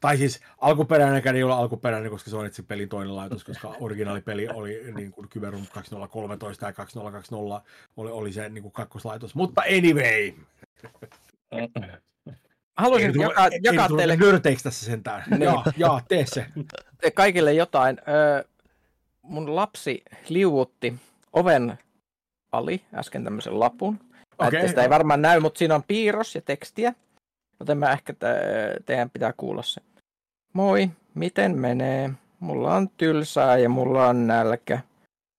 Tai 0.00 0.16
siis 0.16 0.40
alkuperäinenkään 0.58 1.36
ei 1.36 1.42
ole 1.42 1.54
alkuperäinen, 1.54 2.10
koska 2.10 2.30
se 2.30 2.36
on 2.36 2.46
itse 2.46 2.62
pelin 2.62 2.88
toinen 2.88 3.16
laitos, 3.16 3.44
koska 3.44 3.74
originaalipeli 3.80 4.48
oli 4.48 4.92
niin 4.94 5.12
kuin 5.12 5.28
Kyberum 5.28 5.66
2013 5.72 6.66
ja 6.66 6.72
2020 6.72 7.62
oli, 7.96 8.10
oli 8.10 8.32
se 8.32 8.48
niin 8.48 8.62
kuin 8.62 8.72
kakkoslaitos. 8.72 9.34
Mutta 9.34 9.62
anyway. 9.62 10.32
Haluaisin 12.76 13.10
ei, 13.10 13.22
jakaa, 13.22 13.48
ei, 13.48 13.60
jakaa 13.62 13.86
ei 13.90 13.96
teille... 13.96 14.16
Nörteiksi 14.16 14.64
tässä 14.64 14.86
sentään. 14.86 15.24
Niin. 15.30 15.42
Jaa, 15.42 15.64
jaa, 15.76 16.02
tee 16.08 16.26
se. 16.26 16.46
Kaikille 17.14 17.52
jotain. 17.52 17.98
Ö, 17.98 18.44
mun 19.22 19.56
lapsi 19.56 20.02
liuutti 20.28 20.94
oven 21.32 21.78
ali 22.52 22.84
äsken 22.94 23.24
tämmöisen 23.24 23.60
lapun. 23.60 23.98
Okay. 24.38 24.68
Sitä 24.68 24.82
ei 24.82 24.90
varmaan 24.90 25.22
näy, 25.22 25.40
mutta 25.40 25.58
siinä 25.58 25.74
on 25.74 25.82
piirros 25.82 26.34
ja 26.34 26.40
tekstiä. 26.40 26.94
Joten 27.62 27.78
mä 27.78 27.92
ehkä 27.92 28.12
te- 28.12 28.76
teidän 28.86 29.10
pitää 29.10 29.32
kuulla 29.36 29.62
se. 29.62 29.80
Moi, 30.52 30.90
miten 31.14 31.58
menee? 31.58 32.10
Mulla 32.40 32.74
on 32.74 32.88
tylsää 32.96 33.56
ja 33.58 33.68
mulla 33.68 34.06
on 34.06 34.26
nälkä. 34.26 34.78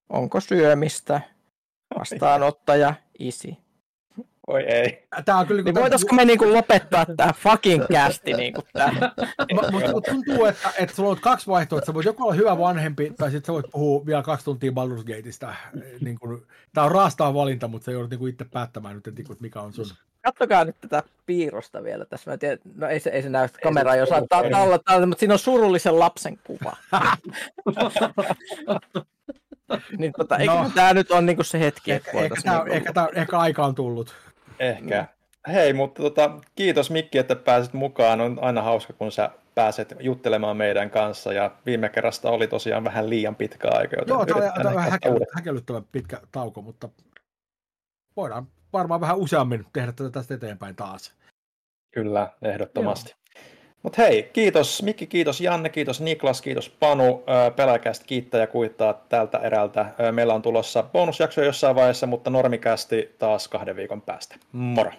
Onko 0.09 0.39
syömistä? 0.39 1.21
Vastaanottaja, 1.99 2.93
isi. 3.19 3.57
Oi 4.47 4.61
ei. 4.61 5.07
Tää 5.25 5.37
on 5.37 5.47
kyllä 5.47 5.61
niin 5.61 5.75
voitaisko 5.75 6.15
me 6.15 6.25
niinku 6.25 6.53
lopettaa 6.53 7.05
tää 7.17 7.33
fucking 7.37 7.85
kästi 7.91 8.33
niinku 8.33 8.61
tää? 8.73 8.91
Musta 9.71 10.11
tuntuu, 10.11 10.45
että, 10.45 10.71
että 10.79 10.95
sulla 10.95 11.09
on 11.09 11.17
kaksi 11.21 11.47
vaihtoehtoa. 11.47 11.85
Sä 11.85 11.93
voit 11.93 12.05
joko 12.05 12.23
olla 12.23 12.33
hyvä 12.33 12.57
vanhempi, 12.57 13.13
tai 13.17 13.31
sitten 13.31 13.45
sä 13.45 13.53
voit 13.53 13.65
puhua 13.71 14.05
vielä 14.05 14.23
kaksi 14.23 14.45
tuntia 14.45 14.71
Baldur's 14.71 15.15
Gateista. 15.15 15.53
Niin 16.01 16.19
kuin, 16.19 16.45
tää 16.73 16.83
on 16.83 16.91
raastaa 16.91 17.33
valinta, 17.33 17.67
mutta 17.67 17.85
sä 17.85 17.91
joudut 17.91 18.09
niinku 18.09 18.27
itse 18.27 18.45
päättämään 18.45 18.95
nyt, 18.95 19.07
että 19.07 19.23
mikä 19.39 19.61
on 19.61 19.73
sun. 19.73 19.85
Katsokaa 20.21 20.65
nyt 20.65 20.75
tätä 20.81 21.03
piirrosta 21.25 21.83
vielä 21.83 22.05
tässä. 22.05 22.31
Mä 22.31 22.37
tiedän, 22.37 22.59
no 22.75 22.87
ei 22.87 22.99
se, 22.99 23.09
ei 23.09 23.21
se 23.21 23.29
näy 23.29 23.49
kameraan, 23.63 23.97
jos 23.97 24.09
saa 24.09 24.21
talla, 24.29 25.07
mutta 25.07 25.19
siinä 25.19 25.33
on 25.33 25.39
surullisen 25.39 25.99
lapsen 25.99 26.39
kuva. 26.43 26.77
niin 29.97 30.13
tota, 30.17 30.37
eikö 30.37 30.53
no, 30.53 30.71
tämä 30.75 30.93
nyt 30.93 31.11
on 31.11 31.25
niinku 31.25 31.43
se 31.43 31.59
hetki, 31.59 31.91
ehkä, 31.91 32.11
ehkä, 32.11 32.35
tämä, 32.43 32.57
niinku... 32.57 32.73
ehkä, 32.73 32.93
tämä, 32.93 33.07
ehkä 33.13 33.39
aika 33.39 33.65
on 33.65 33.75
tullut. 33.75 34.15
Ehkä. 34.59 34.97
No. 34.97 35.53
Hei, 35.53 35.73
mutta 35.73 36.03
tota, 36.03 36.39
kiitos 36.55 36.91
Mikki, 36.91 37.17
että 37.17 37.35
pääsit 37.35 37.73
mukaan. 37.73 38.21
On 38.21 38.39
aina 38.41 38.61
hauska, 38.61 38.93
kun 38.93 39.11
sä 39.11 39.29
pääset 39.55 39.95
juttelemaan 39.99 40.57
meidän 40.57 40.89
kanssa. 40.89 41.33
Ja 41.33 41.51
viime 41.65 41.89
kerrasta 41.89 42.29
oli 42.29 42.47
tosiaan 42.47 42.83
vähän 42.83 43.09
liian 43.09 43.35
pitkä 43.35 43.67
aika. 43.71 43.95
Joten 43.95 44.13
Joo, 44.13 44.25
tämä 44.25 44.69
oli 44.69 44.75
vähän 44.75 44.99
häkellyttävän 45.35 45.83
pitkä 45.91 46.21
tauko, 46.31 46.61
mutta 46.61 46.89
voidaan 48.17 48.47
varmaan 48.73 49.01
vähän 49.01 49.17
useammin 49.17 49.65
tehdä 49.73 49.91
tätä 49.91 50.09
tästä 50.09 50.33
eteenpäin 50.33 50.75
taas. 50.75 51.13
Kyllä, 51.91 52.31
ehdottomasti. 52.41 53.09
Joo. 53.09 53.22
Mutta 53.83 54.01
hei, 54.01 54.29
kiitos 54.33 54.83
Mikki, 54.83 55.07
kiitos 55.07 55.41
Janne, 55.41 55.69
kiitos 55.69 56.01
Niklas, 56.01 56.41
kiitos 56.41 56.69
Panu, 56.69 57.23
peläkästä 57.55 58.05
kiittää 58.05 58.41
ja 58.41 58.47
kuittaa 58.47 58.93
tältä 58.93 59.37
erältä. 59.37 59.85
Meillä 60.11 60.33
on 60.33 60.41
tulossa 60.41 60.83
bonusjakso 60.83 61.41
jossain 61.41 61.75
vaiheessa, 61.75 62.07
mutta 62.07 62.29
normikästi 62.29 63.15
taas 63.19 63.47
kahden 63.47 63.75
viikon 63.75 64.01
päästä. 64.01 64.35
Moro! 64.51 64.91